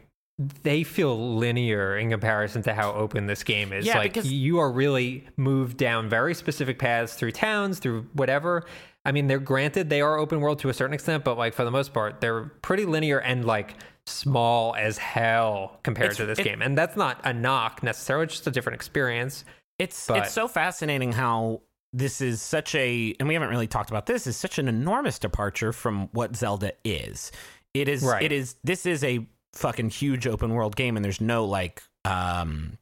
they 0.62 0.84
feel 0.84 1.36
linear 1.38 1.98
in 1.98 2.12
comparison 2.12 2.62
to 2.64 2.74
how 2.74 2.92
open 2.94 3.26
this 3.26 3.44
game 3.44 3.74
is. 3.74 3.86
Yeah, 3.88 3.98
like 3.98 4.14
because- 4.14 4.32
you 4.32 4.60
are 4.60 4.72
really 4.72 5.26
moved 5.36 5.78
down 5.78 6.10
very 6.10 6.34
specific 6.36 6.78
paths 6.78 7.16
through 7.16 7.32
towns, 7.32 7.80
through 7.80 8.08
whatever. 8.14 8.64
I 9.04 9.12
mean, 9.14 9.28
they're 9.28 9.40
granted 9.40 9.90
they 9.90 10.02
are 10.02 10.18
open 10.18 10.42
world 10.42 10.60
to 10.60 10.70
a 10.70 10.74
certain 10.74 10.94
extent, 10.94 11.24
but 11.24 11.38
like 11.38 11.54
for 11.54 11.64
the 11.64 11.72
most 11.72 11.94
part, 11.94 12.22
they're 12.22 12.44
pretty 12.62 12.86
linear 12.86 13.20
and 13.20 13.46
like 13.46 13.76
small 14.06 14.76
as 14.76 14.98
hell 14.98 15.80
compared 15.84 16.12
It's- 16.12 16.18
to 16.18 16.26
this 16.26 16.40
it- 16.40 16.44
game. 16.44 16.62
And 16.62 16.78
that's 16.78 16.96
not 16.96 17.20
a 17.24 17.34
knock 17.34 17.82
necessarily; 17.82 18.26
it's 18.26 18.36
just 18.36 18.48
a 18.48 18.52
different 18.52 18.76
experience. 18.76 19.44
It's 19.80 20.08
But- 20.08 20.18
it's 20.20 20.34
so 20.34 20.48
fascinating 20.48 21.14
how 21.14 21.62
this 21.98 22.22
is 22.22 22.42
such 22.42 22.76
a 22.76 23.16
and 23.20 23.28
we 23.28 23.34
haven't 23.34 23.50
really 23.50 23.68
talked 23.68 23.90
about 23.90 24.06
this 24.06 24.28
is 24.28 24.38
such 24.38 24.60
an 24.60 24.68
enormous 24.68 25.18
departure 25.20 25.74
from 25.74 26.10
what 26.14 26.36
Zelda 26.36 26.74
is. 26.84 27.32
It 27.74 27.88
is 27.90 28.04
Right. 28.04 28.24
it 28.24 28.32
is 28.32 28.56
this 28.64 28.86
is 28.86 29.04
a 29.04 29.26
fucking 29.54 29.90
huge 29.90 30.28
open 30.28 30.54
world 30.54 30.76
game 30.76 30.96
and 30.96 31.04
there's 31.04 31.22
no 31.22 31.46
like 31.46 31.82
um 32.06 32.78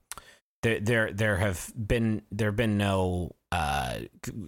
there 0.63 0.79
there 0.79 1.11
there 1.13 1.37
have 1.37 1.71
been 1.77 2.21
there 2.31 2.49
have 2.49 2.55
been 2.57 2.77
no 2.77 3.31
uh 3.51 3.99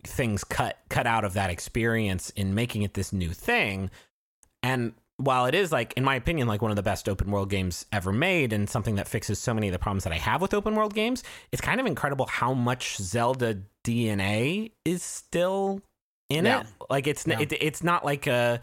things 0.03 0.43
cut 0.43 0.77
cut 0.89 1.07
out 1.07 1.23
of 1.23 1.33
that 1.33 1.49
experience 1.49 2.29
in 2.31 2.53
making 2.53 2.81
it 2.81 2.93
this 2.95 3.13
new 3.13 3.29
thing 3.29 3.89
and 4.63 4.93
while 5.17 5.45
it 5.45 5.55
is 5.55 5.71
like 5.71 5.93
in 5.95 6.03
my 6.03 6.15
opinion 6.15 6.47
like 6.47 6.61
one 6.61 6.71
of 6.71 6.75
the 6.75 6.83
best 6.83 7.07
open 7.07 7.31
world 7.31 7.49
games 7.49 7.85
ever 7.91 8.11
made 8.11 8.51
and 8.51 8.69
something 8.69 8.95
that 8.95 9.07
fixes 9.07 9.39
so 9.39 9.53
many 9.53 9.67
of 9.67 9.73
the 9.73 9.79
problems 9.79 10.03
that 10.03 10.11
i 10.13 10.17
have 10.17 10.41
with 10.41 10.53
open 10.53 10.75
world 10.75 10.93
games 10.93 11.23
it's 11.51 11.61
kind 11.61 11.79
of 11.79 11.85
incredible 11.85 12.25
how 12.25 12.53
much 12.53 12.97
zelda 12.97 13.57
dna 13.87 14.71
is 14.85 15.01
still 15.03 15.81
in 16.29 16.45
Yeah. 16.45 16.61
it 16.61 16.67
like 16.89 17.07
it's 17.07 17.25
Yeah. 17.25 17.39
it, 17.39 17.53
it's 17.53 17.83
not 17.83 18.03
like 18.03 18.27
a 18.27 18.59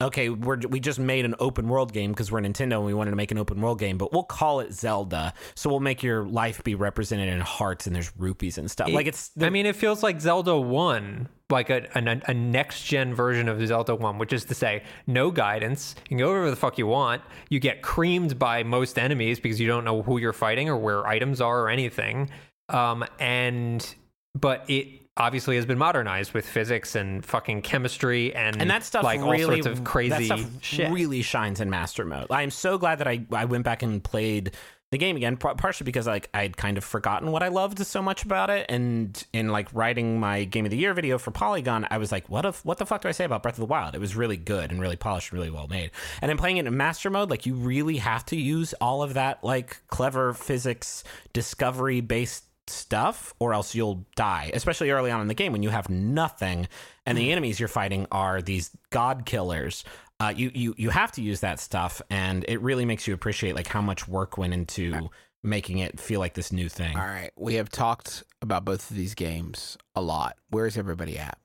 okay 0.00 0.28
we're 0.28 0.58
we 0.68 0.78
just 0.78 0.98
made 1.00 1.24
an 1.24 1.34
open 1.40 1.66
world 1.68 1.92
game 1.92 2.12
because 2.12 2.30
we're 2.30 2.40
nintendo 2.40 2.74
and 2.76 2.84
we 2.84 2.94
wanted 2.94 3.10
to 3.10 3.16
make 3.16 3.32
an 3.32 3.38
open 3.38 3.60
world 3.60 3.80
game 3.80 3.98
but 3.98 4.12
we'll 4.12 4.22
call 4.22 4.60
it 4.60 4.72
zelda 4.72 5.32
so 5.56 5.68
we'll 5.68 5.80
make 5.80 6.04
your 6.04 6.24
life 6.24 6.62
be 6.62 6.76
represented 6.76 7.28
in 7.28 7.40
hearts 7.40 7.86
and 7.88 7.96
there's 7.96 8.12
rupees 8.16 8.58
and 8.58 8.70
stuff 8.70 8.88
like 8.90 9.06
it's 9.08 9.32
I 9.40 9.50
mean, 9.50 9.66
it 9.66 9.74
feels 9.74 10.02
like 10.02 10.20
Zelda 10.20 10.56
1, 10.58 11.28
like 11.50 11.70
a, 11.70 11.88
a, 11.94 12.20
a 12.30 12.34
next 12.34 12.82
gen 12.84 13.14
version 13.14 13.48
of 13.48 13.64
Zelda 13.66 13.94
1, 13.94 14.18
which 14.18 14.32
is 14.32 14.44
to 14.46 14.54
say, 14.54 14.82
no 15.06 15.30
guidance. 15.30 15.94
You 16.02 16.08
can 16.08 16.18
go 16.18 16.28
wherever 16.28 16.50
the 16.50 16.56
fuck 16.56 16.76
you 16.76 16.86
want. 16.86 17.22
You 17.48 17.58
get 17.60 17.82
creamed 17.82 18.38
by 18.38 18.62
most 18.64 18.98
enemies 18.98 19.40
because 19.40 19.58
you 19.60 19.66
don't 19.66 19.84
know 19.84 20.02
who 20.02 20.18
you're 20.18 20.32
fighting 20.32 20.68
or 20.68 20.76
where 20.76 21.06
items 21.06 21.40
are 21.40 21.60
or 21.62 21.70
anything. 21.70 22.30
Um, 22.68 23.04
and, 23.18 23.94
but 24.34 24.64
it 24.68 24.86
obviously 25.18 25.56
has 25.56 25.66
been 25.66 25.78
modernized 25.78 26.32
with 26.32 26.46
physics 26.46 26.94
and 26.94 27.24
fucking 27.24 27.60
chemistry 27.62 28.34
and, 28.34 28.60
and 28.60 28.70
that 28.70 28.84
stuff 28.84 29.02
like 29.02 29.20
really 29.20 29.42
all 29.42 29.62
sorts 29.62 29.66
of 29.66 29.84
crazy 29.84 30.28
that 30.28 30.38
stuff 30.38 30.46
shit. 30.62 30.90
really 30.92 31.22
shines 31.22 31.60
in 31.60 31.68
master 31.68 32.04
mode. 32.04 32.28
I'm 32.30 32.50
so 32.50 32.78
glad 32.78 32.98
that 33.00 33.08
i 33.08 33.20
i 33.32 33.44
went 33.44 33.64
back 33.64 33.82
and 33.82 34.02
played 34.02 34.52
the 34.90 34.96
game 34.96 35.16
again 35.16 35.36
partially 35.36 35.84
because 35.84 36.06
like 36.06 36.30
i'd 36.32 36.56
kind 36.56 36.78
of 36.78 36.84
forgotten 36.84 37.30
what 37.30 37.42
i 37.42 37.48
loved 37.48 37.84
so 37.84 38.00
much 38.00 38.22
about 38.24 38.48
it. 38.48 38.66
And 38.68 39.22
in 39.32 39.48
like 39.48 39.68
writing 39.74 40.20
my 40.20 40.44
game 40.44 40.64
of 40.64 40.70
the 40.70 40.78
year 40.78 40.94
video 40.94 41.18
for 41.18 41.32
polygon 41.32 41.86
i 41.90 41.98
was 41.98 42.12
like 42.12 42.28
what 42.28 42.44
if 42.44 42.64
what 42.64 42.78
the 42.78 42.86
fuck 42.86 43.02
do 43.02 43.08
i 43.08 43.12
say 43.12 43.24
about 43.24 43.42
breath 43.42 43.56
of 43.56 43.60
the 43.60 43.66
wild? 43.66 43.96
It 43.96 44.00
was 44.00 44.14
really 44.14 44.36
good 44.36 44.70
and 44.70 44.80
really 44.80 44.96
polished 44.96 45.32
and 45.32 45.40
really 45.40 45.50
well 45.50 45.66
made. 45.66 45.90
And 46.22 46.28
then 46.28 46.38
playing 46.38 46.58
it 46.58 46.66
in 46.66 46.76
master 46.76 47.10
mode 47.10 47.28
like 47.28 47.44
you 47.44 47.54
really 47.54 47.96
have 47.96 48.24
to 48.26 48.36
use 48.36 48.72
all 48.80 49.02
of 49.02 49.14
that 49.14 49.42
like 49.42 49.82
clever 49.88 50.32
physics 50.32 51.02
discovery 51.32 52.00
based 52.00 52.44
stuff 52.68 53.34
or 53.38 53.52
else 53.52 53.74
you'll 53.74 54.06
die 54.16 54.50
especially 54.54 54.90
early 54.90 55.10
on 55.10 55.20
in 55.20 55.28
the 55.28 55.34
game 55.34 55.52
when 55.52 55.62
you 55.62 55.70
have 55.70 55.88
nothing 55.88 56.68
and 57.06 57.16
the 57.16 57.32
enemies 57.32 57.58
you're 57.58 57.68
fighting 57.68 58.06
are 58.12 58.42
these 58.42 58.70
god 58.90 59.24
killers. 59.24 59.84
Uh, 60.20 60.32
you, 60.36 60.50
you 60.52 60.74
you 60.76 60.90
have 60.90 61.12
to 61.12 61.22
use 61.22 61.40
that 61.40 61.60
stuff 61.60 62.02
and 62.10 62.44
it 62.48 62.60
really 62.60 62.84
makes 62.84 63.06
you 63.06 63.14
appreciate 63.14 63.54
like 63.54 63.68
how 63.68 63.80
much 63.80 64.08
work 64.08 64.36
went 64.36 64.52
into 64.52 65.08
making 65.42 65.78
it 65.78 66.00
feel 66.00 66.20
like 66.20 66.34
this 66.34 66.52
new 66.52 66.68
thing. 66.68 66.96
All 66.96 67.06
right, 67.06 67.30
we 67.36 67.54
have 67.54 67.68
talked 67.70 68.24
about 68.42 68.64
both 68.64 68.90
of 68.90 68.96
these 68.96 69.14
games 69.14 69.78
a 69.94 70.00
lot. 70.02 70.36
Where's 70.50 70.76
everybody 70.76 71.18
at? 71.18 71.38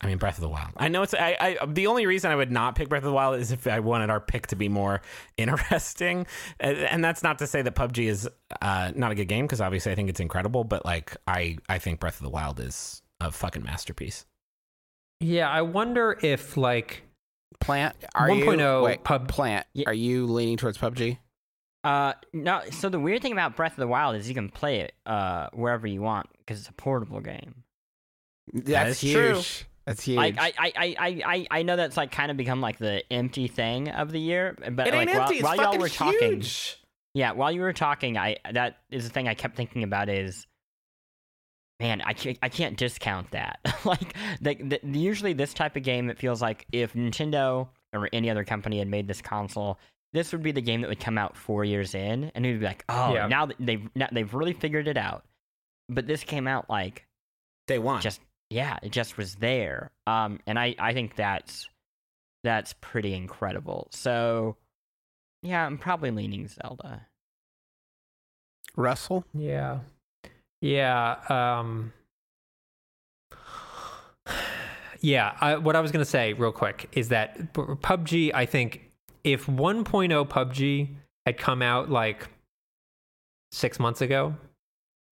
I 0.00 0.06
mean 0.06 0.18
breath 0.18 0.38
of 0.38 0.42
the 0.42 0.48
wild 0.48 0.70
i 0.76 0.88
know 0.88 1.02
it's 1.02 1.12
I, 1.12 1.36
I 1.60 1.66
the 1.66 1.86
only 1.86 2.06
reason 2.06 2.30
i 2.30 2.36
would 2.36 2.50
not 2.50 2.74
pick 2.74 2.88
breath 2.88 3.02
of 3.02 3.08
the 3.08 3.12
wild 3.12 3.38
is 3.38 3.52
if 3.52 3.66
i 3.66 3.80
wanted 3.80 4.08
our 4.08 4.20
pick 4.20 4.46
to 4.48 4.56
be 4.56 4.68
more 4.68 5.02
interesting 5.36 6.26
and, 6.58 6.78
and 6.78 7.04
that's 7.04 7.22
not 7.22 7.38
to 7.40 7.46
say 7.46 7.60
that 7.62 7.74
pubg 7.74 7.98
is 7.98 8.28
uh, 8.62 8.92
not 8.94 9.12
a 9.12 9.14
good 9.14 9.28
game 9.28 9.44
because 9.44 9.60
obviously 9.60 9.92
i 9.92 9.94
think 9.94 10.08
it's 10.08 10.20
incredible 10.20 10.64
but 10.64 10.84
like 10.84 11.16
i 11.26 11.58
i 11.68 11.78
think 11.78 12.00
breath 12.00 12.16
of 12.16 12.24
the 12.24 12.30
wild 12.30 12.60
is 12.60 13.02
a 13.20 13.30
fucking 13.30 13.62
masterpiece 13.62 14.24
yeah, 15.20 15.50
I 15.50 15.62
wonder 15.62 16.18
if 16.22 16.56
like 16.56 17.02
Plante, 17.60 17.94
are 18.14 18.28
1.0 18.28 18.78
you 18.78 18.84
wait, 18.84 19.04
pub- 19.04 19.28
Plante? 19.28 19.66
Ye- 19.74 19.84
Are 19.84 19.92
you 19.92 20.26
leaning 20.26 20.56
towards 20.56 20.78
PUBG? 20.78 21.18
Uh, 21.84 22.14
no. 22.32 22.62
So 22.70 22.88
the 22.88 22.98
weird 22.98 23.20
thing 23.22 23.32
about 23.32 23.54
Breath 23.56 23.72
of 23.72 23.78
the 23.78 23.86
Wild 23.86 24.16
is 24.16 24.28
you 24.28 24.34
can 24.34 24.48
play 24.48 24.80
it 24.80 24.94
uh 25.06 25.48
wherever 25.52 25.86
you 25.86 26.00
want 26.00 26.28
because 26.38 26.60
it's 26.60 26.68
a 26.68 26.72
portable 26.72 27.20
game. 27.20 27.64
That's 28.52 29.02
is 29.02 29.12
true. 29.12 29.42
That's 29.86 30.04
huge. 30.04 30.16
Like 30.16 30.36
I, 30.38 30.52
I, 30.58 30.72
I, 30.76 31.22
I, 31.24 31.46
I 31.50 31.62
know 31.62 31.76
that's 31.76 31.96
like 31.96 32.12
kind 32.12 32.30
of 32.30 32.36
become 32.36 32.60
like 32.60 32.78
the 32.78 33.02
empty 33.12 33.48
thing 33.48 33.88
of 33.88 34.12
the 34.12 34.20
year, 34.20 34.56
but 34.72 34.86
it 34.86 34.94
like 34.94 35.08
ain't 35.08 35.18
while, 35.18 35.28
empty 35.28 35.42
while 35.42 35.56
y'all 35.56 35.78
were 35.78 35.88
talking, 35.88 36.34
huge 36.34 36.80
yeah, 37.14 37.32
while 37.32 37.50
you 37.50 37.60
were 37.60 37.72
talking, 37.72 38.16
I 38.16 38.36
that 38.52 38.78
is 38.90 39.04
the 39.04 39.10
thing 39.10 39.26
I 39.28 39.34
kept 39.34 39.56
thinking 39.56 39.82
about 39.82 40.08
is, 40.08 40.46
man, 41.80 42.02
I 42.02 42.12
can't 42.12 42.38
I 42.42 42.48
can't 42.48 42.76
discount 42.76 43.32
that. 43.32 43.58
like 43.84 44.14
the, 44.40 44.54
the, 44.54 44.98
usually 44.98 45.32
this 45.32 45.52
type 45.52 45.76
of 45.76 45.82
game, 45.82 46.08
it 46.08 46.18
feels 46.18 46.40
like 46.40 46.66
if 46.72 46.92
Nintendo 46.92 47.68
or 47.92 48.08
any 48.12 48.30
other 48.30 48.44
company 48.44 48.78
had 48.78 48.86
made 48.88 49.08
this 49.08 49.20
console, 49.20 49.78
this 50.12 50.30
would 50.32 50.42
be 50.42 50.52
the 50.52 50.60
game 50.60 50.82
that 50.82 50.88
would 50.88 51.00
come 51.00 51.18
out 51.18 51.36
four 51.36 51.64
years 51.64 51.94
in, 51.94 52.30
and 52.34 52.46
it 52.46 52.52
would 52.52 52.60
be 52.60 52.66
like, 52.66 52.84
oh, 52.88 53.14
Yeah. 53.14 53.26
now 53.26 53.48
they've 53.58 53.88
now 53.96 54.08
they've 54.12 54.32
really 54.32 54.52
figured 54.52 54.86
it 54.86 54.96
out. 54.96 55.24
But 55.88 56.06
this 56.06 56.22
came 56.22 56.46
out 56.46 56.70
like 56.70 57.06
day 57.66 57.80
one 57.80 58.00
just 58.00 58.20
yeah, 58.50 58.78
it 58.82 58.90
just 58.90 59.16
was 59.16 59.36
there. 59.36 59.90
Um, 60.06 60.40
and 60.46 60.58
I 60.58 60.74
I 60.78 60.92
think 60.92 61.16
that's 61.16 61.68
that's 62.44 62.74
pretty 62.80 63.14
incredible. 63.14 63.88
So 63.92 64.56
yeah, 65.42 65.64
I'm 65.64 65.78
probably 65.78 66.10
leaning 66.10 66.48
Zelda. 66.48 67.06
Russell. 68.76 69.24
Yeah. 69.34 69.80
Yeah. 70.60 71.16
Um, 71.28 71.92
yeah. 75.00 75.36
I, 75.40 75.56
what 75.56 75.76
I 75.76 75.80
was 75.80 75.92
going 75.92 76.04
to 76.04 76.10
say, 76.10 76.32
real 76.34 76.52
quick, 76.52 76.88
is 76.92 77.08
that 77.08 77.52
PUBG, 77.54 78.32
I 78.34 78.46
think 78.46 78.90
if 79.24 79.46
1.0 79.46 80.28
PUBG 80.28 80.88
had 81.26 81.38
come 81.38 81.62
out 81.62 81.90
like 81.90 82.28
six 83.52 83.78
months 83.78 84.00
ago, 84.00 84.34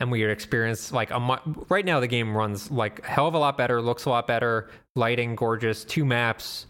and 0.00 0.10
we 0.10 0.20
had 0.20 0.30
experienced 0.30 0.92
like 0.92 1.10
a 1.10 1.18
mu- 1.18 1.64
right 1.68 1.84
now 1.84 2.00
the 2.00 2.06
game 2.06 2.36
runs 2.36 2.70
like 2.70 3.00
a 3.00 3.08
hell 3.08 3.26
of 3.26 3.34
a 3.34 3.38
lot 3.38 3.58
better, 3.58 3.82
looks 3.82 4.04
a 4.04 4.10
lot 4.10 4.26
better, 4.26 4.70
lighting 4.94 5.34
gorgeous, 5.34 5.84
two 5.84 6.04
maps. 6.04 6.66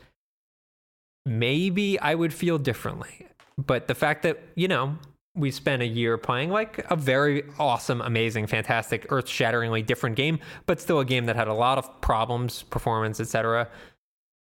Maybe 1.27 1.99
I 2.01 2.15
would 2.15 2.33
feel 2.33 2.59
differently. 2.59 3.27
But 3.59 3.89
the 3.89 3.95
fact 3.95 4.23
that, 4.23 4.41
you 4.55 4.69
know, 4.69 4.97
we 5.35 5.51
spent 5.51 5.83
a 5.83 5.87
year 5.87 6.17
playing 6.17 6.51
like 6.51 6.85
a 6.91 6.97
very 6.97 7.45
awesome, 7.59 8.01
amazing, 8.01 8.47
fantastic, 8.47 9.07
earth-shatteringly 9.11 9.83
different 9.83 10.17
game, 10.17 10.39
but 10.67 10.81
still 10.81 11.01
a 11.01 11.05
game 11.05 11.27
that 11.27 11.37
had 11.37 11.49
a 11.49 11.55
lot 11.55 11.79
of 11.79 12.01
problems, 12.01 12.63
performance, 12.65 13.21
etc. 13.21 13.69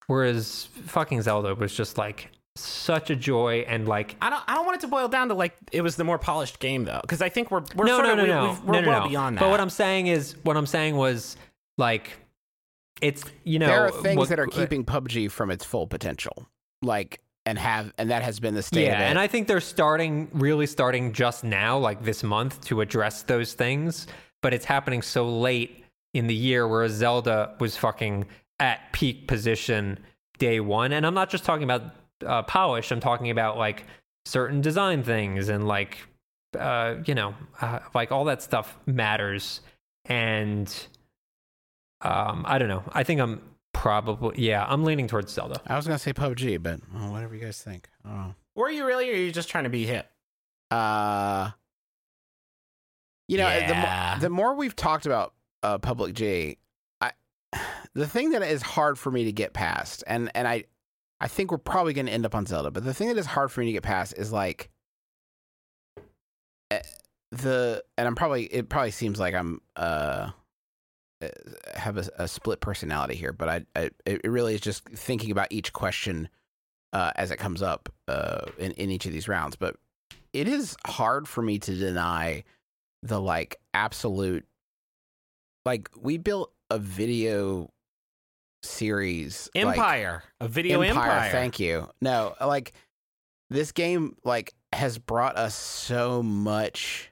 Whereas 0.07 0.69
fucking 0.87 1.23
Zelda 1.23 1.55
was 1.55 1.75
just 1.75 1.99
like 1.99 2.31
such 2.57 3.11
a 3.11 3.17
joy 3.17 3.65
and 3.69 3.87
like 3.87 4.17
I 4.21 4.31
don't. 4.31 4.43
I 4.47 4.55
don't 4.55 4.65
want 4.67 4.77
it 4.77 4.81
to 4.83 4.89
boil 4.89 5.09
down 5.09 5.29
to 5.29 5.35
like 5.35 5.55
it 5.73 5.83
was 5.83 5.97
the 5.97 6.05
more 6.05 6.19
polished 6.19 6.59
game 6.59 6.85
though, 6.85 7.01
because 7.03 7.23
I 7.23 7.29
think 7.29 7.51
we're 7.51 7.63
we're 7.75 7.87
no, 7.87 7.97
sort 7.97 8.07
no, 8.07 8.13
of 8.13 8.17
no, 8.19 8.23
we- 8.25 8.29
no, 8.31 8.49
we've- 8.51 8.61
we're 8.65 8.73
no, 8.75 8.81
no, 8.81 8.89
well 8.89 9.03
no. 9.05 9.09
beyond 9.09 9.37
that. 9.37 9.41
But 9.41 9.51
what 9.51 9.61
I'm 9.61 9.71
saying 9.71 10.07
is, 10.09 10.37
what 10.43 10.57
I'm 10.57 10.67
saying 10.67 10.97
was 10.97 11.37
like, 11.79 12.13
it's 13.03 13.25
you 13.45 13.59
know, 13.59 13.67
there 13.67 13.83
are 13.87 13.91
things 13.91 14.17
what- 14.19 14.29
that 14.31 14.39
are 14.41 14.47
keeping 14.47 14.85
PUBG 14.85 15.31
from 15.31 15.51
its 15.51 15.65
full 15.65 15.87
potential, 15.87 16.47
like 16.83 17.21
and 17.45 17.59
have 17.59 17.93
and 17.99 18.11
that 18.11 18.23
has 18.23 18.41
been 18.41 18.55
the 18.55 18.63
state. 18.63 18.87
Yeah, 18.87 18.95
of 18.97 19.01
it. 19.03 19.05
and 19.05 19.19
I 19.19 19.27
think 19.27 19.47
they're 19.49 19.61
starting, 19.61 20.29
really 20.33 20.67
starting 20.67 21.13
just 21.13 21.45
now, 21.45 21.79
like 21.79 22.03
this 22.05 22.23
month, 22.23 22.65
to 22.67 22.81
address 22.81 23.23
those 23.23 23.55
things. 23.55 24.07
But 24.43 24.53
it's 24.55 24.65
happening 24.65 25.03
so 25.03 25.29
late 25.29 25.85
in 26.15 26.27
the 26.27 26.35
year, 26.35 26.67
whereas 26.69 26.93
Zelda 26.93 27.55
was 27.61 27.77
fucking 27.77 28.27
at 28.59 28.93
peak 28.93 29.27
position 29.29 29.99
day 30.39 30.61
one. 30.61 30.93
And 30.93 31.05
I'm 31.07 31.15
not 31.15 31.31
just 31.31 31.45
talking 31.45 31.65
about 31.65 31.83
uh, 32.25 32.43
polish. 32.43 32.91
I'm 32.93 33.01
talking 33.01 33.31
about 33.31 33.59
like 33.59 33.85
certain 34.25 34.61
design 34.61 35.03
things 35.03 35.49
and 35.49 35.67
like, 35.67 35.99
uh, 36.59 36.97
you 37.05 37.15
know, 37.15 37.35
uh, 37.61 37.81
like 37.95 38.13
all 38.13 38.25
that 38.27 38.43
stuff 38.43 38.79
matters. 38.87 39.61
And 40.05 40.73
um, 42.03 42.45
I 42.47 42.59
don't 42.59 42.69
know. 42.69 42.85
I 42.93 43.03
think 43.03 43.21
I'm 43.21 43.43
probably 43.75 44.43
yeah. 44.45 44.65
I'm 44.69 44.85
leaning 44.85 45.09
towards 45.09 45.33
Zelda. 45.33 45.61
I 45.67 45.77
was 45.77 45.87
gonna 45.87 45.99
say 45.99 46.13
PUBG, 46.13 46.63
but 46.63 46.81
oh, 46.97 47.11
whatever 47.11 47.35
you 47.35 47.41
guys 47.41 47.61
think. 47.63 47.89
I 48.05 48.09
don't 48.09 48.19
know. 48.19 48.35
were 48.55 48.71
you 48.71 48.87
really, 48.87 49.11
or 49.11 49.13
are 49.13 49.17
you 49.17 49.33
just 49.33 49.49
trying 49.49 49.65
to 49.65 49.71
be 49.71 49.85
hit? 49.87 50.07
Uh, 50.71 51.51
you 53.29 53.39
know, 53.39 53.49
Yeah. 53.49 54.15
the, 54.17 54.23
the 54.23 54.31
more 54.31 54.55
we've 54.55 54.77
talked 54.77 55.07
about 55.07 55.35
uh, 55.63 55.79
PUBG, 55.79 56.57
I 57.01 57.13
the 57.95 58.07
thing 58.07 58.31
that 58.31 58.43
is 58.43 58.63
hard 58.63 58.99
for 58.99 59.11
me 59.11 59.25
to 59.25 59.33
get 59.33 59.53
past, 59.53 60.05
and 60.07 60.31
and 60.35 60.47
I, 60.47 60.65
I 61.21 61.29
think 61.29 61.51
we're 61.51 61.59
probably 61.59 61.93
going 61.93 62.07
to 62.07 62.13
end 62.13 62.27
up 62.27 62.35
on 62.35 62.47
Zelda, 62.47 62.71
but 62.71 62.85
the 62.85 62.95
thing 62.95 63.09
that 63.09 63.17
is 63.17 63.27
hard 63.27 63.51
for 63.51 63.61
me 63.61 63.67
to 63.67 63.73
get 63.73 63.83
past 63.83 64.15
is 64.17 64.33
like 64.33 64.71
eh, 66.71 66.81
the, 67.31 67.83
and 67.97 68.07
I'm 68.07 68.15
probably 68.15 68.45
it 68.45 68.69
probably 68.69 68.91
seems 68.91 69.19
like 69.19 69.35
I'm 69.35 69.61
uh 69.77 70.31
eh, 71.23 71.29
have 71.75 71.97
a, 71.97 72.09
a 72.19 72.29
split 72.29 72.61
personality 72.61 73.15
here, 73.15 73.33
but 73.33 73.49
I, 73.49 73.67
I 73.75 73.91
it 74.05 74.31
really 74.31 74.55
is 74.55 74.61
just 74.61 74.87
thinking 74.91 75.31
about 75.31 75.49
each 75.51 75.73
question 75.73 76.29
uh, 76.93 77.13
as 77.17 77.31
it 77.31 77.39
comes 77.39 77.63
up 77.63 77.89
uh, 78.09 78.43
in 78.59 78.73
in 78.73 78.91
each 78.91 79.07
of 79.07 79.13
these 79.13 79.29
rounds, 79.29 79.57
but 79.57 79.77
it 80.33 80.49
is 80.49 80.77
hard 80.87 81.27
for 81.27 81.43
me 81.43 81.59
to 81.59 81.75
deny 81.75 82.45
the 83.03 83.21
like 83.21 83.57
absolute 83.73 84.45
like 85.65 85.91
we 85.99 86.19
built 86.19 86.53
a 86.71 86.79
video 86.79 87.71
series 88.69 89.49
like- 89.55 89.77
Empire, 89.77 90.23
a 90.41 90.49
video 90.49 90.81
empire. 90.83 91.31
Thank 91.31 91.61
you. 91.61 91.89
No, 92.01 92.35
like 92.41 92.73
this 93.51 93.73
game 93.73 94.17
like 94.25 94.55
has 94.73 94.99
brought 94.99 95.37
us 95.37 95.55
so 95.55 96.23
much 96.23 97.11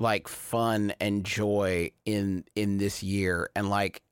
like 0.00 0.28
fun 0.28 0.92
and 1.00 1.24
joy 1.24 1.90
in 2.04 2.44
in 2.54 2.78
this 2.78 3.02
year 3.02 3.50
and 3.56 3.68
like 3.68 4.02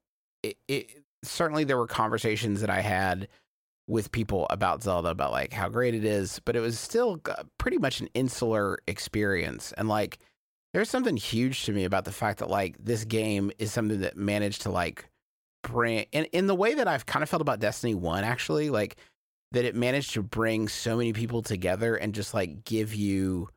it, 0.42 0.56
it 0.66 0.90
certainly 1.22 1.64
there 1.64 1.76
were 1.76 1.86
conversations 1.86 2.60
that 2.60 2.70
I 2.70 2.80
had 2.80 3.28
with 3.88 4.10
people 4.10 4.46
about 4.50 4.82
Zelda 4.82 5.10
about 5.10 5.30
like 5.30 5.52
how 5.52 5.68
great 5.68 5.94
it 5.94 6.04
is, 6.04 6.40
but 6.44 6.56
it 6.56 6.60
was 6.60 6.78
still 6.78 7.20
pretty 7.58 7.78
much 7.78 8.00
an 8.00 8.08
insular 8.14 8.78
experience 8.88 9.72
and 9.76 9.88
like 9.88 10.18
there's 10.74 10.90
something 10.90 11.16
huge 11.16 11.64
to 11.64 11.72
me 11.72 11.84
about 11.84 12.04
the 12.04 12.12
fact 12.12 12.40
that 12.40 12.50
like 12.50 12.76
this 12.78 13.04
game 13.04 13.52
is 13.58 13.72
something 13.72 14.00
that 14.00 14.16
managed 14.16 14.62
to 14.62 14.70
like 14.70 15.08
bring 15.66 16.06
and 16.12 16.26
in 16.32 16.46
the 16.46 16.54
way 16.54 16.74
that 16.74 16.88
I've 16.88 17.06
kind 17.06 17.22
of 17.22 17.28
felt 17.28 17.42
about 17.42 17.60
Destiny 17.60 17.94
1 17.94 18.24
actually 18.24 18.70
like 18.70 18.96
that 19.52 19.64
it 19.64 19.74
managed 19.74 20.12
to 20.14 20.22
bring 20.22 20.68
so 20.68 20.96
many 20.96 21.12
people 21.12 21.42
together 21.42 21.96
and 21.96 22.14
just 22.14 22.34
like 22.34 22.64
give 22.64 22.94
you 22.94 23.48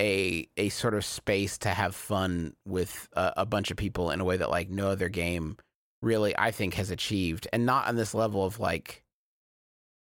a 0.00 0.48
a 0.56 0.68
sort 0.70 0.94
of 0.94 1.04
space 1.04 1.58
to 1.58 1.70
have 1.70 1.94
fun 1.94 2.54
with 2.66 3.08
a, 3.14 3.32
a 3.38 3.46
bunch 3.46 3.70
of 3.70 3.76
people 3.76 4.10
in 4.10 4.20
a 4.20 4.24
way 4.24 4.36
that 4.36 4.50
like 4.50 4.70
no 4.70 4.88
other 4.88 5.08
game 5.08 5.56
really 6.02 6.36
I 6.36 6.50
think 6.50 6.74
has 6.74 6.90
achieved. 6.90 7.48
And 7.52 7.66
not 7.66 7.88
on 7.88 7.96
this 7.96 8.14
level 8.14 8.44
of 8.44 8.58
like 8.58 9.02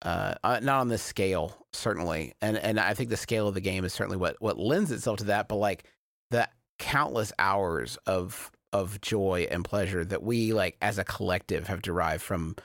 uh, 0.03 0.35
uh 0.43 0.61
not 0.63 0.81
on 0.81 0.89
this 0.89 1.03
scale 1.03 1.57
certainly. 1.73 2.35
And 2.41 2.57
and 2.57 2.81
I 2.81 2.95
think 2.95 3.11
the 3.11 3.17
scale 3.17 3.49
of 3.49 3.55
the 3.55 3.61
game 3.61 3.85
is 3.85 3.93
certainly 3.93 4.19
what 4.19 4.37
what 4.41 4.59
lends 4.59 4.91
itself 4.91 5.19
to 5.19 5.25
that 5.25 5.49
but 5.49 5.57
like 5.57 5.85
the 6.31 6.49
countless 6.79 7.33
hours 7.39 7.97
of 8.07 8.51
of 8.73 9.01
joy 9.01 9.47
and 9.51 9.65
pleasure 9.65 10.05
that 10.05 10.23
we 10.23 10.53
like 10.53 10.77
as 10.83 10.99
a 10.99 11.05
collective 11.05 11.67
have 11.69 11.83
derived 11.83 12.23
from 12.23 12.57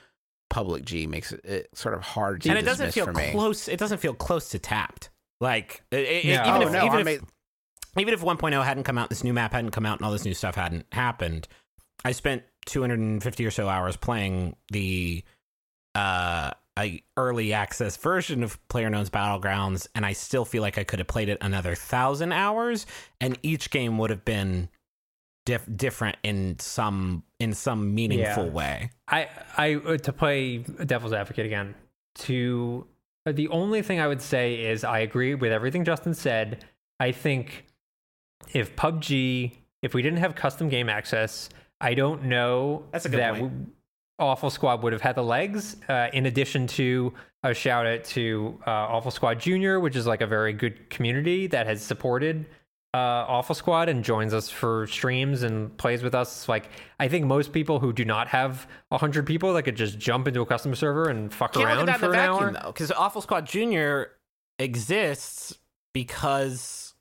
PUBG 0.52 1.08
makes 1.08 1.32
it, 1.32 1.44
it 1.44 1.68
sort 1.74 1.94
of 1.94 2.02
hard 2.02 2.42
to 2.42 2.50
and 2.50 2.58
it 2.58 2.62
doesn't 2.62 2.92
feel 2.92 3.06
close. 3.32 3.68
It 3.68 3.78
doesn't 3.78 3.98
feel 3.98 4.12
close 4.14 4.50
to 4.50 4.58
tapped. 4.58 5.08
Like 5.40 5.82
it, 5.90 6.00
it- 6.00 6.24
even 6.24 6.40
oh 6.46 6.60
if 6.66 6.72
no, 6.72 6.84
even 6.86 6.98
if, 7.00 7.04
made, 7.06 7.20
even 7.98 8.14
if 8.14 8.20
1.0 8.20 8.64
hadn't 8.64 8.84
come 8.84 8.98
out, 8.98 9.08
this 9.08 9.24
new 9.24 9.32
map 9.32 9.52
hadn't 9.52 9.70
come 9.70 9.86
out, 9.86 9.98
and 9.98 10.06
all 10.06 10.12
this 10.12 10.24
new 10.24 10.34
stuff 10.34 10.54
hadn't 10.54 10.86
happened, 10.92 11.48
I 12.04 12.12
spent 12.12 12.42
250 12.66 13.46
or 13.46 13.50
so 13.50 13.68
hours 13.68 13.96
playing 13.96 14.56
the 14.70 15.24
uh 15.94 16.50
a 16.78 17.02
early 17.18 17.52
access 17.52 17.98
version 17.98 18.42
of 18.42 18.58
PlayerUnknown's 18.68 19.10
Battlegrounds, 19.10 19.88
and 19.94 20.06
I 20.06 20.14
still 20.14 20.44
feel 20.46 20.62
like 20.62 20.78
I 20.78 20.84
could 20.84 21.00
have 21.00 21.08
played 21.08 21.28
it 21.28 21.36
another 21.42 21.74
thousand 21.74 22.32
hours, 22.32 22.86
and 23.20 23.38
each 23.42 23.70
game 23.70 23.98
would 23.98 24.08
have 24.10 24.24
been 24.24 24.68
diff- 25.44 25.68
different 25.76 26.16
in 26.22 26.58
some 26.58 27.22
in 27.38 27.52
some 27.52 27.94
meaningful 27.94 28.46
Yeah. 28.46 28.50
way. 28.50 28.90
I 29.08 29.28
I 29.56 29.74
uh, 29.74 29.96
to 29.98 30.12
play 30.12 30.58
devil's 30.58 31.12
advocate 31.12 31.46
again. 31.46 31.74
To 32.16 32.86
uh, 33.26 33.32
the 33.32 33.48
only 33.48 33.82
thing 33.82 34.00
I 34.00 34.08
would 34.08 34.22
say 34.22 34.54
is 34.66 34.84
I 34.84 35.00
agree 35.00 35.34
with 35.34 35.52
everything 35.52 35.84
Justin 35.84 36.14
said. 36.14 36.64
I 37.00 37.12
think 37.12 37.66
if 38.52 38.76
PUBG, 38.76 39.52
if 39.82 39.94
we 39.94 40.02
didn't 40.02 40.18
have 40.18 40.34
custom 40.34 40.68
game 40.68 40.88
access, 40.88 41.48
I 41.80 41.94
don't 41.94 42.24
know 42.24 42.84
That's 42.92 43.06
a 43.06 43.08
good 43.08 43.20
that 43.20 43.34
point. 43.36 43.72
Awful 44.18 44.50
Squad 44.50 44.82
would 44.82 44.92
have 44.92 45.02
had 45.02 45.16
the 45.16 45.22
legs. 45.24 45.76
Uh, 45.88 46.08
in 46.12 46.26
addition 46.26 46.66
to 46.68 47.12
a 47.42 47.52
shout 47.54 47.86
out 47.86 48.04
to 48.04 48.56
uh, 48.66 48.70
Awful 48.70 49.10
Squad 49.10 49.40
Junior, 49.40 49.80
which 49.80 49.96
is 49.96 50.06
like 50.06 50.20
a 50.20 50.26
very 50.26 50.52
good 50.52 50.90
community 50.90 51.46
that 51.48 51.66
has 51.66 51.82
supported 51.82 52.46
uh, 52.94 53.24
Awful 53.26 53.54
Squad 53.54 53.88
and 53.88 54.04
joins 54.04 54.34
us 54.34 54.50
for 54.50 54.86
streams 54.86 55.42
and 55.42 55.74
plays 55.78 56.02
with 56.02 56.14
us. 56.14 56.48
Like, 56.48 56.68
I 57.00 57.08
think 57.08 57.24
most 57.24 57.52
people 57.52 57.80
who 57.80 57.92
do 57.92 58.04
not 58.04 58.28
have 58.28 58.66
hundred 58.90 59.26
people 59.26 59.54
that 59.54 59.62
could 59.62 59.76
just 59.76 59.98
jump 59.98 60.28
into 60.28 60.40
a 60.42 60.46
custom 60.46 60.74
server 60.74 61.08
and 61.08 61.32
fuck 61.32 61.54
Can't 61.54 61.66
around 61.66 61.86
for 61.98 62.06
an 62.06 62.12
vacuum, 62.12 62.56
hour. 62.56 62.72
because 62.72 62.92
Awful 62.92 63.22
Squad 63.22 63.46
Junior 63.46 64.10
exists 64.58 65.56
because 65.94 66.94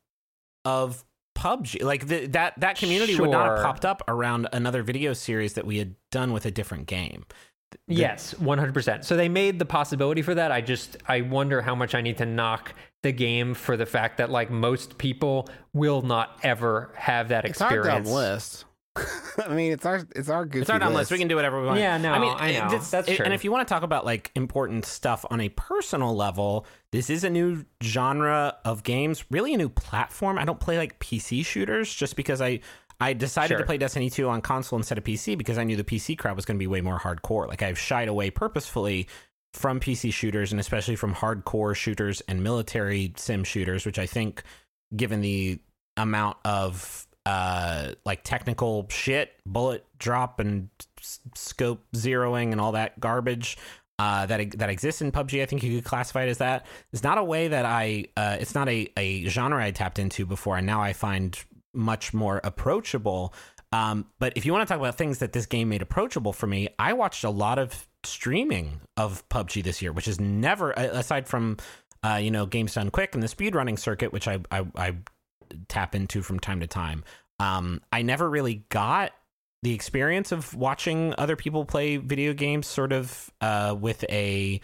of 0.66 1.04
PUBG. 1.38 1.84
Like 1.84 2.08
the, 2.08 2.28
that 2.28 2.60
that 2.60 2.78
community 2.78 3.20
would 3.20 3.30
not 3.32 3.48
have 3.48 3.66
popped 3.66 3.86
up 3.86 4.02
around 4.08 4.48
another 4.54 4.84
video 4.84 5.14
series 5.14 5.54
that 5.54 5.66
we 5.66 5.78
had 5.78 5.96
done 6.12 6.34
with 6.34 6.46
a 6.46 6.52
different 6.52 6.88
game. 6.88 7.26
The- 7.72 7.78
Yes, 7.88 8.38
one 8.38 8.58
hundred 8.58 8.74
percent. 8.74 9.06
So 9.06 9.16
they 9.16 9.30
made 9.30 9.58
the 9.60 9.66
possibility 9.66 10.22
for 10.22 10.36
that. 10.36 10.52
I 10.52 10.62
just 10.62 10.98
I 11.08 11.22
wonder 11.22 11.62
how 11.62 11.74
much 11.76 11.96
I 11.96 12.02
need 12.02 12.18
to 12.18 12.26
knock 12.26 12.74
the 13.04 13.12
game 13.12 13.54
for 13.54 13.76
the 13.78 13.86
fact 13.86 14.18
that 14.18 14.30
like 14.30 14.50
most 14.52 14.98
people 14.98 15.50
will 15.74 16.02
not 16.02 16.40
ever 16.44 16.92
have 16.96 17.30
that 17.30 17.46
it's 17.46 17.62
our 17.62 17.76
experience. 17.78 18.08
dumb 18.08 18.16
list. 18.16 18.66
I 19.48 19.54
mean, 19.54 19.72
it's 19.72 19.86
our 19.86 20.06
it's 20.16 20.28
our 20.30 20.46
goofy 20.46 20.62
It's 20.62 20.70
our 20.70 20.78
dumb 20.78 20.90
list. 20.94 21.04
list. 21.04 21.12
We 21.14 21.18
can 21.18 21.30
do 21.30 21.36
whatever 21.38 21.62
we 21.62 21.68
want. 21.68 21.80
Yeah, 21.80 21.98
no, 21.98 22.12
I 22.12 22.20
mean, 22.20 22.34
I 22.38 22.52
know. 22.60 22.70
this- 22.70 22.92
That's 22.92 23.08
it- 23.08 23.16
true. 23.16 23.24
And 23.26 23.34
if 23.34 23.44
you 23.46 23.52
want 23.52 23.66
to 23.68 23.74
talk 23.74 23.84
about 23.84 24.06
like 24.06 24.32
important 24.36 24.86
stuff 24.86 25.26
on 25.32 25.40
a 25.40 25.48
personal 25.50 26.14
level, 26.16 26.66
this 26.92 27.10
is 27.10 27.24
a 27.24 27.30
new 27.30 27.64
genre 27.82 28.58
of 28.66 28.84
games. 28.84 29.24
Really, 29.32 29.54
a 29.54 29.58
new 29.58 29.70
platform. 29.70 30.38
I 30.38 30.44
don't 30.46 30.60
play 30.60 30.78
like 30.78 31.00
PC 31.00 31.46
shooters 31.46 31.94
just 31.94 32.16
because 32.18 32.42
I 32.42 32.60
I 33.00 33.14
decided 33.14 33.58
to 33.58 33.64
play 33.64 33.78
Destiny 33.80 34.10
2 34.12 34.28
on 34.30 34.42
console 34.42 34.78
instead 34.78 34.98
of 35.00 35.04
PC 35.04 35.36
because 35.38 35.58
I 35.58 35.64
knew 35.64 35.76
the 35.78 35.84
PC 35.84 36.18
crowd 36.20 36.36
was 36.36 36.46
going 36.46 36.58
to 36.58 36.60
be 36.60 36.68
way 36.68 36.82
more 36.82 37.00
hardcore. 37.00 37.48
Like 37.48 37.64
I've 37.64 37.80
shied 37.80 38.10
away 38.10 38.30
purposefully 38.30 39.08
from 39.54 39.80
PC 39.80 40.14
shooters 40.14 40.52
and 40.52 40.60
especially 40.60 40.96
from 40.96 41.14
hardcore 41.14 41.76
shooters 41.76 42.22
and 42.28 42.44
military 42.44 43.14
sim 43.18 43.44
shooters, 43.44 43.86
which 43.86 44.00
I 44.00 44.06
think, 44.06 44.44
given 44.96 45.22
the 45.22 45.60
amount 45.98 46.38
of 46.46 47.08
uh 47.26 47.92
like 48.06 48.24
technical 48.24 48.88
shit, 48.90 49.34
bullet 49.46 49.86
drop 50.00 50.40
and 50.40 50.70
s- 51.00 51.20
scope 51.36 51.84
zeroing 51.94 52.52
and 52.52 52.60
all 52.60 52.72
that 52.72 53.00
garbage 53.00 53.58
uh, 54.02 54.26
that 54.26 54.58
that 54.58 54.70
exists 54.72 55.02
in 55.02 55.12
PUBG. 55.12 55.44
I 55.44 55.46
think 55.46 55.62
you 55.62 55.76
could 55.76 55.86
classify 55.86 56.24
it 56.24 56.30
as 56.30 56.40
that. 56.40 56.66
It's 56.92 57.04
not 57.04 57.20
a 57.20 57.24
way 57.24 57.50
that 57.50 57.66
I. 57.66 58.06
Uh, 58.18 58.38
it's 58.40 58.56
not 58.56 58.68
a, 58.68 58.92
a 58.98 59.28
genre 59.28 59.64
I 59.64 59.70
tapped 59.70 60.00
into 60.00 60.26
before, 60.26 60.58
and 60.58 60.66
now 60.66 60.82
I 60.82 60.94
find 60.94 61.38
much 61.74 62.12
more 62.12 62.42
approachable. 62.44 63.32
Um, 63.72 64.08
but 64.18 64.34
if 64.36 64.44
you 64.44 64.54
want 64.54 64.68
to 64.68 64.74
talk 64.74 64.80
about 64.80 64.98
things 64.98 65.20
that 65.20 65.34
this 65.34 65.46
game 65.46 65.70
made 65.70 65.84
approachable 65.84 66.34
for 66.34 66.48
me, 66.48 66.70
I 66.80 66.94
watched 66.94 67.24
a 67.24 67.30
lot 67.30 67.60
of 67.60 67.88
streaming 68.04 68.82
of 68.98 69.28
PUBG 69.30 69.64
this 69.64 69.82
year, 69.82 69.92
which 69.92 70.08
is 70.08 70.20
never 70.20 70.72
aside 70.72 71.28
from 71.28 71.58
uh, 72.04 72.16
you 72.22 72.32
know 72.32 72.46
games 72.46 72.74
done 72.74 72.90
quick 72.90 73.14
and 73.14 73.24
the 73.24 73.28
speedrunning 73.28 73.78
circuit, 73.78 74.12
which 74.12 74.28
I, 74.28 74.40
I 74.52 74.66
I 74.76 74.96
tap 75.68 75.96
into 75.96 76.22
from 76.22 76.40
time 76.40 76.60
to 76.62 76.68
time. 76.68 77.04
Um, 77.40 77.82
I 77.92 78.02
never 78.02 78.30
really 78.30 78.66
got 78.70 79.12
the 79.64 79.74
experience 79.74 80.32
of 80.32 80.54
watching 80.56 81.14
other 81.18 81.36
people 81.36 81.66
play 81.66 81.98
video 81.98 82.34
games 82.34 82.68
sort 82.68 82.92
of 82.92 83.30
uh, 83.42 83.76
with 83.80 84.04
a 84.10 84.62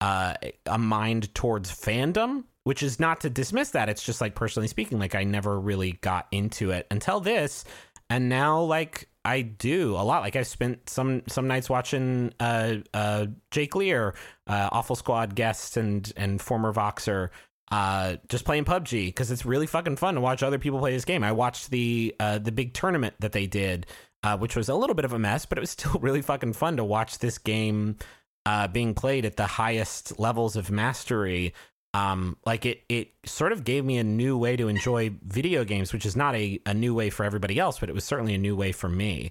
uh, 0.00 0.34
a 0.66 0.78
mind 0.78 1.34
towards 1.34 1.70
fandom, 1.70 2.44
which 2.64 2.82
is 2.82 3.00
not 3.00 3.20
to 3.22 3.30
dismiss 3.30 3.70
that. 3.70 3.88
It's 3.88 4.04
just 4.04 4.20
like 4.20 4.34
personally 4.34 4.68
speaking, 4.68 4.98
like 4.98 5.14
I 5.14 5.24
never 5.24 5.58
really 5.58 5.92
got 6.00 6.28
into 6.30 6.70
it 6.70 6.86
until 6.90 7.20
this, 7.20 7.64
and 8.08 8.28
now 8.28 8.62
like 8.62 9.08
I 9.28 9.42
do 9.42 9.94
a 9.94 10.02
lot. 10.02 10.22
Like 10.22 10.36
I've 10.36 10.46
spent 10.46 10.88
some 10.88 11.22
some 11.28 11.46
nights 11.46 11.68
watching 11.68 12.32
uh, 12.40 12.76
uh, 12.94 13.26
Jake 13.50 13.76
Lear, 13.76 14.14
uh, 14.46 14.70
Awful 14.72 14.96
Squad 14.96 15.34
guest 15.34 15.76
and 15.76 16.10
and 16.16 16.40
former 16.40 16.72
Voxer. 16.72 17.28
Uh, 17.70 18.16
just 18.30 18.46
playing 18.46 18.64
PUBG 18.64 19.08
because 19.08 19.30
it's 19.30 19.44
really 19.44 19.66
fucking 19.66 19.96
fun 19.96 20.14
to 20.14 20.22
watch 20.22 20.42
other 20.42 20.58
people 20.58 20.78
play 20.78 20.92
this 20.92 21.04
game. 21.04 21.22
I 21.22 21.32
watched 21.32 21.70
the 21.70 22.14
uh, 22.18 22.38
the 22.38 22.52
big 22.52 22.72
tournament 22.72 23.16
that 23.18 23.32
they 23.32 23.46
did, 23.46 23.86
uh, 24.22 24.38
which 24.38 24.56
was 24.56 24.70
a 24.70 24.74
little 24.74 24.94
bit 24.94 25.04
of 25.04 25.12
a 25.12 25.18
mess, 25.18 25.44
but 25.44 25.58
it 25.58 25.60
was 25.60 25.70
still 25.78 26.00
really 26.00 26.22
fucking 26.22 26.54
fun 26.54 26.78
to 26.78 26.84
watch 26.84 27.18
this 27.18 27.36
game 27.36 27.96
uh, 28.46 28.66
being 28.66 28.94
played 28.94 29.26
at 29.26 29.36
the 29.36 29.46
highest 29.46 30.18
levels 30.18 30.56
of 30.56 30.70
mastery. 30.70 31.52
Um, 31.94 32.36
like 32.44 32.66
it, 32.66 32.82
it 32.88 33.12
sort 33.24 33.52
of 33.52 33.64
gave 33.64 33.84
me 33.84 33.98
a 33.98 34.04
new 34.04 34.36
way 34.36 34.56
to 34.56 34.68
enjoy 34.68 35.10
video 35.22 35.64
games, 35.64 35.92
which 35.92 36.04
is 36.04 36.16
not 36.16 36.34
a, 36.34 36.60
a 36.66 36.74
new 36.74 36.94
way 36.94 37.10
for 37.10 37.24
everybody 37.24 37.58
else, 37.58 37.78
but 37.78 37.88
it 37.88 37.94
was 37.94 38.04
certainly 38.04 38.34
a 38.34 38.38
new 38.38 38.54
way 38.54 38.72
for 38.72 38.88
me. 38.88 39.30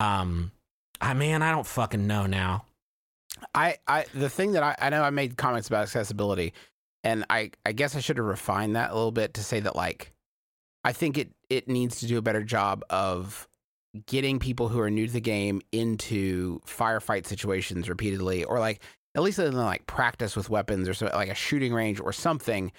Um, 0.00 0.52
I 1.00 1.14
man, 1.14 1.42
I 1.42 1.50
don't 1.50 1.66
fucking 1.66 2.06
know 2.06 2.26
now. 2.26 2.64
I, 3.54 3.76
I 3.86 4.06
the 4.14 4.30
thing 4.30 4.52
that 4.52 4.62
I, 4.62 4.74
I 4.80 4.90
know 4.90 5.02
I 5.02 5.10
made 5.10 5.36
comments 5.36 5.68
about 5.68 5.82
accessibility, 5.82 6.54
and 7.04 7.24
I, 7.30 7.52
I 7.64 7.72
guess 7.72 7.94
I 7.94 8.00
should 8.00 8.16
have 8.16 8.26
refined 8.26 8.74
that 8.76 8.90
a 8.90 8.94
little 8.94 9.12
bit 9.12 9.34
to 9.34 9.44
say 9.44 9.60
that 9.60 9.76
like 9.76 10.12
I 10.84 10.92
think 10.92 11.18
it 11.18 11.30
it 11.50 11.68
needs 11.68 12.00
to 12.00 12.06
do 12.06 12.18
a 12.18 12.22
better 12.22 12.42
job 12.42 12.84
of 12.90 13.48
getting 14.06 14.38
people 14.38 14.68
who 14.68 14.80
are 14.80 14.90
new 14.90 15.06
to 15.06 15.12
the 15.12 15.20
game 15.20 15.60
into 15.72 16.60
firefight 16.66 17.26
situations 17.26 17.88
repeatedly, 17.88 18.44
or 18.44 18.58
like 18.58 18.82
at 19.18 19.22
least 19.24 19.38
in 19.40 19.54
like 19.56 19.84
practice 19.86 20.36
with 20.36 20.48
weapons 20.48 20.88
or 20.88 20.94
so 20.94 21.06
like 21.12 21.28
a 21.28 21.34
shooting 21.34 21.74
range 21.74 21.98
or 22.00 22.12
something 22.12 22.70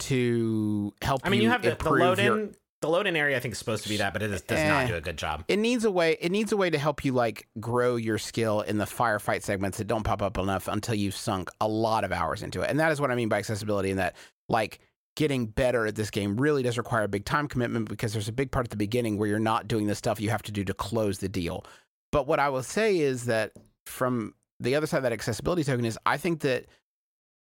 to 0.00 0.92
help. 1.02 1.20
I 1.24 1.28
mean, 1.28 1.42
you, 1.42 1.48
have 1.50 1.62
the, 1.62 1.76
the 1.78 1.90
load 1.90 2.18
your- 2.18 2.40
in. 2.40 2.54
The 2.80 2.88
load 2.88 3.06
in 3.06 3.14
area, 3.14 3.36
I 3.36 3.40
think, 3.40 3.52
is 3.52 3.58
supposed 3.60 3.84
to 3.84 3.88
be 3.88 3.98
that, 3.98 4.12
but 4.12 4.22
it 4.24 4.32
is, 4.32 4.42
does 4.42 4.58
Eh. 4.58 4.68
not 4.68 4.88
do 4.88 4.96
a 4.96 5.00
good 5.00 5.16
job. 5.16 5.44
it 5.46 5.60
needs 5.60 5.84
a 5.84 5.90
way 5.90 6.16
it 6.20 6.32
needs 6.32 6.50
a 6.50 6.56
way 6.56 6.68
to 6.68 6.78
help 6.78 7.04
you 7.04 7.12
like 7.12 7.46
grow 7.60 7.94
your 7.94 8.18
skill 8.18 8.60
in 8.62 8.76
the 8.78 8.86
firefight 8.86 9.42
segments 9.44 9.78
that 9.78 9.86
don't 9.86 10.02
pop 10.02 10.20
up 10.20 10.36
enough 10.36 10.66
until 10.66 10.96
you've 10.96 11.14
sunk 11.14 11.48
a 11.60 11.68
lot 11.68 12.02
of 12.02 12.10
hours 12.10 12.42
into 12.42 12.60
it 12.60 12.68
and 12.68 12.80
that 12.80 12.90
is 12.90 13.00
what 13.00 13.12
i 13.12 13.14
mean 13.14 13.28
by 13.28 13.38
accessibility 13.38 13.90
in 13.92 13.98
that 13.98 14.16
like 14.48 14.80
getting 15.14 15.46
better 15.46 15.86
at 15.86 15.94
this 15.94 16.10
game 16.10 16.36
really 16.36 16.64
does 16.64 16.76
require 16.76 17.04
a 17.04 17.08
big 17.08 17.24
time 17.24 17.46
commitment 17.46 17.88
because 17.88 18.12
there's 18.12 18.26
a 18.26 18.32
big 18.32 18.50
part 18.50 18.66
at 18.66 18.70
the 18.70 18.76
beginning 18.76 19.16
where 19.16 19.28
you're 19.28 19.38
not 19.38 19.68
doing 19.68 19.86
the 19.86 19.94
stuff 19.94 20.20
you 20.20 20.30
have 20.30 20.42
to 20.42 20.50
do 20.50 20.64
to 20.64 20.74
close 20.74 21.18
the 21.18 21.28
deal 21.28 21.64
but 22.10 22.26
what 22.26 22.40
i 22.40 22.48
will 22.48 22.64
say 22.64 22.98
is 22.98 23.26
that 23.26 23.52
from 23.86 24.34
the 24.62 24.74
other 24.74 24.86
side 24.86 24.98
of 24.98 25.02
that 25.02 25.12
accessibility 25.12 25.64
token 25.64 25.84
is 25.84 25.98
i 26.06 26.16
think 26.16 26.40
that 26.40 26.66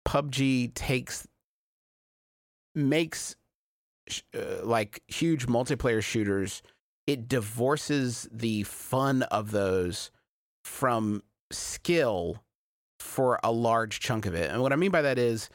pubg 0.07 0.73
takes 0.75 1.27
makes 2.75 3.37
sh- 4.09 4.23
uh, 4.35 4.65
like 4.65 5.03
huge 5.09 5.47
multiplayer 5.47 6.03
shooters 6.03 6.63
it 7.07 7.29
divorces 7.29 8.29
the 8.33 8.63
fun 8.65 9.23
of 9.25 9.51
those 9.51 10.11
from 10.65 11.23
skill 11.51 12.43
for 12.99 13.39
a 13.45 13.53
large 13.53 14.01
chunk 14.01 14.27
of 14.27 14.35
it. 14.35 14.51
And 14.51 14.63
what 14.63 14.73
I 14.73 14.77
mean 14.77 14.91
by 14.91 15.03
that 15.03 15.19
is 15.19 15.51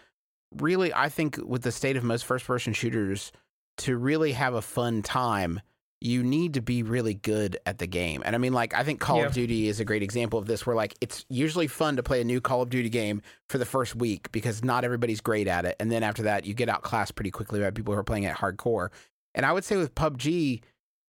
really 0.55 0.93
I 0.93 1.09
think 1.09 1.37
with 1.43 1.63
the 1.63 1.71
state 1.71 1.97
of 1.97 2.03
most 2.03 2.25
first 2.25 2.45
person 2.45 2.73
shooters 2.73 3.31
to 3.77 3.97
really 3.97 4.33
have 4.33 4.53
a 4.53 4.61
fun 4.61 5.01
time 5.01 5.61
you 6.01 6.23
need 6.23 6.53
to 6.53 6.61
be 6.61 6.81
really 6.81 7.13
good 7.13 7.57
at 7.65 7.79
the 7.79 7.87
game. 7.87 8.21
And 8.25 8.33
I 8.35 8.39
mean 8.39 8.53
like 8.53 8.73
I 8.73 8.83
think 8.83 8.99
Call 9.01 9.17
Yeah. 9.19 9.25
of 9.25 9.33
Duty 9.33 9.67
is 9.67 9.79
a 9.79 9.85
great 9.85 10.01
example 10.01 10.39
of 10.39 10.45
this 10.45 10.65
where 10.65 10.75
like 10.75 10.95
it's 11.01 11.25
usually 11.29 11.67
fun 11.67 11.97
to 11.97 12.03
play 12.03 12.21
a 12.21 12.23
new 12.23 12.39
Call 12.39 12.61
of 12.61 12.69
Duty 12.69 12.89
game 12.89 13.21
for 13.49 13.57
the 13.57 13.65
first 13.65 13.95
week 13.95 14.31
because 14.31 14.63
not 14.63 14.85
everybody's 14.85 15.19
great 15.19 15.47
at 15.47 15.65
it 15.65 15.75
and 15.79 15.91
then 15.91 16.03
after 16.03 16.23
that 16.23 16.45
you 16.45 16.53
get 16.53 16.69
outclassed 16.69 17.15
pretty 17.15 17.31
quickly 17.31 17.59
by 17.59 17.69
people 17.71 17.93
who 17.93 17.99
are 17.99 18.03
playing 18.03 18.23
it 18.23 18.35
hardcore. 18.35 18.89
And 19.35 19.45
I 19.45 19.51
would 19.51 19.65
say 19.65 19.75
with 19.75 19.93
PUBG 19.95 20.61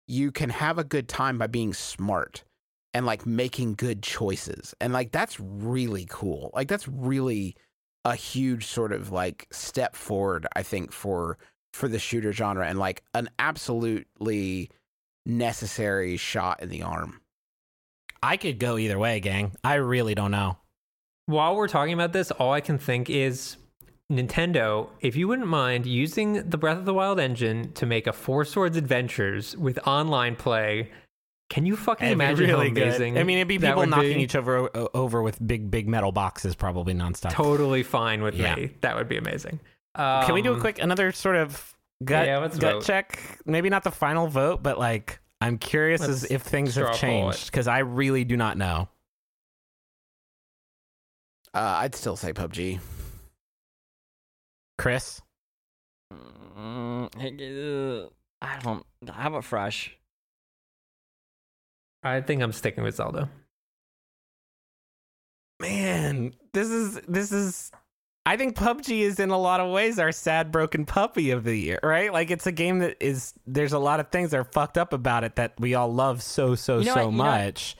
you 0.07 0.31
can 0.31 0.51
have 0.51 0.77
a 0.77 0.83
good 0.83 1.07
time 1.07 1.39
by 1.39 1.47
being 1.47 1.73
smart 1.73 2.43
and 2.93 3.07
like 3.07 3.25
making 3.25 3.73
good 3.73 4.03
choices. 4.03 4.75
And 4.79 4.93
like 4.93 5.11
that's 5.11 5.39
really 5.39 6.05
cool. 6.09 6.51
Like 6.53 6.67
that's 6.67 6.87
really 6.87 7.55
a 8.05 8.15
huge 8.15 8.67
sort 8.67 8.93
of 8.93 9.11
like 9.11 9.47
step 9.51 9.95
forward 9.95 10.45
I 10.55 10.61
think 10.61 10.91
for 10.91 11.39
for 11.75 11.87
the 11.89 11.99
shooter 11.99 12.31
genre 12.31 12.65
and 12.65 12.79
like 12.79 13.03
an 13.13 13.29
absolutely 13.37 14.69
necessary 15.25 16.15
shot 16.17 16.61
in 16.63 16.69
the 16.69 16.81
arm. 16.81 17.19
I 18.23 18.37
could 18.37 18.59
go 18.59 18.77
either 18.77 18.97
way, 18.97 19.19
gang. 19.19 19.51
I 19.63 19.75
really 19.75 20.15
don't 20.15 20.31
know. 20.31 20.57
While 21.25 21.55
we're 21.55 21.67
talking 21.67 21.93
about 21.93 22.13
this, 22.13 22.31
all 22.31 22.53
I 22.53 22.61
can 22.61 22.77
think 22.77 23.09
is 23.09 23.57
Nintendo, 24.11 24.87
if 25.01 25.15
you 25.15 25.27
wouldn't 25.27 25.47
mind 25.47 25.85
using 25.85 26.49
the 26.49 26.57
Breath 26.57 26.77
of 26.77 26.85
the 26.85 26.93
Wild 26.93 27.19
engine 27.19 27.73
to 27.73 27.85
make 27.85 28.07
a 28.07 28.13
Four 28.13 28.45
Swords 28.45 28.77
Adventures 28.77 29.57
with 29.57 29.77
online 29.87 30.35
play, 30.35 30.91
can 31.49 31.65
you 31.65 31.75
fucking 31.75 32.05
It'd 32.07 32.13
imagine 32.15 32.47
really 32.49 32.69
how 32.69 32.73
good. 32.73 32.83
amazing? 32.87 33.17
I 33.17 33.23
mean, 33.23 33.37
it'd 33.37 33.47
be 33.47 33.59
people 33.59 33.85
knocking 33.85 34.17
be? 34.17 34.23
each 34.23 34.35
other 34.35 34.69
over 34.95 35.21
with 35.21 35.45
big, 35.45 35.69
big 35.69 35.87
metal 35.89 36.11
boxes, 36.11 36.55
probably 36.55 36.93
nonstop. 36.93 37.31
Totally 37.31 37.83
fine 37.83 38.21
with 38.23 38.35
Yeah. 38.35 38.55
me. 38.55 38.71
That 38.81 38.95
would 38.95 39.09
be 39.09 39.17
amazing. 39.17 39.59
Can 39.95 40.33
we 40.33 40.41
do 40.41 40.51
a 40.51 40.55
Um, 40.55 40.59
quick 40.61 40.79
another 40.79 41.11
sort 41.11 41.35
of 41.37 41.73
gut 42.03 42.25
Yeah, 42.27 42.39
let's 42.39 42.57
gut 42.57 42.73
vote. 42.75 42.83
check? 42.85 43.39
Maybe 43.45 43.69
not 43.69 43.83
the 43.83 43.91
final 43.91 44.27
vote, 44.27 44.61
but 44.61 44.77
like 44.77 45.19
I'm 45.41 45.57
curious 45.57 46.01
as 46.01 46.23
Let's 46.23 46.31
if 46.33 46.41
things 46.43 46.75
have 46.75 46.95
changed 46.95 47.45
because 47.51 47.67
I 47.67 47.79
really 47.79 48.23
do 48.23 48.35
not 48.37 48.57
know. 48.57 48.89
Uh, 51.53 51.77
I'd 51.79 51.95
still 51.95 52.15
say 52.17 52.33
PUBG. 52.33 52.79
Chris, 54.77 55.21
Mm, 56.57 57.09
I 58.41 58.59
don't. 58.59 58.85
How 59.09 59.27
about 59.29 59.43
fresh? 59.45 59.97
I 62.03 62.21
think 62.21 62.41
I'm 62.41 62.51
sticking 62.51 62.83
with 62.83 62.95
Zelda. 62.95 63.29
man, 65.59 66.33
this 66.53 66.69
is 66.69 66.99
this 67.07 67.31
is. 67.31 67.71
I 68.27 68.37
think 68.37 68.55
PUBG 68.55 69.01
is 69.01 69.19
in 69.19 69.29
a 69.29 69.37
lot 69.37 69.59
of 69.59 69.71
ways 69.71 69.99
our 69.99 70.11
sad 70.11 70.51
broken 70.51 70.85
puppy 70.85 71.29
of 71.29 71.43
the 71.43 71.55
year, 71.55 71.79
right? 71.83 72.11
Like 72.11 72.31
it's 72.31 72.47
a 72.47 72.51
game 72.51 72.79
that 72.79 72.97
is 72.99 73.33
there's 73.45 73.73
a 73.73 73.79
lot 73.79 73.99
of 73.99 74.09
things 74.09 74.31
that 74.31 74.39
are 74.39 74.43
fucked 74.45 74.77
up 74.77 74.93
about 74.93 75.23
it 75.23 75.35
that 75.35 75.53
we 75.59 75.75
all 75.75 75.93
love 75.93 76.23
so 76.23 76.55
so 76.55 76.79
You 76.79 76.85
know 76.85 76.93
so 76.93 77.05
what? 77.05 77.11
Know 77.11 77.17
much. 77.17 77.77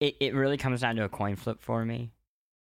It 0.00 0.16
it 0.20 0.34
really 0.34 0.56
comes 0.56 0.80
down 0.80 0.96
to 0.96 1.04
a 1.04 1.08
coin 1.10 1.36
flip 1.36 1.60
for 1.60 1.84
me. 1.84 2.10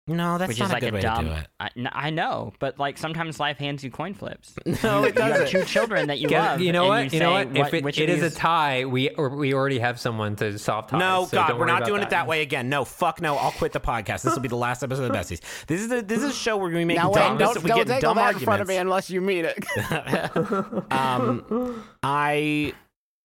No, 0.10 0.38
that's 0.38 0.48
which 0.50 0.60
not 0.60 0.66
is 0.66 0.72
a 0.72 0.74
like 0.76 0.82
good 0.84 0.94
a 0.94 0.96
way 0.96 1.02
dumb. 1.02 1.26
to 1.26 1.32
do 1.32 1.36
it. 1.38 1.48
I, 1.60 1.70
n- 1.76 1.90
I 1.92 2.10
know, 2.12 2.54
but 2.60 2.80
like 2.80 2.98
sometimes 2.98 3.40
life 3.40 3.58
hands 3.58 3.84
you 3.84 3.92
coin 3.92 4.14
flips. 4.14 4.54
No, 4.84 5.04
it 5.04 5.16
you 5.16 5.22
have 5.22 5.34
doesn't. 5.34 5.48
two 5.50 5.66
children 5.66 6.08
that 6.08 6.20
you 6.20 6.30
Get- 6.30 6.40
love. 6.42 6.62
you 6.62 6.72
know 6.72 6.88
what? 6.88 7.12
You, 7.12 7.20
know 7.20 7.32
what? 7.32 7.56
If 7.58 7.74
it, 7.74 7.84
which 7.84 8.00
it 8.00 8.10
of 8.10 8.24
a 8.24 8.30
tie, 8.30 8.86
we 8.86 9.10
or 9.10 9.30
we 9.36 9.54
already 9.54 9.80
have 9.80 10.00
someone 10.00 10.36
to 10.38 10.58
solve 10.58 10.88
ties. 10.88 11.00
No, 11.00 11.26
so 11.30 11.38
God, 11.38 11.60
we're 11.60 11.66
not 11.66 11.78
about 11.80 11.88
doing 11.88 12.02
it 12.04 12.10
that 12.12 12.26
way 12.26 12.42
again. 12.42 12.70
No, 12.70 12.86
fuck 12.86 13.20
no. 13.22 13.36
I'll 13.36 13.52
quit 13.52 13.74
the 13.74 13.80
podcast. 13.82 14.22
This 14.24 14.34
will 14.34 14.42
be 14.42 14.48
the 14.48 14.56
last 14.56 14.82
episode 14.84 15.04
of 15.04 15.12
the 15.12 15.18
Besties. 15.18 15.42
This 15.68 15.82
is 15.82 15.90
the 15.90 16.02
this 16.02 16.20
is 16.20 16.32
a 16.32 16.34
show 16.34 16.56
where 16.58 16.72
we 16.72 16.86
make 16.86 16.96
Now 16.98 17.12
dumb, 17.12 17.34
wait, 17.34 17.40
don't, 17.40 17.64
we 17.64 17.68
don't 17.70 17.78
get 17.80 17.88
take 17.88 18.02
dumb 18.02 18.18
all 18.18 18.24
that 18.24 18.36
in 18.36 18.40
front 18.40 18.62
of 18.62 18.68
me 18.68 18.78
unless 18.78 19.10
you 19.10 19.20
mean 19.20 19.46
it. 19.46 19.58
um, 20.92 21.84
I 22.04 22.74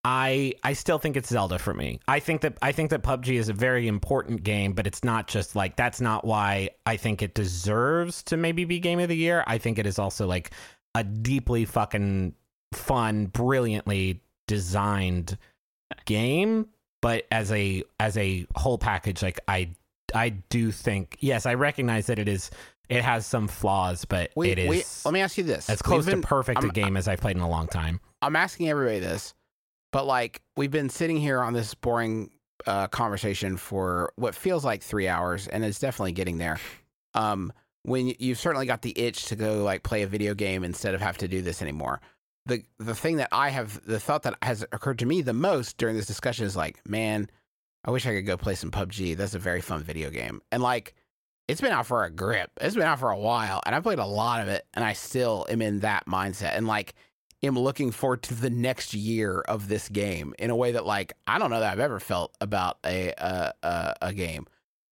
I 0.05 0.55
I 0.65 0.73
still 0.73 0.99
think 0.99 1.17
it's 1.17 1.29
Zelda 1.29 1.59
for 1.59 1.73
me. 1.75 2.01
I 2.09 2.19
think 2.19 2.41
that 2.41 2.59
I 2.61 2.73
think 2.73 2.91
that 2.91 3.03
PUBG 3.03 3.35
is 3.39 3.49
a 3.49 3.53
very 3.53 3.87
important 3.87 4.43
game, 4.43 4.73
but 4.73 4.87
it's 4.87 5.05
not 5.05 5.29
just 5.29 5.55
like 5.55 5.77
that's 5.77 6.01
not 6.01 6.25
why 6.25 6.71
I 6.87 6.97
think 6.97 7.23
it 7.23 7.35
deserves 7.35 8.23
to 8.25 8.37
maybe 8.37 8.65
be 8.65 8.81
game 8.81 8.99
of 8.99 9.09
the 9.09 9.17
year. 9.17 9.45
I 9.47 9.59
think 9.59 9.79
it 9.79 9.87
is 9.87 9.99
also 10.01 10.27
like 10.27 10.51
a 10.95 11.05
deeply 11.05 11.65
fucking 11.65 12.35
fun, 12.73 13.27
brilliantly 13.27 14.23
designed 14.49 15.39
game, 16.05 16.67
but 17.01 17.27
as 17.31 17.53
a 17.53 17.85
as 18.01 18.17
a 18.17 18.45
whole 18.57 18.79
package 18.79 19.23
like 19.23 19.39
I 19.47 19.71
I 20.15 20.31
do 20.31 20.73
think 20.73 21.17
yes, 21.21 21.47
I 21.47 21.55
recognize 21.55 22.07
that 22.07 22.19
it 22.19 22.29
is 22.29 22.51
it 22.89 23.03
has 23.05 23.25
some 23.25 23.47
flaws, 23.47 24.05
but 24.05 24.33
we, 24.35 24.51
it 24.51 24.59
is 24.59 24.69
we, 24.69 24.83
let 25.05 25.15
me 25.15 25.21
ask 25.21 25.39
you 25.39 25.45
this. 25.45 25.71
as 25.71 25.81
close 25.81 26.07
We've 26.07 26.17
to 26.17 26.27
perfect 26.27 26.59
a 26.61 26.67
I'm- 26.67 26.73
game 26.73 26.97
as 26.97 27.07
I've 27.07 27.21
played 27.21 27.37
in 27.37 27.43
a 27.43 27.49
long 27.49 27.69
time. 27.69 28.01
I'm 28.21 28.37
asking 28.37 28.69
everybody 28.69 28.99
this, 29.01 29.35
but 29.93 30.07
like 30.07 30.43
we've 30.57 30.71
been 30.71 30.89
sitting 30.89 31.19
here 31.19 31.41
on 31.41 31.53
this 31.53 31.75
boring 31.75 32.31
uh, 32.67 32.89
conversation 32.89 33.57
for 33.57 34.13
what 34.17 34.35
feels 34.35 34.65
like 34.65 34.83
three 34.83 35.09
hours, 35.09 35.47
and 35.49 35.65
it's 35.65 35.79
definitely 35.79 36.13
getting 36.13 36.39
there. 36.39 36.59
Um, 37.15 37.53
when 37.85 38.13
you've 38.19 38.39
certainly 38.39 38.67
got 38.67 38.83
the 38.83 38.99
itch 38.99 39.27
to 39.27 39.37
go 39.37 39.63
like 39.63 39.83
play 39.83 40.03
a 40.03 40.07
video 40.07 40.35
game 40.35 40.65
instead 40.65 40.95
of 40.95 41.01
have 41.01 41.19
to 41.19 41.29
do 41.29 41.43
this 41.43 41.63
anymore. 41.63 42.01
The 42.47 42.63
the 42.79 42.95
thing 42.95 43.17
that 43.17 43.29
I 43.31 43.51
have 43.51 43.85
the 43.87 44.01
thought 44.01 44.23
that 44.25 44.35
has 44.43 44.63
occurred 44.73 44.99
to 45.01 45.07
me 45.07 45.23
the 45.23 45.33
most 45.33 45.79
during 45.79 45.97
this 45.97 46.07
discussion 46.07 46.47
is 46.47 46.57
like, 46.57 46.81
man, 46.89 47.29
I 47.85 47.91
wish 47.91 48.07
I 48.07 48.15
could 48.15 48.27
go 48.27 48.37
play 48.37 48.55
some 48.55 48.71
PUBG. 48.71 49.17
That's 49.17 49.35
a 49.35 49.39
very 49.39 49.61
fun 49.61 49.83
video 49.83 50.11
game, 50.11 50.43
and 50.51 50.63
like. 50.63 50.95
It's 51.49 51.61
been 51.61 51.73
out 51.73 51.87
for 51.87 52.05
a 52.05 52.11
grip. 52.11 52.53
It's 52.61 52.77
been 52.77 52.85
out 52.85 53.01
for 53.01 53.11
a 53.11 53.19
while, 53.19 53.61
and 53.67 53.75
I've 53.75 53.83
played 53.83 53.99
a 53.99 54.07
lot 54.07 54.41
of 54.41 54.49
it, 54.49 54.65
and 54.75 54.85
I 54.85 54.93
still 54.93 55.45
am 55.51 55.61
in 55.61 55.81
that 55.81 56.07
mindset. 56.07 56.57
And 56.57 56.69
like, 56.69 56.95
am 57.43 57.59
looking 57.59 57.91
forward 57.91 58.23
to 58.25 58.35
the 58.35 58.51
next 58.51 58.95
year 58.95 59.41
of 59.41 59.69
this 59.69 59.89
game 59.89 60.35
in 60.39 60.51
a 60.51 60.57
way 60.57 60.73
that 60.73 60.87
like 60.87 61.13
I 61.27 61.39
don't 61.39 61.51
know 61.51 61.61
that 61.61 61.73
I've 61.73 61.81
ever 61.81 62.01
felt 62.01 62.35
about 62.41 62.79
a 62.85 63.13
a 63.19 63.53
a, 63.63 63.95
a 64.03 64.13
game. 64.13 64.47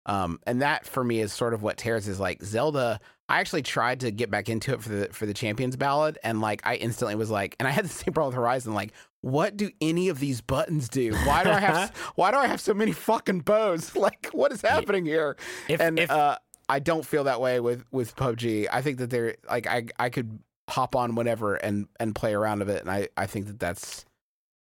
Um, 0.07 0.39
and 0.45 0.61
that 0.61 0.85
for 0.85 1.03
me 1.03 1.19
is 1.19 1.33
sort 1.33 1.53
of 1.53 1.63
what 1.63 1.77
tears 1.77 2.07
is 2.07 2.19
like 2.19 2.41
Zelda. 2.43 2.99
I 3.27 3.39
actually 3.39 3.63
tried 3.63 4.01
to 4.01 4.11
get 4.11 4.29
back 4.29 4.49
into 4.49 4.73
it 4.73 4.83
for 4.83 4.89
the 4.89 5.07
for 5.11 5.25
the 5.25 5.33
Champions 5.33 5.75
Ballad, 5.75 6.19
and 6.23 6.41
like 6.41 6.61
I 6.63 6.75
instantly 6.75 7.15
was 7.15 7.31
like, 7.31 7.55
and 7.59 7.67
I 7.67 7.71
had 7.71 7.85
the 7.85 7.89
same 8.03 8.13
problem 8.13 8.27
with 8.27 8.35
Horizon. 8.35 8.73
Like, 8.73 8.93
what 9.21 9.57
do 9.57 9.71
any 9.81 10.09
of 10.09 10.19
these 10.19 10.41
buttons 10.41 10.89
do? 10.89 11.13
Why 11.25 11.43
do 11.43 11.49
I 11.49 11.59
have 11.59 11.89
why 12.15 12.29
do 12.29 12.37
I 12.37 12.45
have 12.47 12.61
so 12.61 12.73
many 12.73 12.91
fucking 12.91 13.41
bows? 13.41 13.93
Like, 14.05 14.27
what 14.33 14.51
is 14.51 14.61
happening 14.61 15.03
here? 15.03 15.35
If, 15.67 15.81
and 15.81 15.97
if 15.97 16.11
uh, 16.11 16.37
I 16.69 16.77
don't 16.77 17.03
feel 17.03 17.23
that 17.23 17.41
way 17.41 17.59
with 17.59 17.83
with 17.91 18.15
PUBG. 18.15 18.67
I 18.71 18.83
think 18.83 18.99
that 18.99 19.09
they're 19.09 19.35
like 19.49 19.65
I 19.65 19.87
I 19.97 20.09
could 20.09 20.37
hop 20.69 20.95
on 20.95 21.15
whenever 21.15 21.55
and 21.55 21.87
and 21.99 22.15
play 22.15 22.33
around 22.33 22.59
with 22.59 22.69
it, 22.69 22.81
and 22.81 22.89
I 22.89 23.09
I 23.17 23.25
think 23.27 23.47
that 23.47 23.59
that's 23.59 24.05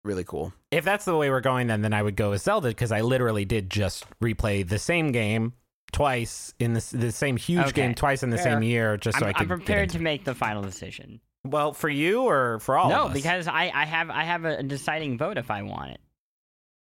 really 0.04 0.24
cool. 0.24 0.54
if 0.72 0.84
that's 0.86 1.06
the 1.06 1.16
way 1.16 1.30
we're 1.30 1.42
going, 1.42 1.68
then 1.68 1.82
then 1.82 1.94
I 1.94 2.02
would 2.04 2.16
go 2.16 2.32
with 2.32 2.42
Zelda 2.42 2.68
because 2.70 2.92
I 2.92 3.02
literally 3.02 3.46
did 3.46 3.70
just 3.70 4.06
replay 4.22 4.68
the 4.68 4.78
same 4.80 5.12
game 5.12 5.54
twice 5.92 6.54
in 6.60 6.74
the 6.74 6.86
the 6.94 7.12
same 7.12 7.38
huge 7.38 7.62
Okay, 7.68 7.72
game 7.72 7.96
twice 7.96 8.22
in 8.24 8.30
the 8.30 8.38
fair. 8.38 8.54
same 8.56 8.64
year, 8.64 8.98
just 8.98 9.18
so 9.18 9.26
I'm, 9.26 9.30
I 9.30 9.34
could. 9.34 9.42
I'm 9.44 9.48
prepared 9.48 9.90
to 9.92 10.00
make 10.00 10.24
the 10.26 10.36
final 10.36 10.62
decision. 10.62 11.22
Well, 11.48 11.74
for 11.74 11.90
you 11.90 12.24
or 12.24 12.60
for 12.60 12.76
all 12.78 12.90
no, 12.90 13.04
of 13.04 13.08
us? 13.12 13.14
because 13.14 13.48
I, 13.48 13.72
I 13.74 13.86
have 13.86 14.10
I 14.10 14.24
have 14.24 14.46
a 14.46 14.64
deciding 14.64 15.18
vote 15.18 15.38
if 15.38 15.50
I 15.52 15.62
want 15.62 15.92
it. 15.92 16.00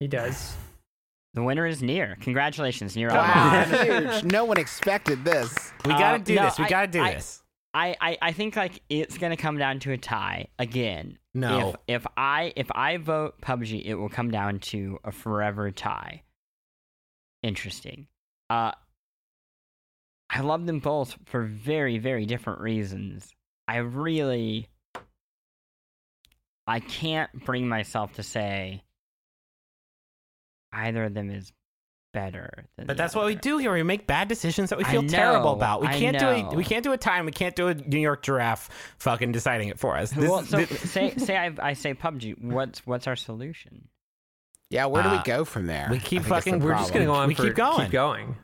He 0.00 0.08
does. 0.08 0.55
The 1.34 1.42
winner 1.42 1.66
is 1.66 1.81
NieR. 1.82 2.20
Congratulations, 2.20 2.94
NieR. 2.94 3.10
Wow, 3.10 3.65
huge! 4.12 4.24
No 4.24 4.44
one 4.44 4.58
expected 4.58 5.24
this. 5.24 5.73
we 5.84 5.91
got 5.92 6.10
to 6.12 6.15
Uh, 6.15 6.18
do 6.18 6.34
no, 6.36 6.44
this. 6.44 6.58
We 6.58 6.65
I- 6.65 6.68
got 6.68 6.81
to 6.82 6.86
do 6.89 7.00
I- 7.02 7.15
this. 7.15 7.42
I, 7.75 7.97
I, 8.01 8.18
I 8.20 8.33
think 8.33 8.57
like 8.57 8.83
it's 8.89 9.17
gonna 9.18 9.36
come 9.36 9.57
down 9.59 9.81
to 9.81 9.92
a 9.92 9.99
tie 9.99 10.49
again. 10.59 11.18
No. 11.34 11.70
If 11.86 12.02
if 12.02 12.07
I 12.17 12.52
if 12.57 12.70
I 12.73 12.99
vote 12.99 13.41
PUBG, 13.41 13.83
it 13.84 13.94
will 13.94 14.10
come 14.10 14.31
down 14.31 14.59
to 14.60 14.99
a 15.05 15.12
forever 15.12 15.70
tie. 15.70 16.23
Interesting. 17.42 18.09
Uh 18.51 18.73
I 20.28 20.41
love 20.41 20.65
them 20.65 20.78
both 20.78 21.17
for 21.26 21.42
very, 21.42 21.99
very 21.99 22.25
different 22.25 22.60
reasons. 22.60 23.31
I 23.68 23.78
really 23.78 24.68
I 26.67 26.81
can't 26.81 27.31
bring 27.44 27.68
myself 27.68 28.15
to 28.15 28.23
say 28.23 28.83
either 30.73 31.05
of 31.05 31.15
them 31.15 31.31
is 31.31 31.52
better 32.12 32.66
than 32.76 32.86
But 32.86 32.97
the 32.97 33.02
that's 33.02 33.15
what 33.15 33.26
we 33.26 33.34
do 33.34 33.58
here. 33.58 33.73
We 33.73 33.82
make 33.82 34.07
bad 34.07 34.28
decisions 34.28 34.70
that 34.70 34.78
we 34.78 34.84
I 34.84 34.91
feel 34.91 35.07
terrible 35.07 35.52
about. 35.52 35.81
We 35.81 35.89
I 35.89 35.99
can't 35.99 36.18
do 36.18 36.24
know. 36.26 36.50
it. 36.50 36.57
We 36.57 36.65
can't 36.65 36.84
do 36.84 36.92
a 36.92 36.97
time. 36.99 37.24
We 37.26 37.32
can't 37.32 37.57
do 37.57 37.68
a 37.68 37.74
New 37.74 37.99
York 37.99 38.23
giraffe 38.23 38.68
fucking 38.99 39.32
deciding 39.32 39.68
it 39.68 39.78
for 39.78 39.97
us. 39.97 40.10
This- 40.10 40.28
well, 40.31 40.44
so 40.44 40.65
thi- 40.65 40.74
say 40.86 41.15
say 41.16 41.36
I, 41.36 41.52
I 41.60 41.73
say 41.73 41.94
PUBG. 41.94 42.42
What's 42.42 42.86
what's 42.86 43.07
our 43.07 43.16
solution? 43.16 43.89
Yeah, 44.70 44.86
where 44.86 45.02
do 45.02 45.08
Uh, 45.10 45.18
we 45.18 45.23
go 45.24 45.44
from 45.44 45.66
there? 45.66 45.89
We 45.91 45.99
keep 45.99 46.23
fucking. 46.23 46.60
We're 46.60 46.74
just 46.74 46.92
gonna 46.92 47.05
go 47.07 47.15
on 47.15 47.28
We 47.28 47.34
for 47.34 47.44
keep 47.44 47.55
going. 47.55 47.81
Keep 47.82 47.91
going. 47.92 48.36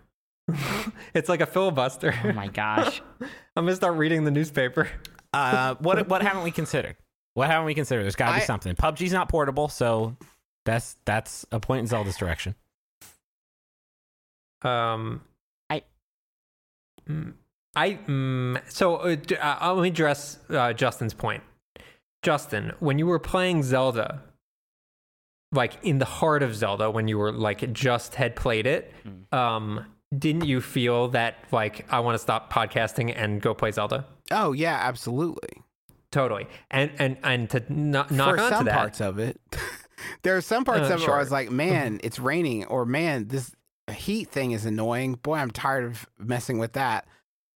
it's 1.14 1.28
like 1.28 1.40
a 1.40 1.46
filibuster. 1.46 2.14
Oh 2.24 2.32
my 2.32 2.48
gosh. 2.48 3.02
I'm 3.56 3.64
gonna 3.64 3.76
start 3.76 3.96
reading 3.96 4.24
the 4.24 4.30
newspaper. 4.30 4.88
uh, 5.32 5.74
what 5.76 6.08
what 6.08 6.22
haven't 6.22 6.42
we 6.44 6.50
considered? 6.50 6.96
What 7.34 7.48
haven't 7.48 7.66
we 7.66 7.74
considered? 7.74 8.02
There's 8.02 8.16
got 8.16 8.32
to 8.32 8.40
be 8.40 8.44
something. 8.46 8.74
PUBG's 8.74 9.12
not 9.12 9.28
portable, 9.28 9.68
so 9.68 10.16
that's 10.64 10.96
that's 11.04 11.46
a 11.52 11.60
point 11.60 11.80
in 11.80 11.86
Zelda's 11.86 12.16
direction. 12.16 12.54
Um, 14.62 15.22
I- 15.70 15.82
Mm, 17.08 17.34
I 17.76 17.90
mm, 18.06 18.60
so 18.70 18.96
uh, 18.96 19.14
d- 19.14 19.36
uh, 19.36 19.72
let 19.74 19.82
me 19.82 19.88
address 19.88 20.38
uh, 20.50 20.72
Justin's 20.72 21.14
point. 21.14 21.42
Justin, 22.22 22.72
when 22.80 22.98
you 22.98 23.06
were 23.06 23.18
playing 23.20 23.62
Zelda, 23.62 24.22
like 25.52 25.74
in 25.82 25.98
the 25.98 26.04
heart 26.04 26.42
of 26.42 26.54
Zelda, 26.54 26.90
when 26.90 27.08
you 27.08 27.16
were 27.18 27.32
like 27.32 27.72
just 27.72 28.16
had 28.16 28.36
played 28.36 28.66
it, 28.66 28.92
um, 29.32 29.86
didn't 30.16 30.44
you 30.44 30.60
feel 30.60 31.08
that 31.08 31.36
like 31.52 31.86
I 31.90 32.00
want 32.00 32.14
to 32.14 32.18
stop 32.18 32.52
podcasting 32.52 33.12
and 33.16 33.40
go 33.40 33.54
play 33.54 33.70
Zelda? 33.70 34.04
Oh 34.30 34.52
yeah, 34.52 34.76
absolutely. 34.82 35.62
Totally, 36.10 36.46
and 36.70 36.90
and 36.98 37.16
and 37.22 37.48
to 37.50 37.62
not 37.72 38.10
knock 38.10 38.36
For 38.36 38.48
some 38.48 38.64
that, 38.66 38.74
parts 38.74 39.00
of 39.00 39.18
it, 39.18 39.38
there 40.22 40.36
are 40.36 40.40
some 40.42 40.64
parts 40.64 40.90
Uh, 40.90 40.94
of 40.94 41.02
it 41.02 41.06
where 41.06 41.16
I 41.16 41.20
was 41.20 41.30
like, 41.30 41.50
"Man, 41.50 42.00
it's 42.02 42.18
raining," 42.18 42.64
or 42.66 42.84
"Man, 42.86 43.28
this 43.28 43.54
heat 43.92 44.28
thing 44.30 44.52
is 44.52 44.64
annoying." 44.64 45.14
Boy, 45.14 45.36
I'm 45.36 45.50
tired 45.50 45.84
of 45.84 46.06
messing 46.18 46.58
with 46.58 46.74
that. 46.74 47.06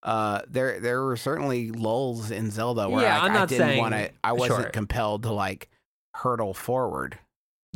Uh, 0.03 0.41
there 0.49 0.81
there 0.81 1.03
were 1.05 1.17
certainly 1.17 1.71
lulls 1.71 2.31
in 2.31 2.51
Zelda 2.51 2.89
where 2.89 3.03
Yeah, 3.05 3.21
like, 3.21 3.31
I'm 3.31 3.37
I 3.43 3.47
didn't 3.47 3.79
want 3.79 3.95
to. 3.95 4.11
I 4.25 4.33
wasn't 4.33 4.63
sure. 4.63 4.71
compelled 4.71 5.23
to 5.25 5.33
like 5.33 5.69
hurdle 6.15 6.55
forward. 6.55 7.19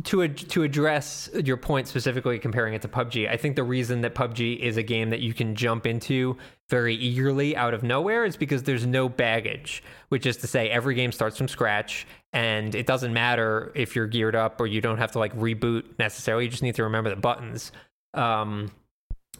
to 0.03 0.23
ad- 0.23 0.37
to 0.49 0.61
address 0.63 1.29
your 1.43 1.57
point 1.57 1.87
specifically 1.87 2.37
comparing 2.37 2.73
it 2.73 2.81
to 2.83 2.87
PUBG, 2.87 3.27
I 3.29 3.37
think 3.37 3.55
the 3.55 3.63
reason 3.63 4.01
that 4.01 4.13
PUBG 4.13 4.59
is 4.59 4.77
a 4.77 4.83
game 4.83 5.09
that 5.09 5.21
you 5.21 5.33
can 5.33 5.55
jump 5.55 5.87
into 5.87 6.37
very 6.69 6.95
eagerly 6.95 7.55
out 7.55 7.73
of 7.73 7.81
nowhere 7.81 8.23
is 8.25 8.35
because 8.37 8.61
there's 8.63 8.85
no 8.85 9.09
baggage, 9.09 9.81
which 10.09 10.25
is 10.25 10.37
to 10.37 10.47
say 10.47 10.69
every 10.69 10.93
game 10.95 11.11
starts 11.11 11.37
from 11.37 11.47
scratch 11.47 12.05
and 12.33 12.75
it 12.75 12.85
doesn't 12.85 13.13
matter 13.13 13.71
if 13.73 13.95
you're 13.95 14.05
geared 14.05 14.35
up 14.35 14.61
or 14.61 14.67
you 14.67 14.81
don't 14.81 14.97
have 14.97 15.13
to 15.13 15.19
like 15.19 15.35
reboot 15.35 15.83
necessarily, 15.97 16.43
you 16.43 16.51
just 16.51 16.61
need 16.63 16.75
to 16.75 16.83
remember 16.83 17.09
the 17.09 17.15
buttons. 17.15 17.71
Um 18.13 18.71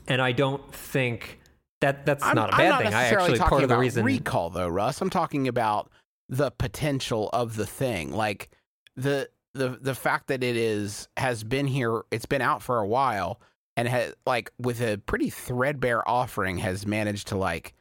and 0.07 0.21
I 0.21 0.31
don't 0.31 0.73
think 0.73 1.39
that 1.81 2.05
that's 2.05 2.23
I'm, 2.23 2.35
not 2.35 2.53
a 2.53 2.57
bad 2.57 2.69
not 2.69 2.77
thing. 2.79 2.87
I 2.87 2.91
necessarily 2.91 3.25
actually 3.25 3.39
talking 3.39 3.49
part 3.49 3.63
of 3.63 3.69
the 3.69 3.77
reason 3.77 4.05
recall 4.05 4.49
though, 4.49 4.67
Russ. 4.67 5.01
I'm 5.01 5.09
talking 5.09 5.47
about 5.47 5.91
the 6.29 6.51
potential 6.51 7.29
of 7.33 7.55
the 7.55 7.65
thing, 7.65 8.11
like 8.11 8.49
the 8.95 9.29
the 9.53 9.69
the 9.81 9.95
fact 9.95 10.27
that 10.27 10.43
it 10.43 10.55
is 10.55 11.07
has 11.17 11.43
been 11.43 11.67
here. 11.67 12.03
It's 12.11 12.25
been 12.25 12.41
out 12.41 12.61
for 12.61 12.79
a 12.79 12.87
while, 12.87 13.39
and 13.75 13.87
has 13.87 14.13
like 14.25 14.51
with 14.59 14.81
a 14.81 14.97
pretty 14.97 15.29
threadbare 15.29 16.07
offering, 16.07 16.57
has 16.59 16.85
managed 16.87 17.27
to 17.27 17.37
like 17.37 17.73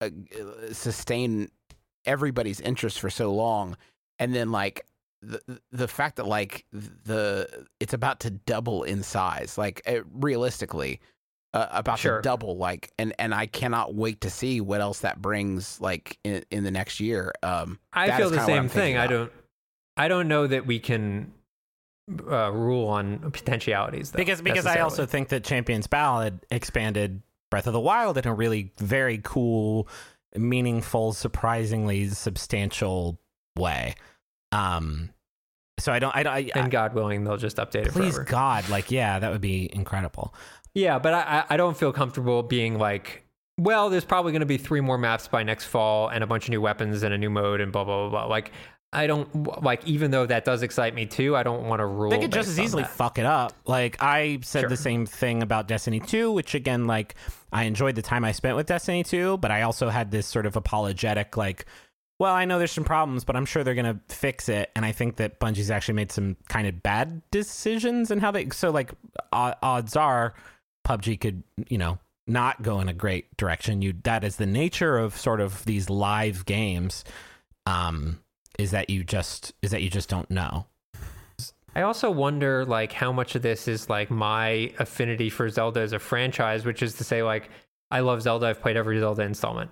uh, 0.00 0.10
sustain 0.72 1.50
everybody's 2.04 2.60
interest 2.60 3.00
for 3.00 3.10
so 3.10 3.32
long, 3.32 3.76
and 4.18 4.34
then 4.34 4.52
like. 4.52 4.86
The, 5.26 5.60
the 5.72 5.88
fact 5.88 6.16
that 6.16 6.26
like 6.26 6.66
the 6.72 7.66
it's 7.80 7.94
about 7.94 8.20
to 8.20 8.30
double 8.30 8.82
in 8.82 9.02
size 9.02 9.56
like 9.56 9.80
uh, 9.86 10.00
realistically 10.12 11.00
uh, 11.54 11.68
about 11.70 11.98
Sure. 11.98 12.16
to 12.16 12.22
double 12.22 12.56
like 12.56 12.90
and 12.98 13.14
and 13.18 13.34
I 13.34 13.46
cannot 13.46 13.94
wait 13.94 14.20
to 14.22 14.30
see 14.30 14.60
what 14.60 14.80
else 14.80 15.00
that 15.00 15.22
brings 15.22 15.80
like 15.80 16.18
in, 16.24 16.44
in 16.50 16.64
the 16.64 16.70
next 16.70 17.00
year 17.00 17.32
um 17.42 17.78
I 17.92 18.10
feel 18.16 18.28
the 18.30 18.36
kinda 18.36 18.52
what 18.52 18.58
I'm 18.58 18.64
same 18.64 18.68
thing. 18.68 18.80
thinking 18.80 18.98
I 18.98 19.06
don't. 19.06 19.32
I 19.96 20.08
don't 20.08 20.26
know 20.28 20.46
that 20.48 20.66
we 20.66 20.80
can 20.80 21.32
uh, 22.30 22.50
rule 22.52 22.88
on 22.88 23.18
potentialities 23.30 24.10
though, 24.10 24.18
because 24.18 24.42
because 24.42 24.66
I 24.66 24.80
also 24.80 25.06
think 25.06 25.28
that 25.28 25.44
Champions 25.44 25.86
Ballad 25.86 26.40
expanded 26.50 27.22
Breath 27.50 27.66
of 27.66 27.72
the 27.72 27.80
Wild 27.80 28.18
in 28.18 28.26
a 28.26 28.34
really 28.34 28.72
very 28.78 29.20
cool, 29.22 29.88
meaningful, 30.34 31.12
surprisingly 31.12 32.08
substantial 32.08 33.18
way. 33.56 33.94
Um, 34.54 35.10
so 35.78 35.92
I 35.92 35.98
don't 35.98 36.14
I 36.14 36.22
don't 36.22 36.32
I, 36.32 36.50
and 36.54 36.70
God 36.70 36.94
willing, 36.94 37.24
they'll 37.24 37.36
just 37.36 37.56
update 37.56 37.86
it 37.86 37.92
please 37.92 38.14
forever. 38.14 38.30
God 38.30 38.68
like 38.68 38.90
yeah 38.90 39.18
that 39.18 39.32
would 39.32 39.40
be 39.40 39.68
incredible. 39.74 40.34
Yeah, 40.74 40.98
but 40.98 41.14
I 41.14 41.44
I- 41.50 41.56
don't 41.56 41.76
feel 41.76 41.92
comfortable 41.92 42.42
being 42.42 42.78
like, 42.78 43.24
well, 43.58 43.90
there's 43.90 44.04
probably 44.04 44.32
going 44.32 44.40
to 44.40 44.46
be 44.46 44.56
three 44.58 44.80
more 44.80 44.98
maps 44.98 45.28
by 45.28 45.42
next 45.42 45.64
fall 45.66 46.08
and 46.08 46.22
a 46.24 46.26
bunch 46.26 46.44
of 46.44 46.50
new 46.50 46.60
weapons 46.60 47.02
and 47.02 47.12
a 47.14 47.18
new 47.18 47.30
mode 47.30 47.60
and 47.60 47.72
blah 47.72 47.84
blah 47.84 48.08
blah. 48.08 48.22
blah. 48.22 48.26
Like. 48.26 48.52
I 48.96 49.08
don't 49.08 49.60
like, 49.60 49.84
even 49.88 50.12
though 50.12 50.24
that 50.24 50.44
does 50.44 50.62
excite 50.62 50.94
me 50.94 51.04
too. 51.04 51.34
I 51.34 51.42
don't 51.42 51.64
want 51.64 51.80
to 51.80 51.84
rule. 51.86 52.12
It. 52.12 52.16
They 52.16 52.22
could 52.22 52.32
just 52.32 52.48
as 52.48 52.60
easily 52.60 52.84
that. 52.84 52.92
fuck 52.92 53.18
it 53.18 53.26
up. 53.26 53.52
Like 53.66 53.96
I 54.00 54.38
said 54.44 54.60
Sure. 54.60 54.68
the 54.68 54.76
same 54.76 55.04
thing 55.04 55.42
about 55.42 55.66
Destiny 55.66 55.98
2, 55.98 56.30
which 56.30 56.54
again, 56.54 56.86
like 56.86 57.16
I 57.52 57.64
enjoyed 57.64 57.96
the 57.96 58.02
time 58.02 58.24
I 58.24 58.30
spent 58.30 58.54
with 58.54 58.66
Destiny 58.68 59.02
2, 59.02 59.38
but 59.38 59.50
I 59.50 59.62
also 59.62 59.88
had 59.88 60.12
this 60.12 60.28
sort 60.28 60.46
of 60.46 60.54
apologetic, 60.54 61.36
like, 61.36 61.66
well, 62.18 62.34
I 62.34 62.44
know 62.44 62.58
there's 62.58 62.72
some 62.72 62.84
problems, 62.84 63.24
but 63.24 63.36
I'm 63.36 63.46
sure 63.46 63.64
they're 63.64 63.74
gonna 63.74 64.00
fix 64.08 64.48
it. 64.48 64.70
And 64.76 64.84
I 64.84 64.92
think 64.92 65.16
that 65.16 65.40
Bungie's 65.40 65.70
actually 65.70 65.94
made 65.94 66.12
some 66.12 66.36
kind 66.48 66.66
of 66.66 66.82
bad 66.82 67.22
decisions 67.30 68.10
and 68.10 68.20
how 68.20 68.30
they. 68.30 68.48
So 68.50 68.70
like, 68.70 68.92
odds 69.32 69.96
are, 69.96 70.34
PUBG 70.86 71.20
could, 71.20 71.42
you 71.68 71.78
know, 71.78 71.98
not 72.26 72.62
go 72.62 72.80
in 72.80 72.88
a 72.88 72.94
great 72.94 73.36
direction. 73.36 73.82
You 73.82 73.94
that 74.04 74.24
is 74.24 74.36
the 74.36 74.46
nature 74.46 74.96
of 74.96 75.16
sort 75.16 75.40
of 75.40 75.64
these 75.64 75.90
live 75.90 76.44
games. 76.46 77.04
Um, 77.66 78.20
is 78.58 78.70
that 78.70 78.90
you 78.90 79.04
just 79.04 79.52
is 79.62 79.70
that 79.72 79.82
you 79.82 79.90
just 79.90 80.08
don't 80.08 80.30
know. 80.30 80.66
I 81.76 81.82
also 81.82 82.10
wonder 82.10 82.64
like 82.64 82.92
how 82.92 83.10
much 83.10 83.34
of 83.34 83.42
this 83.42 83.66
is 83.66 83.90
like 83.90 84.10
my 84.10 84.72
affinity 84.78 85.28
for 85.28 85.48
Zelda 85.48 85.80
as 85.80 85.92
a 85.92 85.98
franchise, 85.98 86.64
which 86.64 86.82
is 86.82 86.94
to 86.94 87.04
say 87.04 87.22
like 87.22 87.50
I 87.90 88.00
love 88.00 88.22
Zelda. 88.22 88.46
I've 88.46 88.60
played 88.60 88.76
every 88.76 88.98
Zelda 89.00 89.22
installment. 89.22 89.70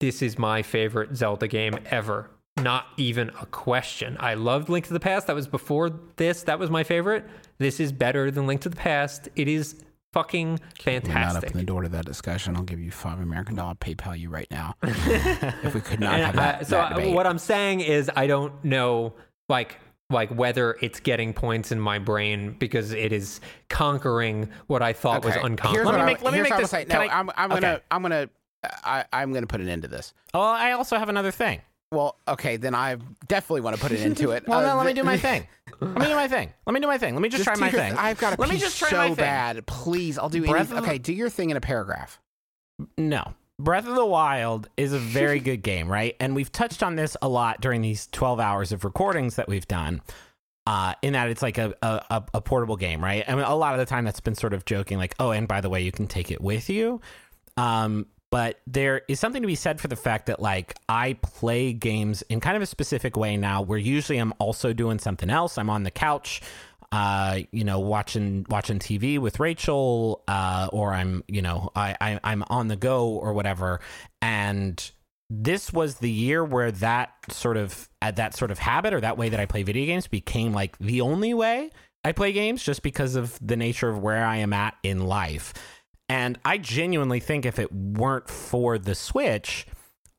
This 0.00 0.22
is 0.22 0.38
my 0.38 0.62
favorite 0.62 1.16
Zelda 1.16 1.48
game 1.48 1.78
ever. 1.86 2.30
Not 2.58 2.86
even 2.96 3.30
a 3.40 3.46
question. 3.46 4.16
I 4.20 4.34
loved 4.34 4.68
Link 4.68 4.86
to 4.86 4.92
the 4.92 5.00
Past. 5.00 5.26
That 5.26 5.34
was 5.36 5.46
before 5.46 5.90
this. 6.16 6.42
That 6.44 6.58
was 6.58 6.70
my 6.70 6.84
favorite. 6.84 7.24
This 7.58 7.80
is 7.80 7.92
better 7.92 8.30
than 8.30 8.46
Link 8.46 8.62
to 8.62 8.68
the 8.68 8.76
Past. 8.76 9.28
It 9.36 9.46
is 9.48 9.82
fucking 10.14 10.48
We're 10.86 10.92
not 10.94 11.02
fantastic. 11.04 11.50
open 11.50 11.58
the 11.60 11.64
door 11.66 11.82
to 11.82 11.88
that 11.90 12.06
discussion. 12.06 12.56
I'll 12.56 12.62
give 12.62 12.80
you 12.80 12.90
five 12.90 13.20
American 13.20 13.56
dollar 13.56 13.74
PayPal 13.74 14.18
you 14.18 14.30
right 14.30 14.50
now. 14.50 14.74
if 14.82 15.74
we 15.74 15.80
could 15.82 16.00
not 16.00 16.18
have 16.20 16.36
that, 16.36 16.60
I- 16.60 16.62
so 16.64 16.78
uh, 16.80 16.88
that 16.96 17.06
I- 17.08 17.12
what 17.12 17.26
I'm 17.26 17.38
saying 17.38 17.80
is 17.80 18.10
I 18.16 18.26
don't 18.26 18.64
know 18.64 19.14
like 19.50 19.78
like 20.08 20.30
whether 20.30 20.78
it's 20.80 21.00
getting 21.00 21.32
points 21.34 21.72
in 21.72 21.80
my 21.80 21.98
brain 21.98 22.54
because 22.58 22.92
it 22.92 23.12
is 23.12 23.40
conquering 23.68 24.48
what 24.68 24.80
I 24.80 24.92
thought 24.94 25.24
was 25.24 25.32
Okay, 25.32 25.40
Here's 25.40 25.50
unconquerable. 25.50 25.92
what 25.92 25.98
me 26.00 26.06
make- 26.06 26.22
let 26.22 26.32
me 26.32 26.40
make 26.42 26.56
this- 26.56 26.70
saying. 26.70 26.86
can 26.86 27.00
No, 27.00 27.06
I- 27.12 27.18
I'm, 27.18 27.30
I'm 27.36 27.50
gonna. 27.50 27.80
I'm 27.90 28.02
gonna, 28.02 28.28
I, 28.84 29.04
I'm 29.12 29.32
gonna 29.32 29.46
put 29.46 29.60
an 29.60 29.68
end 29.68 29.82
to 29.82 29.88
this. 29.88 30.12
Oh, 30.34 30.40
I 30.40 30.72
also 30.72 30.96
have 30.98 31.08
another 31.08 31.30
thing. 31.30 31.60
Well, 31.92 32.18
okay, 32.26 32.56
then 32.56 32.74
I 32.74 32.96
definitely 33.28 33.60
want 33.60 33.76
to 33.76 33.82
put 33.82 33.92
an 33.92 33.98
end 33.98 34.16
to 34.18 34.32
it. 34.32 34.44
Well, 34.48 34.58
Uh, 34.58 34.66
no, 34.72 34.76
let 34.76 34.86
me 34.86 34.92
do 34.92 35.04
my 35.04 35.16
thing. 35.16 35.46
Let 35.80 35.98
me 36.00 36.06
do 36.06 36.14
my 36.16 36.26
thing. 36.26 36.52
Let 36.66 36.72
me 36.72 36.80
do 36.80 36.86
my 36.88 36.98
thing. 36.98 37.14
Let 37.14 37.22
me 37.22 37.28
just, 37.28 37.44
try 37.44 37.54
my 37.56 37.70
your- 37.70 37.80
thing. 37.80 37.92
I've 37.94 38.18
got 38.18 38.34
to 38.34 38.40
Let 38.40 38.50
me 38.50 38.58
just 38.58 38.76
try 38.78 38.90
so 38.90 38.96
my 38.96 39.06
thing. 39.06 39.14
bad. 39.16 39.66
Please, 39.66 40.18
I'll 40.18 40.28
do 40.28 40.44
Breath 40.44 40.72
anything. 40.72 40.78
Okay, 40.84 40.98
do 40.98 41.12
your 41.12 41.28
thing 41.30 41.50
in 41.50 41.56
a 41.56 41.60
paragraph. 41.60 42.18
No. 42.98 43.34
Breath 43.58 43.86
of 43.86 43.94
the 43.94 44.04
Wild 44.04 44.68
is 44.76 44.92
a 44.92 44.98
very 44.98 45.38
good 45.38 45.62
game, 45.62 45.88
right? 45.88 46.14
And 46.20 46.34
we've 46.34 46.50
touched 46.52 46.82
on 46.82 46.96
this 46.96 47.16
a 47.22 47.28
lot 47.28 47.60
during 47.60 47.80
these 47.82 48.08
12 48.08 48.40
hours 48.40 48.72
of 48.72 48.84
recordings 48.84 49.36
that 49.36 49.48
we've 49.48 49.66
done. 49.68 50.02
Uh, 50.66 50.94
in 51.02 51.12
that 51.12 51.28
it's 51.28 51.42
like 51.42 51.58
a, 51.58 51.72
a, 51.80 52.24
a 52.34 52.40
portable 52.40 52.76
game, 52.76 53.02
right? 53.02 53.24
I 53.28 53.36
mean, 53.36 53.44
a 53.44 53.54
lot 53.54 53.74
of 53.74 53.78
the 53.78 53.86
time 53.86 54.04
that's 54.04 54.18
been 54.20 54.34
sort 54.34 54.52
of 54.52 54.64
joking, 54.64 54.98
like, 54.98 55.14
oh, 55.20 55.30
and 55.30 55.46
by 55.46 55.60
the 55.60 55.70
way, 55.70 55.82
you 55.82 55.92
can 55.92 56.08
take 56.08 56.32
it 56.32 56.40
with 56.40 56.68
you. 56.68 57.00
Um, 57.56 58.06
but 58.36 58.60
there 58.66 59.00
is 59.08 59.18
something 59.18 59.40
to 59.40 59.46
be 59.46 59.54
said 59.54 59.80
for 59.80 59.88
the 59.88 59.96
fact 59.96 60.26
that 60.26 60.42
like 60.42 60.74
I 60.90 61.14
play 61.22 61.72
games 61.72 62.20
in 62.28 62.38
kind 62.38 62.54
of 62.54 62.62
a 62.62 62.66
specific 62.66 63.16
way 63.16 63.38
now, 63.38 63.62
where 63.62 63.78
usually 63.78 64.18
I'm 64.18 64.34
also 64.38 64.74
doing 64.74 64.98
something 64.98 65.30
else. 65.30 65.56
I'm 65.56 65.70
on 65.70 65.84
the 65.84 65.90
couch, 65.90 66.42
uh, 66.92 67.38
you 67.50 67.64
know, 67.64 67.80
watching 67.80 68.44
watching 68.50 68.78
TV 68.78 69.18
with 69.18 69.40
Rachel, 69.40 70.22
uh, 70.28 70.68
or 70.70 70.92
I'm, 70.92 71.24
you 71.28 71.40
know, 71.40 71.70
I, 71.74 71.96
I 71.98 72.20
I'm 72.24 72.44
on 72.50 72.68
the 72.68 72.76
go 72.76 73.08
or 73.08 73.32
whatever. 73.32 73.80
And 74.20 74.78
this 75.30 75.72
was 75.72 75.94
the 75.94 76.10
year 76.10 76.44
where 76.44 76.72
that 76.72 77.14
sort 77.30 77.56
of 77.56 77.88
uh, 78.02 78.10
that 78.10 78.36
sort 78.36 78.50
of 78.50 78.58
habit 78.58 78.92
or 78.92 79.00
that 79.00 79.16
way 79.16 79.30
that 79.30 79.40
I 79.40 79.46
play 79.46 79.62
video 79.62 79.86
games 79.86 80.08
became 80.08 80.52
like 80.52 80.76
the 80.76 81.00
only 81.00 81.32
way 81.32 81.70
I 82.04 82.12
play 82.12 82.32
games, 82.32 82.62
just 82.62 82.82
because 82.82 83.16
of 83.16 83.38
the 83.40 83.56
nature 83.56 83.88
of 83.88 83.98
where 83.98 84.26
I 84.26 84.36
am 84.36 84.52
at 84.52 84.74
in 84.82 85.06
life. 85.06 85.54
And 86.08 86.38
I 86.44 86.58
genuinely 86.58 87.20
think 87.20 87.44
if 87.46 87.58
it 87.58 87.72
weren't 87.72 88.28
for 88.28 88.78
the 88.78 88.94
Switch, 88.94 89.66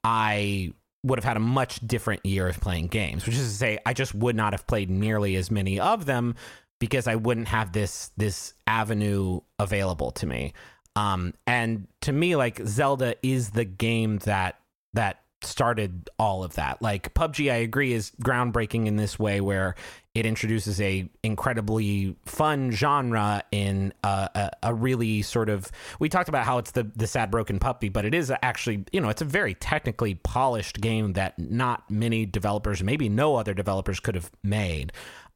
I 0.03 0.73
would 1.03 1.17
have 1.17 1.23
had 1.25 1.37
a 1.37 1.41
much 1.41 1.79
different 1.85 2.25
year 2.25 2.47
of 2.47 2.59
playing 2.59 2.87
games, 2.87 3.25
which 3.25 3.35
is 3.35 3.49
to 3.49 3.55
say, 3.55 3.79
I 3.85 3.93
just 3.93 4.13
would 4.13 4.35
not 4.35 4.53
have 4.53 4.67
played 4.67 4.89
nearly 4.89 5.35
as 5.35 5.49
many 5.49 5.79
of 5.79 6.05
them 6.05 6.35
because 6.79 7.07
I 7.07 7.15
wouldn't 7.15 7.47
have 7.47 7.71
this 7.71 8.11
this 8.17 8.53
avenue 8.67 9.41
available 9.59 10.11
to 10.11 10.27
me. 10.27 10.53
Um, 10.95 11.33
and 11.45 11.87
to 12.01 12.11
me, 12.11 12.35
like 12.35 12.59
Zelda 12.65 13.15
is 13.23 13.51
the 13.51 13.65
game 13.65 14.17
that 14.19 14.59
that 14.93 15.21
started 15.47 16.09
all 16.19 16.43
of 16.43 16.55
that. 16.55 16.81
Like 16.81 17.13
PUBG, 17.13 17.51
I 17.51 17.57
agree, 17.57 17.93
is 17.93 18.11
groundbreaking 18.21 18.85
in 18.85 18.95
this 18.95 19.17
way 19.17 19.41
where 19.41 19.75
it 20.13 20.25
introduces 20.25 20.81
a 20.81 21.09
incredibly 21.23 22.15
fun 22.25 22.71
genre 22.71 23.43
in 23.51 23.93
a, 24.03 24.29
a, 24.35 24.51
a 24.63 24.73
really 24.73 25.21
sort 25.21 25.49
of. 25.49 25.71
We 25.99 26.09
talked 26.09 26.29
about 26.29 26.45
how 26.45 26.57
it's 26.57 26.71
the 26.71 26.89
the 26.95 27.07
sad 27.07 27.31
broken 27.31 27.59
puppy, 27.59 27.89
but 27.89 28.05
it 28.05 28.13
is 28.13 28.31
actually 28.41 28.85
you 28.91 29.01
know 29.01 29.09
it's 29.09 29.21
a 29.21 29.25
very 29.25 29.53
technically 29.53 30.15
polished 30.15 30.81
game 30.81 31.13
that 31.13 31.37
not 31.37 31.89
many 31.89 32.25
developers, 32.25 32.83
maybe 32.83 33.09
no 33.09 33.35
other 33.35 33.53
developers, 33.53 33.99
could 33.99 34.15
have 34.15 34.31
made. 34.43 34.91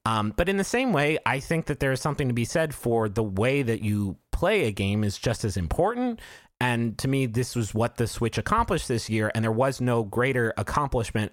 Um, 0.06 0.34
but 0.36 0.50
in 0.50 0.58
the 0.58 0.64
same 0.64 0.94
way, 0.94 1.20
I 1.26 1.40
think 1.40 1.68
that 1.68 1.80
there 1.80 1.92
is 1.92 2.02
something 2.02 2.28
to 2.28 2.34
be 2.34 2.46
said 2.46 2.74
for 2.74 3.08
the 3.08 3.24
way 3.24 3.62
that 3.62 3.82
you 3.82 4.18
play 4.32 4.66
a 4.66 4.72
game 4.72 5.04
is 5.04 5.18
just 5.18 5.46
as 5.46 5.58
important. 5.58 6.20
And 6.62 6.96
to 7.00 7.08
me, 7.08 7.26
this 7.26 7.56
was 7.56 7.74
what 7.74 7.98
the 7.98 8.06
Switch 8.06 8.38
accomplished 8.38 8.88
this 8.88 9.10
year, 9.10 9.32
and 9.34 9.44
there 9.44 9.52
was 9.52 9.82
no 9.82 10.04
greater 10.04 10.54
accomplishment 10.58 11.32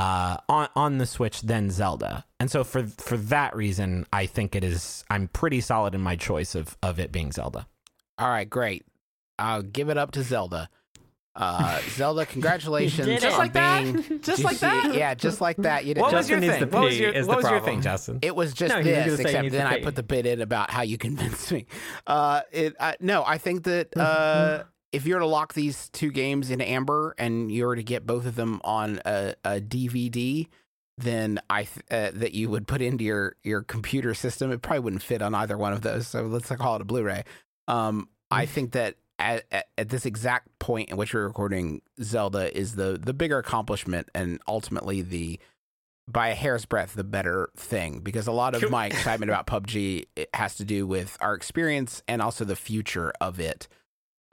uh, 0.00 0.38
on 0.48 0.68
on 0.74 0.98
the 0.98 1.06
Switch 1.06 1.42
than 1.42 1.70
Zelda. 1.70 2.24
And 2.40 2.50
so 2.50 2.64
for 2.64 2.82
for 2.84 3.16
that 3.16 3.54
reason, 3.54 4.04
I 4.12 4.26
think 4.26 4.56
it 4.56 4.64
is. 4.64 5.04
I'm 5.08 5.28
pretty 5.28 5.60
solid 5.60 5.94
in 5.94 6.00
my 6.00 6.16
choice 6.16 6.56
of 6.56 6.76
of 6.82 6.98
it 6.98 7.12
being 7.12 7.30
Zelda. 7.30 7.68
All 8.18 8.28
right, 8.28 8.50
great. 8.50 8.84
I'll 9.38 9.62
give 9.62 9.90
it 9.90 9.96
up 9.96 10.10
to 10.12 10.24
Zelda. 10.24 10.68
Uh, 11.36 11.80
Zelda, 11.90 12.24
congratulations 12.36 13.06
did 13.06 13.14
it. 13.14 13.16
on 13.16 13.20
Just 13.22 13.38
like 13.38 13.52
that? 13.54 13.84
Just 14.22 14.36
Did 14.38 14.44
like 14.44 14.56
see- 14.56 14.66
that? 14.66 14.94
Yeah, 14.94 15.14
just 15.14 15.40
like 15.40 15.56
that. 15.58 15.84
You 15.84 15.94
did. 15.94 16.00
What 16.00 16.12
was 16.12 16.28
Justin 16.28 16.42
your 16.44 16.52
thing? 16.52 16.70
What 16.70 16.82
was 16.84 16.98
your 17.00 17.24
What 17.26 17.36
was 17.38 17.50
your 17.50 17.60
thing, 17.60 17.80
Justin? 17.80 18.18
It 18.22 18.36
was 18.36 18.52
just 18.54 18.72
No, 18.74 18.82
this, 18.82 19.18
except 19.18 19.50
then 19.50 19.66
to 19.66 19.68
I 19.68 19.82
put 19.82 19.96
the 19.96 20.02
bit 20.04 20.26
in 20.26 20.40
about 20.40 20.70
how 20.70 20.82
you 20.82 20.96
convinced 21.08 21.50
me. 21.50 21.66
Uh, 22.06 22.42
it 22.52 22.76
uh, 22.78 22.92
no, 23.00 23.24
I 23.26 23.38
think 23.38 23.64
that 23.64 23.96
uh, 23.96 24.62
if 24.92 25.06
you 25.06 25.14
were 25.14 25.20
to 25.20 25.26
lock 25.26 25.54
these 25.54 25.88
two 25.88 26.12
games 26.12 26.50
in 26.50 26.60
Amber 26.60 27.14
and 27.18 27.50
you 27.50 27.66
were 27.66 27.74
to 27.76 27.82
get 27.82 28.06
both 28.06 28.26
of 28.26 28.36
them 28.36 28.60
on 28.62 29.00
a, 29.04 29.34
a 29.44 29.60
DVD, 29.60 30.46
then 30.98 31.40
I 31.50 31.64
th- 31.64 31.84
uh, 31.90 32.16
that 32.18 32.34
you 32.34 32.48
would 32.50 32.68
put 32.68 32.80
into 32.80 33.02
your 33.02 33.34
your 33.42 33.62
computer 33.62 34.14
system. 34.14 34.52
It 34.52 34.62
probably 34.62 34.80
wouldn't 34.80 35.02
fit 35.02 35.20
on 35.20 35.34
either 35.34 35.58
one 35.58 35.72
of 35.72 35.80
those. 35.82 36.06
So 36.06 36.22
let's 36.22 36.48
call 36.48 36.76
it 36.76 36.82
a 36.82 36.84
Blu-ray. 36.84 37.24
Um, 37.66 38.08
I 38.30 38.46
think 38.46 38.72
that 38.72 38.94
at, 39.18 39.44
at, 39.52 39.66
at 39.78 39.88
this 39.88 40.06
exact 40.06 40.58
point 40.58 40.90
in 40.90 40.96
which 40.96 41.14
we're 41.14 41.26
recording, 41.26 41.82
Zelda 42.02 42.56
is 42.56 42.74
the 42.74 42.98
the 43.00 43.14
bigger 43.14 43.38
accomplishment 43.38 44.08
and 44.14 44.40
ultimately 44.48 45.02
the 45.02 45.38
by 46.06 46.28
a 46.28 46.34
hair's 46.34 46.66
breadth 46.66 46.94
the 46.94 47.04
better 47.04 47.48
thing 47.56 48.00
because 48.00 48.26
a 48.26 48.32
lot 48.32 48.54
of 48.54 48.70
my 48.70 48.86
excitement 48.92 49.30
about 49.30 49.46
PUBG 49.46 50.04
it 50.16 50.28
has 50.34 50.56
to 50.56 50.64
do 50.64 50.86
with 50.86 51.16
our 51.20 51.34
experience 51.34 52.02
and 52.08 52.20
also 52.20 52.44
the 52.44 52.56
future 52.56 53.12
of 53.20 53.40
it. 53.40 53.68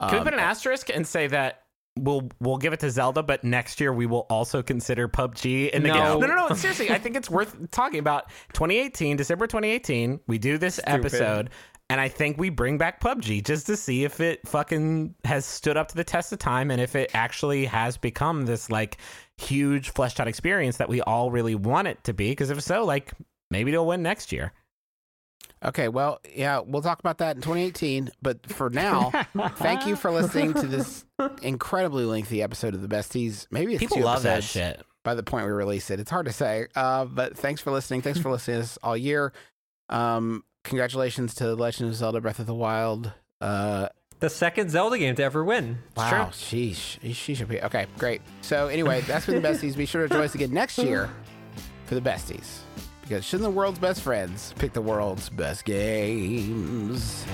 Can 0.00 0.10
we 0.12 0.18
Um, 0.18 0.24
put 0.24 0.34
an 0.34 0.40
asterisk 0.40 0.90
and 0.92 1.06
say 1.06 1.28
that 1.28 1.62
we'll 1.96 2.28
we'll 2.40 2.58
give 2.58 2.72
it 2.72 2.80
to 2.80 2.90
Zelda, 2.90 3.22
but 3.22 3.44
next 3.44 3.80
year 3.80 3.92
we 3.92 4.04
will 4.06 4.26
also 4.28 4.62
consider 4.62 5.08
PUBG 5.08 5.70
in 5.70 5.82
the 5.82 5.88
No. 5.90 5.94
game? 5.94 6.20
No, 6.28 6.34
no, 6.34 6.48
no. 6.48 6.54
Seriously, 6.54 6.90
I 6.90 6.98
think 6.98 7.16
it's 7.16 7.30
worth 7.30 7.70
talking 7.70 8.00
about. 8.00 8.28
2018, 8.54 9.16
December 9.16 9.46
2018, 9.46 10.20
we 10.26 10.38
do 10.38 10.58
this 10.58 10.80
episode, 10.84 11.50
and 11.92 12.00
I 12.00 12.08
think 12.08 12.38
we 12.38 12.48
bring 12.48 12.78
back 12.78 13.00
PUBG 13.02 13.44
just 13.44 13.66
to 13.66 13.76
see 13.76 14.04
if 14.04 14.18
it 14.18 14.48
fucking 14.48 15.14
has 15.26 15.44
stood 15.44 15.76
up 15.76 15.88
to 15.88 15.94
the 15.94 16.02
test 16.02 16.32
of 16.32 16.38
time 16.38 16.70
and 16.70 16.80
if 16.80 16.96
it 16.96 17.10
actually 17.12 17.66
has 17.66 17.98
become 17.98 18.46
this 18.46 18.70
like 18.70 18.96
huge 19.36 19.90
fleshed 19.90 20.18
out 20.18 20.26
experience 20.26 20.78
that 20.78 20.88
we 20.88 21.02
all 21.02 21.30
really 21.30 21.54
want 21.54 21.88
it 21.88 22.02
to 22.04 22.14
be. 22.14 22.30
Because 22.30 22.48
if 22.48 22.62
so, 22.62 22.86
like 22.86 23.12
maybe 23.50 23.72
it'll 23.72 23.86
win 23.86 24.02
next 24.02 24.32
year. 24.32 24.54
Okay, 25.62 25.88
well, 25.88 26.18
yeah, 26.34 26.60
we'll 26.64 26.80
talk 26.80 26.98
about 26.98 27.18
that 27.18 27.36
in 27.36 27.42
2018. 27.42 28.08
But 28.22 28.50
for 28.50 28.70
now, 28.70 29.10
thank 29.56 29.86
you 29.86 29.94
for 29.94 30.10
listening 30.10 30.54
to 30.54 30.66
this 30.66 31.04
incredibly 31.42 32.06
lengthy 32.06 32.42
episode 32.42 32.72
of 32.74 32.80
the 32.80 32.88
Besties. 32.88 33.46
Maybe 33.50 33.74
it's 33.74 33.80
People 33.80 33.98
two 33.98 34.04
love 34.04 34.22
that 34.22 34.44
shit. 34.44 34.80
by 35.04 35.14
the 35.14 35.22
point 35.22 35.44
we 35.44 35.52
release 35.52 35.90
it. 35.90 36.00
It's 36.00 36.10
hard 36.10 36.24
to 36.24 36.32
say. 36.32 36.68
Uh, 36.74 37.04
but 37.04 37.36
thanks 37.36 37.60
for 37.60 37.70
listening. 37.70 38.00
Thanks 38.00 38.18
for 38.18 38.30
listening 38.30 38.60
to 38.60 38.62
us 38.62 38.78
all 38.82 38.96
year. 38.96 39.34
Um, 39.90 40.42
congratulations 40.64 41.34
to 41.36 41.44
the 41.44 41.56
Legend 41.56 41.90
of 41.90 41.96
Zelda: 41.96 42.20
Breath 42.20 42.38
of 42.38 42.46
the 42.46 42.54
Wild. 42.54 43.12
Uh, 43.40 43.88
the 44.20 44.30
second 44.30 44.70
Zelda 44.70 44.98
game 44.98 45.16
to 45.16 45.22
ever 45.24 45.42
win. 45.42 45.78
Wow, 45.96 46.30
sheesh. 46.32 46.98
She 47.14 47.34
should 47.34 47.48
be. 47.48 47.60
Okay, 47.60 47.86
great. 47.98 48.22
So, 48.40 48.68
anyway, 48.68 49.00
that's 49.00 49.24
for 49.24 49.32
the 49.32 49.40
besties. 49.40 49.76
Be 49.76 49.84
sure 49.84 50.06
to 50.06 50.14
join 50.14 50.22
us 50.22 50.34
again 50.34 50.52
next 50.52 50.78
year 50.78 51.10
for 51.86 51.96
the 51.96 52.00
besties. 52.00 52.58
Because 53.02 53.24
shouldn't 53.24 53.48
the 53.48 53.50
world's 53.50 53.80
best 53.80 54.00
friends 54.00 54.54
pick 54.58 54.72
the 54.72 54.80
world's 54.80 55.28
best 55.28 55.64
games? 55.64 57.26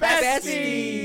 Besties! 0.00 1.03